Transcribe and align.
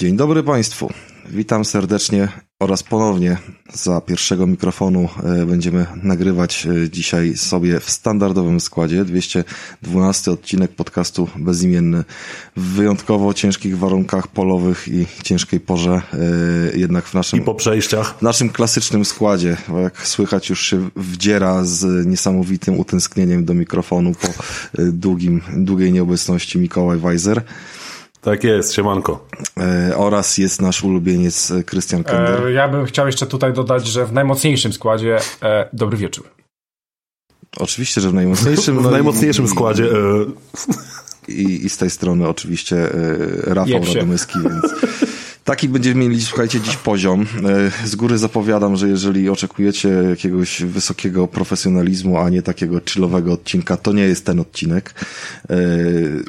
Dzień 0.00 0.16
dobry 0.16 0.42
Państwu. 0.42 0.92
Witam 1.30 1.64
serdecznie 1.64 2.28
oraz 2.60 2.82
ponownie 2.82 3.36
za 3.72 4.00
pierwszego 4.00 4.46
mikrofonu 4.46 5.08
e, 5.24 5.46
będziemy 5.46 5.86
nagrywać 6.02 6.66
e, 6.66 6.90
dzisiaj 6.90 7.36
sobie 7.36 7.80
w 7.80 7.90
standardowym 7.90 8.60
składzie 8.60 9.04
212 9.04 10.30
odcinek 10.30 10.70
podcastu 10.70 11.28
Bezimienny 11.36 12.04
w 12.56 12.62
wyjątkowo 12.62 13.34
ciężkich 13.34 13.78
warunkach 13.78 14.28
polowych 14.28 14.88
i 14.88 15.06
ciężkiej 15.22 15.60
porze 15.60 16.02
e, 16.74 16.78
jednak 16.78 17.04
w 17.04 17.14
naszym 17.14 17.38
i 17.38 17.42
po 17.42 17.54
przejściach 17.54 18.18
w 18.18 18.22
naszym 18.22 18.50
klasycznym 18.50 19.04
składzie, 19.04 19.56
bo 19.68 19.80
jak 19.80 20.06
słychać 20.06 20.50
już 20.50 20.66
się 20.66 20.90
wdziera 20.96 21.64
z 21.64 22.06
niesamowitym 22.06 22.78
utęsknieniem 22.78 23.44
do 23.44 23.54
mikrofonu 23.54 24.12
po 24.12 24.28
długim, 24.78 25.40
długiej 25.56 25.92
nieobecności 25.92 26.58
Mikołaj 26.58 26.98
Weiser. 26.98 27.42
Tak 28.20 28.44
jest, 28.44 28.74
siemanko. 28.74 29.26
E, 29.56 29.96
oraz 29.96 30.38
jest 30.38 30.62
nasz 30.62 30.84
ulubieniec 30.84 31.50
e, 31.50 31.64
Krystian 31.64 32.04
Kender. 32.04 32.46
E, 32.46 32.52
ja 32.52 32.68
bym 32.68 32.86
chciał 32.86 33.06
jeszcze 33.06 33.26
tutaj 33.26 33.52
dodać, 33.52 33.86
że 33.86 34.06
w 34.06 34.12
najmocniejszym 34.12 34.72
składzie 34.72 35.18
e, 35.42 35.68
dobry 35.72 35.96
wieczór. 35.96 36.30
Oczywiście, 37.56 38.00
że 38.00 38.10
w 38.10 38.14
najmocniejszym. 38.14 38.78
w 38.78 38.82
no 38.82 38.90
najmocniejszym 38.90 39.44
i, 39.44 39.48
składzie. 39.48 39.84
E. 39.84 39.96
I, 41.28 41.66
I, 41.66 41.68
z 41.68 41.76
tej 41.76 41.90
strony 41.90 42.28
oczywiście 42.28 42.76
e, 42.76 43.54
Rafał 43.54 43.84
Radomyski, 43.94 44.38
więc 44.42 44.64
Taki 45.50 45.68
będziemy 45.68 46.00
mieli, 46.00 46.22
słuchajcie, 46.22 46.60
dziś 46.60 46.76
poziom. 46.76 47.26
E, 47.82 47.86
z 47.86 47.96
góry 47.96 48.18
zapowiadam, 48.18 48.76
że 48.76 48.88
jeżeli 48.88 49.28
oczekujecie 49.28 49.88
jakiegoś 49.88 50.62
wysokiego 50.62 51.28
profesjonalizmu, 51.28 52.18
a 52.18 52.30
nie 52.30 52.42
takiego 52.42 52.80
chillowego 52.88 53.32
odcinka, 53.32 53.76
to 53.76 53.92
nie 53.92 54.02
jest 54.02 54.26
ten 54.26 54.40
odcinek. 54.40 54.94
E, 55.50 55.56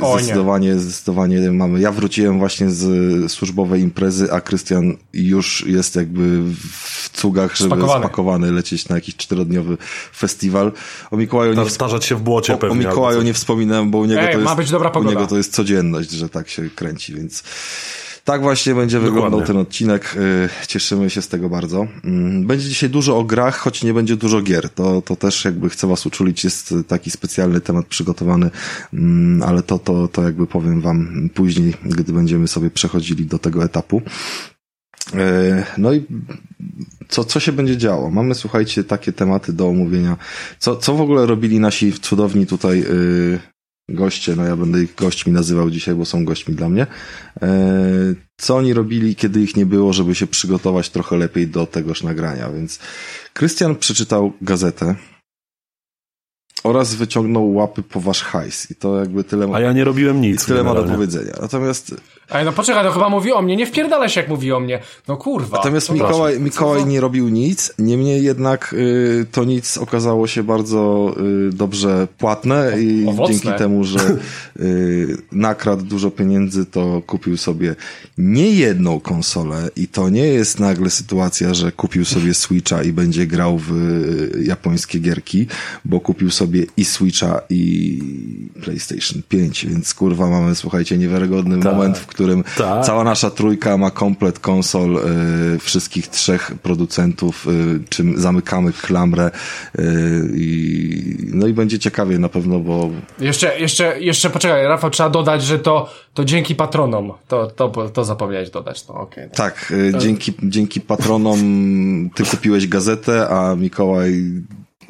o, 0.01 0.19
zdecydowanie, 0.19 0.67
nie. 0.67 0.79
zdecydowanie 0.79 1.51
mamy. 1.51 1.79
Ja 1.79 1.91
wróciłem 1.91 2.39
właśnie 2.39 2.69
z 2.69 3.31
służbowej 3.31 3.81
imprezy, 3.81 4.31
a 4.31 4.41
Krystian 4.41 4.97
już 5.13 5.67
jest 5.67 5.95
jakby 5.95 6.41
w 6.71 7.09
cugach, 7.13 7.55
żeby 7.55 7.69
spakowany, 7.69 8.05
spakowany 8.05 8.51
lecieć 8.51 8.89
na 8.89 8.95
jakiś 8.95 9.15
czterodniowy 9.15 9.77
festiwal. 10.15 10.71
O 11.11 11.17
Mikołaju 11.17 11.53
nie 11.53 11.69
starzać 11.69 12.05
się 12.05 12.15
w 12.15 12.21
błocie 12.21 12.53
o, 12.53 12.57
pewnie. 12.57 12.85
O 12.85 12.89
Mikołaju 12.89 13.21
nie 13.21 13.33
wspominałem, 13.33 13.91
bo 13.91 13.97
u 13.97 14.05
niego, 14.05 14.21
Ej, 14.21 14.33
to 14.33 14.39
jest, 14.39 14.45
ma 14.45 14.55
być 14.55 14.71
dobra 14.71 14.89
u 14.89 15.03
niego 15.03 15.27
to 15.27 15.37
jest 15.37 15.53
codzienność, 15.53 16.11
że 16.11 16.29
tak 16.29 16.49
się 16.49 16.69
kręci, 16.69 17.13
więc 17.13 17.43
tak 18.23 18.41
właśnie 18.41 18.75
będzie 18.75 18.97
Dokładnie. 18.97 19.21
wyglądał 19.21 19.47
ten 19.47 19.57
odcinek. 19.57 20.15
Y, 20.63 20.67
cieszymy 20.67 21.09
się 21.09 21.21
z 21.21 21.27
tego 21.27 21.49
bardzo. 21.49 21.87
Mm, 22.03 22.47
będzie 22.47 22.69
dzisiaj 22.69 22.89
dużo 22.89 23.17
o 23.17 23.23
grach, 23.23 23.57
choć 23.57 23.83
nie 23.83 23.93
będzie 23.93 24.15
dużo 24.15 24.41
gier. 24.41 24.69
To, 24.69 25.01
to 25.01 25.15
też 25.15 25.45
jakby 25.45 25.69
chcę 25.69 25.87
was 25.87 26.05
uczulić, 26.05 26.43
jest 26.43 26.73
taki 26.87 27.11
specjalny 27.11 27.61
temat 27.61 27.85
przygotowany, 27.85 28.49
mm, 28.93 29.43
ale 29.43 29.63
to, 29.63 29.79
to, 29.79 30.07
to 30.07 30.23
jakby 30.23 30.47
powiem 30.47 30.81
wam 30.81 31.29
później, 31.33 31.73
gdy 31.85 32.13
będziemy 32.13 32.47
sobie 32.47 32.69
przechodzili 32.69 33.25
do 33.25 33.39
tego 33.39 33.63
etapu. 33.63 34.01
Y, 35.13 35.63
no 35.77 35.93
i 35.93 36.05
co, 37.09 37.23
co 37.23 37.39
się 37.39 37.51
będzie 37.51 37.77
działo? 37.77 38.11
Mamy, 38.11 38.35
słuchajcie, 38.35 38.83
takie 38.83 39.13
tematy 39.13 39.53
do 39.53 39.67
omówienia. 39.67 40.17
Co, 40.59 40.75
co 40.75 40.95
w 40.95 41.01
ogóle 41.01 41.25
robili 41.25 41.59
nasi 41.59 41.93
cudowni 41.93 42.45
tutaj 42.45 42.79
yy, 42.79 43.39
goście, 43.89 44.35
no 44.35 44.43
ja 44.43 44.55
będę 44.55 44.83
ich 44.83 44.95
gośćmi 44.95 45.33
nazywał 45.33 45.69
dzisiaj, 45.69 45.95
bo 45.95 46.05
są 46.05 46.25
gośćmi 46.25 46.55
dla 46.55 46.69
mnie. 46.69 46.87
E, 47.41 47.47
co 48.37 48.57
oni 48.57 48.73
robili, 48.73 49.15
kiedy 49.15 49.41
ich 49.41 49.55
nie 49.55 49.65
było, 49.65 49.93
żeby 49.93 50.15
się 50.15 50.27
przygotować 50.27 50.89
trochę 50.89 51.17
lepiej 51.17 51.47
do 51.47 51.65
tegoż 51.65 52.03
nagrania, 52.03 52.49
więc 52.49 52.79
Krystian 53.33 53.75
przeczytał 53.75 54.33
gazetę, 54.41 54.95
oraz 56.63 56.95
wyciągnął 56.95 57.53
łapy 57.53 57.83
po 57.83 57.99
wasz 57.99 58.23
hajs. 58.23 58.71
I 58.71 58.75
to 58.75 58.99
jakby 58.99 59.23
tyle 59.23 59.47
ma. 59.47 59.57
A 59.57 59.59
ja 59.59 59.73
nie 59.73 59.83
robiłem 59.83 60.21
nic. 60.21 60.45
tyle 60.45 60.63
ma 60.63 60.75
do 60.75 60.83
powiedzenia. 60.83 61.33
Natomiast. 61.41 61.95
Ale 62.29 62.45
no 62.45 62.51
poczekaj, 62.51 62.83
to 62.83 62.91
chyba 62.91 63.09
mówi 63.09 63.31
o 63.31 63.41
mnie, 63.41 63.55
nie 63.55 63.65
wpierdala 63.65 64.09
się 64.09 64.21
jak 64.21 64.29
mówi 64.29 64.51
o 64.51 64.59
mnie. 64.59 64.79
No 65.07 65.17
kurwa. 65.17 65.57
Natomiast 65.57 65.89
Mikołaj, 65.91 66.39
Mikołaj 66.39 66.85
nie 66.85 67.01
robił 67.01 67.29
nic, 67.29 67.73
niemniej 67.79 68.23
jednak 68.23 68.73
y, 68.73 69.25
to 69.31 69.43
nic 69.43 69.77
okazało 69.77 70.27
się 70.27 70.43
bardzo 70.43 71.13
y, 71.49 71.53
dobrze 71.53 72.07
płatne 72.17 72.81
i 72.81 73.07
Owocne. 73.07 73.33
dzięki 73.35 73.57
temu, 73.57 73.83
że 73.83 73.99
y, 74.59 75.17
nakradł 75.31 75.83
dużo 75.83 76.11
pieniędzy, 76.11 76.65
to 76.65 77.01
kupił 77.07 77.37
sobie 77.37 77.75
nie 78.17 78.51
jedną 78.51 78.99
konsolę 78.99 79.69
i 79.75 79.87
to 79.87 80.09
nie 80.09 80.27
jest 80.27 80.59
nagle 80.59 80.89
sytuacja, 80.89 81.53
że 81.53 81.71
kupił 81.71 82.05
sobie 82.05 82.33
Switcha 82.33 82.83
i 82.83 82.91
będzie 82.93 83.27
grał 83.27 83.57
w 83.57 83.71
y, 83.71 84.43
japońskie 84.43 84.99
gierki, 84.99 85.47
bo 85.85 85.99
kupił 85.99 86.31
sobie 86.31 86.50
sobie 86.51 86.65
i 86.77 86.85
Switcha 86.85 87.41
i 87.49 87.99
PlayStation 88.63 89.21
5, 89.29 89.65
więc 89.65 89.93
kurwa 89.93 90.29
mamy, 90.29 90.55
słuchajcie, 90.55 90.97
niewiarygodny 90.97 91.59
tak, 91.59 91.73
moment, 91.73 91.97
w 91.97 92.07
którym 92.07 92.43
tak. 92.57 92.85
cała 92.85 93.03
nasza 93.03 93.31
trójka 93.31 93.77
ma 93.77 93.91
komplet 93.91 94.39
konsol 94.39 94.97
y, 95.55 95.59
wszystkich 95.59 96.07
trzech 96.07 96.51
producentów, 96.63 97.47
y, 97.47 97.79
czym 97.89 98.19
zamykamy 98.19 98.73
klamrę 98.73 99.31
y, 99.79 99.81
i 100.35 101.15
no 101.33 101.47
i 101.47 101.53
będzie 101.53 101.79
ciekawie 101.79 102.19
na 102.19 102.29
pewno, 102.29 102.59
bo... 102.59 102.89
Jeszcze, 103.19 103.59
jeszcze, 103.59 104.01
jeszcze 104.01 104.29
poczekaj, 104.29 104.63
Rafał, 104.63 104.89
trzeba 104.89 105.09
dodać, 105.09 105.43
że 105.43 105.59
to, 105.59 105.89
to 106.13 106.25
dzięki 106.25 106.55
patronom, 106.55 107.13
to, 107.27 107.47
to, 107.47 107.69
to 107.69 108.05
zapomniałeś 108.05 108.49
dodać, 108.49 108.87
no 108.87 108.93
okej. 108.95 109.25
Okay. 109.25 109.35
Tak, 109.35 109.73
dzięki, 109.97 110.33
dzięki 110.43 110.81
patronom 110.81 111.39
ty 112.15 112.23
kupiłeś 112.25 112.67
gazetę, 112.67 113.29
a 113.29 113.55
Mikołaj 113.55 114.23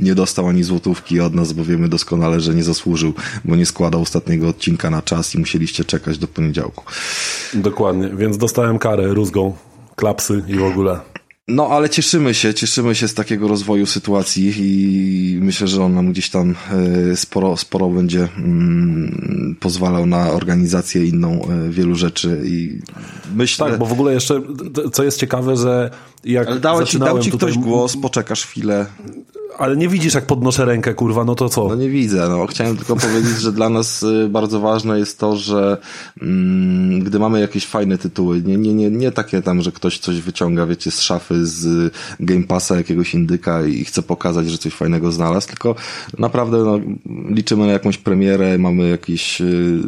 nie 0.01 0.15
dostał 0.15 0.47
ani 0.47 0.63
złotówki 0.63 1.19
od 1.19 1.35
nas, 1.35 1.53
bo 1.53 1.65
wiemy 1.65 1.89
doskonale, 1.89 2.39
że 2.39 2.55
nie 2.55 2.63
zasłużył, 2.63 3.13
bo 3.45 3.55
nie 3.55 3.65
składał 3.65 4.01
ostatniego 4.01 4.47
odcinka 4.47 4.89
na 4.89 5.01
czas 5.01 5.35
i 5.35 5.39
musieliście 5.39 5.85
czekać 5.85 6.17
do 6.17 6.27
poniedziałku. 6.27 6.83
Dokładnie, 7.53 8.09
więc 8.17 8.37
dostałem 8.37 8.79
karę 8.79 9.07
rózgą, 9.07 9.53
klapsy 9.95 10.43
i 10.47 10.55
w 10.55 10.63
ogóle. 10.63 10.99
No, 11.47 11.67
ale 11.67 11.89
cieszymy 11.89 12.33
się, 12.33 12.53
cieszymy 12.53 12.95
się 12.95 13.07
z 13.07 13.13
takiego 13.13 13.47
rozwoju 13.47 13.85
sytuacji 13.85 14.53
i 14.57 15.39
myślę, 15.41 15.67
że 15.67 15.83
on 15.83 15.93
nam 15.93 16.11
gdzieś 16.11 16.29
tam 16.29 16.55
e, 17.11 17.15
sporo, 17.15 17.57
sporo 17.57 17.89
będzie 17.89 18.27
mm, 18.37 19.55
pozwalał 19.59 20.05
na 20.05 20.31
organizację 20.31 21.05
inną 21.05 21.41
e, 21.45 21.69
wielu 21.69 21.95
rzeczy 21.95 22.41
i 22.45 22.79
myślę... 23.35 23.69
Tak, 23.69 23.79
bo 23.79 23.85
w 23.85 23.91
ogóle 23.91 24.13
jeszcze, 24.13 24.41
co 24.93 25.03
jest 25.03 25.19
ciekawe, 25.19 25.57
że 25.57 25.91
jak 26.23 26.47
ale 26.47 26.59
dał 26.59 26.83
ci, 26.83 26.99
dał 26.99 27.19
ci 27.19 27.31
ktoś 27.31 27.57
głos, 27.57 27.97
poczekasz 27.97 28.45
chwilę. 28.45 28.85
Ale 29.57 29.77
nie 29.77 29.87
widzisz, 29.87 30.13
jak 30.13 30.25
podnoszę 30.25 30.65
rękę, 30.65 30.93
kurwa, 30.93 31.25
no 31.25 31.35
to 31.35 31.49
co? 31.49 31.67
No 31.67 31.75
nie 31.75 31.89
widzę, 31.89 32.29
no. 32.29 32.47
Chciałem 32.47 32.77
tylko 32.77 32.95
powiedzieć, 33.07 33.37
że 33.37 33.51
dla 33.51 33.69
nas 33.69 34.03
y, 34.03 34.29
bardzo 34.29 34.59
ważne 34.59 34.99
jest 34.99 35.19
to, 35.19 35.35
że 35.35 35.77
mm, 36.21 36.99
gdy 36.99 37.19
mamy 37.19 37.39
jakieś 37.39 37.65
fajne 37.65 37.97
tytuły, 37.97 38.41
nie, 38.41 38.57
nie, 38.57 38.73
nie, 38.73 38.91
nie 38.91 39.11
takie 39.11 39.41
tam, 39.41 39.61
że 39.61 39.71
ktoś 39.71 39.99
coś 39.99 40.21
wyciąga, 40.21 40.65
wiecie, 40.65 40.91
z 40.91 41.01
szafy, 41.01 41.45
z 41.45 41.93
Game 42.19 42.43
Passa 42.43 42.75
jakiegoś 42.75 43.13
indyka 43.13 43.65
i 43.65 43.85
chce 43.85 44.01
pokazać, 44.01 44.49
że 44.49 44.57
coś 44.57 44.73
fajnego 44.73 45.11
znalazł, 45.11 45.47
tylko 45.47 45.75
naprawdę 46.19 46.57
no, 46.57 46.79
liczymy 47.29 47.65
na 47.65 47.71
jakąś 47.71 47.97
premierę, 47.97 48.57
mamy 48.57 48.89
jakiś 48.89 49.41
y, 49.41 49.79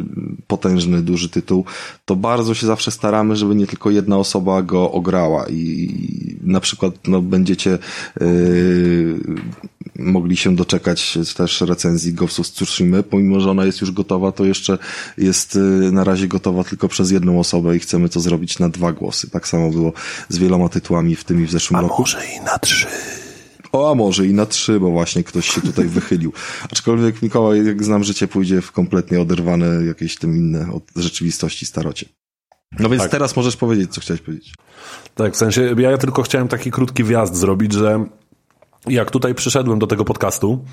potężny, 0.46 1.02
duży 1.02 1.28
tytuł, 1.28 1.64
to 2.04 2.16
bardzo 2.16 2.54
się 2.54 2.66
zawsze 2.66 2.90
staramy, 2.90 3.36
żeby 3.36 3.54
nie 3.54 3.66
tylko 3.66 3.90
jedna 3.90 4.18
osoba 4.18 4.62
go 4.62 4.92
ograła 4.92 5.46
i 5.48 5.88
na 6.44 6.60
przykład 6.60 6.94
no, 7.08 7.22
będziecie 7.22 7.78
yy, 8.20 9.18
mogli 9.98 10.36
się 10.36 10.56
doczekać 10.56 11.18
też 11.36 11.60
recenzji 11.60 12.12
Ghost 12.12 12.40
of 12.40 12.48
Tsushima, 12.48 13.02
pomimo, 13.02 13.40
że 13.40 13.50
ona 13.50 13.64
jest 13.64 13.80
już 13.80 13.92
gotowa, 13.92 14.32
to 14.32 14.44
jeszcze 14.44 14.78
jest 15.18 15.56
y, 15.56 15.58
na 15.92 16.04
razie 16.04 16.28
gotowa 16.28 16.64
tylko 16.64 16.88
przez 16.88 17.10
jedną 17.10 17.40
osobę 17.40 17.76
i 17.76 17.78
chcemy 17.78 18.08
to 18.08 18.20
zrobić 18.20 18.58
na 18.58 18.68
dwa 18.68 18.92
głosy. 18.92 19.30
Tak 19.30 19.48
samo 19.48 19.70
było 19.70 19.92
z 20.28 20.38
wieloma 20.38 20.68
tytułami 20.68 21.16
w 21.16 21.24
tym 21.24 21.42
i 21.42 21.46
w 21.46 21.50
zeszłym 21.50 21.78
a 21.78 21.82
roku. 21.82 22.02
może 22.02 22.18
i 22.36 22.44
na 22.44 22.58
trzy. 22.58 22.86
O, 23.72 23.90
a 23.90 23.94
może 23.94 24.26
i 24.26 24.34
na 24.34 24.46
trzy, 24.46 24.80
bo 24.80 24.90
właśnie 24.90 25.24
ktoś 25.24 25.48
się 25.54 25.60
tutaj 25.60 25.86
wychylił. 25.86 26.32
Aczkolwiek 26.70 27.22
Mikołaj, 27.22 27.66
jak 27.66 27.84
znam 27.84 28.04
życie, 28.04 28.28
pójdzie 28.28 28.60
w 28.60 28.72
kompletnie 28.72 29.20
oderwane 29.20 29.66
jakieś 29.86 30.16
tym 30.16 30.36
inne 30.36 30.72
od 30.72 30.84
rzeczywistości 30.96 31.66
starocie. 31.66 32.06
No 32.78 32.88
więc 32.88 33.02
tak. 33.02 33.10
teraz 33.10 33.36
możesz 33.36 33.56
powiedzieć, 33.56 33.94
co 33.94 34.00
chciałeś 34.00 34.20
powiedzieć. 34.20 34.54
Tak, 35.14 35.32
w 35.32 35.36
sensie, 35.36 35.74
ja 35.78 35.98
tylko 35.98 36.22
chciałem 36.22 36.48
taki 36.48 36.70
krótki 36.70 37.04
wjazd 37.04 37.36
zrobić, 37.36 37.72
że 37.72 38.04
jak 38.86 39.10
tutaj 39.10 39.34
przyszedłem 39.34 39.78
do 39.78 39.86
tego 39.86 40.04
podcastu, 40.04 40.64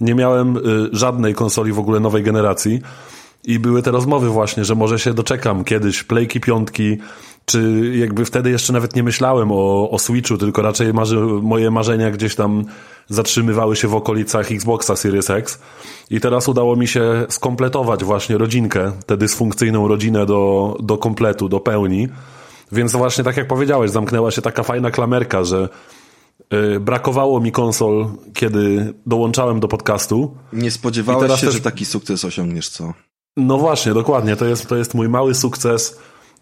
nie 0.00 0.14
miałem 0.14 0.56
y, 0.56 0.60
żadnej 0.92 1.34
konsoli 1.34 1.72
w 1.72 1.78
ogóle 1.78 2.00
nowej 2.00 2.22
generacji 2.22 2.80
i 3.44 3.58
były 3.58 3.82
te 3.82 3.90
rozmowy 3.90 4.28
właśnie, 4.28 4.64
że 4.64 4.74
może 4.74 4.98
się 4.98 5.14
doczekam 5.14 5.64
kiedyś 5.64 6.02
Playki 6.02 6.40
piątki, 6.40 6.98
czy 7.44 7.92
jakby 7.96 8.24
wtedy 8.24 8.50
jeszcze 8.50 8.72
nawet 8.72 8.96
nie 8.96 9.02
myślałem 9.02 9.52
o, 9.52 9.90
o 9.90 9.98
Switchu, 9.98 10.38
tylko 10.38 10.62
raczej 10.62 10.94
marzy, 10.94 11.16
moje 11.42 11.70
marzenia 11.70 12.10
gdzieś 12.10 12.34
tam 12.34 12.64
zatrzymywały 13.08 13.76
się 13.76 13.88
w 13.88 13.94
okolicach 13.94 14.52
Xboxa 14.52 14.96
Series 14.96 15.30
X 15.30 15.58
i 16.10 16.20
teraz 16.20 16.48
udało 16.48 16.76
mi 16.76 16.88
się 16.88 17.26
skompletować 17.28 18.04
właśnie 18.04 18.38
rodzinkę, 18.38 18.92
tę 19.06 19.16
dysfunkcyjną 19.16 19.88
rodzinę 19.88 20.26
do, 20.26 20.76
do 20.80 20.98
kompletu, 20.98 21.48
do 21.48 21.60
pełni. 21.60 22.08
Więc 22.72 22.92
właśnie 22.92 23.24
tak 23.24 23.36
jak 23.36 23.46
powiedziałeś, 23.46 23.90
zamknęła 23.90 24.30
się 24.30 24.42
taka 24.42 24.62
fajna 24.62 24.90
klamerka, 24.90 25.44
że 25.44 25.68
Y, 26.52 26.80
brakowało 26.80 27.40
mi 27.40 27.52
konsol, 27.52 28.06
kiedy 28.34 28.94
dołączałem 29.06 29.60
do 29.60 29.68
podcastu. 29.68 30.36
Nie 30.52 30.70
spodziewałeś 30.70 31.40
się, 31.40 31.46
też... 31.46 31.54
że 31.54 31.60
taki 31.60 31.84
sukces 31.84 32.24
osiągniesz, 32.24 32.68
co? 32.68 32.92
No 33.36 33.58
właśnie, 33.58 33.94
dokładnie. 33.94 34.36
To 34.36 34.44
jest, 34.44 34.66
to 34.66 34.76
jest 34.76 34.94
mój 34.94 35.08
mały 35.08 35.34
sukces 35.34 35.98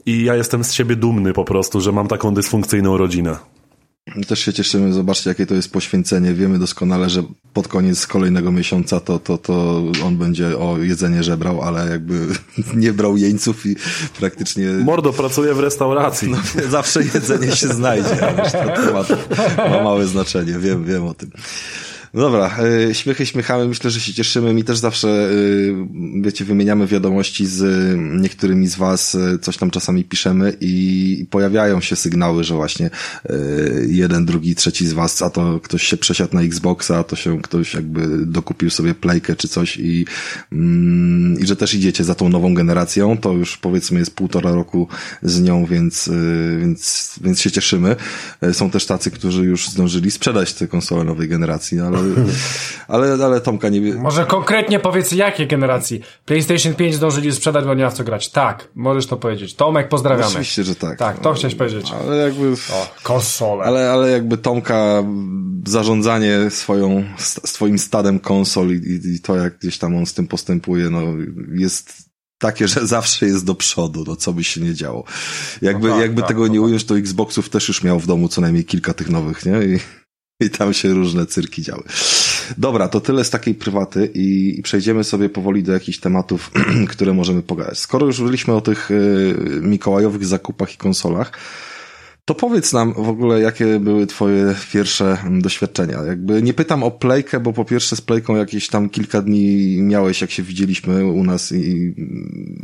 I 0.07 0.25
ja 0.25 0.35
jestem 0.35 0.65
z 0.65 0.73
siebie 0.73 0.97
dumny 0.97 1.33
po 1.33 1.45
prostu, 1.45 1.81
że 1.81 1.93
mam 1.93 2.09
taką 2.09 2.35
dysfunkcyjną 2.35 2.97
rodzinę. 2.97 3.37
My 4.17 4.25
też 4.25 4.41
się 4.41 4.53
cieszymy, 4.53 4.93
zobaczcie 4.93 5.31
jakie 5.31 5.47
to 5.47 5.55
jest 5.55 5.73
poświęcenie. 5.73 6.35
Wiemy 6.35 6.59
doskonale, 6.59 7.11
że 7.11 7.23
pod 7.53 7.69
koniec 7.69 8.07
kolejnego 8.07 8.53
miesiąca 8.53 9.01
to, 9.01 9.19
to, 9.19 9.39
to 9.39 9.83
on 10.05 10.17
będzie 10.17 10.59
o 10.59 10.79
jedzenie 10.79 11.23
żebrał, 11.23 11.63
ale 11.63 11.91
jakby 11.91 12.27
nie 12.75 12.93
brał 12.93 13.17
jeńców 13.17 13.67
i 13.67 13.77
praktycznie... 14.19 14.69
Mordo 14.69 15.13
pracuje 15.13 15.55
w 15.55 15.61
restauracji. 15.61 16.31
No, 16.31 16.39
zawsze 16.69 17.03
jedzenie 17.03 17.57
się 17.57 17.69
znajdzie, 17.69 18.29
ale 18.29 18.51
to 18.75 18.83
temat 18.83 19.09
ma 19.59 19.83
małe 19.83 20.07
znaczenie, 20.07 20.59
wiem, 20.59 20.85
wiem 20.85 21.07
o 21.07 21.15
tym. 21.15 21.31
Dobra, 22.15 22.59
e, 22.89 22.95
śmiechy 22.95 23.27
śmiechamy, 23.27 23.69
myślę, 23.69 23.91
że 23.91 24.01
się 24.01 24.13
cieszymy. 24.13 24.55
Mi 24.55 24.65
też 24.65 24.79
zawsze, 24.79 25.09
e, 25.09 26.23
wiecie, 26.23 26.45
wymieniamy 26.45 26.87
wiadomości 26.87 27.47
z 27.47 27.97
niektórymi 28.21 28.67
z 28.67 28.77
was, 28.77 29.15
e, 29.15 29.39
coś 29.39 29.57
tam 29.57 29.71
czasami 29.71 30.05
piszemy 30.05 30.57
i 30.61 31.27
pojawiają 31.31 31.81
się 31.81 31.97
sygnały, 31.97 32.45
że 32.45 32.55
właśnie 32.55 32.91
jeden, 33.89 34.27
drugi, 34.27 34.55
trzeci 34.55 34.87
z 34.87 34.93
was, 34.93 35.23
a 35.23 35.31
to 35.31 35.61
ktoś 35.61 35.83
się 35.83 35.97
przesiadł 35.97 36.35
na 36.35 36.43
Xboxa, 36.43 36.99
a 36.99 37.05
to 37.05 37.17
się 37.17 37.43
ktoś 37.43 37.75
jakby 37.75 38.27
dokupił 38.27 38.71
sobie 38.71 38.95
playkę 38.95 39.37
czy 39.37 39.49
coś 39.49 39.77
i, 39.77 40.07
mm, 40.53 41.41
i 41.41 41.47
że 41.47 41.57
też 41.57 41.75
idziecie 41.75 42.05
za 42.05 42.15
tą 42.15 42.29
nową 42.29 42.55
generacją. 42.55 43.19
To 43.19 43.33
już 43.33 43.57
powiedzmy 43.57 43.99
jest 43.99 44.15
półtora 44.15 44.53
roku 44.53 44.89
z 45.23 45.41
nią, 45.41 45.67
więc, 45.67 46.11
więc, 46.61 47.11
więc 47.25 47.41
się 47.41 47.51
cieszymy. 47.51 47.97
Są 48.53 48.71
też 48.71 48.87
tacy, 48.87 49.11
którzy 49.11 49.45
już 49.45 49.69
zdążyli 49.69 50.11
sprzedać 50.11 50.55
te 50.55 50.69
konsole 50.69 51.05
nowej 51.05 51.29
generacji, 51.29 51.81
ale 51.81 52.02
ale, 52.89 53.13
ale 53.25 53.41
Tomka 53.41 53.69
nie... 53.69 53.95
Może 53.95 54.27
konkretnie 54.27 54.79
powiedz, 54.79 55.13
jakie 55.13 55.47
generacji? 55.47 56.01
PlayStation 56.25 56.75
5 56.75 56.95
zdążyli 56.95 57.33
sprzedać, 57.33 57.65
bo 57.65 57.75
nie 57.75 57.85
ma 57.85 57.91
w 57.91 57.95
co 57.95 58.05
grać. 58.05 58.31
Tak, 58.31 58.69
możesz 58.75 59.07
to 59.07 59.17
powiedzieć. 59.17 59.55
Tomek, 59.55 59.89
pozdrawiamy. 59.89 60.31
Oczywiście, 60.31 60.65
że 60.65 60.75
tak. 60.75 60.99
Tak, 60.99 61.21
to 61.21 61.33
chciałeś 61.33 61.55
powiedzieć. 61.55 61.93
Ale 62.01 62.17
jakby... 62.17 62.53
O, 62.53 62.95
konsole. 63.03 63.65
Ale, 63.65 63.91
ale 63.91 64.11
jakby 64.11 64.39
Tomka 64.39 65.05
zarządzanie 65.67 66.51
swoją, 66.51 67.05
swoim 67.45 67.79
stadem 67.79 68.19
konsol 68.19 68.71
i, 68.71 69.01
i, 69.15 69.21
to, 69.21 69.37
jak 69.37 69.59
gdzieś 69.59 69.79
tam 69.79 69.97
on 69.97 70.07
z 70.07 70.15
tym 70.15 70.27
postępuje, 70.27 70.91
no 70.91 71.03
jest 71.55 72.13
takie, 72.43 72.69
że 72.69 72.87
zawsze 72.87 73.27
jest 73.27 73.45
do 73.45 73.55
przodu, 73.55 74.05
no 74.07 74.17
co 74.17 74.33
by 74.33 74.45
się 74.45 74.61
nie 74.61 74.75
działo. 74.75 75.05
Jakby, 75.63 75.89
no 75.89 75.95
tak, 75.95 76.03
jakby 76.03 76.21
tak, 76.21 76.29
tego 76.29 76.47
nie 76.47 76.59
tak. 76.59 76.65
ująć, 76.65 76.85
to 76.85 76.99
Xboxów 76.99 77.49
też 77.49 77.69
już 77.69 77.83
miał 77.83 78.01
w 78.01 78.07
domu 78.07 78.29
co 78.29 78.41
najmniej 78.41 78.65
kilka 78.65 78.95
tych 78.95 79.11
nowych, 79.11 79.47
nie? 79.47 79.65
I 79.65 79.79
i 80.45 80.51
tam 80.51 80.75
się 80.75 80.89
różne 80.89 81.27
cyrki 81.27 81.63
działy. 81.63 81.83
Dobra, 82.59 82.89
to 82.89 83.01
tyle 83.01 83.25
z 83.25 83.31
takiej 83.31 83.55
prywaty 83.55 84.11
i, 84.15 84.59
i 84.59 84.63
przejdziemy 84.63 85.05
sobie 85.05 85.29
powoli 85.29 85.63
do 85.63 85.73
jakichś 85.73 85.99
tematów, 85.99 86.51
które 86.93 87.13
możemy 87.13 87.43
pogadać. 87.43 87.79
Skoro 87.79 88.07
już 88.07 88.19
mówiliśmy 88.19 88.55
o 88.55 88.61
tych 88.61 88.91
y, 88.91 89.35
mikołajowych 89.63 90.25
zakupach 90.25 90.75
i 90.75 90.77
konsolach, 90.77 91.33
to 92.25 92.35
powiedz 92.35 92.73
nam 92.73 92.93
w 92.93 93.09
ogóle, 93.09 93.41
jakie 93.41 93.81
były 93.81 94.07
twoje 94.07 94.55
pierwsze 94.73 95.19
doświadczenia. 95.31 96.03
Jakby 96.03 96.43
nie 96.43 96.55
pytam 96.55 96.83
o 96.83 96.91
playkę, 96.91 97.41
bo 97.41 97.53
po 97.53 97.65
pierwsze 97.65 97.97
z 97.97 98.01
playką 98.01 98.37
jakieś 98.37 98.69
tam 98.69 98.91
kilka 98.91 99.23
dni 99.23 99.79
miałeś, 99.83 100.21
jak 100.21 100.31
się 100.31 100.43
widzieliśmy 100.43 101.05
u 101.05 101.25
nas 101.25 101.53
i, 101.53 101.95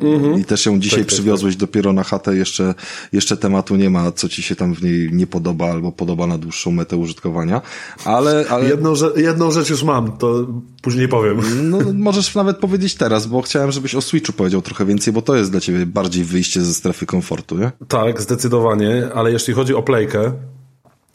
mhm. 0.01 0.41
i 0.41 0.45
też 0.45 0.67
ją 0.67 0.81
dzisiaj 0.81 0.99
tak, 0.99 1.09
tak 1.09 1.15
przywiozłeś 1.15 1.55
tak, 1.55 1.61
tak. 1.61 1.69
dopiero 1.69 1.93
na 1.93 2.05
chatę. 2.05 2.37
Jeszcze, 2.37 2.75
jeszcze 3.13 3.37
tematu 3.37 3.77
nie 3.77 3.91
ma, 3.91 4.13
co 4.13 4.29
ci 4.29 4.43
się 4.43 4.57
tam 4.57 4.75
w 4.75 4.83
niej 4.83 5.09
nie 5.13 5.27
podoba 5.27 5.71
albo 5.71 5.93
podoba 5.93 6.27
na 6.27 6.39
dłuższą 6.39 6.71
metę 6.71 6.97
użytkowania. 6.97 7.61
Ale, 8.05 8.45
ale... 8.51 8.69
Jedną, 8.69 8.93
jedną 9.17 9.51
rzecz 9.51 9.71
już 9.71 9.83
mam, 9.83 10.17
to 10.17 10.47
później 10.83 11.09
powiem. 11.09 11.41
No, 11.71 11.79
możesz 12.09 12.35
nawet 12.35 12.59
powiedzieć 12.59 12.95
teraz, 12.95 13.27
bo 13.27 13.43
chciałem, 13.43 13.73
żebyś 13.73 13.95
o 13.95 14.01
Switchu 14.01 14.33
powiedział 14.33 14.63
trochę 14.63 14.87
więcej, 14.87 15.13
bo 15.13 15.23
to 15.23 15.37
jest 15.37 15.51
dla 15.51 15.61
ciebie 15.61 15.87
bardziej 15.87 16.25
wyjście 16.25 16.61
ze 16.61 16.75
strefy 16.75 17.07
komfortu, 17.07 17.59
nie? 17.59 17.73
Tak, 17.89 18.23
zdecydowanie, 18.23 19.09
ale 19.15 19.33
jeszcze 19.33 19.48
jeśli 19.49 19.61
chodzi 19.61 19.75
o 19.75 19.83
playkę, 19.83 20.33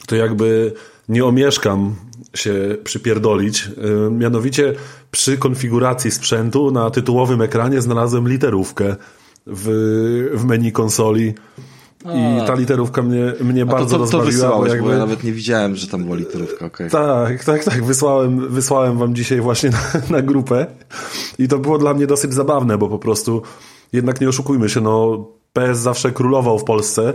to 0.07 0.15
jakby 0.15 0.74
nie 1.09 1.25
omieszkam 1.25 1.95
się 2.35 2.77
przypierdolić. 2.83 3.68
Y, 4.07 4.12
mianowicie 4.12 4.74
przy 5.12 5.38
konfiguracji 5.38 6.12
sprzętu 6.12 6.71
na 6.71 6.89
tytułowym 6.89 7.41
ekranie 7.41 7.81
znalazłem 7.81 8.27
literówkę 8.27 8.95
w, 9.47 9.68
w 10.33 10.45
menu 10.45 10.71
konsoli. 10.71 11.33
I 12.06 12.47
ta 12.47 12.56
literówka 12.56 13.01
mnie, 13.01 13.33
mnie 13.41 13.65
bardzo 13.65 14.00
to, 14.00 14.06
to, 14.06 14.12
to 14.12 14.18
rozbawiła. 14.18 14.68
Jakby... 14.68 14.89
ja 14.89 14.97
nawet 14.97 15.24
nie 15.24 15.31
widziałem, 15.31 15.75
że 15.75 15.88
tam 15.88 16.03
była 16.03 16.15
literówka. 16.15 16.65
Okay. 16.65 16.89
Tak, 16.89 17.44
tak, 17.44 17.63
tak. 17.63 17.83
Wysłałem, 17.83 18.50
wysłałem 18.50 18.97
wam 18.97 19.15
dzisiaj 19.15 19.41
właśnie 19.41 19.69
na, 19.69 19.80
na 20.09 20.21
grupę. 20.21 20.65
I 21.39 21.47
to 21.47 21.59
było 21.59 21.77
dla 21.77 21.94
mnie 21.94 22.07
dosyć 22.07 22.33
zabawne, 22.33 22.77
bo 22.77 22.88
po 22.89 23.00
prostu 23.00 23.41
jednak 23.94 24.21
nie 24.21 24.30
oszukujmy 24.30 24.69
się, 24.69 24.81
no 24.81 25.25
PS 25.53 25.80
zawsze 25.80 26.12
królował 26.12 26.59
w 26.59 26.63
Polsce 26.63 27.13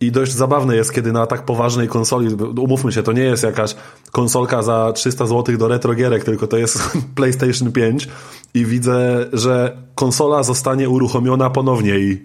i 0.00 0.12
dość 0.12 0.32
zabawne 0.32 0.76
jest, 0.76 0.92
kiedy 0.92 1.12
na 1.12 1.26
tak 1.26 1.44
poważnej 1.44 1.88
konsoli, 1.88 2.34
umówmy 2.58 2.92
się, 2.92 3.02
to 3.02 3.12
nie 3.12 3.22
jest 3.22 3.42
jakaś 3.42 3.74
konsolka 4.12 4.62
za 4.62 4.92
300 4.92 5.26
zł 5.26 5.56
do 5.58 5.68
retrogierek, 5.68 6.24
tylko 6.24 6.46
to 6.46 6.56
jest 6.56 6.78
PlayStation 7.16 7.72
5 7.72 8.08
i 8.54 8.66
widzę, 8.66 9.26
że 9.32 9.76
konsola 9.94 10.42
zostanie 10.42 10.88
uruchomiona 10.88 11.50
ponownie 11.50 11.98
i 11.98 12.24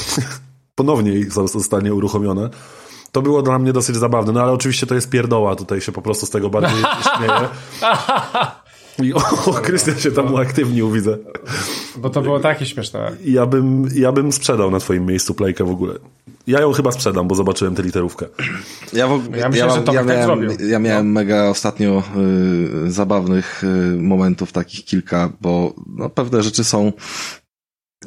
ponownie 0.74 1.12
zostanie 1.30 1.94
uruchomiona. 1.94 2.50
To 3.12 3.22
było 3.22 3.42
dla 3.42 3.58
mnie 3.58 3.72
dosyć 3.72 3.96
zabawne, 3.96 4.32
no 4.32 4.42
ale 4.42 4.52
oczywiście 4.52 4.86
to 4.86 4.94
jest 4.94 5.10
pierdoła, 5.10 5.56
tutaj 5.56 5.80
się 5.80 5.92
po 5.92 6.02
prostu 6.02 6.26
z 6.26 6.30
tego 6.30 6.50
bardziej 6.50 6.84
śmieję. 7.16 7.48
I 9.02 9.12
o, 9.14 9.20
Krystian 9.62 9.98
się 9.98 10.12
tam 10.12 10.34
uaktywnił, 10.34 10.90
widzę. 10.90 11.18
Bo 11.96 12.10
to 12.10 12.22
było 12.22 12.40
takie 12.40 12.66
śmieszne. 12.66 13.12
Ja 13.24 13.46
bym, 13.46 13.88
ja 13.94 14.12
bym 14.12 14.32
sprzedał 14.32 14.70
na 14.70 14.80
twoim 14.80 15.06
miejscu 15.06 15.34
playkę 15.34 15.64
w 15.64 15.70
ogóle. 15.70 15.94
Ja 16.46 16.60
ją 16.60 16.72
chyba 16.72 16.92
sprzedam, 16.92 17.28
bo 17.28 17.34
zobaczyłem 17.34 17.74
tę 17.74 17.82
literówkę. 17.82 18.26
Ja, 18.92 19.08
w, 19.08 19.36
ja, 19.36 19.48
myślę, 19.48 19.66
ja, 19.66 19.74
że 19.74 19.82
to 19.82 19.92
ja, 19.92 20.04
tak 20.04 20.08
miałem, 20.08 20.48
tak 20.48 20.60
ja 20.60 20.78
miałem 20.78 21.06
no. 21.06 21.12
mega 21.12 21.48
ostatnio 21.48 22.02
y, 22.86 22.90
zabawnych 22.90 23.64
y, 23.64 24.02
momentów, 24.02 24.52
takich 24.52 24.84
kilka, 24.84 25.32
bo 25.40 25.74
no, 25.86 26.10
pewne 26.10 26.42
rzeczy 26.42 26.64
są 26.64 26.92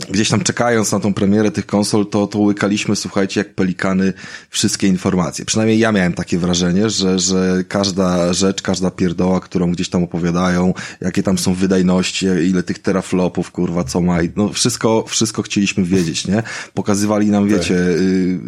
gdzieś 0.10 0.29
tam 0.29 0.41
czekając 0.41 0.91
na 0.91 1.00
tą 1.00 1.13
premierę 1.13 1.51
tych 1.51 1.65
konsol, 1.65 2.08
to, 2.08 2.27
to 2.27 2.39
łykaliśmy, 2.39 2.96
słuchajcie, 2.96 3.39
jak 3.39 3.55
pelikany 3.55 4.13
wszystkie 4.50 4.88
informacje. 4.88 5.46
Przynajmniej 5.46 5.79
ja 5.79 5.91
miałem 5.91 6.13
takie 6.13 6.38
wrażenie, 6.38 6.89
że, 6.89 7.19
że 7.19 7.63
każda 7.67 8.34
rzecz, 8.34 8.62
każda 8.62 8.91
pierdoła, 8.91 9.39
którą 9.39 9.72
gdzieś 9.72 9.89
tam 9.89 10.03
opowiadają, 10.03 10.74
jakie 11.01 11.24
tam 11.24 11.38
są 11.38 11.53
wydajności, 11.53 12.25
ile 12.25 12.63
tych 12.63 12.79
teraflopów, 12.79 13.51
kurwa, 13.51 13.84
co 13.84 14.01
ma, 14.01 14.17
no 14.36 14.50
wszystko, 14.50 15.05
wszystko 15.08 15.41
chcieliśmy 15.41 15.84
wiedzieć, 15.84 16.27
nie? 16.27 16.43
Pokazywali 16.74 17.27
nam, 17.27 17.48
wiecie, 17.48 17.75
y, 17.75 18.39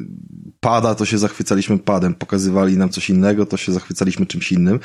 pada, 0.62 0.96
to 0.96 1.06
się 1.06 1.18
zachwycaliśmy 1.18 1.80
padem, 1.80 2.14
pokazywali 2.14 2.78
nam 2.78 2.90
coś 2.90 3.10
innego, 3.10 3.46
to 3.46 3.58
się 3.58 3.72
zachwycaliśmy 3.72 4.26
czymś 4.26 4.52
innym. 4.52 4.80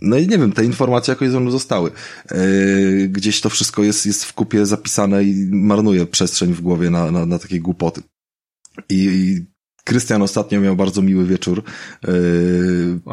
No 0.00 0.16
i 0.16 0.28
nie 0.28 0.38
wiem, 0.38 0.52
te 0.52 0.64
informacje 0.64 1.12
jakoś 1.12 1.30
ze 1.30 1.40
mną 1.40 1.50
zostały. 1.50 1.90
Yy, 2.30 3.08
gdzieś 3.08 3.40
to 3.40 3.50
wszystko 3.50 3.82
jest, 3.82 4.06
jest 4.06 4.24
w 4.24 4.32
kupie 4.32 4.66
zapisane 4.66 5.24
i 5.24 5.48
marnuje 5.52 6.06
przestrzeń 6.06 6.52
w 6.52 6.60
głowie 6.60 6.90
na, 6.90 7.10
na, 7.10 7.26
na 7.26 7.38
takie 7.38 7.60
głupoty. 7.60 8.02
I, 8.88 8.94
i 8.94 9.49
Krystian 9.90 10.22
ostatnio 10.22 10.60
miał 10.60 10.76
bardzo 10.76 11.02
miły 11.02 11.26
wieczór, 11.26 11.62
yy, 12.08 12.12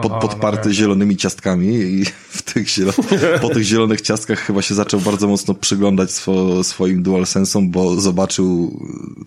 pod, 0.02 0.12
podparty 0.12 0.70
no, 0.70 0.74
zielonymi 0.74 1.18
ciastkami 1.18 1.68
i 1.68 2.06
w 2.38 2.42
tych 2.42 2.68
po 3.42 3.50
tych 3.50 3.64
zielonych 3.64 4.02
ciastkach 4.02 4.40
chyba 4.40 4.62
się 4.62 4.76
zaczął 4.76 5.00
bardzo 5.00 5.28
mocno 5.28 5.54
przyglądać 5.54 6.12
swo, 6.12 6.64
swoim 6.64 7.04
DualSense'om, 7.04 7.70
bo 7.70 8.02
zobaczył 8.02 8.80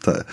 te 0.02 0.24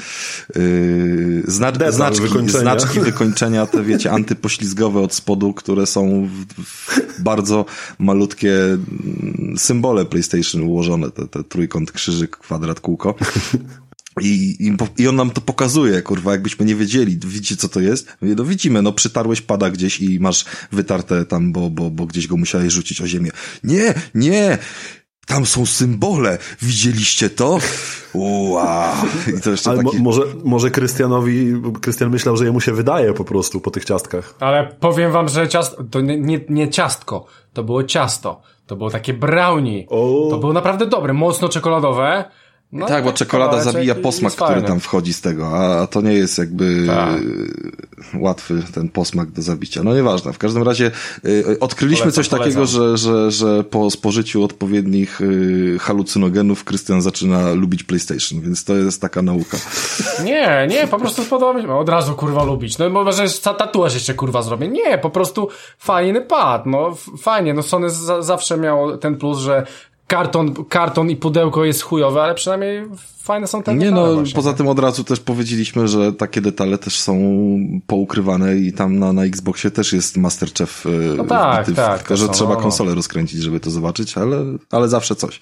yy, 0.56 1.44
zna, 1.48 1.72
znaczki, 1.92 2.22
wykończenia. 2.22 2.62
znaczki 2.62 3.00
wykończenia, 3.00 3.66
te 3.66 3.84
wiecie, 3.84 4.12
antypoślizgowe 4.20 5.02
od 5.02 5.14
spodu, 5.14 5.54
które 5.54 5.86
są 5.86 6.28
w, 6.28 6.64
w 6.64 7.22
bardzo 7.22 7.66
malutkie 8.00 8.54
mm, 8.64 9.56
symbole 9.58 10.06
PlayStation 10.06 10.64
ułożone, 10.64 11.12
te, 11.12 11.28
te 11.28 11.44
trójkąt, 11.44 11.92
krzyżyk, 11.92 12.38
kwadrat, 12.38 12.80
kółko. 12.80 13.16
I, 14.22 14.56
i, 14.60 14.78
I 14.98 15.08
on 15.08 15.16
nam 15.16 15.32
to 15.32 15.42
pokazuje, 15.42 16.02
kurwa, 16.02 16.32
jakbyśmy 16.32 16.66
nie 16.66 16.76
wiedzieli, 16.76 17.18
widzicie 17.26 17.56
co 17.56 17.70
to 17.70 17.80
jest? 17.80 18.18
No 18.22 18.44
widzimy, 18.44 18.82
no 18.82 18.92
przytarłeś 18.92 19.42
pada 19.42 19.70
gdzieś 19.70 20.00
i 20.00 20.20
masz 20.20 20.46
wytarte 20.72 21.26
tam, 21.26 21.52
bo, 21.52 21.70
bo, 21.70 21.90
bo 21.90 22.06
gdzieś 22.06 22.28
go 22.28 22.38
musiałeś 22.38 22.74
rzucić 22.74 23.02
o 23.02 23.08
ziemię. 23.08 23.32
Nie, 23.64 23.94
nie! 24.16 24.58
Tam 25.26 25.46
są 25.46 25.66
symbole. 25.66 26.38
Widzieliście 26.62 27.30
to? 27.30 27.60
Wow. 28.14 28.96
I 29.38 29.42
to 29.42 29.50
jeszcze 29.50 29.70
Ale 29.70 29.84
takie... 29.84 29.98
mo 29.98 30.04
może, 30.04 30.22
może 30.44 30.72
Krystianowi, 30.72 31.54
Krystian 31.82 32.10
myślał, 32.10 32.38
że 32.38 32.46
jemu 32.46 32.62
się 32.62 32.74
wydaje 32.74 33.14
po 33.14 33.24
prostu 33.24 33.62
po 33.62 33.72
tych 33.72 33.86
ciastkach. 33.86 34.36
Ale 34.40 34.76
powiem 34.80 35.12
wam, 35.12 35.30
że 35.30 35.48
ciast, 35.48 35.76
to 35.92 36.02
nie, 36.02 36.20
nie, 36.20 36.40
nie 36.50 36.70
ciastko, 36.70 37.26
to 37.54 37.64
było 37.64 37.84
ciasto. 37.84 38.42
To 38.68 38.76
było 38.76 38.90
takie 38.90 39.14
brownie. 39.14 39.88
To 40.30 40.38
było 40.40 40.54
naprawdę 40.54 40.86
dobre, 40.86 41.14
mocno 41.14 41.50
czekoladowe 41.50 42.26
No, 42.72 42.86
tak, 42.86 43.04
bo 43.04 43.14
czekolada 43.14 43.64
zabija 43.64 43.96
posmak, 43.96 44.34
który 44.34 44.62
tam 44.62 44.80
wchodzi 44.80 45.14
z 45.14 45.22
tego, 45.22 45.48
a, 45.48 45.88
to 45.88 46.02
nie 46.02 46.14
jest 46.14 46.38
jakby 46.38 46.84
Tak. 46.88 47.10
e, 48.14 48.20
łatwy 48.20 48.64
ten 48.74 48.90
posmak 48.90 49.32
do 49.32 49.42
zabicia. 49.42 49.84
No 49.84 49.96
nieważne. 49.96 50.34
W 50.34 50.38
każdym 50.38 50.64
razie 50.64 50.92
e, 51.26 51.60
odkryliśmy 51.60 52.04
Polecam, 52.04 52.24
coś 52.24 52.30
takiego, 52.30 52.56
polecam. 52.56 52.68
że, 52.68 52.98
że, 52.98 53.32
że 53.32 53.64
po 53.64 53.92
spożyciu 53.92 54.44
odpowiednich 54.44 55.20
e, 55.22 55.80
halucynogenów 55.80 56.64
Krystian 56.64 57.02
zaczyna 57.02 57.54
lubić 57.54 57.84
PlayStation, 57.84 58.42
więc 58.42 58.64
to 58.64 58.76
jest 58.76 59.02
taka 59.02 59.22
nauka. 59.22 59.58
Nie, 60.24 60.68
nie, 60.70 60.88
po 60.88 60.98
prostu 61.00 61.24
podoba 61.24 61.54
mi 61.54 61.62
się. 61.62 61.76
Od 61.78 61.90
razu 61.90 62.14
kurwa 62.14 62.44
lubić. 62.44 62.78
No 62.78 62.90
może 62.90 63.26
tatuaż 63.58 63.94
jeszcze 63.94 64.14
kurwa 64.14 64.42
zrobię. 64.42 64.68
Nie, 64.68 64.98
po 64.98 65.10
prostu 65.10 65.50
fajny 65.78 66.22
pad. 66.22 66.66
No 66.66 66.96
fajnie. 67.22 67.54
No 67.54 67.64
Sony 67.64 67.90
za, 67.90 68.22
zawsze 68.22 68.58
miało 68.58 68.98
ten 68.98 69.16
plus, 69.18 69.38
że 69.40 69.66
karton, 70.08 70.54
karton 70.70 71.10
i 71.10 71.16
pudełko 71.16 71.66
jest 71.66 71.82
chujowe, 71.82 72.22
ale 72.24 72.36
przynajmniej 72.36 72.86
fajne 73.22 73.48
są 73.48 73.64
te 73.64 73.76
Nie 73.76 73.92
no, 73.92 74.14
właśnie. 74.16 74.36
poza 74.36 74.54
tym 74.54 74.68
od 74.68 74.80
razu 74.80 75.04
też 75.04 75.20
powiedzieliśmy, 75.20 75.88
że 75.88 76.14
takie 76.14 76.42
detale 76.42 76.78
też 76.78 77.00
są 77.00 77.18
poukrywane 77.88 78.56
i 78.58 78.74
tam 78.74 79.00
na, 79.00 79.14
na 79.14 79.24
Xboxie 79.26 79.72
też 79.72 79.94
jest 79.94 80.18
Masterchef 80.18 80.86
e, 80.86 80.90
No 81.16 81.24
tak, 81.24 81.66
wbity 81.66 81.74
w- 81.74 81.76
tak, 81.86 81.98
tylko 81.98 82.14
to 82.14 82.18
że 82.18 82.30
trzeba 82.30 82.54
no. 82.54 82.62
konsolę 82.62 82.96
rozkręcić, 82.96 83.42
żeby 83.42 83.60
to 83.60 83.72
zobaczyć, 83.72 84.18
ale, 84.18 84.38
ale 84.72 84.88
zawsze 84.90 85.16
coś. 85.16 85.40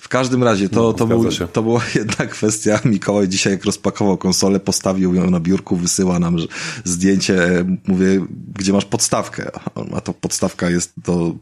W 0.00 0.08
każdym 0.08 0.44
razie 0.44 0.68
to, 0.68 0.92
to, 0.92 1.06
zgadza 1.06 1.22
był, 1.22 1.32
się. 1.32 1.48
to 1.48 1.62
była 1.62 1.80
jedna 1.94 2.26
kwestia. 2.26 2.80
Mikołaj 2.84 3.28
dzisiaj 3.28 3.52
jak 3.52 3.64
rozpakował 3.64 4.16
konsolę, 4.16 4.60
postawił 4.60 5.14
ją 5.14 5.30
na 5.30 5.40
biurku, 5.40 5.76
wysyła 5.76 6.18
nam 6.18 6.36
zdjęcie, 6.84 7.64
mówię, 7.86 8.26
gdzie 8.54 8.72
masz 8.72 8.84
podstawkę? 8.84 9.50
A 9.96 10.00
to 10.00 10.12
podstawka 10.12 10.70
jest 10.70 10.92
do 11.04 11.32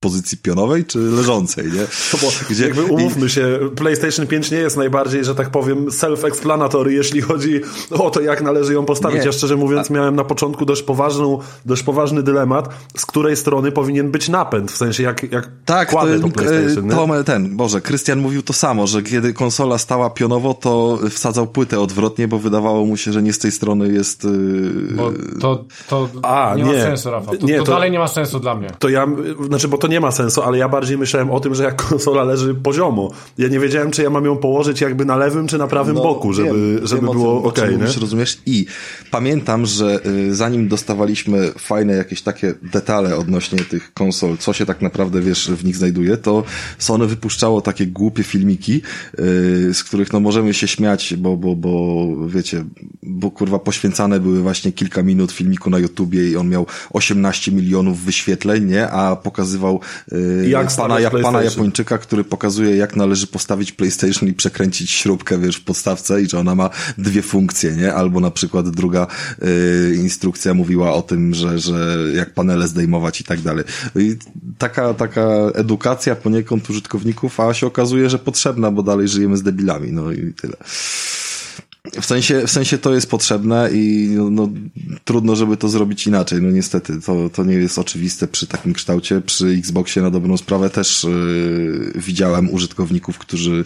pozycji 0.00 0.38
pionowej 0.38 0.84
czy 0.84 0.98
leżącej, 0.98 1.64
nie? 1.66 1.80
No 2.12 2.18
bo 2.22 2.28
Gdzie- 2.50 2.64
jakby 2.64 2.84
umówmy 2.84 3.28
się, 3.30 3.58
PlayStation 3.76 4.26
5 4.26 4.50
nie 4.50 4.58
jest 4.58 4.76
najbardziej, 4.76 5.24
że 5.24 5.34
tak 5.34 5.50
powiem, 5.50 5.86
self-explanatory, 5.86 6.88
jeśli 6.88 7.20
chodzi 7.20 7.60
o 7.90 8.10
to, 8.10 8.20
jak 8.20 8.42
należy 8.42 8.72
ją 8.72 8.84
postawić. 8.84 9.20
Nie. 9.20 9.26
Ja 9.26 9.32
szczerze 9.32 9.56
mówiąc 9.56 9.90
miałem 9.90 10.16
na 10.16 10.24
początku 10.24 10.64
dość, 10.66 10.82
poważną, 10.82 11.38
dość 11.66 11.82
poważny 11.82 12.22
dylemat, 12.22 12.68
z 12.96 13.06
której 13.06 13.36
strony 13.36 13.72
powinien 13.72 14.10
być 14.10 14.28
napęd, 14.28 14.72
w 14.72 14.76
sensie 14.76 15.02
jak, 15.02 15.32
jak 15.32 15.48
Tak, 15.64 15.90
kładę 15.90 16.20
to, 16.20 16.28
to, 16.28 16.34
PlayStation. 16.34 16.84
nie? 16.86 16.90
to 16.90 17.24
ten, 17.24 17.56
Boże, 17.56 17.80
Krystian 17.80 18.18
mówił 18.20 18.42
to 18.42 18.52
samo, 18.52 18.86
że 18.86 19.02
kiedy 19.02 19.32
konsola 19.32 19.78
stała 19.78 20.10
pionowo, 20.10 20.54
to 20.54 20.98
wsadzał 21.10 21.46
płytę 21.46 21.80
odwrotnie, 21.80 22.28
bo 22.28 22.38
wydawało 22.38 22.86
mu 22.86 22.96
się, 22.96 23.12
że 23.12 23.22
nie 23.22 23.32
z 23.32 23.38
tej 23.38 23.52
strony 23.52 23.92
jest... 23.92 24.24
Yy, 24.24 24.30
Bo 24.96 25.12
to, 25.40 25.64
to 25.88 26.08
A, 26.22 26.54
nie, 26.56 26.64
ma 26.64 26.72
nie. 26.72 26.82
sensu, 26.82 27.10
Rafał. 27.10 27.36
To, 27.36 27.46
Nie, 27.46 27.58
to, 27.58 27.64
to- 27.64 27.72
dalej 27.72 27.90
nie 27.90 27.98
ma 27.98 28.08
sensu 28.08 28.40
dla 28.40 28.54
mnie. 28.54 28.70
To 28.78 28.88
ja, 28.88 29.06
znaczy, 29.46 29.68
bo 29.68 29.78
to 29.78 29.89
nie 29.90 30.00
ma 30.00 30.10
sensu, 30.12 30.42
ale 30.42 30.58
ja 30.58 30.68
bardziej 30.68 30.98
myślałem 30.98 31.30
o 31.30 31.40
tym, 31.40 31.54
że 31.54 31.64
jak 31.64 31.82
konsola 31.88 32.24
leży 32.24 32.54
poziomo. 32.54 33.10
Ja 33.38 33.48
nie 33.48 33.60
wiedziałem, 33.60 33.90
czy 33.90 34.02
ja 34.02 34.10
mam 34.10 34.24
ją 34.24 34.36
położyć 34.36 34.80
jakby 34.80 35.04
na 35.04 35.16
lewym, 35.16 35.46
czy 35.46 35.58
na 35.58 35.66
prawym 35.66 35.94
No, 35.94 36.02
boku, 36.02 36.32
żeby, 36.32 36.48
wiem, 36.48 36.86
żeby 36.86 37.02
wiem, 37.02 37.12
było 37.12 37.52
czym- 37.52 37.64
czym 37.64 37.74
ok, 37.74 37.80
mówisz, 37.80 37.96
rozumiesz? 37.96 38.38
I 38.46 38.66
pamiętam, 39.10 39.66
że 39.66 40.00
y, 40.06 40.34
zanim 40.34 40.68
dostawaliśmy 40.68 41.52
fajne 41.58 41.92
jakieś 41.92 42.22
takie 42.22 42.54
detale 42.62 43.16
odnośnie 43.16 43.58
tych 43.58 43.94
konsol, 43.94 44.36
co 44.38 44.52
się 44.52 44.66
tak 44.66 44.82
naprawdę, 44.82 45.20
wiesz, 45.20 45.50
w 45.50 45.64
nich 45.64 45.76
znajduje, 45.76 46.16
to 46.16 46.44
Sony 46.78 47.06
wypuszczało 47.06 47.60
takie 47.60 47.86
głupie 47.86 48.22
filmiki, 48.22 48.82
y, 49.18 49.74
z 49.74 49.84
których 49.84 50.12
no 50.12 50.20
możemy 50.20 50.54
się 50.54 50.68
śmiać, 50.68 51.14
bo, 51.18 51.36
bo, 51.36 51.56
bo 51.56 52.06
wiecie, 52.26 52.64
bo 53.02 53.30
kurwa 53.30 53.58
poświęcane 53.58 54.20
były 54.20 54.40
właśnie 54.40 54.72
kilka 54.72 55.02
minut 55.02 55.32
filmiku 55.32 55.70
na 55.70 55.78
YouTubie 55.78 56.30
i 56.30 56.36
on 56.36 56.48
miał 56.48 56.66
18 56.92 57.52
milionów 57.52 58.00
wyświetleń, 58.04 58.64
nie? 58.64 58.88
A 58.90 59.16
pokazywał 59.16 59.79
y, 60.12 60.48
Jak 60.48 60.76
pana, 60.76 61.00
ja, 61.00 61.10
pana. 61.10 61.42
Japończyka, 61.42 61.98
który 61.98 62.24
pokazuje, 62.24 62.76
jak 62.76 62.96
należy 62.96 63.26
postawić 63.26 63.72
PlayStation 63.72 64.28
i 64.28 64.32
przekręcić 64.32 64.90
śrubkę, 64.90 65.38
wiesz, 65.38 65.56
w 65.56 65.64
podstawce 65.64 66.22
i 66.22 66.28
że 66.28 66.38
ona 66.38 66.54
ma 66.54 66.70
dwie 66.98 67.22
funkcje, 67.22 67.72
nie? 67.72 67.94
Albo 67.94 68.20
na 68.20 68.30
przykład 68.30 68.68
druga 68.68 69.06
y, 69.42 69.96
instrukcja 69.96 70.54
mówiła 70.54 70.92
o 70.92 71.02
tym, 71.02 71.34
że, 71.34 71.58
że 71.58 71.96
jak 72.14 72.34
panele 72.34 72.68
zdejmować 72.68 73.20
i 73.20 73.24
tak 73.24 73.40
dalej. 73.40 73.64
I 73.96 74.16
taka, 74.58 74.94
taka 74.94 75.26
edukacja 75.54 76.16
poniekąd 76.16 76.70
użytkowników, 76.70 77.40
a 77.40 77.54
się 77.54 77.66
okazuje, 77.66 78.10
że 78.10 78.18
potrzebna, 78.18 78.70
bo 78.70 78.82
dalej 78.82 79.08
żyjemy 79.08 79.36
z 79.36 79.42
debilami, 79.42 79.92
no 79.92 80.12
i 80.12 80.34
tyle. 80.40 80.56
W 81.84 82.06
sensie, 82.06 82.46
w 82.46 82.50
sensie 82.50 82.78
to 82.78 82.94
jest 82.94 83.10
potrzebne 83.10 83.70
i 83.72 84.10
no, 84.16 84.30
no, 84.30 84.48
trudno, 85.04 85.36
żeby 85.36 85.56
to 85.56 85.68
zrobić 85.68 86.06
inaczej. 86.06 86.42
No 86.42 86.50
niestety, 86.50 87.00
to, 87.00 87.30
to 87.30 87.44
nie 87.44 87.54
jest 87.54 87.78
oczywiste 87.78 88.28
przy 88.28 88.46
takim 88.46 88.72
kształcie. 88.72 89.20
Przy 89.20 89.46
Xboxie 89.46 90.02
na 90.02 90.10
dobrą 90.10 90.36
sprawę 90.36 90.70
też 90.70 91.04
yy, 91.04 91.92
widziałem 91.94 92.50
użytkowników, 92.50 93.18
którzy 93.18 93.64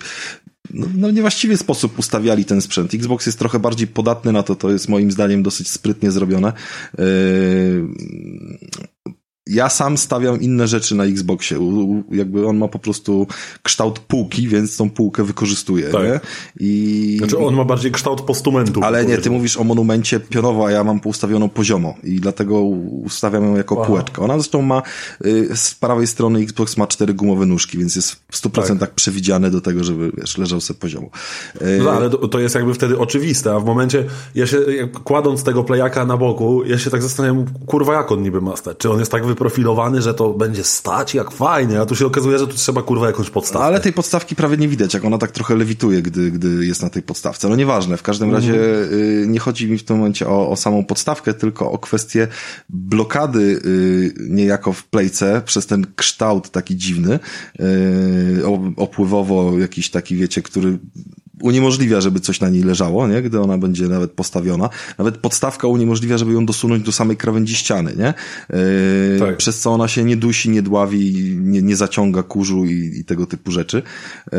no, 0.71 0.87
no 0.95 1.11
niewłaściwy 1.11 1.57
sposób 1.57 1.99
ustawiali 1.99 2.45
ten 2.45 2.61
sprzęt. 2.61 2.95
Xbox 2.95 3.27
jest 3.27 3.39
trochę 3.39 3.59
bardziej 3.59 3.87
podatny 3.87 4.33
na 4.33 4.43
to, 4.43 4.55
to 4.55 4.71
jest 4.71 4.89
moim 4.89 5.13
zdaniem 5.13 5.43
dosyć 5.43 5.69
sprytnie 5.69 6.11
zrobione. 6.11 6.53
Yy, 6.99 7.89
ja 9.47 9.69
sam 9.69 9.99
stawiam 9.99 10.41
inne 10.41 10.69
rzeczy 10.69 10.95
na 10.95 11.05
Xboxie. 11.05 11.59
Jakby 12.11 12.47
on 12.47 12.57
ma 12.57 12.69
po 12.69 12.79
prostu 12.79 13.27
kształt 13.63 13.99
półki, 13.99 14.49
więc 14.49 14.77
tą 14.77 14.91
półkę 14.91 15.25
wykorzystuję. 15.25 15.89
Tak. 15.89 16.03
Nie? 16.03 16.21
I... 16.61 17.17
Znaczy 17.19 17.39
on 17.39 17.55
ma 17.55 17.65
bardziej 17.65 17.93
kształt 17.93 18.21
postumentu. 18.21 18.81
Ale 18.83 19.05
nie, 19.05 19.19
ty 19.19 19.31
mówisz 19.31 19.57
o 19.57 19.65
monumencie 19.65 20.21
pionowo, 20.21 20.67
a 20.67 20.71
ja 20.71 20.85
mam 20.85 21.01
ustawioną 21.05 21.49
poziomo 21.49 21.95
i 22.05 22.21
dlatego 22.21 22.61
ustawiam 23.05 23.45
ją 23.45 23.57
jako 23.57 23.77
Aha. 23.79 23.87
półeczkę. 23.87 24.23
Ona 24.23 24.35
zresztą 24.35 24.63
ma, 24.63 24.83
y, 25.27 25.57
z 25.57 25.75
prawej 25.75 26.07
strony 26.07 26.41
Xbox 26.41 26.77
ma 26.77 26.87
cztery 26.87 27.15
gumowe 27.15 27.47
nóżki, 27.47 27.79
więc 27.79 27.97
jest 27.97 28.13
w 28.13 28.37
100% 28.37 28.79
Tak. 28.79 28.95
przewidziane 28.95 29.51
do 29.51 29.61
tego, 29.61 29.85
żeby, 29.85 30.13
wiesz, 30.17 30.39
leżał 30.39 30.61
sobie 30.61 30.81
poziomo. 30.81 31.09
Y, 31.63 31.81
No, 31.85 31.91
ale 31.91 32.11
to, 32.11 32.41
jest 32.41 32.55
jakby 32.55 32.75
wtedy 32.75 32.99
oczywiste, 32.99 33.55
a 33.55 33.61
w 33.61 33.65
momencie, 33.65 34.05
ja 34.35 34.47
się, 34.47 34.59
kładąc 35.05 35.43
tego 35.43 35.65
playaka 35.65 36.05
na 36.05 36.17
boku, 36.17 36.65
ja 36.67 36.79
się 36.79 36.91
tak 36.91 37.03
zastanawiam, 37.03 37.47
kurwa, 37.67 37.95
jak 37.95 38.13
on 38.13 38.23
niby 38.23 38.41
ma 38.41 38.57
stać? 38.57 38.77
Czy 38.79 38.91
on 38.91 38.99
jest 38.99 39.13
tak 39.13 39.27
wyprofilowany, 39.35 40.03
że 40.03 40.15
to 40.15 40.33
będzie 40.33 40.65
stać 40.65 41.15
jak 41.15 41.31
fajnie, 41.31 41.81
a 41.81 41.87
tu 41.87 41.97
się 41.97 42.07
okazuje, 42.07 42.39
że 42.39 42.47
tu 42.47 42.55
trzeba, 42.55 42.83
kurwa, 42.83 43.07
jakąś 43.07 43.31
podstawkę. 43.31 43.67
Ale 43.67 43.81
tej 43.81 43.93
podstawki 43.93 44.37
prawie 44.37 44.57
nie 44.57 44.69
widać, 44.69 44.95
jak 44.95 45.05
ona 45.05 45.19
tak 45.19 45.31
trochę 45.31 45.57
lewituje, 45.57 46.03
gdy, 46.03 46.31
gdy 46.31 46.67
jest 46.67 46.83
na 46.83 46.91
tej 46.91 47.03
podstawce. 47.03 47.49
No 47.49 47.57
nieważne, 47.57 47.97
w 47.97 48.03
każdym 48.03 48.29
Mhm. 48.29 48.43
razie 48.47 48.65
y, 48.93 49.25
nie 49.29 49.39
chodzi 49.39 49.71
mi 49.71 49.79
w 49.79 49.85
tym 49.85 49.97
momencie 49.97 50.29
o, 50.29 50.51
o 50.51 50.57
samą 50.57 50.85
podstawkę, 50.85 51.35
tylko 51.35 51.73
o 51.73 51.79
kwestię 51.79 52.29
blokady 52.69 53.61
y, 53.65 54.15
niejako 54.29 54.73
w 54.73 54.85
plejce 54.85 55.43
przez 55.45 55.67
ten 55.67 55.87
kształt 55.97 56.51
taki 56.51 56.77
dziwny, 56.77 57.19
y, 57.61 58.43
opływowo 58.77 59.59
jakiś 59.59 59.91
taki, 59.91 60.17
wiecie, 60.17 60.43
który 60.43 60.79
uniemożliwia, 61.43 62.01
żeby 62.01 62.21
coś 62.21 62.41
na 62.41 62.49
niej 62.49 62.63
leżało, 62.63 63.09
nie? 63.09 63.23
Gdy 63.23 63.41
ona 63.41 63.59
będzie 63.59 63.89
nawet 63.89 64.13
postawiona. 64.13 64.69
Nawet 64.99 65.17
podstawka 65.17 65.69
uniemożliwia, 65.69 66.19
żeby 66.19 66.33
ją 66.33 66.47
dosunąć 66.47 66.85
do 66.85 66.93
samej 66.93 67.17
krawędzi 67.17 67.55
ściany, 67.55 67.93
nie? 67.97 68.15
Yy, 69.13 69.19
Tak. 69.19 69.37
Przez 69.37 69.61
co 69.61 69.73
ona 69.73 69.89
się 69.89 70.05
nie 70.05 70.17
dusi, 70.17 70.51
nie 70.51 70.63
dławi, 70.63 71.37
nie, 71.41 71.63
nie 71.63 71.77
zaciąga 71.77 72.23
kurzu 72.23 72.65
i, 72.65 72.99
i 73.01 73.05
tego 73.05 73.27
typu 73.27 73.51
rzeczy. 73.51 73.83
Yy, 74.33 74.39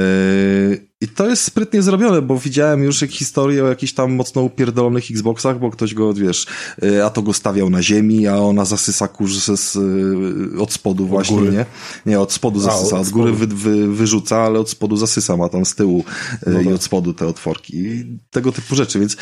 I 1.01 1.07
to 1.07 1.29
jest 1.29 1.43
sprytnie 1.43 1.81
zrobione, 1.81 2.21
bo 2.21 2.39
widziałem 2.39 2.83
już 2.83 2.99
historię 2.99 3.63
o 3.63 3.67
jakichś 3.67 3.93
tam 3.93 4.13
mocno 4.13 4.41
upierdolonych 4.41 5.11
Xboxach, 5.11 5.59
bo 5.59 5.71
ktoś 5.71 5.93
go, 5.93 6.13
wiesz, 6.13 6.45
yy, 6.81 7.05
a 7.05 7.09
to 7.09 7.21
go 7.21 7.33
stawiał 7.33 7.69
na 7.69 7.81
ziemi, 7.81 8.27
a 8.27 8.37
ona 8.37 8.65
zasysa 8.65 9.07
kurz 9.07 9.33
z, 9.37 9.75
yy, 9.75 10.61
od 10.61 10.73
spodu 10.73 11.07
właśnie, 11.07 11.37
góry. 11.37 11.51
nie? 11.51 11.65
Nie, 12.05 12.19
od 12.19 12.33
spodu 12.33 12.59
zasysa, 12.59 12.95
od 12.95 13.07
od 13.07 13.09
góry 13.09 13.31
wy, 13.33 13.47
wy, 13.47 13.87
wyrzuca, 13.87 14.37
ale 14.37 14.59
od 14.59 14.69
spodu 14.69 14.97
zasysa, 14.97 15.37
ma 15.37 15.49
tam 15.49 15.65
z 15.65 15.75
tyłu 15.75 16.03
yy, 16.47 16.53
No 16.53 16.61
i 16.61 16.65
tak. 16.65 16.73
od 16.73 16.83
spodu 16.83 17.13
te 17.13 17.27
otworki 17.27 17.77
i 17.77 18.19
tego 18.31 18.51
typu 18.51 18.75
rzeczy, 18.75 18.99
więc 18.99 19.17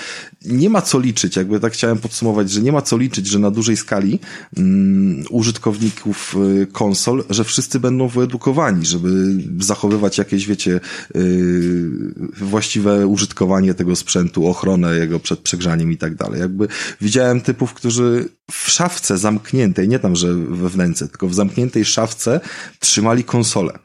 nie 0.45 0.69
ma 0.69 0.81
co 0.81 0.99
liczyć, 0.99 1.35
jakby 1.35 1.59
tak 1.59 1.73
chciałem 1.73 1.97
podsumować, 1.97 2.51
że 2.51 2.61
nie 2.61 2.71
ma 2.71 2.81
co 2.81 2.97
liczyć, 2.97 3.27
że 3.27 3.39
na 3.39 3.51
dużej 3.51 3.77
skali 3.77 4.19
mm, 4.57 5.23
użytkowników 5.29 6.35
y, 6.61 6.67
konsol, 6.67 7.23
że 7.29 7.43
wszyscy 7.43 7.79
będą 7.79 8.07
wyedukowani, 8.07 8.85
żeby 8.85 9.37
zachowywać 9.59 10.17
jakieś, 10.17 10.47
wiecie, 10.47 10.79
y, 11.15 11.62
właściwe 12.37 13.07
użytkowanie 13.07 13.73
tego 13.73 13.95
sprzętu, 13.95 14.47
ochronę 14.47 14.97
jego 14.97 15.19
przed 15.19 15.39
przegrzaniem 15.39 15.91
i 15.91 15.97
tak 15.97 16.15
dalej. 16.15 16.39
Jakby 16.39 16.67
widziałem 17.01 17.41
typów, 17.41 17.73
którzy 17.73 18.29
w 18.51 18.69
szafce 18.69 19.17
zamkniętej, 19.17 19.87
nie 19.87 19.99
tam, 19.99 20.15
że 20.15 20.33
we 20.33 20.69
wnęce, 20.69 21.07
tylko 21.07 21.27
w 21.27 21.33
zamkniętej 21.33 21.85
szafce 21.85 22.39
trzymali 22.79 23.23
konsolę. 23.23 23.79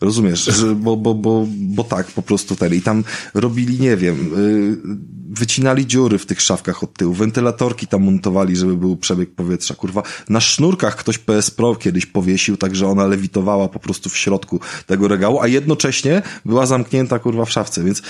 Rozumiesz, 0.00 0.44
że, 0.44 0.74
bo, 0.74 0.96
bo, 0.96 1.14
bo, 1.14 1.46
bo 1.50 1.84
tak, 1.84 2.06
po 2.06 2.22
prostu 2.22 2.56
ten. 2.56 2.74
I 2.74 2.82
tam 2.82 3.04
robili, 3.34 3.80
nie 3.80 3.96
wiem, 3.96 4.30
yy, 4.36 4.96
wycinali 5.28 5.86
dziury 5.86 6.18
w 6.18 6.26
tych 6.26 6.40
szafkach 6.40 6.82
od 6.82 6.94
tyłu, 6.94 7.14
wentylatorki 7.14 7.86
tam 7.86 8.02
montowali, 8.02 8.56
żeby 8.56 8.76
był 8.76 8.96
przebieg 8.96 9.34
powietrza. 9.34 9.74
Kurwa, 9.74 10.02
na 10.28 10.40
sznurkach 10.40 10.96
ktoś 10.96 11.18
PS 11.18 11.50
Pro 11.50 11.76
kiedyś 11.76 12.06
powiesił, 12.06 12.56
tak 12.56 12.76
że 12.76 12.86
ona 12.86 13.06
lewitowała 13.06 13.68
po 13.68 13.78
prostu 13.78 14.10
w 14.10 14.16
środku 14.16 14.60
tego 14.86 15.08
regału, 15.08 15.40
a 15.40 15.46
jednocześnie 15.48 16.22
była 16.44 16.66
zamknięta, 16.66 17.18
kurwa, 17.18 17.44
w 17.44 17.52
szafce, 17.52 17.84
więc 17.84 18.02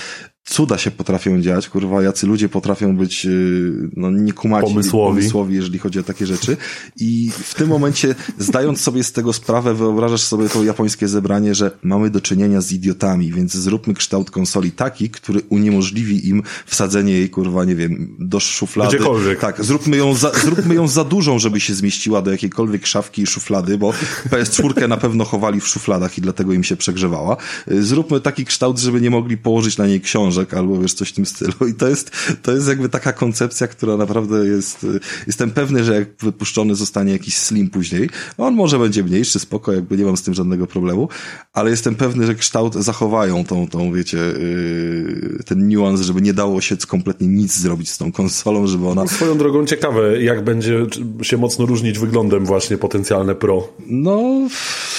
cuda 0.43 0.77
się 0.77 0.91
potrafią 0.91 1.41
dziać, 1.41 1.69
kurwa, 1.69 2.03
jacy 2.03 2.27
ludzie 2.27 2.49
potrafią 2.49 2.97
być, 2.97 3.25
y, 3.25 3.89
no, 3.97 4.11
niekumaci, 4.11 4.67
Pomysłowi. 4.67 5.15
pomysłowi, 5.15 5.55
jeżeli 5.55 5.79
chodzi 5.79 5.99
o 5.99 6.03
takie 6.03 6.25
rzeczy. 6.25 6.57
I 6.99 7.31
w 7.43 7.55
tym 7.55 7.67
momencie, 7.69 8.15
zdając 8.39 8.81
sobie 8.81 9.03
z 9.03 9.11
tego 9.11 9.33
sprawę, 9.33 9.73
wyobrażasz 9.73 10.21
sobie 10.21 10.49
to 10.49 10.63
japońskie 10.63 11.07
zebranie, 11.07 11.55
że 11.55 11.71
mamy 11.83 12.09
do 12.09 12.21
czynienia 12.21 12.61
z 12.61 12.71
idiotami, 12.71 13.31
więc 13.31 13.53
zróbmy 13.53 13.93
kształt 13.93 14.31
konsoli 14.31 14.71
taki, 14.71 15.09
który 15.09 15.41
uniemożliwi 15.49 16.29
im 16.29 16.43
wsadzenie 16.65 17.13
jej, 17.13 17.29
kurwa, 17.29 17.65
nie 17.65 17.75
wiem, 17.75 18.15
do 18.19 18.39
szuflady. 18.39 18.95
Gdziekolwiek. 18.95 19.39
Tak, 19.39 19.63
zróbmy 19.65 19.97
ją 19.97 20.15
za, 20.15 20.31
zróbmy 20.43 20.75
ją 20.75 20.87
za 20.87 21.03
dużą, 21.03 21.39
żeby 21.39 21.59
się 21.59 21.73
zmieściła 21.73 22.21
do 22.21 22.31
jakiejkolwiek 22.31 22.85
szafki 22.87 23.21
i 23.21 23.27
szuflady, 23.27 23.77
bo 23.77 23.93
PS4 24.31 24.87
na 24.87 24.97
pewno 24.97 25.25
chowali 25.25 25.61
w 25.61 25.67
szufladach 25.67 26.17
i 26.17 26.21
dlatego 26.21 26.53
im 26.53 26.63
się 26.63 26.75
przegrzewała. 26.75 27.37
Y, 27.71 27.83
Zróbmy 27.83 28.21
taki 28.21 28.45
kształt, 28.45 28.79
żeby 28.79 29.01
nie 29.01 29.09
mogli 29.09 29.37
położyć 29.37 29.77
na 29.77 29.87
niej 29.87 30.01
książek 30.29 30.53
albo 30.53 30.79
wiesz, 30.79 30.93
coś 30.93 31.09
w 31.09 31.13
tym 31.13 31.25
stylu. 31.25 31.53
I 31.69 31.73
to 31.73 31.87
jest, 31.87 32.11
to 32.41 32.51
jest 32.51 32.67
jakby 32.67 32.89
taka 32.89 33.13
koncepcja, 33.13 33.67
która 33.67 33.97
naprawdę 33.97 34.47
jest, 34.47 34.85
jestem 35.27 35.51
pewny, 35.51 35.83
że 35.83 35.95
jak 35.95 36.07
wypuszczony 36.21 36.75
zostanie 36.75 37.11
jakiś 37.11 37.37
slim 37.37 37.69
później, 37.69 38.09
on 38.37 38.55
może 38.55 38.79
będzie 38.79 39.03
mniejszy, 39.03 39.39
spoko, 39.39 39.73
jakby 39.73 39.97
nie 39.97 40.03
mam 40.03 40.17
z 40.17 40.21
tym 40.21 40.33
żadnego 40.33 40.67
problemu, 40.67 41.09
ale 41.53 41.69
jestem 41.69 41.95
pewny, 41.95 42.25
że 42.25 42.35
kształt 42.35 42.75
zachowają 42.75 43.45
tą, 43.45 43.67
tą 43.67 43.93
wiecie, 43.93 44.17
yy, 44.17 45.43
ten 45.45 45.67
niuans, 45.67 46.01
żeby 46.01 46.21
nie 46.21 46.33
dało 46.33 46.61
się 46.61 46.77
kompletnie 46.87 47.27
nic 47.27 47.57
zrobić 47.57 47.89
z 47.89 47.97
tą 47.97 48.11
konsolą, 48.11 48.67
żeby 48.67 48.87
ona 48.87 49.07
Swoją 49.07 49.37
drogą 49.37 49.65
ciekawe, 49.65 50.21
jak 50.21 50.43
będzie 50.43 50.85
się 51.21 51.37
mocno 51.37 51.65
różnić 51.65 51.99
wyglądem 51.99 52.45
właśnie 52.45 52.77
potencjalne 52.77 53.35
Pro. 53.35 53.67
No, 53.87 54.47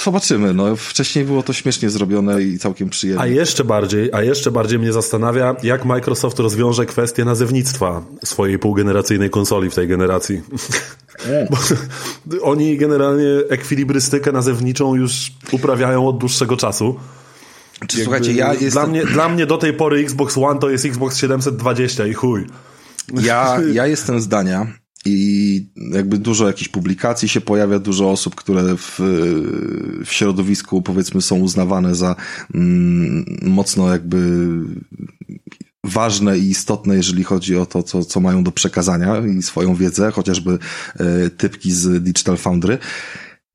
zobaczymy. 0.03 0.53
No, 0.53 0.75
wcześniej 0.75 1.25
było 1.25 1.43
to 1.43 1.53
śmiesznie 1.53 1.89
zrobione 1.89 2.43
i 2.43 2.57
całkiem 2.59 2.89
przyjemnie. 2.89 3.23
A 3.23 3.27
jeszcze 3.27 3.63
bardziej, 3.63 4.09
a 4.13 4.23
jeszcze 4.23 4.51
bardziej 4.51 4.79
mnie 4.79 4.93
zastanawia, 4.93 5.20
jak 5.63 5.85
Microsoft 5.85 6.39
rozwiąże 6.39 6.85
kwestię 6.85 7.25
nazewnictwa 7.25 8.01
swojej 8.25 8.59
półgeneracyjnej 8.59 9.29
konsoli 9.29 9.69
w 9.69 9.75
tej 9.75 9.87
generacji. 9.87 10.41
Bo 11.49 11.57
oni 12.41 12.77
generalnie 12.77 13.29
ekwilibrystykę 13.49 14.31
nazewniczą 14.31 14.95
już 14.95 15.31
uprawiają 15.51 16.07
od 16.07 16.17
dłuższego 16.17 16.57
czasu. 16.57 16.95
Czy, 17.87 18.03
słuchajcie, 18.03 18.33
ja 18.33 18.45
Dla, 18.45 18.61
jestem, 18.61 18.89
mnie, 18.89 19.05
dla 19.05 19.29
mnie 19.29 19.45
do 19.45 19.57
tej 19.57 19.73
pory 19.73 19.99
Xbox 19.99 20.37
One 20.37 20.59
to 20.59 20.69
jest 20.69 20.85
Xbox 20.85 21.17
720 21.17 22.07
i 22.07 22.13
chuj. 22.13 22.47
ja, 23.13 23.57
ja 23.73 23.87
jestem 23.87 24.21
zdania 24.21 24.80
i 25.05 25.65
jakby 25.91 26.17
dużo 26.17 26.47
jakichś 26.47 26.69
publikacji 26.69 27.29
się 27.29 27.41
pojawia, 27.41 27.79
dużo 27.79 28.11
osób, 28.11 28.35
które 28.35 28.77
w, 28.77 28.99
w 30.05 30.13
środowisku 30.13 30.81
powiedzmy 30.81 31.21
są 31.21 31.35
uznawane 31.35 31.95
za 31.95 32.15
mm, 32.53 33.25
mocno 33.41 33.91
jakby 33.91 34.47
ważne 35.83 36.37
i 36.37 36.49
istotne, 36.49 36.95
jeżeli 36.95 37.23
chodzi 37.23 37.57
o 37.57 37.65
to, 37.65 37.83
co, 37.83 38.05
co 38.05 38.19
mają 38.19 38.43
do 38.43 38.51
przekazania 38.51 39.17
i 39.19 39.41
swoją 39.41 39.75
wiedzę, 39.75 40.11
chociażby 40.11 40.59
e, 40.99 41.29
typki 41.29 41.71
z 41.71 42.03
Digital 42.03 42.37
Foundry. 42.37 42.77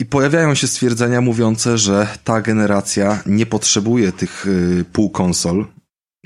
I 0.01 0.05
pojawiają 0.05 0.55
się 0.55 0.67
stwierdzenia 0.67 1.21
mówiące, 1.21 1.79
że 1.79 2.09
ta 2.25 2.43
generacja 2.43 3.23
nie 3.27 3.47
potrzebuje 3.47 4.13
tych 4.13 4.47
y, 4.47 4.85
półkonsol, 4.93 5.67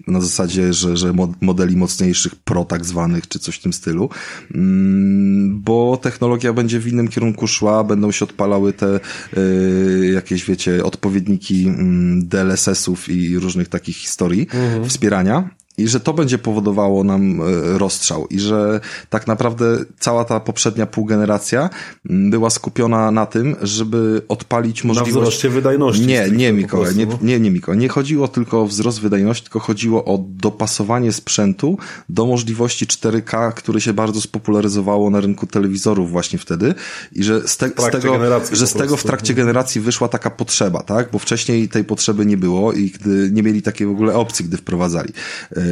na 0.06 0.20
zasadzie, 0.20 0.72
że, 0.72 0.96
że 0.96 1.12
mo- 1.12 1.34
modeli 1.40 1.76
mocniejszych 1.76 2.34
pro 2.36 2.64
tak 2.64 2.84
zwanych, 2.84 3.28
czy 3.28 3.38
coś 3.38 3.56
w 3.56 3.62
tym 3.62 3.72
stylu, 3.72 4.10
mm, 4.54 5.60
bo 5.60 5.96
technologia 6.02 6.52
będzie 6.52 6.80
w 6.80 6.88
innym 6.88 7.08
kierunku 7.08 7.46
szła, 7.46 7.84
będą 7.84 8.10
się 8.12 8.24
odpalały 8.24 8.72
te 8.72 9.00
y, 9.36 10.10
jakieś, 10.14 10.44
wiecie, 10.44 10.84
odpowiedniki 10.84 11.66
mm, 11.66 12.28
DLSS-ów 12.28 13.08
i 13.08 13.38
różnych 13.38 13.68
takich 13.68 13.96
historii 13.96 14.46
wspierania. 14.88 15.50
I 15.80 15.88
że 15.88 16.00
to 16.00 16.12
będzie 16.12 16.38
powodowało 16.38 17.04
nam 17.04 17.40
e, 17.40 17.78
rozstrzał. 17.78 18.26
I 18.26 18.40
że 18.40 18.80
tak 19.10 19.26
naprawdę 19.26 19.78
cała 19.98 20.24
ta 20.24 20.40
poprzednia 20.40 20.86
półgeneracja 20.86 21.70
mm, 22.10 22.30
była 22.30 22.50
skupiona 22.50 23.10
na 23.10 23.26
tym, 23.26 23.56
żeby 23.62 24.22
odpalić 24.28 24.84
możliwość... 24.84 25.12
wzroście 25.12 25.48
wydajności 25.48 26.06
Nie, 26.06 26.30
nie 26.30 26.52
Mikołaj, 26.52 26.96
nie, 26.96 27.06
prostu, 27.06 27.26
nie, 27.26 27.40
nie 27.40 27.50
Mikołaj. 27.50 27.78
Nie 27.78 27.88
chodziło 27.88 28.28
tylko 28.28 28.62
o 28.62 28.66
wzrost 28.66 29.00
wydajności, 29.00 29.42
tylko 29.42 29.60
chodziło 29.60 30.04
o 30.04 30.24
dopasowanie 30.28 31.12
sprzętu 31.12 31.78
do 32.08 32.26
możliwości 32.26 32.86
4K, 32.86 33.52
które 33.52 33.80
się 33.80 33.92
bardzo 33.92 34.20
spopularyzowało 34.20 35.10
na 35.10 35.20
rynku 35.20 35.46
telewizorów 35.46 36.10
właśnie 36.10 36.38
wtedy. 36.38 36.74
I 37.12 37.22
że 37.24 37.48
z, 37.48 37.56
te, 37.56 37.68
z 37.68 37.90
tego, 37.90 38.18
że 38.52 38.66
z 38.66 38.72
tego 38.72 38.96
w 38.96 39.02
trakcie 39.02 39.34
generacji 39.34 39.80
wyszła 39.80 40.08
taka 40.08 40.30
potrzeba, 40.30 40.82
tak? 40.82 41.10
Bo 41.10 41.18
wcześniej 41.18 41.68
tej 41.68 41.84
potrzeby 41.84 42.26
nie 42.26 42.36
było 42.36 42.72
i 42.72 42.90
gdy 42.90 43.30
nie 43.32 43.42
mieli 43.42 43.62
takiej 43.62 43.86
w 43.86 43.90
ogóle 43.90 44.14
opcji, 44.14 44.44
gdy 44.44 44.56
wprowadzali. 44.56 45.12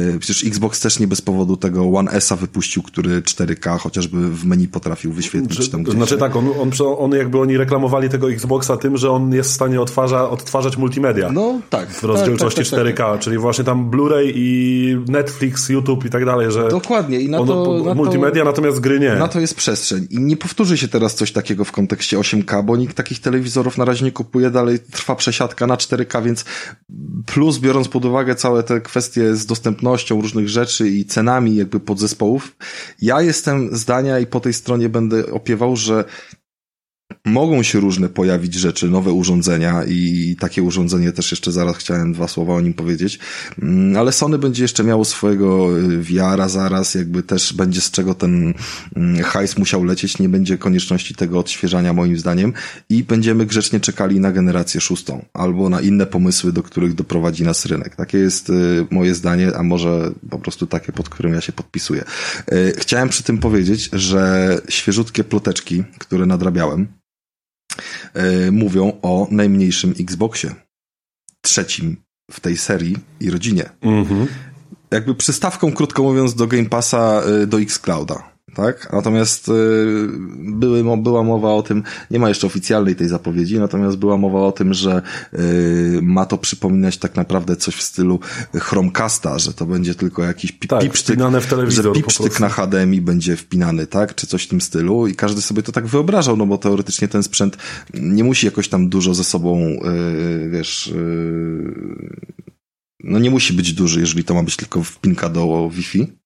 Yy, 0.05 0.19
Przecież 0.19 0.43
Xbox 0.43 0.79
też 0.79 0.99
nie 0.99 1.07
bez 1.07 1.21
powodu 1.21 1.57
tego 1.57 1.89
One 1.89 2.11
S-a 2.11 2.35
wypuścił, 2.35 2.83
który 2.83 3.21
4K 3.21 3.77
chociażby 3.79 4.29
w 4.29 4.45
menu 4.45 4.67
potrafił 4.67 5.11
wyświetlić 5.11 5.69
tam 5.69 5.83
gdzieś. 5.83 5.95
Znaczy 5.95 6.17
tak, 6.17 6.35
on, 6.35 6.47
on, 6.61 6.71
on 6.97 7.11
jakby 7.11 7.39
oni 7.39 7.57
reklamowali 7.57 8.09
tego 8.09 8.31
Xboxa 8.31 8.77
tym, 8.77 8.97
że 8.97 9.11
on 9.11 9.33
jest 9.33 9.49
w 9.49 9.53
stanie 9.53 9.81
odtwarza, 9.81 10.29
odtwarzać 10.29 10.77
multimedia. 10.77 11.31
No 11.31 11.59
tak. 11.69 11.89
w 11.89 12.03
rozdzielczości 12.03 12.61
tak, 12.61 12.69
tak, 12.69 12.95
tak, 12.95 12.95
4K, 12.95 13.19
czyli 13.19 13.37
właśnie 13.37 13.63
tam 13.63 13.91
Blu-ray 13.91 14.31
i 14.35 14.97
Netflix, 15.07 15.69
YouTube 15.69 16.05
i 16.05 16.09
tak 16.09 16.25
dalej, 16.25 16.51
że 16.51 16.67
Dokładnie. 16.67 17.19
I 17.19 17.29
na 17.29 17.37
to, 17.37 17.43
na 17.45 17.83
to, 17.83 17.95
multimedia, 17.95 18.43
natomiast 18.43 18.79
gry 18.79 18.99
nie. 18.99 19.15
Na 19.15 19.27
to 19.27 19.39
jest 19.39 19.55
przestrzeń. 19.55 20.07
I 20.09 20.19
nie 20.19 20.37
powtórzy 20.37 20.77
się 20.77 20.87
teraz 20.87 21.15
coś 21.15 21.31
takiego 21.31 21.65
w 21.65 21.71
kontekście 21.71 22.17
8K, 22.17 22.63
bo 22.63 22.77
nikt 22.77 22.97
takich 22.97 23.19
telewizorów 23.19 23.77
na 23.77 23.85
razie 23.85 24.05
nie 24.05 24.11
kupuje, 24.11 24.49
dalej 24.49 24.79
trwa 24.91 25.15
przesiadka 25.15 25.67
na 25.67 25.75
4K, 25.75 26.23
więc 26.23 26.45
plus 27.25 27.57
biorąc 27.57 27.87
pod 27.87 28.05
uwagę 28.05 28.35
całe 28.35 28.63
te 28.63 28.81
kwestie 28.81 29.35
z 29.35 29.45
dostępnością 29.45 29.88
różnych 30.21 30.49
rzeczy 30.49 30.89
i 30.89 31.05
cenami 31.05 31.55
jakby 31.55 31.79
podzespołów, 31.79 32.55
ja 33.01 33.21
jestem 33.21 33.77
zdania 33.77 34.19
i 34.19 34.27
po 34.27 34.39
tej 34.39 34.53
stronie 34.53 34.89
będę 34.89 35.31
opiewał, 35.31 35.75
że 35.75 36.05
mogą 37.25 37.63
się 37.63 37.79
różne 37.79 38.09
pojawić 38.09 38.53
rzeczy, 38.53 38.89
nowe 38.89 39.11
urządzenia 39.11 39.83
i 39.87 40.35
takie 40.39 40.63
urządzenie 40.63 41.11
też 41.11 41.31
jeszcze 41.31 41.51
zaraz 41.51 41.77
chciałem 41.77 42.13
dwa 42.13 42.27
słowa 42.27 42.53
o 42.53 42.61
nim 42.61 42.73
powiedzieć, 42.73 43.19
Mm, 43.61 43.97
ale 43.97 44.11
Sony 44.11 44.37
będzie 44.37 44.63
jeszcze 44.63 44.83
miało 44.83 45.05
swojego 45.05 45.79
y, 45.79 46.01
VR-a 46.01 46.49
zaraz, 46.49 46.95
jakby 46.95 47.23
też 47.23 47.53
będzie 47.53 47.81
z 47.81 47.91
czego 47.91 48.13
ten 48.13 48.53
mm, 48.95 49.23
hajs 49.23 49.57
musiał 49.57 49.83
lecieć, 49.83 50.19
nie 50.19 50.29
będzie 50.29 50.57
konieczności 50.57 51.15
tego 51.15 51.39
odświeżania 51.39 51.93
moim 51.93 52.17
zdaniem 52.17 52.53
i 52.89 53.03
będziemy 53.03 53.45
grzecznie 53.45 53.79
czekali 53.79 54.19
na 54.19 54.31
generację 54.31 54.81
szóstą 54.81 55.25
albo 55.33 55.69
na 55.69 55.81
inne 55.81 56.05
pomysły, 56.05 56.53
do 56.53 56.63
których 56.63 56.93
doprowadzi 56.93 57.43
nas 57.43 57.65
rynek. 57.65 57.95
Takie 57.95 58.17
jest 58.17 58.49
y, 58.49 58.87
moje 58.91 59.15
zdanie, 59.15 59.51
a 59.55 59.63
może 59.63 60.11
po 60.29 60.39
prostu 60.39 60.67
takie, 60.67 60.91
pod 60.91 61.09
którym 61.09 61.33
ja 61.33 61.41
się 61.41 61.51
podpisuję. 61.51 62.03
Y, 62.53 62.73
Chciałem 62.77 63.09
przy 63.09 63.23
tym 63.23 63.37
powiedzieć, 63.37 63.89
że 63.93 64.57
świeżutkie 64.69 65.23
ploteczki, 65.23 65.83
które 65.97 66.25
nadrabiałem, 66.25 66.87
y, 68.47 68.51
mówią 68.51 68.99
o 69.01 69.27
najmniejszym 69.31 69.93
Xboxie. 69.99 70.55
Trzecim 71.41 71.97
w 72.31 72.39
tej 72.39 72.57
serii 72.57 72.97
i 73.19 73.31
rodzinie. 73.31 73.69
Mhm. 73.81 74.27
Jakby 74.91 75.15
przystawką, 75.15 75.71
krótko 75.71 76.03
mówiąc, 76.03 76.35
do 76.35 76.47
Game 76.47 76.65
Passa, 76.65 77.21
y, 77.43 77.47
do 77.47 77.61
Xclouda. 77.61 78.31
Tak? 78.55 78.89
Natomiast 78.93 79.49
y, 79.49 79.51
były, 80.37 80.97
była 80.97 81.23
mowa 81.23 81.53
o 81.53 81.63
tym, 81.63 81.83
nie 82.11 82.19
ma 82.19 82.29
jeszcze 82.29 82.47
oficjalnej 82.47 82.95
tej 82.95 83.07
zapowiedzi, 83.07 83.59
natomiast 83.59 83.97
była 83.97 84.17
mowa 84.17 84.39
o 84.39 84.51
tym, 84.51 84.73
że 84.73 85.01
y, 85.33 85.99
ma 86.01 86.25
to 86.25 86.37
przypominać 86.37 86.97
tak 86.97 87.15
naprawdę 87.15 87.55
coś 87.55 87.75
w 87.75 87.81
stylu 87.81 88.19
Chromecasta, 88.55 89.39
że 89.39 89.53
to 89.53 89.65
będzie 89.65 89.95
tylko 89.95 90.23
jakiś 90.23 90.51
pi- 90.51 90.67
Tak, 90.67 90.81
pipsztyk, 90.81 91.19
w 91.41 91.45
telewizor 91.47 91.85
że 91.85 91.91
pipsztyk 91.91 92.39
na 92.39 92.49
HDMI 92.49 93.01
będzie 93.01 93.35
wpinany, 93.35 93.87
tak? 93.87 94.15
Czy 94.15 94.27
coś 94.27 94.43
w 94.43 94.47
tym 94.47 94.61
stylu 94.61 95.07
i 95.07 95.15
każdy 95.15 95.41
sobie 95.41 95.63
to 95.63 95.71
tak 95.71 95.87
wyobrażał, 95.87 96.37
no 96.37 96.45
bo 96.45 96.57
teoretycznie 96.57 97.07
ten 97.07 97.23
sprzęt 97.23 97.57
nie 97.93 98.23
musi 98.23 98.45
jakoś 98.45 98.69
tam 98.69 98.89
dużo 98.89 99.13
ze 99.13 99.23
sobą, 99.23 99.59
y, 99.59 100.49
wiesz, 100.49 100.93
no 103.03 103.19
nie 103.19 103.29
musi 103.29 103.53
być 103.53 103.73
duży, 103.73 103.99
jeżeli 103.99 104.23
to 104.23 104.33
ma 104.33 104.43
być 104.43 104.55
tylko 104.55 104.83
wpinka 104.83 105.29
do 105.29 105.69
Wi-Fi. 105.73 106.18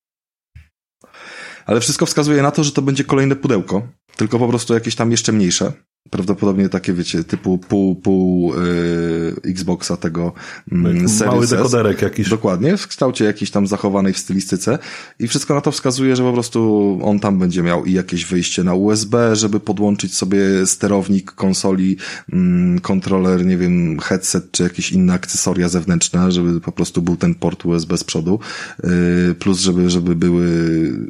Ale 1.66 1.80
wszystko 1.80 2.06
wskazuje 2.06 2.42
na 2.42 2.52
to, 2.52 2.64
że 2.64 2.72
to 2.72 2.82
będzie 2.82 3.04
kolejne 3.04 3.36
pudełko, 3.36 3.88
tylko 4.16 4.40
po 4.40 4.48
prostu 4.48 4.74
jakieś 4.74 4.96
tam 4.96 5.12
jeszcze 5.12 5.32
mniejsze. 5.32 5.74
Prawdopodobnie 6.10 6.70
takie, 6.70 6.94
wiecie, 6.94 7.24
typu 7.24 7.58
pół, 7.58 7.96
pół 7.96 8.54
yy, 8.56 9.36
Xboxa 9.44 9.98
tego 9.98 10.34
mm, 10.72 10.96
Mały 10.96 11.10
Series 11.10 11.44
S. 11.44 11.50
dekoderek 11.50 12.02
jakiś. 12.02 12.30
Dokładnie, 12.30 12.78
w 12.78 12.88
kształcie 12.88 13.26
jakiejś 13.26 13.52
tam 13.52 13.68
zachowanej 13.68 14.14
w 14.14 14.18
stylistyce 14.18 14.80
i 15.20 15.28
wszystko 15.28 15.56
na 15.56 15.62
to 15.62 15.72
wskazuje, 15.72 16.16
że 16.16 16.24
po 16.24 16.34
prostu 16.34 17.00
on 17.04 17.20
tam 17.20 17.40
będzie 17.40 17.64
miał 17.64 17.86
i 17.86 17.94
jakieś 17.94 18.26
wyjście 18.26 18.64
na 18.64 18.74
USB, 18.74 19.36
żeby 19.36 19.60
podłączyć 19.60 20.16
sobie 20.16 20.66
sterownik 20.66 21.32
konsoli, 21.32 21.98
mm, 22.34 22.80
kontroler, 22.80 23.46
nie 23.46 23.58
wiem, 23.58 24.00
headset 24.00 24.52
czy 24.52 24.64
jakieś 24.64 24.92
inne 24.92 25.14
akcesoria 25.14 25.70
zewnętrzne, 25.70 26.32
żeby 26.32 26.62
po 26.62 26.72
prostu 26.72 27.02
był 27.02 27.18
ten 27.18 27.36
port 27.36 27.66
USB 27.66 27.98
z 27.98 28.04
przodu, 28.04 28.40
yy, 28.84 29.36
plus 29.40 29.60
żeby, 29.60 29.90
żeby 29.90 30.16
były 30.16 30.48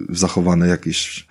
zachowane 0.09 0.67
jakieś 0.67 1.27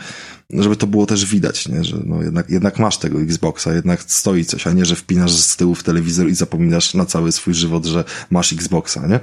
żeby 0.53 0.77
to 0.77 0.87
było 0.87 1.07
też 1.07 1.27
widać, 1.27 1.69
nie? 1.69 1.85
że 1.85 1.97
no 2.07 2.23
jednak, 2.23 2.51
jednak 2.51 2.79
masz 2.79 2.99
tego 2.99 3.21
Xboxa, 3.21 3.75
jednak 3.75 4.03
stoi 4.03 4.45
coś, 4.45 4.67
a 4.67 4.73
nie, 4.73 4.85
że 4.85 4.97
wpinasz 4.97 5.33
z 5.33 5.57
tyłu 5.57 5.75
w 5.75 5.83
telewizor 5.83 6.29
i 6.29 6.35
zapominasz 6.35 6.95
na 6.95 7.07
cały 7.07 7.33
swój 7.33 7.55
żywot, 7.55 7.87
że 7.87 8.05
masz 8.31 8.53
Xboxa, 8.53 9.07
nie? 9.07 9.21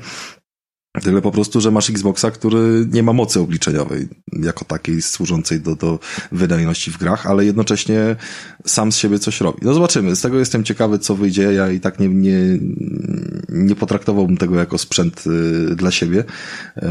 Tyle 0.91 1.21
po 1.21 1.31
prostu, 1.31 1.61
że 1.61 1.71
masz 1.71 1.89
Xboxa, 1.89 2.31
który 2.31 2.87
nie 2.91 3.03
ma 3.03 3.13
mocy 3.13 3.39
obliczeniowej 3.39 4.07
jako 4.33 4.65
takiej 4.65 5.01
służącej 5.01 5.61
do, 5.61 5.75
do 5.75 5.99
wydajności 6.31 6.91
w 6.91 6.97
grach, 6.97 7.25
ale 7.25 7.45
jednocześnie 7.45 8.15
sam 8.65 8.91
z 8.91 8.97
siebie 8.97 9.19
coś 9.19 9.41
robi. 9.41 9.57
No 9.61 9.73
zobaczymy. 9.73 10.15
Z 10.15 10.21
tego 10.21 10.39
jestem 10.39 10.63
ciekawy, 10.63 10.99
co 10.99 11.15
wyjdzie. 11.15 11.53
Ja 11.53 11.71
i 11.71 11.79
tak 11.79 11.99
nie, 11.99 12.07
nie, 12.07 12.37
nie 13.49 13.75
potraktowałbym 13.75 14.37
tego 14.37 14.55
jako 14.55 14.77
sprzęt 14.77 15.23
y, 15.27 15.75
dla 15.75 15.91
siebie, 15.91 16.23
y, 16.77 16.83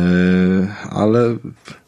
ale... 0.90 1.36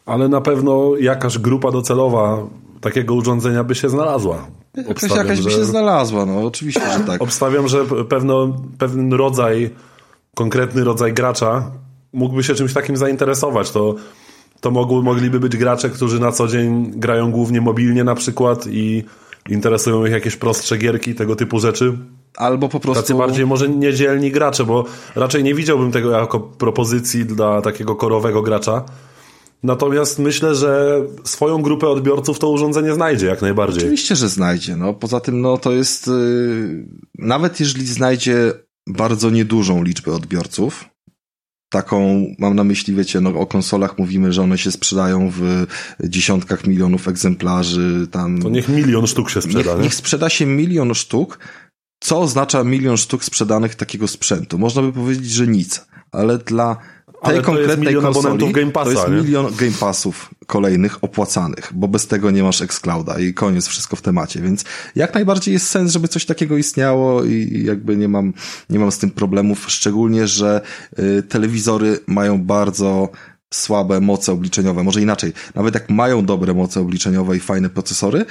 Ale 0.05 0.29
na 0.29 0.41
pewno 0.41 0.95
jakaś 0.99 1.37
grupa 1.37 1.71
docelowa 1.71 2.47
takiego 2.81 3.15
urządzenia 3.15 3.63
by 3.63 3.75
się 3.75 3.89
znalazła. 3.89 4.47
Jakaś, 4.75 5.11
jakaś 5.11 5.41
by 5.41 5.51
się 5.51 5.65
znalazła, 5.65 6.25
no 6.25 6.43
oczywiście, 6.43 6.93
że 6.97 6.99
tak. 6.99 7.21
Obstawiam, 7.21 7.67
że 7.67 7.85
pewno, 7.85 8.61
pewien 8.77 9.13
rodzaj, 9.13 9.69
konkretny 10.35 10.83
rodzaj 10.83 11.13
gracza 11.13 11.71
mógłby 12.13 12.43
się 12.43 12.55
czymś 12.55 12.73
takim 12.73 12.97
zainteresować. 12.97 13.71
To, 13.71 13.95
to 14.61 14.71
mogły, 14.71 15.03
mogliby 15.03 15.39
być 15.39 15.57
gracze, 15.57 15.89
którzy 15.89 16.19
na 16.19 16.31
co 16.31 16.47
dzień 16.47 16.91
grają 16.95 17.31
głównie 17.31 17.61
mobilnie 17.61 18.03
na 18.03 18.15
przykład 18.15 18.67
i 18.67 19.03
interesują 19.49 20.05
ich 20.05 20.11
jakieś 20.11 20.35
prostsze 20.35 20.77
gierki, 20.77 21.15
tego 21.15 21.35
typu 21.35 21.59
rzeczy. 21.59 21.97
Albo 22.37 22.69
po 22.69 22.79
prostu... 22.79 23.01
Tacy 23.01 23.15
bardziej 23.15 23.45
może 23.45 23.69
niedzielni 23.69 24.31
gracze, 24.31 24.65
bo 24.65 24.85
raczej 25.15 25.43
nie 25.43 25.55
widziałbym 25.55 25.91
tego 25.91 26.11
jako 26.11 26.39
propozycji 26.39 27.25
dla 27.25 27.61
takiego 27.61 27.95
korowego 27.95 28.41
gracza. 28.41 28.83
Natomiast 29.63 30.19
myślę, 30.19 30.55
że 30.55 31.01
swoją 31.23 31.61
grupę 31.61 31.87
odbiorców 31.87 32.39
to 32.39 32.49
urządzenie 32.49 32.93
znajdzie 32.93 33.27
jak 33.27 33.41
najbardziej. 33.41 33.83
Oczywiście, 33.83 34.15
że 34.15 34.29
znajdzie. 34.29 34.75
No, 34.75 34.93
poza 34.93 35.19
tym, 35.19 35.41
no, 35.41 35.57
to 35.57 35.71
jest, 35.71 36.07
yy, 36.07 36.85
nawet 37.17 37.59
jeżeli 37.59 37.87
znajdzie 37.87 38.53
bardzo 38.87 39.29
niedużą 39.29 39.83
liczbę 39.83 40.13
odbiorców, 40.13 40.85
taką, 41.71 42.25
mam 42.39 42.55
na 42.55 42.63
myśli, 42.63 42.95
wiecie, 42.95 43.21
no 43.21 43.29
o 43.29 43.45
konsolach 43.45 43.97
mówimy, 43.97 44.33
że 44.33 44.41
one 44.41 44.57
się 44.57 44.71
sprzedają 44.71 45.31
w 45.31 45.65
dziesiątkach 46.03 46.67
milionów 46.67 47.07
egzemplarzy, 47.07 48.07
tam... 48.11 48.41
To 48.41 48.49
niech 48.49 48.69
milion 48.69 49.07
sztuk 49.07 49.29
się 49.29 49.41
sprzeda, 49.41 49.73
niech, 49.73 49.83
niech 49.83 49.95
sprzeda 49.95 50.29
się 50.29 50.45
milion 50.45 50.93
sztuk, 50.93 51.39
co 51.99 52.19
oznacza 52.19 52.63
milion 52.63 52.97
sztuk 52.97 53.23
sprzedanych 53.23 53.75
takiego 53.75 54.07
sprzętu? 54.07 54.59
Można 54.59 54.81
by 54.81 54.93
powiedzieć, 54.93 55.31
że 55.31 55.47
nic, 55.47 55.85
ale 56.11 56.37
dla 56.37 56.77
tej 57.21 57.33
ale 57.33 57.41
konkretnej 57.41 57.95
konsoli 57.95 58.53
Game 58.53 58.71
Passa, 58.71 58.91
to 58.91 58.99
jest 58.99 59.11
nie? 59.11 59.15
milion 59.15 59.55
Game 59.55 59.71
Passów 59.79 60.29
kolejnych 60.47 61.03
opłacanych, 61.03 61.71
bo 61.73 61.87
bez 61.87 62.07
tego 62.07 62.31
nie 62.31 62.43
masz 62.43 62.61
xClouda 62.61 63.19
i 63.19 63.33
koniec, 63.33 63.67
wszystko 63.67 63.95
w 63.95 64.01
temacie, 64.01 64.41
więc 64.41 64.63
jak 64.95 65.13
najbardziej 65.13 65.53
jest 65.53 65.67
sens, 65.67 65.91
żeby 65.91 66.07
coś 66.07 66.25
takiego 66.25 66.57
istniało 66.57 67.23
i 67.23 67.63
jakby 67.65 67.97
nie 67.97 68.07
mam, 68.07 68.33
nie 68.69 68.79
mam 68.79 68.91
z 68.91 68.97
tym 68.97 69.09
problemów, 69.09 69.65
szczególnie, 69.67 70.27
że 70.27 70.61
y, 70.99 71.23
telewizory 71.23 71.99
mają 72.07 72.41
bardzo 72.43 73.09
słabe 73.53 73.99
moce 73.99 74.31
obliczeniowe, 74.31 74.83
może 74.83 75.01
inaczej, 75.01 75.33
nawet 75.55 75.73
jak 75.73 75.89
mają 75.89 76.25
dobre 76.25 76.53
moce 76.53 76.81
obliczeniowe 76.81 77.37
i 77.37 77.39
fajne 77.39 77.69
procesory, 77.69 78.25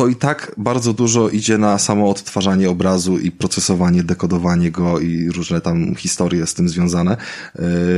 to 0.00 0.08
i 0.08 0.16
tak 0.16 0.52
bardzo 0.56 0.92
dużo 0.92 1.28
idzie 1.28 1.58
na 1.58 1.78
samo 1.78 2.10
odtwarzanie 2.10 2.70
obrazu 2.70 3.18
i 3.18 3.30
procesowanie, 3.30 4.02
dekodowanie 4.02 4.70
go 4.70 4.98
i 4.98 5.30
różne 5.30 5.60
tam 5.60 5.94
historie 5.94 6.46
z 6.46 6.54
tym 6.54 6.68
związane. 6.68 7.16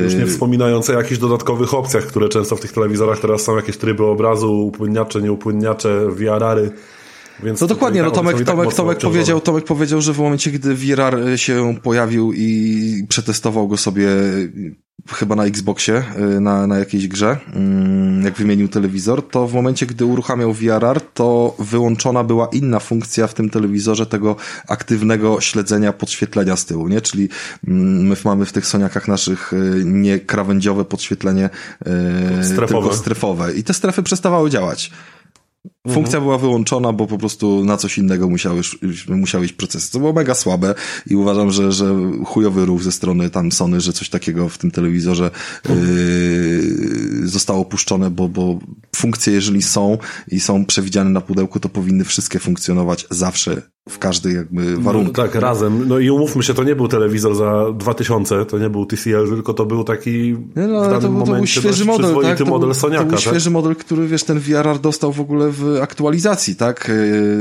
Już 0.05 0.15
nie 0.15 0.21
yy, 0.21 0.27
wspominając 0.27 0.91
o 0.91 0.93
jakichś 0.93 1.21
dodatkowych 1.21 1.75
opcjach, 1.75 2.05
które 2.05 2.29
często 2.29 2.57
w 2.57 2.61
tych 2.61 2.73
telewizorach 2.73 3.21
teraz 3.21 3.43
są 3.43 3.57
jakieś 3.57 3.77
tryby 3.77 4.05
obrazu, 4.05 4.67
upłynniacze, 4.67 5.23
nieupłynniacze, 5.23 6.07
VR-ary. 6.11 6.71
Więc 7.42 7.61
no 7.61 7.66
dokładnie, 7.66 8.02
no 8.02 8.11
Tomek, 8.11 8.37
tak 8.37 8.46
Tomek, 8.46 8.74
Tomek, 8.74 8.98
powiedział, 8.98 9.40
Tomek 9.40 9.64
powiedział, 9.64 10.00
że 10.00 10.12
w 10.14 10.18
momencie, 10.18 10.50
gdy 10.50 10.74
VR 10.74 11.16
się 11.37 11.74
pojawił 11.83 12.33
i 12.33 13.07
przetestował 13.09 13.68
go 13.68 13.76
sobie 13.76 14.09
chyba 15.09 15.37
na 15.37 15.44
Xboxie, 15.44 16.05
y, 16.37 16.40
na, 16.40 16.66
na 16.66 16.78
jakiejś 16.78 17.09
grze, 17.09 17.37
mm, 17.55 18.24
jak 18.24 18.35
wymienił 18.35 18.68
telewizor, 18.68 19.28
to 19.28 19.48
w 19.48 19.55
momencie, 19.55 19.87
gdy 19.87 20.05
uruchamiał 20.05 20.52
VRR, 20.52 21.00
to 21.14 21.57
wyłączona 21.59 22.24
była 22.24 22.48
inna 22.52 22.81
funkcja 22.81 23.26
w 23.26 23.35
tym 23.35 23.50
telewizorze 23.50 24.07
tego 24.07 24.37
aktywnego 24.68 25.40
śledzenia 25.40 25.92
podświetlenia 25.92 26.57
z 26.57 26.64
tyłu, 26.66 26.88
nie? 26.88 27.00
Czyli 27.00 27.28
mm, 27.68 28.07
my 28.07 28.16
mamy 28.24 28.46
w 28.46 28.52
tych 28.52 28.66
Soniakach 28.66 29.09
naszych 29.09 29.52
nie 29.85 30.18
krawędziowe 30.18 30.85
podświetlenie, 30.85 31.50
strefowe. 32.42 32.66
tylko 32.66 32.94
strefowe. 32.94 33.55
I 33.55 33.64
te 33.64 33.74
strefy 33.74 34.02
przestawały 34.02 34.50
działać. 34.50 34.90
Funkcja 35.87 36.18
mhm. 36.18 36.25
była 36.25 36.38
wyłączona, 36.38 36.92
bo 36.92 37.07
po 37.07 37.18
prostu 37.18 37.64
na 37.64 37.77
coś 37.77 37.99
innego 37.99 38.29
musiały, 38.29 38.61
musiały 39.09 39.45
iść 39.45 39.55
procesy. 39.55 39.92
To 39.92 39.99
było 39.99 40.12
mega 40.12 40.35
słabe 40.35 40.75
i 41.07 41.16
uważam, 41.16 41.51
że, 41.51 41.73
że 41.73 41.95
chujowy 42.25 42.66
ruch 42.66 42.83
ze 42.83 42.92
strony 42.92 43.31
tam 43.31 43.53
Sony, 43.53 43.81
że 43.81 43.92
coś 43.92 44.09
takiego 44.09 44.49
w 44.49 44.59
tym 44.59 44.71
telewizorze 44.71 45.31
mhm. 45.64 45.97
yy, 47.21 47.29
zostało 47.29 47.61
opuszczone, 47.61 48.11
bo, 48.11 48.29
bo 48.29 48.59
funkcje, 48.97 49.33
jeżeli 49.33 49.62
są 49.62 49.99
i 50.29 50.40
są 50.40 50.64
przewidziane 50.64 51.11
na 51.11 51.21
pudełku, 51.21 51.61
to 51.61 51.68
powinny 51.68 52.05
wszystkie 52.05 52.38
funkcjonować 52.38 53.07
zawsze 53.11 53.62
w 53.88 53.99
każdej 53.99 54.35
jakby 54.35 54.77
warunku. 54.77 55.12
No, 55.16 55.23
tak, 55.23 55.35
razem. 55.35 55.88
No 55.88 55.99
i 55.99 56.11
umówmy 56.11 56.42
się, 56.42 56.55
to 56.55 56.64
nie 56.64 56.77
był 56.77 56.88
telewizor 56.88 57.35
za 57.35 57.73
2000, 57.75 58.47
to 58.47 58.59
nie 58.59 58.71
był 58.71 58.87
TCL, 58.87 59.29
tylko 59.29 59.55
to 59.55 59.66
był 59.66 59.85
taki 59.85 60.37
no, 60.57 60.85
w 60.85 60.90
danym 60.90 61.03
to, 61.03 61.11
momencie 61.11 61.55
to 61.55 61.62
był 61.62 61.73
świeży 61.73 61.85
model, 61.85 62.16
tak? 62.23 62.38
To 62.38 62.45
model 62.45 62.75
Soniaka. 62.75 63.05
To 63.05 63.09
był 63.09 63.18
tak? 63.18 63.27
świeży 63.27 63.51
model, 63.51 63.77
który 63.77 64.09
wiesz, 64.09 64.25
ten 64.25 64.40
VRR 64.40 64.79
dostał 64.79 65.12
w 65.12 65.21
ogóle 65.21 65.51
w 65.51 65.64
aktualizacji, 65.83 66.57
tak? 66.57 66.91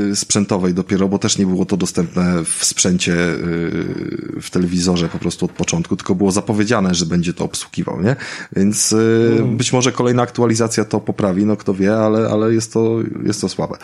Yy, 0.08 0.16
sprzętowej 0.16 0.74
dopiero, 0.74 1.08
bo 1.08 1.18
też 1.18 1.38
nie 1.38 1.46
było 1.46 1.66
to 1.66 1.76
dostępne 1.76 2.44
w 2.44 2.64
sprzęcie 2.64 3.12
yy, 3.12 4.40
w 4.40 4.50
telewizorze 4.50 5.08
po 5.08 5.18
prostu 5.18 5.44
od 5.44 5.52
początku, 5.52 5.96
tylko 5.96 6.14
było 6.14 6.32
zapowiedziane, 6.32 6.94
że 6.94 7.06
będzie 7.06 7.32
to 7.32 7.44
obsługiwał, 7.44 8.02
nie? 8.02 8.16
Więc 8.56 8.92
mm. 8.92 9.56
być 9.56 9.72
może 9.72 9.92
kolejna 9.92 10.22
aktualizacja 10.22 10.84
to 10.84 11.00
poprawi, 11.00 11.44
no 11.44 11.56
kto 11.56 11.74
wie, 11.74 11.96
ale, 11.96 12.28
ale 12.28 12.54
jest 12.54 12.72
to, 12.72 12.98
jest 13.26 13.40
to 13.40 13.48
słabe. 13.48 13.76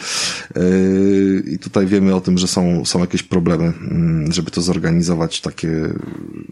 I 1.47 1.59
tutaj 1.59 1.87
wiemy 1.87 2.15
o 2.15 2.21
tym, 2.21 2.39
że 2.39 2.47
są, 2.47 2.85
są 2.85 2.99
jakieś 2.99 3.23
problemy, 3.23 3.65
mm, 3.65 4.33
żeby 4.33 4.51
to 4.51 4.63
zorganizować 4.63 5.41
takie, 5.41 5.69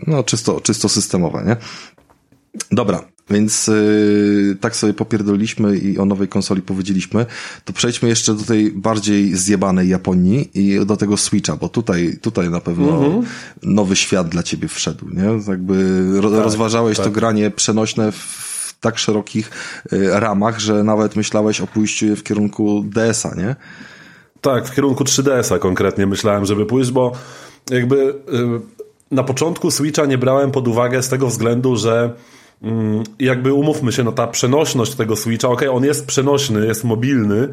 no 0.07 0.23
czysto, 0.23 0.61
czysto 0.61 0.89
systemowe, 0.89 1.45
nie? 1.47 1.57
Dobra, 2.73 3.16
więc 3.31 3.67
yy, 3.67 4.57
tak 4.61 4.77
sobie 4.77 4.95
popierdoliliśmy 4.95 5.77
i 5.77 5.99
o 5.99 6.05
nowej 6.05 6.29
konsoli 6.29 6.63
powiedzieliśmy, 6.63 7.27
to 7.65 7.73
przejdźmy 7.73 8.09
jeszcze 8.09 8.35
do 8.35 8.43
tej 8.43 8.73
bardziej 8.73 9.37
zjebanej 9.37 9.89
Japonii 9.89 10.51
i 10.55 10.87
do 10.87 10.97
tego 10.97 11.17
Switcha, 11.17 11.57
bo 11.57 11.69
tutaj, 11.69 12.19
tutaj 12.23 12.51
na 12.51 12.61
pewno 12.61 12.89
mm 12.89 13.21
-hmm. 13.21 13.25
nowy 13.63 13.97
świat 13.97 14.29
dla 14.29 14.43
ciebie 14.43 14.69
wszedł, 14.69 15.09
nie? 15.09 15.51
Jakby 15.51 16.05
ro 16.21 16.31
tak, 16.31 16.41
rozważałeś 16.41 16.97
tak. 16.97 17.07
to 17.07 17.13
granie 17.13 17.51
przenośne 17.51 18.13
w 18.13 18.47
tak 18.81 18.99
szerokich 18.99 19.51
y, 19.93 20.21
ramach, 20.21 20.59
że 20.61 20.85
nawet 20.85 21.17
myślałeś 21.17 21.61
o 21.61 21.67
pójściu 21.67 22.17
w 22.17 22.23
kierunku 22.23 22.85
DS-a, 22.87 23.35
nie? 23.35 23.57
Tak, 24.41 24.69
w 24.69 24.75
kierunku 24.75 25.05
3DS-a 25.05 25.59
konkretnie 25.59 26.07
myślałem, 26.07 26.45
żeby 26.45 26.67
pójść, 26.67 26.91
bo 26.91 27.13
jakby 27.71 27.97
y, 27.97 28.15
na 29.11 29.25
początku 29.25 29.71
Switcha 29.71 30.07
nie 30.07 30.19
brałem 30.19 30.51
pod 30.51 30.69
uwagę 30.69 31.03
z 31.03 31.09
tego 31.09 31.27
względu, 31.27 31.77
że 31.77 32.13
jakby 33.19 33.53
umówmy 33.53 33.93
się, 33.93 34.05
no 34.05 34.13
ta 34.13 34.27
przenośność 34.27 34.95
tego 34.95 35.17
Switcha, 35.17 35.49
ok, 35.49 35.63
on 35.73 35.85
jest 35.85 36.07
przenośny, 36.07 36.67
jest 36.67 36.85
mobilny, 36.85 37.49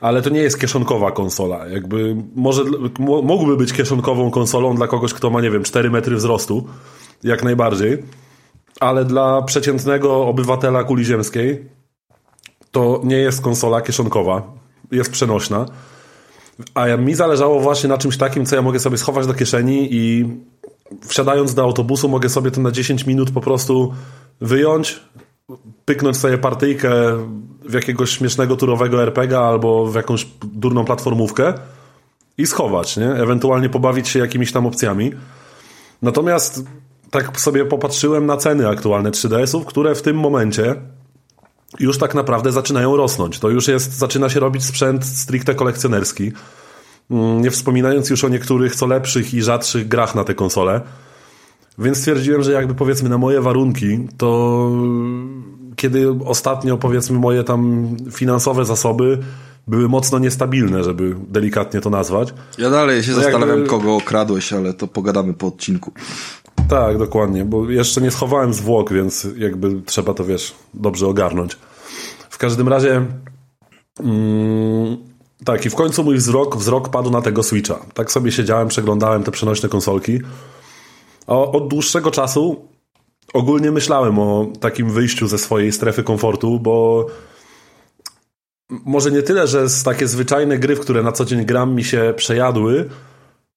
ale 0.00 0.22
to 0.22 0.30
nie 0.30 0.40
jest 0.40 0.60
kieszonkowa 0.60 1.12
konsola. 1.12 1.66
Jakby 1.66 2.16
może 2.34 2.62
mógłby 2.98 3.56
być 3.56 3.72
kieszonkową 3.72 4.30
konsolą 4.30 4.74
dla 4.74 4.86
kogoś, 4.86 5.14
kto 5.14 5.30
ma, 5.30 5.40
nie 5.40 5.50
wiem, 5.50 5.62
4 5.62 5.90
metry 5.90 6.16
wzrostu, 6.16 6.66
jak 7.22 7.44
najbardziej, 7.44 8.02
ale 8.80 9.04
dla 9.04 9.42
przeciętnego 9.42 10.26
obywatela 10.26 10.84
kuli 10.84 11.04
ziemskiej 11.04 11.68
to 12.70 13.00
nie 13.04 13.16
jest 13.16 13.40
konsola 13.40 13.80
kieszonkowa, 13.80 14.42
jest 14.92 15.10
przenośna. 15.10 15.66
A 16.74 16.86
mi 16.96 17.14
zależało 17.14 17.60
właśnie 17.60 17.88
na 17.88 17.98
czymś 17.98 18.16
takim, 18.16 18.46
co 18.46 18.56
ja 18.56 18.62
mogę 18.62 18.80
sobie 18.80 18.96
schować 18.96 19.26
do 19.26 19.34
kieszeni 19.34 19.88
i 19.90 20.24
wsiadając 21.00 21.54
do 21.54 21.62
autobusu 21.62 22.08
mogę 22.08 22.28
sobie 22.28 22.50
to 22.50 22.60
na 22.60 22.70
10 22.70 23.06
minut 23.06 23.30
po 23.30 23.40
prostu 23.40 23.94
wyjąć, 24.40 25.00
pyknąć 25.84 26.16
sobie 26.16 26.38
partyjkę 26.38 26.90
w 27.64 27.72
jakiegoś 27.72 28.10
śmiesznego 28.10 28.56
turowego 28.56 29.02
RPG 29.02 29.38
albo 29.38 29.86
w 29.86 29.94
jakąś 29.94 30.26
durną 30.44 30.84
platformówkę 30.84 31.54
i 32.38 32.46
schować, 32.46 32.96
nie? 32.96 33.12
Ewentualnie 33.12 33.68
pobawić 33.68 34.08
się 34.08 34.18
jakimiś 34.18 34.52
tam 34.52 34.66
opcjami. 34.66 35.12
Natomiast 36.02 36.64
tak 37.10 37.40
sobie 37.40 37.64
popatrzyłem 37.64 38.26
na 38.26 38.36
ceny 38.36 38.68
aktualne 38.68 39.10
3DS-ów, 39.10 39.66
które 39.66 39.94
w 39.94 40.02
tym 40.02 40.16
momencie 40.16 40.74
już 41.80 41.98
tak 41.98 42.14
naprawdę 42.14 42.52
zaczynają 42.52 42.96
rosnąć. 42.96 43.38
To 43.38 43.50
już 43.50 43.68
jest, 43.68 43.92
zaczyna 43.92 44.28
się 44.28 44.40
robić 44.40 44.64
sprzęt 44.64 45.04
stricte 45.04 45.54
kolekcjonerski. 45.54 46.32
Mm, 47.10 47.42
nie 47.42 47.50
wspominając 47.50 48.10
już 48.10 48.24
o 48.24 48.28
niektórych 48.28 48.76
co 48.76 48.86
lepszych 48.86 49.34
i 49.34 49.42
rzadszych 49.42 49.88
grach 49.88 50.14
na 50.14 50.24
te 50.24 50.34
konsole. 50.34 50.80
Więc 51.78 51.98
stwierdziłem, 51.98 52.42
że 52.42 52.52
jakby 52.52 52.74
powiedzmy 52.74 53.08
na 53.08 53.18
moje 53.18 53.40
warunki, 53.40 54.08
to 54.16 54.70
kiedy 55.76 56.10
ostatnio 56.24 56.76
powiedzmy 56.76 57.18
moje 57.18 57.44
tam 57.44 57.86
finansowe 58.12 58.64
zasoby 58.64 59.18
były 59.66 59.88
mocno 59.88 60.18
niestabilne, 60.18 60.84
żeby 60.84 61.16
delikatnie 61.28 61.80
to 61.80 61.90
nazwać. 61.90 62.34
Ja 62.58 62.70
dalej 62.70 63.02
się 63.02 63.14
zastanawiam, 63.14 63.48
jakby... 63.48 63.66
kogo 63.66 63.96
okradłeś, 63.96 64.52
ale 64.52 64.74
to 64.74 64.86
pogadamy 64.86 65.34
po 65.34 65.46
odcinku. 65.46 65.92
Tak, 66.68 66.98
dokładnie, 66.98 67.44
bo 67.44 67.70
jeszcze 67.70 68.00
nie 68.00 68.10
schowałem 68.10 68.54
zwłok, 68.54 68.92
więc 68.92 69.26
jakby 69.36 69.82
trzeba 69.86 70.14
to, 70.14 70.24
wiesz, 70.24 70.54
dobrze 70.74 71.06
ogarnąć. 71.06 71.56
W 72.30 72.38
każdym 72.38 72.68
razie 72.68 73.06
mm, 74.00 74.96
tak, 75.44 75.66
i 75.66 75.70
w 75.70 75.74
końcu 75.74 76.04
mój 76.04 76.16
wzrok, 76.16 76.56
wzrok 76.56 76.88
padł 76.88 77.10
na 77.10 77.22
tego 77.22 77.42
Switcha. 77.42 77.78
Tak 77.94 78.12
sobie 78.12 78.32
siedziałem, 78.32 78.68
przeglądałem 78.68 79.22
te 79.22 79.30
przenośne 79.30 79.68
konsolki. 79.68 80.20
A 81.26 81.34
od 81.34 81.68
dłuższego 81.68 82.10
czasu 82.10 82.68
ogólnie 83.34 83.70
myślałem 83.70 84.18
o 84.18 84.46
takim 84.60 84.90
wyjściu 84.90 85.26
ze 85.26 85.38
swojej 85.38 85.72
strefy 85.72 86.02
komfortu, 86.02 86.60
bo 86.60 87.06
może 88.70 89.10
nie 89.10 89.22
tyle, 89.22 89.46
że 89.46 89.68
z 89.68 89.82
takie 89.82 90.06
zwyczajne 90.08 90.58
gry, 90.58 90.76
w 90.76 90.80
które 90.80 91.02
na 91.02 91.12
co 91.12 91.24
dzień 91.24 91.44
gram, 91.44 91.74
mi 91.74 91.84
się 91.84 92.14
przejadły, 92.16 92.90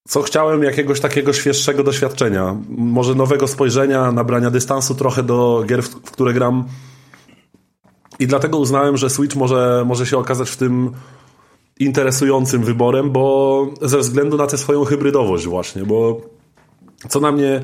co 0.07 0.21
chciałem 0.21 0.63
jakiegoś 0.63 0.99
takiego 0.99 1.33
świeższego 1.33 1.83
doświadczenia. 1.83 2.57
Może 2.69 3.15
nowego 3.15 3.47
spojrzenia, 3.47 4.11
nabrania 4.11 4.51
dystansu 4.51 4.95
trochę 4.95 5.23
do 5.23 5.63
gier, 5.67 5.83
w 5.83 6.11
które 6.11 6.33
gram. 6.33 6.65
I 8.19 8.27
dlatego 8.27 8.57
uznałem, 8.57 8.97
że 8.97 9.09
Switch 9.09 9.35
może, 9.35 9.83
może 9.85 10.05
się 10.05 10.17
okazać 10.17 10.49
w 10.49 10.57
tym 10.57 10.91
interesującym 11.79 12.63
wyborem, 12.63 13.11
bo 13.11 13.67
ze 13.81 13.97
względu 13.97 14.37
na 14.37 14.47
tę 14.47 14.57
swoją 14.57 14.85
hybrydowość 14.85 15.47
właśnie, 15.47 15.83
bo 15.83 16.21
co 17.09 17.19
na 17.19 17.31
mnie 17.31 17.61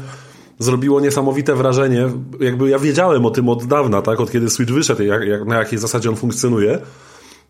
zrobiło 0.59 1.01
niesamowite 1.01 1.55
wrażenie, 1.55 2.09
jakby 2.39 2.69
ja 2.69 2.79
wiedziałem 2.79 3.25
o 3.25 3.31
tym 3.31 3.49
od 3.49 3.65
dawna, 3.65 4.01
tak, 4.01 4.19
od 4.19 4.31
kiedy 4.31 4.49
Switch 4.49 4.73
wyszedł, 4.73 5.03
jak, 5.03 5.27
jak, 5.27 5.45
na 5.45 5.55
jakiej 5.55 5.79
zasadzie 5.79 6.09
on 6.09 6.15
funkcjonuje, 6.15 6.79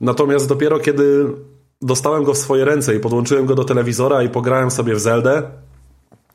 natomiast 0.02 0.48
dopiero 0.48 0.80
kiedy 0.80 1.26
dostałem 1.82 2.24
go 2.24 2.34
w 2.34 2.38
swoje 2.38 2.65
ręce 2.65 2.96
i 2.96 3.00
podłączyłem 3.00 3.46
go 3.46 3.56
do 3.56 3.63
telewizora 3.63 4.24
i 4.24 4.30
pograłem 4.30 4.72
sobie 4.72 4.96
w 4.96 5.00
Zeldę, 5.00 5.43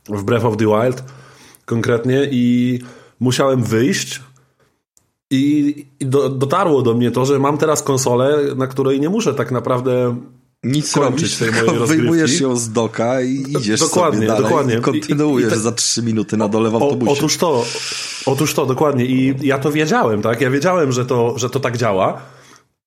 w 0.09 0.23
Breath 0.23 0.47
of 0.47 0.57
the 0.57 0.65
Wild 0.65 1.05
konkretnie 1.65 2.29
i 2.31 2.79
musiałem 3.21 3.63
wyjść 3.63 4.23
i, 5.31 5.75
i 6.01 6.07
do, 6.07 6.29
dotarło 6.29 6.83
do 6.83 6.95
mnie 6.95 7.11
to, 7.11 7.27
że 7.27 7.39
mam 7.39 7.59
teraz 7.59 7.83
konsolę, 7.83 8.39
na 8.57 8.67
której 8.67 9.01
nie 9.01 9.09
muszę 9.09 9.35
tak 9.35 9.53
naprawdę 9.53 10.17
nic 10.65 10.97
robić, 10.97 11.37
tej 11.37 11.51
mojej 11.51 11.65
rozgrywki. 11.67 11.97
wyjmujesz 11.97 12.41
ją 12.41 12.57
z 12.57 12.71
doka 12.71 13.21
i 13.21 13.45
idziesz 13.59 13.81
dokładnie, 13.81 14.19
sobie 14.19 14.29
dalej 14.29 14.43
dokładnie. 14.43 14.75
i 14.75 14.81
kontynuujesz 14.81 15.53
I, 15.53 15.57
i, 15.57 15.59
i 15.59 15.63
za 15.63 15.73
trzy 15.73 16.03
minuty 16.03 16.37
na 16.37 16.49
dole 16.49 16.71
w 16.71 16.75
autobusie. 16.75 17.11
O, 17.11 17.15
otóż 17.15 17.37
to, 17.37 17.65
otóż 18.27 18.55
to, 18.55 18.67
dokładnie 18.67 19.05
i 19.05 19.35
ja 19.43 19.59
to 19.59 19.73
wiedziałem, 19.73 20.23
tak? 20.23 20.41
Ja 20.41 20.51
wiedziałem, 20.51 20.93
że 20.93 21.07
to, 21.07 21.39
że 21.39 21.51
to 21.51 21.61
tak 21.61 21.77
działa, 21.77 22.21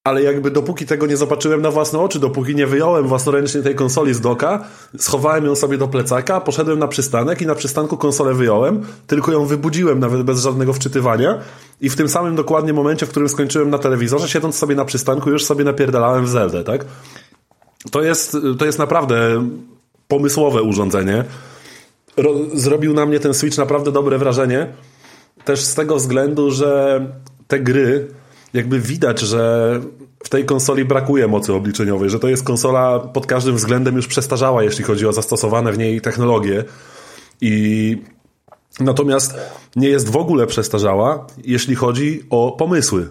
ale 0.03 0.23
jakby 0.23 0.51
dopóki 0.51 0.85
tego 0.85 1.07
nie 1.07 1.17
zobaczyłem 1.17 1.61
na 1.61 1.71
własne 1.71 1.99
oczy, 1.99 2.19
dopóki 2.19 2.55
nie 2.55 2.67
wyjąłem 2.67 3.07
własnoręcznie 3.07 3.61
tej 3.61 3.75
konsoli 3.75 4.13
z 4.13 4.21
doka, 4.21 4.65
schowałem 4.97 5.45
ją 5.45 5.55
sobie 5.55 5.77
do 5.77 5.87
plecaka, 5.87 6.41
poszedłem 6.41 6.79
na 6.79 6.87
przystanek 6.87 7.41
i 7.41 7.45
na 7.45 7.55
przystanku 7.55 7.97
konsolę 7.97 8.33
wyjąłem, 8.33 8.81
tylko 9.07 9.31
ją 9.31 9.45
wybudziłem 9.45 9.99
nawet 9.99 10.23
bez 10.23 10.39
żadnego 10.39 10.73
wczytywania 10.73 11.39
i 11.81 11.89
w 11.89 11.95
tym 11.95 12.09
samym 12.09 12.35
dokładnie 12.35 12.73
momencie, 12.73 13.05
w 13.05 13.09
którym 13.09 13.29
skończyłem 13.29 13.69
na 13.69 13.77
telewizorze, 13.77 14.29
siedząc 14.29 14.55
sobie 14.55 14.75
na 14.75 14.85
przystanku, 14.85 15.29
już 15.29 15.45
sobie 15.45 15.63
napierdalałem 15.63 16.25
w 16.25 16.29
Zeldę, 16.29 16.63
tak? 16.63 16.85
To 17.91 18.03
jest, 18.03 18.37
to 18.59 18.65
jest 18.65 18.79
naprawdę 18.79 19.47
pomysłowe 20.07 20.61
urządzenie. 20.61 21.23
Ro 22.17 22.33
zrobił 22.53 22.93
na 22.93 23.05
mnie 23.05 23.19
ten 23.19 23.33
Switch 23.33 23.57
naprawdę 23.57 23.91
dobre 23.91 24.17
wrażenie. 24.17 24.67
Też 25.45 25.61
z 25.61 25.75
tego 25.75 25.95
względu, 25.95 26.51
że 26.51 27.01
te 27.47 27.59
gry, 27.59 28.07
jakby 28.53 28.79
widać, 28.79 29.19
że 29.19 29.79
w 30.23 30.29
tej 30.29 30.45
konsoli 30.45 30.85
brakuje 30.85 31.27
mocy 31.27 31.53
obliczeniowej, 31.53 32.09
że 32.09 32.19
to 32.19 32.27
jest 32.27 32.43
konsola 32.43 32.99
pod 32.99 33.25
każdym 33.25 33.55
względem 33.55 33.95
już 33.95 34.07
przestarzała, 34.07 34.63
jeśli 34.63 34.83
chodzi 34.83 35.07
o 35.07 35.13
zastosowane 35.13 35.71
w 35.71 35.77
niej 35.77 36.01
technologie. 36.01 36.63
I 37.41 37.97
natomiast 38.79 39.35
nie 39.75 39.89
jest 39.89 40.09
w 40.09 40.15
ogóle 40.15 40.47
przestarzała, 40.47 41.27
jeśli 41.45 41.75
chodzi 41.75 42.23
o 42.29 42.51
pomysły. 42.51 43.09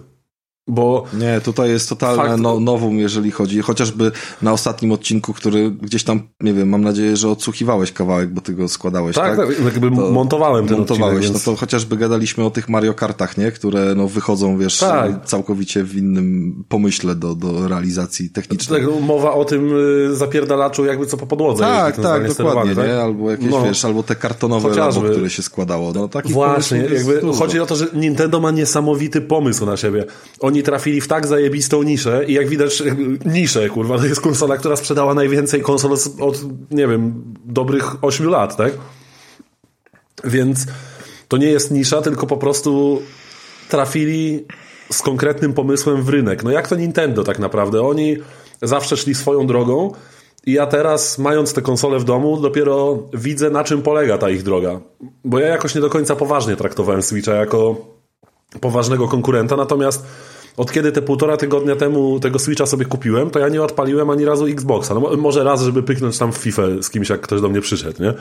Bo 0.67 1.03
nie, 1.13 1.41
tutaj 1.41 1.69
jest 1.69 1.89
totalne 1.89 2.23
fakt... 2.23 2.41
no, 2.41 2.59
nowum, 2.59 2.99
jeżeli 2.99 3.31
chodzi, 3.31 3.61
chociażby 3.61 4.11
na 4.41 4.53
ostatnim 4.53 4.91
odcinku, 4.91 5.33
który 5.33 5.71
gdzieś 5.71 6.03
tam, 6.03 6.21
nie 6.41 6.53
wiem, 6.53 6.69
mam 6.69 6.81
nadzieję, 6.81 7.17
że 7.17 7.29
odsłuchiwałeś 7.29 7.91
kawałek, 7.91 8.33
bo 8.33 8.41
ty 8.41 8.53
go 8.53 8.67
składałeś, 8.67 9.15
tak? 9.15 9.37
Tak, 9.37 9.47
tak 9.47 9.65
jakby 9.65 9.91
to 9.95 10.11
montowałem 10.11 10.67
ten 10.67 10.77
montowałeś, 10.77 11.15
odcinek, 11.15 11.33
więc... 11.33 11.47
no 11.47 11.51
to 11.53 11.59
chociażby 11.59 11.97
gadaliśmy 11.97 12.45
o 12.45 12.51
tych 12.51 12.69
Mario 12.69 12.93
Kartach, 12.93 13.37
nie? 13.37 13.51
Które 13.51 13.95
no 13.95 14.07
wychodzą, 14.07 14.57
wiesz, 14.57 14.77
tak. 14.77 15.25
całkowicie 15.25 15.83
w 15.83 15.95
innym 15.95 16.63
pomyśle 16.69 17.15
do, 17.15 17.35
do 17.35 17.67
realizacji 17.67 18.29
technicznej. 18.29 18.81
Tak, 18.81 19.01
mowa 19.01 19.33
o 19.33 19.45
tym 19.45 19.71
y, 20.11 20.15
zapierdalaczu 20.15 20.85
jakby 20.85 21.05
co 21.05 21.17
po 21.17 21.27
podłodze. 21.27 21.63
Tak, 21.63 22.01
tak, 22.01 22.27
dokładnie, 22.27 22.75
tak? 22.75 22.87
nie? 22.87 23.01
Albo 23.01 23.31
jakieś, 23.31 23.51
no. 23.51 23.63
wiesz, 23.63 23.85
albo 23.85 24.03
te 24.03 24.15
kartonowe 24.15 24.69
chociażby. 24.69 25.01
Labo, 25.01 25.13
które 25.13 25.29
się 25.29 25.43
składało. 25.43 25.93
No, 25.93 26.09
Właśnie, 26.25 26.77
jakby 26.77 27.21
chodzi 27.33 27.59
o 27.59 27.65
to, 27.65 27.75
że 27.75 27.87
Nintendo 27.93 28.39
ma 28.39 28.51
niesamowity 28.51 29.21
pomysł 29.21 29.65
na 29.65 29.77
siebie. 29.77 30.05
Oni 30.39 30.50
trafili 30.63 31.01
w 31.01 31.07
tak 31.07 31.27
zajebistą 31.27 31.83
niszę 31.83 32.25
i 32.27 32.33
jak 32.33 32.49
widać 32.49 32.83
niszę, 33.25 33.69
kurwa, 33.69 33.97
to 33.97 34.05
jest 34.05 34.21
konsola, 34.21 34.57
która 34.57 34.75
sprzedała 34.75 35.13
najwięcej 35.13 35.61
konsol 35.61 35.91
od, 36.19 36.41
nie 36.71 36.87
wiem, 36.87 37.23
dobrych 37.45 38.03
8 38.03 38.27
lat, 38.27 38.57
tak? 38.57 38.73
Więc 40.23 40.65
to 41.27 41.37
nie 41.37 41.47
jest 41.47 41.71
nisza, 41.71 42.01
tylko 42.01 42.27
po 42.27 42.37
prostu 42.37 43.01
trafili 43.69 44.45
z 44.91 45.01
konkretnym 45.01 45.53
pomysłem 45.53 46.03
w 46.03 46.09
rynek. 46.09 46.43
No 46.43 46.51
jak 46.51 46.67
to 46.67 46.75
Nintendo 46.75 47.23
tak 47.23 47.39
naprawdę? 47.39 47.81
Oni 47.81 48.17
zawsze 48.61 48.97
szli 48.97 49.15
swoją 49.15 49.47
drogą 49.47 49.91
i 50.45 50.51
ja 50.51 50.67
teraz, 50.67 51.17
mając 51.17 51.53
tę 51.53 51.61
konsolę 51.61 51.99
w 51.99 52.03
domu, 52.03 52.41
dopiero 52.41 53.03
widzę, 53.13 53.49
na 53.49 53.63
czym 53.63 53.81
polega 53.81 54.17
ta 54.17 54.29
ich 54.29 54.43
droga. 54.43 54.79
Bo 55.25 55.39
ja 55.39 55.47
jakoś 55.47 55.75
nie 55.75 55.81
do 55.81 55.89
końca 55.89 56.15
poważnie 56.15 56.55
traktowałem 56.55 57.01
Switcha 57.01 57.33
jako 57.33 57.75
poważnego 58.61 59.07
konkurenta, 59.07 59.55
natomiast 59.55 60.05
od 60.57 60.71
kiedy 60.71 60.91
te 60.91 61.01
półtora 61.01 61.37
tygodnia 61.37 61.75
temu 61.75 62.19
tego 62.19 62.39
Switcha 62.39 62.65
sobie 62.65 62.85
kupiłem, 62.85 63.29
to 63.29 63.39
ja 63.39 63.49
nie 63.49 63.63
odpaliłem 63.63 64.09
ani 64.09 64.25
razu 64.25 64.45
Xboxa. 64.45 64.93
No, 64.93 65.17
może 65.17 65.43
raz, 65.43 65.61
żeby 65.61 65.83
pyknąć 65.83 66.17
tam 66.17 66.33
w 66.33 66.37
FIFA 66.37 66.61
z 66.81 66.89
kimś, 66.89 67.09
jak 67.09 67.21
ktoś 67.21 67.41
do 67.41 67.49
mnie 67.49 67.61
przyszedł, 67.61 68.03
nie? 68.03 68.13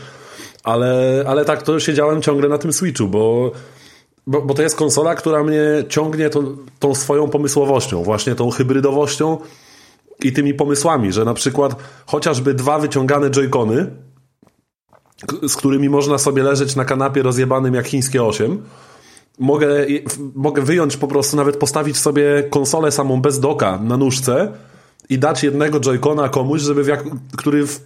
Ale, 0.65 1.25
ale 1.27 1.45
tak, 1.45 1.63
to 1.63 1.81
siedziałem 1.81 2.23
ciągle 2.23 2.49
na 2.49 2.59
tym 2.59 2.73
Switchu, 2.73 3.09
bo, 3.09 3.53
bo, 4.27 4.43
bo 4.43 4.55
to 4.55 4.63
jest 4.63 4.77
konsola, 4.77 5.15
która 5.15 5.45
mnie 5.45 5.61
ciągnie 5.89 6.31
tą, 6.31 6.57
tą 6.79 6.95
swoją 6.95 7.29
pomysłowością, 7.29 8.03
właśnie 8.03 8.35
tą 8.35 8.51
hybrydowością 8.51 9.39
i 10.23 10.33
tymi 10.33 10.55
pomysłami, 10.55 11.13
że 11.13 11.25
na 11.25 11.35
przykład 11.35 11.77
chociażby 12.07 12.55
dwa 12.55 12.79
wyciągane 12.79 13.31
joycony, 13.31 13.87
z 15.49 15.57
którymi 15.57 15.89
można 15.89 16.19
sobie 16.19 16.43
leżeć 16.43 16.77
na 16.77 16.85
kanapie 16.85 17.23
rozjebanym 17.23 17.75
jak 17.75 17.87
chińskie 17.87 18.25
8, 18.25 18.63
mogę, 19.39 19.87
mogę 20.35 20.63
wyjąć 20.63 20.97
po 20.97 21.09
prostu, 21.09 21.37
nawet 21.37 21.57
postawić 21.57 21.97
sobie 21.97 22.43
konsolę 22.51 22.93
samą 22.93 23.21
bez 23.21 23.41
doka 23.41 23.79
na 23.83 23.97
nóżce 23.97 24.53
i 25.09 25.19
dać 25.19 25.45
jednego 25.45 25.81
joycona 25.81 26.29
komuś, 26.29 26.61
żeby 26.61 26.85
w 26.85 26.87
jak, 26.87 27.05
który 27.37 27.67
w 27.67 27.81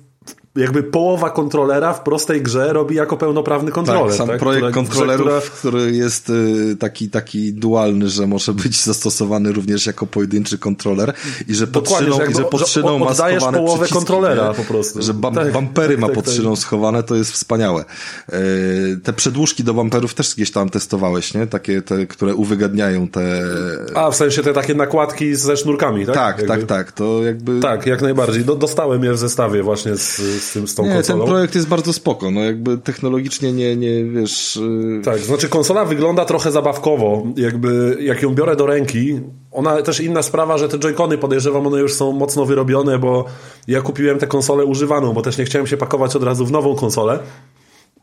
jakby 0.56 0.82
połowa 0.82 1.30
kontrolera 1.30 1.92
w 1.92 2.02
prostej 2.02 2.42
grze 2.42 2.72
robi 2.72 2.96
jako 2.96 3.16
pełnoprawny 3.16 3.70
kontroler. 3.70 4.08
Tak, 4.08 4.16
sam 4.16 4.28
tak? 4.28 4.38
projekt 4.38 4.66
która, 4.66 4.72
kontrolerów, 4.72 5.26
która... 5.28 5.40
który 5.58 5.96
jest 5.96 6.30
y, 6.30 6.76
taki, 6.76 7.10
taki 7.10 7.52
dualny, 7.52 8.08
że 8.08 8.26
może 8.26 8.52
być 8.52 8.82
zastosowany 8.82 9.52
również 9.52 9.86
jako 9.86 10.06
pojedynczy 10.06 10.58
kontroler 10.58 11.12
i 11.48 11.54
że 11.54 11.66
pod 11.66 11.90
szyną, 11.90 12.16
że, 12.16 12.30
i 12.30 12.34
że 12.34 12.44
pod 12.44 12.68
szyną 12.68 12.98
ma 12.98 13.14
schowane 13.14 13.58
połowę 13.58 13.88
kontrolera 13.88 14.48
nie? 14.48 14.54
po 14.54 14.64
prostu. 14.64 15.02
Że 15.02 15.14
bam, 15.14 15.34
tak, 15.34 15.52
bampery 15.52 15.94
tak, 15.94 16.00
ma 16.00 16.06
tak, 16.06 16.16
pod 16.16 16.24
tak, 16.24 16.34
szyną 16.34 16.56
schowane, 16.56 17.02
to 17.02 17.14
jest 17.14 17.32
wspaniałe. 17.32 17.84
Y, 18.32 19.00
te 19.02 19.12
przedłużki 19.12 19.64
do 19.64 19.74
bamperów 19.74 20.14
też 20.14 20.34
gdzieś 20.34 20.50
tam 20.50 20.68
testowałeś, 20.68 21.34
nie? 21.34 21.46
Takie, 21.46 21.82
te, 21.82 22.06
które 22.06 22.34
uwygadniają 22.34 23.08
te... 23.08 23.42
A, 23.94 24.10
w 24.10 24.16
sensie 24.16 24.42
te 24.42 24.52
takie 24.52 24.74
nakładki 24.74 25.36
ze 25.36 25.56
sznurkami, 25.56 26.06
tak? 26.06 26.14
Tak, 26.14 26.38
jakby... 26.38 26.48
tak, 26.48 26.66
tak. 26.66 26.92
To 26.92 27.24
jakby... 27.24 27.60
Tak, 27.60 27.86
jak 27.86 28.02
najbardziej. 28.02 28.44
Do, 28.44 28.54
dostałem 28.54 29.04
je 29.04 29.12
w 29.12 29.18
zestawie 29.18 29.62
właśnie 29.62 29.96
z 29.96 30.43
z, 30.44 30.52
tym, 30.52 30.68
z 30.68 30.74
tą 30.74 30.86
nie, 30.86 30.94
konsolą. 30.94 31.18
ten 31.18 31.28
projekt 31.28 31.54
jest 31.54 31.68
bardzo 31.68 31.92
spoko, 31.92 32.30
no 32.30 32.40
jakby 32.40 32.78
technologicznie 32.78 33.52
nie, 33.52 33.76
nie 33.76 34.04
wiesz... 34.04 34.56
Yy... 34.56 35.02
Tak, 35.04 35.18
znaczy 35.18 35.48
konsola 35.48 35.84
wygląda 35.84 36.24
trochę 36.24 36.50
zabawkowo, 36.50 37.22
jakby 37.36 37.98
jak 38.00 38.22
ją 38.22 38.34
biorę 38.34 38.56
do 38.56 38.66
ręki, 38.66 39.20
ona 39.52 39.82
też 39.82 40.00
inna 40.00 40.22
sprawa, 40.22 40.58
że 40.58 40.68
te 40.68 40.78
joycony 40.78 41.18
podejrzewam, 41.18 41.66
one 41.66 41.80
już 41.80 41.94
są 41.94 42.12
mocno 42.12 42.44
wyrobione, 42.44 42.98
bo 42.98 43.24
ja 43.68 43.82
kupiłem 43.82 44.18
tę 44.18 44.26
konsolę 44.26 44.64
używaną, 44.64 45.12
bo 45.12 45.22
też 45.22 45.38
nie 45.38 45.44
chciałem 45.44 45.66
się 45.66 45.76
pakować 45.76 46.16
od 46.16 46.22
razu 46.22 46.46
w 46.46 46.50
nową 46.50 46.74
konsolę, 46.74 47.18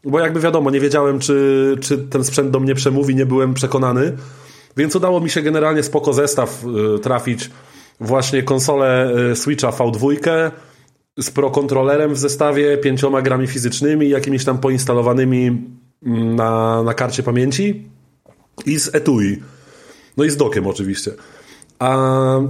bo 0.03 0.19
jakby 0.19 0.39
wiadomo, 0.39 0.71
nie 0.71 0.79
wiedziałem, 0.79 1.19
czy, 1.19 1.75
czy 1.81 1.97
ten 1.97 2.23
sprzęt 2.23 2.51
do 2.51 2.59
mnie 2.59 2.75
przemówi, 2.75 3.15
nie 3.15 3.25
byłem 3.25 3.53
przekonany, 3.53 4.17
więc 4.77 4.95
udało 4.95 5.19
mi 5.19 5.29
się 5.29 5.41
generalnie 5.41 5.83
spoko 5.83 6.13
zestaw 6.13 6.63
y, 6.95 6.99
trafić 6.99 7.49
właśnie 7.99 8.43
konsolę 8.43 9.13
y, 9.31 9.35
Switcha 9.35 9.69
V2, 9.69 10.51
z 11.19 11.31
Pro 11.31 11.51
kontrolerem 11.51 12.13
w 12.13 12.17
zestawie, 12.17 12.77
pięcioma 12.77 13.21
grami 13.21 13.47
fizycznymi, 13.47 14.09
jakimiś 14.09 14.45
tam 14.45 14.57
poinstalowanymi 14.57 15.67
mm, 16.05 16.35
na, 16.35 16.83
na 16.83 16.93
karcie 16.93 17.23
pamięci 17.23 17.89
i 18.65 18.79
z 18.79 18.95
etui. 18.95 19.41
No 20.17 20.23
i 20.23 20.29
z 20.29 20.37
dokiem 20.37 20.67
oczywiście. 20.67 21.11
A 21.79 21.97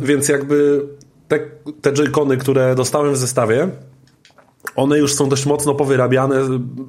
więc 0.02 0.30
jakby 0.30 0.86
te, 1.28 1.40
te 1.82 1.94
joycony, 1.94 2.38
które 2.38 2.76
dostałem 2.76 3.14
w 3.14 3.18
zestawie, 3.18 3.70
one 4.76 4.98
już 4.98 5.14
są 5.14 5.30
dość 5.30 5.46
mocno 5.46 5.76
powyrabiane. 5.76 6.36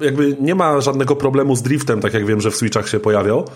Jakby 0.01 0.37
nie 0.39 0.55
ma 0.55 0.81
żadnego 0.81 1.15
problemu 1.15 1.55
z 1.55 1.61
driftem, 1.61 2.01
tak 2.01 2.13
jak 2.13 2.25
wiem, 2.25 2.41
że 2.41 2.51
w 2.51 2.55
Switchach 2.55 2.89
się 2.89 2.99
pojawiał. 2.99 3.47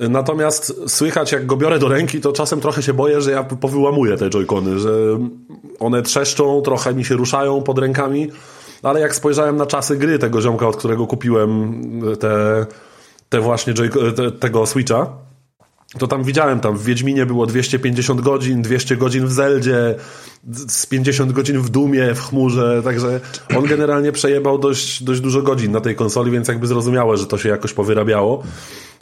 Natomiast 0.00 0.74
słychać, 0.86 1.32
jak 1.32 1.46
go 1.46 1.56
biorę 1.56 1.78
do 1.78 1.88
ręki, 1.88 2.20
to 2.20 2.32
czasem 2.32 2.60
trochę 2.60 2.82
się 2.82 2.94
boję, 2.94 3.20
że 3.20 3.30
ja 3.30 3.42
powyłamuję 3.42 4.16
te 4.16 4.30
joycony, 4.30 4.78
że 4.78 4.90
one 5.78 6.02
trzeszczą, 6.02 6.62
trochę 6.62 6.94
mi 6.94 7.04
się 7.04 7.14
ruszają 7.14 7.62
pod 7.62 7.78
rękami. 7.78 8.30
Ale 8.82 9.00
jak 9.00 9.14
spojrzałem 9.14 9.56
na 9.56 9.66
czasy 9.66 9.96
gry 9.96 10.18
tego 10.18 10.42
ziomka, 10.42 10.68
od 10.68 10.76
którego 10.76 11.06
kupiłem 11.06 11.82
te, 12.20 12.66
te 13.28 13.40
właśnie 13.40 13.74
te, 14.16 14.30
tego 14.30 14.66
Switcha, 14.66 15.06
to 15.98 16.06
tam 16.06 16.24
widziałem, 16.24 16.60
tam 16.60 16.76
w 16.76 16.84
Wiedźminie 16.84 17.26
było 17.26 17.46
250 17.46 18.20
godzin, 18.20 18.62
200 18.62 18.96
godzin 18.96 19.26
w 19.26 19.32
Zeldzie, 19.32 19.94
z 20.68 20.86
50 20.86 21.32
godzin 21.32 21.58
w 21.60 21.68
Dumie, 21.68 22.14
w 22.14 22.20
chmurze, 22.20 22.80
także 22.84 23.20
on 23.56 23.64
generalnie 23.64 24.12
przejebał 24.12 24.58
dość, 24.58 25.02
dość 25.02 25.20
dużo 25.20 25.42
godzin 25.42 25.72
na 25.72 25.80
tej 25.80 25.96
konsoli, 25.96 26.30
więc 26.30 26.48
jakby 26.48 26.66
zrozumiałe, 26.66 27.16
że 27.16 27.26
to 27.26 27.38
się 27.38 27.48
jakoś 27.48 27.72
powyrabiało. 27.72 28.42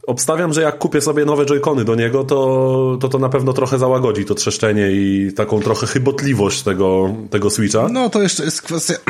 Obstawiam, 0.07 0.53
że 0.53 0.63
jak 0.63 0.79
kupię 0.79 1.01
sobie 1.01 1.25
nowe 1.25 1.47
joycony 1.47 1.85
do 1.85 1.95
niego, 1.95 2.25
to, 2.25 2.99
to 3.01 3.09
to 3.09 3.19
na 3.19 3.29
pewno 3.29 3.53
trochę 3.53 3.79
załagodzi 3.79 4.25
to 4.25 4.35
trzeszczenie 4.35 4.91
i 4.93 5.33
taką 5.37 5.61
trochę 5.61 5.87
chybotliwość 5.87 6.63
tego, 6.63 7.15
tego 7.31 7.51
Switcha. 7.51 7.89
No 7.89 8.11
to 8.11 8.23
jeszcze 8.23 8.45
jest 8.45 8.63
kwestia... 8.63 8.95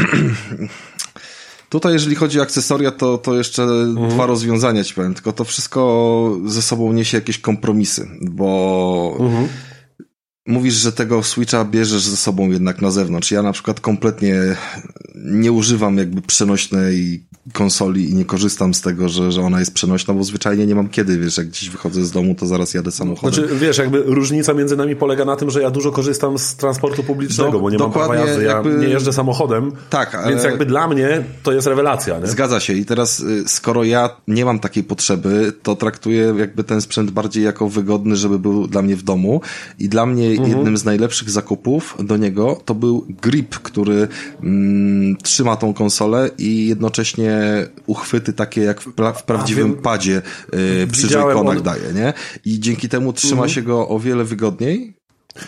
Tutaj, 1.69 1.93
jeżeli 1.93 2.17
chodzi 2.17 2.41
o 2.41 2.43
akcesoria, 2.43 2.91
to, 2.91 3.19
to 3.19 3.35
jeszcze 3.35 3.63
mhm. 3.63 4.09
dwa 4.09 4.27
rozwiązania 4.27 4.85
ci 4.85 4.95
powiem, 4.95 5.15
tylko 5.15 5.33
to 5.33 5.45
wszystko 5.45 6.37
ze 6.47 6.63
sobą 6.63 6.93
niesie 6.93 7.17
jakieś 7.17 7.39
kompromisy, 7.39 8.09
bo 8.21 9.17
mhm. 9.21 9.49
Mówisz, 10.49 10.75
że 10.75 10.93
tego 10.93 11.23
Switcha 11.23 11.65
bierzesz 11.65 12.03
ze 12.03 12.17
sobą 12.17 12.51
jednak 12.51 12.83
na 12.83 12.91
zewnątrz. 12.91 13.31
Ja 13.31 13.43
na 13.43 13.53
przykład 13.53 13.81
kompletnie 13.81 14.35
nie 15.15 15.53
używam 15.53 15.99
jakby 15.99 16.23
przenośnej 16.23 17.29
konsoli 17.53 18.11
i 18.11 18.15
nie 18.15 18.25
korzystam 18.25 18.75
z 18.75 18.81
tego, 18.81 19.09
że, 19.09 19.33
że 19.33 19.43
ona 19.43 19.59
jest 19.59 19.75
przenośna, 19.75 20.15
bo 20.15 20.25
zwyczajnie 20.25 20.67
nie 20.67 20.75
mam 20.75 20.89
kiedy, 20.89 21.19
wiesz, 21.19 21.37
jak 21.37 21.47
gdzieś 21.47 21.71
wychodzę 21.71 22.05
z 22.05 22.11
domu, 22.11 22.35
to 22.35 22.47
zaraz 22.47 22.75
jadę 22.75 22.91
samochodem. 22.93 23.35
Znaczy, 23.35 23.57
wiesz, 23.57 23.79
jakby 23.79 24.03
różnica 24.07 24.55
między 24.55 24.77
nami 24.77 24.97
polega 24.97 25.25
na 25.25 25.37
tym, 25.37 25.51
że 25.51 25.63
ja 25.63 25.71
dużo 25.71 25.93
korzystam 25.93 26.39
z 26.39 26.57
transportu 26.57 27.03
publicznego, 27.03 27.53
Do, 27.53 27.61
bo 27.61 27.71
nie 27.71 27.79
mam 27.79 27.93
prawa 27.93 28.17
jazdy, 28.17 28.45
ja 28.45 28.53
jakby... 28.53 28.75
nie 28.75 28.89
jeżdżę 28.89 29.13
samochodem, 29.13 29.73
tak, 29.91 30.15
ale... 30.15 30.31
więc 30.31 30.45
jakby 30.45 30.67
dla 30.67 30.89
mnie 30.89 31.25
to 31.43 31.53
jest 31.53 31.67
rewelacja. 31.67 32.19
Nie? 32.19 32.27
Zgadza 32.27 32.61
się 32.61 32.73
i 32.73 32.85
teraz 32.85 33.21
y, 33.21 33.45
skoro 33.47 33.85
ja 33.85 34.11
nie 34.29 34.45
mam 34.45 34.59
takiej 34.59 34.85
potrzeby, 34.85 35.53
to 35.63 35.77
traktuję 35.77 36.35
jakby 36.39 36.65
ten 36.65 36.81
sprzęt 36.81 37.11
bardziej 37.11 37.45
jako 37.45 37.69
wygodny, 37.69 38.17
żeby 38.17 38.39
był 38.39 38.67
dla 38.67 38.83
mnie 38.83 38.97
w 38.97 39.03
domu 39.03 39.41
i 39.79 39.89
dla 39.89 40.07
mnie 40.07 40.38
mhm. 40.43 40.59
jednym 40.59 40.77
z 40.77 40.85
najlepszych 40.85 41.31
zakupów 41.31 41.97
do 42.01 42.17
niego 42.17 42.61
to 42.65 42.75
był 42.75 43.07
grip, 43.23 43.55
który 43.55 44.09
mm, 44.43 45.17
trzyma 45.17 45.57
tą 45.57 45.75
konsolę 45.75 46.31
i 46.39 46.67
jednocześnie 46.67 47.39
uchwyty 47.87 48.33
takie 48.33 48.61
jak 48.61 48.81
w, 48.81 48.93
pra 48.93 49.13
w 49.13 49.25
prawdziwym 49.25 49.75
padzie 49.75 50.23
yy, 50.53 50.87
przy 50.87 51.09
joyconach 51.09 51.57
on... 51.57 51.63
daje, 51.63 51.93
nie? 51.95 52.13
I 52.45 52.61
dzięki 52.61 52.89
temu 52.89 53.13
trzyma 53.13 53.33
mhm. 53.33 53.51
się 53.51 53.63
go 53.63 53.89
o 53.89 53.99
wiele 53.99 54.25
wygodniej 54.25 54.98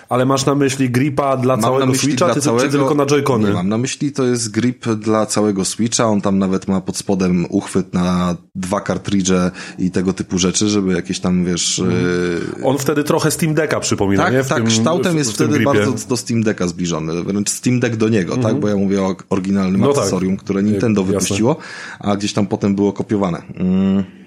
ale 0.08 0.26
masz 0.26 0.46
na 0.46 0.54
myśli 0.54 0.90
gripa 0.90 1.36
dla 1.36 1.56
mam 1.56 1.62
całego 1.62 1.94
Switcha, 1.94 2.26
dla 2.26 2.34
czy, 2.34 2.40
całego, 2.40 2.64
czy 2.64 2.70
tylko 2.70 2.94
na 2.94 3.06
joycony? 3.06 3.48
Nie, 3.48 3.54
mam 3.54 3.68
na 3.68 3.78
myśli, 3.78 4.12
to 4.12 4.24
jest 4.24 4.50
grip 4.50 4.88
dla 4.88 5.26
całego 5.26 5.64
Switcha, 5.64 6.04
on 6.04 6.20
tam 6.20 6.38
nawet 6.38 6.68
ma 6.68 6.80
pod 6.80 6.96
spodem 6.96 7.46
uchwyt 7.48 7.94
na 7.94 8.36
dwa 8.54 8.80
kartridże 8.80 9.50
i 9.78 9.90
tego 9.90 10.12
typu 10.12 10.38
rzeczy, 10.38 10.68
żeby 10.68 10.92
jakieś 10.92 11.20
tam, 11.20 11.44
wiesz... 11.44 11.78
Yy... 11.78 12.64
On 12.64 12.78
wtedy 12.78 13.04
trochę 13.04 13.30
Steam 13.30 13.54
Decka 13.54 13.80
przypomina, 13.80 14.24
tak, 14.24 14.32
nie? 14.32 14.42
W 14.42 14.48
tak, 14.48 14.58
tym, 14.58 14.66
kształtem 14.66 15.12
w, 15.12 15.16
jest 15.16 15.30
w 15.30 15.34
wtedy 15.34 15.54
gripie. 15.54 15.64
bardzo 15.64 16.08
do 16.08 16.16
Steam 16.16 16.42
Decka 16.42 16.68
zbliżony, 16.68 17.22
wręcz 17.22 17.50
Steam 17.50 17.80
Deck 17.80 17.96
do 17.96 18.08
niego, 18.08 18.34
tak? 18.34 18.44
Mhm. 18.44 18.60
Bo 18.60 18.68
ja 18.68 18.76
mówię 18.76 19.02
o 19.02 19.16
oryginalnym 19.30 19.80
no 19.80 19.88
tak. 19.88 19.96
akcesorium, 19.96 20.36
które 20.36 20.62
Nintendo 20.62 21.04
wypuściło, 21.04 21.56
a 22.00 22.16
gdzieś 22.16 22.32
tam 22.32 22.46
potem 22.46 22.74
było 22.74 22.92
kopiowane. 22.92 23.42
Mm. 23.56 24.19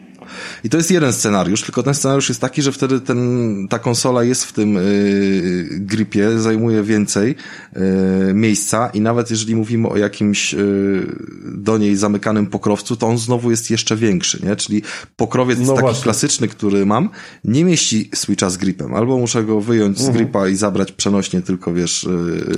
I 0.64 0.70
to 0.70 0.78
jest 0.78 0.92
jeden 0.92 1.14
scenariusz, 1.14 1.62
tylko 1.62 1.84
ten 1.84 1.94
scenariusz 1.94 2.30
jest 2.30 2.42
taki, 2.42 2.62
że 2.62 2.72
wtedy 2.72 3.00
ten, 3.00 3.68
ta 3.70 3.80
konsola 3.80 4.24
jest 4.24 4.46
w 4.46 4.54
tym 4.54 4.74
yy, 4.74 5.68
gripie, 5.72 6.40
zajmuje 6.40 6.84
więcej 6.84 7.36
yy, 7.76 8.34
miejsca 8.34 8.90
i 8.90 9.02
nawet 9.02 9.32
jeżeli 9.32 9.56
mówimy 9.56 9.90
o 9.90 9.98
jakimś 9.98 10.54
yy, 10.54 11.16
do 11.46 11.78
niej 11.78 11.96
zamykanym 11.96 12.48
pokrowcu, 12.48 12.96
to 12.96 13.08
on 13.08 13.18
znowu 13.18 13.52
jest 13.52 13.72
jeszcze 13.72 13.96
większy, 13.96 14.40
nie? 14.44 14.56
Czyli 14.56 14.82
pokrowiec 15.16 15.60
no 15.60 15.68
taki 15.74 15.82
właśnie. 15.82 16.04
klasyczny, 16.04 16.48
który 16.48 16.86
mam, 16.86 17.10
nie 17.44 17.66
mieści 17.66 18.10
Switcha 18.16 18.50
z 18.50 18.58
gripem. 18.58 18.94
Albo 18.94 19.18
muszę 19.18 19.44
go 19.44 19.62
wyjąć 19.62 19.98
mhm. 19.98 20.14
z 20.14 20.18
gripa 20.18 20.48
i 20.48 20.56
zabrać 20.56 20.92
przenośnie 20.92 21.42
tylko, 21.42 21.74
wiesz, 21.74 22.04
yy, 22.04 22.56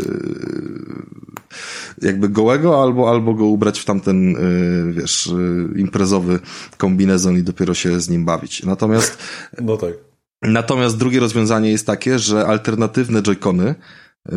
jakby 2.01 2.29
gołego, 2.29 2.83
albo, 2.83 3.09
albo 3.09 3.33
go 3.33 3.45
ubrać 3.45 3.79
w 3.79 3.85
tamten, 3.85 4.31
yy, 4.31 4.93
wiesz, 4.93 5.33
imprezowy 5.75 6.39
kombinezon 6.77 7.37
i 7.37 7.41
dopiero 7.55 7.73
się 7.73 8.01
z 8.01 8.09
nim 8.09 8.25
bawić. 8.25 8.63
Natomiast... 8.63 9.17
No 9.61 9.77
tak. 9.77 9.93
Natomiast 10.41 10.97
drugie 10.97 11.19
rozwiązanie 11.19 11.71
jest 11.71 11.87
takie, 11.87 12.19
że 12.19 12.45
alternatywne 12.47 13.21
joycony 13.21 13.75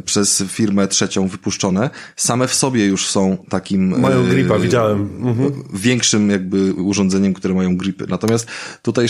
przez 0.04 0.44
firmę 0.48 0.88
trzecią 0.88 1.28
wypuszczone, 1.28 1.90
same 2.16 2.48
w 2.48 2.54
sobie 2.54 2.86
już 2.86 3.06
są 3.06 3.36
takim... 3.48 4.00
Mają 4.00 4.20
e, 4.20 4.28
gripa, 4.28 4.58
widziałem. 4.58 5.00
Mhm. 5.20 5.64
Większym 5.74 6.30
jakby 6.30 6.72
urządzeniem, 6.72 7.34
które 7.34 7.54
mają 7.54 7.76
gripy. 7.76 8.06
Natomiast 8.08 8.46
tutaj 8.82 9.06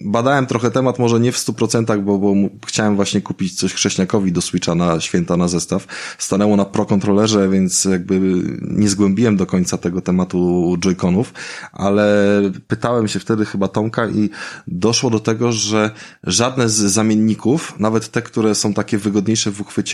badałem 0.00 0.46
trochę 0.46 0.70
temat, 0.70 0.98
może 0.98 1.20
nie 1.20 1.32
w 1.32 1.38
stu 1.38 1.52
procentach, 1.52 2.02
bo, 2.02 2.18
bo 2.18 2.34
chciałem 2.66 2.96
właśnie 2.96 3.20
kupić 3.20 3.54
coś 3.54 3.74
chrześniakowi 3.74 4.32
do 4.32 4.40
Switcha 4.40 4.74
na 4.74 5.00
święta 5.00 5.36
na 5.36 5.48
zestaw. 5.48 5.86
Stanęło 6.18 6.56
na 6.56 6.64
Pro 6.64 6.86
kontrolerze, 6.86 7.48
więc 7.48 7.84
jakby 7.84 8.20
nie 8.62 8.88
zgłębiłem 8.88 9.36
do 9.36 9.46
końca 9.46 9.78
tego 9.78 10.00
tematu 10.00 10.76
joyconów, 10.78 11.32
ale 11.72 12.40
pytałem 12.68 13.08
się 13.08 13.20
wtedy 13.20 13.44
chyba 13.44 13.68
Tomka 13.68 14.08
i 14.08 14.30
doszło 14.66 15.10
do 15.10 15.20
tego, 15.20 15.52
że 15.52 15.90
żadne 16.24 16.68
z 16.68 16.74
zamienników, 16.74 17.74
nawet 17.78 18.08
te, 18.08 18.22
które 18.22 18.54
są 18.54 18.74
takie 18.74 18.98
wygodniejsze 18.98 19.50
w 19.50 19.60
uchwycie, 19.60 19.91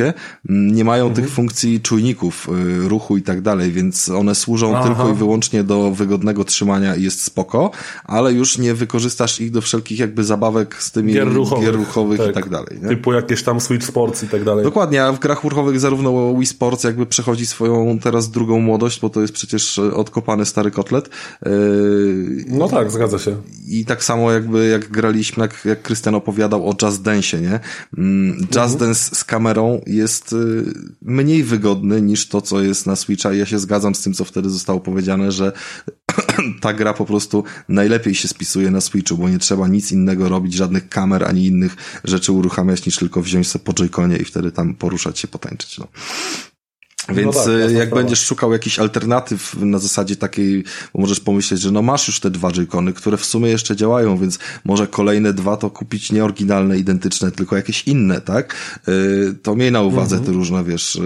Nie 0.48 0.84
mają 0.84 1.06
mhm. 1.06 1.24
tych 1.24 1.34
funkcji 1.34 1.80
czujników 1.80 2.48
y, 2.84 2.88
ruchu 2.88 3.16
i 3.16 3.22
tak 3.22 3.40
dalej, 3.40 3.72
więc 3.72 4.08
one 4.08 4.34
służą 4.34 4.76
Aha. 4.76 4.86
tylko 4.86 5.10
i 5.10 5.14
wyłącznie 5.14 5.64
do 5.64 5.90
wygodnego 5.90 6.44
trzymania 6.44 6.96
i 6.96 7.02
jest 7.02 7.24
spoko, 7.24 7.70
ale 8.04 8.32
już 8.32 8.58
nie 8.58 8.74
wykorzystasz 8.74 9.40
ich 9.40 9.50
do 9.50 9.60
wszelkich 9.60 9.98
jakby 9.98 10.24
zabawek 10.24 10.82
z 10.82 10.92
tymi 10.92 11.12
gier 11.12 11.32
ruchowych, 11.32 11.64
gier 11.64 11.76
ruchowych 11.76 12.18
tak. 12.18 12.30
i 12.30 12.32
tak 12.32 12.48
dalej. 12.48 12.78
Nie? 12.82 12.88
Typu 12.88 13.12
jakieś 13.12 13.42
tam 13.42 13.60
Switch 13.60 13.86
Sports 13.86 14.22
i 14.22 14.28
tak 14.28 14.44
dalej. 14.44 14.64
Dokładnie, 14.64 15.04
a 15.04 15.12
w 15.12 15.18
grach 15.18 15.44
ruchowych 15.44 15.80
zarówno 15.80 16.34
Wii 16.34 16.46
Sports 16.46 16.84
jakby 16.84 17.06
przechodzi 17.06 17.46
swoją 17.46 17.98
teraz 17.98 18.30
drugą 18.30 18.60
młodość, 18.60 19.00
bo 19.00 19.10
to 19.10 19.20
jest 19.20 19.32
przecież 19.32 19.78
odkopany 19.78 20.44
stary 20.44 20.70
kotlet. 20.70 21.08
Y, 21.46 22.44
no 22.48 22.68
tak, 22.68 22.90
zgadza 22.90 23.18
się. 23.18 23.36
I 23.68 23.84
tak 23.84 24.04
samo 24.04 24.32
jakby 24.32 24.68
jak 24.68 24.88
graliśmy, 24.88 25.42
jak, 25.42 25.64
jak 25.64 25.82
Krystian 25.82 26.14
opowiadał 26.14 26.68
o 26.68 26.74
Just 26.82 27.02
Dance, 27.02 27.40
nie? 27.40 27.60
Mm, 27.98 28.36
Just 28.40 28.56
mhm. 28.56 28.78
Dance 28.78 29.16
z 29.16 29.24
kamerą 29.24 29.80
jest 29.88 30.32
y, 30.32 30.64
mniej 31.02 31.44
wygodny 31.44 32.02
niż 32.02 32.28
to, 32.28 32.40
co 32.40 32.62
jest 32.62 32.86
na 32.86 32.96
Switcha. 32.96 33.32
Ja 33.32 33.46
się 33.46 33.58
zgadzam 33.58 33.94
z 33.94 34.02
tym, 34.02 34.14
co 34.14 34.24
wtedy 34.24 34.50
zostało 34.50 34.80
powiedziane, 34.80 35.32
że 35.32 35.52
ta 36.60 36.72
gra 36.72 36.94
po 36.94 37.04
prostu 37.04 37.44
najlepiej 37.68 38.14
się 38.14 38.28
spisuje 38.28 38.70
na 38.70 38.80
Switchu, 38.80 39.16
bo 39.16 39.28
nie 39.28 39.38
trzeba 39.38 39.68
nic 39.68 39.92
innego 39.92 40.28
robić, 40.28 40.54
żadnych 40.54 40.88
kamer 40.88 41.24
ani 41.24 41.46
innych 41.46 41.76
rzeczy 42.04 42.32
uruchamiać, 42.32 42.86
niż 42.86 42.96
tylko 42.96 43.22
wziąć 43.22 43.48
sobie 43.48 43.64
po 43.64 43.74
joyconie 43.74 44.16
i 44.16 44.24
wtedy 44.24 44.52
tam 44.52 44.74
poruszać 44.74 45.18
się, 45.18 45.28
potańczyć. 45.28 45.78
No. 45.78 45.88
Więc 47.08 47.36
no 47.36 47.42
tak, 47.42 47.70
y, 47.70 47.72
jak 47.72 47.94
będziesz 47.94 48.20
szukał 48.20 48.52
jakichś 48.52 48.78
alternatyw 48.78 49.54
na 49.60 49.78
zasadzie 49.78 50.16
takiej, 50.16 50.64
bo 50.94 51.00
możesz 51.00 51.20
pomyśleć, 51.20 51.60
że 51.60 51.70
no 51.70 51.82
masz 51.82 52.08
już 52.08 52.20
te 52.20 52.30
dwa 52.30 52.52
joycony, 52.52 52.92
które 52.92 53.16
w 53.16 53.24
sumie 53.24 53.48
jeszcze 53.48 53.76
działają, 53.76 54.18
więc 54.18 54.38
może 54.64 54.86
kolejne 54.86 55.32
dwa 55.32 55.56
to 55.56 55.70
kupić 55.70 56.12
nie 56.12 56.24
oryginalne, 56.24 56.78
identyczne, 56.78 57.30
tylko 57.30 57.56
jakieś 57.56 57.88
inne, 57.88 58.20
tak? 58.20 58.56
Y, 58.88 59.34
to 59.42 59.56
miej 59.56 59.72
na 59.72 59.82
uwadze 59.82 60.16
mhm. 60.16 60.24
te 60.26 60.38
różne, 60.38 60.64
wiesz, 60.64 60.96
y, 60.96 61.00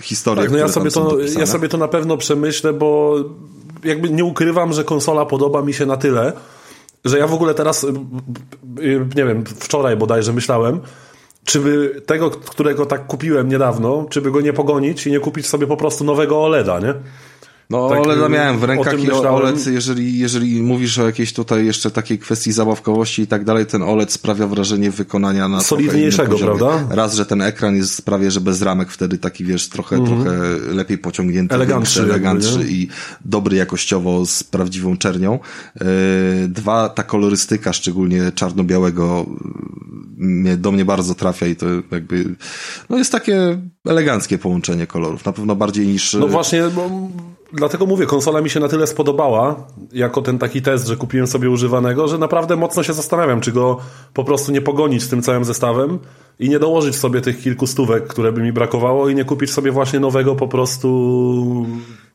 historie, 0.00 0.42
tak, 0.42 0.52
no 0.52 0.58
ja 0.58 0.68
sobie 0.68 0.90
to, 0.90 1.18
ja 1.38 1.46
sobie 1.46 1.68
to 1.68 1.78
na 1.78 1.88
pewno 1.88 2.16
przemyślę, 2.16 2.72
bo 2.72 3.16
jakby 3.84 4.10
nie 4.10 4.24
ukrywam, 4.24 4.72
że 4.72 4.84
konsola 4.84 5.26
podoba 5.26 5.62
mi 5.62 5.74
się 5.74 5.86
na 5.86 5.96
tyle, 5.96 6.32
że 7.04 7.18
ja 7.18 7.26
w 7.26 7.34
ogóle 7.34 7.54
teraz, 7.54 7.86
nie 9.16 9.24
wiem, 9.24 9.44
wczoraj 9.46 9.96
bodajże 9.96 10.32
myślałem, 10.32 10.80
czy 11.48 11.60
by 11.60 12.02
tego, 12.06 12.30
którego 12.30 12.86
tak 12.86 13.06
kupiłem 13.06 13.48
niedawno, 13.48 14.06
czy 14.10 14.20
by 14.20 14.30
go 14.30 14.40
nie 14.40 14.52
pogonić 14.52 15.06
i 15.06 15.10
nie 15.10 15.20
kupić 15.20 15.46
sobie 15.46 15.66
po 15.66 15.76
prostu 15.76 16.04
nowego 16.04 16.44
OLEDa, 16.44 16.80
nie? 16.80 16.94
No 17.70 17.88
Tak, 17.88 17.98
OLED 17.98 18.26
y, 18.26 18.28
miałem 18.28 18.58
w 18.58 18.64
rękach 18.64 19.00
i. 19.00 19.10
OLED, 19.10 19.66
jeżeli, 19.66 20.18
jeżeli 20.18 20.62
mówisz 20.62 20.98
o 20.98 21.06
jakiejś 21.06 21.32
tutaj 21.32 21.66
jeszcze 21.66 21.90
takiej 21.90 22.18
kwestii 22.18 22.52
zabawkowości 22.52 23.22
i 23.22 23.26
tak 23.26 23.44
dalej, 23.44 23.66
ten 23.66 23.82
OLED 23.82 24.12
sprawia 24.12 24.46
wrażenie 24.46 24.90
wykonania 24.90 25.48
na 25.48 25.60
Solidniejszego, 25.60 26.38
prawda? 26.38 26.86
Raz, 26.90 27.14
że 27.14 27.26
ten 27.26 27.42
ekran 27.42 27.76
jest 27.76 28.04
prawie, 28.04 28.30
że 28.30 28.40
bez 28.40 28.62
ramek, 28.62 28.90
wtedy 28.90 29.18
taki 29.18 29.44
wiesz, 29.44 29.68
trochę, 29.68 30.04
trochę 30.04 30.30
lepiej 30.74 30.98
pociągnięty, 30.98 31.54
Elegancszy 31.54 32.00
większy, 32.06 32.22
jakby, 32.22 32.64
nie? 32.64 32.70
i 32.70 32.88
dobry 33.24 33.56
jakościowo 33.56 34.26
z 34.26 34.44
prawdziwą 34.44 34.96
czernią. 34.96 35.38
Yy, 35.74 35.86
Dwa, 36.48 36.88
ta 36.88 37.02
kolorystyka, 37.02 37.72
szczególnie 37.72 38.32
czarno-białego, 38.34 39.26
mnie, 40.16 40.56
do 40.56 40.72
mnie 40.72 40.84
bardzo 40.84 41.14
trafia 41.14 41.46
i 41.46 41.56
to 41.56 41.66
jakby, 41.90 42.34
no 42.90 42.98
jest 42.98 43.12
takie 43.12 43.58
eleganckie 43.86 44.38
połączenie 44.38 44.86
kolorów. 44.86 45.24
Na 45.24 45.32
pewno 45.32 45.56
bardziej 45.56 45.86
niż... 45.86 46.14
No 46.14 46.28
właśnie, 46.28 46.62
bo, 46.74 46.90
dlatego 47.52 47.86
mówię, 47.86 48.06
konsola 48.06 48.40
mi 48.40 48.50
się 48.50 48.60
na 48.60 48.68
tyle 48.68 48.86
spodobała, 48.86 49.66
jako 49.92 50.22
ten 50.22 50.38
taki 50.38 50.62
test, 50.62 50.86
że 50.86 50.96
kupiłem 50.96 51.26
sobie 51.26 51.50
używanego, 51.50 52.08
że 52.08 52.18
naprawdę 52.18 52.56
mocno 52.56 52.82
się 52.82 52.92
zastanawiam, 52.92 53.40
czy 53.40 53.52
go 53.52 53.78
po 54.14 54.24
prostu 54.24 54.52
nie 54.52 54.60
pogonić 54.60 55.02
z 55.02 55.08
tym 55.08 55.22
całym 55.22 55.44
zestawem 55.44 55.98
i 56.40 56.48
nie 56.48 56.58
dołożyć 56.58 56.96
sobie 56.96 57.20
tych 57.20 57.40
kilku 57.42 57.66
stówek, 57.66 58.06
które 58.06 58.32
by 58.32 58.42
mi 58.42 58.52
brakowało 58.52 59.08
i 59.08 59.14
nie 59.14 59.24
kupić 59.24 59.50
sobie 59.50 59.72
właśnie 59.72 60.00
nowego 60.00 60.34
po 60.34 60.48
prostu 60.48 61.66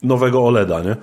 nowego 0.03 0.45
OLEDa, 0.45 0.84
nie? 0.84 0.95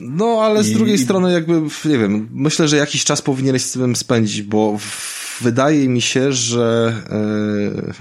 No, 0.00 0.38
ale 0.42 0.62
z 0.62 0.68
I- 0.70 0.74
drugiej 0.74 0.94
i- 0.94 0.98
strony 0.98 1.32
jakby, 1.32 1.52
nie 1.84 1.98
wiem, 1.98 2.28
myślę, 2.32 2.68
że 2.68 2.76
jakiś 2.76 3.04
czas 3.04 3.22
powinieneś 3.22 3.62
z 3.62 3.72
tym 3.72 3.96
spędzić, 3.96 4.42
bo 4.42 4.78
w- 4.78 5.25
wydaje 5.40 5.88
mi 5.88 6.00
się, 6.00 6.32
że 6.32 6.94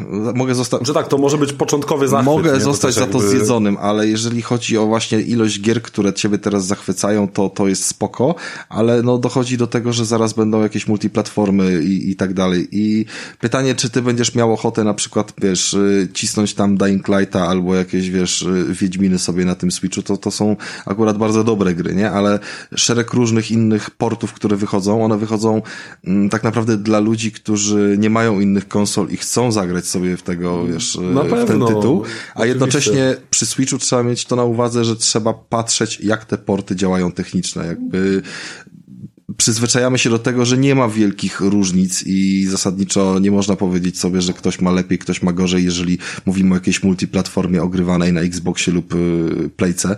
e, 0.10 0.34
mogę 0.34 0.56
zostać... 0.56 0.88
Że 0.88 0.94
tak, 0.94 1.08
to 1.08 1.18
może 1.18 1.38
być 1.38 1.54
początkowy 1.54 2.08
zachwyt. 2.08 2.26
Mogę 2.26 2.54
nie? 2.54 2.60
zostać 2.60 2.96
też 2.96 3.06
za 3.06 3.12
to 3.12 3.18
jakby- 3.18 3.30
zjedzonym, 3.30 3.78
ale 3.78 4.08
jeżeli 4.08 4.42
chodzi 4.42 4.78
o 4.78 4.86
właśnie 4.86 5.22
ilość 5.22 5.62
gier, 5.62 5.82
które 5.82 6.14
ciebie 6.14 6.38
teraz 6.38 6.66
zachwycają, 6.66 7.28
to, 7.28 7.50
to 7.50 7.68
jest 7.68 7.86
spoko, 7.86 8.36
ale 8.70 9.04
no 9.04 9.18
dochodzi 9.18 9.58
do 9.58 9.68
tego, 9.68 9.94
że 9.94 10.06
zaraz 10.06 10.34
będą 10.34 10.62
jakieś 10.62 10.88
multiplatformy 10.88 11.84
i, 11.84 12.12
i 12.12 12.16
tak 12.16 12.34
dalej. 12.34 12.68
I 12.72 13.06
pytanie, 13.40 13.76
czy 13.76 13.90
ty 13.90 14.02
będziesz 14.02 14.36
miał 14.36 14.54
ochotę 14.54 14.84
na 14.84 14.94
przykład, 14.94 15.34
wiesz, 15.42 15.74
y, 15.74 16.08
cisnąć 16.14 16.54
tam 16.54 16.78
Dying 16.78 17.08
Lighta 17.08 17.48
albo 17.48 17.76
jakieś, 17.76 18.10
wiesz, 18.10 18.42
y, 18.42 18.66
Wiedźminy 18.70 19.20
sobie 19.20 19.46
na 19.46 19.56
tym 19.56 19.72
Switchu, 19.72 20.02
to, 20.02 20.18
to 20.18 20.32
są 20.32 20.56
akurat 20.86 21.18
bardzo 21.18 21.44
dobre 21.44 21.74
gry, 21.74 21.96
nie? 21.96 22.12
Ale 22.12 22.40
szereg 22.76 23.14
różnych 23.14 23.52
innych 23.52 23.90
portów, 23.90 24.34
które 24.34 24.56
wychodzą, 24.58 25.06
one 25.06 25.18
wychodzą 25.18 25.62
mm, 26.08 26.30
tak 26.30 26.44
naprawdę 26.44 26.78
dla 26.78 27.00
ludzi, 27.00 27.25
którzy 27.32 27.96
nie 28.00 28.10
mają 28.10 28.40
innych 28.40 28.68
konsol 28.68 29.10
i 29.10 29.18
chcą 29.18 29.52
zagrać 29.52 29.88
sobie 29.88 30.18
w 30.18 30.22
tego, 30.22 30.66
wiesz, 30.66 30.98
Na 31.02 31.24
w 31.24 31.46
ten 31.46 31.66
tytuł, 31.66 32.04
a 32.04 32.40
oczywiście. 32.40 32.48
jednocześnie 32.48 33.16
przy 33.30 33.46
Switchu 33.46 33.78
trzeba 33.78 34.04
mieć 34.04 34.26
to 34.26 34.36
na 34.36 34.44
uwadze, 34.44 34.86
że 34.86 34.96
trzeba 34.96 35.34
patrzeć, 35.34 36.00
jak 36.00 36.26
te 36.26 36.38
porty 36.38 36.76
działają 36.76 37.12
techniczne, 37.12 37.66
jakby 37.66 38.22
przyzwyczajamy 39.38 39.98
się 39.98 40.10
do 40.10 40.20
tego, 40.20 40.46
że 40.46 40.58
nie 40.58 40.76
ma 40.76 40.88
wielkich 40.88 41.40
różnic 41.40 42.04
i 42.06 42.46
zasadniczo 42.50 43.20
nie 43.20 43.32
można 43.32 43.56
powiedzieć 43.56 44.00
sobie, 44.00 44.22
że 44.22 44.34
ktoś 44.34 44.62
ma 44.62 44.72
lepiej, 44.72 45.00
ktoś 45.00 45.22
ma 45.22 45.34
gorzej, 45.34 45.64
jeżeli 45.64 45.98
mówimy 46.26 46.52
o 46.52 46.54
jakiejś 46.54 46.84
multiplatformie 46.84 47.64
ogrywanej 47.64 48.14
na 48.14 48.22
Xboxie 48.22 48.74
lub 48.74 48.94
y, 48.94 49.50
Playce. 49.58 49.98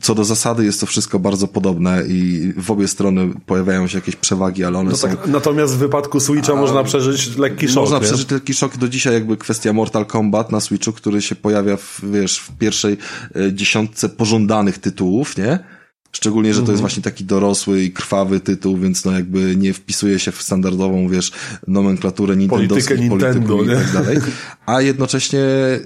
Co 0.00 0.14
do 0.14 0.24
zasady 0.24 0.64
jest 0.64 0.80
to 0.80 0.86
wszystko 0.86 1.18
bardzo 1.18 1.48
podobne 1.48 2.02
i 2.08 2.52
w 2.56 2.70
obie 2.70 2.88
strony 2.88 3.30
pojawiają 3.46 3.86
się 3.86 3.98
jakieś 3.98 4.16
przewagi, 4.16 4.64
ale 4.64 4.78
one 4.78 4.90
No 4.90 4.96
są... 4.96 5.08
tak, 5.08 5.26
natomiast 5.26 5.74
w 5.74 5.78
wypadku 5.78 6.20
Switcha 6.20 6.54
można 6.54 6.84
przeżyć 6.84 7.36
lekki 7.36 7.68
szok. 7.68 7.76
Można 7.76 7.98
nie? 7.98 8.04
przeżyć 8.04 8.28
taki 8.28 8.54
szok 8.54 8.76
do 8.76 8.88
dzisiaj, 8.88 9.14
jakby 9.14 9.36
kwestia 9.36 9.72
Mortal 9.72 10.06
Kombat 10.06 10.52
na 10.52 10.60
Switchu, 10.60 10.92
który 10.92 11.22
się 11.22 11.34
pojawia 11.34 11.76
w, 11.76 12.00
wiesz, 12.12 12.38
w 12.38 12.58
pierwszej 12.58 12.96
e, 13.36 13.52
dziesiątce 13.52 14.08
pożądanych 14.08 14.78
tytułów, 14.78 15.36
nie? 15.36 15.73
Szczególnie, 16.14 16.54
że 16.54 16.58
to 16.60 16.62
Mhm. 16.62 16.72
jest 16.72 16.80
właśnie 16.80 17.02
taki 17.02 17.24
dorosły 17.24 17.82
i 17.82 17.92
krwawy 17.92 18.40
tytuł, 18.40 18.76
więc 18.76 19.04
no 19.04 19.12
jakby 19.12 19.56
nie 19.56 19.72
wpisuje 19.72 20.18
się 20.18 20.32
w 20.32 20.42
standardową, 20.42 21.08
wiesz, 21.08 21.32
nomenklaturę 21.68 22.36
Nintendo 22.36 22.68
Politykę 22.74 22.98
Nintendo, 22.98 23.62
i 23.62 23.66
nie? 23.68 23.74
tak 23.74 23.92
dalej. 23.92 24.18
A 24.66 24.80
jednocześnie 24.80 25.40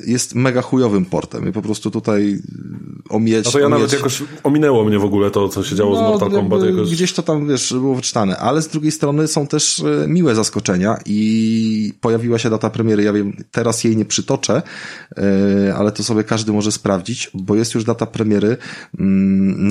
jest 0.07 0.35
mega 0.35 0.63
chujowym 0.63 1.05
portem 1.05 1.49
i 1.49 1.53
po 1.53 1.63
prostu 1.63 1.91
tutaj 1.91 2.39
omijać... 3.09 3.45
No 3.45 3.51
to 3.51 3.59
ja 3.59 3.67
omijać... 3.67 3.81
nawet 3.81 3.93
jakoś 3.93 4.23
ominęło 4.45 4.85
mnie 4.85 4.99
w 4.99 5.05
ogóle 5.05 5.31
to, 5.31 5.49
co 5.49 5.65
się 5.65 5.77
działo 5.77 5.97
z 5.97 6.01
Mortal 6.01 6.31
Kombat. 6.31 6.61
No, 6.61 6.67
Jakoś... 6.67 6.91
Gdzieś 6.91 7.13
to 7.13 7.23
tam, 7.23 7.49
wiesz, 7.49 7.73
było 7.73 7.95
wyczytane, 7.95 8.37
ale 8.37 8.63
z 8.63 8.69
drugiej 8.69 8.93
strony 8.93 9.29
są 9.29 9.47
też 9.47 9.81
e, 9.81 10.09
miłe 10.09 10.35
zaskoczenia 10.35 10.97
i 11.07 11.93
pojawiła 12.01 12.39
się 12.39 12.51
data 12.51 12.71
premiery, 12.71 13.03
ja 13.03 13.13
wiem, 13.13 13.33
teraz 13.51 13.85
jej 13.85 13.97
nie 13.97 14.05
przytoczę, 14.05 14.63
e, 15.17 15.75
ale 15.75 15.93
to 15.93 16.03
sobie 16.03 16.25
każdy 16.25 16.53
może 16.53 16.73
sprawdzić, 16.73 17.31
bo 17.35 17.55
jest 17.55 17.75
już 17.75 17.85
data 17.85 18.07
premiery 18.07 18.57
mm, 18.99 19.67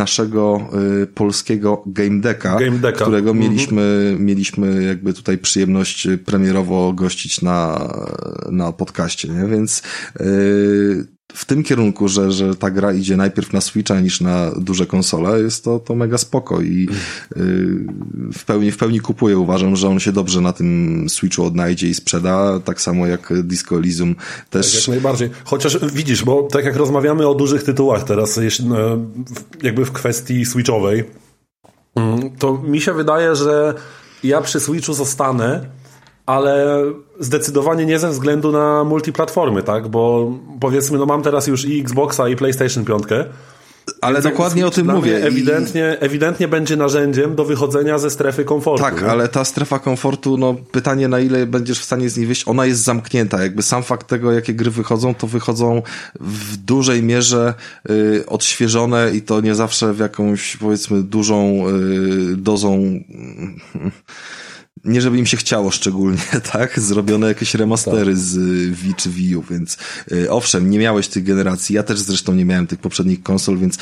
naszego 0.51 0.69
e, 1.01 1.07
polskiego 1.07 1.83
Game 1.85 2.19
Decka, 2.21 2.59
Game 2.59 2.77
Decka. 2.77 3.01
którego 3.01 3.31
Mhm. 3.31 3.49
mieliśmy, 3.49 4.15
mieliśmy 4.19 4.83
jakby 4.83 5.13
tutaj 5.13 5.37
przyjemność 5.37 6.07
premierowo 6.25 6.93
gościć 6.93 7.41
na, 7.41 7.89
na 8.51 8.71
podcaście, 8.71 9.27
nie? 9.27 9.47
Więc 9.47 9.83
e, 10.19 10.23
w 11.33 11.45
tym 11.45 11.63
kierunku, 11.63 12.07
że, 12.07 12.31
że 12.31 12.55
ta 12.55 12.71
gra 12.71 12.93
idzie 12.93 13.17
najpierw 13.17 13.53
na 13.53 13.61
Switcha 13.61 13.99
niż 13.99 14.21
na 14.21 14.51
duże 14.51 14.85
konsole, 14.85 15.41
jest 15.41 15.63
to, 15.63 15.79
to 15.79 15.95
mega 15.95 16.17
spoko 16.17 16.61
i 16.61 16.87
yy, 17.35 17.41
w 18.33 18.45
pełni, 18.45 18.71
w 18.71 18.77
pełni 18.77 18.99
kupuję. 18.99 19.37
Uważam, 19.37 19.75
że 19.75 19.89
on 19.89 19.99
się 19.99 20.11
dobrze 20.11 20.41
na 20.41 20.53
tym 20.53 21.05
Switchu 21.09 21.43
odnajdzie 21.43 21.87
i 21.87 21.93
sprzeda, 21.93 22.59
tak 22.59 22.81
samo 22.81 23.07
jak 23.07 23.33
Disco 23.43 23.75
Elysium 23.75 24.15
też. 24.49 24.75
Jak 24.75 24.87
najbardziej. 24.87 25.29
Chociaż 25.43 25.77
widzisz, 25.93 26.23
bo 26.23 26.43
tak 26.43 26.65
jak 26.65 26.75
rozmawiamy 26.75 27.27
o 27.27 27.35
dużych 27.35 27.63
tytułach 27.63 28.03
teraz, 28.03 28.37
e, 28.37 28.41
jakby 29.63 29.85
w 29.85 29.91
kwestii 29.91 30.45
switchowej, 30.45 31.03
mm, 31.95 32.29
to 32.39 32.57
mi 32.57 32.81
się 32.81 32.93
wydaje, 32.93 33.35
że 33.35 33.73
ja 34.23 34.41
przy 34.41 34.59
Switchu 34.59 34.93
zostanę, 34.93 35.76
ale 36.27 36.83
zdecydowanie 37.19 37.85
nie 37.85 37.99
ze 37.99 38.09
względu 38.09 38.51
na 38.51 38.83
multiplatformy, 38.83 39.63
tak? 39.63 39.87
Bo 39.87 40.31
powiedzmy, 40.59 40.97
no 40.97 41.05
mam 41.05 41.21
teraz 41.23 41.47
już 41.47 41.65
i 41.65 41.79
Xboxa 41.81 42.29
i 42.29 42.35
PlayStation 42.35 42.85
5. 42.85 43.03
ale 44.01 44.21
dokładnie 44.21 44.67
o 44.67 44.69
tym 44.71 44.87
mówię. 44.87 45.11
mnie 45.11 45.19
I- 45.19 45.27
Ewidentnie, 45.27 45.97
ewidentnie 45.99 46.47
będzie 46.47 46.75
narzędziem 46.75 47.35
do 47.35 47.45
wychodzenia 47.45 47.97
ze 47.99 48.09
strefy 48.09 48.45
komfortu. 48.45 48.83
Tak, 48.83 49.01
nie? 49.01 49.07
ale 49.07 49.27
ta 49.27 49.45
strefa 49.45 49.79
komfortu, 49.79 50.37
no 50.37 50.55
pytanie 50.71 51.07
na 51.07 51.19
ile 51.19 51.45
będziesz 51.45 51.79
w 51.79 51.83
stanie 51.83 52.09
z 52.09 52.17
niej 52.17 52.25
wyjść, 52.27 52.47
ona 52.47 52.65
jest 52.65 52.83
zamknięta. 52.83 53.41
Jakby 53.43 53.63
sam 53.63 53.83
fakt 53.83 54.07
tego, 54.07 54.31
jakie 54.31 54.53
gry 54.53 54.71
wychodzą, 54.71 55.15
to 55.15 55.27
wychodzą 55.27 55.81
w 56.19 56.57
dużej 56.57 57.03
mierze 57.03 57.53
y, 57.89 58.23
odświeżone 58.27 59.11
i 59.15 59.21
to 59.21 59.41
nie 59.41 59.55
zawsze 59.55 59.93
w 59.93 59.99
jakąś 59.99 60.57
powiedzmy 60.57 61.03
dużą 61.03 61.63
y, 62.31 62.35
dozą 62.37 62.73
y, 62.75 63.03
nie 64.85 65.01
żeby 65.01 65.17
im 65.17 65.25
się 65.25 65.37
chciało 65.37 65.71
szczególnie, 65.71 66.17
tak? 66.53 66.79
Zrobione 66.79 67.27
jakieś 67.27 67.55
remastery 67.55 68.17
z 68.17 68.37
y, 68.37 68.71
Wii 68.71 68.93
czy 68.97 69.09
Wii 69.09 69.35
U, 69.35 69.41
więc 69.49 69.77
y, 70.11 70.31
owszem, 70.31 70.69
nie 70.69 70.79
miałeś 70.79 71.07
tych 71.07 71.23
generacji, 71.23 71.75
ja 71.75 71.83
też 71.83 71.99
zresztą 71.99 72.33
nie 72.33 72.45
miałem 72.45 72.67
tych 72.67 72.79
poprzednich 72.79 73.23
konsol, 73.23 73.57
więc 73.57 73.77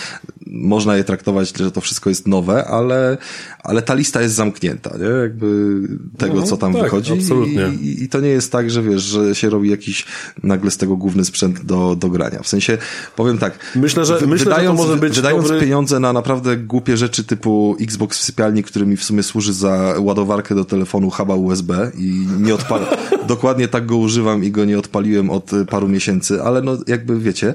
można 0.48 0.98
je 0.98 1.04
traktować, 1.04 1.58
że 1.58 1.72
to 1.72 1.82
wszystko 1.82 2.10
jest 2.10 2.28
nowe, 2.28 2.66
ale, 2.66 3.18
ale 3.64 3.82
ta 3.82 3.93
lista 3.93 4.22
jest 4.22 4.36
zamknięta, 4.36 4.98
nie? 4.98 5.22
Jakby 5.22 5.82
tego, 6.18 6.32
Mhm, 6.32 6.48
co 6.50 6.58
tam 6.58 6.74
tak, 6.74 6.84
wychodzi 6.84 7.14
absolutnie. 7.14 7.70
I, 7.82 8.04
i 8.04 8.10
to 8.10 8.20
nie 8.20 8.30
jest 8.30 8.52
tak, 8.52 8.72
że 8.72 8.84
wiesz, 8.84 9.02
że 9.02 9.36
się 9.36 9.50
robi 9.50 9.70
jakiś 9.70 10.06
nagle 10.43 10.72
z 10.72 10.78
tego 10.78 10.98
główny 10.98 11.26
sprzęt 11.26 11.66
do, 11.66 11.96
do 11.96 12.10
grania. 12.10 12.41
W 12.43 12.48
sensie, 12.48 12.78
powiem 13.16 13.38
tak, 13.38 13.60
Myślę, 13.76 14.06
że- 14.06 14.18
wy- 14.20 14.28
myślę, 14.28 14.56
że 14.60 14.66
to 14.66 14.74
może 14.74 14.98
być 14.98 15.16
wydając 15.16 15.46
dobry- 15.48 15.60
pieniądze 15.60 16.00
na 16.00 16.14
naprawdę 16.14 16.58
głupie 16.58 16.98
rzeczy 16.98 17.24
typu 17.24 17.78
Xbox 17.82 18.18
w 18.20 18.24
sypialni, 18.24 18.64
który 18.64 18.86
mi 18.86 18.98
w 18.98 19.04
sumie 19.04 19.24
służy 19.24 19.54
za 19.54 19.96
ładowarkę 20.00 20.56
do 20.56 20.66
telefonu 20.66 20.85
huba 20.86 21.36
USB 21.36 21.92
i 21.98 22.28
nie 22.40 22.56
odpalam. 22.56 22.88
Dokładnie 23.28 23.68
tak 23.68 23.86
go 23.86 23.98
używam 23.98 24.44
i 24.44 24.52
go 24.52 24.66
nie 24.66 24.80
odpaliłem 24.80 25.30
od 25.30 25.54
y, 25.54 25.66
paru 25.66 25.88
miesięcy, 25.88 26.44
ale 26.44 26.62
no 26.62 26.78
jakby 26.88 27.20
wiecie, 27.20 27.54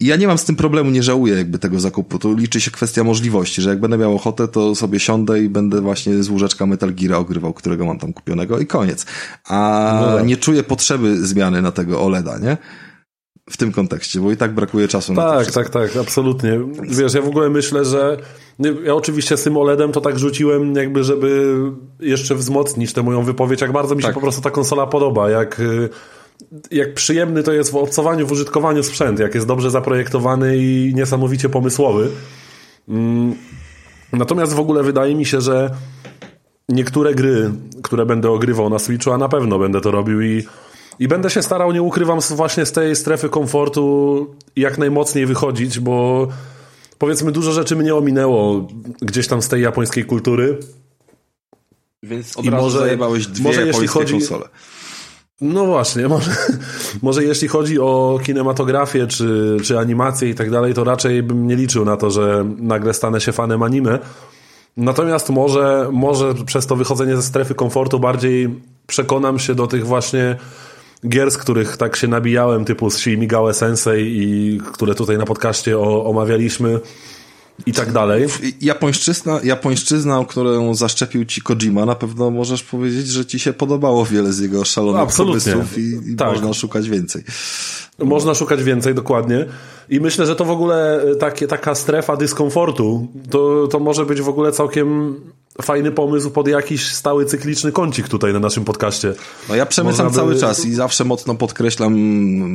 ja 0.00 0.16
nie 0.16 0.26
mam 0.26 0.38
z 0.38 0.44
tym 0.44 0.56
problemu, 0.56 0.90
nie 0.90 1.02
żałuję 1.02 1.34
jakby 1.34 1.58
tego 1.58 1.80
zakupu. 1.80 2.18
To 2.18 2.34
liczy 2.34 2.60
się 2.60 2.70
kwestia 2.70 3.04
możliwości, 3.04 3.62
że 3.62 3.70
jak 3.70 3.80
będę 3.80 3.98
miał 3.98 4.14
ochotę, 4.14 4.48
to 4.48 4.74
sobie 4.74 5.00
siądę 5.00 5.42
i 5.42 5.48
będę 5.48 5.80
właśnie 5.80 6.22
z 6.22 6.28
łóżeczka 6.28 6.66
Metal 6.66 6.94
Gear 6.94 7.14
ogrywał, 7.14 7.52
którego 7.52 7.86
mam 7.86 7.98
tam 7.98 8.12
kupionego 8.12 8.58
i 8.58 8.66
koniec. 8.66 9.06
A 9.44 9.98
No 10.02 10.16
tak. 10.16 10.26
nie 10.26 10.36
czuję 10.36 10.62
potrzeby 10.62 11.26
zmiany 11.26 11.62
na 11.62 11.72
tego 11.72 12.02
OLEDa, 12.02 12.38
nie? 12.38 12.56
W 13.50 13.56
tym 13.56 13.72
kontekście, 13.72 14.20
bo 14.20 14.32
i 14.32 14.36
tak 14.36 14.54
brakuje 14.54 14.88
czasu 14.88 15.12
na 15.14 15.22
to 15.22 15.28
Tak, 15.30 15.42
wszystko. 15.42 15.62
tak, 15.62 15.72
tak, 15.72 15.96
absolutnie. 16.02 16.60
Wiesz, 16.88 17.14
ja 17.14 17.22
w 17.22 17.28
ogóle 17.28 17.50
myślę, 17.50 17.84
że 17.84 18.16
ja 18.84 18.94
oczywiście 18.94 19.36
z 19.36 19.42
tym 19.42 19.56
OLEDem 19.56 19.92
to 19.92 20.00
tak 20.00 20.18
rzuciłem, 20.18 20.74
jakby 20.74 21.04
żeby 21.04 21.56
jeszcze 22.00 22.34
wzmocnić 22.34 22.92
tę 22.92 23.02
moją 23.02 23.22
wypowiedź, 23.22 23.60
jak 23.60 23.72
bardzo 23.72 23.94
mi 23.94 24.02
się 24.02 24.06
Tak. 24.08 24.14
po 24.14 24.20
prostu 24.20 24.42
ta 24.42 24.50
konsola 24.50 24.86
podoba, 24.86 25.30
jak, 25.30 25.60
y, 25.60 25.88
jak 26.70 26.94
przyjemny 26.94 27.42
to 27.42 27.52
jest 27.52 27.72
w 27.72 27.76
obcowaniu, 27.76 28.26
w 28.26 28.32
użytkowaniu 28.32 28.82
sprzęt, 28.82 29.18
jak 29.18 29.34
jest 29.34 29.46
dobrze 29.46 29.70
zaprojektowany 29.70 30.56
i 30.58 30.92
niesamowicie 30.94 31.48
pomysłowy. 31.48 32.08
Mm, 32.88 33.34
Natomiast 34.12 34.52
w 34.54 34.60
ogóle 34.60 34.82
wydaje 34.82 35.14
mi 35.14 35.26
się, 35.26 35.40
że 35.40 35.70
niektóre 36.68 37.14
gry, 37.14 37.50
które 37.82 38.06
będę 38.06 38.30
ogrywał 38.30 38.70
na 38.70 38.78
Switchu, 38.78 39.12
a 39.12 39.18
na 39.18 39.28
pewno 39.28 39.58
będę 39.58 39.80
to 39.80 39.90
robił 39.90 40.22
i 40.22 40.44
I 40.98 41.08
będę 41.08 41.30
się 41.30 41.42
starał, 41.42 41.72
nie 41.72 41.82
ukrywam, 41.82 42.18
właśnie 42.30 42.66
z 42.66 42.72
tej 42.72 42.96
strefy 42.96 43.28
komfortu 43.28 44.26
jak 44.56 44.78
najmocniej 44.78 45.26
wychodzić, 45.26 45.80
bo 45.80 46.28
powiedzmy 46.98 47.32
dużo 47.32 47.52
rzeczy 47.52 47.76
mnie 47.76 47.94
ominęło 47.94 48.68
gdzieś 49.00 49.28
tam 49.28 49.42
z 49.42 49.48
tej 49.48 49.62
japońskiej 49.62 50.04
kultury. 50.04 50.58
Więc 52.02 52.36
od 52.36 52.44
I 52.44 52.50
razu 52.50 52.64
może, 52.64 52.78
zajebałeś 52.78 53.26
dwie 53.26 53.44
może 53.44 53.66
jeśli 53.66 53.86
chodzi, 53.86 54.12
konsole. 54.12 54.48
No 55.40 55.66
właśnie, 55.66 56.08
może, 56.14 56.30
może 57.02 57.24
jeśli 57.24 57.48
chodzi 57.48 57.78
o 57.78 58.20
kinematografię 58.22 59.06
czy, 59.06 59.56
czy 59.64 59.78
animację 59.78 60.30
i 60.30 60.34
tak 60.34 60.50
dalej, 60.50 60.74
to 60.74 60.84
raczej 60.84 61.22
bym 61.22 61.46
nie 61.46 61.56
liczył 61.56 61.84
na 61.84 61.96
to, 61.96 62.10
że 62.10 62.46
nagle 62.58 62.94
stanę 62.94 63.20
się 63.20 63.32
fanem 63.32 63.62
anime. 63.62 63.98
Natomiast 64.76 65.30
może, 65.30 65.88
może 65.92 66.34
przez 66.46 66.66
to 66.66 66.76
wychodzenie 66.76 67.16
ze 67.16 67.22
strefy 67.22 67.54
komfortu 67.54 68.00
bardziej 68.00 68.60
przekonam 68.86 69.38
się 69.38 69.54
do 69.54 69.66
tych 69.66 69.86
właśnie 69.86 70.36
gier, 71.08 71.30
z 71.30 71.38
których 71.38 71.76
tak 71.76 71.96
się 71.96 72.08
nabijałem, 72.08 72.64
typu 72.64 72.90
Shin 72.90 73.20
Megami 73.20 73.54
Sensei 73.54 74.02
i 74.06 74.60
które 74.72 74.94
tutaj 74.94 75.18
na 75.18 75.24
podcaście 75.24 75.78
o, 75.78 76.04
omawialiśmy 76.04 76.80
i 77.66 77.72
tak 77.72 77.92
dalej. 77.92 78.26
Japońszczyzna, 78.60 79.40
japońszczyzna, 79.44 80.24
którą 80.28 80.74
zaszczepił 80.74 81.24
ci 81.24 81.42
Kojima, 81.42 81.86
na 81.86 81.94
pewno 81.94 82.30
możesz 82.30 82.62
powiedzieć, 82.62 83.08
że 83.08 83.26
ci 83.26 83.38
się 83.38 83.52
podobało 83.52 84.04
wiele 84.04 84.32
z 84.32 84.38
jego 84.38 84.64
szalonych 84.64 85.02
Absolutnie. 85.02 85.52
pomysłów 85.52 85.78
i, 85.78 86.12
i 86.12 86.16
tak. 86.16 86.32
można 86.32 86.54
szukać 86.54 86.88
więcej. 86.88 87.24
Można 87.98 88.34
szukać 88.34 88.62
więcej, 88.62 88.94
dokładnie. 88.94 89.46
I 89.88 90.00
myślę, 90.00 90.26
że 90.26 90.36
to 90.36 90.44
w 90.44 90.50
ogóle 90.50 91.02
e, 91.02 91.16
takie, 91.16 91.46
taka 91.46 91.74
strefa 91.74 92.16
dyskomfortu, 92.16 93.08
to, 93.30 93.68
to 93.68 93.78
może 93.78 94.06
być 94.06 94.20
w 94.20 94.28
ogóle 94.28 94.52
całkiem 94.52 95.16
fajny 95.62 95.92
pomysł 95.92 96.30
pod 96.30 96.48
jakiś 96.48 96.86
stały 96.86 97.24
cykliczny 97.24 97.72
kącik 97.72 98.08
tutaj 98.08 98.32
na 98.32 98.40
naszym 98.40 98.64
podcaście. 98.64 99.14
No 99.48 99.54
ja 99.54 99.66
przemyślam 99.66 100.08
by... 100.08 100.14
cały 100.14 100.40
czas 100.40 100.64
i 100.64 100.74
zawsze 100.74 101.04
mocno 101.04 101.34
podkreślam 101.34 101.96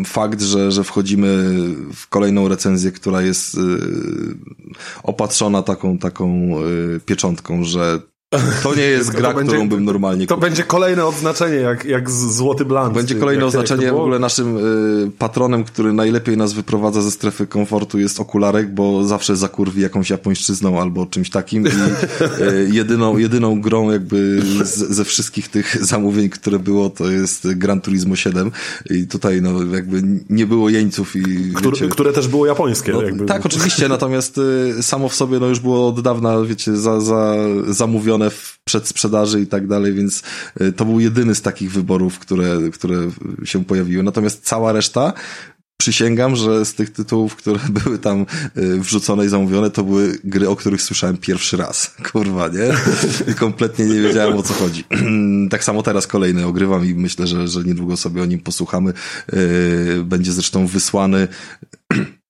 fakt, 0.06 0.42
że, 0.42 0.72
że 0.72 0.84
wchodzimy 0.84 1.28
w 1.94 2.08
kolejną 2.10 2.48
recenzję, 2.48 2.92
która 2.92 3.22
jest 3.22 3.56
y, 3.56 3.60
opatrzona 5.04 5.64
taką, 5.64 5.98
taką 5.98 6.56
y, 6.96 7.00
pieczątką, 7.06 7.64
że 7.64 8.00
to 8.64 8.76
nie 8.76 8.84
jest 8.84 9.12
gra, 9.12 9.34
będzie, 9.34 9.52
którą 9.52 9.70
bym 9.70 9.86
normalnie 9.86 10.28
To 10.28 10.36
kupił. 10.36 10.50
będzie 10.50 10.64
kolejne 10.64 11.06
odznaczenie, 11.06 11.56
jak, 11.56 11.86
jak 11.86 12.10
złoty 12.12 12.66
blanc. 12.66 12.94
Będzie 12.94 13.16
kolejne 13.16 13.46
oznaczenie. 13.46 13.92
W 13.92 13.96
ogóle 13.96 14.20
naszym 14.20 14.58
y, 14.58 15.12
patronem, 15.18 15.64
który 15.64 15.94
najlepiej 15.94 16.38
nas 16.38 16.54
wyprowadza 16.54 17.02
ze 17.02 17.12
strefy 17.12 17.48
komfortu 17.48 18.00
jest 18.00 18.20
okularek, 18.20 18.74
bo 18.74 19.04
zawsze 19.04 19.36
zakurwi 19.36 19.82
jakąś 19.82 20.10
japońszczyzną 20.10 20.82
albo 20.82 21.06
czymś 21.06 21.30
takim 21.30 21.68
i 21.68 21.70
y, 22.44 22.70
jedyną, 22.72 23.18
jedyną 23.18 23.62
grą 23.62 23.92
jakby 23.92 24.42
z, 24.64 24.76
ze 24.76 25.06
wszystkich 25.06 25.48
tych 25.48 25.78
zamówień, 25.86 26.30
które 26.30 26.60
było, 26.60 26.90
to 26.90 27.12
jest 27.12 27.54
Gran 27.54 27.82
Turismo 27.82 28.16
7 28.16 28.52
i 28.90 29.08
tutaj 29.08 29.42
no 29.42 29.76
jakby 29.76 30.04
nie 30.30 30.46
było 30.46 30.70
jeńców 30.70 31.16
i 31.16 31.54
Które, 31.54 31.72
wiecie, 31.72 31.88
które 31.88 32.14
też 32.14 32.28
było 32.28 32.46
japońskie. 32.46 32.92
No, 32.92 33.26
tak, 33.26 33.46
oczywiście, 33.46 33.90
natomiast 33.90 34.38
y, 34.38 34.84
samo 34.84 35.10
w 35.10 35.16
sobie 35.16 35.40
no 35.40 35.48
już 35.48 35.60
było 35.60 35.88
od 35.88 36.02
dawna, 36.02 36.42
wiecie, 36.42 36.78
za, 36.78 37.02
za 37.02 37.36
zamówione 37.68 38.21
w 38.30 38.60
przedsprzedaży 38.64 39.42
i 39.42 39.48
tak 39.48 39.68
dalej, 39.68 39.94
więc 39.94 40.24
y, 40.62 40.72
to 40.72 40.86
był 40.86 41.00
jedyny 41.00 41.36
z 41.36 41.42
takich 41.42 41.72
wyborów, 41.72 42.20
które, 42.20 42.58
które 42.74 42.98
się 43.44 43.66
pojawiły. 43.66 44.04
Natomiast 44.04 44.44
cała 44.44 44.72
reszta 44.72 45.14
przysięgam, 45.82 46.36
że 46.36 46.66
z 46.66 46.74
tych 46.74 46.90
tytułów, 46.90 47.36
które 47.36 47.60
były 47.84 48.00
tam 48.00 48.26
y, 48.58 48.80
wrzucone 48.80 49.26
i 49.26 49.30
zamówione, 49.30 49.70
to 49.70 49.84
były 49.84 50.20
gry, 50.24 50.50
o 50.50 50.56
których 50.56 50.82
słyszałem 50.82 51.18
pierwszy 51.18 51.58
raz. 51.58 51.96
Kurwa, 52.12 52.48
nie? 52.48 52.74
Kompletnie 53.36 53.86
nie 53.86 54.02
wiedziałem 54.02 54.38
o 54.38 54.44
co 54.44 54.54
chodzi. 54.54 54.84
tak 55.52 55.64
samo 55.64 55.84
teraz 55.84 56.08
kolejny 56.08 56.46
ogrywam 56.46 56.86
i 56.86 56.94
myślę, 56.94 57.28
że, 57.28 57.48
że 57.48 57.64
niedługo 57.64 57.98
sobie 57.98 58.22
o 58.22 58.26
nim 58.26 58.40
posłuchamy. 58.40 58.94
Y, 59.34 60.04
będzie 60.06 60.32
zresztą 60.32 60.68
wysłany 60.68 61.28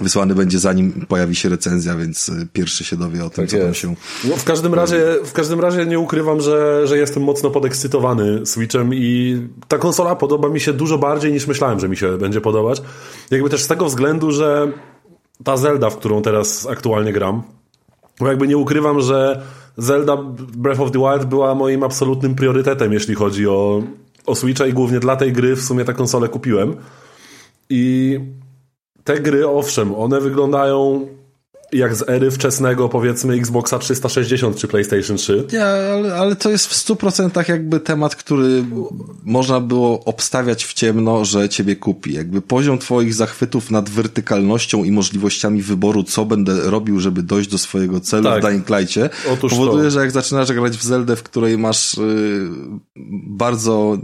wysłany 0.00 0.34
będzie 0.34 0.58
zanim 0.58 1.06
pojawi 1.08 1.34
się 1.34 1.48
recenzja, 1.48 1.94
więc 1.94 2.28
y, 2.28 2.48
pierwszy 2.52 2.84
się 2.84 2.96
dowie 2.96 3.24
o 3.24 3.30
tym, 3.30 3.46
tak 3.46 3.50
co 3.50 3.64
tam 3.64 3.74
się... 3.74 3.94
No, 4.24 4.36
w 4.36 4.44
każdym 4.44 4.74
razie, 4.74 5.02
w 5.24 5.32
każdym 5.32 5.60
razie 5.60 5.86
nie 5.86 5.98
ukrywam, 5.98 6.40
że, 6.40 6.86
że 6.86 6.98
jestem 6.98 7.22
mocno 7.22 7.50
podekscytowany 7.50 8.46
Switchem 8.46 8.94
i 8.94 9.36
ta 9.68 9.78
konsola 9.78 10.16
podoba 10.16 10.48
mi 10.48 10.60
się 10.60 10.72
dużo 10.72 10.98
bardziej 10.98 11.32
niż 11.32 11.46
myślałem, 11.46 11.80
że 11.80 11.88
mi 11.88 11.96
się 11.96 12.18
będzie 12.18 12.40
podobać. 12.40 12.82
Jakby 13.30 13.50
też 13.50 13.62
z 13.62 13.66
tego 13.66 13.86
względu, 13.86 14.30
że 14.30 14.72
ta 15.44 15.56
Zelda, 15.56 15.90
w 15.90 15.96
którą 15.96 16.22
teraz 16.22 16.66
aktualnie 16.66 17.12
gram, 17.12 17.42
bo 18.20 18.28
jakby 18.28 18.48
nie 18.48 18.56
ukrywam, 18.56 19.00
że 19.00 19.42
Zelda 19.76 20.16
Breath 20.56 20.80
of 20.80 20.90
the 20.90 20.98
Wild 20.98 21.24
była 21.24 21.54
moim 21.54 21.82
absolutnym 21.82 22.34
priorytetem, 22.34 22.92
jeśli 22.92 23.14
chodzi 23.14 23.48
o, 23.48 23.82
o 24.26 24.34
Switcha 24.34 24.66
i 24.66 24.72
głównie 24.72 25.00
dla 25.00 25.16
tej 25.16 25.32
gry 25.32 25.56
w 25.56 25.62
sumie 25.62 25.84
tę 25.84 25.94
konsolę 25.94 26.28
kupiłem. 26.28 26.76
I 27.70 28.20
te 29.14 29.20
gry, 29.20 29.48
owszem, 29.48 29.94
one 29.94 30.20
wyglądają 30.20 31.06
jak 31.72 31.96
z 31.96 32.08
ery 32.08 32.30
wczesnego, 32.30 32.88
powiedzmy, 32.88 33.34
Xboxa 33.34 33.78
360 33.78 34.56
czy 34.56 34.68
PlayStation 34.68 35.16
3. 35.16 35.46
Nie, 35.52 35.64
ale, 35.64 36.14
ale 36.14 36.36
to 36.36 36.50
jest 36.50 36.66
w 36.66 36.86
100% 36.86 37.48
jakby 37.48 37.80
temat, 37.80 38.16
który 38.16 38.64
można 39.24 39.60
było 39.60 40.04
obstawiać 40.04 40.64
w 40.64 40.74
ciemno, 40.74 41.24
że 41.24 41.48
ciebie 41.48 41.76
kupi. 41.76 42.12
Jakby 42.12 42.42
poziom 42.42 42.78
twoich 42.78 43.14
zachwytów 43.14 43.70
nad 43.70 43.90
wertykalnością 43.90 44.84
i 44.84 44.90
możliwościami 44.90 45.62
wyboru, 45.62 46.02
co 46.02 46.24
będę 46.24 46.70
robił, 46.70 47.00
żeby 47.00 47.22
dojść 47.22 47.50
do 47.50 47.58
swojego 47.58 48.00
celu 48.00 48.24
tak. 48.24 48.42
w 48.42 48.46
Dying 48.46 48.66
Light'cie, 48.66 49.08
powoduje, 49.40 49.84
to. 49.84 49.90
że 49.90 50.00
jak 50.00 50.10
zaczynasz 50.10 50.52
grać 50.52 50.76
w 50.76 50.82
Zeldę, 50.82 51.16
w 51.16 51.22
której 51.22 51.58
masz 51.58 51.96
yy, 51.96 52.50
bardzo 53.26 53.98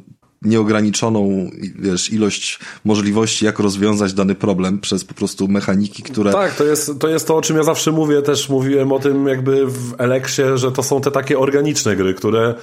nieograniczoną 0.47 1.51
wiesz, 1.79 2.13
ilość 2.13 2.59
możliwości, 2.85 3.45
jak 3.45 3.59
rozwiązać 3.59 4.13
dany 4.13 4.35
problem 4.35 4.81
przez 4.81 5.05
po 5.05 5.15
prostu 5.15 5.49
mechaniki, 5.49 6.03
które... 6.03 6.33
Tak, 6.33 6.55
to 6.55 6.65
jest, 6.65 6.91
to 6.99 7.09
jest 7.09 7.27
to, 7.27 7.37
o 7.37 7.43
czym 7.43 7.57
ja 7.57 7.63
zawsze 7.63 7.93
mówię, 7.93 8.23
też 8.23 8.49
mówiłem 8.49 8.93
o 8.93 8.99
tym 8.99 9.27
jakby 9.27 9.67
w 9.67 9.95
Eleksie, 9.99 10.59
że 10.59 10.73
to 10.73 10.83
są 10.83 11.01
te 11.01 11.11
takie 11.11 11.39
organiczne 11.39 11.97
gry, 11.97 12.15
które 12.15 12.55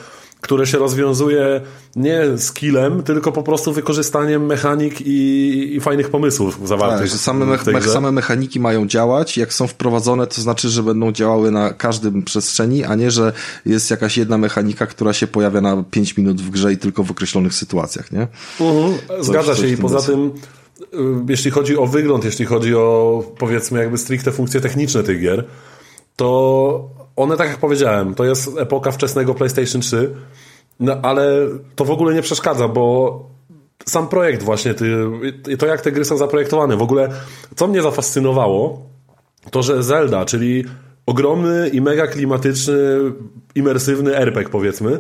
które 0.43 0.67
się 0.67 0.77
rozwiązuje 0.77 1.61
nie 1.95 2.37
skillem, 2.37 3.03
tylko 3.03 3.31
po 3.31 3.43
prostu 3.43 3.73
wykorzystaniem 3.73 4.45
mechanik 4.45 5.01
i, 5.01 5.75
i 5.75 5.79
fajnych 5.79 6.09
pomysłów 6.09 6.67
zawartych. 6.67 7.11
Tak, 7.11 7.19
same, 7.19 7.45
me 7.45 7.81
same 7.81 8.11
mechaniki 8.11 8.59
mają 8.59 8.87
działać, 8.87 9.37
jak 9.37 9.53
są 9.53 9.67
wprowadzone, 9.67 10.27
to 10.27 10.41
znaczy, 10.41 10.69
że 10.69 10.83
będą 10.83 11.11
działały 11.11 11.51
na 11.51 11.73
każdym 11.73 12.23
przestrzeni, 12.23 12.83
a 12.83 12.95
nie, 12.95 13.11
że 13.11 13.33
jest 13.65 13.91
jakaś 13.91 14.17
jedna 14.17 14.37
mechanika, 14.37 14.85
która 14.85 15.13
się 15.13 15.27
pojawia 15.27 15.61
na 15.61 15.83
5 15.91 16.17
minut 16.17 16.41
w 16.41 16.49
grze 16.49 16.73
i 16.73 16.77
tylko 16.77 17.03
w 17.03 17.11
określonych 17.11 17.53
sytuacjach, 17.53 18.11
nie? 18.11 18.27
Mhm. 18.61 19.23
Zgadza 19.23 19.55
się 19.55 19.67
i 19.67 19.77
poza 19.77 20.01
tym 20.01 20.31
y, 20.79 20.97
jeśli 21.29 21.51
chodzi 21.51 21.77
o 21.77 21.87
wygląd, 21.87 22.25
jeśli 22.25 22.45
chodzi 22.45 22.75
o 22.75 23.23
powiedzmy 23.37 23.79
jakby 23.79 23.97
stricte 23.97 24.31
funkcje 24.31 24.61
techniczne 24.61 25.03
tych 25.03 25.21
gier, 25.21 25.45
to 26.15 27.02
one, 27.15 27.37
tak 27.37 27.47
jak 27.47 27.57
powiedziałem, 27.57 28.15
to 28.15 28.25
jest 28.25 28.57
epoka 28.57 28.91
wczesnego 28.91 29.33
PlayStation 29.33 29.81
3, 29.81 30.13
no 30.79 30.95
ale 31.01 31.47
to 31.75 31.85
w 31.85 31.91
ogóle 31.91 32.13
nie 32.13 32.21
przeszkadza, 32.21 32.67
bo 32.67 33.19
sam 33.85 34.07
projekt 34.07 34.43
właśnie, 34.43 34.73
ty, 34.73 34.95
to 35.59 35.65
jak 35.65 35.81
te 35.81 35.91
gry 35.91 36.05
są 36.05 36.17
zaprojektowane, 36.17 36.77
w 36.77 36.81
ogóle 36.81 37.09
co 37.55 37.67
mnie 37.67 37.81
zafascynowało, 37.81 38.89
to 39.51 39.63
że 39.63 39.83
Zelda, 39.83 40.25
czyli 40.25 40.65
ogromny 41.05 41.69
i 41.69 41.81
mega 41.81 42.07
klimatyczny, 42.07 42.73
imersywny 43.55 44.17
RPG 44.17 44.49
powiedzmy, 44.51 44.99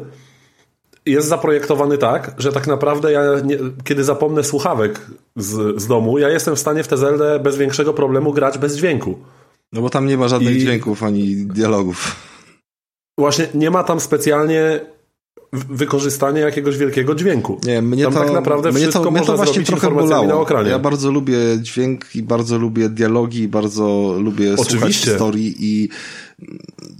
jest 1.05 1.27
zaprojektowany 1.27 1.97
tak, 1.97 2.35
że 2.37 2.51
tak 2.51 2.67
naprawdę 2.67 3.11
ja, 3.11 3.21
nie, 3.43 3.57
kiedy 3.83 4.03
zapomnę 4.03 4.43
słuchawek 4.43 5.01
z, 5.35 5.81
z 5.81 5.87
domu, 5.87 6.17
ja 6.17 6.29
jestem 6.29 6.55
w 6.55 6.59
stanie 6.59 6.83
w 6.83 6.87
tę 6.87 6.97
Zeldę 6.97 7.39
bez 7.39 7.57
większego 7.57 7.93
problemu 7.93 8.33
grać 8.33 8.57
bez 8.57 8.77
dźwięku. 8.77 9.19
No 9.73 9.81
bo 9.81 9.89
tam 9.89 10.07
nie 10.07 10.17
ma 10.17 10.27
żadnych 10.27 10.55
I... 10.55 10.59
dźwięków 10.59 11.03
ani 11.03 11.35
dialogów. 11.35 12.15
Właśnie 13.17 13.47
nie 13.53 13.71
ma 13.71 13.83
tam 13.83 13.99
specjalnie 13.99 14.79
wykorzystania 15.53 16.41
jakiegoś 16.41 16.77
wielkiego 16.77 17.15
dźwięku. 17.15 17.59
Nie, 17.63 17.81
mnie 17.81 18.03
tam 18.03 18.13
to, 18.13 18.19
tak 18.19 18.31
naprawdę 18.31 18.71
mnie 18.71 18.81
wszystko 18.81 19.03
to, 19.03 19.11
mnie 19.11 19.21
to 19.21 19.37
właśnie 19.37 19.63
trochę 19.63 19.91
bolało. 19.91 20.45
Ja 20.67 20.79
bardzo 20.79 21.11
lubię 21.11 21.37
dźwięk 21.61 22.15
i 22.15 22.23
bardzo 22.23 22.57
lubię 22.57 22.89
dialogi 22.89 23.47
bardzo 23.47 24.15
lubię 24.19 24.53
Oczywiście. 24.53 24.79
słuchać 24.79 24.93
historii 24.93 25.55
i 25.59 25.89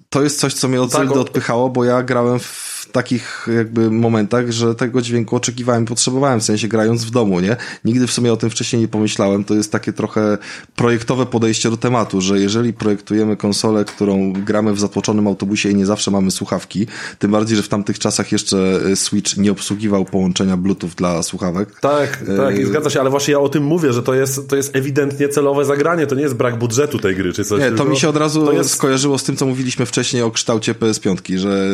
to 0.10 0.24
jest 0.24 0.40
coś, 0.40 0.54
co 0.54 0.68
mnie 0.68 0.82
od 0.82 0.92
tak, 0.92 1.12
odpychało, 1.12 1.70
bo 1.70 1.84
ja 1.84 2.04
grałem 2.04 2.40
w 2.40 2.73
takich 2.94 3.48
jakby 3.56 3.92
momentach, 3.92 4.52
że 4.52 4.76
tego 4.76 5.02
dźwięku 5.02 5.36
oczekiwałem, 5.36 5.86
potrzebowałem, 5.86 6.40
w 6.40 6.44
sensie 6.44 6.68
grając 6.68 7.06
w 7.06 7.12
domu, 7.12 7.40
nie? 7.40 7.56
Nigdy 7.86 8.08
w 8.08 8.12
sumie 8.12 8.34
o 8.34 8.38
tym 8.38 8.50
wcześniej 8.50 8.82
nie 8.82 8.88
pomyślałem. 8.88 9.44
To 9.44 9.54
jest 9.54 9.72
takie 9.72 9.94
trochę 9.94 10.38
projektowe 10.76 11.26
podejście 11.26 11.70
do 11.70 11.78
tematu, 11.78 12.22
że 12.22 12.40
jeżeli 12.40 12.74
projektujemy 12.74 13.38
konsolę, 13.38 13.86
którą 13.86 14.34
gramy 14.34 14.74
w 14.74 14.80
zatłoczonym 14.80 15.28
autobusie 15.28 15.70
i 15.70 15.76
nie 15.76 15.86
zawsze 15.86 16.12
mamy 16.12 16.32
słuchawki, 16.32 16.88
tym 17.20 17.32
bardziej, 17.32 17.58
że 17.58 17.64
w 17.64 17.70
tamtych 17.70 18.00
czasach 18.00 18.32
jeszcze 18.32 18.82
e, 18.92 18.96
Switch 18.96 19.38
nie 19.38 19.52
obsługiwał 19.52 20.06
połączenia 20.06 20.58
Bluetooth 20.58 20.92
dla 20.98 21.24
słuchawek. 21.24 21.80
Tak, 21.80 22.24
tak, 22.38 22.60
i 22.60 22.66
zgadza 22.66 22.90
się, 22.90 23.00
ale 23.00 23.10
właśnie 23.10 23.32
ja 23.32 23.40
o 23.40 23.50
tym 23.50 23.64
mówię, 23.64 23.94
że 23.94 24.04
to 24.04 24.14
jest, 24.14 24.50
to 24.50 24.56
jest 24.56 24.76
ewidentnie 24.76 25.30
celowe 25.30 25.66
zagranie, 25.66 26.08
to 26.08 26.16
nie 26.16 26.22
jest 26.22 26.36
brak 26.36 26.60
budżetu 26.60 27.00
tej 27.00 27.16
gry, 27.16 27.34
czy 27.34 27.44
coś. 27.44 27.60
Nie, 27.60 27.72
to 27.72 27.86
mi 27.86 27.98
się 27.98 28.10
od 28.10 28.18
razu 28.18 28.54
jest... 28.54 28.70
skojarzyło 28.70 29.18
z 29.18 29.24
tym, 29.24 29.36
co 29.36 29.46
mówiliśmy 29.46 29.86
wcześniej 29.86 30.24
o 30.24 30.32
kształcie 30.32 30.74
PS5, 30.74 31.38
że 31.38 31.70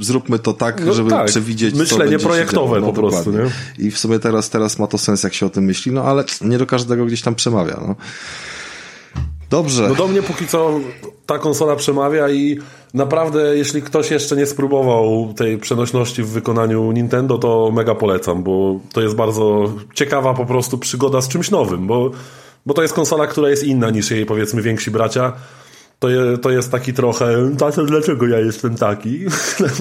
zróbmy 0.00 0.38
to 0.38 0.52
tak, 0.52 0.84
No 0.86 0.92
żeby 0.94 1.10
tak. 1.10 1.26
przewidzieć, 1.26 1.72
co 1.74 1.78
Myślenie 1.80 2.18
projektowe 2.18 2.80
działo. 2.80 2.92
po 2.92 3.00
prostu, 3.00 3.32
dokładnie. 3.32 3.50
I 3.78 3.90
w 3.90 3.98
sumie 3.98 4.18
teraz, 4.18 4.50
teraz 4.50 4.78
ma 4.78 4.86
to 4.86 4.98
sens, 4.98 5.22
jak 5.22 5.34
się 5.34 5.46
o 5.46 5.50
tym 5.50 5.64
myśli, 5.64 5.92
no 5.92 6.02
ale 6.04 6.24
nie 6.40 6.58
do 6.58 6.66
każdego 6.66 7.06
gdzieś 7.06 7.22
tam 7.22 7.34
przemawia, 7.34 7.80
no. 7.88 7.96
Dobrze. 9.50 9.88
No 9.88 9.94
do 9.94 10.08
mnie 10.08 10.22
póki 10.22 10.46
co 10.46 10.80
ta 11.26 11.38
konsola 11.38 11.76
przemawia 11.76 12.30
i 12.30 12.58
naprawdę, 12.94 13.56
jeśli 13.56 13.82
ktoś 13.82 14.10
jeszcze 14.10 14.36
nie 14.36 14.46
spróbował 14.46 15.34
tej 15.36 15.58
przenośności 15.58 16.22
w 16.22 16.28
wykonaniu 16.28 16.92
Nintendo, 16.92 17.38
to 17.38 17.70
mega 17.74 17.94
polecam, 17.94 18.42
bo 18.42 18.80
to 18.92 19.00
jest 19.00 19.14
bardzo 19.14 19.72
ciekawa 19.94 20.34
po 20.34 20.46
prostu 20.46 20.78
przygoda 20.78 21.20
z 21.20 21.28
czymś 21.28 21.50
nowym, 21.50 21.86
bo, 21.86 22.10
bo 22.66 22.74
to 22.74 22.82
jest 22.82 22.94
konsola, 22.94 23.26
która 23.26 23.48
jest 23.50 23.64
inna 23.64 23.90
niż 23.90 24.10
jej 24.10 24.26
powiedzmy 24.26 24.62
więksi 24.62 24.90
bracia. 24.90 25.32
To, 25.98 26.08
je, 26.08 26.38
to 26.38 26.50
jest 26.50 26.70
taki 26.70 26.92
trochę, 26.92 27.50
tato, 27.58 27.84
dlaczego 27.84 28.26
ja 28.26 28.38
jestem 28.38 28.74
taki? 28.74 29.24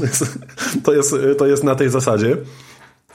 to, 0.83 0.93
jest, 0.93 1.15
to 1.37 1.47
jest 1.47 1.63
na 1.63 1.75
tej 1.75 1.89
zasadzie. 1.89 2.37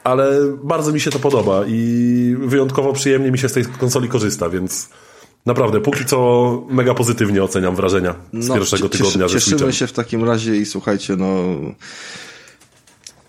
Ale 0.05 0.31
bardzo 0.63 0.93
mi 0.93 1.01
się 1.01 1.11
to 1.11 1.19
podoba 1.19 1.65
i 1.67 2.37
wyjątkowo 2.41 2.93
przyjemnie 2.93 3.31
mi 3.31 3.39
się 3.39 3.49
z 3.49 3.53
tej 3.53 3.65
konsoli 3.65 4.09
korzysta, 4.09 4.51
więc 4.51 4.89
Naprawdę, 5.49 5.81
póki 5.81 6.05
co 6.05 6.67
mega 6.71 6.95
pozytywnie 6.95 7.43
oceniam 7.43 7.77
wrażenia 7.77 8.15
z 8.33 8.49
No, 8.49 8.55
pierwszego 8.55 8.89
tygodnia 8.89 9.29
ze 9.29 9.41
Cieszymy 9.41 9.73
się 9.73 9.87
w 9.87 9.93
takim 9.93 10.25
razie 10.25 10.57
i 10.57 10.67
słuchajcie, 10.67 11.17
no... 11.17 11.45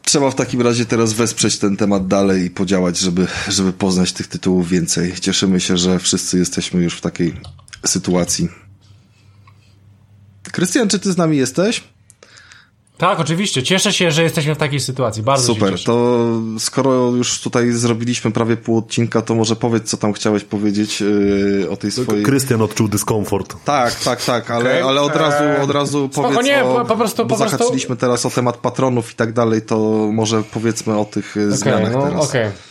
Trzeba 0.04 0.32
w 0.32 0.36
takim 0.36 0.62
razie 0.62 0.86
teraz 0.86 1.14
wesprzeć 1.14 1.58
ten 1.58 1.78
temat 1.78 2.08
dalej 2.08 2.46
i 2.46 2.50
podziałać, 2.50 3.00
żeby, 3.00 3.28
żeby 3.50 3.74
poznać 3.74 4.14
tych 4.14 4.28
tytułów 4.28 4.70
więcej. 4.70 5.14
Cieszymy 5.14 5.60
się, 5.60 5.78
że 5.78 6.00
wszyscy 6.00 6.38
jesteśmy 6.38 6.84
już 6.84 6.98
w 6.98 7.02
takiej 7.02 7.34
sytuacji. 7.86 8.50
Krystian, 10.52 10.88
czy 10.88 11.00
ty 11.00 11.12
z 11.12 11.18
nami 11.18 11.38
jesteś? 11.38 11.84
Tak, 13.00 13.20
oczywiście. 13.20 13.64
Cieszę 13.64 13.94
się, 13.94 14.12
że 14.12 14.24
jesteśmy 14.24 14.56
w 14.56 14.58
takiej 14.58 14.80
sytuacji. 14.80 15.24
Bardzo 15.24 15.48
się 15.48 15.54
Super, 15.54 15.72
cieszę. 15.72 15.86
to 15.86 16.28
skoro 16.60 17.10
już 17.10 17.42
tutaj 17.42 17.72
zrobiliśmy 17.72 18.32
prawie 18.32 18.58
pół 18.58 18.78
odcinka, 18.78 19.22
to 19.22 19.36
może 19.36 19.56
powiedz, 19.56 19.90
co 19.90 19.98
tam 19.98 20.14
chciałeś 20.14 20.44
powiedzieć 20.44 21.02
yy, 21.02 21.68
o 21.70 21.78
tej 21.78 21.92
swojej... 21.92 22.24
Krystian 22.24 22.62
odczuł 22.62 22.88
dyskomfort. 22.88 23.56
Tak, 23.66 23.96
tak, 23.96 24.26
tak, 24.26 24.52
ale, 24.52 24.70
Okej. 24.70 24.82
ale 24.82 25.02
od 25.02 25.16
razu, 25.16 25.64
od 25.64 25.72
razu 25.72 26.10
Spoko, 26.12 26.30
powiedz 26.30 26.46
nie, 26.46 26.64
o, 26.64 26.86
po- 26.86 26.98
prostu- 26.98 27.26
bo 27.26 27.30
po 27.30 27.38
prostu- 27.38 27.58
zahaczyliśmy 27.58 27.96
teraz 27.96 28.26
o 28.26 28.30
temat 28.30 28.58
patronów 28.58 29.12
i 29.12 29.16
tak 29.16 29.34
dalej, 29.34 29.62
to 29.62 29.78
może 30.14 30.44
powiedzmy 30.44 30.98
o 30.98 31.06
tych 31.06 31.32
okay, 31.32 31.52
zmianach 31.52 31.94
no, 31.94 32.02
teraz. 32.02 32.30
Okej. 32.30 32.69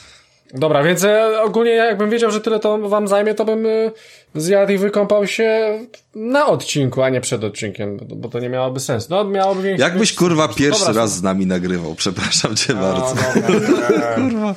Dobra, 0.55 0.83
więc 0.83 1.05
e, 1.05 1.43
ogólnie 1.43 1.71
jakbym 1.71 2.11
wiedział, 2.11 2.31
że 2.31 2.41
tyle 2.41 2.61
to 2.61 2.79
wam 2.79 3.09
zajmie, 3.09 3.35
to 3.35 3.45
bym 3.45 3.67
e, 3.67 3.91
zjadł 4.35 4.73
i 4.73 4.79
wykąpał 4.79 5.27
się 5.27 5.79
na 6.15 6.47
odcinku, 6.47 7.03
a 7.03 7.09
nie 7.09 7.21
przed 7.21 7.45
odcinkiem, 7.45 7.97
bo, 8.17 8.29
to 8.29 8.39
nie 8.39 8.49
miałoby 8.49 8.81
sensu. 8.81 9.07
No, 9.11 9.25
miałoby 9.25 9.63
większy... 9.63 9.83
Jakbyś 9.83 10.15
kurwa 10.15 10.49
pierwszy 10.49 10.87
Dobra, 10.87 11.03
raz 11.03 11.17
z 11.17 11.23
nami 11.23 11.47
nagrywał, 11.47 11.95
przepraszam 11.95 12.57
cię 12.57 12.75
bardzo. 12.75 13.15
dobra, 13.15 14.15
Kurwa. 14.15 14.55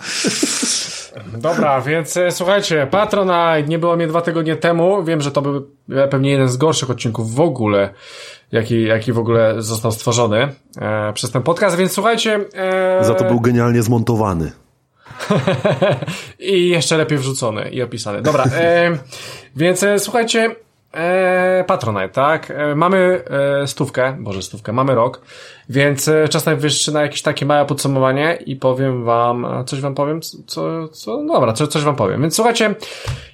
Dobra, 1.38 1.82
więc 1.82 2.18
e, 2.18 2.32
słuchajcie, 2.32 2.88
Patronite, 2.92 3.64
nie 3.68 3.80
było 3.80 3.96
mnie 3.96 4.08
dwa 4.08 4.22
tygodnie 4.22 4.56
temu, 4.56 5.04
wiem, 5.04 5.22
że 5.22 5.32
to 5.32 5.42
był 5.42 5.68
pewnie 6.10 6.32
jeden 6.32 6.50
z 6.50 6.58
gorszych 6.58 6.90
odcinków 6.90 7.36
w 7.36 7.40
ogóle, 7.40 7.94
jaki, 8.52 8.84
jaki 8.84 9.14
w 9.14 9.20
ogóle 9.20 9.62
został 9.62 9.92
stworzony 9.92 10.56
e, 10.82 11.14
przez 11.14 11.32
ten 11.32 11.42
podcast, 11.42 11.78
więc 11.78 11.92
słuchajcie... 11.92 12.40
E, 12.54 13.06
Za 13.06 13.14
to 13.14 13.24
był 13.24 13.40
genialnie 13.40 13.84
zmontowany. 13.84 14.52
I 16.40 16.70
jeszcze 16.70 16.98
lepiej 16.98 17.18
wrzucony 17.18 17.70
i 17.70 17.82
opisany. 17.82 18.22
Dobra, 18.22 18.46
e, 18.56 18.98
więc 19.56 19.84
e, 19.84 20.00
słuchajcie, 20.00 20.56
e, 20.94 21.64
Patronite, 21.68 22.10
tak? 22.10 22.52
E, 22.52 22.76
mamy 22.76 23.24
e, 23.64 23.68
stówkę, 23.68 24.18
boże 24.20 24.42
stówkę, 24.42 24.74
mamy 24.74 24.96
rok, 24.96 25.22
więc 25.70 26.08
e, 26.08 26.28
czas 26.28 26.46
najwyższy 26.46 26.92
na 26.92 27.02
jakieś 27.02 27.22
takie 27.22 27.46
małe 27.46 27.66
podsumowanie 27.66 28.38
i 28.46 28.56
powiem 28.56 29.04
wam, 29.04 29.48
coś 29.66 29.82
wam 29.82 29.96
powiem, 29.96 30.22
co, 30.22 30.88
co 30.88 31.24
no 31.24 31.34
dobra, 31.34 31.54
co, 31.54 31.68
coś 31.68 31.84
wam 31.84 31.96
powiem. 31.96 32.22
Więc 32.22 32.36
słuchajcie, 32.36 32.76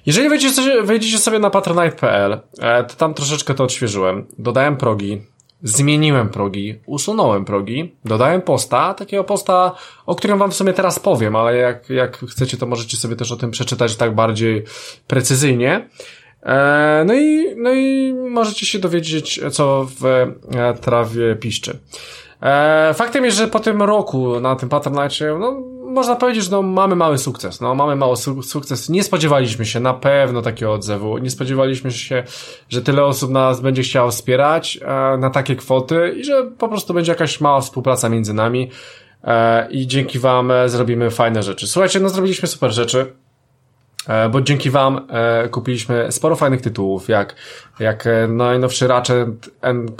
jeżeli 0.06 0.28
wejdziecie, 0.28 0.82
wejdziecie 0.82 1.18
sobie 1.18 1.38
na 1.38 1.50
patronite.pl, 1.50 2.40
e, 2.58 2.84
to 2.84 2.94
tam 2.94 3.14
troszeczkę 3.14 3.54
to 3.54 3.64
odświeżyłem, 3.64 4.26
dodałem 4.38 4.76
progi, 4.76 5.22
Zmieniłem 5.62 6.28
progi, 6.28 6.78
usunąłem 6.86 7.44
progi, 7.44 7.94
dodałem 8.04 8.42
posta, 8.42 8.94
takiego 8.94 9.24
posta, 9.24 9.72
o 10.06 10.14
którym 10.14 10.38
wam 10.38 10.50
w 10.50 10.54
sumie 10.54 10.72
teraz 10.72 10.98
powiem, 10.98 11.36
ale 11.36 11.56
jak, 11.56 11.90
jak 11.90 12.16
chcecie, 12.16 12.56
to 12.56 12.66
możecie 12.66 12.96
sobie 12.96 13.16
też 13.16 13.32
o 13.32 13.36
tym 13.36 13.50
przeczytać 13.50 13.96
tak 13.96 14.14
bardziej 14.14 14.64
precyzyjnie. 15.06 15.88
E, 16.42 17.04
no 17.06 17.14
i, 17.14 17.54
no 17.56 17.72
i 17.72 18.14
możecie 18.30 18.66
się 18.66 18.78
dowiedzieć, 18.78 19.40
co 19.52 19.86
w 20.00 20.04
e, 20.06 20.74
trawie 20.80 21.36
piszczy. 21.36 21.78
E, 22.42 22.94
faktem 22.94 23.24
jest, 23.24 23.36
że 23.36 23.48
po 23.48 23.60
tym 23.60 23.82
roku 23.82 24.40
na 24.40 24.56
tym 24.56 24.68
Patronite, 24.68 25.38
no, 25.38 25.62
można 25.98 26.16
powiedzieć, 26.16 26.44
że 26.44 26.50
no, 26.50 26.62
mamy 26.62 26.96
mały 26.96 27.18
sukces. 27.18 27.60
No, 27.60 27.74
mamy 27.74 27.96
mały 27.96 28.16
su 28.16 28.42
sukces. 28.42 28.88
Nie 28.88 29.02
spodziewaliśmy 29.02 29.66
się 29.66 29.80
na 29.80 29.94
pewno 29.94 30.42
takiego 30.42 30.72
odzewu. 30.72 31.18
Nie 31.18 31.30
spodziewaliśmy 31.30 31.92
się, 31.92 32.24
że 32.68 32.82
tyle 32.82 33.04
osób 33.04 33.30
nas 33.30 33.60
będzie 33.60 33.82
chciało 33.82 34.10
wspierać 34.10 34.78
e, 34.82 35.16
na 35.16 35.30
takie 35.30 35.56
kwoty 35.56 36.14
i 36.16 36.24
że 36.24 36.50
po 36.58 36.68
prostu 36.68 36.94
będzie 36.94 37.12
jakaś 37.12 37.40
mała 37.40 37.60
współpraca 37.60 38.08
między 38.08 38.34
nami. 38.34 38.70
E, 39.24 39.68
I 39.70 39.86
dzięki 39.86 40.18
Wam 40.18 40.50
e, 40.50 40.68
zrobimy 40.68 41.10
fajne 41.10 41.42
rzeczy. 41.42 41.66
Słuchajcie, 41.66 42.00
no 42.00 42.08
zrobiliśmy 42.08 42.48
super 42.48 42.72
rzeczy. 42.72 43.12
E, 44.08 44.28
bo 44.28 44.40
dzięki 44.40 44.70
wam 44.70 45.06
e, 45.10 45.48
kupiliśmy 45.48 46.12
sporo 46.12 46.36
fajnych 46.36 46.60
tytułów, 46.60 47.08
jak, 47.08 47.34
jak 47.80 48.08
najnowszy 48.28 48.86
Ratchet 48.86 49.28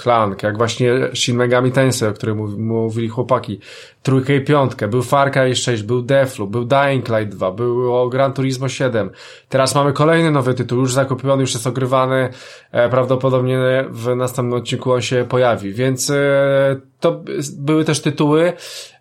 Clank, 0.02 0.42
jak 0.42 0.58
właśnie 0.58 0.92
Shin 1.14 1.36
Megami 1.36 1.72
Tensei, 1.72 2.08
o 2.08 2.12
którym 2.12 2.36
mów, 2.36 2.58
mówili 2.58 3.08
chłopaki, 3.08 3.60
trójkę 4.02 4.36
i 4.36 4.44
piątkę, 4.44 4.88
był 4.88 5.02
Far 5.02 5.32
Cry 5.32 5.54
6, 5.54 5.82
był 5.82 6.02
Deathloop, 6.02 6.50
był 6.50 6.64
Dying 6.64 7.08
Light 7.08 7.28
2, 7.28 7.52
było 7.52 8.08
Gran 8.08 8.32
Turismo 8.32 8.68
7, 8.68 9.10
teraz 9.48 9.74
mamy 9.74 9.92
kolejny 9.92 10.30
nowy 10.30 10.54
tytuł, 10.54 10.78
już 10.78 10.92
zakupiony, 10.92 11.40
już 11.40 11.54
jest 11.54 11.66
ogrywany, 11.66 12.28
e, 12.72 12.88
prawdopodobnie 12.88 13.58
w 13.90 14.16
następnym 14.16 14.58
odcinku 14.58 14.92
on 14.92 15.02
się 15.02 15.26
pojawi, 15.28 15.72
więc 15.72 16.10
e, 16.10 16.80
to 17.00 17.22
były 17.58 17.84
też 17.84 18.00
tytuły, 18.00 18.52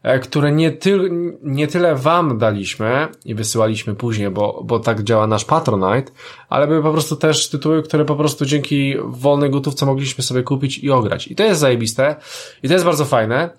e, 0.04 0.20
które 0.20 0.52
nie, 0.52 0.72
ty, 0.72 1.00
nie 1.44 1.68
tyle 1.68 1.96
wam 1.96 2.38
daliśmy 2.38 3.08
i 3.26 3.36
wysyłaliśmy 3.36 3.96
później, 3.96 4.30
bo, 4.30 4.62
bo 4.66 4.80
tak 4.80 5.04
działa 5.04 5.28
nasz 5.28 5.46
Patronite, 5.46 6.12
ale 6.50 6.68
były 6.68 6.84
po 6.84 6.92
prostu 6.92 7.16
też 7.16 7.50
tytuły, 7.50 7.84
które 7.84 8.06
po 8.06 8.16
prostu 8.16 8.46
dzięki 8.46 8.96
wolnej 9.06 9.50
gotówce 9.50 9.86
mogliśmy 9.86 10.24
sobie 10.24 10.44
kupić 10.44 10.78
i 10.78 10.92
ograć. 10.92 11.28
I 11.28 11.36
to 11.36 11.44
jest 11.44 11.60
zajebiste 11.60 12.16
i 12.64 12.68
to 12.68 12.74
jest 12.74 12.86
bardzo 12.86 13.06
fajne. 13.06 13.50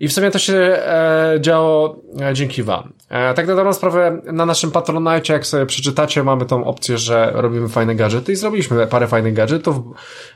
I 0.00 0.08
w 0.08 0.12
sumie 0.12 0.30
to 0.30 0.38
się 0.38 0.54
e, 0.54 1.38
działo 1.40 1.96
e, 2.20 2.34
dzięki 2.34 2.62
wam. 2.62 2.92
E, 3.08 3.34
tak 3.34 3.46
na 3.46 3.54
dobrą 3.54 3.72
sprawę, 3.72 4.20
na 4.32 4.46
naszym 4.46 4.70
Patronite, 4.70 5.32
jak 5.32 5.46
sobie 5.46 5.66
przeczytacie, 5.66 6.22
mamy 6.22 6.46
tą 6.46 6.64
opcję, 6.64 6.98
że 6.98 7.30
robimy 7.34 7.68
fajne 7.68 7.94
gadżety 7.94 8.32
i 8.32 8.36
zrobiliśmy 8.36 8.86
parę 8.86 9.06
fajnych 9.06 9.34
gadżetów, 9.34 9.76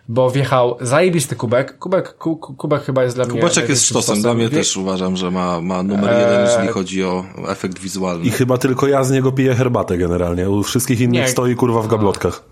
bo 0.08 0.30
wjechał 0.30 0.76
zajebisty 0.80 1.36
kubek. 1.36 1.78
Kubek, 1.78 2.16
ku, 2.16 2.36
ku- 2.36 2.54
kubek 2.54 2.82
chyba 2.82 3.02
jest 3.04 3.16
dla 3.16 3.24
mnie... 3.24 3.40
Kubeczek 3.40 3.68
jest 3.68 3.82
największym 3.82 4.02
sztosem, 4.02 4.22
dla 4.22 4.34
mnie 4.34 4.48
Wie- 4.48 4.58
też 4.58 4.76
uważam, 4.76 5.16
że 5.16 5.30
ma, 5.30 5.60
ma 5.60 5.82
numer 5.82 6.20
jeden, 6.20 6.46
jeżeli 6.46 6.68
chodzi 6.68 7.04
o 7.04 7.24
efekt 7.48 7.78
wizualny. 7.78 8.24
I 8.24 8.30
chyba 8.30 8.58
tylko 8.58 8.86
ja 8.88 9.04
z 9.04 9.10
niego 9.10 9.32
piję 9.32 9.54
herbatę 9.54 9.98
generalnie. 9.98 10.50
U 10.50 10.62
wszystkich 10.62 11.00
innych 11.00 11.22
Nie. 11.22 11.28
stoi 11.28 11.54
kurwa 11.56 11.82
w 11.82 11.88
gablotkach. 11.98 12.42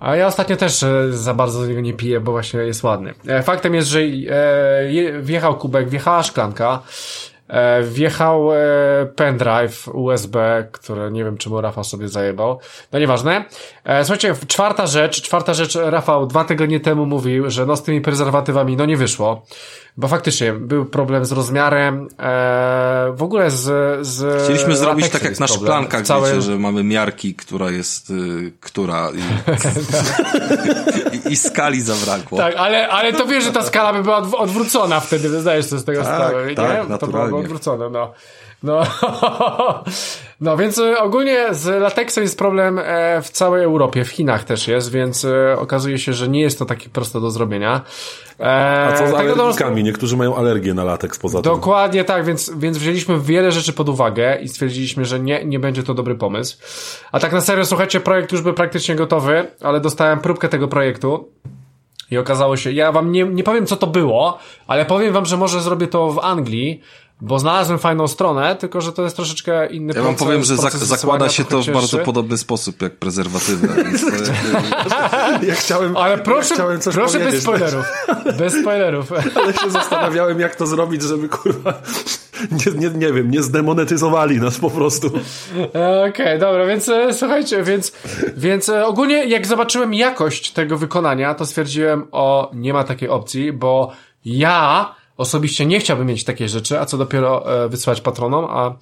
A 0.00 0.16
ja 0.16 0.26
ostatnio 0.26 0.56
też 0.56 0.82
e, 0.82 1.12
za 1.12 1.34
bardzo 1.34 1.66
niego 1.66 1.80
nie 1.80 1.92
piję, 1.94 2.20
bo 2.20 2.32
właśnie 2.32 2.60
jest 2.60 2.82
ładny. 2.82 3.14
E, 3.26 3.42
Faktem 3.42 3.74
jest, 3.74 3.88
że 3.88 4.00
e, 4.00 4.04
je- 4.92 5.20
wjechał 5.22 5.56
kubek, 5.56 5.88
wjechała 5.88 6.22
szklanka, 6.22 6.82
wjechał 7.82 8.52
e, 8.52 8.56
pendrive 9.16 9.88
USB, 9.92 10.66
które 10.72 11.10
nie 11.10 11.24
wiem 11.24 11.36
czemu 11.38 11.60
Rafał 11.60 11.84
sobie 11.84 12.08
zajebał. 12.08 12.58
No 12.92 12.98
nieważne. 12.98 13.44
E, 13.84 14.04
Słuchajcie, 14.04 14.34
czwarta 14.48 14.86
rzecz, 14.86 15.22
czwarta 15.22 15.54
rzecz, 15.54 15.78
Rafał 15.82 16.26
dwa 16.26 16.44
tygodnie 16.44 16.80
temu 16.80 17.06
mówił, 17.06 17.50
że 17.50 17.66
no 17.66 17.76
z 17.76 17.82
tymi 17.82 18.00
prezerwatywami 18.00 18.76
no 18.76 18.86
nie 18.86 18.96
wyszło. 18.96 19.46
Bo 19.96 20.08
faktycznie 20.08 20.52
był 20.52 20.84
problem 20.84 21.24
z 21.24 21.32
rozmiarem, 21.32 22.08
e, 22.18 23.12
w 23.16 23.22
ogóle 23.22 23.50
z, 23.50 24.06
z 24.06 24.42
Chcieliśmy 24.44 24.76
zrobić 24.76 25.08
tak 25.08 25.22
jak 25.22 25.40
na 25.40 25.46
szklankach, 25.46 26.02
Całe- 26.02 26.28
wiecie, 26.28 26.42
że 26.42 26.58
mamy 26.58 26.84
miarki, 26.84 27.34
która 27.34 27.70
jest, 27.70 28.10
y, 28.10 28.52
która 28.60 29.10
i, 29.10 29.18
i, 31.30 31.36
skali 31.36 31.82
zabrakło. 31.82 32.38
Tak, 32.38 32.54
ale, 32.56 32.88
ale 32.88 33.12
to 33.12 33.26
wiesz, 33.26 33.44
że 33.44 33.52
ta 33.52 33.62
skala 33.62 33.92
by 33.92 34.02
była 34.02 34.22
odw- 34.22 34.34
odwrócona 34.34 35.00
wtedy, 35.00 35.40
zdajesz 35.40 35.66
sobie 35.66 35.80
z 35.80 35.84
tego 35.84 36.02
Tak, 36.02 36.14
sprawę, 36.14 36.54
tak, 36.54 36.88
nie? 36.90 36.98
To 36.98 37.06
byłoby 37.06 37.36
odwrócone, 37.36 37.90
no. 37.90 38.12
No, 38.66 38.82
no 40.40 40.56
więc 40.56 40.78
e, 40.78 40.98
ogólnie 40.98 41.54
z 41.54 41.82
lateksem 41.82 42.22
jest 42.24 42.38
problem 42.38 42.78
e, 42.78 43.22
w 43.22 43.30
całej 43.30 43.64
Europie, 43.64 44.04
w 44.04 44.08
Chinach 44.08 44.44
też 44.44 44.68
jest, 44.68 44.90
więc 44.90 45.24
e, 45.24 45.56
okazuje 45.58 45.98
się, 45.98 46.12
że 46.12 46.28
nie 46.28 46.40
jest 46.40 46.58
to 46.58 46.64
takie 46.64 46.88
proste 46.88 47.20
do 47.20 47.30
zrobienia. 47.30 47.82
A 48.38 48.92
co 48.98 49.08
z 49.08 49.12
tak 49.12 49.20
alergikami? 49.20 49.84
Niektórzy 49.84 50.16
mają 50.16 50.36
alergię 50.36 50.74
na 50.74 50.84
lateks 50.84 51.18
poza 51.18 51.42
tym. 51.42 51.52
Dokładnie 51.52 52.04
tak, 52.04 52.24
więc, 52.24 52.52
więc 52.56 52.78
wzięliśmy 52.78 53.20
wiele 53.20 53.52
rzeczy 53.52 53.72
pod 53.72 53.88
uwagę 53.88 54.38
i 54.42 54.48
stwierdziliśmy, 54.48 55.04
że 55.04 55.20
nie, 55.20 55.44
nie 55.44 55.58
będzie 55.58 55.82
to 55.82 55.94
dobry 55.94 56.14
pomysł. 56.14 56.56
A 57.12 57.20
tak 57.20 57.32
na 57.32 57.40
serio, 57.40 57.64
słuchajcie, 57.64 58.00
projekt 58.00 58.32
już 58.32 58.42
był 58.42 58.54
praktycznie 58.54 58.94
gotowy, 58.94 59.46
ale 59.60 59.80
dostałem 59.80 60.20
próbkę 60.20 60.48
tego 60.48 60.68
projektu. 60.68 61.28
I 62.10 62.18
okazało 62.18 62.56
się, 62.56 62.72
ja 62.72 62.92
wam 62.92 63.12
nie, 63.12 63.24
nie 63.24 63.42
powiem 63.42 63.66
co 63.66 63.76
to 63.76 63.86
było, 63.86 64.38
ale 64.66 64.84
powiem 64.84 65.12
wam, 65.12 65.26
że 65.26 65.36
może 65.36 65.60
zrobię 65.60 65.86
to 65.86 66.12
w 66.12 66.18
Anglii, 66.18 66.80
bo 67.20 67.38
znalazłem 67.38 67.78
fajną 67.78 68.08
stronę, 68.08 68.56
tylko 68.56 68.80
że 68.80 68.92
to 68.92 69.02
jest 69.02 69.16
troszeczkę 69.16 69.66
inny 69.66 69.86
ja 69.86 69.94
proces. 69.94 70.04
Ja 70.04 70.16
wam 70.16 70.28
powiem, 70.28 70.44
że 70.44 70.56
proces 70.56 70.82
zakłada 70.82 71.28
się 71.28 71.44
to 71.44 71.50
w 71.50 71.64
cięższy. 71.64 71.72
bardzo 71.72 71.98
podobny 71.98 72.38
sposób 72.38 72.82
jak 72.82 72.96
prezerwatywy. 72.96 73.68
ja 75.48 75.54
chciałem, 75.54 75.96
Ale 75.96 76.18
proszę, 76.18 76.48
ja 76.48 76.54
chciałem 76.54 76.80
coś 76.80 76.94
proszę 76.94 77.18
bez 77.18 77.22
powiedzieć, 77.22 77.42
spoilerów. 77.42 77.86
Bez 78.38 78.54
spoilerów. 78.60 79.12
Ale 79.42 79.52
się 79.52 79.70
zastanawiałem, 79.70 80.40
jak 80.40 80.56
to 80.56 80.66
zrobić, 80.66 81.02
żeby 81.02 81.28
kurwa. 81.28 81.82
Nie, 82.50 82.88
nie, 82.88 82.90
nie 82.90 83.12
wiem, 83.12 83.30
nie 83.30 83.42
zdemonetyzowali 83.42 84.40
nas 84.40 84.58
po 84.58 84.70
prostu. 84.70 85.06
Okej, 85.06 86.10
okay, 86.10 86.38
dobra, 86.38 86.66
więc 86.66 86.88
e, 86.88 87.14
słuchajcie, 87.14 87.62
więc, 87.62 87.92
więc 88.36 88.68
e, 88.68 88.86
ogólnie 88.86 89.24
jak 89.26 89.46
zobaczyłem 89.46 89.94
jakość 89.94 90.50
tego 90.50 90.78
wykonania, 90.78 91.34
to 91.34 91.46
stwierdziłem, 91.46 92.06
o, 92.12 92.50
nie 92.54 92.72
ma 92.72 92.84
takiej 92.84 93.08
opcji, 93.08 93.52
bo 93.52 93.92
ja 94.24 94.94
osobiście 95.16 95.66
nie 95.66 95.80
chciałbym 95.80 96.06
mieć 96.06 96.24
takiej 96.24 96.48
rzeczy, 96.48 96.80
a 96.80 96.86
co 96.86 96.98
dopiero 96.98 97.64
e, 97.64 97.68
wysłać 97.68 98.00
patronom, 98.00 98.44
a, 98.44 98.74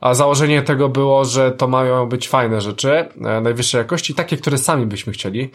a 0.00 0.14
założenie 0.14 0.62
tego 0.62 0.88
było, 0.88 1.24
że 1.24 1.52
to 1.52 1.68
mają 1.68 2.06
być 2.06 2.28
fajne 2.28 2.60
rzeczy, 2.60 2.90
e, 2.92 3.40
najwyższej 3.40 3.78
jakości, 3.78 4.14
takie, 4.14 4.36
które 4.36 4.58
sami 4.58 4.86
byśmy 4.86 5.12
chcieli, 5.12 5.50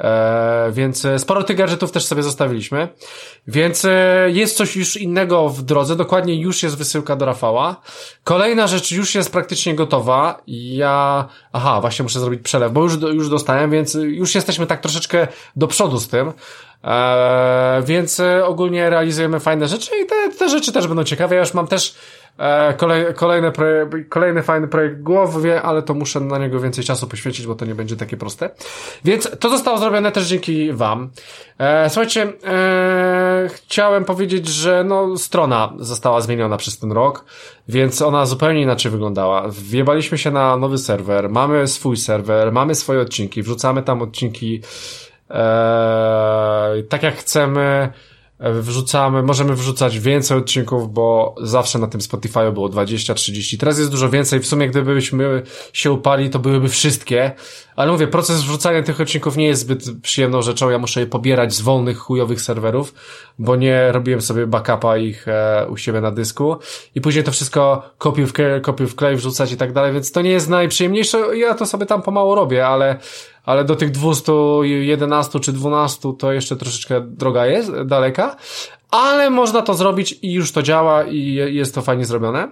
e, 0.00 0.70
więc 0.72 1.04
e, 1.04 1.18
sporo 1.18 1.42
tych 1.42 1.56
gadżetów 1.56 1.92
też 1.92 2.04
sobie 2.04 2.22
zostawiliśmy, 2.22 2.88
więc 3.46 3.86
jest 4.26 4.56
coś 4.56 4.76
już 4.76 4.96
innego 4.96 5.48
w 5.48 5.62
drodze, 5.62 5.96
dokładnie 5.96 6.40
już 6.40 6.62
jest 6.62 6.78
wysyłka 6.78 7.16
do 7.16 7.26
Rafała. 7.26 7.76
Kolejna 8.24 8.66
rzecz 8.66 8.92
już 8.92 9.14
jest 9.14 9.32
praktycznie 9.32 9.74
gotowa, 9.74 10.42
ja, 10.46 11.28
aha, 11.52 11.80
właśnie 11.80 12.02
muszę 12.02 12.20
zrobić 12.20 12.42
przelew, 12.42 12.72
bo 12.72 12.82
już, 12.82 12.94
już 13.00 13.28
dostałem, 13.28 13.70
więc 13.70 13.94
już 13.94 14.34
jesteśmy 14.34 14.66
tak 14.66 14.80
troszeczkę 14.80 15.28
do 15.56 15.66
przodu 15.66 15.98
z 15.98 16.08
tym, 16.08 16.32
Eee, 16.84 17.82
więc 17.84 18.22
ogólnie 18.44 18.90
realizujemy 18.90 19.40
fajne 19.40 19.68
rzeczy 19.68 19.90
i 20.04 20.06
te, 20.06 20.36
te 20.38 20.48
rzeczy 20.48 20.72
też 20.72 20.86
będą 20.86 21.04
ciekawe. 21.04 21.34
Ja 21.34 21.40
już 21.40 21.54
mam 21.54 21.66
też 21.66 21.94
kolej, 22.76 23.14
kolejny, 23.14 23.52
projek, 23.52 24.08
kolejny 24.08 24.42
fajny 24.42 24.68
projekt 24.68 25.02
głowie, 25.02 25.62
ale 25.62 25.82
to 25.82 25.94
muszę 25.94 26.20
na 26.20 26.38
niego 26.38 26.60
więcej 26.60 26.84
czasu 26.84 27.06
poświęcić, 27.06 27.46
bo 27.46 27.54
to 27.54 27.64
nie 27.64 27.74
będzie 27.74 27.96
takie 27.96 28.16
proste. 28.16 28.50
Więc 29.04 29.30
to 29.40 29.50
zostało 29.50 29.78
zrobione 29.78 30.12
też 30.12 30.26
dzięki 30.26 30.72
wam. 30.72 31.10
E, 31.58 31.90
słuchajcie, 31.90 32.32
e, 32.46 33.48
chciałem 33.54 34.04
powiedzieć, 34.04 34.48
że 34.48 34.84
no, 34.84 35.16
strona 35.16 35.72
została 35.78 36.20
zmieniona 36.20 36.56
przez 36.56 36.78
ten 36.78 36.92
rok, 36.92 37.24
więc 37.68 38.02
ona 38.02 38.26
zupełnie 38.26 38.62
inaczej 38.62 38.92
wyglądała. 38.92 39.48
Wjebaliśmy 39.48 40.18
się 40.18 40.30
na 40.30 40.56
nowy 40.56 40.78
serwer, 40.78 41.30
mamy 41.30 41.66
swój 41.66 41.96
serwer, 41.96 42.52
mamy 42.52 42.74
swoje 42.74 43.00
odcinki, 43.00 43.42
wrzucamy 43.42 43.82
tam 43.82 44.02
odcinki 44.02 44.62
Eee, 45.30 46.84
tak 46.84 47.02
jak 47.02 47.16
chcemy, 47.16 47.92
wrzucamy, 48.40 49.22
możemy 49.22 49.54
wrzucać 49.54 49.98
więcej 49.98 50.38
odcinków, 50.38 50.92
bo 50.92 51.34
zawsze 51.42 51.78
na 51.78 51.86
tym 51.86 52.00
Spotify 52.00 52.52
było 52.52 52.68
20-30. 52.68 53.58
Teraz 53.58 53.78
jest 53.78 53.90
dużo 53.90 54.10
więcej. 54.10 54.40
W 54.40 54.46
sumie 54.46 54.68
gdybyśmy 54.68 55.42
się 55.72 55.92
upali, 55.92 56.30
to 56.30 56.38
byłyby 56.38 56.68
wszystkie. 56.68 57.32
Ale 57.76 57.92
mówię, 57.92 58.06
proces 58.06 58.42
wrzucania 58.42 58.82
tych 58.82 59.00
odcinków 59.00 59.36
nie 59.36 59.46
jest 59.46 59.60
zbyt 59.60 59.84
przyjemną 60.02 60.42
rzeczą. 60.42 60.70
Ja 60.70 60.78
muszę 60.78 61.00
je 61.00 61.06
pobierać 61.06 61.54
z 61.54 61.60
wolnych, 61.60 61.98
chujowych 61.98 62.40
serwerów, 62.40 62.94
bo 63.38 63.56
nie 63.56 63.92
robiłem 63.92 64.20
sobie 64.20 64.46
backupa 64.46 64.96
ich 64.96 65.28
e, 65.28 65.66
u 65.70 65.76
siebie 65.76 66.00
na 66.00 66.10
dysku. 66.10 66.56
I 66.94 67.00
później 67.00 67.24
to 67.24 67.32
wszystko 67.32 67.82
kopiuj 67.98 68.26
w, 68.26 68.32
kopiuj 68.62 68.86
w 68.86 68.94
klej 68.94 69.16
wrzucać 69.16 69.52
i 69.52 69.56
tak 69.56 69.72
dalej, 69.72 69.92
więc 69.92 70.12
to 70.12 70.22
nie 70.22 70.30
jest 70.30 70.48
najprzyjemniejsze. 70.48 71.36
Ja 71.36 71.54
to 71.54 71.66
sobie 71.66 71.86
tam 71.86 72.02
pomału 72.02 72.34
robię, 72.34 72.66
ale 72.66 72.98
ale 73.48 73.64
do 73.64 73.76
tych 73.76 73.90
211 73.90 75.40
czy 75.40 75.52
12 75.52 76.12
to 76.18 76.32
jeszcze 76.32 76.56
troszeczkę 76.56 77.00
droga 77.00 77.46
jest, 77.46 77.82
daleka, 77.82 78.36
ale 78.90 79.30
można 79.30 79.62
to 79.62 79.74
zrobić 79.74 80.18
i 80.22 80.32
już 80.32 80.52
to 80.52 80.62
działa 80.62 81.04
i 81.04 81.34
jest 81.34 81.74
to 81.74 81.82
fajnie 81.82 82.04
zrobione. 82.04 82.48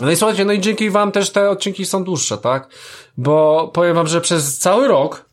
No 0.00 0.10
i 0.10 0.16
słuchajcie, 0.16 0.44
no 0.44 0.52
i 0.52 0.60
dzięki 0.60 0.90
wam 0.90 1.12
też 1.12 1.30
te 1.30 1.50
odcinki 1.50 1.86
są 1.86 2.04
dłuższe, 2.04 2.38
tak? 2.38 2.68
Bo 3.16 3.68
powiem 3.74 3.94
wam, 3.94 4.06
że 4.06 4.20
przez 4.20 4.58
cały 4.58 4.88
rok, 4.88 5.24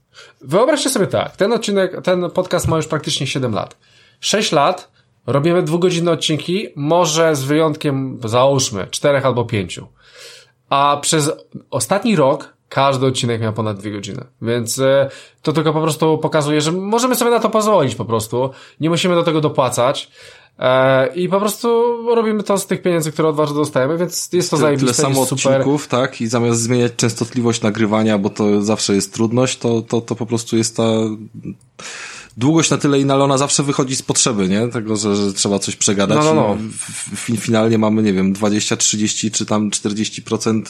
wyobraźcie 0.41 0.89
sobie 0.89 1.07
tak, 1.07 1.35
ten 1.35 1.53
odcinek, 1.53 2.01
ten 2.03 2.31
podcast 2.31 2.67
ma 2.67 2.77
już 2.77 2.87
praktycznie 2.87 3.27
7 3.27 3.53
lat. 3.53 3.77
6 4.19 4.51
lat 4.51 4.91
robimy 5.27 5.63
dwugodzinne 5.63 6.11
odcinki, 6.11 6.67
może 6.75 7.35
z 7.35 7.43
wyjątkiem, 7.43 8.19
załóżmy, 8.25 8.87
czterech 8.87 9.25
albo 9.25 9.45
pięciu. 9.45 9.87
A 10.69 10.97
przez 11.01 11.31
ostatni 11.69 12.15
rok 12.15 12.58
każdy 12.69 13.05
odcinek 13.05 13.41
miał 13.41 13.53
ponad 13.53 13.79
dwie 13.79 13.91
godziny. 13.91 14.23
Więc 14.41 14.79
e, 14.79 15.09
to 15.41 15.53
tylko 15.53 15.73
po 15.73 15.81
prostu 15.81 16.17
pokazuje, 16.17 16.61
że 16.61 16.71
możemy 16.71 17.15
sobie 17.15 17.31
na 17.31 17.39
to 17.39 17.49
pozwolić 17.49 17.95
po 17.95 18.05
prostu. 18.05 18.49
Nie 18.79 18.89
musimy 18.89 19.15
do 19.15 19.23
tego 19.23 19.41
dopłacać. 19.41 20.11
E, 20.59 21.07
I 21.15 21.29
po 21.29 21.39
prostu 21.39 21.97
robimy 22.15 22.43
to 22.43 22.57
z 22.57 22.67
tych 22.67 22.81
pieniędzy, 22.81 23.11
które 23.11 23.27
od 23.27 23.35
was 23.35 23.53
dostajemy, 23.53 23.97
więc 23.97 24.29
jest 24.33 24.51
to 24.51 24.57
tyle, 24.57 24.67
zajebiste, 24.67 24.95
tyle 24.95 25.13
samo 25.13 25.25
super. 25.25 25.51
odcinków, 25.51 25.87
tak? 25.87 26.21
I 26.21 26.27
zamiast 26.27 26.61
zmieniać 26.61 26.91
częstotliwość 26.95 27.61
nagrywania, 27.61 28.17
bo 28.17 28.29
to 28.29 28.61
zawsze 28.61 28.95
jest 28.95 29.13
trudność, 29.13 29.57
to, 29.57 29.81
to, 29.81 30.01
to 30.01 30.15
po 30.15 30.25
prostu 30.25 30.57
jest 30.57 30.77
ta 30.77 30.83
długość 32.39 32.69
na 32.71 32.77
tyle 32.77 32.99
inna, 32.99 33.13
ale 33.13 33.23
ona 33.23 33.37
zawsze 33.37 33.63
wychodzi 33.63 33.95
z 33.95 34.01
potrzeby, 34.01 34.47
nie? 34.47 34.67
Tego, 34.67 34.95
że, 34.95 35.15
że 35.15 35.33
trzeba 35.33 35.59
coś 35.59 35.75
przegadać. 35.75 36.17
No, 36.17 36.23
no, 36.23 36.35
no. 36.35 36.57
I 37.29 37.37
finalnie 37.37 37.77
mamy, 37.77 38.03
nie 38.03 38.13
wiem, 38.13 38.33
20, 38.33 38.77
30 38.77 39.31
czy 39.31 39.45
tam 39.45 39.69
40% 39.69 40.61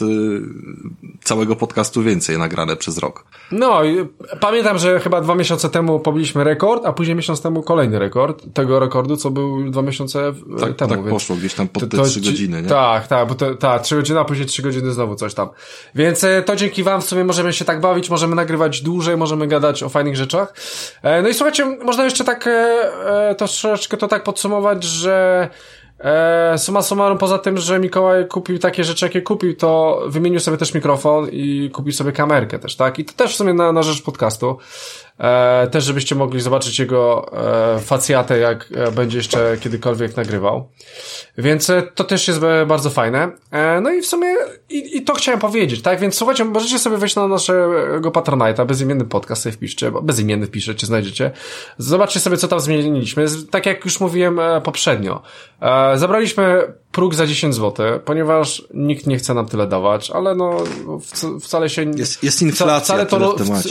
całego 1.24 1.56
podcastu 1.56 2.02
więcej 2.02 2.38
nagrane 2.38 2.76
przez 2.76 2.98
rok. 2.98 3.24
No, 3.52 3.84
i 3.84 4.06
pamiętam, 4.40 4.78
że 4.78 5.00
chyba 5.00 5.20
dwa 5.20 5.34
miesiące 5.34 5.68
temu 5.68 6.00
pobiliśmy 6.00 6.44
rekord, 6.44 6.86
a 6.86 6.92
później 6.92 7.16
miesiąc 7.16 7.42
temu 7.42 7.62
kolejny 7.62 7.98
rekord 7.98 8.44
tego 8.54 8.80
rekordu, 8.80 9.16
co 9.16 9.30
był 9.30 9.70
dwa 9.70 9.82
miesiące 9.82 10.32
tak, 10.60 10.76
temu. 10.76 10.90
Tak 10.90 11.10
poszło 11.10 11.36
gdzieś 11.36 11.54
tam 11.54 11.68
pod 11.68 11.90
te 11.90 11.96
to, 11.96 12.04
trzy 12.04 12.20
godziny, 12.20 12.62
nie? 12.62 12.68
Tak, 12.68 13.06
tak, 13.06 13.28
bo 13.28 13.34
to, 13.34 13.54
tak, 13.54 13.82
trzy 13.82 13.96
godziny, 13.96 14.20
a 14.20 14.24
później 14.24 14.46
trzy 14.46 14.62
godziny 14.62 14.92
znowu 14.92 15.14
coś 15.14 15.34
tam. 15.34 15.48
Więc 15.94 16.24
e, 16.24 16.42
to 16.42 16.56
dzięki 16.56 16.82
wam 16.82 17.00
w 17.00 17.04
sumie 17.04 17.24
możemy 17.24 17.52
się 17.52 17.64
tak 17.64 17.80
bawić, 17.80 18.10
możemy 18.10 18.36
nagrywać 18.36 18.82
dłużej, 18.82 19.16
możemy 19.16 19.46
gadać 19.46 19.82
o 19.82 19.88
fajnych 19.88 20.16
rzeczach. 20.16 20.54
E, 21.02 21.22
no 21.22 21.28
i 21.28 21.34
słuchajcie, 21.34 21.59
można 21.64 22.04
jeszcze 22.04 22.24
tak 22.24 22.46
e, 22.46 22.50
e, 23.30 23.34
troszeczkę 23.34 23.96
to 23.96 24.08
tak 24.08 24.22
podsumować, 24.22 24.84
że 24.84 25.48
E, 26.04 26.58
suma 26.58 26.82
summarum, 26.82 27.18
poza 27.18 27.38
tym, 27.38 27.58
że 27.58 27.78
Mikołaj 27.78 28.28
kupił 28.28 28.58
takie 28.58 28.84
rzeczy, 28.84 29.06
jakie 29.06 29.22
kupił, 29.22 29.56
to 29.56 30.02
wymienił 30.06 30.40
sobie 30.40 30.56
też 30.56 30.74
mikrofon 30.74 31.28
i 31.32 31.70
kupił 31.72 31.92
sobie 31.92 32.12
kamerkę 32.12 32.58
też, 32.58 32.76
tak? 32.76 32.98
I 32.98 33.04
to 33.04 33.12
też 33.12 33.32
w 33.32 33.36
sumie 33.36 33.54
na, 33.54 33.72
na 33.72 33.82
rzecz 33.82 34.02
podcastu. 34.02 34.58
E, 35.20 35.68
też, 35.70 35.84
żebyście 35.84 36.14
mogli 36.14 36.40
zobaczyć 36.40 36.78
jego 36.78 37.30
e, 37.76 37.80
facjatę, 37.80 38.38
jak 38.38 38.68
e, 38.74 38.92
będzie 38.92 39.16
jeszcze 39.16 39.56
kiedykolwiek 39.60 40.16
nagrywał. 40.16 40.68
Więc 41.38 41.70
e, 41.70 41.82
to 41.82 42.04
też 42.04 42.28
jest 42.28 42.42
e, 42.42 42.66
bardzo 42.66 42.90
fajne. 42.90 43.32
E, 43.50 43.80
no 43.80 43.90
i 43.90 44.02
w 44.02 44.06
sumie 44.06 44.34
i, 44.70 44.96
i 44.96 45.02
to 45.02 45.14
chciałem 45.14 45.40
powiedzieć, 45.40 45.82
tak? 45.82 46.00
Więc 46.00 46.14
słuchajcie, 46.14 46.44
możecie 46.44 46.78
sobie 46.78 46.96
wejść 46.96 47.16
na 47.16 47.28
naszego 47.28 48.10
Patronite'a, 48.10 48.66
bezimienny 48.66 49.04
podcast 49.04 49.42
sobie 49.42 49.52
wpiszcie, 49.52 49.90
bo 49.90 50.02
bezimienny 50.02 50.46
wpiszecie, 50.46 50.86
znajdziecie. 50.86 51.30
Zobaczcie 51.78 52.20
sobie, 52.20 52.36
co 52.36 52.48
tam 52.48 52.60
zmieniliśmy. 52.60 53.26
Tak 53.50 53.66
jak 53.66 53.84
już 53.84 54.00
mówiłem 54.00 54.40
poprzednio. 54.64 55.22
E, 55.60 55.98
zabraliśmy 55.98 56.72
próg 56.92 57.14
za 57.14 57.26
10 57.26 57.54
zł, 57.54 58.00
ponieważ 58.04 58.64
nikt 58.74 59.06
nie 59.06 59.18
chce 59.18 59.34
nam 59.34 59.46
tyle 59.46 59.66
dawać, 59.66 60.10
ale 60.10 60.34
no 60.34 60.56
w, 61.00 61.40
wcale 61.44 61.70
się... 61.70 61.90
Jest, 61.96 62.22
jest 62.22 62.42
inflacja 62.42 62.80
wcale 62.80 63.06
to, 63.06 63.32
w 63.32 63.38
temacie. 63.38 63.70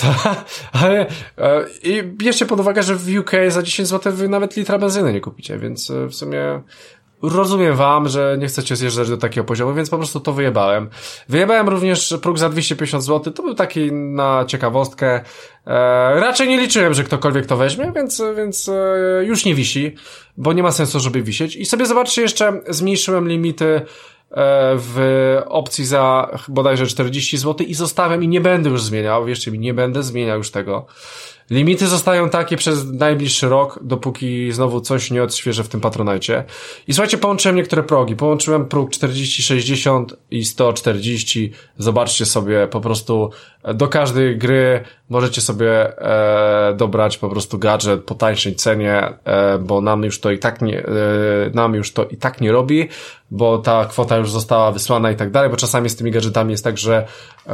Tak, 0.00 0.44
ale 0.82 1.06
e, 1.38 1.64
i 1.82 2.02
bierzcie 2.02 2.46
pod 2.46 2.60
uwagę, 2.60 2.82
że 2.82 2.94
w 2.94 3.18
UK 3.18 3.30
za 3.48 3.62
10 3.62 3.88
zł 3.88 4.12
wy 4.12 4.28
nawet 4.28 4.56
litra 4.56 4.78
benzyny 4.78 5.12
nie 5.12 5.20
kupicie, 5.20 5.58
więc 5.58 5.90
e, 5.90 6.06
w 6.06 6.14
sumie 6.14 6.62
rozumiem 7.22 7.76
wam, 7.76 8.08
że 8.08 8.36
nie 8.38 8.46
chcecie 8.46 8.76
zjeżdżać 8.76 9.08
do 9.08 9.16
takiego 9.16 9.44
poziomu, 9.44 9.74
więc 9.74 9.90
po 9.90 9.96
prostu 9.96 10.20
to 10.20 10.32
wyjebałem. 10.32 10.88
Wyjebałem 11.28 11.68
również 11.68 12.14
próg 12.22 12.38
za 12.38 12.48
250 12.48 13.04
zł, 13.04 13.32
to 13.32 13.42
był 13.42 13.54
taki 13.54 13.92
na 13.92 14.44
ciekawostkę. 14.46 15.20
E, 15.66 16.20
raczej 16.20 16.48
nie 16.48 16.60
liczyłem, 16.60 16.94
że 16.94 17.04
ktokolwiek 17.04 17.46
to 17.46 17.56
weźmie, 17.56 17.92
więc, 17.94 18.22
więc 18.36 18.68
e, 18.68 19.24
już 19.24 19.44
nie 19.44 19.54
wisi, 19.54 19.94
bo 20.36 20.52
nie 20.52 20.62
ma 20.62 20.72
sensu, 20.72 21.00
żeby 21.00 21.22
wisieć. 21.22 21.56
I 21.56 21.66
sobie 21.66 21.86
zobaczcie 21.86 22.22
jeszcze, 22.22 22.60
zmniejszyłem 22.68 23.28
limity 23.28 23.80
w 24.76 25.36
opcji 25.46 25.84
za 25.84 26.30
bodajże 26.48 26.86
40 26.86 27.38
zł 27.38 27.66
i 27.66 27.74
zostawiam 27.74 28.24
i 28.24 28.28
nie 28.28 28.40
będę 28.40 28.70
już 28.70 28.82
zmieniał, 28.82 29.24
wierzcie 29.24 29.50
mi, 29.50 29.58
nie 29.58 29.74
będę 29.74 30.02
zmieniał 30.02 30.38
już 30.38 30.50
tego. 30.50 30.86
Limity 31.50 31.86
zostają 31.86 32.28
takie 32.28 32.56
przez 32.56 32.86
najbliższy 32.92 33.48
rok, 33.48 33.78
dopóki 33.82 34.52
znowu 34.52 34.80
coś 34.80 35.10
nie 35.10 35.22
odświeżę 35.22 35.64
w 35.64 35.68
tym 35.68 35.80
patronajcie. 35.80 36.44
I 36.88 36.92
słuchajcie, 36.94 37.18
połączyłem 37.18 37.56
niektóre 37.56 37.82
progi. 37.82 38.16
Połączyłem 38.16 38.68
próg 38.68 38.90
40-60 38.90 40.04
i 40.30 40.44
140. 40.44 41.52
Zobaczcie 41.78 42.26
sobie 42.26 42.68
po 42.68 42.80
prostu 42.80 43.30
do 43.64 43.88
każdej 43.88 44.38
gry 44.38 44.84
możecie 45.08 45.40
sobie 45.40 45.98
e, 45.98 46.74
dobrać 46.74 47.18
po 47.18 47.28
prostu 47.28 47.58
gadżet 47.58 48.04
po 48.04 48.14
tańszej 48.14 48.54
cenie, 48.54 49.12
e, 49.24 49.58
bo 49.58 49.80
nam 49.80 50.02
już 50.02 50.20
to 50.20 50.30
i 50.30 50.38
tak 50.38 50.62
nie, 50.62 50.78
e, 50.78 50.84
nam 51.54 51.74
już 51.74 51.92
to 51.92 52.04
i 52.04 52.16
tak 52.16 52.40
nie 52.40 52.52
robi, 52.52 52.88
bo 53.30 53.58
ta 53.58 53.84
kwota 53.84 54.16
już 54.16 54.30
została 54.30 54.72
wysłana 54.72 55.10
i 55.10 55.16
tak 55.16 55.30
dalej, 55.30 55.50
bo 55.50 55.56
czasami 55.56 55.90
z 55.90 55.96
tymi 55.96 56.10
gadżetami 56.10 56.50
jest 56.50 56.64
tak, 56.64 56.78
że 56.78 57.06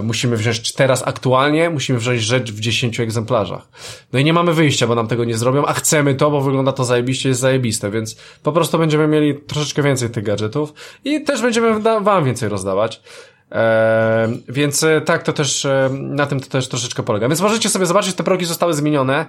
musimy 0.03 0.37
wziąć 0.37 0.73
teraz 0.73 1.09
aktualnie, 1.09 1.71
musimy 1.71 1.99
wziąć 1.99 2.23
rzecz 2.23 2.53
w 2.53 2.61
10 2.61 3.01
egzemplarzach. 3.01 3.69
No 4.13 4.19
i 4.19 4.25
nie 4.25 4.33
mamy 4.33 4.55
wyjścia, 4.55 4.87
bo 4.87 4.95
nam 4.95 5.09
tego 5.09 5.25
nie 5.25 5.37
zrobią, 5.37 5.67
a 5.67 5.73
chcemy 5.73 6.15
to, 6.15 6.31
bo 6.31 6.41
wygląda 6.41 6.73
to 6.73 6.85
zajebiście, 6.85 7.29
jest 7.29 7.41
zajebiste, 7.41 7.91
więc 7.91 8.17
po 8.43 8.53
prostu 8.53 8.79
będziemy 8.79 9.09
mieli 9.09 9.35
troszeczkę 9.35 9.83
więcej 9.83 10.11
tych 10.11 10.25
gadżetów 10.25 10.73
i 11.05 11.25
też 11.25 11.43
będziemy 11.43 11.81
wam 12.01 12.25
więcej 12.25 12.49
rozdawać. 12.49 13.03
Więc 14.49 14.83
e, 14.83 15.01
tak, 15.01 15.23
to 15.23 15.33
też, 15.33 15.65
e, 15.65 15.91
na 15.93 16.27
tym 16.27 16.41
to 16.41 16.47
też 16.47 16.69
troszeczkę 16.69 17.03
polega. 17.03 17.29
Więc 17.29 17.41
możecie 17.41 17.69
sobie 17.69 17.87
zobaczyć, 17.87 18.15
te 18.15 18.25
progi 18.25 18.45
zostały 18.45 18.75
zmienione. 18.75 19.27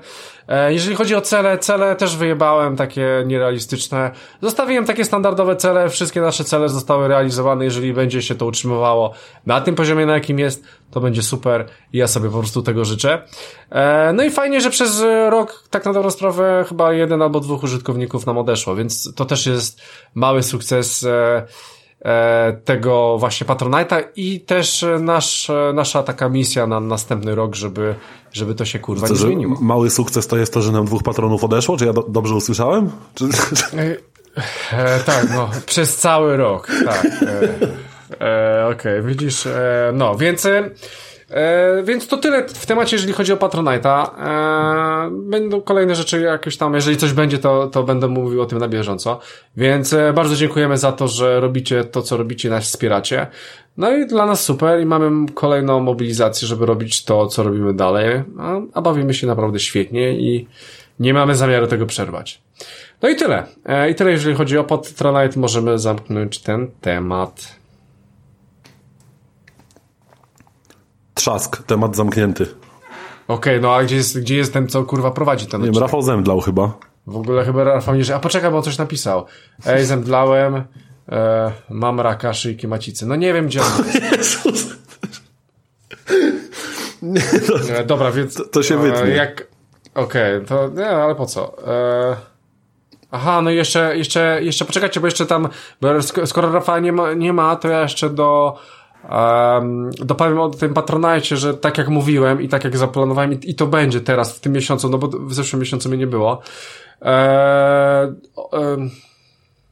E, 0.48 0.74
jeżeli 0.74 0.96
chodzi 0.96 1.16
o 1.16 1.22
cele, 1.22 1.58
cele 1.58 1.96
też 1.96 2.18
wyjebałem 2.18 2.76
takie 2.76 3.24
nierealistyczne. 3.26 4.12
Zostawiłem 4.42 4.86
takie 4.86 5.06
standardowe 5.06 5.56
cele, 5.56 5.90
wszystkie 5.90 6.22
nasze 6.22 6.44
cele 6.44 6.70
zostały 6.70 7.08
realizowane, 7.08 7.66
jeżeli 7.66 7.94
będzie 7.94 8.22
się 8.22 8.36
to 8.36 8.46
utrzymywało 8.46 9.14
na 9.46 9.62
tym 9.62 9.76
poziomie, 9.76 10.06
na 10.06 10.14
jakim 10.14 10.40
jest, 10.40 10.64
to 10.92 11.02
będzie 11.02 11.24
super 11.24 11.66
i 11.94 11.98
ja 11.98 12.08
sobie 12.08 12.30
po 12.30 12.40
prostu 12.40 12.62
tego 12.62 12.86
życzę. 12.86 13.22
E, 13.70 14.14
no 14.14 14.24
i 14.24 14.30
fajnie, 14.30 14.62
że 14.62 14.70
przez 14.70 15.04
rok, 15.30 15.64
tak 15.70 15.86
na 15.86 15.94
dobrą 15.94 16.12
sprawę, 16.12 16.66
chyba 16.70 16.94
jeden 16.94 17.22
albo 17.22 17.40
dwóch 17.40 17.64
użytkowników 17.64 18.26
nam 18.26 18.38
odeszło, 18.38 18.76
więc 18.76 19.14
to 19.16 19.26
też 19.26 19.46
jest 19.46 19.82
mały 20.16 20.44
sukces, 20.44 21.06
tego 22.66 23.18
właśnie 23.18 23.48
Patronite'a 23.48 24.04
i 24.16 24.40
też 24.40 24.86
nasz, 25.00 25.52
nasza 25.74 26.04
taka 26.04 26.30
misja 26.30 26.68
na 26.68 26.80
następny 26.80 27.36
rok, 27.36 27.56
żeby, 27.56 27.96
żeby 28.34 28.56
to 28.56 28.66
się 28.66 28.80
kurwa 28.80 29.08
Co, 29.08 29.14
nie 29.14 29.20
zmieniło. 29.20 29.58
Mały 29.62 29.90
sukces 29.90 30.28
to 30.28 30.38
jest 30.38 30.54
to, 30.54 30.62
że 30.62 30.72
nam 30.72 30.86
dwóch 30.86 31.04
patronów 31.04 31.44
odeszło? 31.44 31.78
Czy 31.78 31.86
ja 31.86 31.94
do, 31.94 32.04
dobrze 32.04 32.36
usłyszałem? 32.36 32.92
Czy... 33.16 33.26
E, 33.78 33.98
e, 34.72 35.00
tak, 35.00 35.30
no, 35.30 35.50
przez 35.66 35.98
cały 35.98 36.38
rok, 36.38 36.72
tak. 36.86 37.06
E, 37.06 37.18
e, 38.26 38.68
Okej, 38.68 39.00
okay, 39.00 39.02
widzisz, 39.02 39.46
e, 39.46 39.92
no, 39.94 40.16
więc 40.16 40.48
E, 41.32 41.84
więc 41.84 42.08
to 42.08 42.18
tyle 42.18 42.48
w 42.48 42.66
temacie, 42.66 42.96
jeżeli 42.96 43.14
chodzi 43.14 43.34
o 43.34 43.36
Patronite'a. 43.36 44.10
E, 45.08 45.12
będą 45.12 45.62
kolejne 45.62 45.96
rzeczy 45.96 46.22
jakieś 46.22 46.58
tam, 46.58 46.74
jeżeli 46.74 46.98
coś 46.98 47.14
będzie, 47.14 47.38
to, 47.38 47.68
to 47.68 47.84
będę 47.84 48.08
mówił 48.08 48.42
o 48.42 48.46
tym 48.46 48.60
na 48.60 48.68
bieżąco. 48.68 49.20
Więc 49.58 49.94
e, 49.94 50.14
bardzo 50.14 50.36
dziękujemy 50.36 50.78
za 50.78 50.92
to, 50.92 51.08
że 51.08 51.40
robicie 51.40 51.84
to, 51.84 52.02
co 52.02 52.18
robicie, 52.18 52.50
nas 52.50 52.64
wspieracie. 52.64 53.28
No 53.78 53.98
i 53.98 54.08
dla 54.08 54.26
nas 54.26 54.44
super 54.44 54.82
i 54.82 54.86
mamy 54.86 55.26
kolejną 55.34 55.80
mobilizację, 55.80 56.48
żeby 56.48 56.66
robić 56.66 57.04
to, 57.04 57.28
co 57.28 57.44
robimy 57.44 57.74
dalej. 57.74 58.24
A, 58.40 58.60
a 58.74 58.82
bawimy 58.82 59.14
się 59.14 59.28
naprawdę 59.28 59.60
świetnie 59.60 60.20
i 60.20 60.48
nie 61.00 61.14
mamy 61.14 61.36
zamiaru 61.36 61.68
tego 61.68 61.86
przerwać. 61.86 62.42
No 63.02 63.10
i 63.10 63.16
tyle. 63.16 63.44
E, 63.66 63.90
I 63.90 63.96
tyle, 63.96 64.12
jeżeli 64.12 64.36
chodzi 64.36 64.58
o 64.58 64.64
Patronite, 64.64 65.40
możemy 65.40 65.80
zamknąć 65.80 66.40
ten 66.40 66.68
temat. 66.82 67.58
Trzask, 71.18 71.64
temat 71.64 71.96
zamknięty. 71.96 72.44
Okej, 72.44 72.56
okay, 73.28 73.60
no 73.60 73.76
a 73.76 73.84
gdzie 73.84 73.96
jest, 73.96 74.20
gdzie 74.20 74.36
jest 74.36 74.54
ten, 74.54 74.68
co 74.68 74.84
kurwa 74.84 75.12
prowadzi 75.12 75.46
ten 75.46 75.62
Nie 75.62 75.72
wiem, 75.72 75.82
Rafał 75.82 76.02
zemdlał 76.02 76.42
chyba. 76.42 76.78
W 77.08 77.18
ogóle 77.18 77.46
chyba 77.46 77.64
Rafał 77.64 77.96
nie 77.96 78.16
A 78.16 78.20
poczekaj, 78.20 78.52
bo 78.52 78.58
on 78.58 78.64
coś 78.64 78.78
napisał. 78.78 79.26
Ej, 79.66 79.86
zemdlałem, 79.86 80.64
e, 81.10 81.52
mam 81.70 82.00
raka 82.00 82.34
szyjki 82.34 82.68
macicy. 82.68 83.06
No 83.06 83.16
nie 83.16 83.34
wiem, 83.34 83.48
gdzie 83.48 83.62
on 83.62 83.68
Jezus. 84.12 84.78
Nie, 87.02 87.22
to, 87.22 87.80
e, 87.80 87.86
Dobra, 87.86 88.12
więc... 88.12 88.36
To, 88.36 88.46
to 88.46 88.64
się 88.64 88.76
e, 88.76 88.78
wytnie. 88.78 89.10
Jak... 89.10 89.48
Okej, 89.96 90.36
okay, 90.36 90.48
to... 90.48 90.68
Nie, 90.68 90.90
ale 90.90 91.16
po 91.16 91.26
co? 91.26 91.68
E... 91.68 92.16
Aha, 93.12 93.42
no 93.42 93.50
jeszcze, 93.50 93.98
jeszcze, 93.98 94.40
jeszcze 94.42 94.66
poczekajcie, 94.66 95.00
bo 95.00 95.08
jeszcze 95.08 95.26
tam, 95.26 95.50
bo 95.82 96.02
skoro 96.26 96.52
Rafała 96.52 96.80
nie 96.80 96.92
ma, 96.92 97.14
nie 97.14 97.34
ma, 97.34 97.56
to 97.56 97.68
ja 97.68 97.82
jeszcze 97.82 98.10
do 98.10 98.58
Um, 99.12 99.90
dopowiem 99.92 100.40
o 100.40 100.50
tym 100.50 100.74
Patronite, 100.74 101.38
że 101.38 101.54
tak 101.54 101.78
jak 101.78 101.88
mówiłem 101.88 102.42
i 102.42 102.48
tak 102.48 102.64
jak 102.64 102.78
zaplanowałem 102.78 103.34
i, 103.34 103.40
i 103.52 103.56
to 103.56 103.68
będzie 103.68 104.02
teraz 104.02 104.38
w 104.38 104.40
tym 104.40 104.54
miesiącu, 104.54 104.90
no 104.90 104.98
bo 104.98 105.08
w 105.08 105.34
zeszłym 105.34 105.60
miesiącu 105.60 105.90
mnie 105.90 105.98
nie 105.98 106.08
było. 106.08 106.42
E, 107.02 107.12
e, 108.54 108.78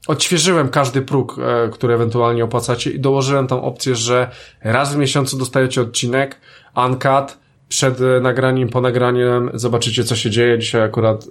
odświeżyłem 0.08 0.70
każdy 0.70 1.02
próg, 1.02 1.40
e, 1.40 1.70
który 1.70 1.94
ewentualnie 1.94 2.44
opłacacie 2.44 2.92
i 2.92 3.00
dołożyłem 3.00 3.48
tam 3.48 3.60
opcję, 3.60 3.96
że 3.96 4.30
raz 4.64 4.94
w 4.94 4.98
miesiącu 4.98 5.38
dostajecie 5.38 5.82
odcinek, 5.82 6.40
uncut, 6.86 7.38
przed 7.70 8.02
e, 8.02 8.20
nagraniem, 8.22 8.70
po 8.70 8.82
nagraniem 8.82 9.50
zobaczycie, 9.54 10.04
co 10.04 10.16
się 10.16 10.30
dzieje. 10.30 10.60
Dzisiaj 10.60 10.82
akurat 10.82 11.28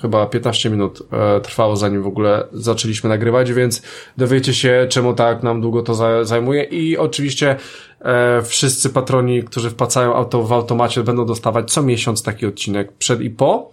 chyba 0.00 0.26
15 0.26 0.70
minut 0.70 1.02
e, 1.12 1.40
trwało, 1.40 1.76
zanim 1.76 2.02
w 2.02 2.06
ogóle 2.06 2.44
zaczęliśmy 2.52 3.08
nagrywać, 3.08 3.52
więc 3.52 3.82
dowiecie 4.16 4.54
się, 4.54 4.86
czemu 4.90 5.14
tak 5.14 5.42
nam 5.42 5.60
długo 5.60 5.82
to 5.82 5.94
za, 5.94 6.24
zajmuje 6.24 6.62
i 6.62 6.96
oczywiście 6.96 7.56
e, 8.00 8.42
wszyscy 8.42 8.90
patroni, 8.90 9.42
którzy 9.42 9.70
wpłacają 9.70 10.14
auto 10.14 10.42
w 10.42 10.52
automacie 10.52 11.02
będą 11.02 11.26
dostawać 11.26 11.72
co 11.72 11.82
miesiąc 11.82 12.22
taki 12.22 12.46
odcinek 12.46 12.92
przed 12.92 13.20
i 13.20 13.30
po 13.30 13.70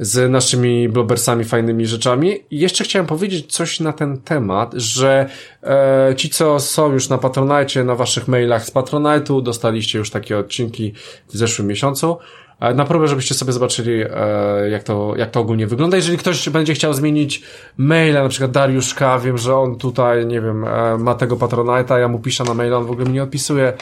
z 0.00 0.30
naszymi 0.30 0.88
blobersami, 0.88 1.44
fajnymi 1.44 1.86
rzeczami. 1.86 2.38
I 2.50 2.58
jeszcze 2.58 2.84
chciałem 2.84 3.06
powiedzieć 3.06 3.52
coś 3.52 3.80
na 3.80 3.92
ten 3.92 4.18
temat, 4.18 4.72
że 4.74 5.26
e, 5.62 6.14
ci, 6.16 6.30
co 6.30 6.60
są 6.60 6.92
już 6.92 7.08
na 7.08 7.18
Patronite, 7.18 7.84
na 7.84 7.94
waszych 7.94 8.28
mailach 8.28 8.64
z 8.64 8.72
Patronite'u, 8.72 9.42
dostaliście 9.42 9.98
już 9.98 10.10
takie 10.10 10.38
odcinki 10.38 10.92
w 11.28 11.36
zeszłym 11.36 11.68
miesiącu. 11.68 12.16
E, 12.60 12.74
na 12.74 12.84
próbę, 12.84 13.08
żebyście 13.08 13.34
sobie 13.34 13.52
zobaczyli, 13.52 14.02
e, 14.02 14.70
jak, 14.70 14.82
to, 14.82 15.14
jak 15.16 15.30
to 15.30 15.40
ogólnie 15.40 15.66
wygląda. 15.66 15.96
Jeżeli 15.96 16.18
ktoś 16.18 16.48
będzie 16.48 16.74
chciał 16.74 16.92
zmienić 16.92 17.42
maila, 17.76 18.22
na 18.22 18.28
przykład 18.28 18.50
Dariuszka, 18.50 19.18
wiem, 19.18 19.38
że 19.38 19.56
on 19.56 19.76
tutaj, 19.76 20.26
nie 20.26 20.40
wiem, 20.40 20.64
e, 20.64 20.98
ma 20.98 21.14
tego 21.14 21.36
Patronite'a, 21.36 21.98
ja 21.98 22.08
mu 22.08 22.18
piszę 22.18 22.44
na 22.44 22.54
maila, 22.54 22.76
on 22.76 22.84
w 22.84 22.90
ogóle 22.90 23.06
mi 23.06 23.12
nie 23.12 23.22
odpisuje. 23.22 23.72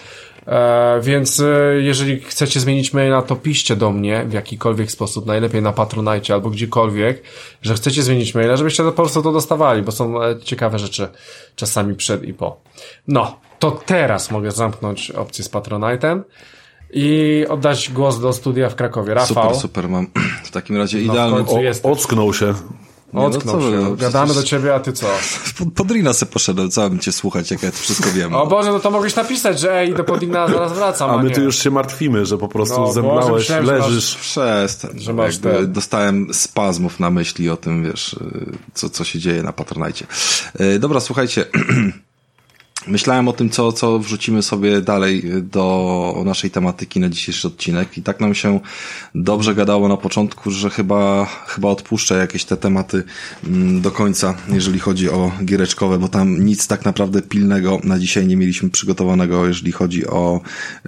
E, 0.49 1.01
więc 1.03 1.41
e, 1.41 1.75
jeżeli 1.81 2.21
chcecie 2.21 2.61
zmienić 2.61 2.93
maila, 2.93 3.23
to 3.23 3.37
piszcie 3.37 3.77
do 3.77 3.91
mnie 3.91 4.25
w 4.29 4.33
jakikolwiek 4.33 4.91
sposób, 4.91 5.27
najlepiej 5.27 5.63
na 5.63 5.73
Patronite 5.73 6.35
albo 6.35 6.51
gdziekolwiek, 6.51 7.23
że 7.63 7.75
chcecie 7.75 8.03
zmienić 8.03 8.35
maila, 8.35 8.57
żebyście 8.57 8.83
po 8.83 8.93
prostu 8.93 9.23
to 9.23 9.33
dostawali, 9.33 9.83
bo 9.83 9.93
są 9.93 10.23
e, 10.23 10.41
ciekawe 10.41 10.79
rzeczy 10.79 11.09
czasami 11.57 11.95
przed 11.95 12.25
i 12.25 12.35
po. 12.35 12.61
No, 13.09 13.41
to 13.59 13.71
teraz 13.71 14.31
mogę 14.31 14.51
zamknąć 14.51 15.11
opcję 15.11 15.45
z 15.45 15.51
Patronite'em 15.51 16.21
i 16.91 17.45
oddać 17.49 17.91
głos 17.91 18.21
do 18.21 18.33
studia 18.33 18.71
w 18.71 18.75
Krakowie. 18.75 19.15
Rafał. 19.15 19.45
Super, 19.45 19.61
super, 19.61 19.89
mam 19.89 20.07
w 20.45 20.51
takim 20.51 20.77
razie 20.77 21.01
idealny... 21.01 21.45
No, 21.85 21.91
ocknął 21.91 22.35
się. 22.35 22.55
Nie, 23.13 23.21
Ocknął 23.21 23.61
no, 23.61 23.71
się. 23.71 23.97
Gadamy 23.97 24.35
do 24.35 24.43
ciebie, 24.43 24.75
a 24.75 24.81
ty 24.81 24.93
co? 24.93 25.07
Podrina 25.75 26.13
se 26.13 26.27
poszedłem, 26.27 26.71
co 26.71 26.81
mam 26.81 26.99
cię 26.99 27.13
słuchać, 27.13 27.51
jak 27.51 27.63
ja 27.63 27.71
to 27.71 27.77
wszystko 27.77 28.11
wiem. 28.11 28.35
O 28.35 28.47
Boże, 28.47 28.73
no 28.73 28.81
to 28.81 28.91
mogłeś 28.91 29.17
napisać, 29.17 29.61
że 29.61 29.75
ej, 29.75 29.95
do 29.95 30.05
Podrina 30.05 30.49
zaraz 30.49 30.73
wracam. 30.73 31.11
A, 31.11 31.15
a 31.15 31.23
my 31.23 31.31
tu 31.31 31.43
już 31.43 31.59
się 31.59 31.71
martwimy, 31.71 32.27
że 32.27 32.39
po 32.39 32.49
prostu 32.49 32.81
no, 32.81 32.93
zemdlałeś, 32.93 33.49
leżysz. 33.49 34.17
Przestań. 34.17 34.91
Że 35.01 35.13
masz 35.13 35.39
te... 35.39 35.67
Dostałem 35.67 36.35
spazmów 36.35 37.01
na 37.01 37.11
myśli 37.11 37.51
o 37.51 37.57
tym, 37.57 37.85
wiesz, 37.85 38.17
co, 38.75 38.91
co 38.91 39.05
się 39.05 39.19
dzieje 39.19 39.43
na 39.43 39.53
Patronajcie. 39.53 40.07
E, 40.55 40.79
dobra, 40.79 41.01
słuchajcie. 41.01 41.45
Myślałem 42.89 43.29
o 43.29 43.33
tym, 43.33 43.51
co, 43.51 43.73
co 43.73 43.99
wrzucimy 43.99 44.43
sobie 44.43 44.81
dalej 44.81 45.25
do 45.43 46.23
naszej 46.25 46.51
tematyki 46.51 47.01
na 47.01 47.09
dzisiejszy 47.09 47.49
odcinek 47.49 47.99
i 47.99 48.03
tak 48.03 48.21
nam 48.21 48.35
się 48.35 48.61
dobrze 49.15 49.55
gadało 49.55 49.89
na 49.89 49.97
początku, 49.97 50.51
że 50.51 50.71
chyba, 50.71 51.25
chyba 51.47 51.69
odpuszczę 51.69 52.19
jakieś 52.19 52.45
te 52.45 52.57
tematy 52.57 53.05
mm, 53.45 53.81
do 53.81 53.91
końca, 53.91 54.35
jeżeli 54.49 54.79
chodzi 54.79 55.11
o 55.11 55.33
giereczkowe, 55.45 55.99
bo 55.99 56.09
tam 56.09 56.45
nic 56.45 56.67
tak 56.67 56.85
naprawdę 56.85 57.23
pilnego 57.23 57.81
na 57.85 57.99
dzisiaj 57.99 58.27
nie 58.27 58.37
mieliśmy 58.37 58.71
przygotowanego, 58.71 59.47
jeżeli 59.47 59.73
chodzi 59.73 60.07
o 60.07 60.41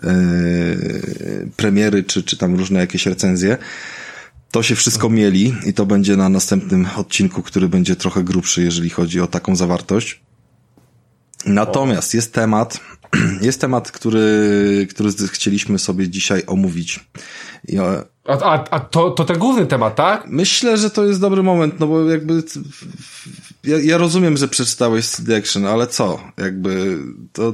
yy, 0.03 1.51
premiery 1.57 2.05
czy, 2.05 2.23
czy 2.23 2.37
tam 2.37 2.55
różne 2.55 2.81
jakieś 2.81 3.07
recenzje. 3.07 3.59
To 4.51 4.63
się 4.63 4.75
wszystko 4.75 5.09
mieli 5.09 5.55
i 5.67 5.73
to 5.73 5.87
będzie 5.87 6.17
na 6.17 6.29
następnym 6.29 6.87
odcinku, 6.97 7.43
który 7.43 7.69
będzie 7.69 7.97
trochę 7.97 8.25
grubszy, 8.25 8.63
jeżeli 8.63 8.91
chodzi 8.91 9.21
o 9.21 9.27
taką 9.27 9.57
zawartość. 9.57 10.21
Natomiast 11.47 12.15
jest 12.15 12.35
temat, 12.35 12.81
jest 13.41 13.61
temat, 13.61 13.91
który, 13.91 14.87
który 14.91 15.11
chcieliśmy 15.29 15.79
sobie 15.79 16.09
dzisiaj 16.09 16.43
omówić. 16.47 17.01
A, 18.29 18.33
a, 18.33 18.65
a 18.71 18.81
to, 18.81 19.11
to 19.11 19.25
ten 19.25 19.39
główny 19.39 19.67
temat, 19.67 19.95
tak? 19.95 20.25
Myślę, 20.27 20.77
że 20.77 20.91
to 20.91 21.05
jest 21.05 21.21
dobry 21.21 21.43
moment, 21.43 21.81
no 21.81 21.87
bo 21.87 22.11
jakby 22.11 22.43
ja, 23.65 23.79
ja 23.79 23.99
rozumiem, 23.99 24.37
że 24.37 24.49
przeczytałeś 24.49 25.09
CD 25.09 25.37
Action, 25.37 25.67
ale 25.67 25.87
co? 25.87 26.21
Jakby 26.37 26.99
to 27.33 27.53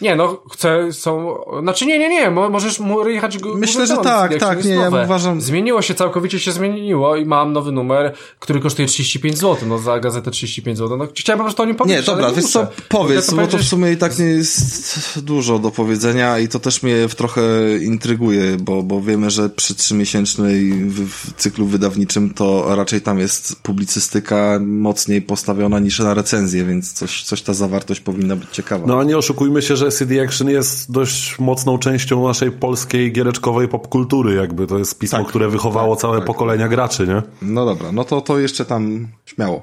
nie, 0.00 0.16
no 0.16 0.42
chcę, 0.52 0.92
są, 0.92 1.38
znaczy 1.62 1.86
nie, 1.86 1.98
nie, 1.98 2.08
nie, 2.08 2.30
możesz 2.30 2.80
mu 2.80 3.08
jechać 3.08 3.38
Myślę, 3.54 3.86
że 3.86 3.96
tak, 3.96 4.38
tak, 4.38 4.64
nie, 4.64 4.70
ja 4.70 4.88
uważam. 4.88 5.40
Zmieniło 5.40 5.82
się, 5.82 5.94
całkowicie 5.94 6.40
się 6.40 6.52
zmieniło 6.52 7.16
i 7.16 7.24
mam 7.24 7.52
nowy 7.52 7.72
numer, 7.72 8.14
który 8.38 8.60
kosztuje 8.60 8.88
35 8.88 9.38
zł, 9.38 9.68
no 9.68 9.78
za 9.78 10.00
gazetę 10.00 10.30
35 10.30 10.78
zł, 10.78 10.96
no 10.96 11.06
chciałem 11.14 11.38
po 11.38 11.44
prostu 11.44 11.62
o 11.62 11.66
nim 11.66 11.74
powiedzieć, 11.74 12.06
Nie, 12.06 12.06
dobra, 12.06 12.32
wiesz 12.32 12.44
co, 12.44 12.66
powiedz, 12.88 13.26
to 13.26 13.36
bo 13.36 13.46
to 13.46 13.58
w 13.58 13.62
sumie 13.62 13.92
i 13.92 13.96
tak 13.96 14.18
nie 14.18 14.24
jest 14.24 15.20
dużo 15.20 15.58
do 15.58 15.70
powiedzenia 15.70 16.38
i 16.38 16.48
to 16.48 16.58
też 16.58 16.82
mnie 16.82 17.08
trochę 17.16 17.42
intryguje, 17.82 18.56
bo, 18.56 18.82
bo 18.82 19.00
wiemy, 19.00 19.30
że 19.30 19.50
przy 19.50 19.74
trzymiesięcznej 19.74 20.72
w, 20.72 21.08
w 21.08 21.34
cyklu 21.36 21.66
wydawniczym 21.66 22.34
to 22.34 22.76
raczej 22.76 23.00
tam 23.00 23.18
jest 23.18 23.62
publicystyka 23.62 24.58
mocniej 24.62 25.22
postawiona 25.22 25.78
niż 25.78 25.98
na 25.98 26.14
recenzję, 26.14 26.64
więc 26.64 26.92
coś, 26.92 27.22
coś 27.22 27.42
ta 27.42 27.54
zawartość 27.54 28.00
powinna 28.00 28.36
być 28.36 28.48
ciekawa. 28.52 28.86
No 28.86 29.00
a 29.00 29.04
nie 29.04 29.18
oszukujmy 29.18 29.62
się, 29.62 29.76
że 29.76 29.89
CD 29.90 30.22
Action 30.22 30.48
jest 30.48 30.92
dość 30.92 31.38
mocną 31.38 31.78
częścią 31.78 32.28
naszej 32.28 32.52
polskiej 32.52 33.12
giereczkowej 33.12 33.68
popkultury, 33.68 34.34
jakby 34.34 34.66
to 34.66 34.78
jest 34.78 34.98
pismo, 34.98 35.18
Tak, 35.18 35.26
które 35.26 35.48
wychowało 35.48 35.94
tak, 35.96 36.02
całe 36.02 36.16
tak. 36.16 36.26
pokolenia 36.26 36.68
graczy, 36.68 37.06
nie? 37.06 37.22
No 37.42 37.66
dobra, 37.66 37.92
no 37.92 38.04
to, 38.04 38.20
to 38.20 38.38
jeszcze 38.38 38.64
tam 38.64 39.08
śmiało. 39.26 39.62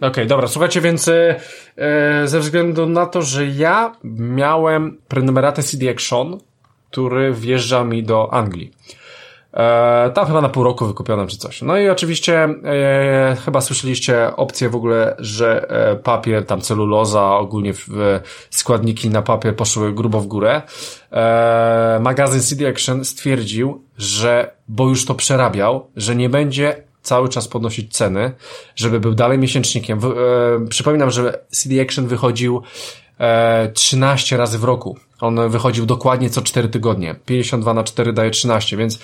Okej, 0.00 0.26
dobra, 0.26 0.48
słuchajcie, 0.48 0.80
więc 0.80 1.08
e, 1.08 1.40
e, 1.76 2.28
ze 2.28 2.40
względu 2.40 2.86
na 2.86 3.06
to, 3.06 3.22
że 3.22 3.46
ja 3.46 3.96
miałem 4.04 4.98
prenumeratę 5.08 5.62
CD 5.62 5.90
Action, 5.90 6.38
który 6.90 7.32
wjeżdża 7.32 7.84
mi 7.84 8.02
do 8.02 8.32
Anglii. 8.32 8.72
E, 9.54 10.10
tam 10.14 10.26
chyba 10.26 10.40
na 10.40 10.48
pół 10.48 10.64
roku 10.64 10.86
wykupionym 10.86 11.26
czy 11.26 11.36
coś. 11.36 11.62
No 11.62 11.78
i 11.78 11.88
oczywiście 11.88 12.42
e, 12.42 13.36
chyba 13.44 13.60
słyszeliście 13.60 14.36
opcję 14.36 14.68
w 14.68 14.76
ogóle, 14.76 15.16
że 15.18 15.70
e, 15.70 15.96
papier, 15.96 16.46
tam 16.46 16.60
celuloza, 16.60 17.36
ogólnie 17.36 17.74
w, 17.74 17.84
w 18.50 18.56
składniki 18.56 19.10
na 19.10 19.22
papier 19.22 19.56
poszły 19.56 19.92
grubo 19.92 20.20
w 20.20 20.26
górę. 20.26 20.62
E, 21.12 21.98
magazyn 22.02 22.40
CD 22.40 22.68
Action 22.68 23.04
stwierdził, 23.04 23.84
że, 23.98 24.50
bo 24.68 24.88
już 24.88 25.04
to 25.04 25.14
przerabiał, 25.14 25.90
że 25.96 26.16
nie 26.16 26.28
będzie 26.28 26.88
cały 27.02 27.28
czas 27.28 27.48
podnosić 27.48 27.92
ceny, 27.92 28.32
żeby 28.76 29.00
był 29.00 29.14
dalej 29.14 29.38
miesięcznikiem. 29.38 30.00
W, 30.00 30.04
e, 30.06 30.68
przypominam, 30.68 31.10
że 31.10 31.44
CD 31.50 31.82
Action 31.82 32.06
wychodził 32.06 32.62
e, 33.20 33.72
13 33.72 34.36
razy 34.36 34.58
w 34.58 34.64
roku. 34.64 35.07
On 35.20 35.48
wychodził 35.48 35.86
dokładnie 35.86 36.30
co 36.30 36.42
4 36.42 36.68
tygodnie. 36.68 37.14
52 37.26 37.74
na 37.74 37.84
4 37.84 38.12
daje 38.12 38.30
13, 38.30 38.76
więc 38.76 38.98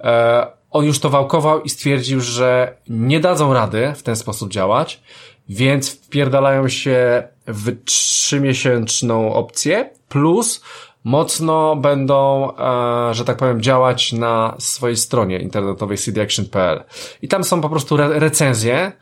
e, 0.00 0.46
on 0.70 0.84
już 0.84 0.98
to 0.98 1.10
wałkował 1.10 1.62
i 1.62 1.68
stwierdził, 1.68 2.20
że 2.20 2.76
nie 2.88 3.20
dadzą 3.20 3.54
rady 3.54 3.92
w 3.96 4.02
ten 4.02 4.16
sposób 4.16 4.50
działać, 4.50 5.00
więc 5.48 5.90
wpierdalają 5.90 6.68
się 6.68 7.28
w 7.46 7.84
trzymiesięczną 7.84 9.34
opcję 9.34 9.90
plus 10.08 10.62
mocno 11.04 11.76
będą, 11.76 12.50
e, 12.56 13.14
że 13.14 13.24
tak 13.24 13.36
powiem, 13.36 13.62
działać 13.62 14.12
na 14.12 14.54
swojej 14.58 14.96
stronie 14.96 15.38
internetowej 15.38 15.98
cdaction.pl. 15.98 16.84
I 17.22 17.28
tam 17.28 17.44
są 17.44 17.60
po 17.60 17.68
prostu 17.68 17.94
re 17.94 18.18
recenzje 18.18 18.92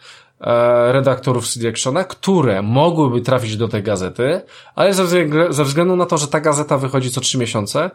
redaktorów 0.93 1.49
CD 1.49 1.69
Actiona, 1.69 2.05
które 2.05 2.63
mogłyby 2.63 3.21
trafić 3.21 3.57
do 3.57 3.69
tej 3.69 3.83
gazety, 3.83 4.41
ale 4.75 4.95
ze, 4.95 5.05
wzglę- 5.05 5.53
ze 5.53 5.65
względu 5.65 5.97
na 5.97 6.07
to, 6.07 6.19
że 6.19 6.29
ta 6.29 6.41
gazeta 6.41 6.79
wychodzi 6.79 7.11
co 7.11 7.21
trzy 7.21 7.39
miesiące, 7.39 7.91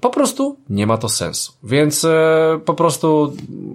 po 0.00 0.10
prostu 0.10 0.56
nie 0.70 0.86
ma 0.86 0.98
to 0.98 1.08
sensu. 1.08 1.52
Więc 1.62 2.04
e, 2.04 2.60
po 2.64 2.74
prostu 2.74 3.32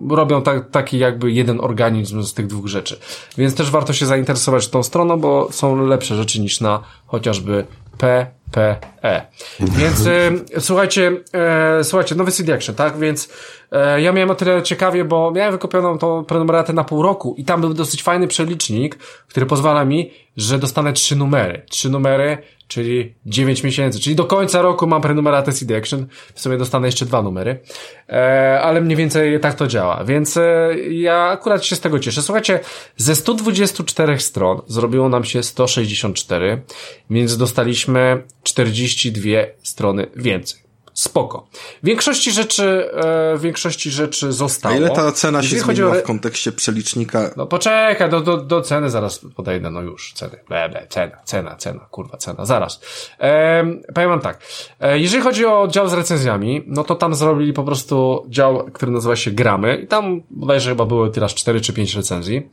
robią 0.10 0.41
tak, 0.41 0.70
taki 0.70 0.97
jakby 0.97 1.32
jeden 1.32 1.60
organizm 1.62 2.24
z 2.24 2.34
tych 2.34 2.47
dwóch 2.47 2.68
rzeczy. 2.68 2.99
Więc 3.38 3.56
też 3.56 3.72
warto 3.72 3.93
się 3.93 4.06
zainteresować 4.06 4.68
tą 4.68 4.84
stroną, 4.84 5.20
bo 5.20 5.47
są 5.51 5.86
lepsze 5.86 6.16
rzeczy 6.16 6.41
niż 6.41 6.62
na 6.62 6.80
chociażby 7.06 7.66
PPE. 7.97 9.28
Więc 9.60 10.08
e, 10.08 10.32
słuchajcie, 10.60 11.12
e, 11.34 11.84
słuchajcie, 11.84 12.16
nowy 12.16 12.32
CD 12.32 12.54
Action, 12.54 12.76
tak? 12.76 12.97
Więc 12.97 13.26
e, 13.26 13.32
ja 13.97 14.11
miałem 14.11 14.32
o 14.32 14.36
tyle 14.36 14.63
ciekawie, 14.63 15.05
bo 15.05 15.32
miałem 15.32 15.51
wykupioną 15.51 15.97
tą 15.97 16.26
prenumeratę 16.26 16.74
na 16.74 16.84
pół 16.84 17.01
roku 17.01 17.36
i 17.38 17.45
tam 17.45 17.61
był 17.61 17.74
dosyć 17.74 18.03
fajny 18.03 18.28
przelicznik, 18.28 18.95
który 19.28 19.45
pozwala 19.45 19.86
mi, 19.86 20.11
że 20.38 20.59
dostanę 20.59 20.93
trzy 20.93 21.15
numery. 21.15 21.61
Trzy 21.69 21.89
numery, 21.89 22.38
czyli 22.67 23.13
9 23.26 23.63
miesięcy, 23.63 23.99
czyli 23.99 24.15
do 24.15 24.26
końca 24.26 24.61
roku 24.61 24.88
mam 24.88 25.01
prenumeratę 25.01 25.51
CD 25.51 25.78
Action, 25.78 26.07
w 26.34 26.41
sumie 26.41 26.57
dostanę 26.57 26.88
jeszcze 26.88 27.05
dwa 27.05 27.21
numery, 27.21 27.59
e, 28.09 28.59
ale 28.61 28.82
mniej 28.82 28.97
więcej 28.97 29.39
tak 29.39 29.53
to 29.53 29.67
działa, 29.67 30.03
więc 30.03 30.38
e, 30.38 30.69
ja 30.89 31.24
akurat 31.24 31.65
się 31.65 31.76
z 31.76 31.80
tego 31.80 31.99
cieszę. 31.99 32.21
Słuchajcie, 32.21 32.59
ze 32.97 33.15
124 33.15 34.19
stron 34.19 34.61
zrobiło 34.67 35.09
nam 35.09 35.24
się 35.24 35.43
164, 35.43 36.61
więc 37.09 37.38
dostaliśmy 37.38 38.24
42 38.43 39.30
strony 39.63 40.07
więcej. 40.15 40.62
Spoko. 40.94 41.48
W 41.84 41.86
większości 41.86 42.32
rzeczy, 42.32 42.91
e, 42.94 43.38
w 43.38 43.41
większości 43.41 43.91
rzeczy 43.91 44.28
A 44.28 44.32
zostało. 44.32 44.76
ile 44.76 44.89
ta 44.89 45.12
cena 45.12 45.41
się 45.41 45.56
Jeżeli 45.56 45.62
zmieniła 45.76 45.98
o- 45.98 46.00
w 46.00 46.04
kontekście 46.04 46.52
przelicznika? 46.52 47.30
no 47.38 47.46
poczekaj, 47.46 48.10
do, 48.10 48.22
do, 48.22 48.38
do 48.38 48.62
ceny 48.62 48.89
zaraz 48.89 49.20
podejdę, 49.36 49.70
no 49.72 49.82
już, 49.82 50.14
ceny, 50.14 50.39
ble, 50.48 50.70
ble, 50.70 50.88
cena, 50.89 51.18
cena, 51.26 51.56
cena, 51.56 51.80
kurwa, 51.91 52.18
cena, 52.18 52.46
zaraz. 52.46 52.82
Ehm, 53.20 53.82
powiem 53.94 54.10
wam 54.10 54.20
tak, 54.20 54.39
e, 54.80 55.00
jeżeli 55.00 55.24
chodzi 55.24 55.46
o 55.46 55.68
dział 55.68 55.88
z 55.89 55.94
recenzjami, 55.94 56.64
no 56.68 56.84
to 56.84 56.96
tam 56.96 57.16
zrobili 57.16 57.54
po 57.54 57.64
prostu 57.64 58.26
dział, 58.30 58.66
który 58.74 58.91
nazywa 58.91 59.16
się 59.16 59.32
Gramy 59.32 59.76
i 59.84 59.88
tam 59.88 60.22
bodajże 60.30 60.70
chyba 60.70 60.86
były 60.86 61.12
teraz 61.12 61.34
4 61.34 61.62
czy 61.62 61.74
5 61.74 61.96
recenzji. 61.96 62.50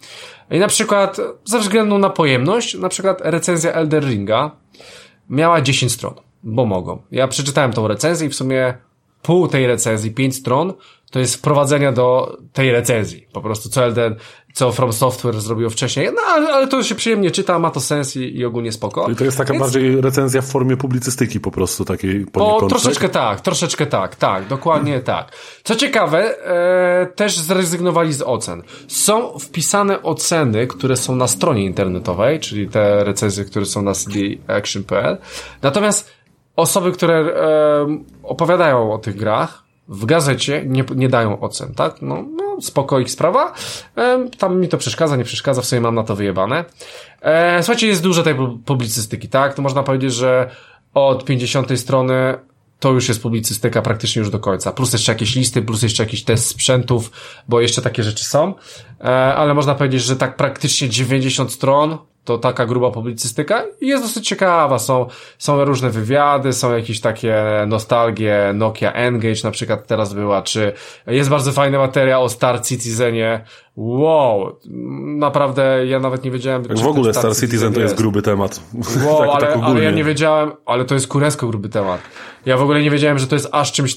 I 0.50 0.58
na 0.58 0.68
przykład, 0.68 1.16
ze 1.44 1.58
względu 1.58 1.98
na 1.98 2.10
pojemność, 2.10 2.74
na 2.74 2.88
przykład 2.88 3.18
recenzja 3.24 3.72
Elder 3.72 4.04
Ringa 4.04 4.50
miała 5.30 5.60
10 5.60 5.92
stron, 5.92 6.14
bo 6.42 6.66
mogą. 6.66 7.02
Ja 7.10 7.28
przeczytałem 7.28 7.72
tą 7.72 7.88
recenzję 7.88 8.26
i 8.26 8.30
w 8.30 8.34
sumie 8.34 8.74
pół 9.22 9.48
tej 9.48 9.66
recenzji, 9.66 10.10
5 10.10 10.36
stron, 10.36 10.72
to 11.10 11.18
jest 11.18 11.34
wprowadzenie 11.34 11.92
do 11.92 12.38
tej 12.52 12.72
recenzji. 12.72 13.26
Po 13.32 13.40
prostu 13.40 13.68
co 13.68 13.84
Elden, 13.84 14.16
co 14.54 14.72
From 14.72 14.92
Software 14.92 15.40
zrobiło 15.40 15.70
wcześniej. 15.70 16.06
No 16.06 16.22
ale, 16.26 16.48
ale 16.52 16.68
to 16.68 16.82
się 16.82 16.94
przyjemnie 16.94 17.30
czyta, 17.30 17.58
ma 17.58 17.70
to 17.70 17.80
sens 17.80 18.16
i, 18.16 18.36
i 18.36 18.44
ogólnie 18.44 18.72
spoko. 18.72 19.10
I 19.10 19.16
to 19.16 19.24
jest 19.24 19.38
taka 19.38 19.52
Więc- 19.52 19.62
bardziej 19.62 20.00
recenzja 20.00 20.42
w 20.42 20.46
formie 20.46 20.76
publicystyki 20.76 21.40
po 21.40 21.50
prostu, 21.50 21.84
takiej 21.84 22.26
poniekąd. 22.26 22.70
troszeczkę 22.70 23.08
tak, 23.08 23.40
troszeczkę 23.40 23.86
tak, 23.86 24.16
tak, 24.16 24.46
dokładnie 24.46 25.00
tak. 25.00 25.32
Co 25.64 25.76
ciekawe, 25.76 26.46
e, 26.46 27.06
też 27.06 27.38
zrezygnowali 27.38 28.12
z 28.12 28.22
ocen. 28.22 28.62
Są 28.88 29.38
wpisane 29.38 30.02
oceny, 30.02 30.66
które 30.66 30.96
są 30.96 31.16
na 31.16 31.28
stronie 31.28 31.64
internetowej, 31.64 32.40
czyli 32.40 32.68
te 32.68 33.04
recenzje, 33.04 33.44
które 33.44 33.66
są 33.66 33.82
na 33.82 33.92
cdaction.pl. 33.94 35.18
Natomiast 35.62 36.19
osoby, 36.60 36.92
które 36.92 37.14
e, 37.14 37.26
opowiadają 38.22 38.92
o 38.92 38.98
tych 38.98 39.16
grach, 39.16 39.64
w 39.88 40.04
gazecie 40.04 40.64
nie, 40.66 40.84
nie 40.94 41.08
dają 41.08 41.40
ocen, 41.40 41.74
tak? 41.74 42.02
No, 42.02 42.24
no 42.36 42.60
spoko 42.60 43.00
ich 43.00 43.10
sprawa. 43.10 43.52
E, 43.96 44.28
tam 44.38 44.60
mi 44.60 44.68
to 44.68 44.78
przeszkadza, 44.78 45.16
nie 45.16 45.24
przeszkadza, 45.24 45.62
w 45.62 45.66
sumie 45.66 45.80
mam 45.80 45.94
na 45.94 46.02
to 46.02 46.16
wyjebane. 46.16 46.64
E, 47.22 47.62
słuchajcie, 47.62 47.86
jest 47.86 48.02
dużo 48.02 48.22
tej 48.22 48.34
pu- 48.34 48.58
publicystyki, 48.64 49.28
tak? 49.28 49.54
To 49.54 49.62
można 49.62 49.82
powiedzieć, 49.82 50.14
że 50.14 50.50
od 50.94 51.24
50 51.24 51.80
strony 51.80 52.38
to 52.80 52.92
już 52.92 53.08
jest 53.08 53.22
publicystyka 53.22 53.82
praktycznie 53.82 54.20
już 54.20 54.30
do 54.30 54.38
końca. 54.38 54.72
Plus 54.72 54.92
jeszcze 54.92 55.12
jakieś 55.12 55.34
listy, 55.36 55.62
plus 55.62 55.82
jeszcze 55.82 56.02
jakiś 56.02 56.24
test 56.24 56.46
sprzętów, 56.46 57.10
bo 57.48 57.60
jeszcze 57.60 57.82
takie 57.82 58.02
rzeczy 58.02 58.24
są. 58.24 58.54
E, 59.00 59.04
ale 59.34 59.54
można 59.54 59.74
powiedzieć, 59.74 60.02
że 60.02 60.16
tak 60.16 60.36
praktycznie 60.36 60.88
90 60.88 61.52
stron 61.52 61.98
to 62.30 62.38
taka 62.38 62.66
gruba 62.66 62.90
publicystyka 62.90 63.64
i 63.80 63.86
jest 63.86 64.04
dosyć 64.04 64.28
ciekawa. 64.28 64.78
Są, 64.78 65.06
są 65.38 65.64
różne 65.64 65.90
wywiady, 65.90 66.52
są 66.52 66.76
jakieś 66.76 67.00
takie 67.00 67.44
nostalgie, 67.66 68.52
Nokia 68.54 68.92
Engage 68.92 69.42
na 69.44 69.50
przykład 69.50 69.86
teraz 69.86 70.14
była, 70.14 70.42
czy 70.42 70.72
jest 71.06 71.30
bardzo 71.30 71.52
fajny 71.52 71.78
materiał 71.78 72.24
o 72.24 72.28
Star 72.28 72.62
Citizenie. 72.62 73.44
Wow, 73.76 74.58
naprawdę 75.18 75.86
ja 75.86 76.00
nawet 76.00 76.24
nie 76.24 76.30
wiedziałem. 76.30 76.64
Czy 76.64 76.82
w 76.82 76.86
ogóle 76.86 77.12
ten 77.12 77.22
Star 77.22 77.36
Citizen 77.36 77.72
to 77.72 77.80
jest 77.80 77.94
gruby 77.94 78.22
temat. 78.22 78.60
Wow, 79.06 79.18
tak, 79.18 79.28
ale, 79.30 79.46
tak 79.46 79.58
ale 79.62 79.84
ja 79.84 79.90
nie 79.90 80.04
wiedziałem, 80.04 80.52
ale 80.66 80.84
to 80.84 80.94
jest 80.94 81.06
kurewsko 81.06 81.46
gruby 81.46 81.68
temat. 81.68 82.00
Ja 82.46 82.56
w 82.56 82.62
ogóle 82.62 82.82
nie 82.82 82.90
wiedziałem, 82.90 83.18
że 83.18 83.26
to 83.26 83.34
jest 83.34 83.48
aż 83.52 83.72
czymś, 83.72 83.96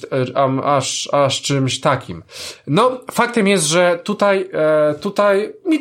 aż, 0.64 1.10
aż 1.12 1.42
czymś 1.42 1.80
takim. 1.80 2.24
No, 2.68 3.00
faktem 3.12 3.48
jest, 3.48 3.66
że 3.66 4.00
tutaj, 4.04 4.50
e, 4.54 4.96
tutaj, 5.02 5.54
mi, 5.66 5.80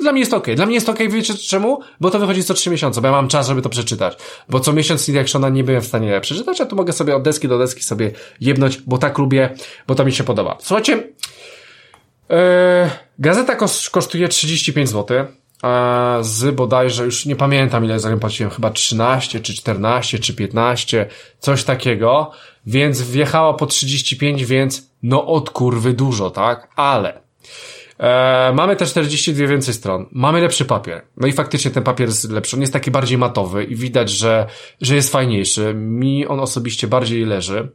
dla 0.00 0.12
mnie 0.12 0.20
jest 0.20 0.34
okej. 0.34 0.56
Dla 0.56 0.66
mnie 0.66 0.74
jest 0.74 0.88
okej, 0.88 1.08
wiecie 1.08 1.34
czemu? 1.34 1.80
Bo 2.00 2.10
to 2.10 2.18
wychodzi 2.18 2.44
co 2.44 2.54
trzy 2.54 2.70
miesiące, 2.70 3.00
bo 3.00 3.06
ja 3.06 3.12
mam 3.12 3.28
czas, 3.28 3.48
żeby 3.48 3.62
to 3.62 3.68
przeczytać. 3.68 4.16
Bo 4.48 4.60
co 4.60 4.72
miesiąc 4.72 5.06
CD 5.06 5.20
Actiona 5.20 5.48
nie 5.48 5.64
byłem 5.64 5.82
w 5.82 5.86
stanie 5.86 6.20
przeczytać, 6.20 6.60
a 6.60 6.66
tu 6.66 6.76
mogę 6.76 6.92
sobie 6.92 7.16
od 7.16 7.22
deski 7.22 7.48
do 7.48 7.58
deski 7.58 7.82
sobie 7.82 8.10
jebnąć, 8.40 8.80
bo 8.80 8.98
tak 8.98 9.18
lubię, 9.18 9.54
bo 9.86 9.94
to 9.94 10.04
mi 10.04 10.12
się 10.12 10.24
podoba. 10.24 10.56
Słuchajcie, 10.60 11.02
gazeta 13.18 13.56
kos- 13.56 13.90
kosztuje 13.90 14.28
35 14.28 14.88
zł. 14.88 15.18
E, 15.64 16.18
z 16.20 16.54
bodajże, 16.54 17.04
już 17.04 17.26
nie 17.26 17.36
pamiętam 17.36 17.84
ile 17.84 18.00
za 18.00 18.10
nią 18.10 18.18
płaciłem, 18.18 18.50
chyba 18.50 18.70
13, 18.70 19.40
czy 19.40 19.54
14, 19.54 20.18
czy 20.18 20.34
15, 20.34 21.08
coś 21.38 21.64
takiego. 21.64 22.30
Więc 22.66 23.02
wjechała 23.02 23.54
po 23.54 23.66
35, 23.66 24.44
więc 24.46 24.90
no 25.02 25.26
od 25.26 25.50
kurwy 25.50 25.92
dużo, 25.92 26.30
tak? 26.30 26.68
Ale 26.76 27.22
E, 27.98 28.52
mamy 28.54 28.76
te 28.76 28.86
42 28.86 29.46
więcej 29.46 29.74
stron. 29.74 30.06
Mamy 30.12 30.40
lepszy 30.40 30.64
papier. 30.64 31.02
No 31.16 31.26
i 31.26 31.32
faktycznie 31.32 31.70
ten 31.70 31.82
papier 31.82 32.08
jest 32.08 32.30
lepszy. 32.30 32.56
On 32.56 32.60
jest 32.60 32.72
taki 32.72 32.90
bardziej 32.90 33.18
matowy 33.18 33.64
i 33.64 33.76
widać, 33.76 34.10
że, 34.10 34.46
że 34.80 34.94
jest 34.94 35.12
fajniejszy. 35.12 35.74
Mi 35.74 36.26
on 36.26 36.40
osobiście 36.40 36.86
bardziej 36.86 37.24
leży. 37.24 37.68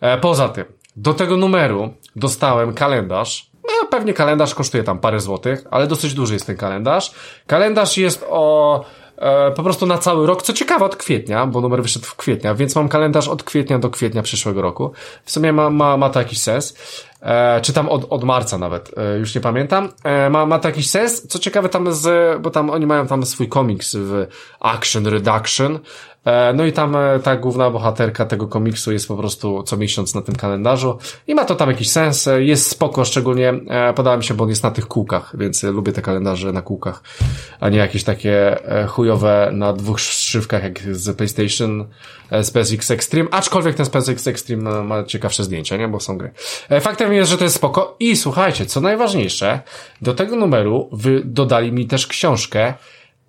E, 0.00 0.18
poza 0.18 0.48
tym, 0.48 0.64
do 0.96 1.14
tego 1.14 1.36
numeru 1.36 1.94
dostałem 2.16 2.74
kalendarz. 2.74 3.50
Pewnie 3.92 4.14
kalendarz 4.14 4.54
kosztuje 4.54 4.84
tam 4.84 4.98
parę 4.98 5.20
złotych, 5.20 5.64
ale 5.70 5.86
dosyć 5.86 6.14
duży 6.14 6.34
jest 6.34 6.46
ten 6.46 6.56
kalendarz. 6.56 7.12
Kalendarz 7.46 7.96
jest 7.96 8.24
o 8.28 8.84
e, 9.16 9.50
po 9.50 9.62
prostu 9.62 9.86
na 9.86 9.98
cały 9.98 10.26
rok. 10.26 10.42
Co 10.42 10.52
ciekawe, 10.52 10.84
od 10.84 10.96
kwietnia, 10.96 11.46
bo 11.46 11.60
numer 11.60 11.82
wyszedł 11.82 12.06
w 12.06 12.16
kwietnia, 12.16 12.54
więc 12.54 12.76
mam 12.76 12.88
kalendarz 12.88 13.28
od 13.28 13.42
kwietnia 13.42 13.78
do 13.78 13.90
kwietnia 13.90 14.22
przyszłego 14.22 14.62
roku. 14.62 14.92
W 15.24 15.30
sumie 15.30 15.52
ma, 15.52 15.70
ma, 15.70 15.96
ma 15.96 16.10
to 16.10 16.18
jakiś 16.18 16.40
sens. 16.40 16.76
E, 17.22 17.60
czy 17.60 17.72
tam 17.72 17.88
od, 17.88 18.06
od 18.10 18.24
marca 18.24 18.58
nawet, 18.58 18.90
e, 18.96 19.18
już 19.18 19.34
nie 19.34 19.40
pamiętam. 19.40 19.88
E, 20.04 20.30
ma, 20.30 20.46
ma 20.46 20.58
to 20.58 20.68
jakiś 20.68 20.90
sens. 20.90 21.26
Co 21.28 21.38
ciekawe, 21.38 21.68
tam 21.68 21.92
z, 21.92 22.42
bo 22.42 22.50
tam 22.50 22.70
oni 22.70 22.86
mają 22.86 23.06
tam 23.06 23.26
swój 23.26 23.48
komiks 23.48 23.96
w 23.96 24.26
Action 24.60 25.06
Reduction. 25.06 25.78
E, 26.24 26.52
No 26.52 26.64
i 26.64 26.72
tam 26.72 26.96
e, 26.96 27.20
ta 27.22 27.36
główna 27.36 27.70
bohaterka 27.70 28.26
tego 28.26 28.46
komiksu 28.48 28.92
jest 28.92 29.08
po 29.08 29.16
prostu 29.16 29.62
co 29.62 29.76
miesiąc 29.76 30.14
na 30.14 30.22
tym 30.22 30.36
kalendarzu 30.36 30.98
i 31.26 31.34
ma 31.34 31.44
to 31.44 31.54
tam 31.54 31.68
jakiś 31.68 31.90
sens, 31.90 32.28
e, 32.28 32.42
jest 32.44 32.70
spoko, 32.70 33.04
szczególnie 33.04 33.48
e, 33.68 33.94
podoba 33.94 34.16
mi 34.16 34.24
się, 34.24 34.34
bo 34.34 34.44
on 34.44 34.50
jest 34.50 34.62
na 34.62 34.70
tych 34.70 34.86
kółkach, 34.86 35.36
więc 35.38 35.64
e, 35.64 35.70
lubię 35.70 35.92
te 35.92 36.02
kalendarze 36.02 36.52
na 36.52 36.62
kółkach, 36.62 37.02
a 37.60 37.68
nie 37.68 37.78
jakieś 37.78 38.04
takie 38.04 38.64
e, 38.68 38.86
chujowe 38.86 39.50
na 39.52 39.72
dwóch 39.72 40.00
szywkach 40.00 40.62
jak 40.62 40.78
z 40.80 41.16
PlayStation 41.16 41.86
SpaceX 42.42 42.90
Extreme, 42.90 43.28
aczkolwiek 43.30 43.76
ten 43.76 43.86
SpaceX 43.86 44.26
Extreme 44.26 44.62
no, 44.62 44.84
ma 44.84 45.04
ciekawsze 45.04 45.44
zdjęcia, 45.44 45.76
nie, 45.76 45.88
bo 45.88 46.00
są 46.00 46.18
gry. 46.18 46.30
E, 46.68 46.80
Faktem 46.80 47.12
jest, 47.12 47.30
że 47.30 47.38
to 47.38 47.44
jest 47.44 47.56
spoko 47.56 47.96
i 48.00 48.16
słuchajcie, 48.16 48.66
co 48.66 48.80
najważniejsze, 48.80 49.60
do 50.02 50.14
tego 50.14 50.36
numeru 50.36 50.88
wy 50.92 51.22
dodali 51.24 51.72
mi 51.72 51.86
też 51.86 52.06
książkę 52.06 52.74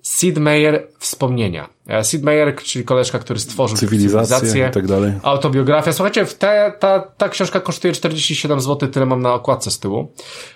Sid 0.04 0.38
Meier 0.38 0.88
Wspomnienia. 1.00 1.70
E, 1.88 2.04
Sid 2.04 2.24
Meier, 2.24 2.56
czyli 2.56 2.86
koleżka, 2.86 3.20
który 3.20 3.40
stworzył 3.40 3.78
Cywilizację 3.78 4.28
cywilizację 4.28 4.68
i 4.70 4.74
tak 4.74 4.88
dalej. 4.88 5.14
Autobiografia. 5.24 5.94
Słuchajcie, 5.94 6.26
te, 6.26 6.74
ta, 6.80 7.00
ta 7.00 7.30
książka 7.30 7.60
kosztuje 7.60 7.94
47 7.94 8.62
zł, 8.62 8.90
tyle 8.90 9.06
mam 9.06 9.22
na 9.22 9.34
okładce 9.34 9.72
z 9.72 9.80
tyłu. 9.80 10.12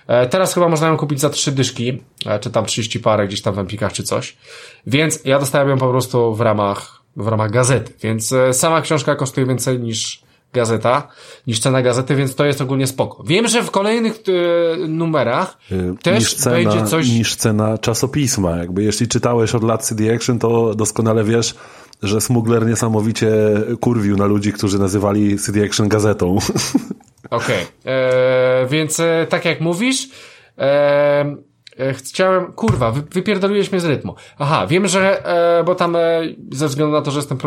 E, 0.08 0.28
teraz 0.28 0.54
chyba 0.54 0.68
można 0.68 0.88
ją 0.88 0.98
kupić 0.98 1.20
za 1.20 1.30
trzy 1.30 1.52
dyszki, 1.52 2.04
e, 2.26 2.40
czy 2.40 2.50
tam 2.50 2.66
30 2.66 3.00
parę 3.00 3.28
gdzieś 3.28 3.42
tam 3.42 3.54
w 3.54 3.60
Empikach 3.60 3.94
czy 3.94 4.04
coś. 4.04 4.38
Więc 4.88 5.20
ja 5.26 5.40
dostałem 5.40 5.70
ją 5.70 5.78
po 5.78 5.90
prostu 5.90 6.36
w 6.36 6.42
ramach, 6.42 7.02
w 7.18 7.28
ramach 7.28 7.52
gazety. 7.52 7.94
Więc 8.04 8.32
e, 8.32 8.54
sama 8.54 8.82
książka 8.82 9.16
kosztuje 9.16 9.48
więcej 9.48 9.80
niż 9.80 10.22
gazeta, 10.54 11.08
niż 11.48 11.60
cena 11.60 11.82
gazety, 11.82 12.16
więc 12.16 12.36
to 12.36 12.46
jest 12.46 12.62
ogólnie 12.62 12.88
spoko. 12.88 13.24
Wiem, 13.24 13.48
że 13.48 13.64
w 13.64 13.72
kolejnych 13.72 14.14
e, 14.16 14.88
numerach 14.88 15.58
Y, 15.72 15.96
też 16.04 16.34
cena, 16.34 16.56
będzie 16.56 16.86
coś... 16.86 17.10
niż 17.10 17.36
cena 17.36 17.78
czasopisma. 17.78 18.58
Jakby 18.58 18.84
jeśli 18.84 19.08
czytałeś 19.08 19.56
od 19.56 19.64
lat 19.64 19.84
CD 19.86 20.16
Action, 20.16 20.40
to 20.40 20.76
doskonale 20.76 21.24
wiesz, 21.24 21.56
że 22.04 22.22
Smuggler 22.22 22.66
niesamowicie 22.66 23.32
kurwił 23.82 24.18
na 24.18 24.26
ludzi, 24.26 24.54
którzy 24.54 24.80
nazywali 24.80 25.40
CD 25.40 25.66
Action 25.66 25.88
gazetą. 25.88 26.38
Okej, 27.30 27.66
okay. 27.82 28.68
więc 28.70 29.00
e, 29.00 29.28
tak 29.30 29.46
jak 29.46 29.62
mówisz, 29.62 30.10
e, 30.58 30.62
e, 30.62 31.36
chciałem, 31.94 32.54
kurwa, 32.54 32.92
wy, 32.92 33.02
wypierdoliłeś 33.02 33.72
mnie 33.72 33.82
z 33.82 33.86
rytmu. 33.86 34.16
Aha, 34.40 34.68
wiem, 34.68 34.88
że, 34.88 35.26
e, 35.60 35.64
bo 35.64 35.76
tam 35.76 35.96
e, 35.96 36.00
ze 36.52 36.68
względu 36.68 36.94
na 36.94 37.02
to, 37.02 37.12
że 37.12 37.20
jestem 37.20 37.38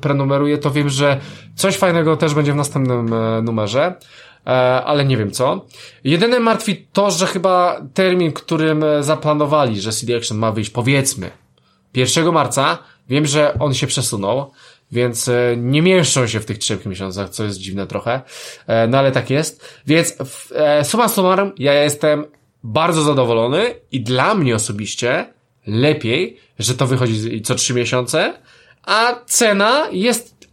prenumeruję, 0.00 0.58
to 0.58 0.70
wiem, 0.70 0.88
że 0.88 1.20
coś 1.54 1.76
fajnego 1.76 2.16
też 2.16 2.34
będzie 2.34 2.52
w 2.52 2.56
następnym 2.56 3.12
e, 3.12 3.42
numerze, 3.42 3.94
e, 4.46 4.50
ale 4.84 5.04
nie 5.04 5.16
wiem 5.16 5.30
co. 5.30 5.66
Jedyne 6.04 6.40
martwi 6.40 6.86
to, 6.92 7.10
że 7.10 7.26
chyba 7.26 7.80
termin, 7.94 8.32
którym 8.32 8.84
e, 8.84 9.02
zaplanowali, 9.02 9.80
że 9.80 9.92
CD 9.92 10.16
Action 10.16 10.38
ma 10.38 10.52
wyjść, 10.52 10.70
powiedzmy, 10.70 11.30
1 11.94 12.32
marca, 12.32 12.78
wiem, 13.08 13.26
że 13.26 13.54
on 13.58 13.74
się 13.74 13.86
przesunął, 13.86 14.50
więc 14.92 15.28
e, 15.28 15.54
nie 15.56 15.82
mieszczą 15.82 16.26
się 16.26 16.40
w 16.40 16.44
tych 16.44 16.58
trzech 16.58 16.86
miesiącach, 16.86 17.30
co 17.30 17.44
jest 17.44 17.58
dziwne 17.58 17.86
trochę, 17.86 18.20
e, 18.66 18.86
no 18.86 18.98
ale 18.98 19.12
tak 19.12 19.30
jest. 19.30 19.80
Więc 19.86 20.16
e, 20.54 20.84
summa 20.84 21.08
summarum, 21.08 21.52
ja 21.58 21.74
jestem 21.74 22.24
bardzo 22.62 23.02
zadowolony 23.02 23.74
i 23.92 24.00
dla 24.00 24.34
mnie 24.34 24.54
osobiście 24.54 25.32
lepiej, 25.66 26.36
że 26.58 26.74
to 26.74 26.86
wychodzi 26.86 27.42
co 27.42 27.54
trzy 27.54 27.74
miesiące, 27.74 28.34
a 28.82 29.14
cena 29.26 29.88
jest 29.92 30.48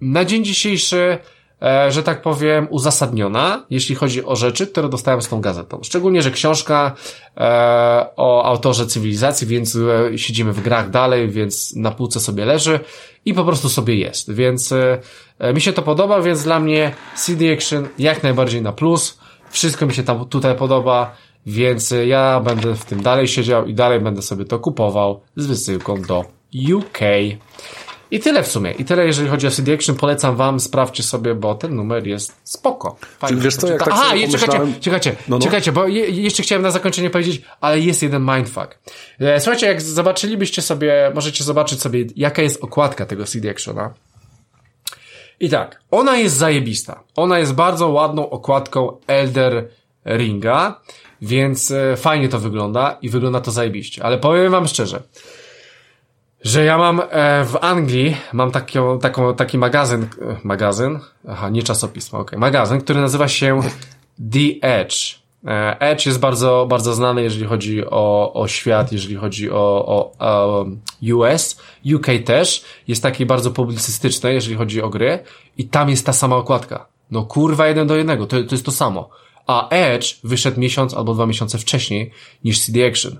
na 0.00 0.24
dzień 0.24 0.44
dzisiejszy, 0.44 1.18
e, 1.62 1.92
że 1.92 2.02
tak 2.02 2.22
powiem, 2.22 2.66
uzasadniona, 2.70 3.66
jeśli 3.70 3.94
chodzi 3.94 4.24
o 4.24 4.36
rzeczy, 4.36 4.66
które 4.66 4.88
dostałem 4.88 5.22
z 5.22 5.28
tą 5.28 5.40
gazetą. 5.40 5.80
Szczególnie, 5.82 6.22
że 6.22 6.30
książka 6.30 6.94
e, 7.36 7.40
o 8.16 8.44
autorze 8.44 8.86
cywilizacji, 8.86 9.46
więc 9.46 9.76
e, 9.76 10.18
siedzimy 10.18 10.52
w 10.52 10.62
grach 10.62 10.90
dalej, 10.90 11.28
więc 11.28 11.76
na 11.76 11.90
półce 11.90 12.20
sobie 12.20 12.44
leży 12.44 12.80
i 13.24 13.34
po 13.34 13.44
prostu 13.44 13.68
sobie 13.68 13.94
jest. 13.94 14.32
Więc 14.32 14.74
mi 15.54 15.60
się 15.60 15.72
to 15.72 15.82
podoba, 15.82 16.22
więc 16.22 16.44
dla 16.44 16.60
mnie 16.60 16.94
CD 17.16 17.52
Action 17.52 17.88
jak 17.98 18.22
najbardziej 18.22 18.62
na 18.62 18.72
plus. 18.72 19.18
Wszystko 19.50 19.86
mi 19.86 19.94
się 19.94 20.02
tam 20.02 20.24
tutaj 20.24 20.56
podoba, 20.56 21.16
więc 21.48 21.92
e, 21.92 22.06
ja 22.06 22.40
będę 22.40 22.74
w 22.74 22.84
tym 22.84 23.02
dalej 23.02 23.28
siedział 23.28 23.66
i 23.66 23.74
dalej 23.74 24.00
będę 24.00 24.22
sobie 24.22 24.44
to 24.44 24.58
kupował 24.58 25.20
z 25.36 25.46
wysyłką 25.46 26.02
do 26.02 26.24
UK. 26.74 26.98
I 28.10 28.20
tyle 28.20 28.42
w 28.42 28.48
sumie. 28.48 28.70
I 28.70 28.84
tyle, 28.84 29.06
jeżeli 29.06 29.28
chodzi 29.28 29.46
o 29.46 29.50
CD 29.50 29.74
Action. 29.74 29.96
Polecam 29.96 30.36
wam, 30.36 30.60
sprawdźcie 30.60 31.02
sobie, 31.02 31.34
bo 31.34 31.54
ten 31.54 31.76
numer 31.76 32.06
jest 32.06 32.36
spoko. 32.44 32.96
Fajnie 33.18 33.40
wiesz 33.40 33.56
co, 33.56 33.68
jak 33.68 33.84
tak 33.84 33.88
Aha, 33.92 34.14
je, 34.14 34.28
czekajcie, 34.28 34.80
czekajcie, 34.80 35.16
No, 35.28 35.38
no. 35.38 35.44
czekajcie, 35.44 35.72
bo 35.72 35.86
je, 35.86 36.10
jeszcze 36.10 36.42
chciałem 36.42 36.62
na 36.62 36.70
zakończenie 36.70 37.10
powiedzieć, 37.10 37.42
ale 37.60 37.80
jest 37.80 38.02
jeden 38.02 38.26
mindfuck. 38.34 38.78
E, 39.20 39.40
Słuchajcie, 39.40 39.66
jak 39.66 39.82
zobaczylibyście 39.82 40.62
sobie, 40.62 41.12
możecie 41.14 41.44
zobaczyć 41.44 41.82
sobie, 41.82 42.04
jaka 42.16 42.42
jest 42.42 42.64
okładka 42.64 43.06
tego 43.06 43.24
CD 43.24 43.50
Actiona. 43.50 43.94
I 45.40 45.48
tak, 45.48 45.80
ona 45.90 46.16
jest 46.16 46.36
zajebista. 46.36 47.04
Ona 47.16 47.38
jest 47.38 47.54
bardzo 47.54 47.88
ładną 47.88 48.30
okładką 48.30 48.96
Elder 49.06 49.68
Ringa, 50.06 50.80
więc 51.22 51.70
e, 51.70 51.96
fajnie 51.96 52.28
to 52.28 52.38
wygląda 52.38 52.98
i 53.02 53.08
wygląda 53.08 53.40
to 53.40 53.50
zajebiście. 53.50 54.04
Ale 54.04 54.18
powiem 54.18 54.52
wam 54.52 54.66
szczerze, 54.66 55.02
że 56.42 56.64
ja 56.64 56.78
mam 56.78 57.00
e, 57.00 57.44
w 57.44 57.56
Anglii, 57.60 58.16
mam 58.32 58.50
taką, 58.50 58.98
taką, 58.98 59.34
taki 59.34 59.58
magazyn, 59.58 60.02
e, 60.02 60.06
magazyn, 60.44 60.98
aha, 61.28 61.48
nie 61.48 61.62
czasopismo, 61.62 62.18
okej, 62.18 62.38
magazyn, 62.38 62.80
który 62.80 63.00
nazywa 63.00 63.28
się 63.28 63.60
The 64.32 64.68
Edge. 64.68 65.18
Edge 65.78 66.06
jest 66.06 66.20
bardzo, 66.20 66.66
bardzo 66.68 66.94
znany, 66.94 67.22
jeżeli 67.22 67.46
chodzi 67.46 67.86
o, 67.86 68.32
o 68.34 68.48
świat, 68.48 68.92
jeżeli 68.92 69.16
chodzi 69.16 69.50
o, 69.50 69.86
o, 69.86 70.12
o 70.18 70.66
US, 71.14 71.60
UK 71.94 72.06
też, 72.24 72.64
jest 72.88 73.02
taki 73.02 73.26
bardzo 73.26 73.50
publicystyczny, 73.50 74.34
jeżeli 74.34 74.56
chodzi 74.56 74.82
o 74.82 74.88
gry 74.88 75.18
i 75.58 75.68
tam 75.68 75.90
jest 75.90 76.06
ta 76.06 76.12
sama 76.12 76.36
okładka. 76.36 76.86
No 77.10 77.22
kurwa, 77.22 77.66
jeden 77.66 77.86
do 77.86 77.96
jednego, 77.96 78.26
to, 78.26 78.36
to 78.44 78.54
jest 78.54 78.64
to 78.64 78.72
samo. 78.72 79.10
A 79.48 79.68
Edge 79.68 80.06
wyszedł 80.24 80.60
miesiąc 80.60 80.94
albo 80.94 81.14
dwa 81.14 81.26
miesiące 81.26 81.58
wcześniej 81.58 82.10
niż 82.44 82.60
CD 82.60 82.86
Action. 82.88 83.16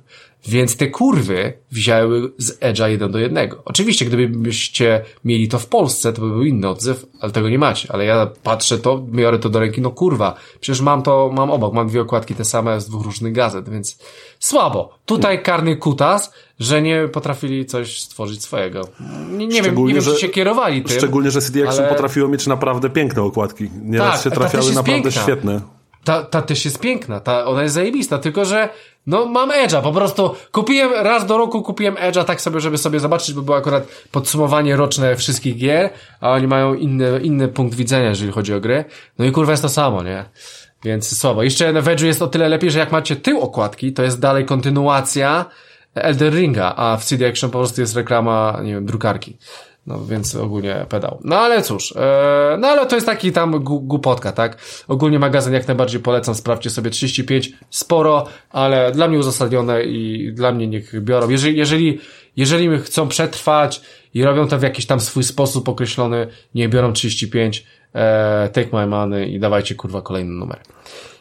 Więc 0.49 0.77
te 0.77 0.87
kurwy 0.87 1.53
wzięły 1.73 2.33
z 2.39 2.61
Edge'a 2.61 2.87
jeden 2.89 3.13
do 3.13 3.19
jednego. 3.19 3.63
Oczywiście, 3.65 4.05
gdybyście 4.05 5.05
mieli 5.25 5.49
to 5.49 5.59
w 5.59 5.67
Polsce, 5.67 6.13
to 6.13 6.21
by 6.21 6.29
był 6.29 6.45
inny 6.45 6.69
odzew, 6.69 7.07
ale 7.21 7.33
tego 7.33 7.49
nie 7.49 7.59
macie. 7.59 7.89
Ale 7.93 8.05
ja 8.05 8.31
patrzę 8.43 8.79
to, 8.79 8.99
biorę 8.99 9.39
to 9.39 9.49
do 9.49 9.61
ręki, 9.61 9.81
no 9.81 9.91
kurwa, 9.91 10.35
przecież 10.61 10.81
mam 10.81 11.03
to, 11.03 11.31
mam 11.35 11.51
obok, 11.51 11.75
mam 11.75 11.89
dwie 11.89 12.01
okładki 12.01 12.35
te 12.35 12.45
same 12.45 12.81
z 12.81 12.87
dwóch 12.89 13.05
różnych 13.05 13.33
gazet, 13.33 13.69
więc 13.69 13.99
słabo. 14.39 14.99
Tutaj 15.07 15.43
karny 15.43 15.77
kutas, 15.77 16.33
że 16.61 16.83
nie 16.83 17.09
potrafili 17.13 17.67
coś 17.67 18.01
stworzyć 18.01 18.43
swojego. 18.43 18.89
Nie, 19.31 19.47
nie 19.47 19.63
wiem, 19.63 19.77
nie 19.87 19.95
wiem, 19.95 20.03
czy 20.05 20.11
że- 20.11 20.17
się 20.17 20.29
kierowali 20.29 20.83
tym. 20.83 20.99
Szczególnie, 20.99 21.31
że 21.31 21.41
CD 21.41 21.63
Action 21.69 21.85
ale- 21.85 21.93
potrafiło 21.95 22.29
mieć 22.29 22.47
naprawdę 22.47 22.91
piękne 22.91 23.23
okładki. 23.23 23.69
Nieraz 23.83 24.15
Tak, 24.15 24.23
się 24.25 24.31
trafiały 24.41 24.73
naprawdę 24.73 25.03
piękna. 25.03 25.23
świetne. 25.23 25.78
Ta, 26.09 26.25
ta 26.25 26.43
też 26.43 26.65
jest 26.65 26.81
piękna, 26.81 27.21
ta, 27.21 27.45
ona 27.45 27.63
jest 27.63 27.75
zajebista, 27.75 28.19
tylko 28.19 28.45
że 28.45 28.69
no 29.07 29.27
mam 29.27 29.51
Edge'a, 29.51 29.83
po 29.83 29.93
prostu 29.93 30.35
kupiłem 30.53 30.93
raz 30.93 31.27
do 31.27 31.39
roku 31.39 31.63
kupiłem 31.63 31.95
Edge'a 31.95 32.25
tak 32.25 32.41
sobie, 32.41 32.61
żeby 32.61 32.79
sobie 32.79 33.01
zobaczyć, 33.01 33.35
bo 33.35 33.43
było 33.43 33.57
akurat 33.57 33.89
podsumowanie 34.13 34.77
roczne 34.77 35.17
wszystkich 35.17 35.57
gier, 35.57 35.91
a 36.21 36.31
oni 36.31 36.47
mają 36.47 36.75
inny, 36.75 37.21
inny 37.23 37.49
punkt 37.49 37.75
widzenia, 37.75 38.09
jeżeli 38.09 38.33
chodzi 38.33 38.55
o 38.55 38.61
gry. 38.61 38.85
No 39.19 39.25
i 39.25 39.33
kurwa 39.33 39.53
jest 39.53 39.63
to 39.63 39.69
samo, 39.69 40.03
nie? 40.03 40.25
Więc 40.85 41.19
słabo. 41.19 41.43
Jeszcze 41.43 41.83
w 41.83 41.87
Edge'u 41.87 42.05
jest 42.05 42.23
o 42.23 42.27
tyle 42.27 42.49
lepiej, 42.49 42.71
że 42.71 42.79
jak 42.79 42.93
macie 42.93 43.17
tył 43.17 43.41
okładki, 43.41 43.93
to 43.93 44.03
jest 44.03 44.21
dalej 44.21 44.45
kontynuacja 44.45 45.45
Elder 45.95 46.35
Ringa, 46.35 46.75
a 46.77 46.97
w 46.97 47.05
CD 47.05 47.29
Action 47.29 47.51
po 47.51 47.59
prostu 47.59 47.81
jest 47.81 47.97
reklama, 47.97 48.61
nie 48.65 48.75
wiem, 48.75 48.87
drukarki. 48.87 49.37
No 49.89 50.05
więc 50.05 50.35
ogólnie 50.35 50.87
pedał. 50.89 51.19
No 51.25 51.37
ale 51.37 51.63
cóż, 51.63 51.95
e, 51.97 52.57
no 52.59 52.69
ale 52.69 52.87
to 52.87 52.95
jest 52.95 53.07
taki 53.07 53.33
tam 53.33 53.65
głupotka, 53.65 54.33
tak? 54.33 54.59
Ogólnie 54.89 55.19
magazyn 55.19 55.55
jak 55.55 55.69
najbardziej 55.69 56.01
polecam, 56.01 56.35
sprawdźcie 56.35 56.71
sobie 56.71 56.91
35, 56.91 57.53
sporo, 57.71 58.27
ale 58.51 58.93
dla 58.93 59.09
mnie 59.09 59.19
uzasadnione 59.19 59.83
i 59.83 60.33
dla 60.33 60.53
mnie 60.53 60.67
niech 60.67 61.03
biorą. 61.05 61.29
Jeżeli, 61.29 61.57
jeżeli, 61.57 61.99
jeżeli 62.37 62.79
chcą 62.79 63.09
przetrwać 63.09 63.81
i 64.15 64.25
robią 64.25 64.49
to 64.49 64.59
w 64.59 64.63
jakiś 64.63 64.87
tam 64.87 65.01
swój 65.01 65.25
sposób 65.25 65.69
określony, 65.69 66.27
niech 66.55 66.69
biorą 66.69 66.93
35, 66.93 67.67
e, 67.95 68.49
take 68.53 68.69
my 68.73 68.87
money 68.87 69.35
i 69.35 69.41
dawajcie 69.41 69.75
kurwa 69.75 70.03
kolejny 70.03 70.33
numer. 70.33 70.59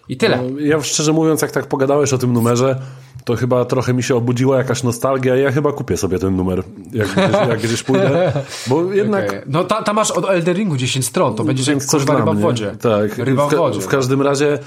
I 0.09 0.17
tyle. 0.17 0.39
Ja 0.59 0.81
szczerze 0.81 1.13
mówiąc, 1.13 1.41
jak 1.41 1.51
tak 1.51 1.65
pogadałeś 1.65 2.13
o 2.13 2.17
tym 2.17 2.33
numerze, 2.33 2.79
to 3.25 3.35
chyba 3.35 3.65
trochę 3.65 3.93
mi 3.93 4.03
się 4.03 4.15
obudziła 4.15 4.57
jakaś 4.57 4.83
nostalgia 4.83 5.37
i 5.37 5.41
ja 5.41 5.51
chyba 5.51 5.71
kupię 5.71 5.97
sobie 5.97 6.19
ten 6.19 6.35
numer, 6.35 6.63
jak 6.91 7.07
gdzieś, 7.07 7.31
jak 7.49 7.59
gdzieś 7.59 7.83
pójdę. 7.83 8.31
Bo 8.67 8.83
jednak 8.93 9.27
Okej. 9.27 9.41
No 9.45 9.63
ta, 9.63 9.83
tam 9.83 9.95
masz 9.95 10.11
od 10.11 10.25
Elderingu 10.29 10.77
10 10.77 11.05
stron, 11.05 11.35
to 11.35 11.43
będziesz 11.43 11.67
jak 11.67 11.85
coś 11.85 12.01
ryba 12.01 12.33
w 12.33 12.39
wodzie. 12.39 12.75
Tak. 12.81 13.17
Ryba 13.17 13.45
w 13.45 13.47
w, 13.47 13.51
ka- 13.51 13.57
wodzie. 13.57 13.81
w 13.81 13.87
każdym 13.87 14.21
razie 14.21 14.59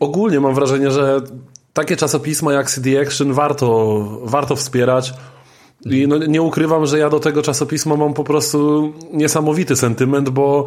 ogólnie 0.00 0.40
mam 0.40 0.54
wrażenie, 0.54 0.90
że 0.90 1.20
takie 1.72 1.96
czasopisma 1.96 2.52
jak 2.52 2.70
CD 2.70 3.00
Action 3.00 3.32
warto, 3.32 3.98
warto 4.24 4.56
wspierać. 4.56 5.14
I 5.84 6.08
no, 6.08 6.18
nie 6.18 6.42
ukrywam, 6.42 6.86
że 6.86 6.98
ja 6.98 7.10
do 7.10 7.20
tego 7.20 7.42
czasopisma 7.42 7.96
mam 7.96 8.14
po 8.14 8.24
prostu 8.24 8.92
niesamowity 9.12 9.76
sentyment, 9.76 10.30
bo 10.30 10.66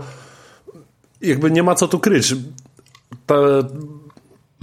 jakby 1.22 1.52
nie 1.52 1.64
ma 1.64 1.76
co 1.76 1.88
tu 1.88 2.00
kryć. 2.00 2.36
Ta, 3.26 3.36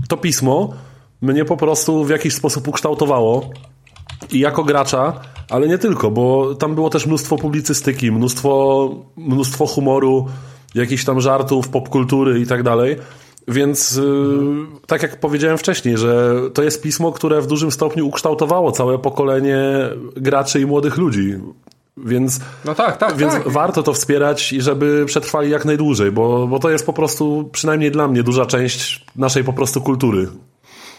to 0.08 0.16
pismo 0.16 0.74
mnie 1.22 1.44
po 1.44 1.56
prostu 1.56 2.04
w 2.04 2.10
jakiś 2.10 2.34
sposób 2.34 2.68
ukształtowało 2.68 3.50
i 4.32 4.38
jako 4.38 4.64
gracza 4.64 5.20
ale 5.52 5.68
nie 5.68 5.78
tylko, 5.78 6.10
bo 6.10 6.54
tam 6.54 6.74
było 6.74 6.90
też 6.90 7.06
mnóstwo 7.06 7.36
publicystyki, 7.36 8.12
mnóstwo, 8.12 8.90
mnóstwo 9.16 9.66
humoru, 9.66 10.26
jakichś 10.74 11.04
tam 11.04 11.20
żartów, 11.20 11.68
popkultury 11.68 12.40
i 12.40 12.46
tak 12.46 12.62
dalej. 12.62 12.96
Więc 13.48 13.96
yy, 13.96 14.66
tak 14.86 15.02
jak 15.02 15.20
powiedziałem 15.20 15.58
wcześniej, 15.58 15.98
że 15.98 16.40
to 16.54 16.62
jest 16.62 16.82
pismo, 16.82 17.12
które 17.12 17.40
w 17.40 17.46
dużym 17.46 17.70
stopniu 17.70 18.06
ukształtowało 18.06 18.72
całe 18.72 18.98
pokolenie 18.98 19.58
graczy 20.16 20.60
i 20.60 20.66
młodych 20.66 20.96
ludzi. 20.96 21.34
Więc, 21.96 22.40
no 22.64 22.74
tak, 22.74 22.96
tak, 22.96 23.16
więc 23.16 23.32
tak. 23.32 23.48
warto 23.48 23.82
to 23.82 23.92
wspierać 23.92 24.52
i 24.52 24.62
żeby 24.62 25.06
przetrwali 25.06 25.50
jak 25.50 25.64
najdłużej, 25.64 26.12
bo, 26.12 26.46
bo 26.46 26.58
to 26.58 26.70
jest 26.70 26.86
po 26.86 26.92
prostu, 26.92 27.48
przynajmniej 27.52 27.90
dla 27.90 28.08
mnie, 28.08 28.22
duża 28.22 28.46
część 28.46 29.04
naszej 29.16 29.44
po 29.44 29.52
prostu 29.52 29.80
kultury. 29.80 30.28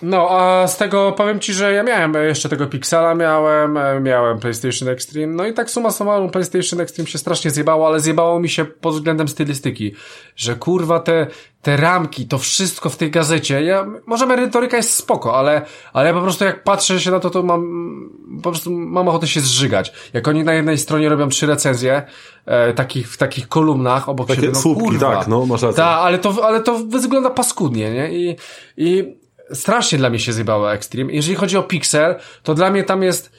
No, 0.02 0.30
a 0.30 0.68
z 0.68 0.78
tego 0.78 1.12
powiem 1.12 1.40
ci, 1.40 1.54
że 1.54 1.74
ja 1.74 1.84
miałem 1.84 2.14
jeszcze 2.14 2.50
tego 2.50 2.68
Pixela, 2.68 3.16
miałem, 3.16 3.78
miałem 4.04 4.40
PlayStation 4.40 4.90
Extreme, 4.90 5.34
no 5.34 5.46
i 5.46 5.54
tak 5.54 5.70
suma 5.70 5.92
summarum 5.92 6.30
PlayStation 6.30 6.82
Extreme 6.82 7.10
się 7.10 7.18
strasznie 7.18 7.52
zjebało, 7.52 7.88
ale 7.88 8.00
zjebało 8.00 8.40
mi 8.40 8.50
się 8.50 8.66
pod 8.66 8.94
względem 8.94 9.28
stylistyki, 9.28 9.94
że 10.36 10.56
kurwa 10.56 11.00
te, 11.00 11.28
te 11.62 11.78
ramki, 11.78 12.28
to 12.28 12.38
wszystko 12.38 12.90
w 12.90 12.98
tej 12.98 13.12
gazecie, 13.12 13.64
ja, 13.64 13.86
może 14.06 14.26
merytoryka 14.26 14.78
jest 14.78 14.94
spoko, 14.94 15.36
ale, 15.36 15.62
ale 15.94 16.08
ja 16.08 16.14
po 16.14 16.22
prostu 16.22 16.46
jak 16.46 16.64
patrzę 16.64 17.00
się 17.00 17.12
na 17.12 17.20
to, 17.20 17.30
to 17.30 17.44
mam, 17.44 18.10
po 18.44 18.52
prostu 18.52 18.72
mam 18.72 19.08
ochotę 19.08 19.28
się 19.28 19.40
zżygać. 19.40 19.94
Jak 20.14 20.28
oni 20.28 20.44
na 20.44 20.54
jednej 20.54 20.78
stronie 20.78 21.10
robią 21.10 21.30
trzy 21.30 21.46
recenzje, 21.46 22.04
e, 22.46 22.74
takich, 22.74 23.10
w 23.14 23.18
takich 23.18 23.48
kolumnach 23.48 24.10
obok 24.10 24.28
Takie 24.28 24.42
siebie, 24.42 24.54
no 24.54 24.60
słupki, 24.60 24.86
kurwa. 24.86 25.16
tak, 25.16 25.28
no, 25.28 25.46
masz 25.46 25.62
rację. 25.62 25.78
Tak, 25.84 26.00
ale 26.00 26.20
to, 26.20 26.46
ale 26.46 26.62
to 26.62 26.78
wygląda 26.78 27.30
paskudnie, 27.30 27.92
nie? 27.94 28.14
I, 28.14 28.36
i 28.78 29.23
strasznie 29.54 29.98
dla 29.98 30.10
mnie 30.10 30.20
się 30.20 30.34
zjebało 30.34 30.74
Extreme. 30.74 31.14
Jeżeli 31.14 31.36
chodzi 31.36 31.58
o 31.58 31.64
Pixel, 31.64 32.16
to 32.44 32.54
dla 32.54 32.72
mnie 32.72 32.84
tam 32.84 33.04
jest 33.04 33.32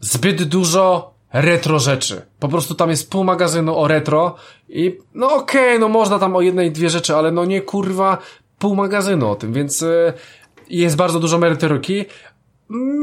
zbyt 0.00 0.42
dużo 0.42 1.14
retro 1.32 1.78
rzeczy. 1.78 2.22
Po 2.38 2.48
prostu 2.48 2.74
tam 2.74 2.90
jest 2.90 3.10
pół 3.10 3.24
magazynu 3.24 3.78
o 3.78 3.88
retro 3.88 4.34
i 4.68 4.98
no 5.14 5.34
okej, 5.34 5.68
okay, 5.68 5.78
no 5.78 5.88
można 5.88 6.18
tam 6.18 6.36
o 6.36 6.40
jednej, 6.40 6.72
dwie 6.72 6.90
rzeczy, 6.90 7.16
ale 7.16 7.32
no 7.32 7.44
nie 7.44 7.60
kurwa 7.60 8.18
pół 8.58 8.74
magazynu 8.74 9.30
o 9.30 9.34
tym, 9.34 9.52
więc 9.52 9.82
y, 9.82 10.12
jest 10.68 10.96
bardzo 10.96 11.20
dużo 11.20 11.38
merytoryki. 11.38 12.04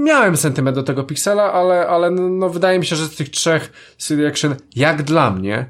Miałem 0.03 0.37
sentyment 0.37 0.75
do 0.75 0.83
tego 0.83 1.03
Pixela, 1.03 1.53
ale, 1.53 1.87
ale 1.87 2.11
no 2.11 2.49
wydaje 2.49 2.79
mi 2.79 2.85
się, 2.85 2.95
że 2.95 3.05
z 3.05 3.15
tych 3.15 3.29
trzech 3.29 3.95
CD 3.97 4.27
Action, 4.27 4.55
jak 4.75 5.03
dla 5.03 5.31
mnie, 5.31 5.69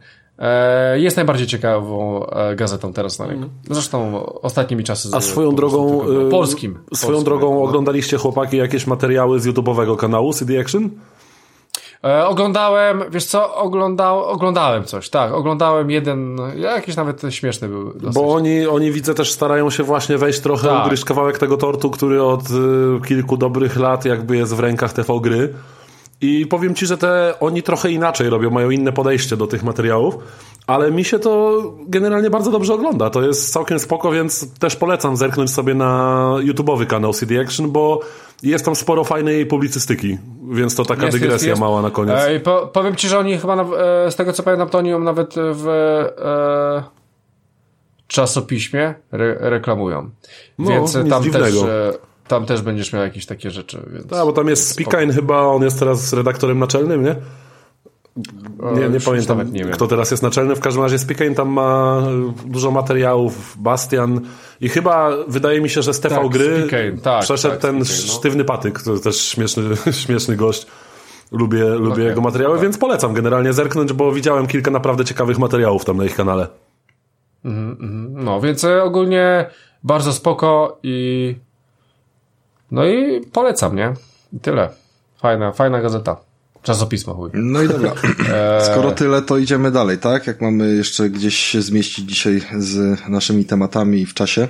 jest 0.95 1.15
najbardziej 1.15 1.47
ciekawą 1.47 2.25
e, 2.25 2.55
gazetą 2.55 2.93
teraz 2.93 3.19
na 3.19 3.27
rynku. 3.27 3.49
Zresztą 3.69 4.25
ostatnimi 4.41 4.83
czasy. 4.83 5.09
A 5.13 5.21
swoją 5.21 5.55
drogą. 5.55 6.01
Polskim. 6.31 6.79
Swoją 6.93 7.13
polskim, 7.13 7.25
drogą 7.25 7.63
oglądaliście 7.63 8.17
chłopaki 8.17 8.57
jakieś 8.57 8.87
materiały 8.87 9.39
z 9.39 9.47
YouTube'owego 9.47 9.97
kanału 9.97 10.33
CD 10.33 10.59
Action? 10.59 10.89
E, 12.05 12.27
oglądałem, 12.27 13.03
wiesz 13.09 13.25
co, 13.25 13.55
oglądał, 13.55 14.25
oglądałem 14.25 14.83
coś, 14.83 15.09
tak, 15.09 15.33
oglądałem 15.33 15.91
jeden, 15.91 16.37
jakiś 16.55 16.95
nawet 16.95 17.21
śmieszny 17.29 17.67
był. 17.67 17.93
Dosyć. 17.93 18.15
Bo 18.15 18.33
oni, 18.33 18.67
oni 18.67 18.91
widzę 18.91 19.13
też 19.13 19.31
starają 19.31 19.69
się 19.69 19.83
właśnie 19.83 20.17
wejść 20.17 20.39
trochę, 20.39 20.67
tak. 20.67 20.85
ugryźć 20.85 21.05
kawałek 21.05 21.37
tego 21.37 21.57
tortu, 21.57 21.91
który 21.91 22.23
od 22.23 22.41
y, 22.41 23.07
kilku 23.07 23.37
dobrych 23.37 23.75
lat 23.75 24.05
jakby 24.05 24.37
jest 24.37 24.55
w 24.55 24.59
rękach 24.59 24.93
TV 24.93 25.19
gry. 25.21 25.53
I 26.21 26.45
powiem 26.45 26.75
ci, 26.75 26.85
że 26.85 26.97
te 26.97 27.33
oni 27.39 27.63
trochę 27.63 27.91
inaczej 27.91 28.29
robią, 28.29 28.49
mają 28.49 28.69
inne 28.69 28.91
podejście 28.91 29.37
do 29.37 29.47
tych 29.47 29.63
materiałów, 29.63 30.17
ale 30.67 30.91
mi 30.91 31.03
się 31.03 31.19
to 31.19 31.61
generalnie 31.87 32.29
bardzo 32.29 32.51
dobrze 32.51 32.73
ogląda. 32.73 33.09
To 33.09 33.21
jest 33.21 33.53
całkiem 33.53 33.79
spoko, 33.79 34.11
więc 34.11 34.57
też 34.59 34.75
polecam 34.75 35.17
zerknąć 35.17 35.51
sobie 35.51 35.73
na 35.73 36.31
YouTube'owy 36.39 36.85
kanał 36.85 37.13
CD 37.13 37.41
Action, 37.41 37.71
bo 37.71 37.99
jest 38.43 38.65
tam 38.65 38.75
sporo 38.75 39.03
fajnej 39.03 39.45
publicystyki, 39.45 40.17
więc 40.51 40.75
to 40.75 40.85
taka 40.85 41.05
jest, 41.05 41.17
dygresja 41.17 41.33
jest, 41.33 41.45
jest. 41.45 41.61
mała 41.61 41.81
na 41.81 41.91
koniec. 41.91 42.19
E, 42.19 42.39
po, 42.39 42.67
powiem 42.73 42.95
ci, 42.95 43.07
że 43.07 43.19
oni 43.19 43.37
chyba, 43.37 43.63
e, 43.63 44.11
z 44.11 44.15
tego 44.15 44.33
co 44.33 44.43
pamiętam, 44.43 44.69
to 44.69 44.77
oni 44.77 44.89
ją 44.89 44.99
nawet 44.99 45.35
w 45.37 45.67
e, 45.67 46.83
czasopiśmie 48.07 48.93
re, 49.11 49.37
reklamują. 49.39 50.09
No, 50.59 50.71
więc 50.71 50.97
tam 51.09 51.23
dziwnego. 51.23 51.61
też... 51.61 51.99
Tam 52.27 52.45
też 52.45 52.61
będziesz 52.61 52.93
miał 52.93 53.03
jakieś 53.03 53.25
takie 53.25 53.51
rzeczy. 53.51 53.81
Więc 53.93 54.07
tak, 54.07 54.25
bo 54.25 54.33
tam 54.33 54.47
jest 54.47 54.69
Spikain 54.69 55.11
chyba, 55.11 55.41
on 55.41 55.63
jest 55.63 55.79
teraz 55.79 56.13
redaktorem 56.13 56.59
naczelnym, 56.59 57.03
nie? 57.03 57.15
Nie, 58.75 58.89
nie 58.89 58.99
pamiętam, 58.99 59.51
nie 59.51 59.65
kto 59.65 59.87
teraz 59.87 60.11
jest 60.11 60.23
naczelny. 60.23 60.55
W 60.55 60.59
każdym 60.59 60.83
razie 60.83 60.99
Spikain 60.99 61.35
tam 61.35 61.49
ma 61.49 62.01
dużo 62.45 62.71
materiałów, 62.71 63.57
Bastian 63.57 64.21
i 64.61 64.69
chyba 64.69 65.11
wydaje 65.27 65.61
mi 65.61 65.69
się, 65.69 65.81
że 65.81 65.93
TV 65.93 66.15
tak, 66.15 66.29
Gry 66.29 66.61
Spikane, 66.61 66.97
tak, 66.97 67.23
przeszedł 67.23 67.53
tak, 67.53 67.61
ten 67.61 67.85
Spikane, 67.85 68.07
no. 68.07 68.13
sztywny 68.13 68.45
patyk, 68.45 68.81
to 68.81 68.99
też 68.99 69.21
śmieszny, 69.21 69.63
śmieszny 70.05 70.35
gość. 70.35 70.67
Lubię, 71.31 71.65
lubię 71.65 71.91
okay, 71.91 72.03
jego 72.03 72.21
materiały, 72.21 72.59
więc 72.59 72.77
polecam 72.77 73.13
generalnie 73.13 73.53
zerknąć, 73.53 73.93
bo 73.93 74.11
widziałem 74.11 74.47
kilka 74.47 74.71
naprawdę 74.71 75.05
ciekawych 75.05 75.39
materiałów 75.39 75.85
tam 75.85 75.97
na 75.97 76.05
ich 76.05 76.15
kanale. 76.15 76.47
Mm, 77.45 77.77
mm, 77.79 78.23
no, 78.23 78.41
więc 78.41 78.63
e, 78.63 78.83
ogólnie 78.83 79.49
bardzo 79.83 80.13
spoko 80.13 80.79
i 80.83 81.35
no 82.71 82.85
i 82.85 83.21
polecam, 83.21 83.75
nie? 83.75 83.93
I 84.33 84.39
tyle. 84.39 84.69
Fajna, 85.21 85.51
fajna 85.51 85.81
gazeta. 85.81 86.17
Czasopismo, 86.61 87.13
chuj. 87.13 87.29
No 87.33 87.61
i 87.61 87.67
dobra. 87.67 87.93
E, 88.29 88.65
Skoro 88.71 88.91
tyle, 88.91 89.21
to 89.21 89.37
idziemy 89.37 89.71
dalej, 89.71 89.97
tak? 89.97 90.27
Jak 90.27 90.41
mamy 90.41 90.75
jeszcze 90.75 91.09
gdzieś 91.09 91.35
się 91.35 91.61
zmieścić 91.61 92.09
dzisiaj 92.09 92.41
z 92.57 92.99
naszymi 93.09 93.45
tematami 93.45 94.05
w 94.05 94.13
czasie. 94.13 94.47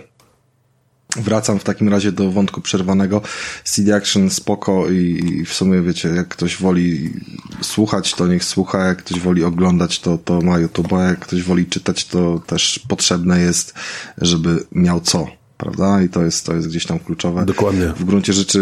Wracam 1.16 1.60
w 1.60 1.64
takim 1.64 1.90
razie 1.90 2.12
do 2.12 2.32
wątku 2.32 2.62
przerwanego. 2.62 3.22
CD 3.64 3.96
Action 3.96 4.30
spoko 4.30 4.90
i 4.90 5.44
w 5.46 5.54
sumie 5.54 5.82
wiecie, 5.82 6.10
jak 6.10 6.28
ktoś 6.28 6.58
woli 6.58 7.14
słuchać, 7.62 8.14
to 8.14 8.28
niech 8.28 8.44
słucha, 8.44 8.86
jak 8.86 8.98
ktoś 8.98 9.20
woli 9.20 9.44
oglądać, 9.44 10.00
to, 10.00 10.18
to 10.18 10.42
ma 10.42 10.60
YouTube, 10.60 10.94
a 10.94 11.04
jak 11.04 11.20
ktoś 11.20 11.44
woli 11.44 11.66
czytać, 11.66 12.06
to 12.06 12.42
też 12.48 12.80
potrzebne 12.88 13.40
jest, 13.40 13.74
żeby 14.18 14.66
miał 14.72 15.02
co 15.02 15.28
prawda? 15.58 16.02
I 16.02 16.10
to 16.10 16.24
jest, 16.24 16.46
to 16.46 16.56
jest 16.56 16.68
gdzieś 16.68 16.86
tam 16.86 17.00
kluczowe. 17.00 17.46
Dokładnie. 17.46 17.88
W 17.88 18.04
gruncie 18.04 18.34
rzeczy 18.34 18.60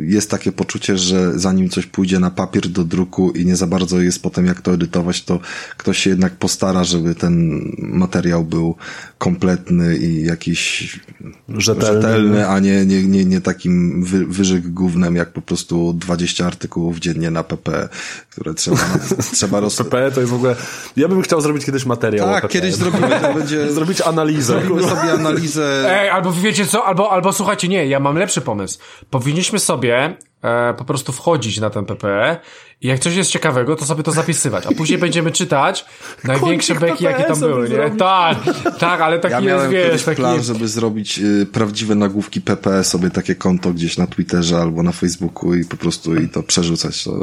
y, 0.00 0.06
jest 0.06 0.30
takie 0.30 0.52
poczucie, 0.52 0.98
że 0.98 1.38
zanim 1.38 1.68
coś 1.68 1.86
pójdzie 1.86 2.18
na 2.18 2.30
papier 2.30 2.68
do 2.68 2.84
druku 2.84 3.30
i 3.30 3.46
nie 3.46 3.56
za 3.56 3.66
bardzo 3.66 4.00
jest 4.00 4.22
potem 4.22 4.46
jak 4.46 4.60
to 4.60 4.72
edytować, 4.72 5.24
to 5.24 5.40
ktoś 5.76 5.98
się 5.98 6.10
jednak 6.10 6.36
postara, 6.36 6.84
żeby 6.84 7.14
ten 7.14 7.62
materiał 7.78 8.44
był 8.44 8.74
kompletny 9.18 9.96
i 9.96 10.24
jakiś 10.24 11.00
rzetelny, 11.48 12.02
rzetelny 12.02 12.48
a 12.48 12.58
nie, 12.58 12.86
nie, 12.86 13.02
nie, 13.02 13.24
nie 13.24 13.40
takim 13.40 14.04
wy, 14.04 14.26
wyżyk 14.26 14.68
głównym, 14.68 15.16
jak 15.16 15.32
po 15.32 15.42
prostu 15.42 15.92
20 15.92 16.46
artykułów 16.46 16.98
dziennie 16.98 17.30
na 17.30 17.42
PP, 17.42 17.88
które 18.36 18.54
trzeba, 18.54 18.76
trzeba 19.34 19.60
roz... 19.60 19.76
PP 19.76 20.10
to 20.14 20.20
jest 20.20 20.32
w 20.32 20.34
ogóle... 20.34 20.56
Ja 20.96 21.08
bym 21.08 21.22
chciał 21.22 21.40
zrobić 21.40 21.64
kiedyś 21.64 21.86
materiał 21.86 22.26
Tak, 22.26 22.48
kiedyś 22.48 22.74
zrobimy, 22.74 23.20
to 23.20 23.34
będzie... 23.34 23.70
Zrobić 23.72 24.00
analizę. 24.00 24.60
Zrobimy 24.60 24.82
sobie 24.82 25.12
analizę... 25.20 25.84
Ej, 26.00 26.08
albo 26.08 26.32
wiecie 26.32 26.66
co, 26.66 26.84
albo, 26.84 27.10
albo 27.10 27.32
słuchajcie, 27.32 27.68
nie, 27.68 27.86
ja 27.86 28.00
mam 28.00 28.16
lepszy 28.16 28.40
pomysł. 28.40 28.78
Powinniśmy 29.10 29.58
sobie 29.58 30.16
e, 30.42 30.74
po 30.74 30.84
prostu 30.84 31.12
wchodzić 31.12 31.60
na 31.60 31.70
ten 31.70 31.84
PPE 31.84 32.40
i 32.80 32.88
jak 32.88 33.00
coś 33.00 33.14
jest 33.14 33.30
ciekawego, 33.30 33.76
to 33.76 33.86
sobie 33.86 34.02
to 34.02 34.12
zapisywać, 34.12 34.66
a 34.66 34.72
później 34.72 34.98
będziemy 34.98 35.32
czytać 35.32 35.84
największe 36.24 36.74
beki, 36.74 37.04
jakie 37.04 37.24
tam 37.24 37.40
były, 37.40 37.68
nie? 37.68 37.90
Tak, 37.98 38.38
tak, 38.78 39.00
ale 39.00 39.18
taki 39.18 39.44
ja 39.44 39.54
jest, 39.54 39.68
wiesz, 39.68 40.04
taki... 40.04 40.16
plan, 40.16 40.42
żeby 40.42 40.68
zrobić 40.68 41.18
y, 41.18 41.46
prawdziwe 41.52 41.94
nagłówki 41.94 42.40
PPE, 42.40 42.84
sobie 42.84 43.10
takie 43.10 43.34
konto 43.34 43.72
gdzieś 43.72 43.98
na 43.98 44.06
Twitterze 44.06 44.58
albo 44.58 44.82
na 44.82 44.92
Facebooku 44.92 45.54
i 45.54 45.64
po 45.64 45.76
prostu 45.76 46.16
i 46.16 46.28
to 46.28 46.42
przerzucać. 46.42 47.04
To... 47.04 47.20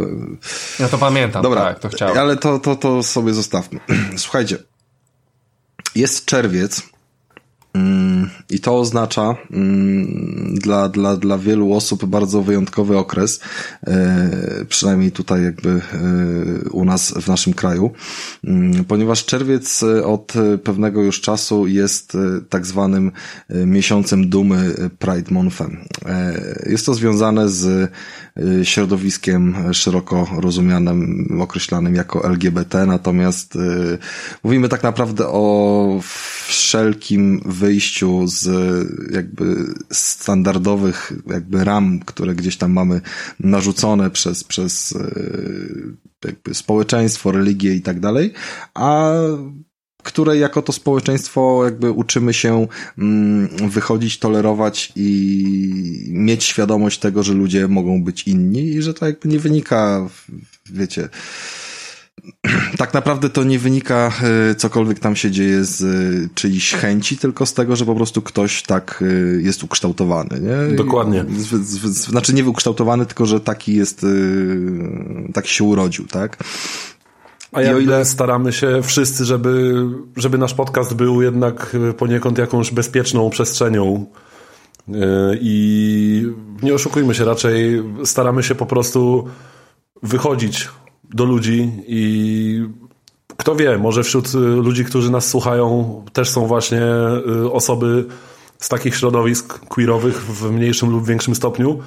Ja 0.79 0.89
to 0.89 0.97
pamiętam, 0.97 1.43
Dobra, 1.43 1.61
tak, 1.61 1.79
to 1.79 1.89
chciałem. 1.89 2.17
Ale 2.17 2.37
to, 2.37 2.59
to, 2.59 2.75
to 2.75 3.03
sobie 3.03 3.33
zostawmy. 3.33 3.79
Słuchajcie, 4.17 4.57
jest 5.95 6.25
czerwiec, 6.25 6.92
I 8.49 8.59
to 8.59 8.79
oznacza 8.79 9.35
mm, 9.51 10.55
dla, 10.55 10.89
dla, 10.89 11.17
dla 11.17 11.37
wielu 11.37 11.73
osób 11.73 12.05
bardzo 12.05 12.41
wyjątkowy 12.41 12.97
okres, 12.97 13.39
e, 13.87 14.65
przynajmniej 14.69 15.11
tutaj 15.11 15.43
jakby 15.43 15.69
e, 15.69 16.69
u 16.69 16.85
nas 16.85 17.11
w 17.11 17.27
naszym 17.27 17.53
kraju, 17.53 17.91
mm, 18.43 18.85
ponieważ 18.85 19.25
czerwiec 19.25 19.83
e, 19.83 20.05
od 20.05 20.33
pewnego 20.63 21.01
już 21.01 21.21
czasu 21.21 21.67
jest 21.67 22.17
tak 22.49 22.65
zwanym 22.65 23.11
miesiącem 23.49 24.29
dumy 24.29 24.75
Pride 24.99 25.31
Monthem. 25.31 25.77
Jest 26.65 26.85
to 26.85 26.93
związane 26.93 27.49
z 27.49 27.91
środowiskiem 28.63 29.55
szeroko 29.73 30.27
rozumianym, 30.37 31.27
określanym 31.41 31.95
jako 31.95 32.25
LGBT, 32.25 32.85
natomiast 32.85 33.57
mówimy 34.43 34.69
tak 34.69 34.83
naprawdę 34.83 35.27
o 35.27 35.99
wszelkim 36.47 37.41
wyjściu 37.63 38.27
z 38.27 38.47
jakby 39.11 39.73
standardowych 39.91 41.13
jakby 41.27 41.63
ram, 41.63 41.99
które 41.99 42.35
gdzieś 42.35 42.57
tam 42.57 42.71
mamy 42.71 43.01
narzucone 43.39 44.09
przez, 44.09 44.43
przez 44.43 44.95
e, 44.95 46.27
jakby 46.27 46.53
społeczeństwo, 46.53 47.31
religię 47.31 47.75
i 47.75 47.81
tak 47.81 47.99
dalej, 47.99 48.33
a 48.73 49.13
które 50.03 50.37
jako 50.37 50.61
to 50.61 50.73
społeczeństwo 50.73 51.61
jakby 51.65 51.91
uczymy 51.91 52.33
się 52.33 52.67
mm, 52.97 53.69
wychodzić, 53.69 54.19
tolerować 54.19 54.91
i 54.95 56.09
mieć 56.09 56.43
świadomość 56.43 56.99
tego, 56.99 57.23
że 57.23 57.33
ludzie 57.33 57.67
mogą 57.67 58.03
być 58.03 58.27
inni 58.27 58.63
i 58.67 58.81
że 58.81 58.93
to 58.93 59.05
jakby 59.05 59.29
nie 59.29 59.39
wynika, 59.39 60.09
wiecie, 60.65 61.09
tak 62.77 62.93
naprawdę 62.93 63.29
to 63.29 63.43
nie 63.43 63.59
wynika 63.59 64.11
e, 64.51 64.55
cokolwiek 64.55 64.99
tam 64.99 65.15
się 65.15 65.31
dzieje 65.31 65.63
z 65.63 65.81
e, 65.81 66.29
czyjś 66.35 66.73
chęci, 66.73 67.17
tylko 67.17 67.45
z 67.45 67.53
tego, 67.53 67.75
że 67.75 67.85
po 67.85 67.95
prostu 67.95 68.21
ktoś 68.21 68.63
tak 68.63 69.03
e, 69.07 69.41
jest 69.41 69.63
ukształtowany. 69.63 70.39
Nie? 70.39 70.75
Dokładnie. 70.75 71.25
Znaczy 71.83 72.33
nie 72.33 72.45
ukształtowany, 72.45 73.05
tylko 73.05 73.25
że 73.25 73.39
taki 73.39 73.75
jest, 73.75 74.05
tak 75.33 75.47
się 75.47 75.63
urodził, 75.63 76.07
tak? 76.07 76.37
A 77.51 77.61
ja 77.61 77.75
o 77.75 77.79
ile 77.79 78.05
staramy 78.05 78.53
się 78.53 78.79
wszyscy, 78.83 79.25
żeby, 79.25 79.85
żeby 80.15 80.37
nasz 80.37 80.53
podcast 80.53 80.93
był 80.93 81.21
jednak 81.21 81.75
poniekąd 81.97 82.37
jakąś 82.37 82.71
bezpieczną 82.71 83.29
przestrzenią 83.29 84.05
i 85.41 86.33
nie 86.63 86.73
oszukujmy 86.73 87.15
się, 87.15 87.25
raczej 87.25 87.83
staramy 88.03 88.43
się 88.43 88.55
po 88.55 88.65
prostu 88.65 89.27
wychodzić 90.03 90.69
do 91.13 91.25
ludzi 91.25 91.71
i 91.87 92.63
kto 93.37 93.55
wie, 93.55 93.77
może 93.77 94.03
wśród 94.03 94.35
y, 94.35 94.37
ludzi, 94.37 94.85
którzy 94.85 95.11
nas 95.11 95.27
słuchają, 95.27 96.01
też 96.13 96.29
są 96.29 96.47
właśnie 96.47 96.81
y, 97.27 97.51
osoby 97.51 98.05
z 98.57 98.69
takich 98.69 98.95
środowisk 98.95 99.59
queerowych 99.59 100.21
w 100.25 100.51
mniejszym 100.51 100.89
lub 100.89 101.07
większym 101.07 101.35
stopniu. 101.35 101.79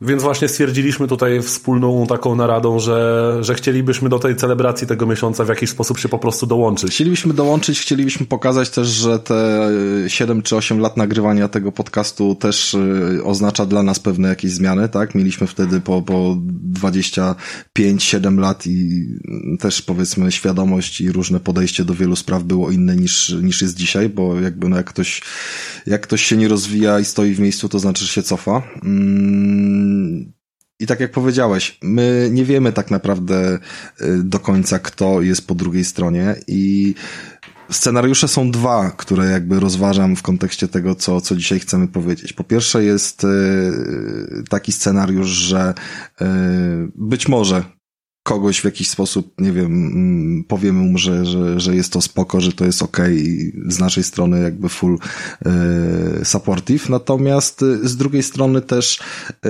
Więc 0.00 0.22
właśnie 0.22 0.48
stwierdziliśmy 0.48 1.08
tutaj 1.08 1.42
wspólną 1.42 2.06
taką 2.06 2.36
naradą, 2.36 2.78
że, 2.78 3.38
że 3.40 3.54
chcielibyśmy 3.54 4.08
do 4.08 4.18
tej 4.18 4.36
celebracji 4.36 4.86
tego 4.86 5.06
miesiąca 5.06 5.44
w 5.44 5.48
jakiś 5.48 5.70
sposób 5.70 5.98
się 5.98 6.08
po 6.08 6.18
prostu 6.18 6.46
dołączyć. 6.46 6.92
Chcielibyśmy 6.92 7.34
dołączyć, 7.34 7.80
chcielibyśmy 7.80 8.26
pokazać 8.26 8.70
też, 8.70 8.88
że 8.88 9.18
te 9.18 9.70
7 10.08 10.42
czy 10.42 10.56
8 10.56 10.80
lat 10.80 10.96
nagrywania 10.96 11.48
tego 11.48 11.72
podcastu 11.72 12.34
też 12.34 12.74
y, 12.74 13.20
oznacza 13.24 13.66
dla 13.66 13.82
nas 13.82 13.98
pewne 13.98 14.28
jakieś 14.28 14.50
zmiany, 14.50 14.88
tak? 14.88 15.14
Mieliśmy 15.14 15.46
wtedy 15.46 15.80
po, 15.80 16.02
po 16.02 16.36
25-7 16.80 18.38
lat 18.38 18.66
i 18.66 19.06
też 19.60 19.82
powiedzmy 19.82 20.32
świadomość 20.32 21.00
i 21.00 21.12
różne 21.12 21.40
podejście 21.40 21.84
do 21.84 21.94
wielu 21.94 22.16
spraw 22.16 22.42
było 22.42 22.70
inne 22.70 22.96
niż, 22.96 23.36
niż 23.42 23.62
jest 23.62 23.76
dzisiaj, 23.76 24.08
bo 24.08 24.40
jakby 24.40 24.68
no 24.68 24.76
jak 24.76 24.86
ktoś, 24.86 25.22
jak 25.86 26.00
ktoś 26.00 26.22
się 26.22 26.36
nie 26.36 26.48
rozwija 26.48 27.00
i 27.00 27.04
stoi 27.04 27.34
w 27.34 27.40
miejscu, 27.40 27.68
to 27.68 27.78
znaczy, 27.78 28.04
że 28.04 28.12
się 28.12 28.22
cofa. 28.22 28.62
Mm 28.84 29.85
i 30.80 30.86
tak 30.86 31.00
jak 31.00 31.12
powiedziałeś, 31.12 31.78
my 31.82 32.28
nie 32.32 32.44
wiemy 32.44 32.72
tak 32.72 32.90
naprawdę 32.90 33.58
y, 34.00 34.22
do 34.24 34.38
końca, 34.38 34.78
kto 34.78 35.22
jest 35.22 35.46
po 35.46 35.54
drugiej 35.54 35.84
stronie 35.84 36.36
i 36.46 36.94
Scenariusze 37.70 38.28
są 38.28 38.50
dwa, 38.50 38.90
które 38.90 39.26
jakby 39.26 39.60
rozważam 39.60 40.16
w 40.16 40.22
kontekście 40.22 40.68
tego, 40.68 40.94
co, 40.94 41.20
co 41.20 41.36
dzisiaj 41.36 41.60
chcemy 41.60 41.88
powiedzieć. 41.88 42.32
Po 42.32 42.44
pierwsze 42.44 42.84
jest 42.84 43.24
y, 43.24 43.28
taki 44.48 44.72
scenariusz, 44.72 45.28
że 45.28 45.74
y, 46.20 46.24
być 46.94 47.28
może 47.28 47.75
kogoś 48.26 48.60
w 48.60 48.64
jakiś 48.64 48.88
sposób, 48.88 49.32
nie 49.38 49.52
wiem, 49.52 49.66
mm, 49.66 50.44
powiemy 50.44 50.82
mu, 50.82 50.98
że, 50.98 51.26
że, 51.26 51.60
że 51.60 51.76
jest 51.76 51.92
to 51.92 52.00
spoko, 52.00 52.40
że 52.40 52.52
to 52.52 52.64
jest 52.64 52.82
ok 52.82 52.98
i 53.10 53.52
z 53.68 53.78
naszej 53.78 54.04
strony 54.04 54.42
jakby 54.42 54.68
full 54.68 54.98
e, 55.44 56.24
supportive. 56.24 56.88
Natomiast 56.88 57.62
e, 57.62 57.88
z 57.88 57.96
drugiej 57.96 58.22
strony 58.22 58.60
też 58.60 59.00
e, 59.30 59.48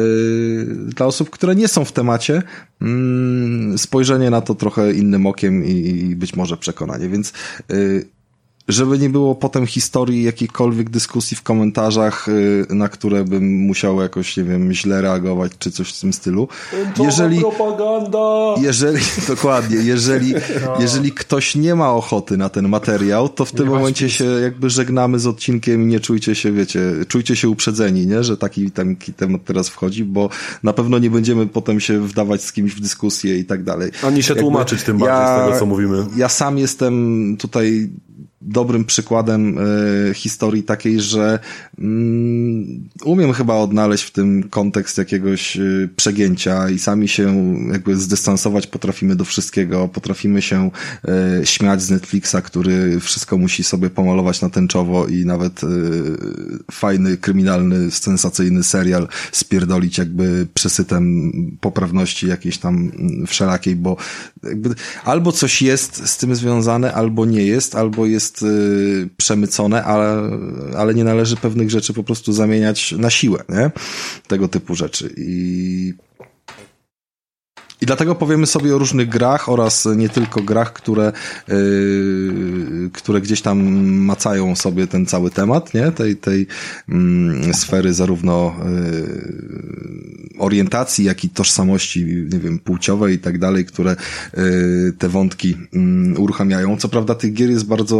dla 0.66 1.06
osób, 1.06 1.30
które 1.30 1.54
nie 1.54 1.68
są 1.68 1.84
w 1.84 1.92
temacie, 1.92 2.42
mm, 2.80 3.78
spojrzenie 3.78 4.30
na 4.30 4.40
to 4.40 4.54
trochę 4.54 4.92
innym 4.92 5.26
okiem 5.26 5.64
i, 5.64 5.70
i 6.10 6.16
być 6.16 6.36
może 6.36 6.56
przekonanie. 6.56 7.08
Więc 7.08 7.32
żeby 8.68 8.98
nie 8.98 9.10
było 9.10 9.34
potem 9.34 9.66
historii 9.66 10.22
jakiejkolwiek 10.22 10.90
dyskusji 10.90 11.36
w 11.36 11.42
komentarzach, 11.42 12.28
y, 12.28 12.66
na 12.70 12.88
które 12.88 13.24
bym 13.24 13.56
musiał 13.56 14.00
jakoś, 14.00 14.36
nie 14.36 14.44
wiem, 14.44 14.72
źle 14.72 15.00
reagować, 15.00 15.52
czy 15.58 15.70
coś 15.70 15.88
w 15.88 16.00
tym 16.00 16.12
stylu. 16.12 16.48
Jeżeli, 16.98 17.40
propaganda! 17.40 18.54
Jeżeli, 18.60 19.02
dokładnie, 19.28 19.76
jeżeli, 19.76 20.34
no. 20.66 20.76
jeżeli 20.80 21.12
ktoś 21.12 21.54
nie 21.54 21.74
ma 21.74 21.92
ochoty 21.92 22.36
na 22.36 22.48
ten 22.48 22.68
materiał, 22.68 23.28
to 23.28 23.44
w 23.44 23.52
tym 23.52 23.68
momencie 23.68 24.10
się 24.10 24.24
jakby 24.24 24.70
żegnamy 24.70 25.18
z 25.18 25.26
odcinkiem 25.26 25.82
i 25.82 25.86
nie 25.86 26.00
czujcie 26.00 26.34
się, 26.34 26.52
wiecie, 26.52 26.80
czujcie 27.08 27.36
się 27.36 27.48
uprzedzeni, 27.48 28.06
nie, 28.06 28.24
że 28.24 28.36
taki, 28.36 28.70
taki 28.70 29.12
temat 29.12 29.44
teraz 29.44 29.68
wchodzi, 29.68 30.04
bo 30.04 30.28
na 30.62 30.72
pewno 30.72 30.98
nie 30.98 31.10
będziemy 31.10 31.46
potem 31.46 31.80
się 31.80 32.00
wdawać 32.00 32.42
z 32.42 32.52
kimś 32.52 32.72
w 32.72 32.80
dyskusję 32.80 33.38
i 33.38 33.44
tak 33.44 33.64
dalej. 33.64 33.90
Ani 34.02 34.22
się 34.22 34.34
jakby 34.34 34.42
tłumaczyć 34.42 34.82
tym 34.82 34.98
bardziej 34.98 35.16
ja, 35.16 35.38
z 35.38 35.46
tego, 35.46 35.58
co 35.58 35.66
mówimy. 35.66 36.06
Ja 36.16 36.28
sam 36.28 36.58
jestem 36.58 37.36
tutaj 37.38 37.90
dobrym 38.46 38.84
przykładem 38.84 39.58
y, 39.58 40.14
historii 40.14 40.62
takiej, 40.62 41.00
że 41.00 41.38
mm, 41.78 42.88
umiem 43.04 43.32
chyba 43.32 43.54
odnaleźć 43.54 44.04
w 44.04 44.10
tym 44.10 44.42
kontekst 44.42 44.98
jakiegoś 44.98 45.56
y, 45.56 45.88
przegięcia 45.96 46.70
i 46.70 46.78
sami 46.78 47.08
się 47.08 47.54
jakby 47.72 47.96
zdystansować 47.96 48.66
potrafimy 48.66 49.16
do 49.16 49.24
wszystkiego, 49.24 49.88
potrafimy 49.88 50.42
się 50.42 50.70
y, 51.42 51.46
śmiać 51.46 51.82
z 51.82 51.90
Netflixa, 51.90 52.36
który 52.44 53.00
wszystko 53.00 53.38
musi 53.38 53.64
sobie 53.64 53.90
pomalować 53.90 54.40
na 54.40 54.50
tęczowo 54.50 55.06
i 55.06 55.24
nawet 55.24 55.60
fajny, 56.70 57.16
kryminalny, 57.16 57.90
sensacyjny 57.90 58.62
serial 58.62 59.08
spierdolić 59.32 59.98
jakby 59.98 60.46
przesytem 60.54 61.32
poprawności 61.60 62.26
jakiejś 62.28 62.58
tam 62.58 62.74
mm, 62.76 63.26
wszelakiej, 63.26 63.76
bo 63.76 63.96
jakby 64.42 64.74
albo 65.04 65.32
coś 65.32 65.62
jest 65.62 66.08
z 66.08 66.16
tym 66.16 66.34
związane, 66.34 66.94
albo 66.94 67.26
nie 67.26 67.42
jest, 67.42 67.74
albo 67.74 68.06
jest 68.06 68.35
jest 68.36 68.42
y, 68.42 69.08
przemycone, 69.16 69.84
ale, 69.84 70.30
ale 70.76 70.94
nie 70.94 71.04
należy 71.04 71.36
pewnych 71.36 71.70
rzeczy 71.70 71.92
po 71.92 72.04
prostu 72.04 72.32
zamieniać 72.32 72.92
na 72.92 73.10
siłę, 73.10 73.42
nie? 73.48 73.70
Tego 74.28 74.48
typu 74.48 74.74
rzeczy. 74.74 75.14
I 75.16 75.94
i 77.80 77.86
dlatego 77.86 78.14
powiemy 78.14 78.46
sobie 78.46 78.74
o 78.74 78.78
różnych 78.78 79.08
grach 79.08 79.48
oraz 79.48 79.88
nie 79.96 80.08
tylko 80.08 80.42
grach, 80.42 80.72
które, 80.72 81.12
yy, 81.48 82.90
które 82.92 83.20
gdzieś 83.20 83.42
tam 83.42 83.86
macają 83.86 84.56
sobie 84.56 84.86
ten 84.86 85.06
cały 85.06 85.30
temat, 85.30 85.74
nie? 85.74 85.92
Tej, 85.92 86.16
tej 86.16 86.46
yy, 86.88 87.54
sfery 87.54 87.94
zarówno 87.94 88.54
yy, 88.64 90.36
orientacji, 90.38 91.04
jak 91.04 91.24
i 91.24 91.28
tożsamości, 91.28 92.04
nie 92.04 92.38
wiem, 92.38 92.58
płciowej 92.58 93.14
i 93.14 93.18
tak 93.18 93.38
dalej, 93.38 93.64
które 93.64 93.96
yy, 94.36 94.92
te 94.98 95.08
wątki 95.08 95.56
yy, 95.72 96.18
uruchamiają. 96.18 96.76
Co 96.76 96.88
prawda 96.88 97.14
tych 97.14 97.32
gier 97.32 97.50
jest 97.50 97.66
bardzo 97.66 97.96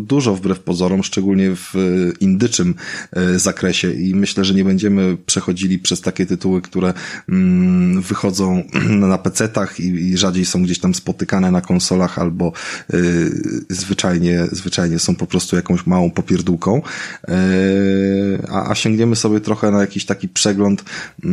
dużo 0.00 0.34
wbrew 0.34 0.60
pozorom, 0.60 1.02
szczególnie 1.02 1.56
w 1.56 1.74
indyczym 2.20 2.74
yy, 3.16 3.38
zakresie 3.38 3.92
i 3.92 4.14
myślę, 4.14 4.44
że 4.44 4.54
nie 4.54 4.64
będziemy 4.64 5.16
przechodzili 5.26 5.78
przez 5.78 6.00
takie 6.00 6.26
tytuły, 6.26 6.62
które 6.62 6.94
yy, 7.28 7.34
wychodzą 8.00 8.62
na 9.09 9.09
PC-tach 9.18 9.80
i, 9.80 9.84
i, 9.84 10.18
rzadziej 10.18 10.44
są 10.44 10.62
gdzieś 10.62 10.78
tam 10.78 10.94
spotykane 10.94 11.50
na 11.50 11.60
konsolach 11.60 12.18
albo 12.18 12.52
y, 12.94 13.30
zwyczajnie, 13.68 14.46
zwyczajnie 14.52 14.98
są 14.98 15.16
po 15.16 15.26
prostu 15.26 15.56
jakąś 15.56 15.86
małą 15.86 16.10
popierdółką. 16.10 16.82
Y, 17.28 17.32
a, 18.48 18.70
a 18.70 18.74
sięgniemy 18.74 19.16
sobie 19.16 19.40
trochę 19.40 19.70
na 19.70 19.80
jakiś 19.80 20.06
taki 20.06 20.28
przegląd, 20.28 20.80
y, 20.80 21.28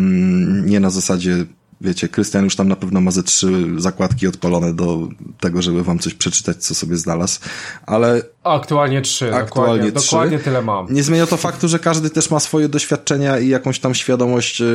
nie 0.65 0.79
na 0.79 0.89
zasadzie 0.89 1.45
wiecie, 1.81 2.07
Krystian 2.07 2.43
już 2.43 2.55
tam 2.55 2.67
na 2.67 2.75
pewno 2.75 3.01
ma 3.01 3.11
ze 3.11 3.23
trzy 3.23 3.65
zakładki 3.77 4.27
odpalone 4.27 4.73
do 4.73 5.07
tego, 5.39 5.61
żeby 5.61 5.83
wam 5.83 5.99
coś 5.99 6.13
przeczytać, 6.13 6.57
co 6.57 6.75
sobie 6.75 6.97
znalazł, 6.97 7.39
ale... 7.85 8.21
Aktualnie 8.43 9.01
trzy, 9.01 9.33
aktualnie, 9.33 9.73
dokładnie, 9.73 9.91
trzy. 9.91 10.11
dokładnie 10.11 10.39
tyle 10.39 10.61
mam. 10.61 10.93
Nie 10.93 11.03
zmienia 11.03 11.27
to 11.27 11.37
faktu, 11.37 11.67
że 11.67 11.79
każdy 11.79 12.09
też 12.09 12.31
ma 12.31 12.39
swoje 12.39 12.69
doświadczenia 12.69 13.39
i 13.39 13.49
jakąś 13.49 13.79
tam 13.79 13.95
świadomość, 13.95 14.61
e, 14.61 14.65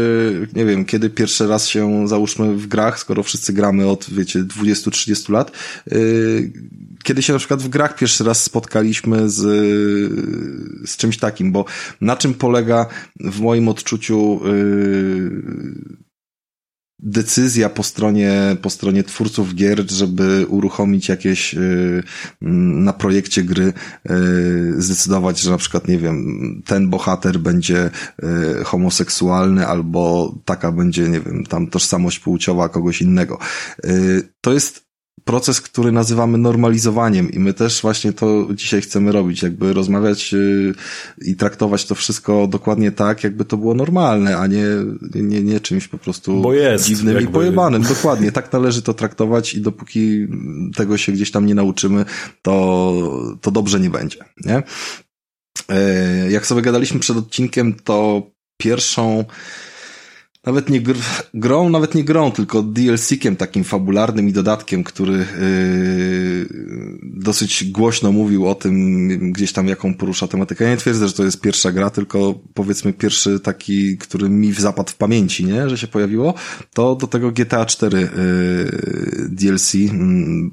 nie 0.52 0.64
wiem, 0.64 0.84
kiedy 0.84 1.10
pierwszy 1.10 1.46
raz 1.46 1.68
się 1.68 2.08
załóżmy 2.08 2.56
w 2.56 2.66
grach, 2.66 2.98
skoro 2.98 3.22
wszyscy 3.22 3.52
gramy 3.52 3.88
od, 3.88 4.10
wiecie, 4.10 4.38
20-30 4.38 5.32
lat, 5.32 5.50
e, 5.86 5.96
kiedy 7.02 7.22
się 7.22 7.32
na 7.32 7.38
przykład 7.38 7.62
w 7.62 7.68
grach 7.68 7.96
pierwszy 7.96 8.24
raz 8.24 8.42
spotkaliśmy 8.42 9.30
z, 9.30 9.40
z 10.90 10.96
czymś 10.96 11.18
takim, 11.18 11.52
bo 11.52 11.64
na 12.00 12.16
czym 12.16 12.34
polega 12.34 12.86
w 13.20 13.40
moim 13.40 13.68
odczuciu 13.68 14.40
decyzja 17.02 17.68
po 17.68 17.82
stronie, 17.82 18.56
po 18.62 18.70
stronie 18.70 19.04
twórców 19.04 19.54
gier, 19.54 19.90
żeby 19.90 20.46
uruchomić 20.48 21.08
jakieś 21.08 21.54
y, 21.54 22.02
na 22.40 22.92
projekcie 22.92 23.42
gry 23.42 23.72
y, 24.10 24.82
zdecydować, 24.82 25.40
że 25.40 25.50
na 25.50 25.58
przykład, 25.58 25.88
nie 25.88 25.98
wiem, 25.98 26.62
ten 26.66 26.90
bohater 26.90 27.38
będzie 27.38 27.90
y, 28.60 28.64
homoseksualny 28.64 29.66
albo 29.66 30.34
taka 30.44 30.72
będzie, 30.72 31.08
nie 31.08 31.20
wiem, 31.20 31.44
tam 31.44 31.66
tożsamość 31.66 32.18
płciowa 32.18 32.68
kogoś 32.68 33.02
innego. 33.02 33.38
To 34.40 34.52
jest 34.52 34.91
proces, 35.24 35.60
który 35.60 35.92
nazywamy 35.92 36.38
normalizowaniem 36.38 37.30
i 37.30 37.38
my 37.38 37.54
też 37.54 37.82
właśnie 37.82 38.12
to 38.12 38.48
dzisiaj 38.54 38.80
chcemy 38.82 39.12
robić, 39.12 39.42
jakby 39.42 39.72
rozmawiać 39.72 40.32
yy, 40.32 40.74
i 41.22 41.36
traktować 41.36 41.84
to 41.86 41.94
wszystko 41.94 42.46
dokładnie 42.46 42.92
tak, 42.92 43.24
jakby 43.24 43.44
to 43.44 43.56
było 43.56 43.74
normalne, 43.74 44.38
a 44.38 44.46
nie, 44.46 44.64
nie, 45.14 45.42
nie 45.42 45.60
czymś 45.60 45.88
po 45.88 45.98
prostu 45.98 46.40
Bo 46.42 46.54
jest, 46.54 46.84
dziwnym 46.86 47.12
i 47.14 47.16
jakby. 47.16 47.32
pojebanym. 47.32 47.82
Dokładnie, 47.82 48.32
tak 48.32 48.52
należy 48.52 48.82
to 48.82 48.94
traktować 48.94 49.54
i 49.54 49.60
dopóki 49.60 50.26
tego 50.76 50.96
się 50.98 51.12
gdzieś 51.12 51.30
tam 51.30 51.46
nie 51.46 51.54
nauczymy, 51.54 52.04
to, 52.42 52.92
to 53.40 53.50
dobrze 53.50 53.80
nie 53.80 53.90
będzie, 53.90 54.18
nie? 54.44 54.62
E, 55.68 56.30
Jak 56.30 56.46
sobie 56.46 56.62
gadaliśmy 56.62 57.00
przed 57.00 57.16
odcinkiem, 57.16 57.74
to 57.84 58.22
pierwszą 58.56 59.24
nawet 60.46 60.70
nie 60.70 60.80
gr 60.80 60.96
grą, 61.34 61.68
nawet 61.68 61.94
nie 61.94 62.04
grą, 62.04 62.32
tylko 62.32 62.62
DLC-kiem 62.62 63.36
takim 63.36 63.64
fabularnym 63.64 64.28
i 64.28 64.32
dodatkiem, 64.32 64.84
który 64.84 65.12
yy, 65.12 66.46
dosyć 67.02 67.70
głośno 67.70 68.12
mówił 68.12 68.48
o 68.48 68.54
tym, 68.54 69.08
gdzieś 69.32 69.52
tam 69.52 69.68
jaką 69.68 69.94
porusza 69.94 70.28
tematykę. 70.28 70.64
Ja 70.64 70.70
nie 70.70 70.76
twierdzę, 70.76 71.08
że 71.08 71.14
to 71.14 71.24
jest 71.24 71.40
pierwsza 71.40 71.72
gra, 71.72 71.90
tylko 71.90 72.34
powiedzmy 72.54 72.92
pierwszy 72.92 73.40
taki, 73.40 73.98
który 73.98 74.28
mi 74.28 74.52
zapadł 74.52 74.90
w 74.90 74.96
pamięci, 74.96 75.44
nie, 75.44 75.68
że 75.68 75.78
się 75.78 75.86
pojawiło, 75.86 76.34
to 76.74 76.94
do 76.94 77.06
tego 77.06 77.30
GTA 77.30 77.66
4 77.66 77.98
yy, 77.98 78.08
DLC 79.28 79.74
yy, 79.74 79.90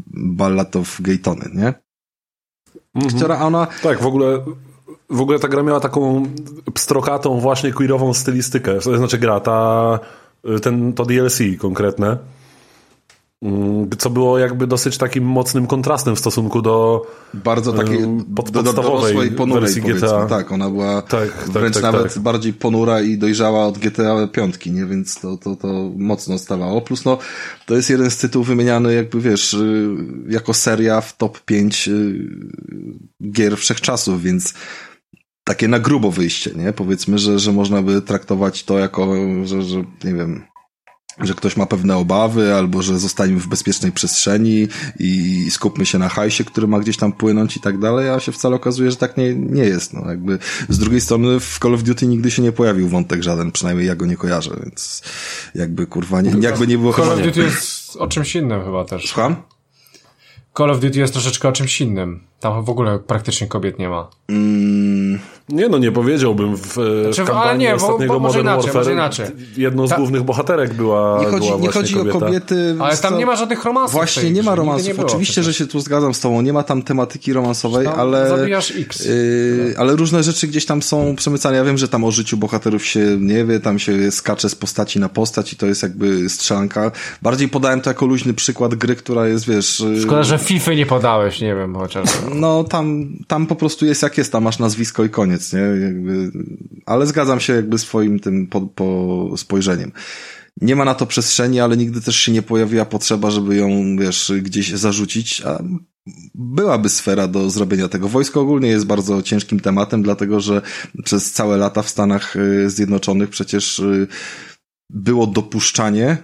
Ballad 0.07 0.75
of 0.75 1.01
Gaytony, 1.01 1.49
nie? 1.53 1.73
Która 3.15 3.39
ona 3.39 3.67
Tak, 3.83 4.01
w 4.01 4.05
ogóle, 4.05 4.45
w 5.09 5.21
ogóle 5.21 5.39
ta 5.39 5.47
gra 5.47 5.63
miała 5.63 5.79
taką 5.79 6.25
pstrokatą, 6.73 7.39
właśnie 7.39 7.73
queerową 7.73 8.13
stylistykę. 8.13 8.79
To 8.79 8.97
znaczy 8.97 9.17
gra, 9.17 9.39
ta, 9.39 9.99
ten, 10.61 10.93
to 10.93 11.05
DLC 11.05 11.39
konkretne, 11.59 12.17
co 13.97 14.09
było 14.09 14.39
jakby 14.39 14.67
dosyć 14.67 14.97
takim 14.97 15.23
mocnym 15.23 15.67
kontrastem 15.67 16.15
w 16.15 16.19
stosunku 16.19 16.61
do 16.61 17.05
bardzo 17.33 17.73
takiej 17.73 17.99
pod- 18.35 18.51
do, 18.51 18.73
dorosłej, 18.73 19.31
ponurej. 19.31 19.75
GTA. 19.75 20.25
Tak, 20.25 20.51
ona 20.51 20.69
była 20.69 21.01
Tak, 21.01 21.31
tak, 21.37 21.49
wręcz 21.49 21.73
tak, 21.73 21.83
nawet 21.83 22.13
tak. 22.13 22.23
bardziej 22.23 22.53
ponura 22.53 23.01
i 23.01 23.17
dojrzała 23.17 23.65
od 23.65 23.77
GTA 23.77 24.27
piątki, 24.27 24.71
nie? 24.71 24.85
Więc 24.85 25.19
to, 25.19 25.37
to, 25.37 25.55
to 25.55 25.91
mocno 25.97 26.37
stawało. 26.37 26.81
Plus 26.81 27.05
no, 27.05 27.17
to 27.65 27.75
jest 27.75 27.89
jeden 27.89 28.11
z 28.11 28.17
tytułów 28.17 28.47
wymieniany 28.47 28.93
jakby, 28.93 29.21
wiesz, 29.21 29.53
y, 29.53 29.95
jako 30.29 30.53
seria 30.53 31.01
w 31.01 31.17
top 31.17 31.39
5 31.39 31.87
y, 31.87 32.29
gier 33.31 33.57
wszechczasów, 33.57 34.21
więc 34.21 34.53
takie 35.43 35.67
na 35.67 35.79
grubo 35.79 36.11
wyjście, 36.11 36.51
nie? 36.55 36.73
Powiedzmy, 36.73 37.17
że, 37.17 37.39
że 37.39 37.51
można 37.51 37.81
by 37.81 38.01
traktować 38.01 38.63
to 38.63 38.79
jako, 38.79 39.15
że, 39.45 39.61
że 39.61 39.77
nie 40.03 40.13
wiem, 40.13 40.43
że 41.21 41.33
ktoś 41.33 41.57
ma 41.57 41.65
pewne 41.65 41.97
obawy, 41.97 42.53
albo 42.53 42.81
że 42.81 42.99
zostańmy 42.99 43.39
w 43.39 43.47
bezpiecznej 43.47 43.91
przestrzeni 43.91 44.67
i 44.99 45.45
skupmy 45.51 45.85
się 45.85 45.97
na 45.97 46.09
hajsie, 46.09 46.43
który 46.43 46.67
ma 46.67 46.79
gdzieś 46.79 46.97
tam 46.97 47.11
płynąć 47.11 47.57
i 47.57 47.59
tak 47.59 47.79
dalej, 47.79 48.09
a 48.09 48.19
się 48.19 48.31
wcale 48.31 48.55
okazuje, 48.55 48.91
że 48.91 48.97
tak 48.97 49.17
nie, 49.17 49.35
nie 49.35 49.63
jest. 49.63 49.93
No, 49.93 50.09
jakby 50.09 50.39
z 50.69 50.77
drugiej 50.77 51.01
strony 51.01 51.39
w 51.39 51.59
Call 51.61 51.73
of 51.73 51.83
Duty 51.83 52.07
nigdy 52.07 52.31
się 52.31 52.41
nie 52.41 52.51
pojawił 52.51 52.89
wątek 52.89 53.23
żaden, 53.23 53.51
przynajmniej 53.51 53.87
ja 53.87 53.95
go 53.95 54.05
nie 54.05 54.17
kojarzę, 54.17 54.59
więc 54.63 55.03
jakby 55.55 55.87
kurwa, 55.87 56.21
nie, 56.21 56.31
jakby 56.39 56.67
nie 56.67 56.77
było 56.77 56.93
Call 56.93 57.03
chyba... 57.03 57.15
of 57.15 57.19
Nie. 57.19 57.25
Duty 57.25 57.41
jest 57.41 57.95
o 57.95 58.07
czymś 58.07 58.35
innym 58.35 58.63
chyba 58.63 58.85
też. 58.85 59.07
Słucham? 59.07 59.35
Call 60.57 60.71
of 60.71 60.79
Duty 60.79 60.99
jest 60.99 61.13
troszeczkę 61.13 61.49
o 61.49 61.51
czymś 61.51 61.81
innym. 61.81 62.28
Tam 62.39 62.63
w 62.65 62.69
ogóle 62.69 62.99
praktycznie 62.99 63.47
kobiet 63.47 63.79
nie 63.79 63.89
ma. 63.89 64.07
Mm, 64.29 65.19
Nie 65.49 65.69
no, 65.69 65.77
nie 65.77 65.91
powiedziałbym. 65.91 66.55
W, 66.57 66.61
Znaczy, 66.73 66.83
w 67.13 67.19
ale 67.19 67.25
kampanii 67.27 67.67
nie, 67.67 67.69
bo- 67.69 67.75
ostatniego 67.75 68.13
bo 68.13 68.19
może 68.19 68.37
Modern 68.43 68.55
inaczej, 68.57 68.73
Warfare 68.73 68.93
inaczej. 68.93 69.25
jedną 69.57 69.87
z 69.87 69.89
Ta- 69.89 69.95
głównych 69.97 70.23
bohaterek 70.23 70.73
była 70.73 71.19
nie 71.19 71.25
chodzi, 71.25 71.37
była 71.47 71.51
nie 71.51 71.57
właśnie 71.63 71.81
chodzi 71.81 71.93
kobieta. 71.95 72.17
o 72.17 72.19
kobiety... 72.19 72.75
Ale 72.79 72.97
tam 72.97 73.17
nie 73.17 73.25
ma 73.25 73.35
żadnych 73.35 73.63
romansów. 73.65 73.93
Właśnie, 73.93 74.21
tej 74.23 74.31
nie 74.31 74.43
ma 74.43 74.55
romansów. 74.55 74.97
nie 74.97 75.03
Oczywiście, 75.05 75.43
że 75.43 75.53
się 75.53 75.67
tu 75.67 75.79
zgadzam 75.79 76.13
z 76.13 76.19
tobą. 76.19 76.41
Nie 76.41 76.53
ma 76.53 76.63
tam 76.63 76.81
tematyki 76.81 77.33
romansowej, 77.33 77.85
Tam 77.85 77.99
ale... 77.99 78.29
zabijasz 78.29 78.71
X. 78.75 79.05
Yy, 79.05 79.75
ale 79.77 79.95
różne 79.95 80.23
rzeczy 80.23 80.47
gdzieś 80.47 80.65
tam 80.65 80.81
są 80.81 81.15
przemycane. 81.15 81.57
Ja 81.57 81.63
wiem, 81.63 81.77
że 81.77 81.87
tam 81.87 82.03
o 82.03 82.11
życiu 82.11 82.37
bohaterów 82.37 82.85
się 82.85 82.99
nie 83.19 83.45
wie, 83.45 83.59
tam 83.59 83.79
się 83.79 84.11
skacze 84.11 84.49
z 84.49 84.55
postaci 84.55 84.99
na 84.99 85.09
postać 85.09 85.53
i 85.53 85.55
to 85.55 85.65
jest 85.65 85.83
jakby 85.83 86.29
strzelanka. 86.29 86.91
Bardziej 87.21 87.47
podałem 87.49 87.81
to 87.81 87.89
jako 87.89 88.05
luźny 88.05 88.33
przykład 88.33 88.75
gry, 88.75 88.95
która 88.95 89.27
jest, 89.27 89.47
wiesz... 89.47 89.79
yy, 89.79 90.01
Szkoda, 90.01 90.23
że 90.23 90.37
FIFA 90.37 90.73
nie 90.73 90.85
podałeś, 90.85 91.41
nie 91.41 91.55
wiem, 91.55 91.75
chociaż. 91.75 92.05
No 92.35 92.63
tam, 92.63 93.13
tam 93.27 93.47
po 93.47 93.55
prostu 93.55 93.85
jest 93.85 94.03
jak 94.03 94.17
jest, 94.17 94.31
tam 94.31 94.43
masz 94.43 94.59
nazwisko 94.59 95.03
i 95.03 95.09
koniec, 95.09 95.53
nie? 95.53 95.59
Jakby, 95.59 96.31
ale 96.85 97.05
zgadzam 97.05 97.39
się 97.39 97.53
jakby 97.53 97.77
z 97.77 97.83
twoim 97.83 98.19
tym 98.19 98.47
po, 98.47 98.61
po 98.61 99.33
spojrzeniem. 99.37 99.91
Nie 100.61 100.75
ma 100.75 100.85
na 100.85 100.95
to 100.95 101.05
przestrzeni, 101.05 101.59
ale 101.59 101.77
nigdy 101.77 102.01
też 102.01 102.15
się 102.15 102.31
nie 102.31 102.41
pojawiła 102.41 102.85
potrzeba, 102.85 103.31
żeby 103.31 103.55
ją, 103.55 103.97
wiesz, 103.97 104.31
gdzieś 104.41 104.71
zarzucić, 104.71 105.41
a 105.41 105.63
byłaby 106.35 106.89
sfera 106.89 107.27
do 107.27 107.49
zrobienia 107.49 107.87
tego. 107.87 108.07
Wojsko 108.07 108.41
ogólnie 108.41 108.69
jest 108.69 108.85
bardzo 108.85 109.21
ciężkim 109.21 109.59
tematem, 109.59 110.03
dlatego 110.03 110.39
że 110.39 110.61
przez 111.03 111.31
całe 111.31 111.57
lata 111.57 111.81
w 111.81 111.89
Stanach 111.89 112.35
y, 112.35 112.69
Zjednoczonych 112.69 113.29
przecież 113.29 113.79
y, 113.79 114.07
było 114.89 115.27
dopuszczanie 115.27 116.17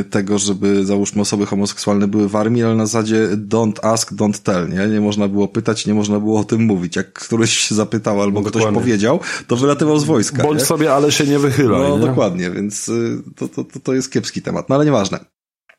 y, 0.00 0.04
tego, 0.04 0.38
żeby 0.38 0.86
załóżmy 0.86 1.22
osoby 1.22 1.46
homoseksualne 1.46 2.08
były 2.08 2.28
w 2.28 2.36
armii, 2.36 2.62
ale 2.62 2.74
na 2.74 2.86
zasadzie 2.86 3.28
don't 3.48 3.86
ask, 3.86 4.12
don't 4.12 4.42
tell, 4.42 4.68
nie? 4.68 4.86
Nie 4.86 5.00
można 5.00 5.28
było 5.28 5.48
pytać, 5.48 5.86
nie 5.86 5.94
można 5.94 6.20
było 6.20 6.40
o 6.40 6.44
tym 6.44 6.62
mówić. 6.62 6.96
Jak 6.96 7.12
któryś 7.12 7.58
się 7.58 7.74
zapytał 7.74 8.22
albo 8.22 8.40
ktoś 8.40 8.52
Dokładnie. 8.52 8.80
powiedział, 8.80 9.20
to 9.46 9.56
wylatywał 9.56 9.98
z 9.98 10.04
wojska. 10.04 10.42
Bądź 10.42 10.60
nie? 10.60 10.66
sobie, 10.66 10.94
ale 10.94 11.12
się 11.12 11.24
nie 11.26 11.38
wychylaj. 11.38 11.90
No 11.90 11.98
nie? 11.98 12.06
dokładnie, 12.06 12.50
więc 12.50 12.88
y, 12.88 13.22
to, 13.36 13.48
to, 13.48 13.64
to, 13.64 13.80
to 13.80 13.94
jest 13.94 14.12
kiepski 14.12 14.42
temat, 14.42 14.68
no 14.68 14.74
ale 14.74 14.84
nieważne. 14.84 15.18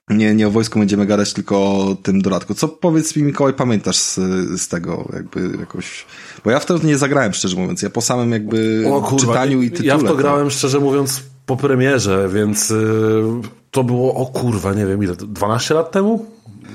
Nie, 0.09 0.35
nie 0.35 0.47
o 0.47 0.51
wojsku 0.51 0.79
będziemy 0.79 1.05
gadać, 1.05 1.33
tylko 1.33 1.57
o 1.57 1.95
tym 2.03 2.21
dodatku. 2.21 2.53
Co 2.53 2.67
powiedz 2.67 3.15
mi, 3.15 3.23
Mikołaj, 3.23 3.53
pamiętasz 3.53 3.97
z, 3.97 4.15
z 4.61 4.67
tego 4.67 5.09
jakby 5.13 5.57
jakoś... 5.59 6.05
Bo 6.45 6.51
ja 6.51 6.59
w 6.59 6.65
to 6.65 6.77
nie 6.77 6.97
zagrałem, 6.97 7.33
szczerze 7.33 7.55
mówiąc. 7.55 7.81
Ja 7.81 7.89
po 7.89 8.01
samym 8.01 8.31
jakby 8.31 8.83
O 8.91 9.01
kurwa, 9.01 9.17
czytaniu 9.17 9.61
i 9.61 9.71
tytule... 9.71 9.87
Ja 9.87 9.97
w 9.97 10.01
to 10.01 10.07
to- 10.07 10.15
grałem, 10.15 10.49
szczerze 10.49 10.79
mówiąc, 10.79 11.23
po 11.47 11.55
premierze, 11.57 12.29
więc 12.29 12.71
y, 12.71 13.23
to 13.71 13.83
było, 13.83 14.13
o 14.15 14.25
kurwa, 14.25 14.73
nie 14.73 14.85
wiem 14.85 15.03
ile, 15.03 15.15
12 15.15 15.73
lat 15.73 15.91
temu? 15.91 16.25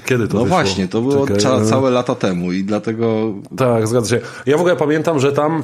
Kiedy 0.05 0.29
to 0.29 0.35
No 0.37 0.43
wyszło? 0.43 0.57
właśnie, 0.57 0.89
to 0.89 1.01
było 1.03 1.29
y, 1.29 1.65
całe 1.65 1.91
lata 1.91 2.15
temu 2.15 2.53
i 2.53 2.65
dlatego... 2.65 3.35
Tak, 3.57 3.89
zgadza 3.89 4.09
się. 4.09 4.21
Ja 4.47 4.57
w 4.57 4.61
ogóle 4.61 4.77
pamiętam, 4.77 5.19
że 5.21 5.33
tam 5.33 5.63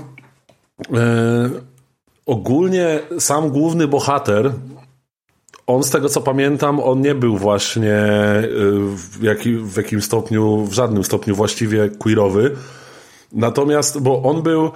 e, 0.94 1.50
ogólnie 2.26 3.00
sam 3.18 3.50
główny 3.50 3.88
bohater, 3.88 4.52
on 5.66 5.82
z 5.84 5.90
tego 5.90 6.08
co 6.08 6.20
pamiętam, 6.20 6.80
on 6.80 7.00
nie 7.00 7.14
był 7.14 7.36
właśnie 7.36 7.94
e, 7.94 8.42
w, 8.96 9.22
jaki, 9.22 9.54
w 9.56 9.76
jakim 9.76 10.02
stopniu, 10.02 10.64
w 10.64 10.72
żadnym 10.72 11.04
stopniu 11.04 11.34
właściwie 11.36 11.88
queerowy. 11.88 12.56
Natomiast, 13.32 14.00
bo 14.00 14.22
on 14.22 14.42
był 14.42 14.70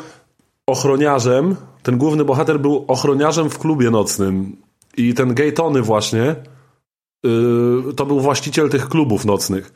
ochroniarzem, 0.66 1.56
ten 1.82 1.98
główny 1.98 2.24
bohater 2.24 2.60
był 2.60 2.84
ochroniarzem 2.88 3.50
w 3.50 3.58
klubie 3.58 3.90
nocnym 3.90 4.56
i 4.96 5.14
ten 5.14 5.34
gay 5.34 5.52
Tony 5.52 5.82
właśnie 5.82 6.36
y, 7.26 7.94
to 7.96 8.06
był 8.06 8.20
właściciel 8.20 8.70
tych 8.70 8.88
klubów 8.88 9.24
nocnych. 9.24 9.72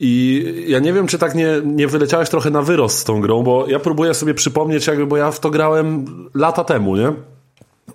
I 0.00 0.44
ja 0.68 0.78
nie 0.78 0.92
wiem, 0.92 1.06
czy 1.06 1.18
tak 1.18 1.34
nie, 1.34 1.48
nie 1.64 1.88
wyleciałeś 1.88 2.28
trochę 2.28 2.50
na 2.50 2.62
wyrost 2.62 2.98
z 2.98 3.04
tą 3.04 3.20
grą, 3.20 3.42
bo 3.42 3.66
ja 3.68 3.78
próbuję 3.78 4.14
sobie 4.14 4.34
przypomnieć, 4.34 4.86
jakby, 4.86 5.06
bo 5.06 5.16
ja 5.16 5.30
w 5.30 5.40
to 5.40 5.50
grałem 5.50 6.04
lata 6.34 6.64
temu, 6.64 6.96
nie? 6.96 7.12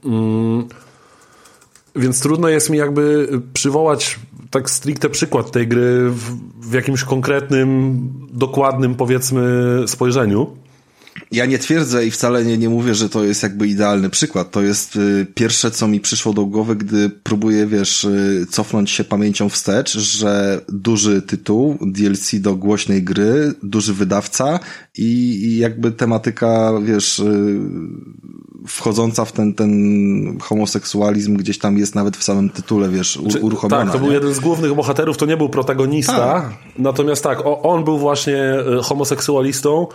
Mm, 0.06 0.68
więc 1.96 2.22
trudno 2.22 2.50
jest 2.50 2.70
mi 2.70 2.78
jakby 2.78 3.28
przywołać 3.54 4.20
tak 4.50 4.70
stricte 4.70 5.10
przykład 5.10 5.52
tej 5.52 5.68
gry 5.68 6.10
w, 6.10 6.38
w 6.70 6.74
jakimś 6.74 7.04
konkretnym, 7.04 8.00
dokładnym, 8.32 8.96
powiedzmy, 8.96 9.44
spojrzeniu. 9.88 10.58
Ja 11.32 11.46
nie 11.46 11.60
twierdzę 11.60 12.06
i 12.06 12.12
wcale 12.12 12.46
nie, 12.46 12.58
nie 12.58 12.70
mówię, 12.70 12.96
że 12.96 13.10
to 13.10 13.24
jest 13.24 13.44
jakby 13.44 13.68
idealny 13.68 14.10
przykład. 14.10 14.52
To 14.52 14.62
jest 14.62 14.96
y, 14.96 15.28
pierwsze, 15.36 15.72
co 15.72 15.88
mi 15.88 16.00
przyszło 16.00 16.34
do 16.34 16.46
głowy, 16.46 16.76
gdy 16.76 17.10
próbuję, 17.24 17.66
wiesz, 17.68 18.04
y, 18.04 18.46
cofnąć 18.50 18.92
się 18.92 19.04
pamięcią 19.04 19.50
wstecz, 19.50 19.98
że 19.98 20.62
duży 20.70 21.22
tytuł, 21.22 21.78
DLC 21.82 22.36
do 22.40 22.56
głośnej 22.56 23.04
gry, 23.04 23.54
duży 23.64 23.94
wydawca 23.94 24.60
i, 24.98 25.04
i 25.44 25.58
jakby 25.58 25.92
tematyka, 25.92 26.74
wiesz, 26.84 27.20
y, 27.20 27.60
wchodząca 28.68 29.26
w 29.26 29.32
ten, 29.32 29.54
ten 29.54 29.72
homoseksualizm 30.40 31.38
gdzieś 31.38 31.58
tam 31.58 31.78
jest 31.78 31.96
nawet 31.96 32.18
w 32.18 32.24
samym 32.24 32.50
tytule, 32.50 32.90
wiesz, 32.90 33.18
u, 33.18 33.28
Czy- 33.28 33.40
uruchomiona. 33.40 33.84
Tak, 33.84 33.94
to 33.94 34.00
był 34.00 34.08
nie? 34.08 34.14
jeden 34.14 34.34
z 34.34 34.40
głównych 34.40 34.76
bohaterów, 34.76 35.18
to 35.18 35.26
nie 35.26 35.38
był 35.38 35.50
protagonista. 35.50 36.18
Tak. 36.18 36.54
Natomiast 36.78 37.24
tak, 37.24 37.46
o, 37.46 37.62
on 37.62 37.84
był 37.84 37.98
właśnie 37.98 38.38
e, 38.38 38.82
homoseksualistą 38.84 39.88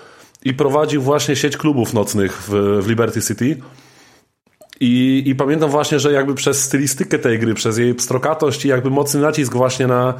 i 0.44 0.54
prowadził 0.54 1.02
właśnie 1.02 1.36
sieć 1.36 1.56
klubów 1.56 1.94
nocnych 1.94 2.42
w, 2.48 2.80
w 2.82 2.88
Liberty 2.88 3.22
City. 3.22 3.56
I, 4.80 5.22
I 5.26 5.34
pamiętam 5.34 5.70
właśnie, 5.70 5.98
że 6.00 6.12
jakby 6.12 6.34
przez 6.34 6.62
stylistykę 6.64 7.18
tej 7.18 7.38
gry, 7.38 7.54
przez 7.54 7.78
jej 7.78 7.94
pstrokatość 7.94 8.64
i 8.64 8.68
jakby 8.68 8.90
mocny 8.90 9.20
nacisk 9.20 9.52
właśnie 9.52 9.86
na... 9.86 10.14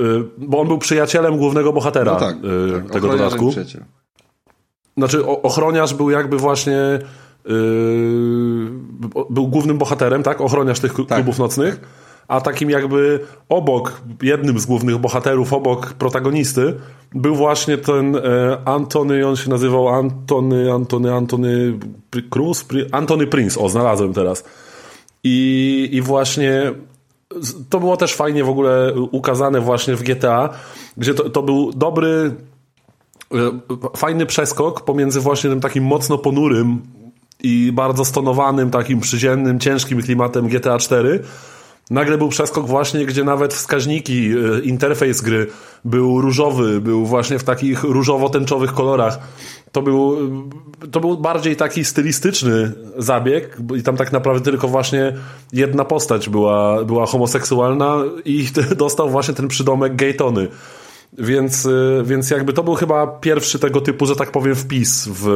y, 0.00 0.04
Bo 0.38 0.60
on 0.60 0.68
był 0.68 0.78
przyjacielem 0.78 1.36
głównego 1.36 1.72
bohatera 1.72 2.12
No 2.12 2.18
tak, 2.20 2.36
y, 2.36 2.82
tak 2.82 2.92
tego 2.92 3.08
dodatku. 3.08 3.50
przyjaciel. 3.50 3.84
Znaczy 4.96 5.26
ochroniarz 5.26 5.94
był 5.94 6.10
jakby 6.10 6.36
właśnie 6.38 6.98
yy, 7.44 8.70
był 9.30 9.48
głównym 9.48 9.78
bohaterem, 9.78 10.22
tak? 10.22 10.40
Ochroniarz 10.40 10.80
tych 10.80 10.94
Tak. 10.94 11.06
klubów 11.06 11.38
nocnych. 11.38 11.80
A 12.28 12.40
takim 12.40 12.70
jakby 12.70 13.20
obok, 13.48 14.00
jednym 14.22 14.58
z 14.58 14.66
głównych 14.66 14.98
bohaterów, 14.98 15.52
obok 15.52 15.92
protagonisty, 15.92 16.74
był 17.14 17.34
właśnie 17.34 17.78
ten 17.78 18.16
e, 18.16 18.20
Antony, 18.64 19.28
on 19.28 19.36
się 19.36 19.50
nazywał 19.50 19.88
Antony, 19.88 20.72
Antony, 20.72 21.14
Antony 21.14 21.78
Cruz, 22.30 22.66
Antony 22.92 23.26
Prince, 23.26 23.58
o 23.58 23.68
znalazłem 23.68 24.14
teraz. 24.14 24.44
I, 25.24 25.88
i 25.92 26.00
właśnie 26.00 26.72
to 27.70 27.80
było 27.80 27.96
też 27.96 28.14
fajnie 28.14 28.44
w 28.44 28.48
ogóle 28.48 28.94
ukazane 29.10 29.60
właśnie 29.60 29.96
w 29.96 30.02
GTA, 30.02 30.48
gdzie 30.96 31.14
to, 31.14 31.30
to 31.30 31.42
był 31.42 31.72
dobry, 31.72 32.34
e, 33.34 33.36
fajny 33.96 34.26
przeskok 34.26 34.84
pomiędzy 34.84 35.20
właśnie 35.20 35.50
tym 35.50 35.60
takim 35.60 35.84
mocno 35.84 36.18
ponurym 36.18 36.82
i 37.42 37.72
bardzo 37.72 38.04
stonowanym, 38.04 38.70
takim 38.70 39.00
przyziemnym, 39.00 39.60
ciężkim 39.60 40.02
klimatem 40.02 40.48
GTA 40.48 40.78
4. 40.78 41.22
Nagle 41.90 42.18
był 42.18 42.28
przeskok 42.28 42.66
właśnie, 42.66 43.06
gdzie 43.06 43.24
nawet 43.24 43.54
wskaźniki, 43.54 44.32
e, 44.32 44.60
interfejs 44.60 45.20
gry 45.20 45.46
był 45.84 46.20
różowy, 46.20 46.80
był 46.80 47.06
właśnie 47.06 47.38
w 47.38 47.44
takich 47.44 47.84
różowo-tęczowych 47.84 48.72
kolorach. 48.72 49.18
To 49.72 49.82
był, 49.82 50.16
to 50.90 51.00
był 51.00 51.16
bardziej 51.16 51.56
taki 51.56 51.84
stylistyczny 51.84 52.72
zabieg 52.98 53.56
i 53.76 53.82
tam 53.82 53.96
tak 53.96 54.12
naprawdę 54.12 54.50
tylko 54.50 54.68
właśnie 54.68 55.12
jedna 55.52 55.84
postać 55.84 56.28
była, 56.28 56.84
była 56.84 57.06
homoseksualna 57.06 57.96
i 58.24 58.48
dostał 58.76 59.10
właśnie 59.10 59.34
ten 59.34 59.48
przydomek 59.48 59.96
gaytony. 59.96 60.48
Więc, 61.18 61.66
e, 61.66 62.02
więc 62.04 62.30
jakby 62.30 62.52
to 62.52 62.62
był 62.62 62.74
chyba 62.74 63.06
pierwszy 63.06 63.58
tego 63.58 63.80
typu, 63.80 64.06
że 64.06 64.16
tak 64.16 64.30
powiem, 64.30 64.54
wpis 64.54 65.08
w, 65.08 65.26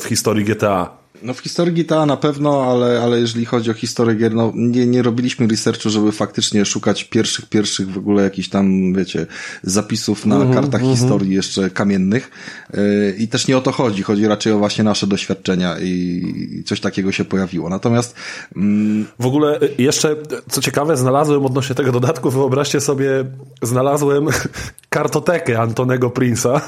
w 0.00 0.04
historii 0.04 0.44
GTA. 0.44 0.90
No 1.22 1.34
w 1.34 1.40
historii 1.40 1.84
GTA 1.84 2.06
na 2.06 2.16
pewno, 2.16 2.64
ale, 2.64 3.02
ale 3.02 3.20
jeżeli 3.20 3.44
chodzi 3.44 3.70
o 3.70 3.74
historię 3.74 4.14
gier, 4.14 4.34
no 4.34 4.52
nie, 4.54 4.86
nie 4.86 5.02
robiliśmy 5.02 5.46
researchu, 5.46 5.90
żeby 5.90 6.12
faktycznie 6.12 6.64
szukać 6.64 7.04
pierwszych, 7.04 7.46
pierwszych 7.46 7.90
w 7.92 7.98
ogóle 7.98 8.22
jakichś 8.22 8.48
tam, 8.48 8.94
wiecie, 8.94 9.26
zapisów 9.62 10.26
na 10.26 10.36
mm 10.36 10.48
-hmm, 10.48 10.54
kartach 10.54 10.80
mm 10.80 10.94
-hmm. 10.94 10.98
historii 10.98 11.34
jeszcze 11.34 11.70
kamiennych. 11.70 12.30
Yy, 12.74 13.14
I 13.18 13.28
też 13.28 13.48
nie 13.48 13.56
o 13.56 13.60
to 13.60 13.72
chodzi. 13.72 14.02
Chodzi 14.02 14.26
raczej 14.26 14.52
o 14.52 14.58
właśnie 14.58 14.84
nasze 14.84 15.06
doświadczenia 15.06 15.76
i 15.80 16.62
coś 16.66 16.80
takiego 16.80 17.12
się 17.12 17.24
pojawiło. 17.24 17.68
Natomiast... 17.68 18.14
Mm... 18.56 19.06
W 19.18 19.26
ogóle 19.26 19.60
y, 19.62 19.74
jeszcze, 19.78 20.16
co 20.50 20.60
ciekawe, 20.60 20.96
znalazłem 20.96 21.46
odnośnie 21.46 21.74
tego 21.74 21.92
dodatku, 21.92 22.30
wyobraźcie 22.30 22.80
sobie, 22.80 23.24
znalazłem 23.62 24.26
kartotekę 24.88 25.60
Antonego 25.60 26.08
Prince'a 26.08 26.60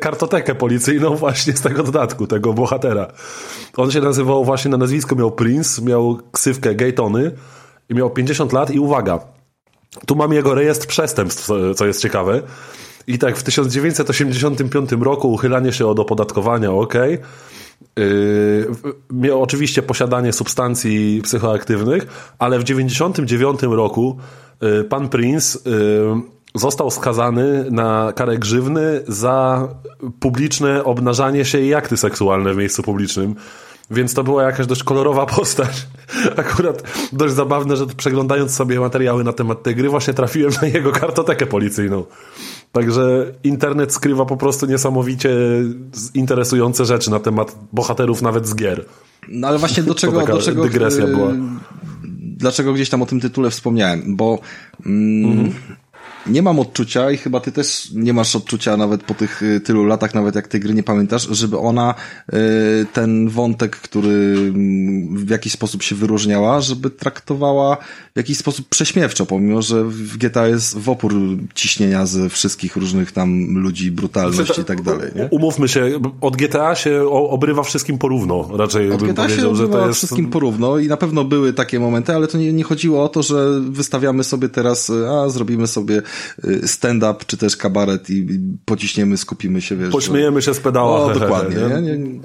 kartotekę 0.00 0.54
policyjną 0.54 1.16
właśnie 1.16 1.52
z 1.52 1.60
tego 1.60 1.82
dodatku, 1.82 2.26
tego 2.26 2.52
bohatera. 2.52 3.06
On 3.76 3.90
się 3.90 4.00
nazywał 4.00 4.44
właśnie 4.44 4.70
na 4.70 4.76
nazwisko, 4.76 5.16
miał 5.16 5.32
Prince, 5.32 5.82
miał 5.82 6.18
ksywkę 6.32 6.74
Gaytony 6.74 7.30
i 7.88 7.94
miał 7.94 8.10
50 8.10 8.52
lat 8.52 8.70
i 8.70 8.78
uwaga, 8.78 9.18
tu 10.06 10.16
mam 10.16 10.32
jego 10.32 10.54
rejestr 10.54 10.86
przestępstw, 10.86 11.48
co 11.76 11.86
jest 11.86 12.00
ciekawe. 12.00 12.42
I 13.06 13.18
tak 13.18 13.36
w 13.36 13.42
1985 13.42 14.92
roku 14.92 15.32
uchylanie 15.32 15.72
się 15.72 15.86
od 15.86 15.98
opodatkowania, 15.98 16.72
ok. 16.72 16.94
Yy, 17.96 18.66
miał 19.12 19.42
oczywiście 19.42 19.82
posiadanie 19.82 20.32
substancji 20.32 21.20
psychoaktywnych, 21.22 22.32
ale 22.38 22.58
w 22.58 22.64
1999 22.64 23.62
roku 23.76 24.18
yy, 24.60 24.84
pan 24.84 25.08
Prince 25.08 25.58
yy, 25.66 26.34
został 26.54 26.90
skazany 26.90 27.70
na 27.70 28.12
karę 28.16 28.38
grzywny 28.38 29.00
za 29.08 29.68
publiczne 30.20 30.84
obnażanie 30.84 31.44
się 31.44 31.60
i 31.60 31.74
akty 31.74 31.96
seksualne 31.96 32.54
w 32.54 32.56
miejscu 32.56 32.82
publicznym. 32.82 33.34
Więc 33.90 34.14
to 34.14 34.24
była 34.24 34.42
jakaś 34.42 34.66
dość 34.66 34.82
kolorowa 34.82 35.26
postać. 35.36 35.86
Akurat 36.36 36.82
dość 37.12 37.34
zabawne, 37.34 37.76
że 37.76 37.86
przeglądając 37.86 38.54
sobie 38.54 38.80
materiały 38.80 39.24
na 39.24 39.32
temat 39.32 39.62
tej 39.62 39.76
gry, 39.76 39.88
właśnie 39.88 40.14
trafiłem 40.14 40.52
na 40.62 40.68
jego 40.68 40.92
kartotekę 40.92 41.46
policyjną. 41.46 42.04
Także 42.72 43.32
internet 43.44 43.92
skrywa 43.92 44.24
po 44.24 44.36
prostu 44.36 44.66
niesamowicie 44.66 45.30
interesujące 46.14 46.84
rzeczy 46.84 47.10
na 47.10 47.20
temat 47.20 47.56
bohaterów 47.72 48.22
nawet 48.22 48.48
z 48.48 48.54
gier. 48.54 48.84
No 49.28 49.48
ale 49.48 49.58
właśnie 49.58 49.82
do 49.82 49.94
czego, 49.94 50.26
do 50.26 50.42
czego 50.42 50.62
dygresja 50.62 51.06
była. 51.06 51.32
Dlaczego 52.36 52.72
gdzieś 52.72 52.90
tam 52.90 53.02
o 53.02 53.06
tym 53.06 53.20
tytule 53.20 53.50
wspomniałem? 53.50 54.16
Bo 54.16 54.38
mm, 54.86 55.30
mhm 55.30 55.54
nie 56.26 56.42
mam 56.42 56.58
odczucia 56.58 57.10
i 57.10 57.16
chyba 57.16 57.40
ty 57.40 57.52
też 57.52 57.90
nie 57.94 58.12
masz 58.12 58.36
odczucia 58.36 58.76
nawet 58.76 59.02
po 59.02 59.14
tych 59.14 59.42
y, 59.42 59.60
tylu 59.60 59.84
latach, 59.84 60.14
nawet 60.14 60.34
jak 60.34 60.48
tej 60.48 60.60
gry 60.60 60.74
nie 60.74 60.82
pamiętasz, 60.82 61.28
żeby 61.30 61.58
ona 61.58 61.94
y, 62.34 62.36
ten 62.92 63.28
wątek, 63.28 63.76
który 63.76 64.36
mm, 64.36 65.16
w 65.26 65.30
jakiś 65.30 65.52
sposób 65.52 65.82
się 65.82 65.94
wyróżniała, 65.94 66.60
żeby 66.60 66.90
traktowała 66.90 67.76
w 68.14 68.16
jakiś 68.16 68.38
sposób 68.38 68.68
prześmiewczo, 68.68 69.26
pomimo, 69.26 69.62
że 69.62 69.84
w 69.84 70.16
GTA 70.16 70.48
jest 70.48 70.78
w 70.78 70.88
opór 70.88 71.14
ciśnienia 71.54 72.06
ze 72.06 72.28
wszystkich 72.28 72.76
różnych 72.76 73.12
tam 73.12 73.58
ludzi, 73.58 73.90
brutalność 73.90 74.58
i 74.58 74.64
tak 74.64 74.82
dalej, 74.82 75.10
nie? 75.16 75.28
Umówmy 75.30 75.68
się, 75.68 76.00
od 76.20 76.36
GTA 76.36 76.74
się 76.74 77.08
obrywa 77.08 77.62
wszystkim 77.62 77.98
porówno, 77.98 78.48
raczej 78.56 78.90
od 78.90 79.00
bym 79.00 79.08
GTA 79.08 79.22
powiedział, 79.22 79.50
się 79.50 79.56
że 79.56 79.68
to 79.68 79.86
jest... 79.86 79.98
wszystkim 79.98 80.30
porówno 80.30 80.78
i 80.78 80.88
na 80.88 80.96
pewno 80.96 81.24
były 81.24 81.52
takie 81.52 81.80
momenty, 81.80 82.14
ale 82.14 82.26
to 82.26 82.38
nie, 82.38 82.52
nie 82.52 82.64
chodziło 82.64 83.04
o 83.04 83.08
to, 83.08 83.22
że 83.22 83.60
wystawiamy 83.60 84.24
sobie 84.24 84.48
teraz, 84.48 84.90
a 84.90 85.28
zrobimy 85.28 85.66
sobie 85.66 85.94
Y, 85.96 86.02
stand-up, 86.66 87.24
czy 87.26 87.36
też 87.36 87.56
kabaret 87.56 88.10
i 88.10 88.26
pociśniemy, 88.64 89.16
skupimy 89.16 89.62
się, 89.62 89.76
wiesz. 89.76 89.90
Pośmiejemy 89.90 90.42
się 90.42 90.54
z 90.54 90.60
pedała. 90.60 91.00
O, 91.00 91.14
dokładnie. 91.20 91.56
Nie? 91.56 91.82
Nie, 91.82 92.20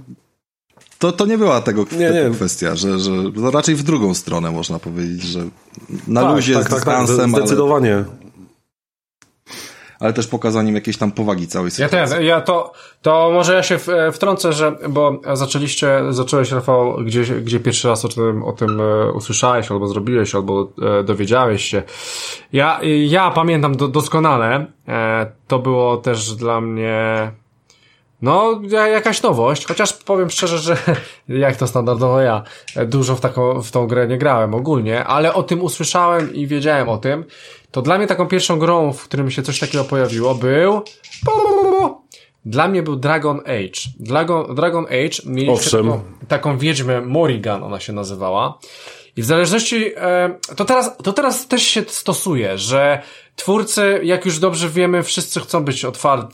to, 0.99 1.11
to 1.11 1.25
nie 1.25 1.37
była 1.37 1.61
tego 1.61 1.85
nie, 1.91 2.11
nie. 2.11 2.29
kwestia, 2.33 2.75
że, 2.75 2.99
że 2.99 3.11
raczej 3.53 3.75
w 3.75 3.83
drugą 3.83 4.13
stronę 4.13 4.51
można 4.51 4.79
powiedzieć, 4.79 5.23
że 5.23 5.39
na 6.07 6.21
tak, 6.21 6.35
luzie 6.35 6.53
tak, 6.53 6.63
z 6.63 6.69
tak, 6.69 6.85
tak 6.85 6.99
dystansem, 6.99 7.31
tak, 7.31 7.41
zdecydowanie. 7.41 7.93
Ale 7.93 8.05
ale 9.99 10.13
też 10.13 10.27
pokazaniem 10.27 10.75
jakiejś 10.75 10.97
tam 10.97 11.11
powagi 11.11 11.47
całej 11.47 11.71
sytuacji. 11.71 11.97
Ja 11.97 12.07
ten, 12.07 12.23
ja 12.23 12.41
to, 12.41 12.73
to 13.01 13.31
może 13.33 13.53
ja 13.53 13.63
się 13.63 13.79
wtrącę, 14.13 14.53
że, 14.53 14.75
bo 14.89 15.21
zaczęliście, 15.33 16.01
zacząłeś 16.09 16.51
Rafał, 16.51 16.97
gdzie, 17.05 17.23
gdzie 17.23 17.59
pierwszy 17.59 17.87
raz 17.87 18.05
o 18.05 18.09
tym, 18.09 18.43
o 18.43 18.51
tym 18.51 18.81
e, 18.81 19.11
usłyszałeś, 19.11 19.71
albo 19.71 19.87
zrobiłeś, 19.87 20.35
albo 20.35 20.67
e, 20.99 21.03
dowiedziałeś 21.03 21.63
się. 21.63 21.83
Ja, 22.53 22.79
ja 23.07 23.31
pamiętam 23.31 23.77
do, 23.77 23.87
doskonale, 23.87 24.65
e, 24.87 25.31
to 25.47 25.59
było 25.59 25.97
też 25.97 26.35
dla 26.35 26.61
mnie, 26.61 27.31
no, 28.21 28.61
jakaś 28.71 29.21
nowość, 29.21 29.65
chociaż 29.65 29.93
powiem 29.93 30.29
szczerze, 30.29 30.57
że 30.57 30.77
jak 31.45 31.55
to 31.55 31.67
standardowo 31.67 32.21
ja, 32.21 32.43
dużo 32.85 33.15
w, 33.15 33.21
taką, 33.21 33.61
w 33.61 33.71
tą 33.71 33.87
grę 33.87 34.07
nie 34.07 34.17
grałem 34.17 34.53
ogólnie, 34.53 35.03
ale 35.03 35.33
o 35.33 35.43
tym 35.43 35.61
usłyszałem 35.61 36.33
i 36.33 36.47
wiedziałem 36.47 36.89
o 36.89 36.97
tym 36.97 37.25
to 37.71 37.81
dla 37.81 37.97
mnie 37.97 38.07
taką 38.07 38.27
pierwszą 38.27 38.59
grą, 38.59 38.93
w 38.93 39.03
którym 39.03 39.31
się 39.31 39.41
coś 39.41 39.59
takiego 39.59 39.83
pojawiło, 39.83 40.35
był... 40.35 40.81
Dla 42.45 42.67
mnie 42.67 42.83
był 42.83 42.95
Dragon 42.95 43.39
Age. 43.39 43.81
Dragon, 43.99 44.55
Dragon 44.55 44.85
Age 44.85 45.21
mieliśmy 45.25 45.71
taką, 45.71 46.01
taką 46.27 46.57
wiedźmę 46.57 47.01
Morrigan, 47.01 47.63
ona 47.63 47.79
się 47.79 47.93
nazywała. 47.93 48.59
I 49.15 49.21
w 49.21 49.25
zależności, 49.25 49.91
e, 49.97 50.37
to 50.55 50.65
teraz, 50.65 50.97
to 51.03 51.13
teraz 51.13 51.47
też 51.47 51.63
się 51.63 51.83
stosuje, 51.87 52.57
że 52.57 53.01
twórcy, 53.35 53.99
jak 54.03 54.25
już 54.25 54.39
dobrze 54.39 54.69
wiemy, 54.69 55.03
wszyscy 55.03 55.39
chcą 55.39 55.63
być 55.63 55.85
otwar, 55.85 56.27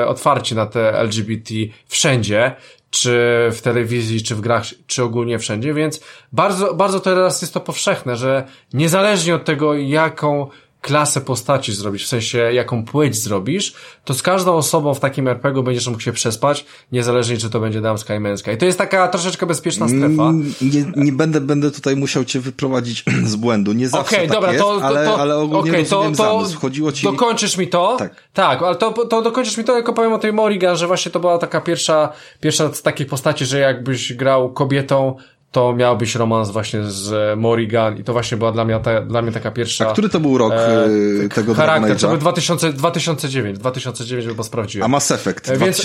e, 0.00 0.06
otwarci 0.06 0.54
na 0.54 0.66
te 0.66 0.98
LGBT 0.98 1.54
wszędzie, 1.88 2.56
czy 2.90 3.10
w 3.52 3.60
telewizji, 3.62 4.22
czy 4.22 4.34
w 4.34 4.40
grach, 4.40 4.64
czy 4.86 5.02
ogólnie 5.02 5.38
wszędzie, 5.38 5.74
więc 5.74 6.00
bardzo, 6.32 6.74
bardzo 6.74 7.00
teraz 7.00 7.42
jest 7.42 7.54
to 7.54 7.60
powszechne, 7.60 8.16
że 8.16 8.46
niezależnie 8.72 9.34
od 9.34 9.44
tego, 9.44 9.74
jaką 9.74 10.46
klasę 10.86 11.20
postaci 11.20 11.72
zrobić, 11.72 12.02
w 12.02 12.06
sensie 12.06 12.38
jaką 12.38 12.84
płeć 12.84 13.16
zrobisz, 13.16 13.74
to 14.04 14.14
z 14.14 14.22
każdą 14.22 14.54
osobą 14.54 14.94
w 14.94 15.00
takim 15.00 15.28
RPG 15.28 15.62
będziesz 15.62 15.88
mógł 15.88 16.00
się 16.00 16.12
przespać, 16.12 16.66
niezależnie 16.92 17.36
czy 17.36 17.50
to 17.50 17.60
będzie 17.60 17.80
damska 17.80 18.14
i 18.14 18.20
męska. 18.20 18.52
I 18.52 18.56
to 18.56 18.66
jest 18.66 18.78
taka 18.78 19.08
troszeczkę 19.08 19.46
bezpieczna 19.46 19.88
strefa. 19.88 20.06
Mm, 20.06 20.54
nie, 20.60 21.04
nie 21.04 21.12
będę, 21.12 21.40
będę 21.40 21.70
tutaj 21.70 21.96
musiał 21.96 22.24
cię 22.24 22.40
wyprowadzić 22.40 23.04
z 23.32 23.36
błędu. 23.36 23.72
Nie 23.72 23.88
zawsze 23.88 24.16
okay, 24.16 24.28
tak 24.28 24.36
dobra, 24.36 24.52
jest, 24.52 24.64
to, 24.64 24.80
to, 24.80 24.86
ale, 24.86 25.04
to, 25.04 25.20
ale 25.20 25.36
ogólnie 25.36 25.70
okay, 25.70 25.84
to, 25.84 26.10
to. 26.16 26.44
Chodziło 26.60 26.92
ci... 26.92 27.02
Dokończysz 27.02 27.56
mi 27.56 27.68
to? 27.68 27.96
Tak. 27.98 28.14
Tak, 28.32 28.62
ale 28.62 28.76
to, 28.76 28.92
to 28.92 29.22
dokończysz 29.22 29.56
mi 29.58 29.64
to, 29.64 29.72
tylko 29.72 29.92
powiem 29.92 30.12
o 30.12 30.18
tej 30.18 30.32
Morrigan, 30.32 30.76
że 30.76 30.86
właśnie 30.86 31.12
to 31.12 31.20
była 31.20 31.38
taka 31.38 31.60
pierwsza, 31.60 32.12
pierwsza 32.40 32.74
z 32.74 32.82
takich 32.82 33.06
postaci, 33.06 33.44
że 33.46 33.58
jakbyś 33.58 34.12
grał 34.12 34.52
kobietą, 34.52 35.16
to 35.56 35.74
miał 35.74 35.96
być 35.96 36.14
romans 36.14 36.50
właśnie 36.50 36.82
z 36.82 37.38
Morrigan 37.38 37.98
i 37.98 38.04
to 38.04 38.12
właśnie 38.12 38.38
była 38.38 38.52
dla 38.52 38.64
mnie, 38.64 38.80
ta, 38.80 39.00
dla 39.00 39.22
mnie 39.22 39.32
taka 39.32 39.50
pierwsza... 39.50 39.88
A 39.88 39.92
który 39.92 40.08
to 40.08 40.20
był 40.20 40.38
rok 40.38 40.52
e, 40.52 40.84
e 41.24 41.28
tego 41.28 41.54
Charakter, 41.54 41.96
to 41.96 42.08
był 42.08 42.18
2000, 42.18 42.72
2009, 42.72 43.58
2009 43.58 44.28
chyba 44.28 44.42
sprawdziłem. 44.42 44.84
A 44.84 44.88
Mass 44.88 45.10
Effect, 45.10 45.50
e, 45.50 45.56
Więc... 45.56 45.82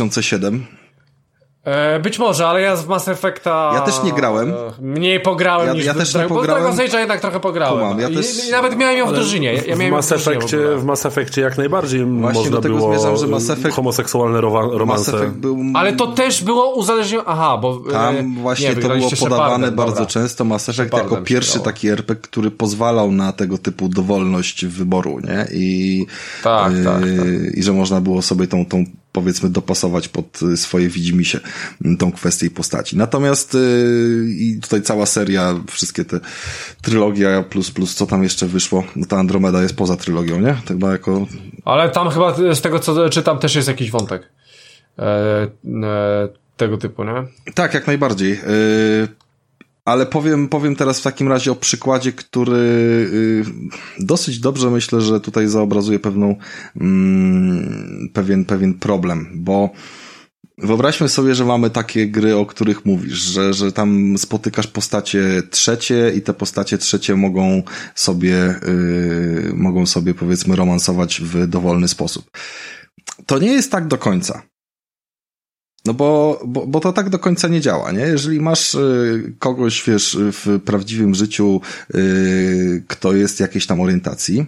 2007? 1.63 1.95
E, 1.97 1.99
być 1.99 2.19
może, 2.19 2.47
ale 2.47 2.61
ja 2.61 2.75
z 2.75 2.87
Mass 2.87 3.07
Effecta... 3.07 3.71
Ja 3.73 3.81
też 3.81 4.03
nie 4.03 4.11
grałem. 4.11 4.49
e, 4.49 4.55
Mniej 4.81 5.19
pograłem 5.19 5.67
Ja- 5.67 5.73
niż... 5.73 5.85
ja 5.85 5.93
też 5.93 6.15
nie 6.15 6.21
bo 6.21 6.25
w 6.27 6.29
pograłem. 6.29 6.63
Dragon 6.63 6.85
Age'a 6.87 6.99
jednak 6.99 7.21
trochę 7.21 7.39
pograłem. 7.39 7.79
Kumam, 7.79 7.99
ja 7.99 8.09
I, 8.09 8.15
też- 8.15 8.47
I 8.47 8.51
nawet 8.51 8.77
miałem 8.77 8.97
ją 8.97 9.07
w 9.07 9.13
drużynie. 9.13 9.53
Ja, 9.53 9.61
ja 9.63 9.75
w 9.75 9.91
Mass 9.91 10.07
w 10.07 10.09
w 10.09 10.13
Effectie, 10.27 10.57
ogóle. 10.57 10.77
w 10.77 10.83
Mass 10.85 11.05
Effectie 11.05 11.41
jak 11.41 11.57
najbardziej 11.57 12.05
można 12.05 12.51
do 12.51 12.61
tego 12.61 12.75
było 12.75 12.89
zmierzam, 12.93 13.17
że 13.17 13.27
Mass 13.27 13.43
Effect- 13.49 13.71
homoseksualne 13.71 14.41
Mass 14.41 14.71
romanse. 14.71 15.17
Effect 15.17 15.33
był... 15.33 15.57
Ale 15.73 15.93
to 15.93 16.07
też 16.07 16.43
było 16.43 16.73
uzależnione... 16.75 17.23
Aha, 17.27 17.57
bo... 17.57 17.81
e, 17.89 17.91
Tam 17.91 18.35
właśnie 18.35 18.69
nie, 18.69 18.75
to 18.75 18.89
było 18.89 19.09
podawane 19.19 19.71
bardzo 19.71 19.91
dobra. 19.93 20.05
często. 20.05 20.45
Mass 20.45 20.69
Effect 20.69 20.79
jako 20.79 20.97
Shepardem 20.97 21.19
się 21.19 21.33
pierwszy 21.33 21.59
taki 21.59 21.89
RPG, 21.89 22.21
który 22.29 22.51
pozwalał 22.51 23.11
na 23.11 23.31
tego 23.31 23.57
typu 23.57 23.89
dowolność 23.89 24.65
wyboru, 24.65 25.19
nie? 25.19 25.47
I, 25.53 26.05
Tak, 26.43 26.73
yy, 26.73 26.83
tak, 26.83 27.01
I 27.53 27.63
że 27.63 27.73
można 27.73 28.01
było 28.01 28.21
sobie 28.21 28.47
tą, 28.47 28.65
tą 28.65 28.83
powiedzmy 29.11 29.49
dopasować 29.49 30.07
pod 30.07 30.41
y, 30.41 30.57
swoje 30.57 30.89
widzimisię 30.89 31.39
tą 31.99 32.11
kwestię 32.11 32.45
i 32.45 32.49
postaci. 32.49 32.97
Natomiast 32.97 33.53
yy, 33.53 34.25
i 34.29 34.59
tutaj 34.61 34.81
cała 34.81 35.05
seria, 35.05 35.55
wszystkie 35.67 36.05
te 36.05 36.19
trylogia 36.81 37.43
plus 37.43 37.71
plus 37.71 37.95
co 37.95 38.07
tam 38.07 38.23
jeszcze 38.23 38.47
wyszło, 38.47 38.83
no 38.95 39.05
ta 39.05 39.17
Andromeda 39.17 39.61
jest 39.61 39.75
poza 39.75 39.97
trylogią, 39.97 40.41
nie? 40.41 40.55
Chyba 40.67 40.91
jako 40.91 41.27
Ale 41.65 41.89
tam 41.89 42.09
chyba 42.09 42.55
z 42.55 42.61
tego 42.61 42.79
co 42.79 43.09
czytam 43.09 43.39
też 43.39 43.55
jest 43.55 43.67
jakiś 43.67 43.91
wątek. 43.91 44.29
E, 44.99 45.47
e, 45.83 46.29
tego 46.57 46.77
typu, 46.77 47.03
nie? 47.03 47.13
Tak, 47.53 47.73
jak 47.73 47.87
najbardziej. 47.87 48.31
Yy, 48.31 49.07
ale 49.85 50.05
powiem, 50.05 50.47
powiem 50.47 50.75
teraz 50.75 50.99
w 50.99 51.03
takim 51.03 51.27
razie 51.27 51.51
o 51.51 51.55
przykładzie, 51.55 52.11
który 52.11 52.57
yy, 53.99 54.05
dosyć 54.05 54.39
dobrze 54.39 54.69
myślę, 54.69 55.01
że 55.01 55.19
tutaj 55.19 55.47
zaobrazuje 55.47 55.99
pewną, 55.99 56.35
mm, 56.75 58.09
pewien, 58.13 58.45
pewien 58.45 58.73
problem, 58.73 59.27
bo 59.35 59.69
Wyobraźmy 60.57 61.09
sobie, 61.09 61.35
że 61.35 61.45
mamy 61.45 61.69
takie 61.69 62.07
gry, 62.07 62.35
o 62.35 62.45
których 62.45 62.85
mówisz, 62.85 63.19
że, 63.19 63.53
że 63.53 63.71
tam 63.71 64.17
spotykasz 64.17 64.67
postacie 64.67 65.43
trzecie 65.49 66.11
i 66.15 66.21
te 66.21 66.33
postacie 66.33 66.77
trzecie 66.77 67.15
mogą 67.15 67.63
sobie, 67.95 68.55
yy, 68.67 69.53
mogą 69.55 69.85
sobie 69.85 70.13
powiedzmy 70.13 70.55
romansować 70.55 71.21
w 71.21 71.47
dowolny 71.47 71.87
sposób. 71.87 72.31
To 73.25 73.39
nie 73.39 73.51
jest 73.51 73.71
tak 73.71 73.87
do 73.87 73.97
końca. 73.97 74.50
No 75.85 75.93
bo, 75.93 76.39
bo, 76.45 76.67
bo 76.67 76.79
to 76.79 76.93
tak 76.93 77.09
do 77.09 77.19
końca 77.19 77.47
nie 77.47 77.61
działa, 77.61 77.91
nie? 77.91 77.99
Jeżeli 77.99 78.39
masz 78.39 78.75
y, 78.75 79.35
kogoś, 79.39 79.83
wiesz, 79.87 80.17
w 80.19 80.59
prawdziwym 80.65 81.15
życiu, 81.15 81.61
y, 81.95 82.83
kto 82.87 83.13
jest 83.13 83.39
jakiejś 83.39 83.67
tam 83.67 83.81
orientacji 83.81 84.45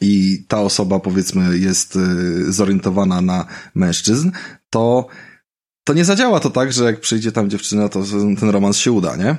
i 0.00 0.44
ta 0.48 0.60
osoba, 0.60 1.00
powiedzmy, 1.00 1.58
jest 1.58 1.96
y, 1.96 2.52
zorientowana 2.52 3.20
na 3.20 3.46
mężczyzn, 3.74 4.30
to, 4.70 5.06
to 5.84 5.94
nie 5.94 6.04
zadziała 6.04 6.40
to 6.40 6.50
tak, 6.50 6.72
że 6.72 6.84
jak 6.84 7.00
przyjdzie 7.00 7.32
tam 7.32 7.50
dziewczyna, 7.50 7.88
to 7.88 8.02
ten 8.40 8.50
romans 8.50 8.76
się 8.76 8.92
uda, 8.92 9.16
nie? 9.16 9.36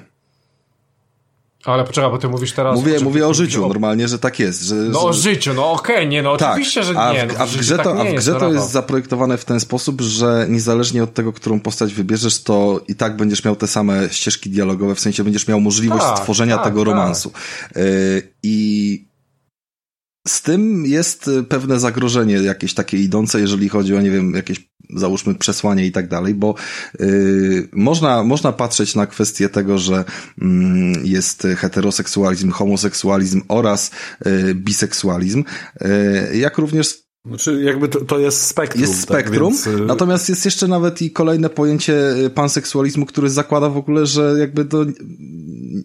Ale 1.66 1.84
poczekaj, 1.84 2.12
bo 2.12 2.18
ty 2.18 2.30
mówisz 2.30 2.54
teraz... 2.54 2.76
Mówię, 2.76 3.00
mówię 3.00 3.28
o 3.28 3.34
życiu, 3.34 3.60
mówisz 3.62 3.74
normalnie, 3.74 4.08
że 4.08 4.20
tak 4.20 4.40
jest. 4.40 4.62
Że, 4.62 4.76
No 4.76 5.00
że... 5.00 5.06
o 5.06 5.14
życiu, 5.14 5.54
no 5.54 5.72
okej, 5.72 6.08
nie, 6.08 6.22
no 6.22 6.38
Tak, 6.38 6.52
oczywiście, 6.52 6.84
że 6.84 7.00
a 7.00 7.14
nie. 7.14 7.28
w, 7.28 7.34
no, 7.34 7.40
a 7.40 7.46
w 7.46 7.58
grze, 7.58 7.76
tak 7.76 7.84
to, 7.86 7.96
nie 7.96 8.02
a 8.02 8.14
w 8.14 8.16
grze 8.16 8.32
no, 8.32 8.40
to 8.40 8.46
jest 8.46 8.56
Rafał. 8.58 8.70
zaprojektowane 8.72 9.38
w 9.38 9.46
ten 9.46 9.60
sposób, 9.60 10.02
że 10.02 10.46
niezależnie 10.50 11.04
od 11.04 11.14
tego, 11.14 11.34
którą 11.34 11.60
postać 11.60 11.94
wybierzesz, 11.94 12.44
to 12.44 12.82
i 12.88 12.96
tak 12.96 13.18
będziesz 13.18 13.44
miał 13.44 13.56
te 13.56 13.68
same 13.68 14.10
ścieżki 14.12 14.50
dialogowe, 14.50 14.96
w 14.96 15.00
sensie 15.00 15.24
będziesz 15.24 15.48
miał 15.48 15.62
możliwość 15.62 16.04
Tak, 16.06 16.18
stworzenia 16.18 16.56
tak, 16.56 16.66
tego 16.66 16.80
tak. 16.80 16.88
romansu. 16.88 17.32
Yy, 17.76 17.82
I 18.44 19.06
z 20.28 20.42
tym 20.42 20.86
jest 20.86 21.28
y, 21.28 21.44
pewne 21.44 21.80
zagrożenie 21.80 22.34
jakieś 22.34 22.74
takie 22.74 22.98
idące, 22.98 23.40
jeżeli 23.40 23.70
chodzi 23.70 23.96
o, 23.96 24.02
nie 24.02 24.12
wiem, 24.12 24.34
jakieś 24.34 24.70
załóżmy 24.90 25.36
przesłanie 25.36 25.86
i 25.86 25.92
tak 25.92 26.08
dalej, 26.08 26.34
bo 26.34 26.56
yy, 27.00 27.70
można, 27.74 28.24
można 28.24 28.52
patrzeć 28.52 28.96
na 28.96 29.08
kwestię 29.08 29.50
tego, 29.50 29.78
że 29.78 30.04
mm, 30.42 31.06
jest 31.06 31.48
heteroseksualizm, 31.58 32.52
homoseksualizm 32.52 33.42
oraz 33.48 33.92
yy, 34.26 34.56
biseksualizm, 34.56 35.44
yy, 35.82 36.38
jak 36.38 36.58
również 36.58 37.05
Znaczy 37.28 37.64
jakby 37.64 37.88
to, 37.88 38.06
to 38.06 38.20
jest 38.20 38.42
spektrum. 38.42 38.82
jest 38.82 39.02
spektrum, 39.02 39.54
Tak, 39.54 39.66
więc, 39.66 39.82
y, 39.82 39.86
natomiast 39.86 40.30
jest 40.30 40.46
jeszcze 40.46 40.68
nawet 40.68 41.02
i 41.02 41.12
kolejne 41.12 41.50
pojęcie 41.50 42.16
y, 42.26 42.30
panseksualizmu, 42.30 43.06
które 43.06 43.30
zakłada 43.30 43.70
w 43.70 43.78
ogóle, 43.78 44.06
że 44.06 44.36
jakby 44.40 44.66
to 44.66 44.86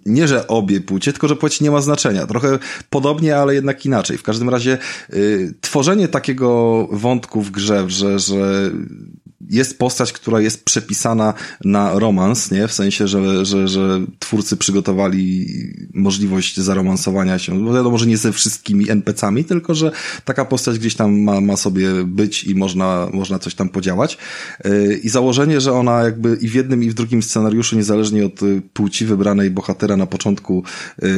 nie, 0.06 0.28
że 0.28 0.46
obie 0.46 0.80
płcie, 0.80 1.12
tylko 1.12 1.28
że 1.28 1.36
płeć 1.36 1.60
nie 1.60 1.70
ma 1.70 1.80
znaczenia. 1.80 2.26
Trochę 2.26 2.58
podobnie, 2.90 3.36
ale 3.36 3.54
jednak 3.54 3.86
inaczej. 3.86 4.18
W 4.18 4.22
każdym 4.22 4.48
razie 4.48 4.78
y, 5.12 5.54
tworzenie 5.60 6.08
takiego 6.08 6.88
wątku 6.92 7.42
w 7.42 7.50
grze, 7.50 7.84
że, 7.88 8.18
że 8.18 8.70
jest 9.50 9.78
postać, 9.78 10.12
która 10.12 10.40
jest 10.40 10.64
przepisana 10.64 11.34
na 11.64 11.98
romans, 11.98 12.50
nie? 12.50 12.68
W 12.68 12.72
sensie, 12.72 13.08
że, 13.08 13.44
że, 13.44 13.68
że 13.68 14.00
twórcy 14.18 14.56
przygotowali 14.56 15.46
możliwość 15.94 16.60
zaromansowania 16.60 17.38
się. 17.38 17.54
No 17.54 17.72
wiadomo, 17.72 17.98
że 17.98 18.06
nie 18.06 18.16
ze 18.16 18.32
wszystkimi 18.32 18.90
NPC-ami, 18.90 19.44
tylko 19.44 19.74
że 19.74 19.92
taka 20.24 20.44
postać 20.44 20.78
gdzieś 20.78 20.94
tam 20.94 21.20
ma, 21.20 21.40
ma 21.40 21.56
sobie 21.56 22.04
być 22.04 22.44
i 22.44 22.54
można, 22.54 23.08
można 23.12 23.38
coś 23.38 23.54
tam 23.54 23.68
podziałać. 23.68 24.18
Yy, 24.64 25.00
I 25.02 25.08
założenie, 25.08 25.60
że 25.60 25.72
ona 25.72 26.02
jakby 26.02 26.38
i 26.40 26.48
w 26.48 26.54
jednym 26.54 26.84
i 26.84 26.90
w 26.90 26.94
drugim 26.94 27.22
scenariuszu, 27.22 27.76
niezależnie 27.76 28.26
od 28.26 28.42
y, 28.42 28.62
płci 28.72 29.06
wybranej 29.06 29.50
bohatera 29.50 29.96
na 29.96 30.06
początku, 30.06 30.64
yy, 31.02 31.08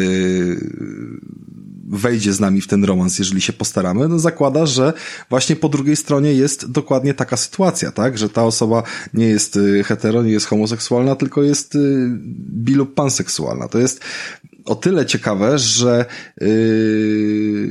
wejdzie 1.89 2.33
z 2.33 2.41
nami 2.41 2.61
w 2.61 2.67
ten 2.67 2.85
romans, 2.85 3.19
jeżeli 3.19 3.41
się 3.41 3.53
postaramy, 3.53 4.09
no 4.09 4.19
zakłada, 4.19 4.67
że 4.67 4.93
właśnie 5.31 5.57
po 5.57 5.69
drugiej 5.69 5.97
stronie 5.97 6.33
jest 6.33 6.71
dokładnie 6.71 7.15
taka 7.15 7.37
sytuacja, 7.37 7.93
tak? 7.93 8.19
Że 8.19 8.29
ta 8.29 8.45
osoba 8.45 8.83
nie 9.15 9.27
jest 9.27 9.57
y, 9.57 9.85
hetero, 9.85 10.23
nie 10.23 10.33
jest 10.33 10.47
homoseksualna, 10.47 11.17
tylko 11.17 11.43
jest 11.43 11.75
y, 11.75 12.09
bi 12.39 12.75
lub 12.75 12.95
panseksualna. 12.95 13.69
To 13.69 13.79
jest 13.79 14.01
o 14.65 14.75
tyle 14.75 15.07
ciekawe, 15.07 15.59
że 15.59 16.05
yy, 16.41 17.69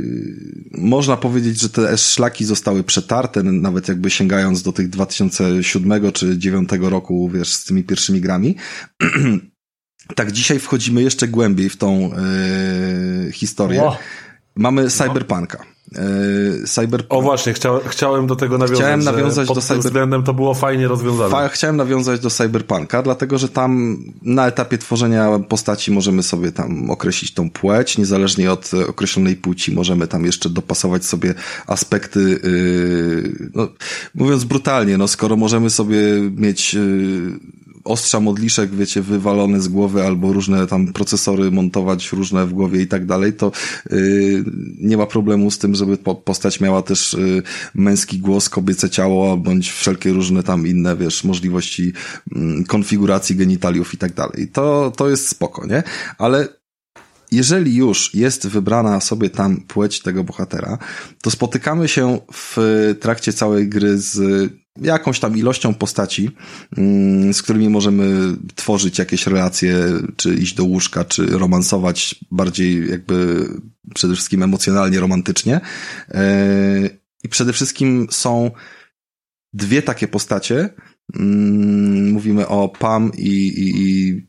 można 0.71 1.17
powiedzieć, 1.17 1.61
że 1.61 1.69
te 1.69 1.97
szlaki 1.97 2.45
zostały 2.45 2.83
przetarte, 2.83 3.43
nawet 3.43 3.87
jakby 3.87 4.09
sięgając 4.09 4.61
do 4.61 4.71
tych 4.71 4.89
2007 4.89 6.11
czy 6.11 6.25
2009 6.25 6.69
roku, 6.81 7.29
wiesz, 7.29 7.53
z 7.53 7.65
tymi 7.65 7.83
pierwszymi 7.83 8.21
grami. 8.21 8.55
tak, 10.15 10.31
dzisiaj 10.31 10.59
wchodzimy 10.59 11.01
jeszcze 11.01 11.27
głębiej 11.27 11.69
w 11.69 11.77
tą 11.77 12.11
yy, 13.25 13.31
historię. 13.31 13.81
Ło. 13.81 13.97
Mamy 14.55 14.89
cyberpunka. 14.89 15.57
Yy, 15.91 16.67
cyberpunk. 16.67 17.13
O 17.19 17.21
właśnie, 17.21 17.53
chcia, 17.53 17.69
chciałem 17.87 18.27
do 18.27 18.35
tego 18.35 18.57
nawiązać. 18.57 18.77
Chciałem 18.79 19.03
nawiązać 19.03 19.47
pod 19.47 19.57
do 19.57 19.61
tym 19.61 19.77
cyber- 19.77 19.79
względem 19.79 20.23
to 20.23 20.33
było 20.33 20.53
fajnie 20.53 20.87
rozwiązane. 20.87 21.31
Fa- 21.31 21.49
chciałem 21.49 21.77
nawiązać 21.77 22.19
do 22.19 22.29
Cyberpunka, 22.29 23.03
dlatego 23.03 23.37
że 23.37 23.49
tam 23.49 23.97
na 24.21 24.47
etapie 24.47 24.77
tworzenia 24.77 25.39
postaci 25.39 25.91
możemy 25.91 26.23
sobie 26.23 26.51
tam 26.51 26.89
określić 26.89 27.33
tą 27.33 27.49
płeć, 27.49 27.97
niezależnie 27.97 28.51
od 28.51 28.71
e, 28.73 28.87
określonej 28.87 29.35
płci 29.35 29.71
możemy 29.71 30.07
tam 30.07 30.25
jeszcze 30.25 30.49
dopasować 30.49 31.05
sobie 31.05 31.33
aspekty, 31.67 32.19
yy, 32.43 33.49
no, 33.55 33.67
mówiąc 34.15 34.43
brutalnie, 34.43 34.97
no 34.97 35.07
skoro 35.07 35.35
możemy 35.35 35.69
sobie 35.69 35.97
mieć 36.35 36.73
yy, 36.73 36.81
ostrza 37.83 38.19
modliszek, 38.19 38.75
wiecie, 38.75 39.01
wywalone 39.01 39.61
z 39.61 39.67
głowy 39.67 40.03
albo 40.03 40.33
różne 40.33 40.67
tam 40.67 40.93
procesory 40.93 41.51
montować 41.51 42.11
różne 42.11 42.45
w 42.45 42.53
głowie 42.53 42.81
i 42.81 42.87
tak 42.87 43.05
dalej, 43.05 43.33
to 43.33 43.51
yy, 43.89 44.43
nie 44.77 44.97
ma 44.97 45.05
problemu 45.05 45.51
z 45.51 45.57
tym, 45.57 45.75
żeby 45.75 45.97
po, 45.97 46.15
postać 46.15 46.59
miała 46.59 46.81
też 46.81 47.13
yy, 47.13 47.43
męski 47.75 48.19
głos, 48.19 48.49
kobiece 48.49 48.89
ciało, 48.89 49.37
bądź 49.37 49.71
wszelkie 49.71 50.13
różne 50.13 50.43
tam 50.43 50.67
inne, 50.67 50.97
wiesz, 50.97 51.23
możliwości 51.23 51.93
mm, 52.35 52.63
konfiguracji 52.63 53.35
genitaliów 53.35 53.93
i 53.93 53.97
tak 53.97 54.13
dalej. 54.13 54.47
To, 54.53 54.91
to 54.97 55.09
jest 55.09 55.27
spoko, 55.27 55.67
nie? 55.67 55.83
Ale 56.17 56.47
jeżeli 57.31 57.75
już 57.75 58.13
jest 58.13 58.47
wybrana 58.47 59.01
sobie 59.01 59.29
tam 59.29 59.61
płeć 59.61 60.01
tego 60.01 60.23
bohatera, 60.23 60.77
to 61.21 61.31
spotykamy 61.31 61.87
się 61.87 62.19
w 62.33 62.57
trakcie 62.99 63.33
całej 63.33 63.69
gry 63.69 63.97
z 63.97 64.21
jakąś 64.77 65.19
tam 65.19 65.37
ilością 65.37 65.73
postaci, 65.73 66.31
mm, 66.77 67.33
z 67.33 67.41
którymi 67.41 67.69
możemy 67.69 68.35
tworzyć 68.55 68.99
jakieś 68.99 69.27
relacje, 69.27 69.75
czy 70.15 70.33
iść 70.33 70.53
do 70.55 70.63
łóżka, 70.63 71.05
czy 71.05 71.25
romansować 71.25 72.15
bardziej 72.31 72.89
jakby 72.89 73.47
przede 73.95 74.13
wszystkim 74.13 74.43
emocjonalnie, 74.43 74.99
romantycznie. 74.99 75.61
E, 76.09 76.89
I 77.23 77.29
przede 77.29 77.53
wszystkim 77.53 78.07
są 78.11 78.51
dwie 79.53 79.81
takie 79.81 80.07
postacie. 80.07 80.69
Mm, 81.15 82.11
Mówimy 82.11 82.47
o 82.47 82.69
Pam 82.69 83.11
i, 83.17 83.47
i, 83.47 83.81
i 83.81 84.21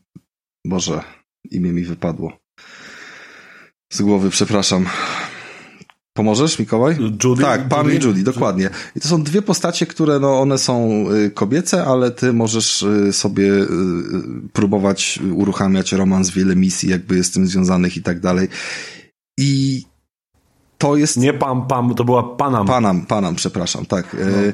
Boże, 0.65 1.03
imię 1.51 1.73
mi 1.73 1.83
wypadło. 1.83 2.39
Z 3.93 4.01
głowy, 4.01 4.29
przepraszam. 4.29 4.85
Pomożesz, 6.13 6.59
Mikołaj? 6.59 6.97
Judy? 7.23 7.41
Tak, 7.41 7.67
Pam 7.67 7.85
Judy? 7.87 7.97
i 7.97 8.07
Judy, 8.07 8.23
dokładnie. 8.23 8.69
I 8.95 8.99
to 8.99 9.07
są 9.07 9.23
dwie 9.23 9.41
postacie, 9.41 9.85
które, 9.85 10.19
no, 10.19 10.41
one 10.41 10.57
są 10.57 11.05
y, 11.11 11.31
kobiece, 11.31 11.85
ale 11.85 12.11
ty 12.11 12.33
możesz 12.33 12.83
y, 12.83 13.13
sobie 13.13 13.53
y, 13.53 13.67
próbować 14.53 15.19
uruchamiać 15.35 15.91
romans, 15.91 16.29
wiele 16.29 16.55
misji, 16.55 16.89
jakby 16.89 17.15
jest 17.15 17.29
z 17.29 17.33
tym 17.33 17.47
związanych 17.47 17.97
i 17.97 18.01
tak 18.01 18.19
dalej. 18.19 18.47
I 19.37 19.83
to 20.77 20.95
jest... 20.95 21.17
Nie 21.17 21.33
Pam 21.33 21.67
Pam, 21.67 21.95
to 21.95 22.03
była 22.03 22.35
Panam. 22.35 22.67
Panam, 22.67 23.05
Panam, 23.05 23.35
przepraszam, 23.35 23.85
tak. 23.85 24.15
E, 24.15 24.53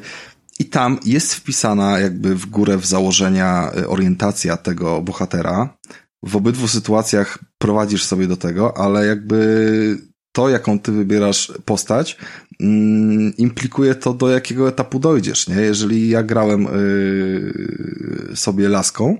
I 0.60 0.66
tam 0.66 1.00
jest 1.06 1.34
wpisana 1.34 2.00
jakby 2.00 2.36
w 2.36 2.46
górę 2.46 2.78
w 2.78 2.86
założenia 2.86 3.72
y, 3.78 3.88
orientacja 3.88 4.58
tego 4.58 5.02
bohatera. 5.02 5.78
W 6.24 6.36
obydwu 6.36 6.68
sytuacjach 6.68 7.40
prowadzisz 7.58 8.04
sobie 8.04 8.28
do 8.28 8.38
tego, 8.38 8.78
ale 8.78 9.06
jakby 9.06 10.09
to, 10.32 10.50
jaką 10.50 10.80
ty 10.80 10.92
wybierasz 10.92 11.52
postać, 11.66 12.18
mm, 12.60 13.34
implikuje 13.38 13.96
to, 13.96 14.14
do 14.14 14.30
jakiego 14.30 14.70
etapu 14.70 15.00
dojdziesz, 15.00 15.48
nie? 15.48 15.56
Jeżeli 15.56 16.10
ja 16.10 16.24
grałem 16.24 16.64
yy, 16.64 18.36
sobie 18.36 18.70
laską, 18.70 19.18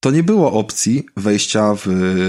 to 0.00 0.10
nie 0.10 0.22
było 0.22 0.52
opcji 0.52 1.06
wejścia 1.16 1.74
w 1.74 1.86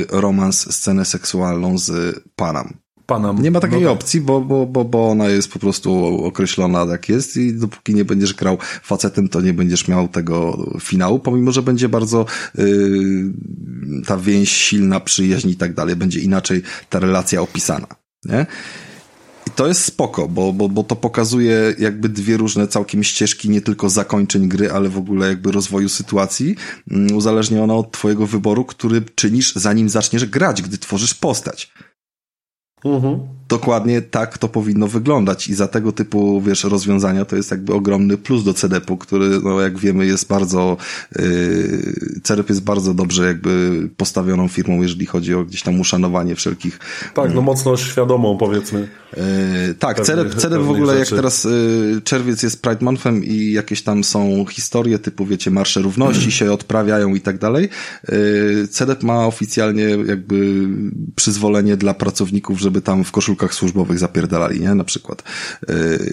romans, 0.10 0.73
scenę 0.76 1.06
seksualną 1.06 1.77
z 1.77 2.19
panem. 2.35 2.77
Panam. 3.07 3.41
Nie 3.41 3.52
ma 3.52 3.60
takiej 3.60 3.81
no 3.81 3.89
tak. 3.89 3.98
opcji, 3.98 4.22
bo, 4.22 4.41
bo, 4.41 4.65
bo, 4.65 4.85
bo 4.85 5.10
ona 5.10 5.27
jest 5.27 5.52
po 5.52 5.60
prostu 5.60 5.94
określona 6.26 6.85
jak 6.85 7.10
jest 7.10 7.38
i 7.38 7.53
dopóki 7.53 7.95
nie 7.95 8.06
będziesz 8.06 8.34
grał 8.34 8.57
facetem, 8.84 9.30
to 9.30 9.41
nie 9.41 9.53
będziesz 9.53 9.88
miał 9.88 10.07
tego 10.07 10.65
finału, 10.81 11.19
pomimo, 11.19 11.52
że 11.52 11.61
będzie 11.61 11.89
bardzo 11.89 12.26
yy, 12.56 13.34
ta 14.06 14.18
więź 14.18 14.52
silna, 14.52 14.99
przyjaźń 14.99 15.49
i 15.49 15.56
tak 15.56 15.73
dalej, 15.73 15.95
będzie 15.95 16.19
inaczej 16.19 16.61
ta 16.89 16.99
relacja 16.99 17.41
opisana, 17.41 17.88
nie? 18.26 18.45
I 19.48 19.52
to 19.52 19.68
jest 19.68 19.85
spoko, 19.85 20.27
bo, 20.27 20.53
bo, 20.53 20.69
bo 20.69 20.84
to 20.84 20.95
pokazuje 20.95 21.76
jakby 21.80 22.10
dwie 22.10 22.38
różne 22.38 22.68
całkiem 22.68 23.03
ścieżki, 23.03 23.49
nie 23.49 23.61
tylko 23.61 23.89
zakończeń 23.89 24.48
gry, 24.48 24.72
ale 24.72 24.89
w 24.89 24.98
ogóle 24.98 25.27
jakby 25.27 25.52
rozwoju 25.52 25.89
sytuacji, 25.89 26.56
mm, 26.91 27.15
uzależniona 27.15 27.76
od 27.76 27.91
twojego 27.91 28.27
wyboru, 28.27 28.65
który 28.65 29.02
czynisz 29.02 29.56
zanim 29.56 29.89
zaczniesz 29.89 30.26
grać, 30.26 30.61
gdy 30.61 30.77
tworzysz 30.77 31.14
postać. 31.14 31.73
Mhm. 32.85 33.36
Dokładnie 33.49 34.01
tak 34.01 34.37
to 34.37 34.47
powinno 34.47 34.87
wyglądać 34.87 35.47
i 35.47 35.53
za 35.53 35.67
tego 35.67 35.91
typu, 35.91 36.41
wiesz, 36.41 36.63
rozwiązania 36.63 37.25
to 37.25 37.35
jest 37.35 37.51
jakby 37.51 37.73
ogromny 37.73 38.17
plus 38.17 38.43
do 38.43 38.53
CDP-u, 38.53 38.97
który, 38.97 39.29
no 39.43 39.61
jak 39.61 39.79
wiemy, 39.79 40.05
jest 40.05 40.27
bardzo, 40.27 40.77
yy, 41.15 41.21
CDP 42.23 42.53
jest 42.53 42.63
bardzo 42.63 42.93
dobrze 42.93 43.27
jakby 43.27 43.81
postawioną 43.97 44.47
firmą, 44.47 44.81
jeżeli 44.81 45.05
chodzi 45.05 45.33
o 45.33 45.43
gdzieś 45.43 45.63
tam 45.63 45.79
uszanowanie 45.79 46.35
wszelkich. 46.35 46.79
Tak, 47.13 47.33
no 47.33 47.41
mocno 47.41 47.77
świadomą 47.77 48.37
powiedzmy. 48.37 48.87
Yy, 49.17 49.73
tak, 49.79 50.01
CDP, 50.01 50.35
CDP 50.35 50.63
w 50.63 50.69
ogóle 50.69 50.93
jak 50.93 51.05
rzeczy. 51.05 51.15
teraz 51.15 51.43
yy, 51.43 52.01
czerwiec 52.03 52.43
jest 52.43 52.61
Pride 52.61 52.85
Monthem 52.85 53.23
i 53.23 53.51
jakieś 53.51 53.83
tam 53.83 54.03
są 54.03 54.45
historie 54.45 54.99
typu, 54.99 55.25
wiecie, 55.25 55.51
marsze 55.51 55.81
równości 55.81 56.31
się 56.31 56.51
odprawiają 56.51 57.15
i 57.15 57.21
tak 57.21 57.37
dalej. 57.37 57.69
Yy, 58.09 58.67
CDP 58.67 59.05
ma 59.05 59.27
oficjalnie 59.27 59.83
jakby 59.83 60.67
przyzwolenie 61.15 61.77
dla 61.77 61.93
pracowników, 61.93 62.59
żeby 62.59 62.81
tam 62.81 63.03
w 63.03 63.11
koszulkach 63.11 63.36
służbowych 63.53 63.99
zapierdalali, 63.99 64.59
nie? 64.59 64.76
Na 64.76 64.84
przykład. 64.84 65.23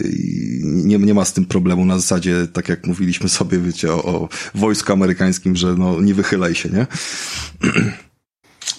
I 0.04 0.60
nie, 0.64 0.98
nie 0.98 1.14
ma 1.14 1.24
z 1.24 1.32
tym 1.32 1.46
problemu 1.46 1.84
na 1.84 1.98
zasadzie, 1.98 2.46
tak 2.52 2.68
jak 2.68 2.86
mówiliśmy 2.86 3.28
sobie, 3.28 3.58
wiecie, 3.58 3.92
o, 3.92 4.04
o 4.04 4.28
wojsku 4.54 4.92
amerykańskim, 4.92 5.56
że 5.56 5.74
no 5.74 6.00
nie 6.00 6.14
wychylaj 6.14 6.54
się, 6.54 6.68
nie? 6.68 6.86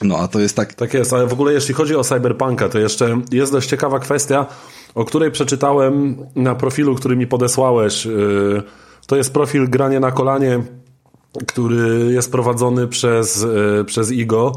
No, 0.01 0.17
a 0.17 0.27
to 0.27 0.39
jest 0.39 0.55
tak, 0.55 0.73
Tak 0.73 0.93
jest, 0.93 1.13
ale 1.13 1.27
w 1.27 1.33
ogóle 1.33 1.53
jeśli 1.53 1.73
chodzi 1.73 1.95
o 1.95 2.03
Cyberpunka, 2.03 2.69
to 2.69 2.79
jeszcze 2.79 3.21
jest 3.31 3.51
dość 3.51 3.69
ciekawa 3.69 3.99
kwestia, 3.99 4.45
o 4.95 5.05
której 5.05 5.31
przeczytałem 5.31 6.17
na 6.35 6.55
profilu, 6.55 6.95
który 6.95 7.15
mi 7.15 7.27
podesłałeś. 7.27 8.05
Yy, 8.05 8.63
To 9.07 9.15
jest 9.15 9.33
profil 9.33 9.69
Granie 9.69 9.99
na 9.99 10.11
kolanie, 10.11 10.63
który 11.47 12.13
jest 12.13 12.31
prowadzony 12.31 12.87
przez, 12.87 13.41
yy, 13.41 13.85
przez 13.85 14.11
Igo. 14.11 14.51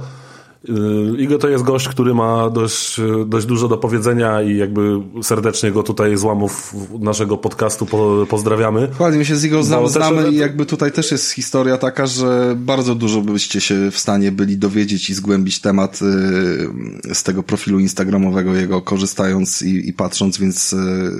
Yy, 0.64 1.16
Igo 1.18 1.38
to 1.38 1.48
jest 1.48 1.64
gość, 1.64 1.88
który 1.88 2.14
ma 2.14 2.50
dość, 2.50 3.00
dość 3.26 3.46
dużo 3.46 3.68
do 3.68 3.76
powiedzenia 3.78 4.42
i 4.42 4.56
jakby 4.56 5.00
serdecznie 5.22 5.72
go 5.72 5.82
tutaj 5.82 6.16
z 6.16 6.22
łamów 6.24 6.74
naszego 7.00 7.36
podcastu 7.36 7.86
po, 7.86 8.26
pozdrawiamy. 8.28 8.88
Dokładnie, 8.88 9.18
my 9.18 9.24
się 9.24 9.36
z 9.36 9.44
Igor 9.44 9.58
Bo 9.58 9.88
znamy, 9.88 10.22
też- 10.22 10.32
i 10.32 10.36
jakby 10.36 10.66
tutaj 10.66 10.92
też 10.92 11.10
jest 11.10 11.30
historia 11.30 11.76
taka, 11.78 12.06
że 12.06 12.54
bardzo 12.58 12.94
dużo 12.94 13.20
byście 13.20 13.60
się 13.60 13.90
w 13.90 13.98
stanie 13.98 14.32
byli 14.32 14.56
dowiedzieć 14.58 15.10
i 15.10 15.14
zgłębić 15.14 15.60
temat 15.60 16.00
y, 16.02 17.14
z 17.14 17.22
tego 17.22 17.42
profilu 17.42 17.78
instagramowego 17.78 18.54
jego, 18.54 18.82
korzystając 18.82 19.62
i, 19.62 19.88
i 19.88 19.92
patrząc, 19.92 20.38
więc 20.38 20.72
y, 20.72 20.76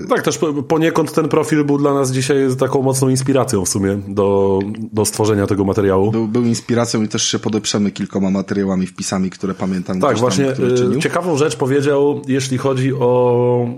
Tak, 0.08 0.22
też 0.22 0.38
po- 0.38 0.62
poniekąd 0.62 1.12
ten 1.12 1.28
profil 1.28 1.64
był 1.64 1.78
dla 1.78 1.94
nas 1.94 2.12
dzisiaj 2.12 2.36
taką 2.58 2.82
mocną 2.82 3.08
inspiracją 3.08 3.64
w 3.64 3.68
sumie 3.68 4.00
do, 4.08 4.58
do 4.92 5.04
stworzenia 5.04 5.46
tego 5.46 5.64
materiału. 5.64 6.10
był, 6.10 6.28
był 6.28 6.44
inspiracją 6.44 7.02
i 7.02 7.08
też 7.08 7.22
się 7.22 7.38
podeprzemy 7.38 7.90
kilkoma 7.90 8.30
materiałami, 8.30 8.86
wpisami, 8.86 9.27
które 9.30 9.54
pamiętam 9.54 10.00
Tak, 10.00 10.18
właśnie 10.18 10.52
tam, 10.52 10.92
y, 10.96 11.00
ciekawą 11.00 11.36
rzecz 11.36 11.56
powiedział, 11.56 12.22
jeśli 12.28 12.58
chodzi 12.58 12.94
o, 12.94 13.68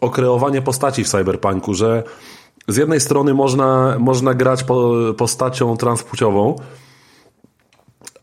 o 0.00 0.10
kreowanie 0.10 0.62
postaci 0.62 1.04
w 1.04 1.08
Cyberpunku, 1.08 1.74
że 1.74 2.02
z 2.68 2.76
jednej 2.76 3.00
strony 3.00 3.34
można, 3.34 3.96
można 3.98 4.34
grać 4.34 4.64
po, 4.64 4.94
postacią 5.16 5.76
transpłciową, 5.76 6.56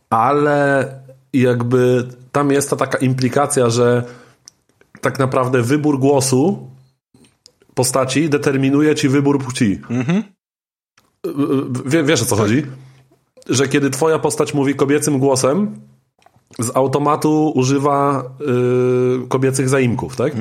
ale 0.10 0.92
jakby 1.34 2.08
tam 2.32 2.52
jest 2.52 2.70
ta 2.70 2.76
taka 2.76 2.98
implikacja, 2.98 3.70
że 3.70 4.04
tak 5.02 5.20
naprawdę 5.20 5.62
wybór 5.62 6.00
głosu 6.00 6.70
postaci 7.74 8.30
determinuje 8.30 8.96
ci 8.96 9.10
wybór 9.10 9.44
płci. 9.44 9.82
Wie, 11.86 12.04
wiesz 12.04 12.22
o 12.22 12.26
co 12.26 12.36
chodzi? 12.36 12.66
Że 13.50 13.68
kiedy 13.68 13.90
twoja 13.90 14.20
postać 14.20 14.54
mówi 14.54 14.76
kobiecym 14.76 15.20
głosem, 15.20 15.82
z 16.60 16.76
automatu 16.76 17.52
używa 17.56 18.24
y, 19.24 19.28
kobiecych 19.28 19.70
zaimków, 19.70 20.16
tak? 20.16 20.36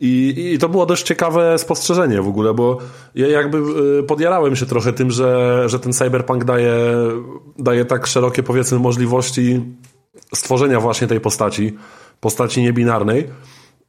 I, 0.00 0.50
I 0.54 0.58
to 0.58 0.68
było 0.68 0.86
dość 0.86 1.02
ciekawe 1.02 1.58
spostrzeżenie 1.58 2.22
w 2.22 2.28
ogóle, 2.28 2.54
bo 2.54 2.78
ja 3.14 3.28
jakby 3.28 3.58
y, 3.98 4.02
podjarałem 4.02 4.56
się 4.56 4.66
trochę 4.66 4.92
tym, 4.92 5.10
że, 5.10 5.62
że 5.66 5.78
ten 5.78 5.92
cyberpunk 5.92 6.44
daje, 6.44 6.74
daje 7.58 7.84
tak 7.84 8.06
szerokie 8.06 8.42
powiedzmy 8.42 8.78
możliwości 8.78 9.60
stworzenia 10.34 10.80
właśnie 10.80 11.06
tej 11.06 11.20
postaci, 11.20 11.76
postaci 12.20 12.62
niebinarnej. 12.62 13.28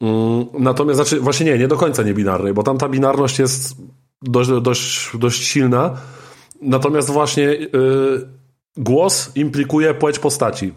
Mm, 0.01 0.45
Natomiast, 0.59 0.95
znaczy, 0.95 1.19
właśnie 1.19 1.45
nie, 1.45 1.57
nie 1.57 1.67
do 1.67 1.77
końca 1.77 2.03
niebinarnej, 2.03 2.53
bo 2.53 2.63
tam 2.63 2.77
ta 2.77 2.89
binarność 2.89 3.39
jest 3.39 3.75
dość, 4.21 4.49
dość, 4.61 5.11
dość 5.17 5.43
silna. 5.43 5.97
Natomiast 6.61 7.09
właśnie 7.09 7.49
y, 7.49 7.67
głos 8.77 9.31
implikuje 9.35 9.93
płeć 9.93 10.19
postaci. 10.19 10.73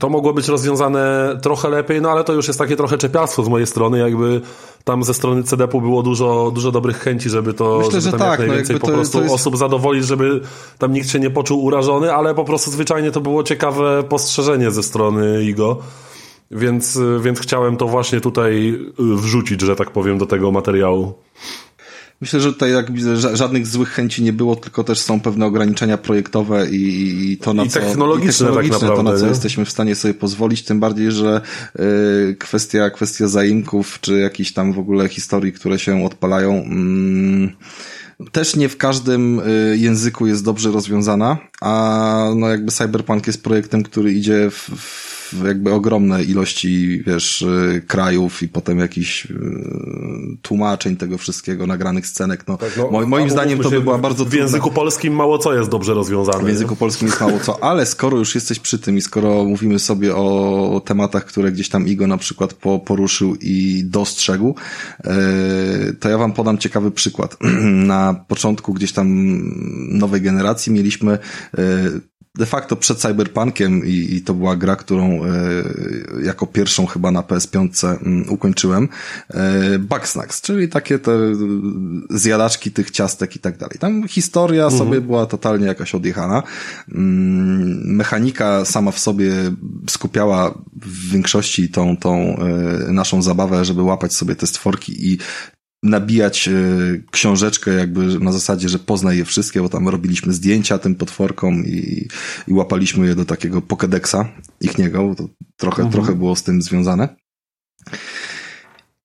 To 0.00 0.08
mogło 0.08 0.32
być 0.32 0.48
rozwiązane 0.48 1.36
trochę 1.42 1.68
lepiej, 1.68 2.00
no 2.02 2.10
ale 2.10 2.24
to 2.24 2.32
już 2.32 2.46
jest 2.46 2.58
takie 2.58 2.76
trochę 2.76 2.98
czepialstwo 2.98 3.44
z 3.44 3.48
mojej 3.48 3.66
strony, 3.66 3.98
jakby 3.98 4.40
tam 4.84 5.04
ze 5.04 5.14
strony 5.14 5.42
CDP-u 5.42 5.80
było 5.80 6.02
dużo, 6.02 6.50
dużo 6.54 6.72
dobrych 6.72 6.98
chęci, 6.98 7.30
żeby 7.30 7.54
to 7.54 7.78
Myślę, 7.78 8.00
żeby 8.00 8.02
że 8.02 8.10
tam 8.10 8.20
tak, 8.20 8.30
jak 8.30 8.40
no 8.40 8.46
najwięcej 8.46 8.74
jakby 8.74 8.80
po 8.80 8.86
to- 8.86 8.92
prostu 8.92 9.18
to 9.18 9.22
jest- 9.22 9.34
osób 9.34 9.56
zadowolić, 9.56 10.06
żeby 10.06 10.40
tam 10.78 10.92
nikt 10.92 11.10
się 11.10 11.18
nie 11.20 11.30
poczuł 11.30 11.64
urażony, 11.64 12.14
ale 12.14 12.34
po 12.34 12.44
prostu 12.44 12.70
zwyczajnie 12.70 13.10
to 13.10 13.20
było 13.20 13.42
ciekawe 13.42 14.02
postrzeżenie 14.02 14.70
ze 14.70 14.82
strony 14.82 15.44
Igo. 15.44 15.76
Więc, 16.50 16.98
więc 17.20 17.40
chciałem 17.40 17.76
to 17.76 17.88
właśnie 17.88 18.20
tutaj 18.20 18.78
wrzucić, 18.98 19.60
że 19.60 19.76
tak 19.76 19.90
powiem, 19.90 20.18
do 20.18 20.26
tego 20.26 20.50
materiału. 20.52 21.12
Myślę, 22.20 22.40
że 22.40 22.52
tutaj 22.52 22.72
jak 22.72 22.92
widzę, 22.92 23.14
ża- 23.14 23.36
żadnych 23.36 23.66
złych 23.66 23.88
chęci 23.88 24.22
nie 24.22 24.32
było, 24.32 24.56
tylko 24.56 24.84
też 24.84 24.98
są 24.98 25.20
pewne 25.20 25.46
ograniczenia 25.46 25.98
projektowe 25.98 26.70
i, 26.70 27.32
i 27.32 27.36
to 27.36 27.54
na 27.54 27.64
I 27.64 27.68
co... 27.68 27.80
technologiczne 27.80 28.46
tak 28.46 28.68
to 28.68 28.86
na 28.86 28.88
naprawdę, 28.88 29.18
co 29.18 29.24
nie? 29.24 29.30
jesteśmy 29.30 29.64
w 29.64 29.70
stanie 29.70 29.94
sobie 29.94 30.14
pozwolić, 30.14 30.62
tym 30.62 30.80
bardziej, 30.80 31.12
że 31.12 31.40
y, 32.30 32.36
kwestia, 32.38 32.90
kwestia 32.90 33.28
zaimków, 33.28 33.98
czy 34.00 34.18
jakichś 34.18 34.52
tam 34.52 34.72
w 34.72 34.78
ogóle 34.78 35.08
historii, 35.08 35.52
które 35.52 35.78
się 35.78 36.04
odpalają, 36.04 36.52
mm, 36.52 37.50
też 38.32 38.56
nie 38.56 38.68
w 38.68 38.76
każdym 38.76 39.40
y, 39.40 39.76
języku 39.78 40.26
jest 40.26 40.44
dobrze 40.44 40.70
rozwiązana, 40.70 41.38
a 41.60 42.30
no 42.36 42.48
jakby 42.48 42.72
Cyberpunk 42.72 43.26
jest 43.26 43.42
projektem, 43.42 43.82
który 43.82 44.12
idzie 44.12 44.50
w, 44.50 44.70
w 44.76 45.17
jakby 45.46 45.72
ogromne 45.72 46.24
ilości, 46.24 47.02
wiesz, 47.06 47.42
y, 47.42 47.82
krajów 47.86 48.42
i 48.42 48.48
potem 48.48 48.78
jakichś 48.78 49.24
y, 49.26 49.34
tłumaczeń 50.42 50.96
tego 50.96 51.18
wszystkiego, 51.18 51.66
nagranych 51.66 52.06
scenek. 52.06 52.44
No, 52.48 52.58
mo- 52.90 53.06
moim 53.06 53.26
a 53.26 53.30
zdaniem 53.30 53.58
to 53.58 53.70
by 53.70 53.80
była 53.80 53.98
bardzo 53.98 54.24
W 54.24 54.28
trudna- 54.28 54.36
języku 54.38 54.70
polskim 54.70 55.14
mało 55.14 55.38
co 55.38 55.54
jest 55.54 55.70
dobrze 55.70 55.94
rozwiązane. 55.94 56.44
w 56.44 56.48
języku 56.48 56.76
polskim 56.76 57.08
jest 57.08 57.20
mało 57.20 57.38
co, 57.40 57.64
ale 57.64 57.86
skoro 57.86 58.16
już 58.18 58.34
jesteś 58.34 58.58
przy 58.58 58.78
tym 58.78 58.96
i 58.96 59.00
skoro 59.00 59.44
mówimy 59.44 59.78
sobie 59.78 60.16
o 60.16 60.82
tematach, 60.84 61.24
które 61.24 61.52
gdzieś 61.52 61.68
tam 61.68 61.86
Igo 61.88 62.06
na 62.06 62.16
przykład 62.18 62.54
po, 62.54 62.78
poruszył 62.78 63.34
i 63.40 63.82
dostrzegł, 63.84 64.54
e, 65.04 65.12
to 66.00 66.08
ja 66.08 66.18
wam 66.18 66.32
podam 66.32 66.58
ciekawy 66.58 66.90
przykład. 66.90 67.36
Na 67.92 68.24
początku 68.28 68.72
gdzieś 68.72 68.92
tam 68.92 69.08
nowej 69.98 70.20
generacji 70.20 70.72
mieliśmy 70.72 71.18
de 72.38 72.46
facto 72.46 72.76
przed 72.76 72.98
Cyberpunkiem 72.98 73.86
i, 73.86 74.14
i 74.14 74.22
to 74.22 74.34
była 74.34 74.56
gra, 74.56 74.76
którą 74.76 75.24
e, 75.24 75.28
jako 76.22 76.46
pierwszą 76.46 76.86
chyba 76.86 77.10
na 77.10 77.22
PS5 77.22 77.88
mm, 77.88 78.30
ukończyłem, 78.30 78.88
e, 79.30 79.78
Bugsnax, 79.78 80.40
czyli 80.40 80.68
takie 80.68 80.98
te 80.98 81.12
zjadaczki 82.10 82.70
tych 82.70 82.90
ciastek 82.90 83.36
i 83.36 83.38
tak 83.38 83.56
dalej. 83.58 83.78
Tam 83.78 84.08
historia 84.08 84.70
sobie 84.70 85.00
była 85.00 85.26
totalnie 85.26 85.66
jakaś 85.66 85.94
odjechana. 85.94 86.42
Mm, 86.88 87.96
Mechanika 87.96 88.64
sama 88.64 88.90
w 88.90 88.98
sobie 88.98 89.32
skupiała 89.90 90.58
w 90.76 91.10
większości 91.10 91.68
tą, 91.68 91.96
tą 91.96 92.36
e, 92.88 92.92
naszą 92.92 93.22
zabawę, 93.22 93.64
żeby 93.64 93.82
łapać 93.82 94.14
sobie 94.14 94.36
te 94.36 94.46
stworki 94.46 95.12
i 95.12 95.18
nabijać 95.82 96.48
y, 96.48 97.02
książeczkę 97.10 97.70
jakby 97.70 98.20
na 98.20 98.32
zasadzie, 98.32 98.68
że 98.68 98.78
poznaj 98.78 99.18
je 99.18 99.24
wszystkie, 99.24 99.62
bo 99.62 99.68
tam 99.68 99.88
robiliśmy 99.88 100.32
zdjęcia 100.32 100.78
tym 100.78 100.94
potworkom 100.94 101.66
i, 101.66 102.08
i 102.48 102.52
łapaliśmy 102.52 103.06
je 103.06 103.14
do 103.14 103.24
takiego 103.24 103.62
pokedeksa 103.62 104.28
ich 104.60 104.78
niego, 104.78 105.14
to 105.16 105.28
trochę, 105.56 105.82
mhm. 105.82 105.92
trochę 105.92 106.18
było 106.18 106.36
z 106.36 106.42
tym 106.42 106.62
związane. 106.62 107.16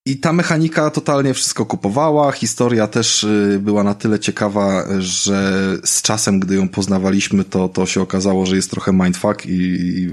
I 0.06 0.20
ta 0.20 0.34
mechanika 0.34 0.90
totalnie 0.90 1.34
wszystko 1.34 1.66
kupowała. 1.66 2.32
Historia 2.32 2.88
też 2.88 3.24
y, 3.24 3.60
była 3.62 3.84
na 3.84 3.94
tyle 3.94 4.20
ciekawa, 4.20 4.86
że 5.00 5.64
z 5.84 6.02
czasem, 6.02 6.40
gdy 6.40 6.56
ją 6.56 6.70
poznawaliśmy, 6.70 7.44
to, 7.44 7.70
to 7.70 7.86
się 7.86 8.02
okazało, 8.02 8.46
że 8.46 8.56
jest 8.56 8.72
trochę 8.72 8.94
mindfuck 8.94 9.46
i 9.46 10.10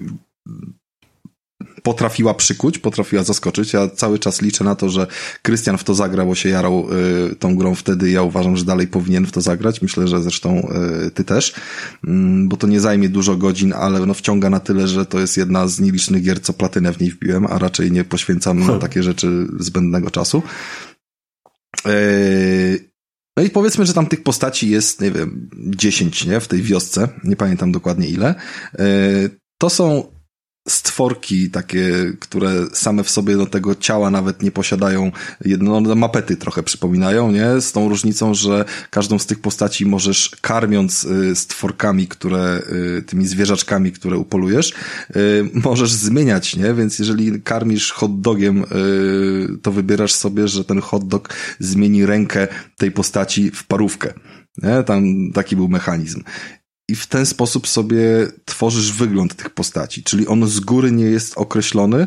potrafiła 1.83 2.35
przykuć, 2.35 2.79
potrafiła 2.79 3.23
zaskoczyć. 3.23 3.73
Ja 3.73 3.89
cały 3.89 4.19
czas 4.19 4.43
liczę 4.43 4.65
na 4.65 4.75
to, 4.75 4.89
że 4.89 5.07
Krystian 5.43 5.79
w 5.79 5.85
to 5.85 5.95
zagra, 5.95 6.25
bo 6.25 6.35
się 6.35 6.49
jarał 6.49 6.87
y, 7.31 7.37
tą 7.37 7.57
grą 7.57 7.75
wtedy. 7.75 8.11
Ja 8.11 8.23
uważam, 8.23 8.57
że 8.57 8.65
dalej 8.65 8.87
powinien 8.87 9.27
w 9.27 9.33
to 9.33 9.41
zagrać. 9.41 9.83
Myślę, 9.83 10.09
że 10.09 10.23
zresztą 10.23 10.69
y, 11.07 11.11
ty 11.11 11.25
też, 11.25 11.51
y, 11.51 11.55
bo 12.45 12.57
to 12.57 12.67
nie 12.67 12.81
zajmie 12.81 13.09
dużo 13.09 13.37
godzin, 13.37 13.73
ale 13.73 14.07
no 14.07 14.15
wciąga 14.15 14.51
na 14.51 14.61
tyle, 14.61 14.89
że 14.89 15.07
to 15.07 15.21
jest 15.21 15.37
jedna 15.37 15.69
z 15.69 15.81
nielicznych 15.81 16.23
gier, 16.23 16.43
co 16.43 16.53
platynę 16.53 16.93
w 16.93 17.01
niej 17.01 17.11
wbiłem, 17.11 17.47
a 17.47 17.59
raczej 17.59 17.93
nie 17.93 18.05
poświęcam 18.05 18.59
na 18.59 18.65
hmm. 18.65 18.81
takie 18.81 19.03
rzeczy 19.03 19.47
zbędnego 19.59 20.11
czasu. 20.11 20.43
Y, 21.87 22.91
no 23.37 23.43
i 23.43 23.51
powiedzmy, 23.51 23.87
że 23.87 23.95
tam 23.95 24.07
tych 24.07 24.23
postaci 24.23 24.71
jest, 24.71 25.01
nie 25.01 25.11
wiem, 25.11 25.51
10, 25.57 26.25
nie? 26.25 26.41
W 26.41 26.49
tej 26.49 26.63
wiosce. 26.63 27.09
Nie 27.25 27.37
pamiętam 27.37 27.73
dokładnie 27.73 28.09
ile. 28.09 28.35
Y, 28.81 29.31
to 29.59 29.71
są 29.71 30.20
stworki 30.69 31.51
takie, 31.51 32.13
które 32.21 32.67
same 32.73 33.05
w 33.05 33.11
sobie 33.11 33.37
do 33.37 33.47
tego 33.47 33.75
ciała 33.75 34.11
nawet 34.11 34.43
nie 34.43 34.51
posiadają, 34.51 35.13
jedno, 35.45 35.81
no, 35.81 35.95
mapety 35.95 36.37
trochę 36.37 36.63
przypominają, 36.63 37.33
nie? 37.33 37.61
Z 37.61 37.73
tą 37.73 37.89
różnicą, 37.89 38.35
że 38.35 38.65
każdą 38.91 39.19
z 39.19 39.27
tych 39.27 39.41
postaci 39.41 39.87
możesz 39.87 40.31
karmiąc 40.41 41.05
y, 41.05 41.37
stworkami, 41.37 42.07
które, 42.07 42.63
y, 42.99 43.03
tymi 43.03 43.27
zwierzaczkami, 43.27 43.93
które 43.93 44.17
upolujesz, 44.17 44.73
y, 45.17 45.51
możesz 45.55 45.93
zmieniać, 45.93 46.57
nie? 46.57 46.75
Więc 46.75 46.99
jeżeli 46.99 47.43
karmisz 47.43 47.93
hot 47.93 48.21
dogiem, 48.21 48.65
to 49.63 49.73
wybierasz 49.73 50.13
sobie, 50.13 50.49
że 50.49 50.65
ten 50.65 50.81
hot 50.81 51.09
dog 51.09 51.35
zmieni 51.59 52.07
rękę 52.07 52.49
tej 52.77 52.91
postaci 52.91 53.51
w 53.51 53.67
parówkę. 53.67 54.13
Nie? 54.63 54.83
Tam 54.83 55.05
taki 55.35 55.57
był 55.57 55.69
mechanizm 55.69 56.23
i 56.91 56.95
w 56.95 57.07
ten 57.07 57.27
sposób 57.27 57.69
sobie 57.69 58.29
tworzysz 58.45 58.93
wygląd 58.93 59.37
tych 59.37 59.51
postaci, 59.51 60.03
czyli 60.03 60.27
on 60.27 60.49
z 60.49 60.61
góry 60.61 60.93
nie 60.93 61.05
jest 61.05 61.39
określony 61.39 62.07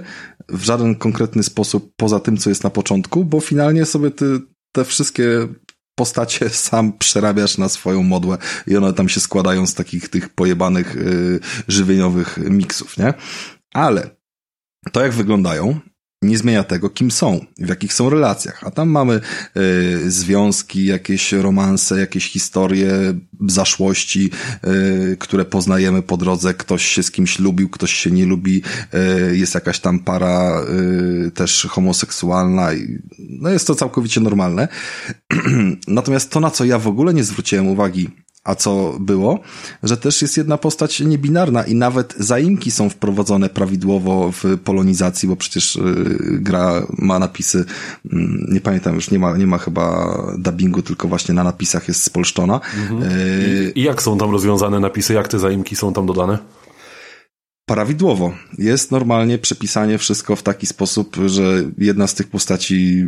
w 0.50 0.64
żaden 0.64 0.96
konkretny 0.96 1.44
sposób 1.44 1.94
poza 1.96 2.20
tym, 2.20 2.38
co 2.38 2.50
jest 2.50 2.64
na 2.64 2.70
początku, 2.70 3.26
bo 3.26 3.40
finalnie 3.40 3.86
sobie 3.86 4.12
ty 4.12 4.40
te 4.72 4.86
wszystkie 4.86 5.48
postacie 5.96 6.50
sam 6.70 6.98
przerabiasz 6.98 7.58
na 7.58 7.70
swoją 7.70 8.04
modłę 8.04 8.38
i 8.68 8.78
one 8.78 8.94
tam 8.94 9.10
się 9.10 9.20
składają 9.20 9.68
z 9.68 9.74
takich 9.74 10.10
tych 10.10 10.30
pojebanych 10.30 10.96
yy, 10.96 11.40
żywieniowych 11.68 12.38
miksów, 12.38 12.98
nie? 12.98 13.14
Ale 13.74 14.10
to 14.92 15.02
jak 15.02 15.14
wyglądają, 15.14 15.80
nie 16.24 16.38
zmienia 16.38 16.64
tego, 16.64 16.90
kim 16.90 17.12
są, 17.12 17.46
w 17.58 17.70
jakich 17.70 17.94
są 17.94 18.10
relacjach. 18.10 18.64
A 18.64 18.72
tam 18.72 18.90
mamy 18.90 19.20
y, 19.58 20.12
związki, 20.12 20.86
jakieś 20.86 21.32
romanse, 21.32 22.00
jakieś 22.00 22.32
historie 22.32 22.94
zaszłości, 23.48 24.32
y, 25.12 25.18
które 25.20 25.46
poznajemy 25.46 26.02
po 26.02 26.18
drodze. 26.18 26.54
Ktoś 26.54 26.86
się 26.86 27.04
z 27.04 27.12
kimś 27.12 27.40
lubił, 27.40 27.70
ktoś 27.70 27.94
się 27.94 28.12
nie 28.12 28.26
lubi. 28.26 28.62
Y, 29.32 29.38
jest 29.38 29.56
jakaś 29.56 29.80
tam 29.80 30.00
para 30.00 30.64
też 31.34 31.68
homoseksualna. 31.70 32.70
No 33.20 33.50
jest 33.50 33.68
to 33.68 33.76
całkowicie 33.76 34.22
normalne. 34.22 34.68
Natomiast 35.88 36.32
to, 36.32 36.40
na 36.40 36.52
co 36.52 36.66
ja 36.66 36.80
w 36.80 36.88
ogóle 36.88 37.14
nie 37.14 37.24
zwróciłem 37.24 37.68
uwagi 37.68 38.10
a 38.44 38.56
co 38.56 38.96
było, 39.00 39.40
że 39.84 39.98
też 39.98 40.22
jest 40.22 40.38
jedna 40.38 40.58
postać 40.58 41.00
niebinarna 41.00 41.64
i 41.64 41.76
nawet 41.76 42.16
zaimki 42.18 42.72
są 42.72 42.90
wprowadzone 42.90 43.50
prawidłowo 43.50 44.32
w 44.32 44.58
polonizacji, 44.64 45.30
bo 45.30 45.36
przecież 45.36 45.76
y, 45.76 45.82
gra 46.22 46.88
ma 46.98 47.20
napisy, 47.20 47.66
mm, 48.12 48.48
nie 48.52 48.62
pamiętam 48.62 48.96
już, 48.96 49.12
nie 49.12 49.20
ma, 49.20 49.38
nie 49.38 49.48
ma 49.48 49.58
chyba 49.58 50.18
dubbingu, 50.38 50.82
tylko 50.82 51.08
właśnie 51.08 51.34
na 51.34 51.44
napisach 51.44 51.88
jest 51.88 52.04
spolszczona. 52.04 52.62
Mhm. 52.82 53.12
I, 53.76 53.80
I 53.80 53.84
jak 53.84 54.02
są 54.02 54.18
tam 54.18 54.32
rozwiązane 54.32 54.80
napisy, 54.80 55.14
jak 55.14 55.28
te 55.28 55.40
zaimki 55.40 55.76
są 55.76 55.94
tam 55.94 56.06
dodane? 56.06 56.38
Prawidłowo. 57.74 58.34
Jest 58.58 58.92
normalnie 58.92 59.38
przepisanie 59.38 59.98
wszystko 59.98 60.36
w 60.36 60.44
taki 60.44 60.66
sposób, 60.66 61.18
że 61.26 61.64
jedna 61.78 62.08
z 62.08 62.14
tych 62.14 62.28
postaci 62.28 63.06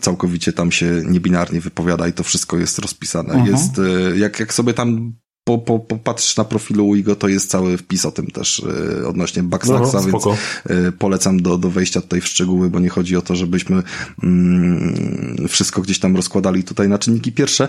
całkowicie 0.00 0.52
tam 0.52 0.72
się 0.72 1.02
niebinarnie 1.06 1.60
wypowiada 1.60 2.08
i 2.08 2.12
to 2.12 2.22
wszystko 2.22 2.58
jest 2.58 2.78
rozpisane. 2.78 3.34
Mhm. 3.34 3.52
Jest, 3.52 3.78
e, 3.78 4.16
jak, 4.18 4.40
jak 4.40 4.54
sobie 4.54 4.74
tam 4.74 5.12
po, 5.44 5.58
po, 5.58 5.78
popatrzysz 5.78 6.36
na 6.36 6.44
profilu 6.44 6.94
Igo, 6.94 7.16
to 7.16 7.28
jest 7.28 7.50
cały 7.50 7.76
wpis 7.76 8.06
o 8.06 8.12
tym 8.12 8.26
też 8.26 8.62
yy, 8.98 9.08
odnośnie 9.08 9.42
Backsnacksa, 9.42 10.00
no, 10.00 10.06
więc 10.06 10.24
yy, 10.24 10.92
polecam 10.92 11.42
do, 11.42 11.58
do 11.58 11.70
wejścia 11.70 12.00
tutaj 12.00 12.20
w 12.20 12.26
szczegóły, 12.26 12.70
bo 12.70 12.80
nie 12.80 12.88
chodzi 12.88 13.16
o 13.16 13.22
to, 13.22 13.36
żebyśmy 13.36 13.82
yy, 14.22 15.48
wszystko 15.48 15.82
gdzieś 15.82 15.98
tam 15.98 16.16
rozkładali 16.16 16.64
tutaj 16.64 16.88
na 16.88 16.98
czynniki 16.98 17.32
pierwsze, 17.32 17.68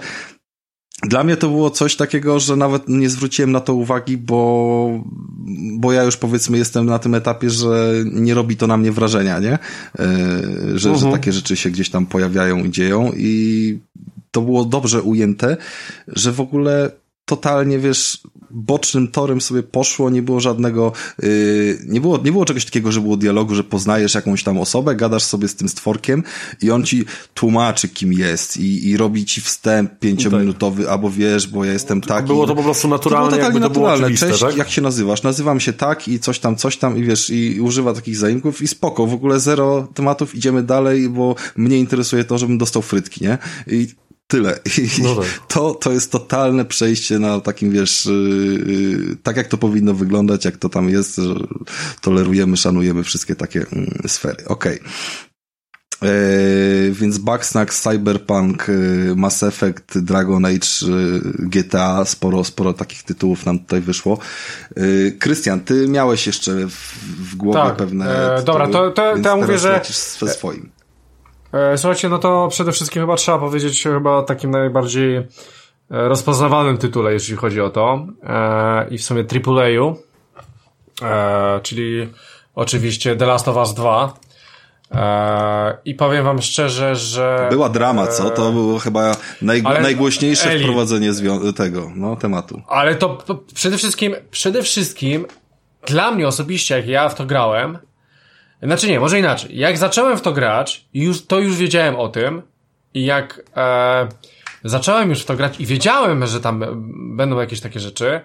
dla 1.08 1.24
mnie 1.24 1.38
to 1.38 1.50
było 1.50 1.70
coś 1.70 1.96
takiego, 1.96 2.40
że 2.40 2.56
nawet 2.56 2.90
nie 2.90 3.10
zwróciłem 3.10 3.52
na 3.52 3.60
to 3.60 3.74
uwagi, 3.74 4.18
bo, 4.18 5.04
bo 5.78 5.92
ja 5.92 6.04
już 6.04 6.18
powiedzmy 6.18 6.58
jestem 6.58 6.86
na 6.86 7.00
tym 7.00 7.16
etapie, 7.16 7.50
że 7.50 7.94
nie 8.06 8.34
robi 8.34 8.58
to 8.58 8.68
na 8.68 8.78
mnie 8.78 8.92
wrażenia, 8.92 9.40
nie? 9.40 9.60
Yy, 10.00 10.80
że, 10.80 10.90
uh 10.92 10.96
-huh. 10.96 11.00
że 11.00 11.06
mhm. 11.06 11.12
takie 11.12 11.32
rzeczy 11.32 11.56
się 11.56 11.70
gdzieś 11.70 11.90
tam 11.90 12.06
pojawiają 12.06 12.64
i 12.64 12.72
dzieją 12.72 13.12
i 13.18 13.80
to 14.32 14.42
było 14.42 14.66
dobrze 14.66 15.02
ujęte, 15.02 15.58
że 16.08 16.32
w 16.32 16.42
ogóle 16.42 16.92
totalnie, 17.26 17.80
wiesz, 17.80 18.22
bocznym 18.52 19.08
torem 19.08 19.42
sobie 19.42 19.64
poszło, 19.64 20.10
nie 20.10 20.22
było 20.22 20.40
żadnego, 20.40 20.92
yy, 21.22 21.80
nie, 21.86 22.02
było, 22.02 22.18
nie 22.18 22.32
było 22.32 22.46
czegoś 22.46 22.66
takiego, 22.66 22.92
że 22.92 23.02
było 23.02 23.18
dialogu, 23.18 23.56
że 23.56 23.64
poznajesz 23.64 24.16
jakąś 24.16 24.44
tam 24.44 24.58
osobę, 24.58 24.96
gadasz 24.96 25.24
sobie 25.24 25.48
z 25.48 25.56
tym 25.56 25.70
stworkiem 25.70 26.24
i 26.62 26.72
on 26.72 26.84
ci 26.84 27.06
tłumaczy, 27.34 27.90
kim 27.90 28.14
jest 28.14 28.58
i, 28.58 28.90
i 28.90 28.98
robi 28.98 29.26
ci 29.26 29.42
wstęp 29.42 30.00
pięciominutowy, 30.00 30.84
tak. 30.84 30.92
albo 30.92 31.10
wiesz, 31.10 31.48
bo 31.48 31.66
ja 31.66 31.74
jestem 31.74 32.02
taki. 32.02 32.28
Było 32.28 32.48
to 32.48 32.56
po 32.56 32.64
prostu 32.64 32.88
naturalne, 32.88 33.30
to 33.30 33.36
było 33.36 33.44
jakby 33.44 33.60
to 33.60 33.68
naturalne. 33.68 34.08
Było 34.08 34.18
Cześć, 34.18 34.40
tak? 34.40 34.58
jak 34.58 34.72
się 34.72 34.82
nazywasz? 34.82 35.24
Nazywam 35.24 35.60
się 35.60 35.74
tak 35.74 36.08
i 36.08 36.20
coś 36.20 36.40
tam, 36.40 36.56
coś 36.56 36.78
tam 36.78 36.98
i 36.98 37.04
wiesz, 37.04 37.30
i 37.30 37.62
używa 37.62 37.94
takich 37.94 38.18
zaimków 38.18 38.62
i 38.62 38.68
spoko, 38.68 39.08
w 39.08 39.14
ogóle 39.14 39.40
zero 39.40 39.88
tematów, 39.94 40.36
idziemy 40.36 40.64
dalej, 40.64 41.10
bo 41.10 41.36
mnie 41.56 41.80
interesuje 41.80 42.24
to, 42.24 42.38
żebym 42.38 42.58
dostał 42.58 42.82
frytki, 42.82 43.24
nie? 43.24 43.38
I 43.68 43.88
Tyle. 44.28 44.60
I 44.78 45.02
no 45.02 45.16
tak. 45.16 45.26
to, 45.54 45.74
to 45.74 45.92
jest 45.92 46.12
totalne 46.12 46.66
przejście 46.66 47.20
na 47.20 47.40
takim, 47.40 47.72
wiesz, 47.72 48.06
yy, 48.06 49.18
tak 49.24 49.38
jak 49.38 49.48
to 49.48 49.58
powinno 49.58 49.94
wyglądać, 49.94 50.46
jak 50.46 50.58
to 50.58 50.70
tam 50.70 50.90
jest, 50.90 51.16
że 51.16 51.36
tolerujemy, 52.02 52.58
szanujemy 52.58 53.04
wszystkie 53.04 53.36
takie 53.36 53.60
yy, 53.60 54.10
sfery. 54.10 54.46
Okej. 54.46 54.80
Okay. 54.80 54.92
Yy, 56.02 56.92
więc 56.92 57.18
Bugsnack, 57.18 57.74
Cyberpunk, 57.74 58.68
yy, 58.68 59.16
Mass 59.16 59.44
Effect, 59.44 60.00
Dragon 60.00 60.46
Age, 60.46 60.68
yy, 60.88 61.22
GTA, 61.40 62.06
sporo, 62.06 62.44
sporo 62.44 62.74
takich 62.74 63.04
tytułów 63.04 63.46
nam 63.46 63.60
tutaj 63.60 63.82
wyszło. 63.82 64.20
Krystian, 65.20 65.60
ty 65.60 65.88
miałeś 65.88 66.28
jeszcze 66.28 66.52
w, 66.68 66.94
w 67.32 67.36
głowie 67.36 67.60
tak, 67.60 67.76
pewne. 67.76 68.36
E, 68.36 68.44
dobra, 68.44 68.68
to, 68.68 68.92
to, 68.92 69.14
to 69.24 69.30
ja 69.30 69.36
mówię, 69.36 69.58
że. 69.58 69.82
ze 70.20 70.34
swoim. 70.34 70.75
E, 71.56 71.78
słuchajcie, 71.78 72.10
no 72.10 72.18
to 72.18 72.48
przede 72.52 72.72
wszystkim 72.72 73.04
chyba 73.04 73.16
trzeba 73.16 73.38
powiedzieć 73.38 73.84
chyba 73.84 74.24
takim 74.24 74.52
najbardziej 74.52 75.18
e, 75.18 75.26
rozpoznawanym 75.90 76.78
tytule, 76.78 77.14
jeśli 77.14 77.36
chodzi 77.36 77.62
o 77.62 77.70
to. 77.70 78.08
E, 78.24 78.88
I 78.90 78.98
w 78.98 79.04
sumie 79.04 79.24
AAA-u, 79.48 79.96
czyli 81.62 82.10
oczywiście 82.56 83.16
The 83.16 83.26
Last 83.26 83.48
of 83.48 83.56
Us 83.56 83.74
2. 83.74 84.14
I 85.86 85.96
powiem 85.96 86.26
wam 86.26 86.42
szczerze, 86.42 86.96
że... 86.96 87.48
Była 87.50 87.70
drama, 87.70 88.08
co? 88.08 88.30
To 88.30 88.52
było 88.52 88.80
chyba 88.80 89.16
naj... 89.42 89.64
najgłośniejsze 89.64 90.50
Eli... 90.50 90.64
wprowadzenie 90.64 91.12
tego, 91.56 91.92
no, 91.96 92.16
tematu. 92.16 92.62
Ale 92.68 92.96
to 92.96 93.18
przede 93.54 93.78
wszystkim, 93.78 94.16
przede 94.32 94.64
wszystkim 94.64 95.26
dla 95.86 96.12
mnie 96.12 96.28
osobiście, 96.28 96.76
jak 96.76 96.88
ja 96.88 97.10
w 97.10 97.16
to 97.16 97.26
grałem, 97.26 97.78
znaczy 98.66 98.88
nie, 98.88 99.00
może 99.00 99.20
inaczej. 99.20 99.58
Jak 99.58 99.78
zacząłem 99.78 100.18
w 100.18 100.22
to 100.22 100.32
grać, 100.32 100.86
już, 100.94 101.26
to 101.26 101.40
już 101.40 101.58
wiedziałem 101.58 101.96
o 101.96 102.10
tym 102.10 102.42
i 102.94 103.06
jak 103.06 103.42
e, 103.58 104.08
zacząłem 104.64 105.10
już 105.10 105.22
w 105.22 105.26
to 105.26 105.36
grać 105.36 105.60
i 105.60 105.66
wiedziałem, 105.66 106.26
że 106.26 106.42
tam 106.42 106.64
będą 107.16 107.40
jakieś 107.40 107.62
takie 107.62 107.80
rzeczy, 107.80 108.22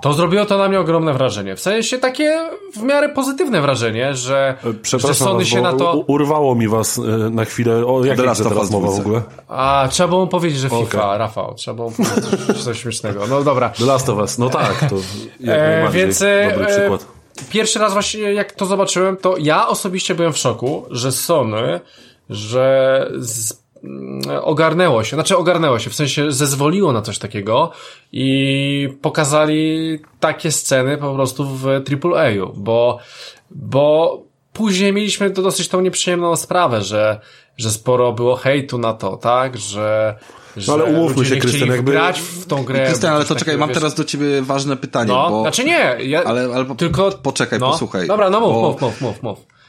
to 0.00 0.12
zrobiło 0.12 0.44
to 0.44 0.58
na 0.58 0.68
mnie 0.68 0.80
ogromne 0.80 1.12
wrażenie. 1.12 1.56
W 1.56 1.60
sensie 1.60 1.98
takie 1.98 2.50
w 2.76 2.82
miarę 2.82 3.08
pozytywne 3.08 3.60
wrażenie, 3.60 4.14
że, 4.14 4.54
że 4.82 5.14
Sony 5.14 5.38
was, 5.38 5.48
się 5.48 5.60
na 5.60 5.72
to... 5.72 6.04
Urwało 6.06 6.54
mi 6.54 6.68
was 6.68 6.98
e, 6.98 7.02
na 7.30 7.44
chwilę. 7.44 7.86
O 7.86 8.04
jakiej 8.04 8.24
teraz 8.24 8.70
mowa 8.70 8.90
w 8.90 9.00
ogóle? 9.00 9.22
A, 9.48 9.88
trzeba 9.90 10.08
było 10.08 10.26
powiedzieć, 10.26 10.58
że 10.58 10.70
FIFA, 10.70 11.04
okay. 11.04 11.18
Rafał. 11.18 11.54
Trzeba 11.54 11.74
było 11.74 11.90
powiedzieć 11.90 12.62
coś 12.64 12.80
śmiesznego. 12.80 13.26
No 13.26 13.44
dobra. 13.44 13.68
The 13.68 13.84
Last 13.84 14.08
of 14.08 14.18
Us, 14.18 14.38
no 14.38 14.50
tak. 14.50 14.90
To 14.90 14.96
e, 15.52 15.88
więc, 15.90 16.22
e, 16.22 16.48
dobry 16.50 16.66
przykład 16.66 17.19
pierwszy 17.50 17.78
raz 17.78 17.92
właśnie 17.92 18.20
jak 18.20 18.52
to 18.52 18.66
zobaczyłem, 18.66 19.16
to 19.16 19.36
ja 19.38 19.68
osobiście 19.68 20.14
byłem 20.14 20.32
w 20.32 20.38
szoku, 20.38 20.86
że 20.90 21.12
Sony, 21.12 21.80
że 22.30 23.06
z, 23.18 23.62
mm, 23.84 24.20
ogarnęło 24.42 25.04
się, 25.04 25.16
znaczy 25.16 25.36
ogarnęło 25.36 25.78
się, 25.78 25.90
w 25.90 25.94
sensie 25.94 26.32
zezwoliło 26.32 26.92
na 26.92 27.02
coś 27.02 27.18
takiego 27.18 27.70
i 28.12 28.88
pokazali 29.02 29.98
takie 30.20 30.52
sceny 30.52 30.98
po 30.98 31.14
prostu 31.14 31.44
w 31.44 31.66
AAA-u, 31.66 32.52
bo, 32.56 32.98
bo 33.50 34.22
później 34.52 34.92
mieliśmy 34.92 35.30
to 35.30 35.42
dosyć 35.42 35.68
tą 35.68 35.80
nieprzyjemną 35.80 36.36
sprawę, 36.36 36.82
że, 36.82 37.20
że 37.56 37.70
sporo 37.70 38.12
było 38.12 38.36
hejtu 38.36 38.78
na 38.78 38.92
to, 38.92 39.16
tak, 39.16 39.58
że 39.58 40.18
no 40.66 40.72
ale 40.72 40.84
umówmy 40.84 41.24
się, 41.24 41.36
Krystian, 41.36 41.68
jakby... 41.68 41.92
grać 41.92 42.20
w 42.20 42.46
tą 42.46 42.64
grę. 42.64 42.86
Krystian, 42.86 43.14
ale 43.14 43.24
to 43.24 43.36
czekaj, 43.36 43.58
mam 43.58 43.68
wiesz... 43.68 43.78
teraz 43.78 43.94
do 43.94 44.04
ciebie 44.04 44.42
ważne 44.42 44.76
pytanie, 44.76 45.12
no, 45.12 45.30
bo... 45.30 45.40
Znaczy 45.40 45.64
nie, 45.64 45.96
ja... 46.00 46.24
ale, 46.24 46.48
ale 46.54 46.76
tylko... 46.76 47.10
Poczekaj, 47.10 47.58
no. 47.58 47.70
posłuchaj. 47.70 48.06
Dobra, 48.06 48.30
no 48.30 48.40
mów, 48.40 48.52
bo... 48.52 48.60
mów, 48.70 48.80
mów, 48.80 49.00
mów, 49.00 49.22
mów 49.22 49.59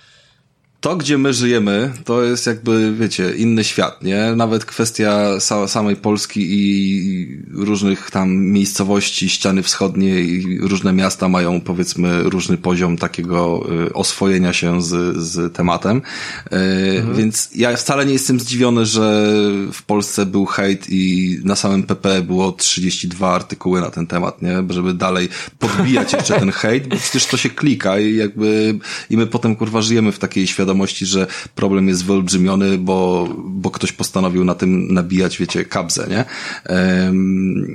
to, 0.81 0.95
gdzie 0.95 1.17
my 1.17 1.33
żyjemy, 1.33 1.93
to 2.05 2.23
jest 2.23 2.47
jakby, 2.47 2.93
wiecie, 2.93 3.33
inny 3.35 3.63
świat, 3.63 4.03
nie? 4.03 4.35
Nawet 4.35 4.65
kwestia 4.65 5.39
samej 5.67 5.95
Polski 5.95 6.47
i 6.49 7.43
różnych 7.51 8.11
tam 8.11 8.35
miejscowości, 8.35 9.29
ściany 9.29 9.63
wschodnie 9.63 10.21
i 10.21 10.59
różne 10.59 10.93
miasta 10.93 11.29
mają, 11.29 11.61
powiedzmy, 11.61 12.23
różny 12.23 12.57
poziom 12.57 12.97
takiego 12.97 13.67
y, 13.87 13.93
oswojenia 13.93 14.53
się 14.53 14.81
z, 14.81 15.17
z 15.17 15.55
tematem. 15.55 15.97
Y, 15.97 16.55
mhm. 16.97 17.15
Więc 17.15 17.49
ja 17.55 17.75
wcale 17.75 18.05
nie 18.05 18.13
jestem 18.13 18.39
zdziwiony, 18.39 18.85
że 18.85 19.25
w 19.73 19.83
Polsce 19.83 20.25
był 20.25 20.45
hejt 20.45 20.85
i 20.89 21.37
na 21.43 21.55
samym 21.55 21.83
PP 21.83 22.21
było 22.21 22.51
32 22.51 23.35
artykuły 23.35 23.81
na 23.81 23.89
ten 23.89 24.07
temat, 24.07 24.41
nie? 24.41 24.63
Żeby 24.69 24.93
dalej 24.93 25.29
podbijać 25.59 26.13
jeszcze 26.13 26.39
ten 26.39 26.51
hejt, 26.51 26.87
bo 26.87 26.95
przecież 26.95 27.25
to 27.25 27.37
się 27.37 27.49
klika 27.49 27.99
i 27.99 28.15
jakby, 28.15 28.79
i 29.09 29.17
my 29.17 29.27
potem, 29.27 29.55
kurwa, 29.55 29.81
żyjemy 29.81 30.11
w 30.11 30.19
takiej 30.19 30.47
świadomości, 30.47 30.70
świadomości, 30.71 31.05
że 31.05 31.27
problem 31.55 31.87
jest 31.87 32.05
wyolbrzymiony, 32.05 32.77
bo, 32.77 33.27
bo 33.45 33.71
ktoś 33.71 33.91
postanowił 33.91 34.45
na 34.45 34.55
tym 34.55 34.93
nabijać, 34.93 35.37
wiecie, 35.37 35.65
kabzę, 35.65 36.07
nie? 36.09 36.25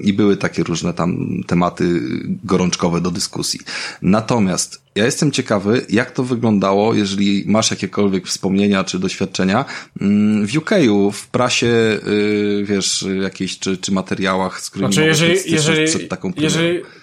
I 0.03 0.13
były 0.13 0.37
takie 0.37 0.63
różne 0.63 0.95
tam 0.95 1.41
tematy 1.47 2.01
gorączkowe 2.45 3.01
do 3.01 3.11
dyskusji. 3.11 3.61
Natomiast 4.03 4.83
ja 4.95 5.05
jestem 5.05 5.31
ciekawy, 5.31 5.87
jak 5.89 6.11
to 6.11 6.25
wyglądało, 6.25 6.95
jeżeli 6.95 7.45
masz 7.47 7.71
jakiekolwiek 7.71 8.27
wspomnienia 8.27 8.85
czy 8.85 8.99
doświadczenia 8.99 9.65
mm, 10.01 10.47
w 10.47 10.53
UK'u, 10.53 11.13
w 11.13 11.27
prasie, 11.29 11.67
y, 11.67 12.65
wiesz, 12.65 13.05
jakiejś, 13.23 13.59
czy, 13.59 13.77
czy 13.77 13.93
materiałach, 13.93 14.61
z 14.61 14.71
którymi 14.71 14.93
znaczy, 14.93 15.09
jeżeli, 15.09 15.35
jeżeli, 15.47 15.87
przed 15.87 16.09
taką 16.09 16.33
premierą. 16.33 16.61
jeżeli 16.61 16.96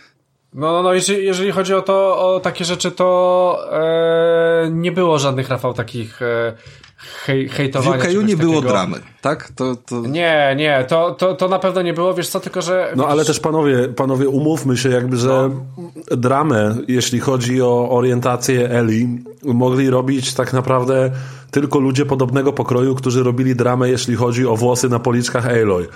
no, 0.53 0.71
no, 0.71 0.83
no 0.83 0.93
jeżeli, 0.93 1.25
jeżeli 1.25 1.51
chodzi 1.51 1.73
o 1.73 1.81
to, 1.81 2.17
o 2.35 2.39
takie 2.39 2.65
rzeczy, 2.65 2.91
to 2.91 3.59
e, 3.71 4.69
nie 4.71 4.91
było 4.91 5.19
żadnych, 5.19 5.49
Rafał, 5.49 5.73
takich 5.73 6.21
e, 6.21 6.53
hej, 6.97 7.49
hejtowania. 7.49 8.03
W 8.03 8.07
UKU 8.07 8.21
nie 8.21 8.37
było 8.37 8.61
dramy, 8.61 8.97
tak? 9.21 9.51
To, 9.55 9.75
to... 9.75 10.01
Nie, 10.01 10.53
nie, 10.57 10.85
to, 10.87 11.11
to, 11.11 11.33
to 11.33 11.47
na 11.47 11.59
pewno 11.59 11.81
nie 11.81 11.93
było, 11.93 12.13
wiesz 12.13 12.29
co, 12.29 12.39
tylko 12.39 12.61
że... 12.61 12.93
No 12.95 13.07
ale 13.07 13.25
też 13.25 13.39
panowie, 13.39 13.87
panowie, 13.87 14.29
umówmy 14.29 14.77
się 14.77 14.89
jakby, 14.89 15.17
że 15.17 15.27
no. 15.27 16.17
dramę, 16.17 16.75
jeśli 16.87 17.19
chodzi 17.19 17.61
o 17.61 17.89
orientację 17.89 18.69
Eli, 18.69 19.23
mogli 19.43 19.89
robić 19.89 20.33
tak 20.33 20.53
naprawdę 20.53 21.11
tylko 21.53 21.79
ludzie 21.79 22.05
podobnego 22.05 22.53
pokroju, 22.53 22.95
którzy 22.95 23.23
robili 23.23 23.55
dramę, 23.55 23.89
jeśli 23.89 24.15
chodzi 24.15 24.47
o 24.47 24.55
włosy 24.55 24.89
na 24.89 24.99
policzkach 24.99 25.45
Aloy. 25.47 25.87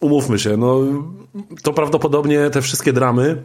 Umówmy 0.00 0.38
się, 0.38 0.56
no 0.56 0.80
to 1.62 1.72
prawdopodobnie 1.72 2.50
te 2.50 2.62
wszystkie 2.62 2.92
dramy 2.92 3.42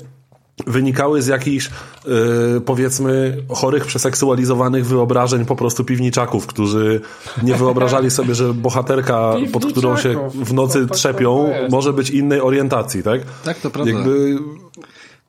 wynikały 0.68 1.22
z 1.22 1.28
jakichś 1.28 1.70
yy, 2.06 2.62
powiedzmy 2.66 3.38
chorych, 3.50 3.86
przeseksualizowanych 3.86 4.86
wyobrażeń 4.86 5.46
po 5.46 5.56
prostu 5.56 5.84
piwniczaków, 5.84 6.48
którzy 6.48 7.02
nie 7.44 7.56
wyobrażali 7.56 8.12
sobie, 8.12 8.36
że 8.36 8.54
bohaterka, 8.54 9.34
pod 9.54 9.66
którą 9.66 9.98
się 9.98 10.30
w 10.36 10.54
nocy 10.54 10.88
trzepią, 10.88 11.50
może 11.70 11.94
być 11.94 12.10
innej 12.10 12.42
orientacji, 12.42 13.04
tak? 13.04 13.22
Tak, 13.44 13.60
to 13.60 13.70
prawda. 13.70 13.92
Jakby 13.92 14.38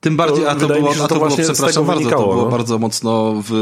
tym 0.05 0.17
bardziej, 0.17 0.47
a 0.47 0.55
to 0.55 0.67
było, 0.67 0.95
się, 0.95 1.05
a 1.05 1.09
to, 1.09 1.15
to 1.15 1.15
było 1.15 1.37
przepraszam 1.37 1.87
bardzo, 1.87 2.01
wynikało, 2.01 2.23
to 2.23 2.33
było 2.33 2.45
no? 2.45 2.51
bardzo 2.51 2.79
mocno 2.79 3.43
w, 3.49 3.53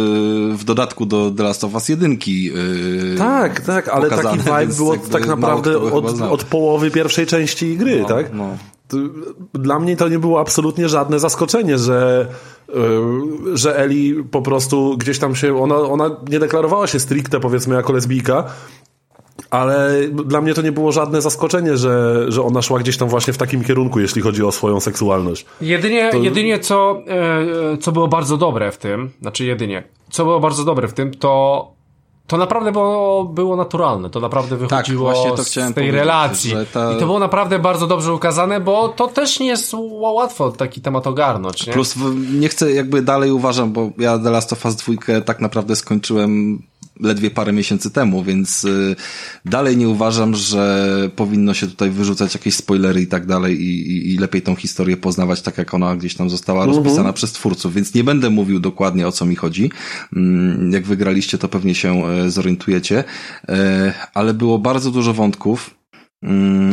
w 0.58 0.64
dodatku 0.64 1.06
do 1.06 1.30
The 1.30 1.42
Last 1.42 1.64
of 1.64 1.74
Us 1.74 1.88
1. 1.88 2.18
Yy, 2.26 2.52
tak, 3.18 3.60
tak, 3.60 3.88
ale 3.88 4.10
taki 4.10 4.38
vibe 4.38 4.74
było 4.76 4.96
tak 4.96 5.26
naprawdę 5.26 5.78
od, 5.78 6.20
od 6.20 6.44
połowy 6.44 6.90
pierwszej 6.90 7.26
części 7.26 7.76
gry, 7.76 8.00
no, 8.00 8.08
tak? 8.08 8.34
No. 8.34 8.48
Dla 9.52 9.78
mnie 9.78 9.96
to 9.96 10.08
nie 10.08 10.18
było 10.18 10.40
absolutnie 10.40 10.88
żadne 10.88 11.18
zaskoczenie, 11.18 11.78
że, 11.78 12.28
yy, 12.68 13.56
że 13.56 13.78
Eli 13.78 14.24
po 14.30 14.42
prostu 14.42 14.96
gdzieś 14.98 15.18
tam 15.18 15.36
się, 15.36 15.62
ona, 15.62 15.76
ona 15.76 16.10
nie 16.28 16.38
deklarowała 16.38 16.86
się 16.86 17.00
stricte 17.00 17.40
powiedzmy 17.40 17.74
jako 17.74 17.92
lesbijka, 17.92 18.44
ale 19.52 20.00
dla 20.08 20.40
mnie 20.40 20.54
to 20.54 20.62
nie 20.62 20.72
było 20.72 20.92
żadne 20.92 21.22
zaskoczenie, 21.22 21.76
że, 21.76 22.24
że 22.32 22.42
ona 22.42 22.62
szła 22.62 22.78
gdzieś 22.78 22.96
tam 22.96 23.08
właśnie 23.08 23.32
w 23.32 23.38
takim 23.38 23.64
kierunku, 23.64 24.00
jeśli 24.00 24.22
chodzi 24.22 24.44
o 24.44 24.52
swoją 24.52 24.80
seksualność. 24.80 25.46
Jedynie, 25.60 26.10
to... 26.10 26.18
jedynie 26.18 26.58
co, 26.58 27.02
e, 27.72 27.76
co 27.76 27.92
było 27.92 28.08
bardzo 28.08 28.36
dobre 28.36 28.72
w 28.72 28.76
tym, 28.76 29.10
znaczy 29.20 29.44
jedynie, 29.44 29.82
co 30.10 30.24
było 30.24 30.40
bardzo 30.40 30.64
dobre 30.64 30.88
w 30.88 30.92
tym, 30.92 31.14
to 31.14 31.72
to 32.26 32.36
naprawdę 32.36 32.72
było, 32.72 33.24
było 33.24 33.56
naturalne, 33.56 34.10
to 34.10 34.20
naprawdę 34.20 34.56
tak, 34.56 34.86
wychodziło 34.86 35.36
tak, 35.36 35.46
z 35.46 35.74
tej 35.74 35.90
relacji. 35.90 36.52
Ta... 36.72 36.92
I 36.92 37.00
to 37.00 37.06
było 37.06 37.18
naprawdę 37.18 37.58
bardzo 37.58 37.86
dobrze 37.86 38.12
ukazane, 38.12 38.60
bo 38.60 38.88
to 38.88 39.08
też 39.08 39.40
nie 39.40 39.46
jest 39.46 39.74
łatwo 39.90 40.50
taki 40.50 40.80
temat 40.80 41.06
ogarnąć. 41.06 41.66
Nie? 41.66 41.72
Plus 41.72 41.94
nie 42.40 42.48
chcę, 42.48 42.72
jakby 42.72 43.02
dalej 43.02 43.30
uważam, 43.30 43.72
bo 43.72 43.90
ja 43.98 44.18
The 44.18 44.30
Last 44.30 44.52
of 44.52 44.64
Us 44.64 44.76
2 44.76 45.20
tak 45.20 45.40
naprawdę 45.40 45.76
skończyłem 45.76 46.62
ledwie 47.00 47.30
parę 47.30 47.52
miesięcy 47.52 47.90
temu, 47.90 48.24
więc 48.24 48.64
y, 48.64 48.96
dalej 49.44 49.76
nie 49.76 49.88
uważam, 49.88 50.34
że 50.34 51.10
powinno 51.16 51.54
się 51.54 51.66
tutaj 51.66 51.90
wyrzucać 51.90 52.34
jakieś 52.34 52.54
spoilery 52.54 53.00
i 53.02 53.06
tak 53.06 53.26
dalej 53.26 53.62
i, 53.62 53.90
i, 53.90 54.14
i 54.14 54.18
lepiej 54.18 54.42
tą 54.42 54.54
historię 54.54 54.96
poznawać 54.96 55.42
tak, 55.42 55.58
jak 55.58 55.74
ona 55.74 55.96
gdzieś 55.96 56.14
tam 56.14 56.30
została 56.30 56.64
mhm. 56.64 56.84
rozpisana 56.84 57.12
przez 57.12 57.32
twórców, 57.32 57.74
więc 57.74 57.94
nie 57.94 58.04
będę 58.04 58.30
mówił 58.30 58.60
dokładnie 58.60 59.08
o 59.08 59.12
co 59.12 59.26
mi 59.26 59.36
chodzi. 59.36 59.70
Mm, 60.16 60.72
jak 60.72 60.86
wygraliście, 60.86 61.38
to 61.38 61.48
pewnie 61.48 61.74
się 61.74 62.06
e, 62.06 62.30
zorientujecie, 62.30 63.04
e, 63.48 63.92
ale 64.14 64.34
było 64.34 64.58
bardzo 64.58 64.90
dużo 64.90 65.14
wątków, 65.14 65.81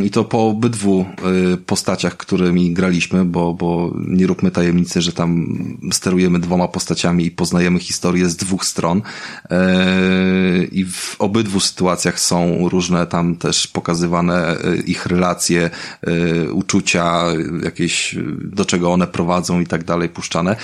I 0.04 0.10
to 0.10 0.24
po 0.24 0.48
obydwu 0.48 1.06
y, 1.54 1.58
postaciach, 1.58 2.18
którymi 2.18 2.74
graliśmy, 2.74 3.26
bo, 3.26 3.54
bo 3.54 3.94
nie 4.08 4.28
róbmy 4.28 4.52
tajemnicy, 4.52 5.02
że 5.02 5.14
tam 5.14 5.48
sterujemy 5.92 6.40
dwoma 6.40 6.68
postaciami 6.68 7.26
i 7.26 7.32
poznajemy 7.32 7.80
historię 7.80 8.30
z 8.30 8.36
dwóch 8.36 8.66
stron. 8.66 9.02
E, 9.50 10.64
I 10.72 10.86
w 10.86 11.16
obydwu 11.20 11.60
sytuacjach 11.60 12.20
są 12.20 12.70
różne 12.70 13.08
tam 13.08 13.36
też 13.36 13.68
pokazywane 13.68 14.58
y, 14.58 14.78
ich 14.78 15.06
relacje, 15.06 15.70
y, 16.08 16.54
uczucia, 16.54 17.24
jakieś, 17.64 18.16
do 18.42 18.66
czego 18.66 18.94
one 18.94 19.08
prowadzą 19.08 19.60
i 19.60 19.68
tak 19.68 19.84
dalej, 19.84 20.10
puszczane. 20.10 20.56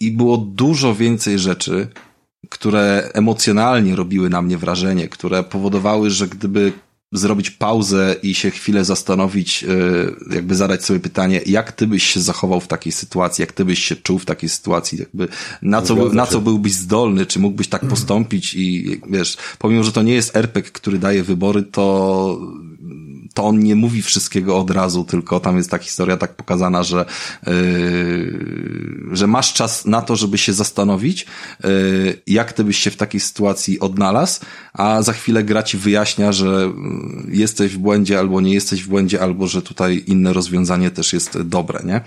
I 0.00 0.10
było 0.10 0.36
dużo 0.36 0.94
więcej 0.94 1.38
rzeczy, 1.38 1.88
które 2.48 3.10
emocjonalnie 3.14 3.96
robiły 3.96 4.30
na 4.30 4.42
mnie 4.42 4.58
wrażenie, 4.58 5.08
które 5.08 5.42
powodowały, 5.42 6.10
że 6.10 6.28
gdyby 6.28 6.72
zrobić 7.12 7.50
pauzę 7.50 8.16
i 8.22 8.34
się 8.34 8.50
chwilę 8.50 8.84
zastanowić, 8.84 9.64
e, 9.64 10.34
jakby 10.34 10.54
zadać 10.54 10.84
sobie 10.84 11.00
pytanie, 11.00 11.40
jak 11.46 11.72
ty 11.72 11.86
byś 11.86 12.02
się 12.02 12.20
zachował 12.20 12.60
w 12.60 12.66
takiej 12.66 12.92
sytuacji, 12.92 13.42
jak 13.42 13.52
ty 13.52 13.64
byś 13.64 13.84
się 13.84 13.96
czuł 13.96 14.18
w 14.18 14.24
takiej 14.24 14.48
sytuacji, 14.48 14.98
jakby 14.98 15.28
na 15.62 15.82
co, 15.82 15.94
na 15.94 16.26
co 16.26 16.40
byłbyś 16.40 16.72
zdolny, 16.72 17.26
czy 17.26 17.38
mógłbyś 17.38 17.68
tak 17.68 17.86
postąpić 17.86 18.54
i 18.54 19.00
wiesz, 19.10 19.36
pomimo, 19.58 19.82
że 19.82 19.92
to 19.92 20.02
nie 20.02 20.14
jest 20.14 20.36
RPG, 20.36 20.70
który 20.72 20.98
daje 20.98 21.22
wybory, 21.22 21.62
to 21.62 22.38
to 23.34 23.44
on 23.44 23.58
nie 23.58 23.76
mówi 23.76 24.02
wszystkiego 24.02 24.58
od 24.58 24.70
razu, 24.70 25.04
tylko 25.04 25.40
tam 25.40 25.56
jest 25.56 25.70
ta 25.70 25.78
historia 25.78 26.16
tak 26.16 26.34
pokazana, 26.34 26.82
że, 26.82 27.04
yy, 27.46 29.08
że 29.12 29.26
masz 29.26 29.52
czas 29.52 29.86
na 29.86 30.02
to, 30.02 30.16
żeby 30.16 30.38
się 30.38 30.52
zastanowić, 30.52 31.26
yy, 31.64 32.22
jak 32.26 32.52
ty 32.52 32.64
byś 32.64 32.78
się 32.78 32.90
w 32.90 32.96
takiej 32.96 33.20
sytuacji 33.20 33.80
odnalazł, 33.80 34.40
a 34.72 35.02
za 35.02 35.12
chwilę 35.12 35.44
gra 35.44 35.62
ci 35.62 35.78
wyjaśnia, 35.78 36.32
że 36.32 36.72
yy, 37.26 37.36
jesteś 37.36 37.72
w 37.72 37.78
błędzie 37.78 38.18
albo 38.18 38.40
nie 38.40 38.54
jesteś 38.54 38.82
w 38.82 38.88
błędzie, 38.88 39.22
albo 39.22 39.46
że 39.46 39.62
tutaj 39.62 40.04
inne 40.06 40.32
rozwiązanie 40.32 40.90
też 40.90 41.12
jest 41.12 41.42
dobre, 41.42 41.80
nie? 41.84 42.00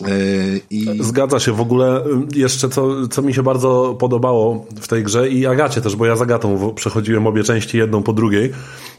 Yy, 0.00 0.60
I... 0.70 0.86
Zgadza 1.00 1.40
się. 1.40 1.52
W 1.52 1.60
ogóle 1.60 2.04
yy, 2.06 2.40
jeszcze 2.40 2.68
co, 2.68 3.08
co 3.08 3.22
mi 3.22 3.34
się 3.34 3.42
bardzo 3.42 3.96
podobało 3.98 4.66
w 4.80 4.88
tej 4.88 5.04
grze 5.04 5.28
i 5.28 5.46
Agacie 5.46 5.80
też, 5.80 5.96
bo 5.96 6.06
ja 6.06 6.16
z 6.16 6.22
Agatą 6.22 6.74
przechodziłem 6.74 7.26
obie 7.26 7.44
części 7.44 7.78
jedną 7.78 8.02
po 8.02 8.12
drugiej. 8.12 8.52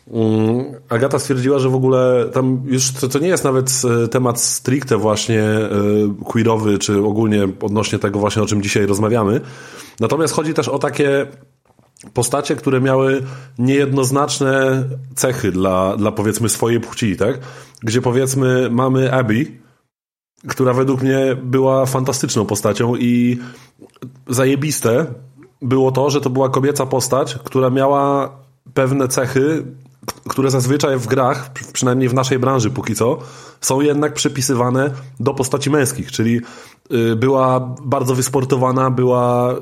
Yy, 0.07 0.21
Agata 0.89 1.19
stwierdziła, 1.19 1.59
że 1.59 1.69
w 1.69 1.75
ogóle 1.75 2.29
tam 2.33 2.61
już 2.65 2.91
to, 2.91 3.07
to 3.07 3.19
nie 3.19 3.27
jest 3.27 3.43
nawet 3.43 3.81
temat 4.11 4.41
stricte 4.41 4.97
właśnie 4.97 5.43
queerowy, 6.25 6.77
czy 6.77 7.03
ogólnie 7.03 7.47
odnośnie 7.61 7.99
tego 7.99 8.19
właśnie, 8.19 8.41
o 8.41 8.45
czym 8.45 8.61
dzisiaj 8.61 8.85
rozmawiamy. 8.85 9.41
Natomiast 9.99 10.33
chodzi 10.33 10.53
też 10.53 10.67
o 10.67 10.79
takie 10.79 11.27
postacie, 12.13 12.55
które 12.55 12.81
miały 12.81 13.23
niejednoznaczne 13.59 14.83
cechy 15.15 15.51
dla, 15.51 15.97
dla 15.97 16.11
powiedzmy 16.11 16.49
swojej 16.49 16.79
płci, 16.79 17.15
tak? 17.15 17.39
Gdzie 17.83 18.01
powiedzmy 18.01 18.69
mamy 18.71 19.13
Abby, 19.13 19.51
która 20.47 20.73
według 20.73 21.01
mnie 21.01 21.37
była 21.43 21.85
fantastyczną 21.85 22.45
postacią 22.45 22.95
i 22.95 23.39
zajebiste 24.27 25.05
było 25.61 25.91
to, 25.91 26.09
że 26.09 26.21
to 26.21 26.29
była 26.29 26.49
kobieca 26.49 26.85
postać, 26.85 27.39
która 27.43 27.69
miała 27.69 28.29
pewne 28.73 29.07
cechy, 29.07 29.63
które 30.29 30.51
zazwyczaj 30.51 30.97
w 30.97 31.07
grach, 31.07 31.49
przynajmniej 31.73 32.09
w 32.09 32.13
naszej 32.13 32.39
branży 32.39 32.69
póki 32.69 32.95
co, 32.95 33.17
są 33.61 33.81
jednak 33.81 34.13
przypisywane 34.13 34.89
do 35.19 35.33
postaci 35.33 35.69
męskich, 35.69 36.11
czyli 36.11 36.41
była 37.15 37.75
bardzo 37.83 38.15
wysportowana, 38.15 38.89
była 38.91 39.53
y, 39.53 39.57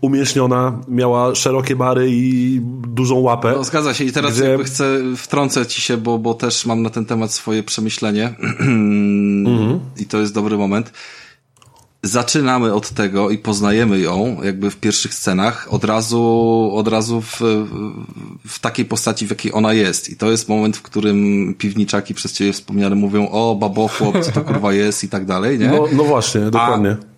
umięśniona, 0.00 0.80
miała 0.88 1.34
szerokie 1.34 1.76
bary 1.76 2.08
i 2.10 2.60
dużą 2.88 3.18
łapę. 3.18 3.52
No, 3.56 3.64
zgadza 3.64 3.94
się 3.94 4.04
i 4.04 4.12
teraz 4.12 4.34
gdzie... 4.34 4.44
jakby 4.44 4.64
chcę 4.64 4.98
wtrącę 5.16 5.66
ci 5.66 5.80
się, 5.80 5.96
bo, 5.96 6.18
bo 6.18 6.34
też 6.34 6.66
mam 6.66 6.82
na 6.82 6.90
ten 6.90 7.04
temat 7.04 7.32
swoje 7.32 7.62
przemyślenie 7.62 8.26
mhm. 9.46 9.80
i 9.98 10.06
to 10.06 10.20
jest 10.20 10.34
dobry 10.34 10.58
moment 10.58 10.92
zaczynamy 12.02 12.74
od 12.74 12.90
tego 12.90 13.30
i 13.30 13.38
poznajemy 13.38 13.98
ją 13.98 14.42
jakby 14.42 14.70
w 14.70 14.76
pierwszych 14.76 15.14
scenach 15.14 15.66
od 15.70 15.84
razu, 15.84 16.70
od 16.74 16.88
razu 16.88 17.20
w, 17.20 17.40
w 18.46 18.58
takiej 18.58 18.84
postaci, 18.84 19.26
w 19.26 19.30
jakiej 19.30 19.52
ona 19.54 19.72
jest. 19.72 20.10
I 20.10 20.16
to 20.16 20.30
jest 20.30 20.48
moment, 20.48 20.76
w 20.76 20.82
którym 20.82 21.54
piwniczaki 21.58 22.14
przez 22.14 22.32
ciebie 22.32 22.52
wspomniane 22.52 22.96
mówią 22.96 23.28
o 23.28 23.54
babochłop, 23.54 24.20
co 24.24 24.32
to 24.32 24.40
kurwa 24.40 24.72
jest 24.72 25.04
i 25.04 25.08
tak 25.08 25.24
dalej, 25.24 25.58
nie? 25.58 25.68
No, 25.68 25.84
no 25.92 26.04
właśnie, 26.04 26.40
dokładnie. 26.40 26.90
A 26.90 27.11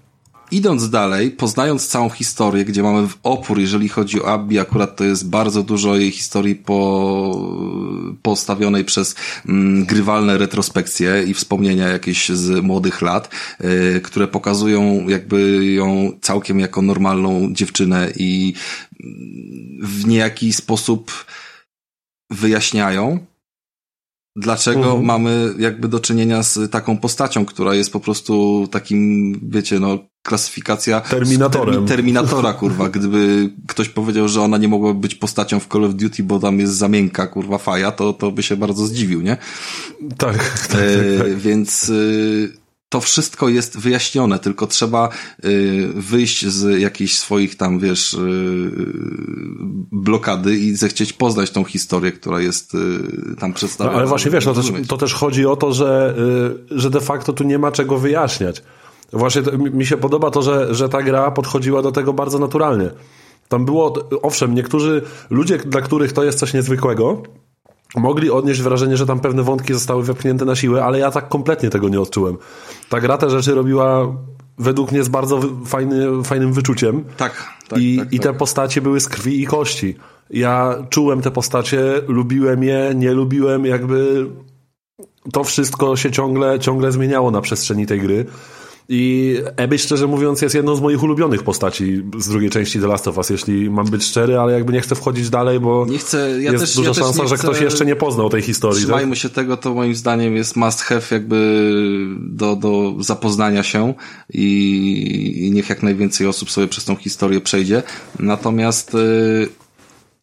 idąc 0.50 0.90
dalej, 0.90 1.30
poznając 1.30 1.86
całą 1.86 2.10
historię, 2.10 2.64
gdzie 2.64 2.82
mamy 2.82 3.08
opór, 3.22 3.60
jeżeli 3.60 3.88
chodzi 3.88 4.22
o 4.22 4.32
Abby, 4.32 4.60
akurat 4.60 4.96
to 4.96 5.04
jest 5.04 5.28
bardzo 5.28 5.62
dużo 5.62 5.96
jej 5.96 6.10
historii 6.10 6.54
po, 6.54 8.18
postawionej 8.22 8.84
przez 8.84 9.14
mm, 9.48 9.84
grywalne 9.84 10.38
retrospekcje 10.38 11.24
i 11.26 11.34
wspomnienia 11.34 11.88
jakieś 11.88 12.28
z 12.28 12.64
młodych 12.64 13.02
lat, 13.02 13.30
y, 13.60 14.00
które 14.00 14.26
pokazują 14.26 15.08
jakby 15.08 15.64
ją 15.64 16.12
całkiem 16.20 16.60
jako 16.60 16.82
normalną 16.82 17.52
dziewczynę 17.52 18.12
i 18.16 18.54
w 19.82 20.06
niejaki 20.06 20.52
sposób 20.52 21.24
wyjaśniają, 22.30 23.26
dlaczego 24.36 24.84
mhm. 24.84 25.04
mamy 25.04 25.54
jakby 25.58 25.88
do 25.88 26.00
czynienia 26.00 26.42
z 26.42 26.70
taką 26.70 26.98
postacią, 26.98 27.44
która 27.44 27.74
jest 27.74 27.92
po 27.92 28.00
prostu 28.00 28.66
takim, 28.70 29.32
wiecie, 29.42 29.80
no, 29.80 29.98
klasyfikacja 30.24 31.00
Terminatorem. 31.00 31.74
Termi 31.74 31.88
Terminatora, 31.88 32.52
kurwa. 32.52 32.88
Gdyby 32.88 33.50
ktoś 33.66 33.88
powiedział, 33.88 34.28
że 34.28 34.42
ona 34.42 34.58
nie 34.58 34.68
mogła 34.68 34.94
być 34.94 35.14
postacią 35.14 35.60
w 35.60 35.68
Call 35.68 35.84
of 35.84 35.94
Duty, 35.94 36.22
bo 36.22 36.40
tam 36.40 36.60
jest 36.60 36.72
zamienka, 36.74 37.26
kurwa, 37.26 37.58
faja, 37.58 37.92
to, 37.92 38.12
to 38.12 38.30
by 38.30 38.42
się 38.42 38.56
bardzo 38.56 38.86
zdziwił, 38.86 39.20
nie? 39.20 39.36
Tak. 40.18 40.68
tak, 40.68 40.80
e, 40.80 41.18
tak, 41.18 41.26
tak. 41.26 41.36
Więc 41.36 41.90
e, 41.90 42.64
to 42.94 43.00
wszystko 43.00 43.48
jest 43.48 43.78
wyjaśnione, 43.78 44.38
tylko 44.38 44.66
trzeba 44.66 45.08
y, 45.44 45.88
wyjść 45.94 46.46
z 46.46 46.80
jakichś 46.80 47.14
swoich 47.14 47.56
tam, 47.56 47.78
wiesz, 47.78 48.14
y, 48.14 48.18
blokady 49.92 50.56
i 50.56 50.76
zechcieć 50.76 51.12
poznać 51.12 51.50
tą 51.50 51.64
historię, 51.64 52.12
która 52.12 52.40
jest 52.40 52.74
y, 52.74 52.78
tam 53.38 53.52
przedstawiona. 53.52 53.92
No, 53.92 53.98
ale 53.98 54.08
właśnie, 54.08 54.30
wiesz, 54.30 54.46
no 54.46 54.54
to, 54.54 54.62
to 54.88 54.96
też 54.96 55.14
chodzi 55.14 55.46
o 55.46 55.56
to, 55.56 55.72
że, 55.72 56.14
że 56.70 56.90
de 56.90 57.00
facto 57.00 57.32
tu 57.32 57.44
nie 57.44 57.58
ma 57.58 57.72
czego 57.72 57.98
wyjaśniać. 57.98 58.62
Właśnie 59.14 59.42
to, 59.42 59.58
mi 59.58 59.86
się 59.86 59.96
podoba 59.96 60.30
to, 60.30 60.42
że, 60.42 60.74
że 60.74 60.88
ta 60.88 61.02
gra 61.02 61.30
podchodziła 61.30 61.82
do 61.82 61.92
tego 61.92 62.12
bardzo 62.12 62.38
naturalnie. 62.38 62.90
Tam 63.48 63.64
było, 63.64 63.94
owszem, 64.22 64.54
niektórzy 64.54 65.02
ludzie, 65.30 65.58
dla 65.58 65.80
których 65.80 66.12
to 66.12 66.24
jest 66.24 66.38
coś 66.38 66.54
niezwykłego, 66.54 67.22
mogli 67.96 68.30
odnieść 68.30 68.62
wrażenie, 68.62 68.96
że 68.96 69.06
tam 69.06 69.20
pewne 69.20 69.42
wątki 69.42 69.74
zostały 69.74 70.02
wepchnięte 70.02 70.44
na 70.44 70.56
siłę, 70.56 70.84
ale 70.84 70.98
ja 70.98 71.10
tak 71.10 71.28
kompletnie 71.28 71.70
tego 71.70 71.88
nie 71.88 72.00
odczułem. 72.00 72.36
Ta 72.88 73.00
gra 73.00 73.18
te 73.18 73.30
rzeczy 73.30 73.54
robiła 73.54 74.16
według 74.58 74.92
mnie 74.92 75.04
z 75.04 75.08
bardzo 75.08 75.40
fajny, 75.66 76.22
fajnym 76.24 76.52
wyczuciem. 76.52 77.04
Tak, 77.16 77.54
tak, 77.68 77.78
I, 77.78 77.98
tak, 77.98 78.12
I 78.12 78.18
te 78.18 78.28
tak. 78.28 78.36
postacie 78.36 78.80
były 78.80 79.00
z 79.00 79.08
krwi 79.08 79.42
i 79.42 79.46
kości. 79.46 79.96
Ja 80.30 80.74
czułem 80.90 81.22
te 81.22 81.30
postacie, 81.30 81.82
lubiłem 82.08 82.62
je, 82.62 82.92
nie 82.94 83.12
lubiłem, 83.12 83.66
jakby 83.66 84.26
to 85.32 85.44
wszystko 85.44 85.96
się 85.96 86.10
ciągle, 86.10 86.60
ciągle 86.60 86.92
zmieniało 86.92 87.30
na 87.30 87.40
przestrzeni 87.40 87.86
tej 87.86 88.00
gry. 88.00 88.26
I 88.88 89.36
Abby, 89.56 89.78
szczerze 89.78 90.06
mówiąc, 90.06 90.42
jest 90.42 90.54
jedną 90.54 90.76
z 90.76 90.80
moich 90.80 91.02
ulubionych 91.02 91.42
postaci 91.42 92.02
z 92.18 92.28
drugiej 92.28 92.50
części 92.50 92.80
The 92.80 92.86
Last 92.86 93.08
of 93.08 93.16
Us, 93.16 93.30
jeśli 93.30 93.70
mam 93.70 93.86
być 93.86 94.04
szczery, 94.04 94.38
ale 94.38 94.52
jakby 94.52 94.72
nie 94.72 94.80
chcę 94.80 94.94
wchodzić 94.94 95.30
dalej, 95.30 95.60
bo 95.60 95.86
nie 95.90 95.98
chcę, 95.98 96.42
ja 96.42 96.52
jest 96.52 96.64
też, 96.64 96.76
duża 96.76 96.88
ja 96.88 96.94
szansa, 96.94 97.26
że 97.26 97.36
ktoś 97.36 97.60
jeszcze 97.60 97.86
nie 97.86 97.96
poznał 97.96 98.30
tej 98.30 98.42
historii. 98.42 98.76
Tak? 98.76 98.84
Trzymajmy 98.84 99.10
tak? 99.10 99.22
się 99.22 99.28
tego, 99.28 99.56
to 99.56 99.74
moim 99.74 99.94
zdaniem 99.94 100.36
jest 100.36 100.56
must 100.56 100.80
have 100.80 101.02
jakby 101.10 101.68
do, 102.20 102.56
do 102.56 102.94
zapoznania 103.00 103.62
się 103.62 103.94
i, 104.34 105.46
i 105.46 105.50
niech 105.50 105.68
jak 105.68 105.82
najwięcej 105.82 106.26
osób 106.26 106.50
sobie 106.50 106.68
przez 106.68 106.84
tą 106.84 106.96
historię 106.96 107.40
przejdzie. 107.40 107.82
Natomiast 108.18 108.94
yy, 108.94 109.48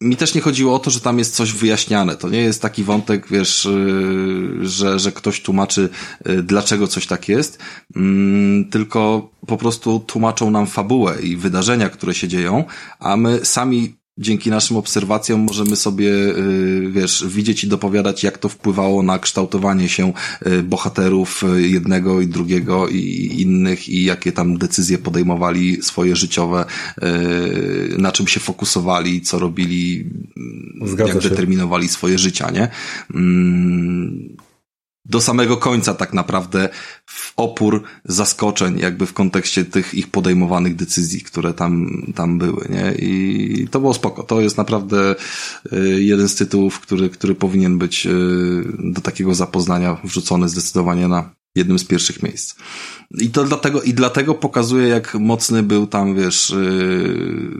mi 0.02 0.16
też 0.16 0.34
nie 0.34 0.40
chodziło 0.40 0.74
o 0.74 0.78
to, 0.78 0.90
że 0.90 1.00
tam 1.00 1.18
jest 1.18 1.34
coś 1.34 1.52
wyjaśniane. 1.52 2.16
To 2.16 2.28
nie 2.28 2.40
jest 2.40 2.62
taki 2.62 2.84
wątek, 2.84 3.28
wiesz, 3.28 3.66
y, 3.66 4.58
że, 4.62 4.98
że 4.98 5.12
ktoś 5.12 5.40
tłumaczy, 5.40 5.88
y, 6.28 6.42
dlaczego 6.42 6.86
coś 6.86 7.06
tak 7.06 7.28
jest, 7.28 7.58
mm, 7.96 8.70
tylko 8.70 9.30
po 9.46 9.56
prostu 9.56 10.00
tłumaczą 10.00 10.50
nam 10.50 10.66
fabułę 10.66 11.22
i 11.22 11.36
wydarzenia, 11.36 11.88
które 11.88 12.14
się 12.14 12.28
dzieją, 12.28 12.64
a 12.98 13.16
my 13.16 13.44
sami 13.44 14.01
dzięki 14.18 14.50
naszym 14.50 14.76
obserwacjom 14.76 15.40
możemy 15.40 15.76
sobie, 15.76 16.08
y, 16.08 16.90
wiesz, 16.90 17.24
widzieć 17.28 17.64
i 17.64 17.68
dopowiadać, 17.68 18.24
jak 18.24 18.38
to 18.38 18.48
wpływało 18.48 19.02
na 19.02 19.18
kształtowanie 19.18 19.88
się 19.88 20.12
y, 20.46 20.62
bohaterów 20.62 21.44
y, 21.56 21.68
jednego 21.68 22.20
i 22.20 22.26
drugiego 22.26 22.88
i 22.88 23.34
innych 23.38 23.88
i 23.88 24.04
jakie 24.04 24.32
tam 24.32 24.58
decyzje 24.58 24.98
podejmowali 24.98 25.82
swoje 25.82 26.16
życiowe, 26.16 26.64
na 27.98 28.12
czym 28.12 28.28
się 28.28 28.40
fokusowali, 28.40 29.20
co 29.20 29.38
robili, 29.38 30.10
Zgadza 30.84 31.12
jak 31.12 31.22
się. 31.22 31.28
determinowali 31.28 31.88
swoje 31.88 32.18
życia, 32.18 32.50
nie? 32.50 32.68
Do 35.04 35.20
samego 35.20 35.56
końca 35.56 35.94
tak 35.94 36.12
naprawdę 36.12 36.68
w 37.06 37.32
opór 37.36 37.82
zaskoczeń 38.04 38.78
jakby 38.78 39.06
w 39.06 39.12
kontekście 39.12 39.64
tych 39.64 39.94
ich 39.94 40.10
podejmowanych 40.10 40.76
decyzji, 40.76 41.20
które 41.20 41.54
tam, 41.54 42.02
tam 42.14 42.38
były, 42.38 42.68
nie? 42.70 42.94
I 42.94 43.68
to 43.70 43.80
było 43.80 43.94
spoko. 43.94 44.22
To 44.22 44.40
jest 44.40 44.56
naprawdę 44.56 45.14
y, 45.72 46.02
jeden 46.02 46.28
z 46.28 46.34
tytułów, 46.34 46.80
który, 46.80 47.10
który 47.10 47.34
powinien 47.34 47.78
być 47.78 48.06
y, 48.06 48.10
do 48.78 49.00
takiego 49.00 49.34
zapoznania 49.34 49.96
wrzucony 50.04 50.48
zdecydowanie 50.48 51.08
na 51.08 51.34
jednym 51.54 51.78
z 51.78 51.84
pierwszych 51.84 52.22
miejsc. 52.22 52.54
I 53.10 53.30
to 53.30 53.44
dlatego, 53.44 53.82
i 53.82 53.94
dlatego 53.94 54.34
pokazuje, 54.34 54.88
jak 54.88 55.14
mocny 55.14 55.62
był 55.62 55.86
tam, 55.86 56.14
wiesz, 56.14 56.50
yy, 56.50 57.50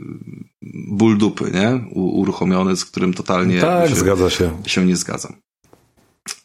ból 0.87 1.17
dupy, 1.17 1.51
nie? 1.53 1.85
U, 1.91 2.19
uruchomiony, 2.19 2.75
z 2.75 2.85
którym 2.85 3.13
totalnie 3.13 3.61
tak, 3.61 3.89
się, 3.89 3.95
zgadza 3.95 4.29
się. 4.29 4.51
się 4.65 4.85
nie 4.85 4.97
zgadzam. 4.97 5.33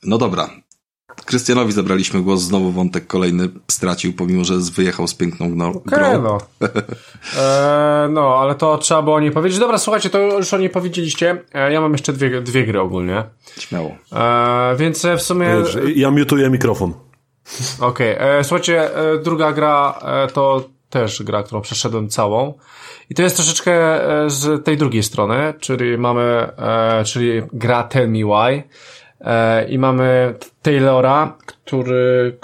No 0.03 0.19
dobra, 0.19 0.51
Krystianowi 1.25 1.73
zabraliśmy 1.73 2.23
głos, 2.23 2.41
znowu 2.41 2.73
wątek 2.73 3.07
kolejny 3.07 3.49
stracił, 3.69 4.13
pomimo 4.13 4.45
że 4.45 4.55
wyjechał 4.75 5.09
z 5.09 5.15
piękną 5.15 5.55
grą. 5.55 5.73
Okay, 5.87 6.23
no. 6.23 6.39
E, 7.39 8.09
no, 8.11 8.39
ale 8.41 8.55
to 8.55 8.79
trzeba 8.79 9.03
było 9.03 9.17
o 9.17 9.21
niej 9.21 9.31
powiedzieć. 9.31 9.59
Dobra, 9.59 9.79
słuchajcie, 9.79 10.11
to 10.11 10.19
już 10.19 10.55
o 10.55 10.59
niej 10.59 10.71
powiedzieliście. 10.71 11.45
E, 11.55 11.73
ja 11.73 11.81
mam 11.81 11.93
jeszcze 11.93 12.13
dwie, 12.13 12.41
dwie 12.41 12.67
gry 12.67 12.81
ogólnie. 12.81 13.25
Śmiało. 13.59 13.97
E, 14.13 14.77
więc 14.77 15.07
w 15.19 15.23
sumie... 15.23 15.57
Ja 15.95 16.11
mutuję 16.11 16.51
mikrofon. 16.51 16.95
Okej, 17.81 18.17
okay. 18.17 18.45
słuchajcie, 18.45 18.97
e, 18.97 19.19
druga 19.19 19.53
gra 19.53 19.99
e, 20.03 20.27
to 20.27 20.69
też 20.91 21.23
gra, 21.23 21.43
którą 21.43 21.61
przeszedłem 21.61 22.09
całą. 22.09 22.55
I 23.11 23.15
to 23.15 23.23
jest 23.23 23.37
troszeczkę 23.37 23.73
e, 24.25 24.31
z 24.31 24.65
tej 24.65 24.77
drugiej 24.77 25.03
strony, 25.03 25.55
czyli 25.61 25.99
mamy, 25.99 26.49
czyli 27.05 27.43
gra 27.53 27.83
Tell 27.83 28.11
Me 28.11 28.19
Why. 28.19 28.63
E, 29.21 29.69
I 29.69 29.79
mamy 29.79 30.35
Taylora, 30.63 31.37
który 31.47 32.39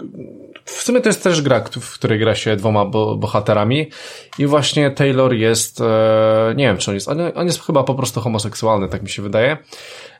w 0.64 0.82
sumie 0.82 1.00
to 1.00 1.08
jest 1.08 1.22
też 1.22 1.42
gra, 1.42 1.64
w 1.80 1.94
której 1.94 2.18
gra 2.18 2.34
się 2.34 2.56
dwoma 2.56 2.84
bohaterami 3.16 3.90
i 4.38 4.46
właśnie 4.46 4.90
Taylor 4.90 5.32
jest, 5.34 5.80
e, 5.80 6.54
nie 6.56 6.64
wiem 6.64 6.76
czy 6.78 6.90
on 6.90 6.94
jest, 6.94 7.08
on 7.34 7.46
jest 7.46 7.62
chyba 7.62 7.84
po 7.84 7.94
prostu 7.94 8.20
homoseksualny, 8.20 8.88
tak 8.88 9.02
mi 9.02 9.08
się 9.08 9.22
wydaje. 9.22 9.56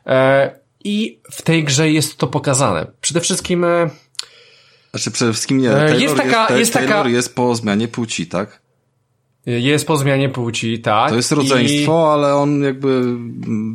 E, 0.05 0.59
I 0.83 1.19
w 1.31 1.41
tej 1.41 1.63
grze 1.63 1.89
jest 1.89 2.17
to 2.17 2.27
pokazane. 2.27 2.87
Przede 3.01 3.21
wszystkim 3.21 3.65
znaczy 4.91 5.11
przede 5.11 5.31
wszystkim 5.31 5.57
nie, 5.57 5.69
Taylor 5.69 5.99
jest, 5.99 6.15
taka, 6.17 6.41
jest, 6.41 6.59
jest 6.59 6.73
Taylor 6.73 6.97
taka... 6.97 7.09
jest 7.09 7.35
po 7.35 7.55
zmianie 7.55 7.87
płci, 7.87 8.27
tak? 8.27 8.64
Jest 9.45 9.87
po 9.87 9.97
zmianie 9.97 10.29
płci, 10.29 10.79
tak. 10.79 11.09
To 11.09 11.15
jest 11.15 11.31
rodzeństwo, 11.31 12.07
I... 12.07 12.13
ale 12.13 12.35
on 12.35 12.63
jakby 12.63 13.17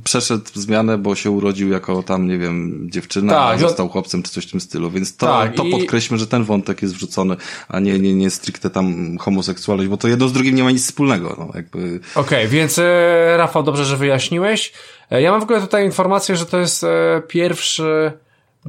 przeszedł 0.04 0.44
zmianę, 0.54 0.98
bo 0.98 1.14
się 1.14 1.30
urodził 1.30 1.70
jako 1.70 2.02
tam, 2.02 2.28
nie 2.28 2.38
wiem, 2.38 2.88
dziewczyna, 2.90 3.32
tak, 3.32 3.54
a 3.54 3.58
został 3.58 3.88
chłopcem 3.88 4.22
czy 4.22 4.30
coś 4.30 4.46
w 4.46 4.50
tym 4.50 4.60
stylu, 4.60 4.90
więc 4.90 5.16
to, 5.16 5.26
tak, 5.26 5.54
to 5.54 5.64
i... 5.64 5.70
podkreślmy, 5.70 6.18
że 6.18 6.26
ten 6.26 6.44
wątek 6.44 6.82
jest 6.82 6.94
wrzucony, 6.94 7.36
a 7.68 7.80
nie, 7.80 7.98
nie, 7.98 8.14
nie 8.14 8.30
stricte 8.30 8.70
tam 8.70 9.18
homoseksualność, 9.18 9.90
bo 9.90 9.96
to 9.96 10.08
jedno 10.08 10.28
z 10.28 10.32
drugim 10.32 10.54
nie 10.54 10.64
ma 10.64 10.70
nic 10.70 10.84
wspólnego, 10.84 11.36
no 11.38 11.48
jakby. 11.54 12.00
Okej, 12.14 12.38
okay, 12.38 12.48
więc 12.48 12.78
e, 12.78 13.36
Rafał, 13.36 13.62
dobrze, 13.62 13.84
że 13.84 13.96
wyjaśniłeś. 13.96 14.72
E, 15.10 15.22
ja 15.22 15.30
mam 15.30 15.40
w 15.40 15.44
ogóle 15.44 15.60
tutaj 15.60 15.84
informację, 15.84 16.36
że 16.36 16.46
to 16.46 16.58
jest 16.58 16.84
e, 16.84 17.22
pierwszy, 17.28 18.12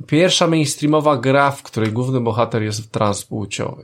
pierwsza 0.07 0.48
mainstreamowa 0.48 1.18
gra, 1.18 1.52
w 1.52 1.64
której 1.64 1.91
główny 1.91 2.19
bohater 2.19 2.64
jest 2.64 2.91
transpłciowy. 2.91 3.84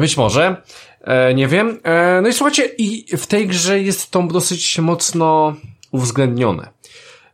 Być 0.00 0.16
może. 0.16 0.62
E, 1.00 1.34
nie 1.34 1.46
wiem. 1.46 1.80
E, 1.82 2.20
no 2.22 2.28
i 2.28 2.32
słuchajcie, 2.32 2.70
i 2.78 3.16
w 3.16 3.26
tej 3.26 3.46
grze 3.46 3.80
jest 3.80 4.10
to 4.10 4.22
dosyć 4.22 4.78
mocno 4.78 5.54
uwzględnione. 5.90 6.68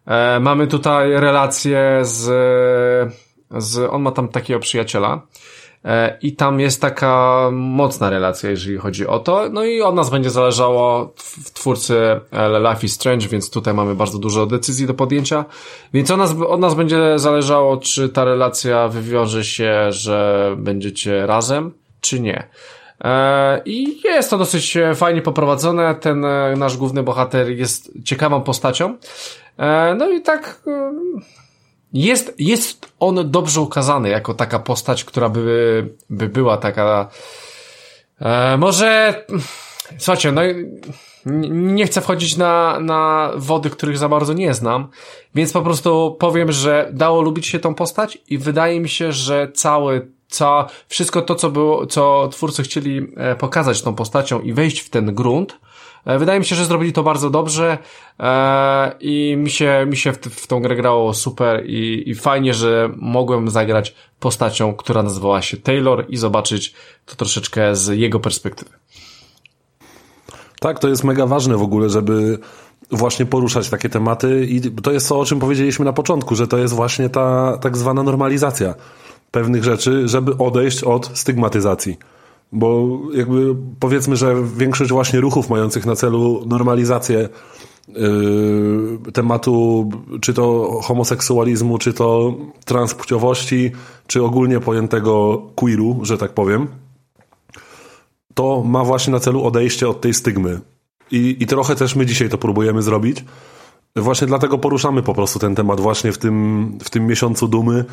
E, 0.07 0.41
mamy 0.41 0.67
tutaj 0.67 1.11
relację 1.11 1.99
z, 2.03 2.25
z, 3.51 3.91
on 3.91 4.03
ma 4.03 4.11
tam 4.13 4.29
takiego 4.29 4.61
przyjaciela, 4.61 5.23
e, 5.85 6.19
i 6.23 6.37
tam 6.37 6.61
jest 6.61 6.81
taka 6.81 7.49
mocna 7.53 8.11
relacja, 8.11 8.51
jeżeli 8.51 8.77
chodzi 8.77 9.07
o 9.07 9.19
to. 9.19 9.49
No 9.53 9.65
i 9.65 9.83
od 9.83 9.95
nas 9.95 10.11
będzie 10.11 10.31
zależało 10.31 11.15
w 11.17 11.51
twórcy 11.51 12.21
e, 12.33 12.61
Life 12.61 12.87
is 12.87 12.93
Strange, 12.93 13.29
więc 13.29 13.51
tutaj 13.51 13.75
mamy 13.75 13.95
bardzo 13.95 14.19
dużo 14.19 14.47
decyzji 14.47 14.87
do 14.87 14.95
podjęcia. 14.95 15.45
Więc 15.93 16.11
od 16.11 16.19
nas, 16.19 16.35
od 16.49 16.61
nas 16.61 16.75
będzie 16.75 17.19
zależało, 17.19 17.77
czy 17.77 18.09
ta 18.09 18.25
relacja 18.25 18.89
wywiąże 18.89 19.45
się, 19.45 19.93
że 19.93 20.55
będziecie 20.59 21.27
razem, 21.27 21.73
czy 22.01 22.21
nie. 22.21 22.49
E, 23.05 23.63
I 23.65 24.01
jest 24.05 24.31
to 24.31 24.39
dosyć 24.39 24.79
fajnie 24.95 25.23
poprowadzone. 25.23 25.95
Ten 25.95 26.25
e, 26.25 26.55
nasz 26.57 26.77
główny 26.77 27.03
bohater 27.03 27.51
jest 27.51 27.91
ciekawą 28.05 28.41
postacią. 28.41 28.97
E, 29.59 29.95
no 29.99 30.11
i 30.11 30.23
tak 30.23 30.63
jest, 31.93 32.35
jest 32.39 32.93
on 33.01 33.31
dobrze 33.31 33.61
ukazany 33.61 34.09
jako 34.09 34.35
taka 34.35 34.59
postać, 34.59 35.05
która 35.05 35.29
by, 35.29 35.89
by 36.11 36.29
była 36.29 36.57
taka 36.57 37.09
może 38.59 39.15
słuchajcie, 39.99 40.33
no 40.33 40.43
nie 41.51 41.87
chcę 41.87 42.01
wchodzić 42.01 42.37
na, 42.37 42.81
na 42.81 43.31
wody, 43.37 43.71
których 43.71 43.99
za 43.99 44.09
bardzo 44.09 44.33
nie 44.33 44.55
znam, 44.55 44.89
więc 45.35 45.53
po 45.53 45.63
prostu 45.63 46.17
powiem, 46.19 46.53
że 46.53 46.91
dało 46.93 47.23
lubić 47.23 47.47
się 47.47 47.59
tą 47.59 47.75
postać 47.75 48.19
i 48.29 48.39
wydaje 48.39 48.81
mi 48.81 48.89
się, 48.89 49.13
że 49.13 49.53
cały 49.55 50.16
co, 50.29 50.67
wszystko 50.89 51.23
to, 51.23 51.35
co 51.35 51.51
było, 51.51 51.87
co 51.87 52.29
twórcy 52.33 52.63
chcieli 52.63 53.07
e, 53.17 53.37
pokazać 53.37 53.83
tą 53.83 53.95
postacią 53.95 54.41
i 54.41 54.53
wejść 54.53 54.81
w 54.81 54.91
ten 54.91 55.15
grunt, 55.15 55.59
e, 56.05 56.19
Wydaje 56.19 56.39
mi 56.39 56.47
się, 56.47 56.57
że 56.57 56.65
zrobili 56.65 56.93
to 56.93 57.03
bardzo 57.03 57.31
dobrze 57.31 57.79
e, 58.21 58.93
i 59.01 59.35
mi 59.39 59.51
się, 59.51 59.87
mi 59.89 59.97
się 59.97 60.13
w, 60.13 60.19
w 60.19 60.47
tą 60.47 60.61
grę 60.61 60.77
grało 60.77 61.15
super 61.15 61.67
i, 61.67 62.11
i 62.11 62.15
fajnie, 62.15 62.55
że 62.55 62.91
mogłem 62.97 63.51
zagrać 63.51 63.95
postacią, 64.21 64.75
która 64.75 65.03
nazywała 65.03 65.43
się 65.43 65.57
Taylor 65.57 66.07
i 66.09 66.17
zobaczyć 66.17 66.75
to 67.07 67.17
troszeczkę 67.17 67.77
z 67.77 67.99
jego 67.99 68.21
perspektywy. 68.21 68.71
Tak, 70.61 70.79
to 70.79 70.89
jest 70.89 71.05
mega 71.05 71.27
ważne 71.27 71.57
w 71.57 71.63
ogóle, 71.63 71.91
żeby 71.91 72.39
właśnie 72.91 73.27
poruszać 73.27 73.71
takie 73.71 73.89
tematy 73.89 74.47
i 74.47 74.61
to 74.61 74.93
jest 74.93 75.09
to, 75.09 75.21
o 75.21 75.25
czym 75.25 75.41
powiedzieliśmy 75.41 75.85
na 75.85 75.93
początku, 75.93 76.35
że 76.35 76.47
to 76.47 76.59
jest 76.59 76.75
właśnie 76.75 77.09
ta 77.09 77.59
tak 77.59 77.77
zwana 77.77 78.03
normalizacja 78.03 78.75
pewnych 79.37 79.65
rzeczy, 79.65 80.09
żeby 80.09 80.37
odejść 80.39 80.85
od 80.85 81.11
stygmatyzacji. 81.15 81.97
Bo 82.53 82.99
jakby 83.15 83.57
powiedzmy, 83.81 84.17
że 84.17 84.35
większość 84.57 84.91
właśnie 84.91 85.21
ruchów 85.21 85.51
mających 85.51 85.87
na 85.87 85.97
celu 85.97 86.43
normalizację 86.47 87.29
yy, 87.89 89.13
tematu 89.13 89.91
czy 90.21 90.35
to 90.35 90.79
homoseksualizmu, 90.83 91.79
czy 91.79 91.93
to 91.93 92.35
transpłciowości, 92.65 93.73
czy 94.07 94.23
ogólnie 94.23 94.61
pojętego 94.61 95.43
queeru, 95.55 95.99
że 96.03 96.19
tak 96.19 96.33
powiem, 96.33 96.69
to 98.35 98.63
ma 98.65 98.85
właśnie 98.85 99.13
na 99.13 99.21
celu 99.21 99.45
odejście 99.45 99.89
od 99.89 100.01
tej 100.01 100.15
stygmy. 100.15 100.61
I, 101.11 101.37
I 101.41 101.47
trochę 101.47 101.75
też 101.75 101.97
my 101.97 102.07
dzisiaj 102.07 102.29
to 102.29 102.39
próbujemy 102.39 102.83
zrobić. 102.83 103.25
Właśnie 103.97 104.27
dlatego 104.27 104.59
poruszamy 104.59 105.03
po 105.03 105.15
prostu 105.15 105.39
ten 105.39 105.55
temat 105.55 105.81
właśnie 105.81 106.13
w 106.13 106.19
tym, 106.19 106.79
w 106.85 106.91
tym 106.91 107.07
miesiącu 107.07 107.49
dumy, 107.49 107.85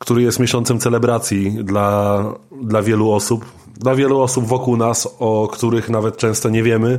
który 0.00 0.22
jest 0.22 0.40
miesiącem 0.40 0.78
celebracji 0.78 1.64
dla, 1.64 2.24
dla 2.62 2.82
wielu 2.82 3.12
osób. 3.12 3.44
Dla 3.76 3.94
wielu 3.94 4.20
osób 4.20 4.46
wokół 4.46 4.76
nas, 4.76 5.16
o 5.18 5.48
których 5.52 5.88
nawet 5.88 6.16
często 6.16 6.48
nie 6.48 6.62
wiemy. 6.62 6.98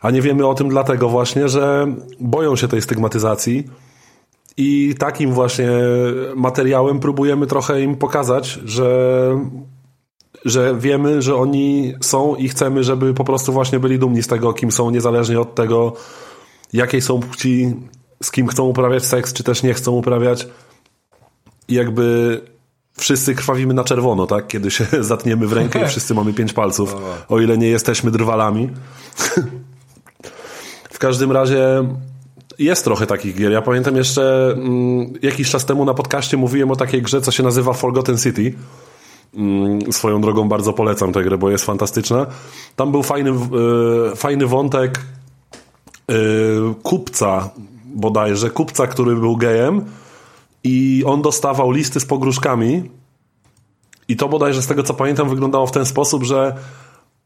A 0.00 0.10
nie 0.10 0.22
wiemy 0.22 0.46
o 0.46 0.54
tym 0.54 0.68
dlatego 0.68 1.08
właśnie, 1.08 1.48
że 1.48 1.86
boją 2.20 2.56
się 2.56 2.68
tej 2.68 2.82
stygmatyzacji. 2.82 3.64
I 4.56 4.94
takim 4.98 5.32
właśnie 5.32 5.70
materiałem 6.36 7.00
próbujemy 7.00 7.46
trochę 7.46 7.82
im 7.82 7.96
pokazać, 7.96 8.60
że, 8.64 9.40
że 10.44 10.74
wiemy, 10.78 11.22
że 11.22 11.36
oni 11.36 11.94
są 12.00 12.34
i 12.34 12.48
chcemy, 12.48 12.84
żeby 12.84 13.14
po 13.14 13.24
prostu 13.24 13.52
właśnie 13.52 13.80
byli 13.80 13.98
dumni 13.98 14.22
z 14.22 14.26
tego, 14.26 14.52
kim 14.52 14.72
są, 14.72 14.90
niezależnie 14.90 15.40
od 15.40 15.54
tego, 15.54 15.92
jakiej 16.72 17.02
są 17.02 17.20
płci, 17.20 17.74
z 18.22 18.30
kim 18.30 18.46
chcą 18.46 18.64
uprawiać 18.64 19.04
seks, 19.04 19.32
czy 19.32 19.44
też 19.44 19.62
nie 19.62 19.74
chcą 19.74 19.92
uprawiać 19.92 20.48
jakby 21.68 22.40
wszyscy 22.98 23.34
krwawimy 23.34 23.74
na 23.74 23.84
czerwono, 23.84 24.26
tak? 24.26 24.46
Kiedy 24.46 24.70
się 24.70 24.86
zatniemy 25.00 25.46
w 25.46 25.52
rękę 25.52 25.84
i 25.84 25.88
wszyscy 25.88 26.14
mamy 26.14 26.32
pięć 26.32 26.52
palców, 26.52 26.96
o 27.28 27.40
ile 27.40 27.58
nie 27.58 27.68
jesteśmy 27.68 28.10
drwalami. 28.10 28.70
w 30.90 30.98
każdym 30.98 31.32
razie 31.32 31.88
jest 32.58 32.84
trochę 32.84 33.06
takich 33.06 33.36
gier. 33.36 33.52
Ja 33.52 33.62
pamiętam 33.62 33.96
jeszcze 33.96 34.52
mm, 34.52 35.12
jakiś 35.22 35.50
czas 35.50 35.64
temu 35.64 35.84
na 35.84 35.94
podcaście 35.94 36.36
mówiłem 36.36 36.70
o 36.70 36.76
takiej 36.76 37.02
grze, 37.02 37.20
co 37.20 37.30
się 37.30 37.42
nazywa 37.42 37.72
Forgotten 37.72 38.18
City. 38.18 38.54
Mm, 39.34 39.92
swoją 39.92 40.20
drogą 40.20 40.48
bardzo 40.48 40.72
polecam 40.72 41.12
tę 41.12 41.22
grę, 41.22 41.38
bo 41.38 41.50
jest 41.50 41.64
fantastyczna. 41.64 42.26
Tam 42.76 42.92
był 42.92 43.02
fajny, 43.02 43.30
y, 43.30 44.16
fajny 44.16 44.46
wątek 44.46 45.00
y, 46.10 46.14
kupca 46.82 47.50
bodajże, 47.84 48.50
kupca, 48.50 48.86
który 48.86 49.16
był 49.16 49.36
gejem 49.36 49.84
i 50.64 51.02
on 51.06 51.22
dostawał 51.22 51.70
listy 51.70 52.00
z 52.00 52.04
pogróżkami 52.04 52.82
i 54.08 54.16
to 54.16 54.28
bodajże 54.28 54.62
z 54.62 54.66
tego 54.66 54.82
co 54.82 54.94
pamiętam 54.94 55.28
wyglądało 55.28 55.66
w 55.66 55.72
ten 55.72 55.86
sposób, 55.86 56.24
że 56.24 56.54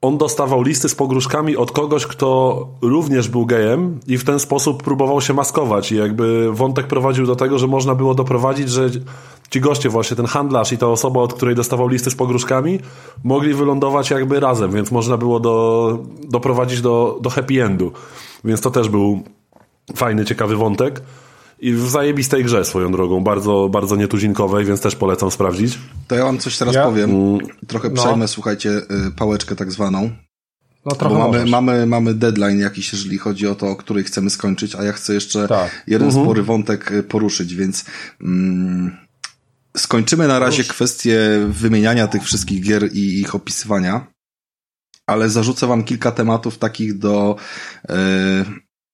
on 0.02 0.18
dostawał 0.18 0.62
listy 0.62 0.88
z 0.88 0.94
pogróżkami 0.94 1.56
od 1.56 1.72
kogoś, 1.72 2.06
kto 2.06 2.68
również 2.82 3.28
był 3.28 3.46
gejem 3.46 4.00
i 4.06 4.18
w 4.18 4.24
ten 4.24 4.38
sposób 4.38 4.82
próbował 4.82 5.20
się 5.20 5.34
maskować 5.34 5.92
i 5.92 5.96
jakby 5.96 6.52
wątek 6.52 6.86
prowadził 6.86 7.26
do 7.26 7.36
tego, 7.36 7.58
że 7.58 7.66
można 7.66 7.94
było 7.94 8.14
doprowadzić, 8.14 8.70
że 8.70 8.90
ci 9.50 9.60
goście 9.60 9.88
właśnie, 9.88 10.16
ten 10.16 10.26
handlarz 10.26 10.72
i 10.72 10.78
ta 10.78 10.88
osoba, 10.88 11.20
od 11.20 11.34
której 11.34 11.54
dostawał 11.54 11.88
listy 11.88 12.10
z 12.10 12.14
pogróżkami 12.14 12.78
mogli 13.24 13.54
wylądować 13.54 14.10
jakby 14.10 14.40
razem, 14.40 14.72
więc 14.72 14.90
można 14.90 15.16
było 15.16 15.40
do, 15.40 15.98
doprowadzić 16.28 16.80
do, 16.80 17.18
do 17.20 17.30
happy 17.30 17.64
endu. 17.64 17.92
Więc 18.44 18.60
to 18.60 18.70
też 18.70 18.88
był 18.88 19.22
fajny, 19.96 20.24
ciekawy 20.24 20.56
wątek. 20.56 21.02
I 21.62 21.72
w 21.72 21.90
zajebistej 21.90 22.44
grze 22.44 22.64
swoją 22.64 22.92
drogą, 22.92 23.24
bardzo, 23.24 23.68
bardzo 23.72 23.96
nietuzinkowej, 23.96 24.64
więc 24.64 24.80
też 24.80 24.96
polecam 24.96 25.30
sprawdzić. 25.30 25.78
To 26.08 26.14
ja 26.14 26.24
wam 26.24 26.38
coś 26.38 26.58
teraz 26.58 26.74
ja? 26.74 26.84
powiem. 26.84 27.10
Mm. 27.10 27.38
Trochę 27.66 27.88
no. 27.88 28.02
przejmę, 28.02 28.28
słuchajcie, 28.28 28.70
y, 29.08 29.10
pałeczkę 29.16 29.56
tak 29.56 29.72
zwaną. 29.72 30.10
No 30.86 30.96
trochę 30.96 31.14
Bo 31.14 31.20
mamy, 31.20 31.46
mamy, 31.46 31.86
mamy 31.86 32.14
deadline 32.14 32.58
jakiś, 32.58 32.92
jeżeli 32.92 33.18
chodzi 33.18 33.46
o 33.46 33.54
to, 33.54 33.66
o 33.66 33.76
której 33.76 34.04
chcemy 34.04 34.30
skończyć, 34.30 34.74
a 34.74 34.84
ja 34.84 34.92
chcę 34.92 35.14
jeszcze 35.14 35.48
tak. 35.48 35.84
jeden 35.86 36.08
uh 36.08 36.14
mhm. 36.14 36.22
-huh. 36.22 36.26
spory 36.26 36.42
wątek 36.42 36.92
y, 36.92 37.02
poruszyć, 37.02 37.54
więc 37.54 37.84
mm, 38.22 38.96
skończymy 39.76 40.28
na 40.28 40.38
razie 40.38 40.64
kwestię 40.64 41.20
wymieniania 41.48 42.08
tych 42.08 42.24
wszystkich 42.24 42.62
gier 42.62 42.92
i 42.92 43.20
ich 43.20 43.34
opisywania, 43.34 44.06
ale 45.06 45.30
zarzucę 45.30 45.66
wam 45.66 45.84
kilka 45.84 46.12
tematów 46.12 46.58
takich 46.58 46.98
do 46.98 47.36
yy, 47.88 47.94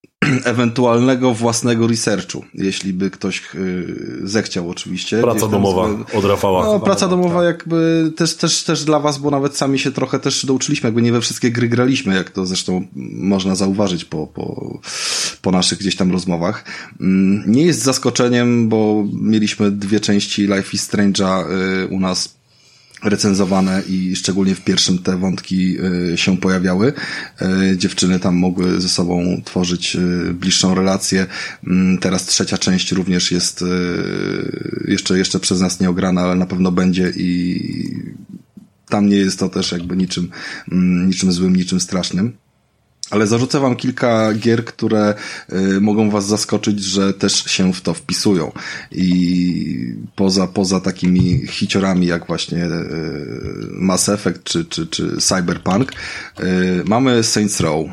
ewentualnego 0.44 1.34
własnego 1.34 1.86
researchu, 1.86 2.44
jeśli 2.54 2.92
by 2.92 3.10
ktoś 3.10 3.42
yy, 3.54 4.20
zechciał 4.22 4.70
oczywiście. 4.70 5.20
Praca 5.20 5.48
domowa 5.48 5.88
z... 5.88 6.14
od 6.14 6.24
Rafała. 6.24 6.64
No, 6.64 6.80
praca 6.80 7.08
domowa 7.08 7.38
tak. 7.38 7.46
jakby 7.46 8.12
też, 8.16 8.36
też, 8.36 8.64
też 8.64 8.84
dla 8.84 9.00
was, 9.00 9.18
bo 9.18 9.30
nawet 9.30 9.56
sami 9.56 9.78
się 9.78 9.92
trochę 9.92 10.18
też 10.18 10.46
douczyliśmy, 10.46 10.86
jakby 10.86 11.02
nie 11.02 11.12
we 11.12 11.20
wszystkie 11.20 11.50
gry 11.50 11.68
graliśmy, 11.68 12.14
jak 12.14 12.30
to 12.30 12.46
zresztą 12.46 12.86
można 13.12 13.54
zauważyć 13.54 14.04
po, 14.04 14.26
po, 14.26 14.78
po 15.42 15.50
naszych 15.50 15.78
gdzieś 15.78 15.96
tam 15.96 16.12
rozmowach. 16.12 16.64
Mm, 17.00 17.42
nie 17.46 17.62
jest 17.62 17.82
zaskoczeniem, 17.82 18.68
bo 18.68 19.04
mieliśmy 19.12 19.70
dwie 19.70 20.00
części 20.00 20.42
Life 20.42 20.72
is 20.72 20.90
Strange'a 20.90 21.50
yy, 21.50 21.86
u 21.86 22.00
nas 22.00 22.37
recenzowane 23.02 23.82
i 23.88 24.16
szczególnie 24.16 24.54
w 24.54 24.64
pierwszym 24.64 24.98
te 24.98 25.16
wątki 25.16 25.76
e, 26.12 26.18
się 26.18 26.36
pojawiały. 26.36 26.92
E, 27.40 27.76
dziewczyny 27.76 28.20
tam 28.20 28.36
mogły 28.36 28.80
ze 28.80 28.88
sobą 28.88 29.42
tworzyć 29.44 29.96
e, 29.96 30.32
bliższą 30.32 30.74
relację. 30.74 31.26
Mm, 31.66 31.98
teraz 31.98 32.26
trzecia 32.26 32.58
część 32.58 32.92
również 32.92 33.32
jest 33.32 33.64
jeszcze, 34.88 35.18
jeszcze 35.18 35.40
przez 35.40 35.60
nas 35.60 35.80
nie 35.80 35.90
ograna, 35.90 36.20
ale 36.20 36.34
na 36.34 36.46
pewno 36.46 36.72
będzie 36.72 37.12
i 37.16 37.60
tam 38.88 39.08
nie 39.08 39.16
jest 39.16 39.38
to 39.38 39.48
też 39.48 39.72
jakby 39.72 39.96
niczym, 39.96 40.30
mm, 40.72 41.08
niczym 41.08 41.32
złym, 41.32 41.56
niczym 41.56 41.80
strasznym. 41.80 42.32
Ale 43.10 43.26
zarzucę 43.26 43.60
wam 43.60 43.76
kilka 43.76 44.34
gier, 44.34 44.64
które 44.64 45.14
y, 45.52 45.80
mogą 45.80 46.10
was 46.10 46.26
zaskoczyć, 46.26 46.80
że 46.80 47.14
też 47.14 47.44
się 47.44 47.72
w 47.72 47.80
to 47.80 47.94
wpisują. 47.94 48.52
I 48.92 49.94
poza, 50.16 50.46
poza 50.46 50.80
takimi 50.80 51.46
hiciorami 51.46 52.06
jak 52.06 52.26
właśnie 52.26 52.64
y, 52.64 52.68
Mass 53.70 54.08
Effect 54.08 54.44
czy, 54.44 54.64
czy, 54.64 54.86
czy 54.86 55.16
Cyberpunk, 55.16 55.92
y, 56.40 56.82
mamy 56.84 57.24
Saints 57.24 57.60
Row, 57.60 57.86
y, 57.86 57.92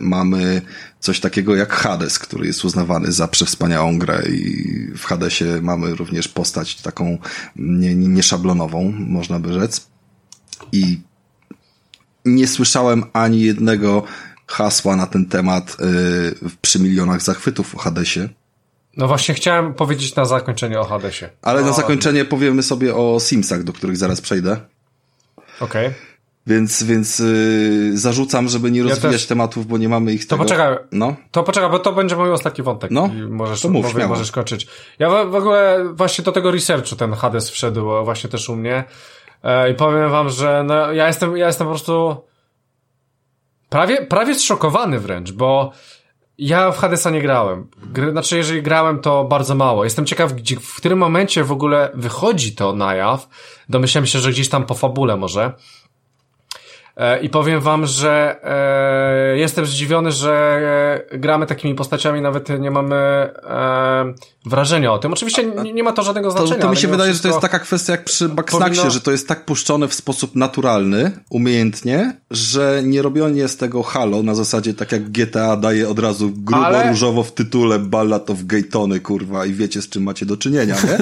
mamy 0.00 0.62
coś 1.00 1.20
takiego 1.20 1.56
jak 1.56 1.72
Hades, 1.72 2.18
który 2.18 2.46
jest 2.46 2.64
uznawany 2.64 3.12
za 3.12 3.28
przewspaniałą 3.28 3.98
grę 3.98 4.22
i 4.28 4.66
w 4.96 5.04
Hadesie 5.04 5.60
mamy 5.62 5.94
również 5.94 6.28
postać 6.28 6.82
taką 6.82 7.18
nieszablonową, 7.56 8.82
nie, 8.84 8.92
nie 8.92 9.06
można 9.06 9.40
by 9.40 9.52
rzec. 9.52 9.86
I 10.72 11.00
nie 12.24 12.48
słyszałem 12.48 13.04
ani 13.12 13.40
jednego 13.40 14.02
hasła 14.46 14.96
na 14.96 15.06
ten 15.06 15.26
temat 15.26 15.76
yy, 15.80 16.50
przy 16.60 16.80
milionach 16.80 17.22
zachwytów 17.22 17.74
o 17.74 17.78
Hadesie. 17.78 18.28
No 18.96 19.08
właśnie 19.08 19.34
chciałem 19.34 19.74
powiedzieć 19.74 20.14
na 20.14 20.24
zakończenie 20.24 20.80
o 20.80 20.84
Hadesie. 20.84 21.28
Ale 21.42 21.60
no, 21.60 21.66
na 21.66 21.72
zakończenie 21.72 22.24
powiemy 22.24 22.62
sobie 22.62 22.94
o 22.94 23.20
Simsach, 23.20 23.64
do 23.64 23.72
których 23.72 23.96
zaraz 23.96 24.20
przejdę. 24.20 24.60
Okej. 25.60 25.86
Okay. 25.86 25.94
Więc, 26.46 26.82
więc 26.82 27.18
yy, 27.18 27.98
zarzucam, 27.98 28.48
żeby 28.48 28.70
nie 28.70 28.82
rozwijać 28.82 29.20
też... 29.20 29.26
tematów, 29.26 29.66
bo 29.66 29.78
nie 29.78 29.88
mamy 29.88 30.12
ich 30.12 30.26
To 30.26 30.36
tego... 30.36 30.44
poczekaj, 30.44 30.76
no. 30.92 31.16
to 31.30 31.42
poczekaj, 31.42 31.70
bo 31.70 31.78
to 31.78 31.92
będzie 31.92 32.16
mój 32.16 32.30
ostatni 32.30 32.64
wątek. 32.64 32.90
No, 32.90 33.10
I 33.14 33.22
możesz, 33.22 33.60
to 33.60 33.68
mów, 33.68 33.94
mówię, 33.94 34.06
możesz 34.06 34.30
kończyć. 34.30 34.66
Ja 34.98 35.10
w, 35.10 35.30
w, 35.30 35.34
ogóle 35.34 35.84
właśnie 35.92 36.24
do 36.24 36.32
tego 36.32 36.50
researchu 36.50 36.96
ten 36.96 37.12
Hades 37.12 37.50
wszedł 37.50 38.04
właśnie 38.04 38.30
też 38.30 38.48
u 38.48 38.56
mnie 38.56 38.84
i 39.70 39.74
powiem 39.74 40.10
wam, 40.10 40.28
że 40.28 40.64
no, 40.66 40.92
ja 40.92 41.06
jestem, 41.06 41.36
ja 41.36 41.46
jestem 41.46 41.66
po 41.66 41.70
prostu 41.70 42.16
prawie, 43.68 44.06
prawie 44.06 44.34
zszokowany 44.34 45.00
wręcz, 45.00 45.32
bo 45.32 45.72
ja 46.38 46.70
w 46.70 46.78
Hadesa 46.78 47.10
nie 47.10 47.22
grałem. 47.22 47.68
Gry, 47.92 48.10
znaczy, 48.10 48.36
jeżeli 48.36 48.62
grałem, 48.62 49.00
to 49.00 49.24
bardzo 49.24 49.54
mało. 49.54 49.84
Jestem 49.84 50.06
ciekaw, 50.06 50.32
gdzie, 50.32 50.56
w 50.56 50.76
którym 50.76 50.98
momencie 50.98 51.44
w 51.44 51.52
ogóle 51.52 51.90
wychodzi 51.94 52.54
to 52.54 52.72
na 52.72 52.94
jaw. 52.94 53.28
Domyślam 53.68 54.06
się, 54.06 54.18
że 54.18 54.30
gdzieś 54.30 54.48
tam 54.48 54.66
po 54.66 54.74
fabule 54.74 55.16
może. 55.16 55.52
E, 56.96 57.20
I 57.20 57.28
powiem 57.28 57.60
wam, 57.60 57.86
że 57.86 58.36
e, 59.34 59.38
jestem 59.38 59.66
zdziwiony, 59.66 60.12
że 60.12 60.60
e, 61.10 61.18
gramy 61.18 61.46
takimi 61.46 61.74
postaciami, 61.74 62.20
nawet 62.20 62.60
nie 62.60 62.70
mamy 62.70 62.96
e, 62.96 64.14
wrażenia 64.46 64.92
o 64.92 64.98
tym. 64.98 65.12
Oczywiście 65.12 65.44
nie, 65.44 65.72
nie 65.72 65.82
ma 65.82 65.92
to 65.92 66.02
żadnego 66.02 66.30
znaczenia. 66.30 66.54
To, 66.54 66.62
to 66.62 66.70
mi 66.70 66.76
się 66.76 66.88
wydaje, 66.88 67.14
że 67.14 67.20
to 67.20 67.28
jest 67.28 67.40
taka 67.40 67.58
kwestia 67.58 67.92
jak 67.92 68.04
przy 68.04 68.28
Backsnacksie, 68.28 68.76
powinno... 68.76 68.90
że 68.90 69.00
to 69.00 69.10
jest 69.10 69.28
tak 69.28 69.44
puszczone 69.44 69.88
w 69.88 69.94
sposób 69.94 70.36
naturalny, 70.36 71.10
umiejętnie, 71.30 72.16
że 72.30 72.80
nie 72.84 73.02
robienie 73.02 73.48
z 73.48 73.56
tego 73.56 73.82
halo 73.82 74.22
na 74.22 74.34
zasadzie 74.34 74.74
tak 74.74 74.92
jak 74.92 75.10
GTA 75.10 75.56
daje 75.56 75.88
od 75.88 75.98
razu 75.98 76.30
grubo 76.34 76.66
Ale... 76.66 76.88
różowo 76.88 77.22
w 77.22 77.32
tytule 77.32 77.78
Ballad 77.78 78.30
of 78.30 78.44
Gaytony, 78.44 79.00
kurwa, 79.00 79.46
i 79.46 79.52
wiecie 79.52 79.82
z 79.82 79.88
czym 79.88 80.02
macie 80.02 80.26
do 80.26 80.36
czynienia, 80.36 80.74
nie? 80.74 80.98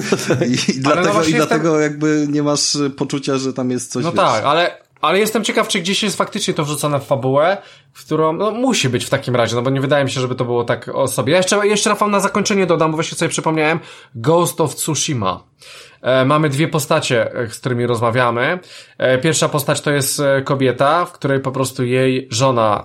I, 0.46 0.70
i 0.70 0.80
dlatego, 0.80 1.14
no 1.14 1.24
i 1.24 1.34
dlatego 1.34 1.80
jakby 1.80 2.26
nie 2.30 2.42
masz 2.42 2.78
poczucia, 2.96 3.38
że 3.38 3.52
tam 3.52 3.70
jest 3.70 3.92
coś, 3.92 4.04
No 4.04 4.12
wiesz... 4.12 4.20
tak, 4.20 4.44
ale 4.44 4.89
ale 5.01 5.18
jestem 5.18 5.44
ciekaw, 5.44 5.68
czy 5.68 5.81
gdzieś 5.81 6.02
jest 6.02 6.16
faktycznie 6.16 6.55
to 6.55 6.64
wrzucone 6.64 7.01
w 7.01 7.05
fabułę, 7.05 7.56
którą, 7.92 8.32
no 8.32 8.50
musi 8.50 8.88
być 8.88 9.04
w 9.04 9.10
takim 9.10 9.36
razie, 9.36 9.56
no 9.56 9.62
bo 9.62 9.70
nie 9.70 9.80
wydaje 9.80 10.04
mi 10.04 10.10
się, 10.10 10.20
żeby 10.20 10.34
to 10.34 10.44
było 10.44 10.64
tak 10.64 10.90
o 10.94 11.08
sobie. 11.08 11.32
Ja 11.32 11.36
jeszcze, 11.36 11.66
jeszcze 11.66 11.90
Rafał 11.90 12.08
na 12.08 12.20
zakończenie 12.20 12.66
dodam, 12.66 12.90
bo 12.90 12.96
właśnie 12.96 13.18
sobie 13.18 13.28
przypomniałem, 13.28 13.80
Ghost 14.14 14.60
of 14.60 14.74
Tsushima. 14.74 15.44
E, 16.02 16.24
mamy 16.24 16.48
dwie 16.48 16.68
postacie, 16.68 17.34
e, 17.34 17.48
z 17.48 17.58
którymi 17.58 17.86
rozmawiamy. 17.86 18.58
E, 18.98 19.18
pierwsza 19.18 19.48
postać 19.48 19.80
to 19.80 19.90
jest 19.90 20.22
kobieta, 20.44 21.04
w 21.04 21.12
której 21.12 21.40
po 21.40 21.52
prostu 21.52 21.84
jej 21.84 22.28
żona 22.30 22.84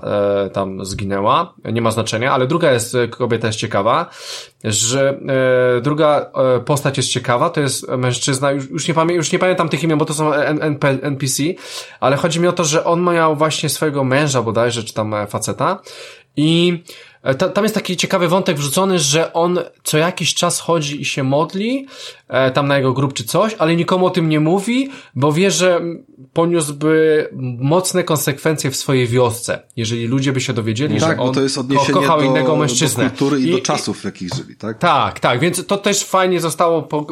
tam 0.53 0.85
zginęła, 0.85 1.53
nie 1.73 1.81
ma 1.81 1.91
znaczenia, 1.91 2.31
ale 2.31 2.47
druga 2.47 2.71
jest, 2.71 2.97
kobieta 3.09 3.47
jest 3.47 3.59
ciekawa, 3.59 4.09
że 4.63 5.19
druga 5.81 6.31
postać 6.65 6.97
jest 6.97 7.09
ciekawa, 7.09 7.49
to 7.49 7.61
jest 7.61 7.87
mężczyzna, 7.89 8.51
już, 8.51 8.69
już, 8.69 8.87
nie, 8.87 8.93
pamię, 8.93 9.15
już 9.15 9.31
nie 9.31 9.39
pamiętam 9.39 9.69
tych 9.69 9.83
imion, 9.83 9.99
bo 9.99 10.05
to 10.05 10.13
są 10.13 10.33
NPC, 11.01 11.43
ale 11.99 12.15
chodzi 12.15 12.39
mi 12.39 12.47
o 12.47 12.53
to, 12.53 12.63
że 12.63 12.83
on 12.83 13.03
miał 13.03 13.35
właśnie 13.35 13.69
swojego 13.69 14.03
męża 14.03 14.41
bodajże, 14.41 14.83
czy 14.83 14.93
tam 14.95 15.27
faceta. 15.27 15.81
I 16.35 16.71
E, 16.71 16.83
ta, 17.33 17.49
tam 17.49 17.63
jest 17.63 17.75
taki 17.75 17.97
ciekawy 17.97 18.27
wątek 18.27 18.57
wrzucony, 18.57 18.99
że 18.99 19.33
on 19.33 19.59
co 19.83 19.97
jakiś 19.97 20.33
czas 20.33 20.59
chodzi 20.59 21.01
i 21.01 21.05
się 21.05 21.23
modli, 21.23 21.87
e, 22.27 22.51
tam 22.51 22.67
na 22.67 22.77
jego 22.77 22.93
grób 22.93 23.13
czy 23.13 23.23
coś, 23.23 23.55
ale 23.59 23.75
nikomu 23.75 24.05
o 24.05 24.09
tym 24.09 24.29
nie 24.29 24.39
mówi, 24.39 24.89
bo 25.15 25.31
wie, 25.33 25.51
że 25.51 25.81
poniósłby 26.33 27.29
mocne 27.59 28.03
konsekwencje 28.03 28.71
w 28.71 28.75
swojej 28.75 29.07
wiosce, 29.07 29.61
jeżeli 29.75 30.07
ludzie 30.07 30.33
by 30.33 30.41
się 30.41 30.53
dowiedzieli, 30.53 30.99
tak, 30.99 31.17
że 31.17 31.23
on 31.23 31.27
bo 31.27 31.33
to 31.33 31.41
jest 31.41 31.57
odniesienie 31.57 31.93
kochał 31.93 32.19
do, 32.19 32.25
innego 32.25 32.55
mężczyznę. 32.55 33.03
do 33.03 33.09
kultury 33.09 33.39
i, 33.39 33.49
i 33.49 33.51
do 33.51 33.59
czasów, 33.59 34.01
w 34.01 34.05
jakich 34.05 34.33
żyli, 34.33 34.55
tak? 34.55 34.77
Tak, 34.77 35.19
tak, 35.19 35.39
więc 35.39 35.65
to 35.65 35.77
też 35.77 36.03
fajnie 36.03 36.39
zostało 36.41 36.83
po, 36.83 37.05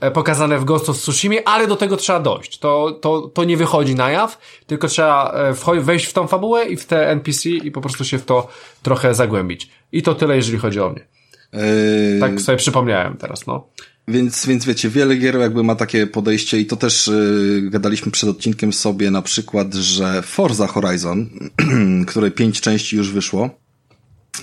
e, 0.00 0.10
pokazane 0.10 0.58
w 0.58 0.64
Ghost 0.64 0.88
of 0.88 0.98
Tsushima, 0.98 1.36
ale 1.44 1.66
do 1.66 1.76
tego 1.76 1.96
trzeba 1.96 2.20
dojść. 2.20 2.58
To, 2.58 2.98
to, 3.00 3.30
to 3.34 3.44
nie 3.44 3.56
wychodzi 3.56 3.94
na 3.94 4.10
jaw, 4.10 4.38
tylko 4.66 4.88
trzeba 4.88 5.34
wejść 5.80 6.06
w 6.06 6.12
tą 6.12 6.26
fabułę 6.26 6.64
i 6.64 6.76
w 6.76 6.86
te 6.86 7.10
NPC 7.10 7.48
i 7.48 7.70
po 7.70 7.80
prostu 7.80 8.04
się 8.04 8.18
w 8.18 8.24
to 8.24 8.48
trochę 8.86 9.14
zagłębić. 9.14 9.70
I 9.92 10.02
to 10.02 10.14
tyle, 10.14 10.36
jeżeli 10.36 10.58
chodzi 10.58 10.80
o 10.80 10.90
mnie. 10.90 11.06
Yy... 11.52 12.20
Tak 12.20 12.40
sobie 12.40 12.58
przypomniałem 12.58 13.16
teraz, 13.16 13.46
no. 13.46 13.68
Więc, 14.08 14.46
więc 14.46 14.64
wiecie, 14.64 14.88
wiele 14.88 15.16
gier 15.16 15.38
jakby 15.38 15.62
ma 15.62 15.74
takie 15.74 16.06
podejście 16.06 16.60
i 16.60 16.66
to 16.66 16.76
też 16.76 17.06
yy, 17.06 17.70
gadaliśmy 17.70 18.12
przed 18.12 18.30
odcinkiem 18.30 18.72
sobie 18.72 19.10
na 19.10 19.22
przykład, 19.22 19.74
że 19.74 20.22
Forza 20.22 20.66
Horizon, 20.66 21.30
której 22.08 22.30
pięć 22.30 22.60
części 22.60 22.96
już 22.96 23.12
wyszło, 23.12 23.50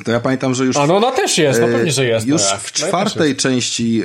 to 0.05 0.11
ja 0.11 0.19
pamiętam, 0.19 0.53
że 0.53 0.65
już... 0.65 0.77
A 0.77 0.87
no 0.87 0.97
ona 0.97 1.11
też 1.11 1.37
jest, 1.37 1.61
no 1.61 1.67
pewnie, 1.67 1.91
że 1.91 2.05
jest. 2.05 2.27
Już 2.27 2.41
no 2.41 2.57
w 2.63 2.71
czwartej 2.71 3.35
części 3.35 4.03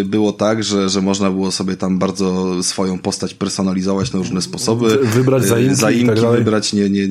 y, 0.00 0.04
było 0.04 0.32
tak, 0.32 0.64
że, 0.64 0.88
że 0.88 1.02
można 1.02 1.30
było 1.30 1.50
sobie 1.50 1.76
tam 1.76 1.98
bardzo 1.98 2.62
swoją 2.62 2.98
postać 2.98 3.34
personalizować 3.34 4.12
na 4.12 4.18
różne 4.18 4.42
sposoby. 4.42 4.98
Wybrać 5.02 5.44
zaimki, 5.44 5.74
zaimki 5.74 6.04
i 6.04 6.06
tak 6.06 6.20
dalej. 6.20 6.38
wybrać 6.38 6.72
nie, 6.72 6.90
nie, 6.90 7.02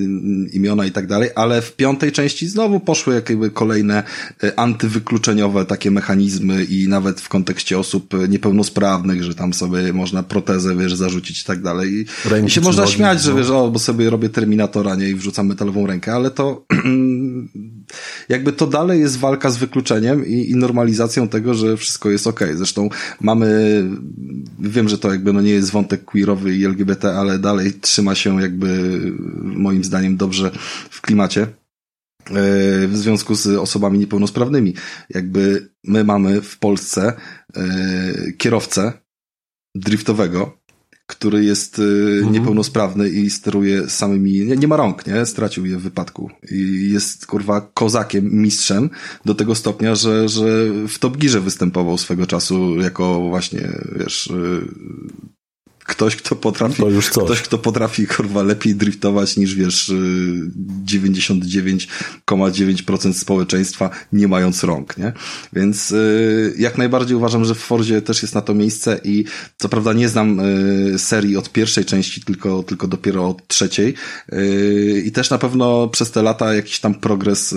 imiona 0.53 0.85
i 0.85 0.91
tak 0.91 1.07
dalej, 1.07 1.29
ale 1.35 1.61
w 1.61 1.75
piątej 1.75 2.11
części 2.11 2.47
znowu 2.47 2.79
poszły 2.79 3.15
jakby 3.15 3.49
kolejne 3.49 4.03
y, 4.43 4.55
antywykluczeniowe 4.55 5.65
takie 5.65 5.91
mechanizmy 5.91 6.63
i 6.63 6.87
nawet 6.87 7.21
w 7.21 7.29
kontekście 7.29 7.79
osób 7.79 8.13
niepełnosprawnych, 8.29 9.23
że 9.23 9.35
tam 9.35 9.53
sobie 9.53 9.93
można 9.93 10.23
protezę, 10.23 10.75
wiesz, 10.75 10.95
zarzucić 10.95 11.41
i 11.41 11.45
tak 11.45 11.61
dalej. 11.61 11.93
I, 11.93 12.45
i 12.45 12.49
się 12.49 12.61
można 12.61 12.87
śmiać, 12.87 13.21
że 13.21 13.31
no. 13.31 13.37
wiesz, 13.37 13.49
o, 13.49 13.71
bo 13.71 13.79
sobie 13.79 14.09
robię 14.09 14.29
Terminatora, 14.29 14.95
nie, 14.95 15.09
i 15.09 15.15
wrzucam 15.15 15.47
metalową 15.47 15.87
rękę, 15.87 16.13
ale 16.13 16.31
to 16.31 16.65
jakby 18.29 18.53
to 18.53 18.67
dalej 18.67 18.99
jest 18.99 19.17
walka 19.17 19.49
z 19.49 19.57
wykluczeniem 19.57 20.25
i, 20.25 20.49
i 20.49 20.55
normalizacją 20.55 21.27
tego, 21.27 21.53
że 21.53 21.77
wszystko 21.77 22.09
jest 22.09 22.27
ok. 22.27 22.39
Zresztą 22.55 22.89
mamy, 23.21 23.83
wiem, 24.59 24.89
że 24.89 24.97
to 24.97 25.11
jakby 25.11 25.33
no 25.33 25.41
nie 25.41 25.51
jest 25.51 25.71
wątek 25.71 26.05
queerowy 26.05 26.55
i 26.55 26.65
LGBT, 26.65 27.13
ale 27.15 27.39
dalej 27.39 27.73
trzyma 27.73 28.15
się 28.15 28.41
jakby 28.41 29.01
moim 29.43 29.83
zdaniem 29.83 30.17
dobrze 30.17 30.51
w 30.89 31.01
klimacie 31.01 31.41
e, 31.41 31.47
w 32.87 32.91
związku 32.93 33.35
z 33.35 33.47
osobami 33.47 33.99
niepełnosprawnymi. 33.99 34.73
Jakby 35.09 35.69
my 35.83 36.03
mamy 36.03 36.41
w 36.41 36.59
Polsce 36.59 37.13
e, 37.55 38.31
kierowcę 38.37 38.93
driftowego, 39.75 40.58
który 41.09 41.45
jest 41.45 41.79
y, 41.79 41.81
mhm. 42.17 42.33
niepełnosprawny 42.33 43.09
i 43.09 43.29
steruje 43.29 43.89
samymi, 43.89 44.31
nie, 44.31 44.57
nie, 44.57 44.67
ma 44.67 44.77
rąk, 44.77 45.07
nie? 45.07 45.25
Stracił 45.25 45.65
je 45.65 45.77
w 45.77 45.81
wypadku. 45.81 46.29
I 46.51 46.89
jest, 46.93 47.25
kurwa, 47.25 47.61
kozakiem, 47.61 48.29
mistrzem 48.31 48.89
do 49.25 49.35
tego 49.35 49.55
stopnia, 49.55 49.95
że, 49.95 50.29
że 50.29 50.65
w 50.87 50.99
Top 50.99 51.17
Gearze 51.17 51.41
występował 51.41 51.97
swego 51.97 52.27
czasu 52.27 52.79
jako 52.79 53.21
właśnie, 53.21 53.69
wiesz, 53.99 54.27
y, 54.27 54.61
ktoś, 55.89 56.15
kto 56.15 56.35
potrafi, 56.35 56.83
ktoś, 57.11 57.41
kto 57.41 57.57
potrafi, 57.57 58.07
kurwa, 58.07 58.43
lepiej 58.43 58.75
driftować 58.75 59.37
niż, 59.37 59.55
wiesz, 59.55 59.91
99,9% 60.85 63.13
społeczeństwa, 63.13 63.89
nie 64.13 64.27
mając 64.27 64.63
rąk, 64.63 64.97
nie? 64.97 65.13
Więc 65.53 65.91
y, 65.91 66.53
jak 66.57 66.77
najbardziej 66.77 67.17
uważam, 67.17 67.45
że 67.45 67.55
w 67.55 67.59
Forzie 67.59 68.01
też 68.01 68.21
jest 68.21 68.35
na 68.35 68.41
to 68.41 68.53
miejsce 68.53 68.99
i 69.03 69.25
co 69.57 69.69
prawda 69.69 69.93
nie 69.93 70.09
znam 70.09 70.39
y, 70.39 70.99
serii 70.99 71.37
od 71.37 71.51
pierwszej 71.51 71.85
części, 71.85 72.21
tylko, 72.21 72.63
tylko 72.63 72.87
dopiero 72.87 73.29
od 73.29 73.47
trzeciej 73.47 73.93
y, 74.33 75.03
i 75.05 75.11
też 75.11 75.29
na 75.29 75.37
pewno 75.37 75.87
przez 75.87 76.11
te 76.11 76.23
lata 76.23 76.53
jakiś 76.53 76.79
tam 76.79 76.95
progres 76.95 77.55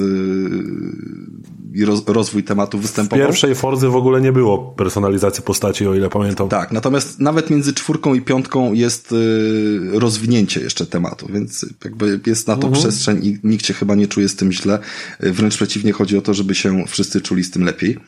i 1.74 1.84
roz, 1.84 2.02
rozwój 2.06 2.44
tematu 2.44 2.78
występował. 2.78 3.26
W 3.26 3.28
pierwszej 3.28 3.54
Forzy 3.54 3.88
w 3.88 3.96
ogóle 3.96 4.20
nie 4.20 4.32
było 4.32 4.58
personalizacji 4.58 5.42
postaci, 5.42 5.86
o 5.86 5.94
ile 5.94 6.08
pamiętam. 6.08 6.48
Tak, 6.48 6.72
natomiast 6.72 7.20
nawet 7.20 7.50
między 7.50 7.74
czwórką 7.74 8.14
i 8.14 8.21
piątką 8.22 8.72
jest 8.72 9.12
y, 9.12 9.80
rozwinięcie 9.92 10.60
jeszcze 10.60 10.86
tematu, 10.86 11.28
więc 11.32 11.66
jakby 11.84 12.20
jest 12.26 12.46
na 12.46 12.56
to 12.56 12.66
mhm. 12.66 12.82
przestrzeń 12.82 13.26
i 13.26 13.38
nikt 13.44 13.66
się 13.66 13.74
chyba 13.74 13.94
nie 13.94 14.08
czuje 14.08 14.28
z 14.28 14.36
tym 14.36 14.52
źle. 14.52 14.78
Y, 15.24 15.32
wręcz 15.32 15.56
przeciwnie, 15.56 15.92
chodzi 15.92 16.18
o 16.18 16.22
to, 16.22 16.34
żeby 16.34 16.54
się 16.54 16.84
wszyscy 16.86 17.20
czuli 17.20 17.44
z 17.44 17.50
tym 17.50 17.64
lepiej. 17.64 17.98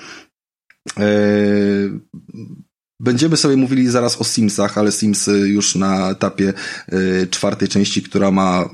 Będziemy 3.05 3.37
sobie 3.37 3.57
mówili 3.57 3.89
zaraz 3.89 4.21
o 4.21 4.25
Simsach, 4.25 4.79
ale 4.79 4.93
Sims 4.93 5.31
już 5.45 5.75
na 5.75 6.11
etapie 6.11 6.53
y, 6.93 7.29
czwartej 7.31 7.69
części, 7.69 8.03
która 8.03 8.31
ma 8.31 8.69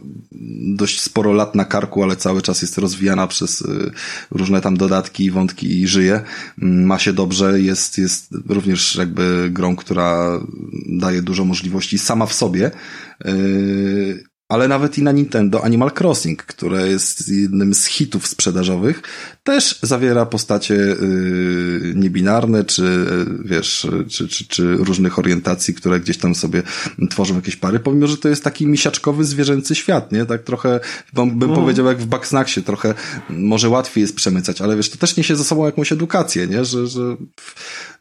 dość 0.77 1.01
sporo 1.01 1.32
lat 1.32 1.55
na 1.55 1.65
karku, 1.65 2.02
ale 2.02 2.16
cały 2.16 2.43
czas 2.43 2.62
jest 2.62 2.78
rozwijana 2.78 3.27
przez 3.27 3.61
y, 3.61 3.90
różne 4.31 4.61
tam 4.61 4.77
dodatki, 4.77 5.31
wątki 5.31 5.81
i 5.81 5.89
żyje. 5.89 6.20
Mm, 6.62 6.86
ma 6.86 6.98
się 6.98 7.12
dobrze, 7.12 7.61
jest, 7.61 7.98
jest 7.98 8.28
również 8.48 8.97
jakby 8.97 9.51
grą, 9.52 9.77
która 9.77 10.40
daje 10.89 11.23
dużo 11.23 11.44
możliwości 11.44 11.98
sama 11.98 12.27
w 12.27 12.35
sobie. 12.35 12.70
Y, 13.27 14.30
ale 14.51 14.68
nawet 14.68 14.98
i 14.98 15.02
na 15.02 15.12
Nintendo 15.12 15.64
Animal 15.64 15.90
Crossing, 16.01 16.43
które 16.43 16.89
jest 16.89 17.28
jednym 17.28 17.74
z 17.74 17.86
hitów 17.86 18.27
sprzedażowych, 18.27 19.02
też 19.44 19.78
zawiera 19.82 20.27
postacie 20.27 20.74
yy, 20.74 21.93
niebinarne, 21.97 22.64
czy 22.64 22.82
yy, 22.82 23.27
wiesz, 23.44 23.86
czy, 24.09 24.28
czy, 24.28 24.47
czy 24.48 24.77
różnych 24.77 25.18
orientacji, 25.18 25.74
które 25.74 26.01
gdzieś 26.01 26.18
tam 26.18 26.35
sobie 26.35 26.62
tworzą 27.10 27.35
jakieś 27.35 27.56
pary, 27.56 27.78
pomimo, 27.78 28.06
że 28.06 28.16
to 28.16 28.28
jest 28.28 28.44
taki 28.44 28.66
misiaczkowy, 28.66 29.24
zwierzęcy 29.24 29.74
świat, 29.74 30.12
nie? 30.12 30.27
Tak 30.27 30.43
trochę, 30.43 30.81
bym, 31.12 31.31
bym 31.31 31.48
mhm. 31.48 31.60
powiedział, 31.60 31.86
jak 31.86 31.98
w 31.98 32.06
Backsnacksie, 32.06 32.62
trochę 32.62 32.94
może 33.28 33.68
łatwiej 33.68 34.02
jest 34.02 34.16
przemycać, 34.16 34.60
ale 34.60 34.77
wiesz, 34.77 34.90
to 34.90 34.98
też 34.98 35.16
niesie 35.16 35.36
za 35.36 35.44
sobą 35.44 35.66
jakąś 35.66 35.93
edukację, 35.93 36.47
nie? 36.47 36.64
Że, 36.64 36.86
że 36.86 37.16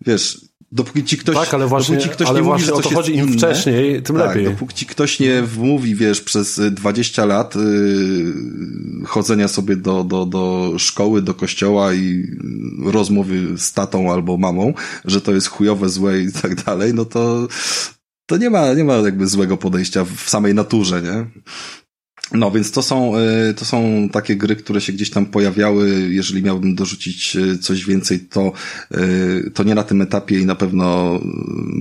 wiesz, 0.02 0.49
dopóki 0.72 1.04
ci 1.04 1.18
ktoś, 1.18 1.36
tak, 1.36 1.54
ale 1.54 1.68
właśnie, 1.68 1.96
dopóki 1.96 2.14
ktoś 2.14 2.28
ale 2.28 2.42
nie 2.42 2.48
mówi, 2.48 2.64
że 2.64 2.74
o 2.74 2.82
to 2.82 2.90
chodzi 2.90 3.16
im 3.16 3.28
inne, 3.28 3.38
wcześniej, 3.38 4.02
tym 4.02 4.16
tak, 4.16 4.28
lepiej. 4.28 4.46
Dopóki 4.46 4.76
ci 4.76 4.86
ktoś 4.86 5.20
nie 5.20 5.42
wmówi, 5.42 5.96
wiesz, 5.96 6.22
przez 6.22 6.62
20 6.72 7.26
lat 7.26 7.56
yy, 7.56 7.62
chodzenia 9.06 9.48
sobie 9.48 9.76
do, 9.76 10.04
do, 10.04 10.26
do 10.26 10.74
szkoły, 10.78 11.22
do 11.22 11.34
kościoła 11.34 11.94
i 11.94 12.24
rozmowy 12.86 13.58
z 13.58 13.74
tatą 13.74 14.14
albo 14.14 14.38
mamą, 14.38 14.74
że 15.06 15.22
to 15.22 15.32
jest 15.32 15.48
chujowe, 15.48 15.90
złe 15.90 16.20
i 16.20 16.32
tak 16.32 16.64
dalej, 16.64 16.94
no 16.94 17.06
to 17.06 17.48
to 18.26 18.38
nie 18.38 18.50
ma, 18.50 18.74
nie 18.74 18.84
ma 18.84 18.94
jakby 18.94 19.28
złego 19.28 19.58
podejścia 19.58 20.06
w 20.06 20.30
samej 20.30 20.56
naturze, 20.56 21.02
nie? 21.02 21.26
No, 22.34 22.52
więc 22.52 22.72
to 22.72 22.82
są, 22.82 23.14
y, 23.50 23.54
to 23.54 23.66
są 23.66 24.10
takie 24.12 24.36
gry, 24.36 24.56
które 24.56 24.82
się 24.82 24.94
gdzieś 24.94 25.10
tam 25.10 25.26
pojawiały. 25.26 26.10
Jeżeli 26.10 26.44
miałbym 26.44 26.76
dorzucić 26.76 27.36
y, 27.36 27.58
coś 27.58 27.86
więcej, 27.86 28.20
to, 28.20 28.52
y, 28.98 29.52
to 29.54 29.64
nie 29.64 29.76
na 29.76 29.84
tym 29.84 30.02
etapie 30.02 30.40
i 30.40 30.46
na 30.46 30.56
pewno 30.56 31.20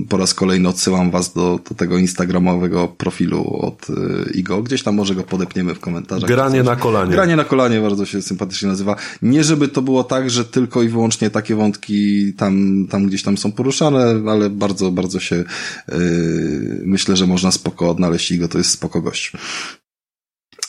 po 0.09 0.17
raz 0.17 0.33
kolejny 0.33 0.69
odsyłam 0.69 1.11
was 1.11 1.33
do, 1.33 1.59
do 1.69 1.75
tego 1.75 1.97
instagramowego 1.97 2.87
profilu 2.87 3.59
od 3.61 3.87
Igo. 4.33 4.63
Gdzieś 4.63 4.83
tam 4.83 4.95
może 4.95 5.15
go 5.15 5.23
podepniemy 5.23 5.75
w 5.75 5.79
komentarzach. 5.79 6.29
Granie 6.29 6.63
na 6.63 6.75
kolanie. 6.75 7.11
Granie 7.11 7.35
na 7.35 7.43
kolanie 7.43 7.81
bardzo 7.81 8.05
się 8.05 8.21
sympatycznie 8.21 8.67
nazywa. 8.67 8.95
Nie 9.21 9.43
żeby 9.43 9.67
to 9.67 9.81
było 9.81 10.03
tak, 10.03 10.29
że 10.29 10.45
tylko 10.45 10.83
i 10.83 10.89
wyłącznie 10.89 11.29
takie 11.29 11.55
wątki 11.55 12.33
tam, 12.33 12.85
tam 12.89 13.07
gdzieś 13.07 13.23
tam 13.23 13.37
są 13.37 13.51
poruszane, 13.51 14.21
ale 14.27 14.49
bardzo, 14.49 14.91
bardzo 14.91 15.19
się 15.19 15.35
yy, 15.35 16.81
myślę, 16.85 17.15
że 17.15 17.27
można 17.27 17.51
spoko 17.51 17.89
odnaleźć 17.89 18.31
Igo. 18.31 18.47
To 18.47 18.57
jest 18.57 18.69
spoko 18.69 19.01
gość. 19.01 19.31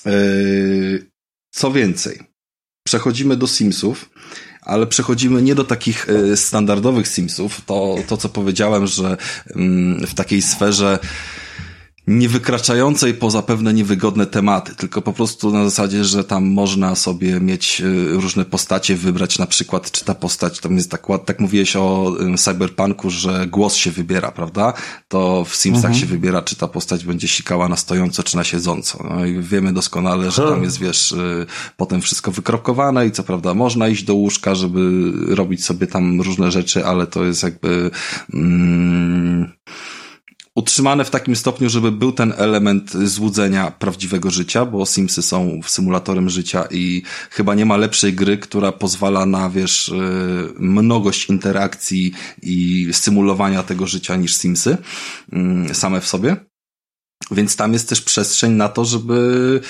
Yy, 0.06 1.10
co 1.51 1.72
więcej, 1.72 2.20
przechodzimy 2.86 3.36
do 3.36 3.47
Simsów, 3.47 4.10
ale 4.62 4.86
przechodzimy 4.86 5.43
nie 5.43 5.55
do 5.55 5.64
takich 5.64 6.06
yy, 6.09 6.36
standardowych 6.36 7.09
Simsów. 7.09 7.60
To, 7.66 7.97
to 8.09 8.16
co 8.16 8.28
powiedziałem, 8.28 8.86
że 8.86 9.16
mm, 9.56 10.06
w 10.06 10.14
takiej 10.14 10.43
sferze 10.43 10.98
nie 12.06 12.28
wykraczającej 12.28 13.14
poza 13.14 13.43
pewne 13.43 13.74
niewygodne 13.74 14.27
tematy, 14.27 14.74
tylko 14.74 15.02
po 15.02 15.12
prostu 15.12 15.52
na 15.52 15.64
zasadzie, 15.64 16.05
że 16.05 16.24
tam 16.24 16.47
można 16.47 16.94
sobie 16.94 17.40
mieć 17.40 17.81
y, 17.81 18.12
różne 18.12 18.44
postacie, 18.44 18.97
wybrać 18.97 19.39
na 19.39 19.47
przykład, 19.47 19.90
czy 19.90 20.05
ta 20.05 20.14
postać, 20.14 20.60
tam 20.60 20.77
jest 20.77 20.90
tak, 20.90 21.06
tak 21.24 21.40
mówiłeś 21.40 21.77
o 21.77 22.12
cyberpunku, 22.36 23.10
że 23.10 23.47
głos 23.47 23.74
się 23.74 23.90
wybiera, 23.90 24.32
prawda? 24.32 24.72
To 25.09 25.44
w 25.44 25.56
Simsach 25.56 25.85
mhm. 25.85 26.01
się 26.01 26.06
wybiera, 26.06 26.43
czy 26.43 26.56
ta 26.56 26.68
postać 26.68 27.05
będzie 27.05 27.28
sikała 27.28 27.68
na 27.68 27.77
stojąco, 27.77 28.22
czy 28.22 28.36
na 28.36 28.44
siedząco. 28.44 29.06
No 29.10 29.27
i 29.27 29.43
wiemy 29.43 29.72
doskonale, 29.72 30.31
że 30.31 30.43
tam 30.43 30.62
jest, 30.62 30.78
wiesz, 30.78 31.12
y, 31.12 31.47
potem 31.77 32.01
wszystko 32.01 32.31
wykropkowane 32.31 33.06
i 33.06 33.10
co 33.10 33.22
prawda 33.22 33.55
można 33.55 33.89
iść 33.89 34.05
do 34.05 34.14
łóżka, 34.14 34.55
żeby 34.55 35.12
robić 35.35 35.64
sobie 35.64 35.86
tam 35.86 36.20
różne 36.20 36.51
rzeczy, 36.51 36.86
ale 36.86 37.06
to 37.06 37.24
jest 37.24 37.43
jakby, 37.43 37.90
mm, 38.35 39.52
utrzymane 40.61 41.05
w 41.05 41.11
takim 41.11 41.37
stopniu, 41.37 41.69
żeby 41.69 41.93
był 41.93 42.12
ten 42.12 42.35
element 42.37 42.93
złudzenia 42.93 43.70
prawdziwego 43.70 44.31
życia, 44.31 44.66
bo 44.66 44.87
Simsy 44.87 45.23
są 45.23 45.61
symulatorem 45.66 46.31
życia 46.31 46.65
i 46.70 47.03
chyba 47.31 47.55
nie 47.55 47.66
ma 47.66 47.77
lepszej 47.77 48.12
gry, 48.12 48.39
która 48.39 48.73
pozwala 48.73 49.27
na, 49.27 49.51
wiesz, 49.51 49.89
y, 49.89 49.95
mnogość 50.59 51.28
interakcji 51.28 52.12
i 52.43 52.89
symulowania 52.93 53.62
tego 53.62 53.87
życia 53.87 54.16
niż 54.16 54.35
Simsy 54.37 54.77
mm, 55.32 55.74
same 55.74 56.01
w 56.01 56.07
sobie. 56.07 56.37
Więc 57.31 57.57
tam 57.57 57.73
jest 57.73 57.89
też 57.89 58.01
przestrzeń 58.03 58.53
na 58.53 58.69
to, 58.69 58.85
żeby 58.85 59.61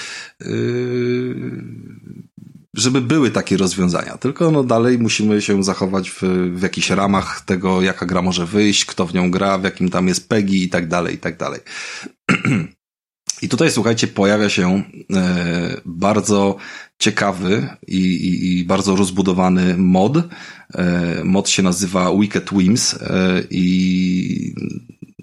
yy, 0.41 1.65
żeby 2.75 3.01
były 3.01 3.31
takie 3.31 3.57
rozwiązania. 3.57 4.19
Tylko 4.19 4.51
no 4.51 4.65
dalej 4.65 4.99
musimy 4.99 5.43
się 5.43 5.65
zachować 5.65 6.11
w, 6.11 6.23
w 6.55 6.63
jakichś 6.63 6.91
ramach 6.91 7.41
tego, 7.41 7.83
jaka 7.83 8.07
gra 8.07 8.23
może 8.23 8.47
wyjść, 8.47 8.85
kto 8.85 9.07
w 9.07 9.15
nią 9.15 9.31
gra, 9.31 9.59
w 9.59 9.65
jakim 9.65 9.91
tam 9.91 10.09
jest 10.09 10.29
PEGI 10.29 10.63
i 10.63 10.69
tak 10.69 10.89
dalej, 10.89 11.15
i 11.15 11.19
tak 11.19 11.37
dalej. 11.37 11.61
I 13.43 13.49
tutaj, 13.49 13.71
słuchajcie, 13.71 14.07
pojawia 14.07 14.49
się 14.49 14.83
e, 15.15 15.81
bardzo 15.85 16.57
ciekawy 16.99 17.69
i, 17.87 17.97
i, 17.99 18.59
i, 18.59 18.65
bardzo 18.65 18.97
rozbudowany 18.97 19.77
mod. 19.77 20.17
E, 20.75 21.25
mod 21.25 21.49
się 21.49 21.63
nazywa 21.63 22.17
Wicked 22.21 22.51
Wims 22.53 22.95
e, 22.95 23.43
i 23.51 24.55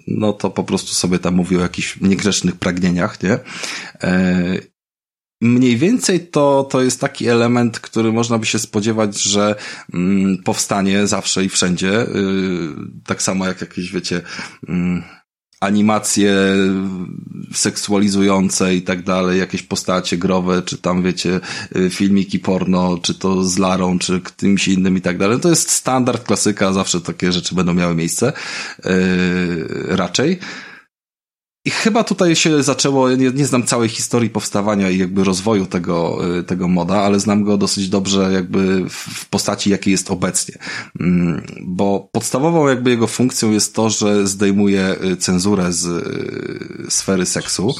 no 0.06 0.32
to 0.32 0.50
po 0.50 0.64
prostu 0.64 0.94
sobie 0.94 1.18
tam 1.18 1.34
mówi 1.34 1.56
o 1.56 1.60
jakichś 1.60 2.00
niegrzecznych 2.00 2.56
pragnieniach, 2.56 3.22
nie? 3.22 3.38
Mniej 5.40 5.76
więcej 5.76 6.26
to, 6.26 6.68
to 6.70 6.82
jest 6.82 7.00
taki 7.00 7.28
element, 7.28 7.80
który 7.80 8.12
można 8.12 8.38
by 8.38 8.46
się 8.46 8.58
spodziewać, 8.58 9.22
że 9.22 9.54
mm, 9.94 10.42
powstanie 10.42 11.06
zawsze 11.06 11.44
i 11.44 11.48
wszędzie. 11.48 11.86
Yy, 11.86 12.74
tak 13.06 13.22
samo 13.22 13.46
jak 13.46 13.60
jakieś, 13.60 13.92
wiecie, 13.92 14.20
yy, 14.68 15.02
animacje 15.60 16.34
seksualizujące 17.54 18.74
i 18.74 18.82
tak 18.82 19.02
dalej, 19.02 19.38
jakieś 19.38 19.62
postacie 19.62 20.16
growe, 20.16 20.62
czy 20.62 20.78
tam 20.78 21.02
wiecie, 21.02 21.40
y, 21.76 21.90
filmiki 21.90 22.38
porno, 22.38 22.98
czy 23.02 23.14
to 23.14 23.44
z 23.44 23.58
Larą, 23.58 23.98
czy 23.98 24.20
kimś 24.36 24.68
innym 24.68 24.96
i 24.96 25.00
tak 25.00 25.18
dalej. 25.18 25.40
To 25.40 25.48
jest 25.48 25.70
standard, 25.70 26.24
klasyka, 26.24 26.72
zawsze 26.72 27.00
takie 27.00 27.32
rzeczy 27.32 27.54
będą 27.54 27.74
miały 27.74 27.94
miejsce. 27.94 28.32
Yy, 28.84 29.68
raczej. 29.88 30.38
I 31.68 31.70
chyba 31.70 32.04
tutaj 32.04 32.36
się 32.36 32.62
zaczęło, 32.62 33.10
nie, 33.10 33.30
nie 33.30 33.46
znam 33.46 33.62
całej 33.62 33.88
historii 33.88 34.30
powstawania 34.30 34.90
i 34.90 34.98
jakby 34.98 35.24
rozwoju 35.24 35.66
tego, 35.66 36.18
y, 36.38 36.42
tego 36.42 36.68
moda, 36.68 36.94
ale 36.94 37.20
znam 37.20 37.44
go 37.44 37.58
dosyć 37.58 37.88
dobrze 37.88 38.32
jakby 38.32 38.84
w 38.90 39.28
postaci, 39.28 39.70
jakiej 39.70 39.92
jest 39.92 40.10
obecnie. 40.10 40.58
Mm, 41.00 41.42
bo 41.60 42.08
podstawową 42.12 42.68
jakby 42.68 42.90
jego 42.90 43.06
funkcją 43.06 43.50
jest 43.50 43.74
to, 43.74 43.90
że 43.90 44.26
zdejmuje 44.26 44.96
y, 45.04 45.16
cenzurę 45.16 45.72
z 45.72 45.86
y, 45.86 46.90
sfery 46.90 47.26
seksu, 47.26 47.74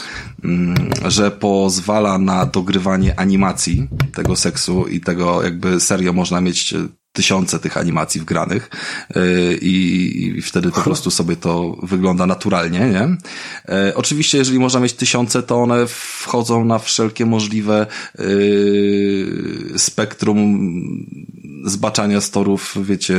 mm, 0.44 0.90
że 1.06 1.30
pozwala 1.30 2.18
na 2.18 2.46
dogrywanie 2.46 3.20
animacji 3.20 3.88
tego 4.14 4.36
seksu 4.36 4.86
i 4.86 5.00
tego 5.00 5.42
jakby 5.42 5.80
serio 5.80 6.12
można 6.12 6.40
mieć 6.40 6.74
tysiące 7.18 7.58
tych 7.58 7.76
animacji 7.76 8.20
wgranych 8.20 8.70
y, 9.16 9.58
i, 9.62 9.76
i 10.36 10.42
wtedy 10.42 10.70
po 10.70 10.80
prostu 10.80 11.10
sobie 11.10 11.36
to 11.36 11.76
wygląda 11.82 12.26
naturalnie, 12.26 12.78
nie? 12.78 13.16
Y, 13.88 13.94
oczywiście, 13.94 14.38
jeżeli 14.38 14.58
można 14.58 14.80
mieć 14.80 14.92
tysiące, 14.92 15.42
to 15.42 15.56
one 15.56 15.86
wchodzą 15.86 16.64
na 16.64 16.78
wszelkie 16.78 17.26
możliwe 17.26 17.86
y, 18.20 19.72
spektrum 19.76 20.70
zbaczania 21.64 22.20
storów, 22.20 22.76
wiecie, 22.82 23.16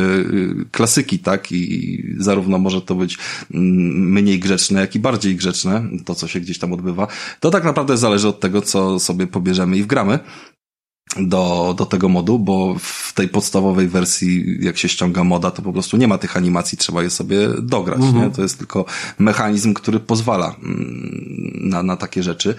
klasyki, 0.72 1.20
tak? 1.20 1.52
I 1.52 2.04
zarówno 2.18 2.58
może 2.58 2.82
to 2.82 2.96
być 2.96 3.18
mm, 3.54 4.12
mniej 4.12 4.40
grzeczne, 4.40 4.82
jak 4.82 4.96
i 4.96 5.00
bardziej 5.00 5.36
grzeczne, 5.36 5.84
to 6.06 6.16
co 6.16 6.28
się 6.28 6.40
gdzieś 6.40 6.60
tam 6.60 6.74
odbywa. 6.74 7.08
To 7.40 7.52
tak 7.52 7.64
naprawdę 7.64 7.98
zależy 7.98 8.28
od 8.28 8.40
tego, 8.40 8.62
co 8.62 9.00
sobie 9.00 9.28
pobierzemy 9.28 9.78
i 9.78 9.84
wgramy 9.84 10.20
do, 11.18 11.73
do 11.77 11.86
tego 11.86 12.10
modu, 12.10 12.40
bo 12.40 12.76
w 12.80 13.14
tej 13.14 13.27
podstawowej 13.27 13.88
wersji, 13.88 14.57
jak 14.60 14.77
się 14.77 14.90
ściąga 14.90 15.23
moda, 15.23 15.52
to 15.52 15.61
po 15.61 15.73
prostu 15.73 15.98
nie 15.98 16.07
ma 16.07 16.18
tych 16.18 16.38
animacji, 16.38 16.77
trzeba 16.77 17.03
je 17.03 17.10
sobie 17.10 17.49
dograć, 17.61 17.99
mhm. 17.99 18.23
nie? 18.23 18.31
To 18.31 18.41
jest 18.41 18.57
tylko 18.57 18.86
mechanizm, 19.19 19.73
który 19.73 19.99
pozwala 19.99 20.56
mm, 20.64 21.52
na, 21.61 21.84
na 21.84 21.95
takie 21.95 22.23
rzeczy. 22.23 22.56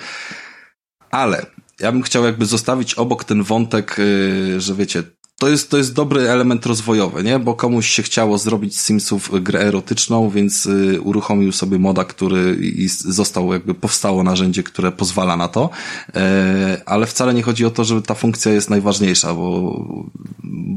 Ale 1.10 1.46
ja 1.80 1.92
bym 1.92 2.02
chciał 2.02 2.24
jakby 2.24 2.46
zostawić 2.46 2.94
obok 2.94 3.24
ten 3.24 3.42
wątek, 3.42 3.98
y, 3.98 4.60
że 4.60 4.74
wiecie, 4.74 5.02
to 5.40 5.48
jest, 5.48 5.70
to 5.70 5.76
jest 5.76 5.94
dobry 5.94 6.30
element 6.30 6.66
rozwojowy, 6.66 7.22
nie? 7.22 7.38
Bo 7.38 7.54
komuś 7.54 7.88
się 7.88 8.02
chciało 8.02 8.38
zrobić 8.38 8.78
z 8.78 8.86
Simsów 8.86 9.30
grę 9.42 9.60
erotyczną, 9.60 10.30
więc 10.30 10.66
y, 10.66 11.00
uruchomił 11.00 11.52
sobie 11.52 11.78
moda, 11.78 12.04
który 12.04 12.58
i 12.60 12.88
został 12.88 13.52
jakby 13.52 13.74
powstało 13.74 14.22
narzędzie, 14.22 14.62
które 14.62 14.92
pozwala 14.92 15.36
na 15.36 15.48
to. 15.48 15.70
E, 16.14 16.82
ale 16.86 17.06
wcale 17.06 17.34
nie 17.34 17.42
chodzi 17.42 17.64
o 17.64 17.70
to, 17.70 17.84
że 17.84 18.02
ta 18.02 18.14
funkcja 18.14 18.52
jest 18.52 18.70
najważniejsza, 18.70 19.34
bo, 19.34 19.84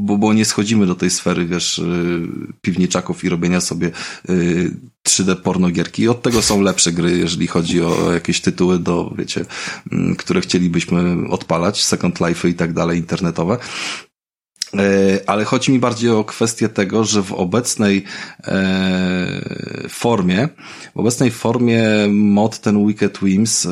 bo, 0.05 0.17
bo 0.17 0.33
nie 0.33 0.45
schodzimy 0.45 0.85
do 0.85 0.95
tej 0.95 1.09
sfery, 1.09 1.45
wiesz, 1.45 1.79
y, 1.79 2.27
piwniczaków 2.61 3.23
i 3.23 3.29
robienia 3.29 3.61
sobie 3.61 3.91
y, 4.29 4.71
3D 5.07 5.35
pornogierki. 5.35 6.03
I 6.03 6.09
od 6.09 6.21
tego 6.21 6.41
są 6.41 6.61
lepsze 6.61 6.91
gry, 6.91 7.17
jeżeli 7.17 7.47
chodzi 7.47 7.81
o 7.81 8.13
jakieś 8.13 8.41
tytuły 8.41 8.79
do, 8.79 9.13
wiecie, 9.17 9.45
które 10.17 10.41
chcielibyśmy 10.41 11.29
odpalać, 11.29 11.83
Second 11.83 12.19
Life 12.19 12.47
y 12.47 12.51
i 12.51 12.53
tak 12.53 12.73
dalej, 12.73 12.97
internetowe. 12.97 13.57
E, 14.77 15.19
ale 15.29 15.45
chodzi 15.45 15.71
mi 15.71 15.79
bardziej 15.79 16.09
o 16.09 16.23
kwestię 16.23 16.69
tego, 16.69 17.03
że 17.03 17.23
w 17.23 17.31
obecnej 17.31 18.03
e, 18.43 19.89
formie, 19.89 20.49
w 20.95 20.99
obecnej 20.99 21.31
formie 21.31 21.83
mod 22.09 22.59
ten 22.59 22.87
Wicked 22.87 23.19
Wims, 23.23 23.65
e, 23.65 23.69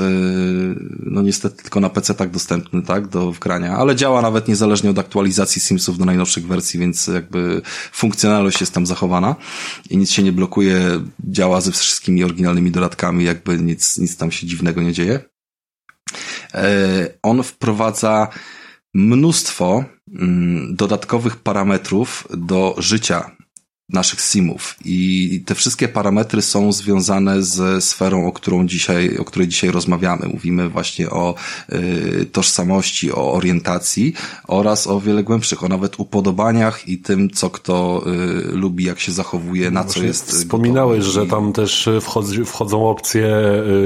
no 0.99 1.21
niestety 1.21 1.63
tylko 1.63 1.79
na 1.79 1.89
PC 1.89 2.13
tak 2.13 2.31
dostępny, 2.31 2.81
tak, 2.81 3.07
do 3.07 3.31
wgrania, 3.31 3.77
ale 3.77 3.95
działa 3.95 4.21
nawet 4.21 4.47
niezależnie 4.47 4.89
od 4.89 4.99
aktualizacji 4.99 5.61
Simsów 5.61 5.97
do 5.97 6.05
najnowszych 6.05 6.47
wersji, 6.47 6.79
więc 6.79 7.07
jakby 7.07 7.61
funkcjonalność 7.91 8.61
jest 8.61 8.73
tam 8.73 8.85
zachowana 8.85 9.35
i 9.89 9.97
nic 9.97 10.11
się 10.11 10.23
nie 10.23 10.31
blokuje, 10.31 10.79
działa 11.19 11.61
ze 11.61 11.71
wszystkimi 11.71 12.23
oryginalnymi 12.23 12.71
dodatkami, 12.71 13.25
jakby 13.25 13.57
nic, 13.57 13.97
nic 13.97 14.17
tam 14.17 14.31
się 14.31 14.47
dziwnego 14.47 14.81
nie 14.81 14.93
dzieje. 14.93 15.19
On 17.23 17.43
wprowadza 17.43 18.27
mnóstwo 18.93 19.83
dodatkowych 20.71 21.35
parametrów 21.35 22.27
do 22.37 22.75
życia 22.77 23.31
naszych 23.91 24.21
simów 24.21 24.75
i 24.85 25.43
te 25.45 25.55
wszystkie 25.55 25.87
parametry 25.87 26.41
są 26.41 26.71
związane 26.71 27.43
ze 27.43 27.81
sferą, 27.81 28.27
o 28.27 28.31
którą 28.31 28.67
dzisiaj, 28.67 29.17
o 29.17 29.25
której 29.25 29.47
dzisiaj 29.47 29.71
rozmawiamy. 29.71 30.27
Mówimy 30.27 30.69
właśnie 30.69 31.09
o 31.09 31.35
y, 31.73 32.25
tożsamości, 32.31 33.11
o 33.11 33.33
orientacji 33.33 34.13
oraz 34.47 34.87
o 34.87 34.99
wiele 34.99 35.23
głębszych, 35.23 35.63
o 35.63 35.67
nawet 35.67 35.99
upodobaniach 35.99 36.87
i 36.87 36.97
tym, 36.97 37.29
co 37.29 37.49
kto 37.49 38.03
y, 38.07 38.55
lubi, 38.55 38.83
jak 38.83 38.99
się 38.99 39.11
zachowuje, 39.11 39.71
na 39.71 39.83
co 39.83 40.03
jest. 40.03 40.31
Wspominałeś, 40.31 41.05
że 41.05 41.25
tam 41.25 41.53
też 41.53 41.89
wchodzą, 42.01 42.45
wchodzą 42.45 42.89
opcje 42.89 43.27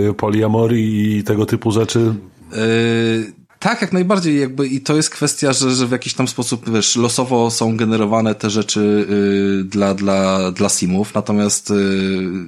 y, 0.09 0.13
poliamorii 0.13 1.17
i 1.17 1.23
tego 1.23 1.45
typu 1.45 1.71
rzeczy. 1.71 2.15
Y 2.53 3.44
tak, 3.65 3.81
jak 3.81 3.93
najbardziej 3.93 4.39
jakby 4.39 4.67
i 4.67 4.81
to 4.81 4.95
jest 4.95 5.09
kwestia, 5.09 5.53
że, 5.53 5.71
że 5.71 5.87
w 5.87 5.91
jakiś 5.91 6.13
tam 6.13 6.27
sposób, 6.27 6.69
wiesz, 6.69 6.95
losowo 6.95 7.51
są 7.51 7.77
generowane 7.77 8.35
te 8.35 8.49
rzeczy 8.49 9.07
y, 9.59 9.63
dla, 9.63 9.93
dla, 9.93 10.51
dla 10.51 10.69
simów, 10.69 11.13
natomiast 11.13 11.71
y, 11.71 11.73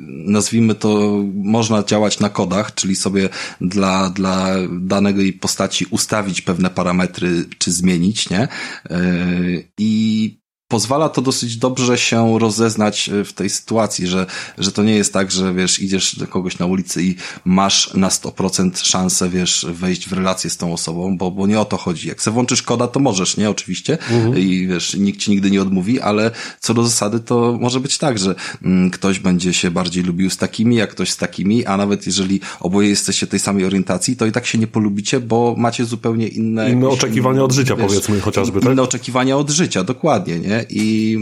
nazwijmy 0.07 0.75
to, 0.75 1.23
można 1.33 1.83
działać 1.83 2.19
na 2.19 2.29
kodach, 2.29 2.73
czyli 2.73 2.95
sobie 2.95 3.29
dla, 3.61 4.09
dla 4.09 4.47
danej 4.71 5.33
postaci 5.33 5.85
ustawić 5.89 6.41
pewne 6.41 6.69
parametry, 6.69 7.45
czy 7.57 7.71
zmienić, 7.71 8.29
nie? 8.29 8.47
Y, 8.91 9.67
I 9.77 10.46
pozwala 10.67 11.09
to 11.09 11.21
dosyć 11.21 11.57
dobrze 11.57 11.97
się 11.97 12.39
rozeznać 12.39 13.09
e, 13.09 13.23
w 13.23 13.33
tej 13.33 13.49
sytuacji, 13.49 14.07
że, 14.07 14.25
że 14.57 14.71
to 14.71 14.83
nie 14.83 14.95
jest 14.95 15.13
tak, 15.13 15.31
że 15.31 15.53
wiesz, 15.53 15.79
idziesz 15.79 16.15
do 16.15 16.27
kogoś 16.27 16.59
na 16.59 16.65
ulicy 16.65 17.03
i 17.03 17.15
masz 17.45 17.93
na 17.93 18.09
100% 18.09 18.83
szansę, 18.83 19.29
wiesz, 19.29 19.65
wejść 19.69 20.09
w 20.09 20.13
relację 20.13 20.49
z 20.49 20.57
tą 20.57 20.73
osobą, 20.73 21.17
bo, 21.17 21.31
bo 21.31 21.47
nie 21.47 21.59
o 21.59 21.65
to 21.65 21.77
chodzi. 21.77 22.07
Jak 22.07 22.21
se 22.21 22.31
włączysz 22.31 22.61
koda, 22.61 22.87
to 22.87 22.99
możesz, 22.99 23.37
nie? 23.37 23.49
Oczywiście. 23.49 23.97
Mhm. 24.11 24.37
I 24.37 24.67
wiesz, 24.67 24.93
nikt 24.93 25.19
ci 25.19 25.31
nigdy 25.31 25.51
nie 25.51 25.61
odmówi, 25.61 26.01
ale 26.01 26.31
co 26.59 26.73
do 26.73 26.83
zasady, 26.83 27.19
to 27.19 27.57
może 27.61 27.79
być 27.79 27.97
tak, 27.97 28.19
że 28.19 28.35
mm, 28.63 28.91
ktoś 28.91 29.19
będzie 29.19 29.53
się 29.53 29.71
bardziej 29.71 30.03
lubił 30.03 30.29
z 30.29 30.37
takimi, 30.37 30.75
jak 30.75 30.89
ktoś 30.89 31.11
z 31.11 31.17
takimi, 31.17 31.65
a 31.65 31.77
nawet 31.77 32.05
jeżeli 32.05 32.39
oboje 32.59 32.89
jesteście 32.89 33.27
tej 33.27 33.39
samej 33.39 33.65
orientacji, 33.65 34.15
to 34.15 34.25
i 34.25 34.31
tak 34.31 34.45
się 34.45 34.57
nie 34.57 34.67
polubicie, 34.67 35.19
bo 35.19 35.55
macie 35.57 35.85
zupełnie 35.85 36.27
inne... 36.27 36.71
Inne 36.71 36.89
oczekiwania 36.89 37.43
od 37.43 37.51
życia, 37.51 37.75
wiesz, 37.75 37.87
powiedzmy, 37.87 38.19
chociażby, 38.19 38.61
tak? 38.61 38.71
Inne 38.71 38.81
oczekiwania 38.81 39.37
od 39.37 39.49
życia, 39.49 39.83
dokładnie, 39.83 40.39
nie? 40.39 40.56
I 40.69 41.17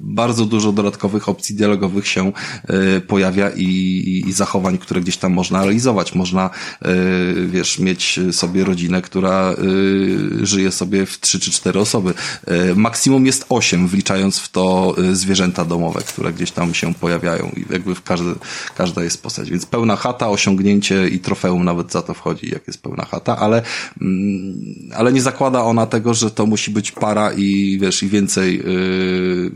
bardzo 0.00 0.46
dużo 0.46 0.72
dodatkowych 0.72 1.28
opcji 1.28 1.54
dialogowych 1.54 2.08
się 2.08 2.32
e, 2.68 3.00
pojawia 3.00 3.50
i, 3.50 4.24
i 4.26 4.32
zachowań, 4.32 4.78
które 4.78 5.00
gdzieś 5.00 5.16
tam 5.16 5.32
można 5.32 5.62
realizować. 5.62 6.14
Można, 6.14 6.50
e, 6.82 6.88
wiesz, 7.46 7.78
mieć 7.78 8.20
sobie 8.32 8.64
rodzinę, 8.64 9.02
która 9.02 9.50
e, 9.50 9.56
żyje 10.46 10.72
sobie 10.72 11.06
w 11.06 11.20
trzy 11.20 11.40
czy 11.40 11.50
cztery 11.50 11.80
osoby. 11.80 12.14
Maksimum 12.76 13.26
jest 13.26 13.46
osiem, 13.48 13.88
wliczając 13.88 14.38
w 14.38 14.48
to 14.48 14.94
zwierzęta 15.12 15.64
domowe, 15.64 16.00
które 16.02 16.32
gdzieś 16.32 16.50
tam 16.50 16.74
się 16.74 16.94
pojawiają 16.94 17.52
i 17.56 17.72
jakby 17.72 17.94
w 17.94 18.02
każdy, 18.02 18.34
każda 18.76 19.04
jest 19.04 19.22
postać. 19.22 19.50
Więc 19.50 19.66
pełna 19.66 19.96
chata, 19.96 20.28
osiągnięcie 20.28 21.08
i 21.08 21.18
trofeum 21.18 21.64
nawet 21.64 21.92
za 21.92 22.02
to 22.02 22.14
wchodzi, 22.14 22.50
jak 22.50 22.66
jest 22.66 22.82
pełna 22.82 23.04
chata, 23.04 23.36
ale, 23.38 23.62
mm, 24.00 24.54
ale 24.96 25.12
nie 25.12 25.22
zakłada 25.22 25.62
ona 25.62 25.86
tego, 25.86 26.14
że 26.14 26.30
to 26.30 26.46
musi 26.46 26.70
być 26.70 26.92
para 26.92 27.32
i 27.32 27.78
wiesz, 27.80 28.02
i 28.02 28.08
więcej 28.08 28.62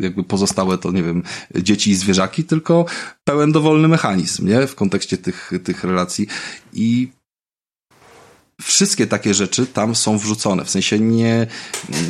jakby 0.00 0.24
pozostałe 0.35 0.78
to, 0.78 0.93
nie 0.93 1.02
wiem, 1.02 1.23
dzieci 1.55 1.90
i 1.90 1.94
zwierzaki, 1.94 2.44
tylko 2.44 2.85
pełen 3.24 3.52
dowolny 3.52 3.89
mechanizm, 3.89 4.48
nie? 4.48 4.66
W 4.66 4.74
kontekście 4.74 5.19
tych, 5.19 5.52
tych 5.65 5.85
relacji 5.85 6.27
i 6.73 7.09
wszystkie 8.62 9.06
takie 9.06 9.35
rzeczy 9.35 9.66
tam 9.66 9.94
są 9.94 10.19
wrzucone. 10.19 10.65
W 10.65 10.70
sensie 10.70 10.98
nie, 10.98 11.47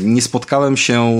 nie 0.02 0.22
spotkałem 0.22 0.76
się 0.76 1.16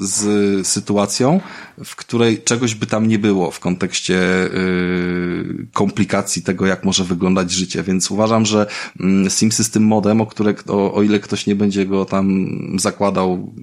z 0.00 0.66
sytuacją, 0.66 1.40
w 1.84 1.96
której 1.96 2.42
czegoś 2.42 2.74
by 2.74 2.86
tam 2.86 3.08
nie 3.08 3.18
było 3.18 3.50
w 3.50 3.60
kontekście 3.60 4.14
yy, 4.14 5.66
komplikacji 5.72 6.42
tego, 6.42 6.66
jak 6.66 6.84
może 6.84 7.04
wyglądać 7.04 7.50
życie. 7.50 7.82
Więc 7.82 8.10
uważam, 8.10 8.46
że 8.46 8.66
yy, 9.00 9.30
Simsy 9.30 9.64
z 9.64 9.70
tym 9.70 9.82
modem, 9.86 10.20
o, 10.20 10.26
które, 10.26 10.54
o, 10.68 10.94
o 10.94 11.02
ile 11.02 11.20
ktoś 11.20 11.46
nie 11.46 11.54
będzie 11.54 11.86
go 11.86 12.04
tam 12.04 12.46
zakładał 12.78 13.54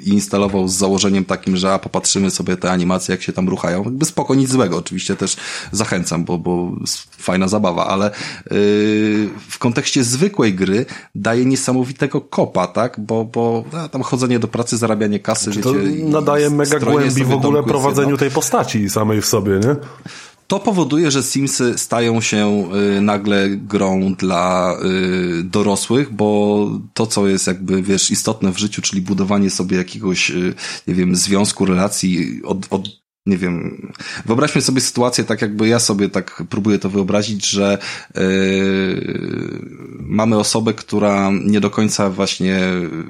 instalował 0.00 0.68
z 0.68 0.72
założeniem 0.72 1.24
takim, 1.24 1.56
że 1.56 1.72
a 1.72 1.78
popatrzymy 1.78 2.30
sobie 2.30 2.56
te 2.56 2.70
animacje, 2.70 3.12
jak 3.12 3.22
się 3.22 3.32
tam 3.32 3.48
ruchają. 3.48 3.84
Jakby 3.84 4.04
spoko, 4.04 4.34
nic 4.34 4.50
złego. 4.50 4.76
Oczywiście 4.76 5.16
też 5.16 5.36
zachęcam, 5.72 6.24
bo, 6.24 6.38
bo 6.38 6.72
fajna 7.18 7.48
zabawa, 7.48 7.86
ale 7.86 8.04
yy, 8.50 8.50
w 9.48 9.58
kontekście 9.58 10.04
zwykłej 10.04 10.54
gry 10.54 10.86
daje 11.14 11.44
niesamowitego 11.44 12.20
kopa, 12.20 12.66
tak? 12.66 13.00
Bo, 13.00 13.24
bo 13.24 13.64
a, 13.72 13.88
tam 13.88 14.02
chodzenie 14.02 14.38
do 14.38 14.48
pracy, 14.48 14.76
zarabianie 14.76 15.20
kasy, 15.20 15.50
wiecie, 15.50 15.62
to 15.62 15.74
nadaje 16.04 16.50
mega 16.50 16.78
głębi 16.78 17.24
w 17.24 17.32
ogóle 17.32 17.62
prowadzeniu 17.62 18.16
tej 18.16 18.30
postaci 18.30 18.90
samej 18.90 19.20
w 19.20 19.26
sobie, 19.26 19.52
nie? 19.52 19.76
To 20.50 20.60
powoduje, 20.60 21.10
że 21.10 21.22
Simsy 21.22 21.78
stają 21.78 22.20
się 22.20 22.68
y, 22.96 23.00
nagle 23.00 23.50
grą 23.50 24.14
dla 24.14 24.74
y, 24.84 25.42
dorosłych, 25.42 26.12
bo 26.12 26.70
to, 26.94 27.06
co 27.06 27.28
jest 27.28 27.46
jakby, 27.46 27.82
wiesz, 27.82 28.10
istotne 28.10 28.52
w 28.52 28.58
życiu, 28.58 28.82
czyli 28.82 29.02
budowanie 29.02 29.50
sobie 29.50 29.76
jakiegoś, 29.76 30.30
y, 30.30 30.54
nie 30.86 30.94
wiem, 30.94 31.16
związku, 31.16 31.64
relacji, 31.64 32.42
od, 32.44 32.66
od 32.70 32.99
nie 33.26 33.36
wiem, 33.36 33.88
wyobraźmy 34.26 34.60
sobie 34.60 34.80
sytuację 34.80 35.24
tak 35.24 35.42
jakby 35.42 35.68
ja 35.68 35.78
sobie 35.78 36.08
tak 36.08 36.42
próbuję 36.50 36.78
to 36.78 36.90
wyobrazić, 36.90 37.46
że 37.46 37.78
yy, 38.14 38.22
mamy 39.98 40.38
osobę, 40.38 40.74
która 40.74 41.30
nie 41.44 41.60
do 41.60 41.70
końca 41.70 42.10
właśnie 42.10 42.60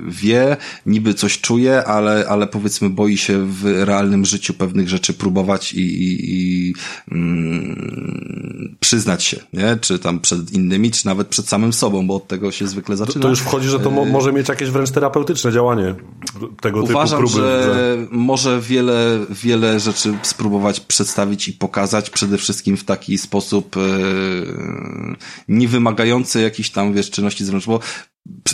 wie, 0.09 0.57
niby 0.87 1.15
coś 1.15 1.41
czuje, 1.41 1.85
ale, 1.85 2.25
ale 2.29 2.47
powiedzmy 2.47 2.91
boi 2.91 3.17
się 3.17 3.47
w 3.47 3.65
realnym 3.65 4.25
życiu 4.25 4.55
pewnych 4.55 4.89
rzeczy 4.89 5.15
próbować 5.15 5.73
i, 5.73 5.81
i, 5.81 6.35
i 6.35 6.75
yy, 7.11 8.77
przyznać 8.81 9.25
się, 9.25 9.41
nie? 9.53 9.77
Czy 9.81 9.99
tam 9.99 10.21
przed 10.21 10.53
innymi, 10.53 10.91
czy 10.91 11.07
nawet 11.07 11.29
przed 11.29 11.49
samym 11.49 11.73
sobą, 11.73 12.07
bo 12.07 12.15
od 12.15 12.29
tego 12.29 12.53
się 12.53 12.67
zwykle 12.67 12.97
zaczyna. 12.97 13.23
To, 13.23 13.29
już 13.29 13.41
wchodzi, 13.41 13.69
że 13.69 13.81
to 13.81 13.91
mo 13.91 14.05
może 14.05 14.33
mieć 14.33 14.49
jakieś 14.49 14.71
wręcz 14.71 14.91
terapeutyczne 14.91 15.53
działanie 15.53 15.95
tego 16.61 16.83
Uważam, 16.83 17.19
typu 17.19 17.33
próby. 17.33 17.49
Uważam, 17.49 17.75
że 17.75 17.97
może 18.11 18.61
wiele, 18.61 19.19
wiele 19.31 19.81
rzeczy 19.81 20.00
rzeczy 20.01 20.19
spróbować 20.23 20.81
przedstawić 20.81 21.49
i 21.49 21.53
pokazać 21.53 22.11
przede 22.11 22.39
wszystkim 22.39 22.77
w 22.77 22.85
taki 22.85 23.19
sposób 23.19 23.77
e, 23.77 23.81
nie 25.49 25.69
wymagający 25.69 26.41
jakichś 26.41 26.71
tam, 26.71 26.93
wiesz, 26.93 27.11
czynności 27.11 27.45
zewnętrznych, 27.45 27.79
bo 27.79 27.85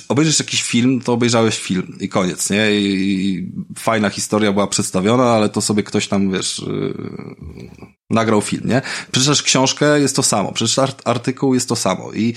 obejrzysz 0.08 0.38
jakiś 0.38 0.62
film, 0.62 1.00
to 1.00 1.12
obejrzałeś 1.12 1.58
film 1.58 1.96
i 2.00 2.08
koniec, 2.08 2.50
nie? 2.50 2.70
I 2.70 3.52
fajna 3.78 4.10
historia 4.10 4.52
była 4.52 4.66
przedstawiona, 4.66 5.24
ale 5.24 5.48
to 5.48 5.60
sobie 5.60 5.82
ktoś 5.82 6.08
tam, 6.08 6.32
wiesz, 6.32 6.62
yy, 6.66 7.70
nagrał 8.10 8.40
film, 8.40 8.62
nie? 8.64 8.82
Przeczytasz 9.12 9.42
książkę, 9.42 10.00
jest 10.00 10.16
to 10.16 10.22
samo. 10.22 10.52
Przeczytasz 10.52 10.90
artykuł, 11.04 11.54
jest 11.54 11.68
to 11.68 11.76
samo. 11.76 12.12
I 12.12 12.34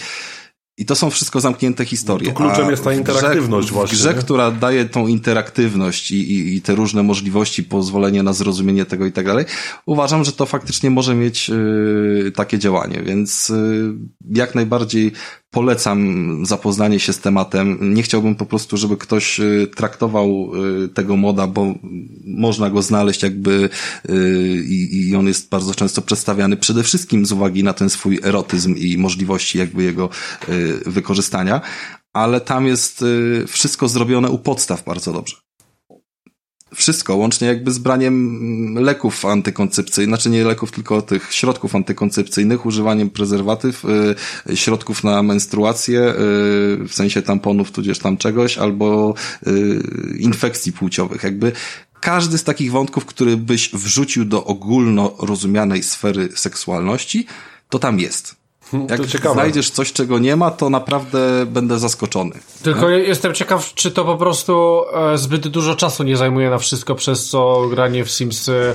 i 0.79 0.85
to 0.85 0.95
są 0.95 1.09
wszystko 1.09 1.39
zamknięte 1.39 1.85
historie. 1.85 2.29
No 2.29 2.35
kluczem 2.35 2.69
jest 2.69 2.83
ta 2.83 2.93
interaktywność 2.93 3.67
grze, 3.67 3.73
właśnie. 3.73 3.97
Grze, 3.97 4.13
która 4.13 4.51
daje 4.51 4.85
tą 4.85 5.07
interaktywność 5.07 6.11
i, 6.11 6.15
i, 6.15 6.55
i, 6.55 6.61
te 6.61 6.75
różne 6.75 7.03
możliwości, 7.03 7.63
pozwolenie 7.63 8.23
na 8.23 8.33
zrozumienie 8.33 8.85
tego 8.85 9.05
i 9.05 9.11
tak 9.11 9.25
dalej, 9.25 9.45
uważam, 9.85 10.23
że 10.23 10.31
to 10.31 10.45
faktycznie 10.45 10.89
może 10.89 11.15
mieć 11.15 11.49
y, 11.49 12.31
takie 12.35 12.59
działanie, 12.59 13.01
więc 13.05 13.49
y, 13.49 13.93
jak 14.31 14.55
najbardziej 14.55 15.11
polecam 15.51 16.45
zapoznanie 16.45 16.99
się 16.99 17.13
z 17.13 17.19
tematem. 17.19 17.93
Nie 17.93 18.03
chciałbym 18.03 18.35
po 18.35 18.45
prostu, 18.45 18.77
żeby 18.77 18.97
ktoś 18.97 19.39
y, 19.39 19.67
traktował 19.75 20.51
y, 20.83 20.89
tego 20.89 21.15
moda, 21.15 21.47
bo 21.47 21.73
można 22.25 22.69
go 22.69 22.81
znaleźć 22.81 23.23
jakby 23.23 23.69
y, 24.09 24.63
i, 24.67 25.09
i 25.09 25.15
on 25.15 25.27
jest 25.27 25.49
bardzo 25.49 25.75
często 25.75 26.01
przedstawiany 26.01 26.57
przede 26.57 26.83
wszystkim 26.83 27.25
z 27.25 27.31
uwagi 27.31 27.63
na 27.63 27.73
ten 27.73 27.89
swój 27.89 28.19
erotyzm 28.23 28.75
i 28.75 28.97
możliwości 28.97 29.57
jakby 29.57 29.83
jego 29.83 30.09
wykorzystania, 30.85 31.61
ale 32.13 32.41
tam 32.41 32.67
jest 32.67 33.05
wszystko 33.47 33.87
zrobione 33.87 34.29
u 34.29 34.37
podstaw 34.37 34.85
bardzo 34.85 35.13
dobrze. 35.13 35.48
Wszystko, 36.75 37.15
łącznie 37.15 37.47
jakby 37.47 37.71
z 37.71 37.79
braniem 37.79 38.75
leków 38.79 39.25
antykoncepcyjnych, 39.25 40.09
znaczy 40.09 40.29
nie 40.29 40.43
leków, 40.43 40.71
tylko 40.71 41.01
tych 41.01 41.33
środków 41.33 41.75
antykoncepcyjnych, 41.75 42.65
używaniem 42.65 43.09
prezerwatyw, 43.09 43.85
y, 44.49 44.57
środków 44.57 45.03
na 45.03 45.23
menstruację, 45.23 45.99
y, 45.99 46.13
w 46.87 46.89
sensie 46.91 47.21
tamponów, 47.21 47.71
tudzież 47.71 47.99
tam 47.99 48.17
czegoś, 48.17 48.57
albo 48.57 49.13
y, 49.47 50.17
infekcji 50.19 50.73
płciowych. 50.73 51.23
Jakby 51.23 51.51
każdy 52.01 52.37
z 52.37 52.43
takich 52.43 52.71
wątków, 52.71 53.05
który 53.05 53.37
byś 53.37 53.69
wrzucił 53.73 54.25
do 54.25 54.45
ogólno 54.45 55.15
rozumianej 55.19 55.83
sfery 55.83 56.29
seksualności, 56.35 57.25
to 57.69 57.79
tam 57.79 57.99
jest. 57.99 58.38
Jak 58.89 59.31
znajdziesz 59.33 59.69
coś, 59.69 59.93
czego 59.93 60.19
nie 60.19 60.35
ma, 60.35 60.51
to 60.51 60.69
naprawdę 60.69 61.45
będę 61.45 61.79
zaskoczony. 61.79 62.31
Tylko 62.63 62.89
jestem 62.89 63.33
ciekaw, 63.33 63.73
czy 63.73 63.91
to 63.91 64.05
po 64.05 64.17
prostu 64.17 64.83
e, 65.13 65.17
zbyt 65.17 65.47
dużo 65.47 65.75
czasu 65.75 66.03
nie 66.03 66.17
zajmuje 66.17 66.49
na 66.49 66.57
wszystko, 66.57 66.95
przez 66.95 67.29
co 67.29 67.67
granie 67.69 68.05
w 68.05 68.11
Sims 68.11 68.49
e, 68.49 68.73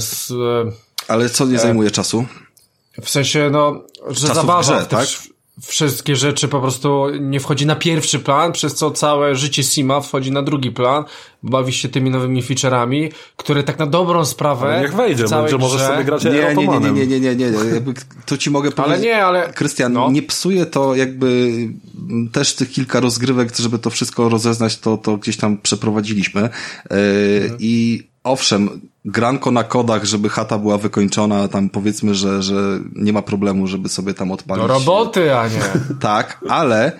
s, 0.00 0.30
e, 0.30 0.72
Ale 1.08 1.30
co 1.30 1.46
nie 1.46 1.58
zajmuje 1.58 1.90
czasu? 1.90 2.26
w 3.02 3.10
sensie, 3.10 3.50
no, 3.52 3.82
że 4.10 4.28
grze, 4.60 4.76
te 4.76 4.86
tak? 4.86 5.08
Wsz- 5.60 5.66
wszystkie 5.68 6.16
rzeczy 6.16 6.48
po 6.48 6.60
prostu 6.60 7.06
nie 7.20 7.40
wchodzi 7.40 7.66
na 7.66 7.76
pierwszy 7.76 8.18
plan, 8.18 8.52
przez 8.52 8.74
co 8.74 8.90
całe 8.90 9.34
życie 9.36 9.62
Sima 9.62 10.00
wchodzi 10.00 10.32
na 10.32 10.42
drugi 10.42 10.70
plan, 10.70 11.04
bawi 11.42 11.72
się 11.72 11.88
tymi 11.88 12.10
nowymi 12.10 12.42
featureami, 12.42 13.10
które 13.36 13.62
tak 13.62 13.78
na 13.78 13.86
dobrą 13.86 14.24
sprawę 14.24 14.66
Ale 14.66 14.80
niech 14.80 14.94
wejdzie, 14.94 15.24
będzie 15.28 15.58
możesz 15.58 15.80
sobie 15.82 16.04
grać 16.04 16.24
Nie, 16.24 16.30
nie, 16.30 16.66
nie, 16.66 16.80
nie, 16.90 17.06
nie, 17.06 17.20
nie, 17.20 17.36
nie, 17.36 17.50
nie. 17.50 17.50
To 18.26 18.38
ci 18.38 18.50
mogę 18.50 18.72
powiedzieć. 18.72 19.02
nie, 19.02 19.24
ale- 19.24 19.52
Krystian, 19.52 19.92
no. 19.92 20.10
nie 20.10 20.22
psuje 20.22 20.66
to 20.66 20.94
jakby 20.94 21.48
m, 22.10 22.28
też 22.32 22.54
tych 22.54 22.70
kilka 22.70 23.00
rozgrywek, 23.00 23.56
żeby 23.56 23.78
to 23.78 23.90
wszystko 23.90 24.28
rozeznać, 24.28 24.78
to, 24.78 24.96
to 24.96 25.16
gdzieś 25.16 25.36
tam 25.36 25.58
przeprowadziliśmy. 25.58 26.40
E, 26.42 26.50
Mhm. 27.42 27.56
I 27.60 28.02
owszem, 28.24 28.80
granko 29.04 29.50
na 29.50 29.64
kodach, 29.64 30.04
żeby 30.04 30.28
chata 30.28 30.58
była 30.58 30.78
wykończona, 30.78 31.48
tam 31.48 31.68
powiedzmy, 31.68 32.14
że, 32.14 32.42
że 32.42 32.80
nie 32.94 33.12
ma 33.12 33.22
problemu, 33.22 33.66
żeby 33.66 33.88
sobie 33.88 34.14
tam 34.14 34.30
odpalić. 34.30 34.66
Do 34.66 34.74
roboty, 34.74 35.36
a 35.36 35.48
nie. 35.48 35.60
Tak, 36.00 36.38
ale 36.48 36.92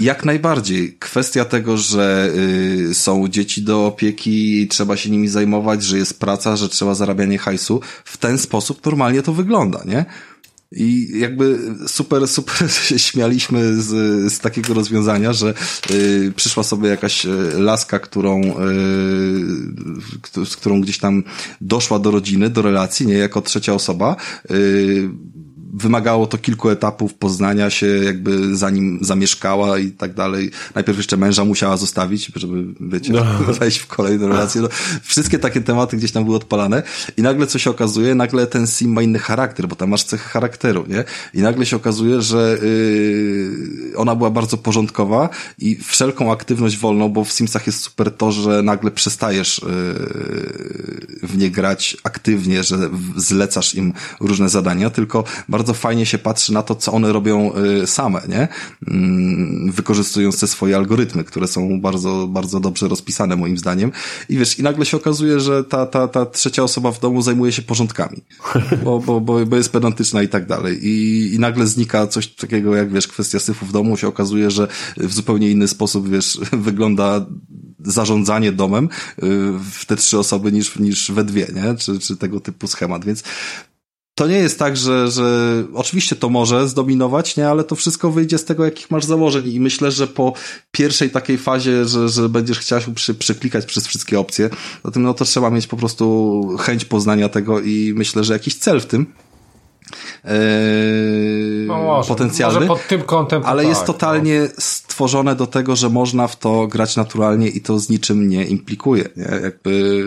jak 0.00 0.24
najbardziej. 0.24 0.96
Kwestia 0.98 1.44
tego, 1.44 1.76
że 1.76 2.30
y, 2.90 2.94
są 2.94 3.28
dzieci 3.28 3.62
do 3.62 3.86
opieki 3.86 4.62
i 4.62 4.68
trzeba 4.68 4.96
się 4.96 5.10
nimi 5.10 5.28
zajmować, 5.28 5.82
że 5.82 5.98
jest 5.98 6.20
praca, 6.20 6.56
że 6.56 6.68
trzeba 6.68 6.94
zarabianie 6.94 7.38
hajsu. 7.38 7.80
W 8.04 8.16
ten 8.16 8.38
sposób 8.38 8.86
normalnie 8.86 9.22
to 9.22 9.32
wygląda, 9.32 9.80
nie? 9.86 10.04
I 10.76 11.18
jakby 11.18 11.58
super, 11.86 12.28
super 12.28 12.72
się 12.88 12.98
śmialiśmy 12.98 13.82
z, 13.82 13.88
z 14.32 14.38
takiego 14.38 14.74
rozwiązania, 14.74 15.32
że 15.32 15.54
y, 15.90 16.32
przyszła 16.36 16.62
sobie 16.62 16.88
jakaś 16.88 17.26
y, 17.26 17.30
laska, 17.58 17.98
którą, 17.98 18.40
y, 18.40 20.46
z 20.46 20.56
którą 20.56 20.80
gdzieś 20.80 20.98
tam 20.98 21.22
doszła 21.60 21.98
do 21.98 22.10
rodziny, 22.10 22.50
do 22.50 22.62
relacji, 22.62 23.06
nie 23.06 23.14
jako 23.14 23.42
trzecia 23.42 23.74
osoba. 23.74 24.16
Y, 24.50 25.08
wymagało 25.74 26.26
to 26.26 26.38
kilku 26.38 26.68
etapów 26.68 27.14
poznania 27.14 27.70
się, 27.70 27.86
jakby 27.86 28.56
zanim 28.56 28.98
zamieszkała 29.02 29.78
i 29.78 29.90
tak 29.90 30.14
dalej. 30.14 30.50
Najpierw 30.74 30.98
jeszcze 30.98 31.16
męża 31.16 31.44
musiała 31.44 31.76
zostawić, 31.76 32.32
żeby, 32.36 32.64
wiecie, 32.80 33.12
wejść 33.60 33.78
w 33.78 33.86
kolejną 33.86 34.28
relację. 34.28 34.60
No, 34.60 34.68
wszystkie 35.02 35.38
takie 35.38 35.60
tematy 35.60 35.96
gdzieś 35.96 36.12
tam 36.12 36.24
były 36.24 36.36
odpalane 36.36 36.82
i 37.16 37.22
nagle 37.22 37.46
co 37.46 37.58
się 37.58 37.70
okazuje, 37.70 38.14
nagle 38.14 38.46
ten 38.46 38.66
sim 38.66 38.92
ma 38.92 39.02
inny 39.02 39.18
charakter, 39.18 39.68
bo 39.68 39.76
tam 39.76 39.90
masz 39.90 40.04
cechy 40.04 40.28
charakteru, 40.28 40.84
nie? 40.88 41.04
I 41.34 41.42
nagle 41.42 41.66
się 41.66 41.76
okazuje, 41.76 42.22
że 42.22 42.58
yy, 42.62 43.96
ona 43.96 44.14
była 44.14 44.30
bardzo 44.30 44.56
porządkowa 44.56 45.28
i 45.58 45.76
wszelką 45.76 46.32
aktywność 46.32 46.78
wolną, 46.78 47.08
bo 47.08 47.24
w 47.24 47.32
Simsach 47.32 47.66
jest 47.66 47.80
super 47.80 48.16
to, 48.16 48.32
że 48.32 48.62
nagle 48.62 48.90
przestajesz 48.90 49.60
yy, 49.62 49.68
w 51.28 51.38
nie 51.38 51.50
grać 51.50 51.96
aktywnie, 52.04 52.64
że 52.64 52.90
zlecasz 53.16 53.74
im 53.74 53.92
różne 54.20 54.48
zadania, 54.48 54.90
tylko 54.90 55.24
bardzo 55.48 55.63
fajnie 55.72 56.06
się 56.06 56.18
patrzy 56.18 56.52
na 56.52 56.62
to, 56.62 56.74
co 56.74 56.92
one 56.92 57.12
robią 57.12 57.52
y, 57.82 57.86
same, 57.86 58.22
nie? 58.28 58.48
Mm, 58.88 59.72
Wykorzystując 59.72 60.40
te 60.40 60.46
swoje 60.46 60.76
algorytmy, 60.76 61.24
które 61.24 61.48
są 61.48 61.80
bardzo, 61.80 62.28
bardzo 62.28 62.60
dobrze 62.60 62.88
rozpisane 62.88 63.36
moim 63.36 63.58
zdaniem. 63.58 63.92
I 64.28 64.36
wiesz, 64.36 64.58
i 64.58 64.62
nagle 64.62 64.86
się 64.86 64.96
okazuje, 64.96 65.40
że 65.40 65.64
ta, 65.64 65.86
ta, 65.86 66.08
ta 66.08 66.26
trzecia 66.26 66.62
osoba 66.62 66.92
w 66.92 67.00
domu 67.00 67.22
zajmuje 67.22 67.52
się 67.52 67.62
porządkami, 67.62 68.22
bo, 68.84 69.00
bo, 69.00 69.20
bo, 69.20 69.46
bo 69.46 69.56
jest 69.56 69.72
pedantyczna 69.72 70.22
i 70.22 70.28
tak 70.28 70.46
dalej. 70.46 70.86
I, 70.86 71.30
I 71.34 71.38
nagle 71.38 71.66
znika 71.66 72.06
coś 72.06 72.26
takiego, 72.26 72.76
jak 72.76 72.92
wiesz, 72.92 73.08
kwestia 73.08 73.38
syfu 73.38 73.66
w 73.66 73.72
domu, 73.72 73.96
się 73.96 74.08
okazuje, 74.08 74.50
że 74.50 74.68
w 74.96 75.12
zupełnie 75.12 75.50
inny 75.50 75.68
sposób, 75.68 76.08
wiesz, 76.08 76.38
wygląda 76.52 77.26
zarządzanie 77.84 78.52
domem 78.52 78.84
y, 78.84 78.88
w 79.70 79.84
te 79.86 79.96
trzy 79.96 80.18
osoby 80.18 80.52
niż, 80.52 80.78
niż 80.78 81.12
we 81.12 81.24
dwie, 81.24 81.46
nie? 81.54 81.74
Czy, 81.74 81.98
czy 81.98 82.16
tego 82.16 82.40
typu 82.40 82.66
schemat, 82.66 83.04
więc 83.04 83.22
to 84.14 84.26
nie 84.26 84.36
jest 84.36 84.58
tak, 84.58 84.76
że, 84.76 85.10
że 85.10 85.24
oczywiście 85.74 86.16
to 86.16 86.28
może 86.28 86.68
zdominować, 86.68 87.36
nie, 87.36 87.48
ale 87.48 87.64
to 87.64 87.74
wszystko 87.74 88.10
wyjdzie 88.10 88.38
z 88.38 88.44
tego, 88.44 88.64
jakich 88.64 88.90
masz 88.90 89.04
założeń 89.04 89.48
i 89.48 89.60
myślę, 89.60 89.90
że 89.90 90.06
po 90.06 90.32
pierwszej 90.70 91.10
takiej 91.10 91.38
fazie, 91.38 91.84
że, 91.84 92.08
że 92.08 92.28
będziesz 92.28 92.58
chciał 92.58 92.80
przy, 92.94 93.14
przeklikać 93.14 93.66
przez 93.66 93.86
wszystkie 93.86 94.20
opcje, 94.20 94.50
tym, 94.92 95.02
no 95.02 95.14
to 95.14 95.24
trzeba 95.24 95.50
mieć 95.50 95.66
po 95.66 95.76
prostu 95.76 96.56
chęć 96.60 96.84
poznania 96.84 97.28
tego 97.28 97.60
i 97.60 97.92
myślę, 97.96 98.24
że 98.24 98.32
jakiś 98.32 98.54
cel 98.54 98.80
w 98.80 98.86
tym. 98.86 99.06
Eee, 100.24 101.66
No 101.66 101.82
może, 101.82 102.08
potencjalny. 102.08 102.54
może 102.54 102.66
pod 102.66 102.88
tym 102.88 103.02
kątem 103.02 103.42
Ale 103.46 103.62
tak, 103.62 103.68
jest 103.68 103.84
totalnie 103.84 104.48
stworzone 104.58 105.36
do 105.36 105.46
tego, 105.46 105.76
że 105.76 105.90
można 105.90 106.28
w 106.28 106.36
to 106.38 106.66
grać 106.66 106.96
naturalnie 106.96 107.48
i 107.48 107.60
to 107.60 107.78
z 107.78 107.88
niczym 107.88 108.28
nie 108.28 108.44
implikuje. 108.44 109.08
Nie? 109.16 109.28
Jakby 109.42 110.04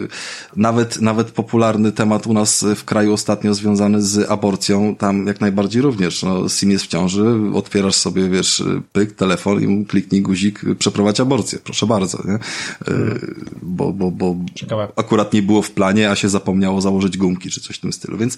nawet, 0.55 1.01
nawet 1.01 1.31
popularny 1.31 1.91
temat 1.91 2.27
u 2.27 2.33
nas 2.33 2.65
w 2.75 2.83
kraju 2.85 3.13
ostatnio 3.13 3.53
związany 3.53 4.01
z 4.01 4.31
aborcją, 4.31 4.95
tam 4.95 5.27
jak 5.27 5.41
najbardziej 5.41 5.81
również. 5.81 6.23
No, 6.23 6.49
Sim 6.49 6.71
jest 6.71 6.85
w 6.85 6.87
ciąży, 6.87 7.35
otwierasz 7.53 7.95
sobie, 7.95 8.29
wiesz, 8.29 8.63
pyk, 8.93 9.11
telefon 9.15 9.61
i 9.81 9.85
kliknij 9.85 10.21
guzik, 10.21 10.61
przeprowadź 10.79 11.19
aborcję. 11.19 11.59
Proszę 11.63 11.85
bardzo, 11.87 12.17
nie? 12.25 12.39
Yy, 12.87 13.35
Bo, 13.61 13.93
bo, 13.93 14.11
bo 14.11 14.35
Ciekawe. 14.55 14.87
akurat 14.95 15.33
nie 15.33 15.41
było 15.41 15.61
w 15.61 15.71
planie, 15.71 16.11
a 16.11 16.15
się 16.15 16.29
zapomniało 16.29 16.81
założyć 16.81 17.17
gumki 17.17 17.49
czy 17.49 17.61
coś 17.61 17.75
w 17.77 17.81
tym 17.81 17.93
stylu. 17.93 18.17
Więc 18.17 18.37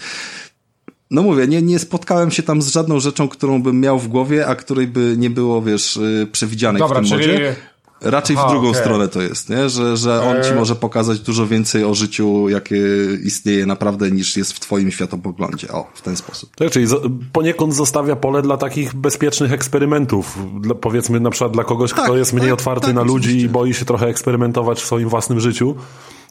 no 1.11 1.21
mówię, 1.21 1.47
nie, 1.47 1.61
nie 1.61 1.79
spotkałem 1.79 2.31
się 2.31 2.43
tam 2.43 2.61
z 2.61 2.67
żadną 2.67 2.99
rzeczą, 2.99 3.27
którą 3.27 3.63
bym 3.63 3.79
miał 3.79 3.99
w 3.99 4.07
głowie, 4.07 4.47
a 4.47 4.55
której 4.55 4.87
by 4.87 5.15
nie 5.17 5.29
było, 5.29 5.61
wiesz, 5.61 5.97
y, 5.97 6.27
przewidzianej 6.31 6.79
Dobra, 6.79 7.01
w 7.01 7.09
tym 7.09 7.19
czyli... 7.19 7.33
modzie. 7.33 7.55
Raczej 8.01 8.35
Aha, 8.39 8.47
w 8.47 8.51
drugą 8.51 8.69
okej. 8.69 8.81
stronę 8.81 9.07
to 9.07 9.21
jest, 9.21 9.49
nie? 9.49 9.69
Że, 9.69 9.97
że 9.97 10.21
on 10.21 10.43
ci 10.43 10.49
E. 10.49 10.55
może 10.55 10.75
pokazać 10.75 11.19
dużo 11.19 11.47
więcej 11.47 11.83
o 11.83 11.95
życiu, 11.95 12.49
jakie 12.49 12.77
istnieje 13.23 13.65
naprawdę, 13.65 14.11
niż 14.11 14.37
jest 14.37 14.53
w 14.53 14.59
twoim 14.59 14.91
światopoglądzie. 14.91 15.67
O, 15.71 15.87
w 15.93 16.01
ten 16.01 16.15
sposób. 16.15 16.55
Tak, 16.55 16.71
czyli 16.71 16.87
poniekąd 17.33 17.75
zostawia 17.75 18.15
pole 18.15 18.41
dla 18.41 18.57
takich 18.57 18.95
bezpiecznych 18.95 19.51
eksperymentów. 19.53 20.37
Dla, 20.61 20.75
powiedzmy 20.75 21.19
na 21.19 21.29
przykład 21.29 21.51
dla 21.53 21.63
kogoś, 21.63 21.93
Tak, 21.93 22.03
kto 22.03 22.17
jest 22.17 22.33
mniej 22.33 22.45
tak, 22.45 22.53
otwarty 22.53 22.85
tak, 22.85 22.95
na 22.95 23.01
ludzi 23.01 23.27
oczywiście. 23.27 23.45
i 23.45 23.49
boi 23.49 23.73
się 23.73 23.85
trochę 23.85 24.07
eksperymentować 24.07 24.81
w 24.81 24.85
swoim 24.85 25.09
własnym 25.09 25.39
życiu. 25.39 25.75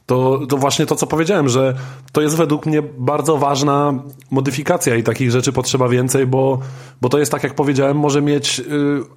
To, 0.09 0.41
to 0.49 0.57
właśnie 0.57 0.87
to, 0.87 0.97
co 0.97 1.07
powiedziałem, 1.07 1.49
że 1.49 1.75
to 2.13 2.21
jest 2.21 2.37
według 2.37 2.67
mnie 2.67 2.83
bardzo 2.99 3.37
ważna 3.37 3.95
modyfikacja 4.31 4.97
i 4.97 5.03
takich 5.03 5.31
rzeczy 5.31 5.53
potrzeba 5.53 5.89
więcej, 5.89 6.27
bo, 6.27 6.59
bo 7.01 7.09
to 7.09 7.19
jest, 7.19 7.33
tak 7.33 7.43
jak 7.43 7.55
powiedziałem, 7.55 7.97
może 7.97 8.23
mieć 8.23 8.61
y, 8.61 8.65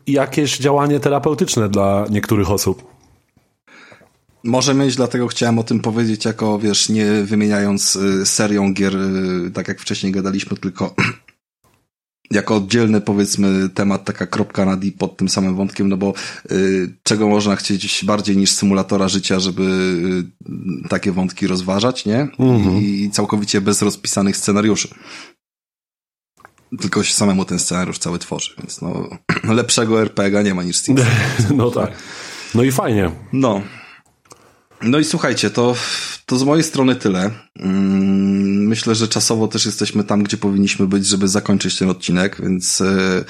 jakieś 0.07 0.57
działanie 0.57 0.99
terapeutyczne 0.99 1.69
dla 1.69 2.05
niektórych 2.09 2.51
osób. 2.51 2.84
Może 4.43 4.73
mieć, 4.73 4.95
dlatego 4.95 5.27
chciałem 5.27 5.59
o 5.59 5.63
tym 5.63 5.80
powiedzieć, 5.80 6.26
jako 6.26 6.59
wiesz, 6.59 6.89
nie 6.89 7.05
wymieniając 7.05 7.95
y, 7.95 8.26
serią 8.26 8.73
gier, 8.73 8.95
y, 8.95 9.51
tak 9.53 9.68
jak 9.68 9.80
wcześniej 9.80 10.11
gadaliśmy, 10.11 10.57
tylko 10.57 10.93
jako 12.32 12.56
oddzielny, 12.56 13.02
powiedzmy, 13.02 13.70
temat, 13.70 14.06
taka 14.06 14.28
kropka 14.28 14.66
na 14.66 14.78
D 14.78 14.91
pod 14.98 15.18
tym 15.18 15.30
samym 15.30 15.56
wątkiem, 15.56 15.90
no 15.90 15.98
bo 15.98 16.14
y, 16.52 16.95
czego 17.03 17.28
można 17.28 17.56
chcieć 17.56 18.06
bardziej 18.06 18.38
niż 18.38 18.52
symulatora 18.52 19.08
życia, 19.08 19.40
żeby 19.40 19.64
y, 20.86 20.90
takie 20.90 21.12
wątki 21.12 21.48
rozważać, 21.48 22.06
nie? 22.06 22.28
I 22.82 23.10
całkowicie 23.12 23.62
bez 23.62 23.82
rozpisanych 23.82 24.38
scenariuszy. 24.38 24.88
Tylko 26.82 27.03
się 27.03 27.14
samemu 27.14 27.45
ten 27.45 27.60
scenariusz 27.60 27.98
cały 27.98 28.20
tworzy, 28.20 28.53
więc 28.58 28.82
no, 28.82 29.10
lepszego 29.53 30.02
RPG 30.02 30.44
nie 30.44 30.53
ma 30.53 30.64
niż 30.64 30.78
Sims. 30.78 31.02
No 31.56 31.72
tak. 31.72 31.91
No 32.56 32.64
i 32.64 32.72
fajnie. 32.72 33.12
No. 33.34 33.62
No 34.82 34.99
i 34.99 35.03
słuchajcie, 35.03 35.49
to, 35.49 35.76
to 36.26 36.38
z 36.38 36.44
mojej 36.44 36.64
strony 36.64 36.95
tyle. 36.95 37.32
Mm, 37.60 38.11
Myślę, 38.72 38.95
że 38.95 39.08
czasowo 39.08 39.48
też 39.48 39.66
jesteśmy 39.66 40.03
tam, 40.03 40.24
gdzie 40.24 40.38
powinniśmy 40.38 40.88
być, 40.88 41.08
żeby 41.08 41.27
zakończyć 41.27 41.77
ten 41.77 41.90
odcinek, 41.90 42.38
więc 42.43 42.82
e, 42.82 43.24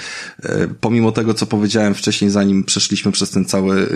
e, 0.44 0.68
pomimo 0.82 1.12
tego, 1.12 1.34
co 1.34 1.46
powiedziałem 1.46 1.94
wcześniej, 1.94 2.32
zanim 2.32 2.64
przeszliśmy 2.64 3.12
przez 3.12 3.30
ten 3.30 3.46
cały 3.46 3.82
e, 3.82 3.88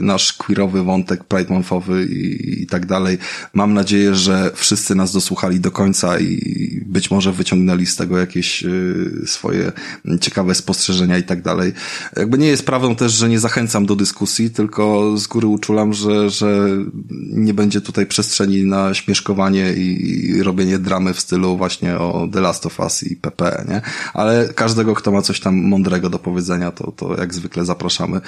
nasz 0.00 0.32
queerowy 0.32 0.82
wątek, 0.82 1.24
Pride 1.24 1.54
Monthowy 1.54 2.06
i, 2.06 2.62
i 2.62 2.66
tak 2.66 2.86
dalej, 2.86 3.18
mam 3.52 3.74
nadzieję, 3.74 4.14
że 4.14 4.50
wszyscy 4.54 4.94
nas 4.94 5.12
dosłuchali 5.12 5.60
do 5.60 5.70
końca 5.70 6.18
i 6.18 6.38
być 6.86 7.10
może 7.10 7.32
wyciągnęli 7.32 7.86
z 7.86 7.96
tego 7.96 8.18
jakieś 8.18 8.64
swoje 9.26 9.72
ciekawe 10.20 10.54
spostrzeżenia 10.54 11.18
i 11.18 11.22
tak 11.22 11.42
dalej. 11.42 11.72
Jakby 12.16 12.38
nie 12.38 12.46
jest 12.46 12.66
prawdą 12.66 12.96
też, 12.96 13.12
że 13.12 13.28
nie 13.28 13.38
zachęcam 13.40 13.86
do 13.86 13.96
dyskusji, 13.96 14.50
tylko 14.50 15.16
z 15.16 15.26
góry 15.26 15.46
uczulam, 15.46 15.92
że, 15.92 16.30
że 16.30 16.68
nie 17.32 17.54
będzie 17.54 17.80
tutaj 17.80 18.06
przestrzeni 18.06 18.64
na 18.64 18.94
śmieszkowanie 19.04 19.72
i, 19.72 20.42
robienie 20.42 20.78
dramy 20.78 21.14
w 21.14 21.20
stylu 21.20 21.56
właśnie 21.56 21.98
o 21.98 22.28
The 22.32 22.40
Last 22.40 22.66
of 22.66 22.80
Us 22.80 23.02
i 23.02 23.16
PP, 23.16 23.64
nie? 23.68 23.80
Ale 24.14 24.48
każdego, 24.54 24.94
kto 24.94 25.10
ma 25.10 25.22
coś 25.22 25.40
tam 25.40 25.56
mądrego 25.56 26.10
do 26.10 26.18
powiedzenia, 26.18 26.70
to, 26.70 26.92
to 26.92 27.16
jak 27.16 27.34
zwykle 27.34 27.64
zapraszamy. 27.64 28.20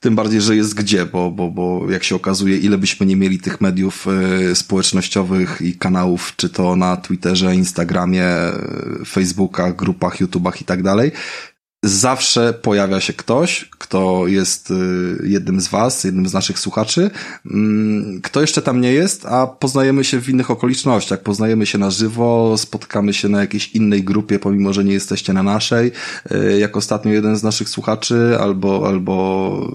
Tym 0.00 0.16
bardziej, 0.16 0.40
że 0.40 0.56
jest 0.56 0.74
gdzie, 0.74 1.06
bo, 1.06 1.30
bo, 1.30 1.50
bo 1.50 1.90
jak 1.90 2.04
się 2.04 2.16
okazuje, 2.16 2.56
ile 2.58 2.78
byśmy 2.78 3.06
nie 3.06 3.16
mieli 3.16 3.38
tych 3.38 3.60
mediów 3.60 4.06
y, 4.50 4.54
społecznościowych 4.54 5.60
i 5.60 5.74
kanałów, 5.74 6.32
czy 6.36 6.48
to 6.48 6.76
na 6.76 6.96
Twitterze, 6.96 7.54
Instagramie, 7.54 8.28
y, 9.02 9.04
Facebookach, 9.04 9.76
grupach, 9.76 10.20
YouTubach 10.20 10.60
i 10.60 10.64
tak 10.64 10.82
dalej, 10.82 11.12
zawsze 11.82 12.52
pojawia 12.52 13.00
się 13.00 13.12
ktoś, 13.12 13.68
kto 13.78 14.26
jest 14.26 14.70
y, 14.70 14.74
jednym 15.24 15.60
z 15.60 15.68
was, 15.68 16.04
jednym 16.04 16.28
z 16.28 16.32
naszych 16.32 16.58
słuchaczy, 16.58 17.10
mm, 17.46 18.20
kto 18.20 18.40
jeszcze 18.40 18.62
tam 18.62 18.80
nie 18.80 18.92
jest, 18.92 19.26
a 19.26 19.46
poznajemy 19.46 20.04
się 20.04 20.20
w 20.20 20.28
innych 20.28 20.50
okolicznościach, 20.50 21.22
poznajemy 21.22 21.66
się 21.66 21.78
na 21.78 21.90
żywo, 21.90 22.58
spotkamy 22.58 23.14
się 23.14 23.28
na 23.28 23.40
jakiejś 23.40 23.68
innej 23.68 24.04
grupie, 24.04 24.38
pomimo, 24.38 24.72
że 24.72 24.84
nie 24.84 24.92
jesteście 24.92 25.32
na 25.32 25.42
naszej, 25.42 25.92
y, 26.32 26.58
jak 26.58 26.76
ostatnio 26.76 27.12
jeden 27.12 27.36
z 27.36 27.42
naszych 27.42 27.68
słuchaczy, 27.68 28.38
albo, 28.40 28.88
albo 28.88 29.68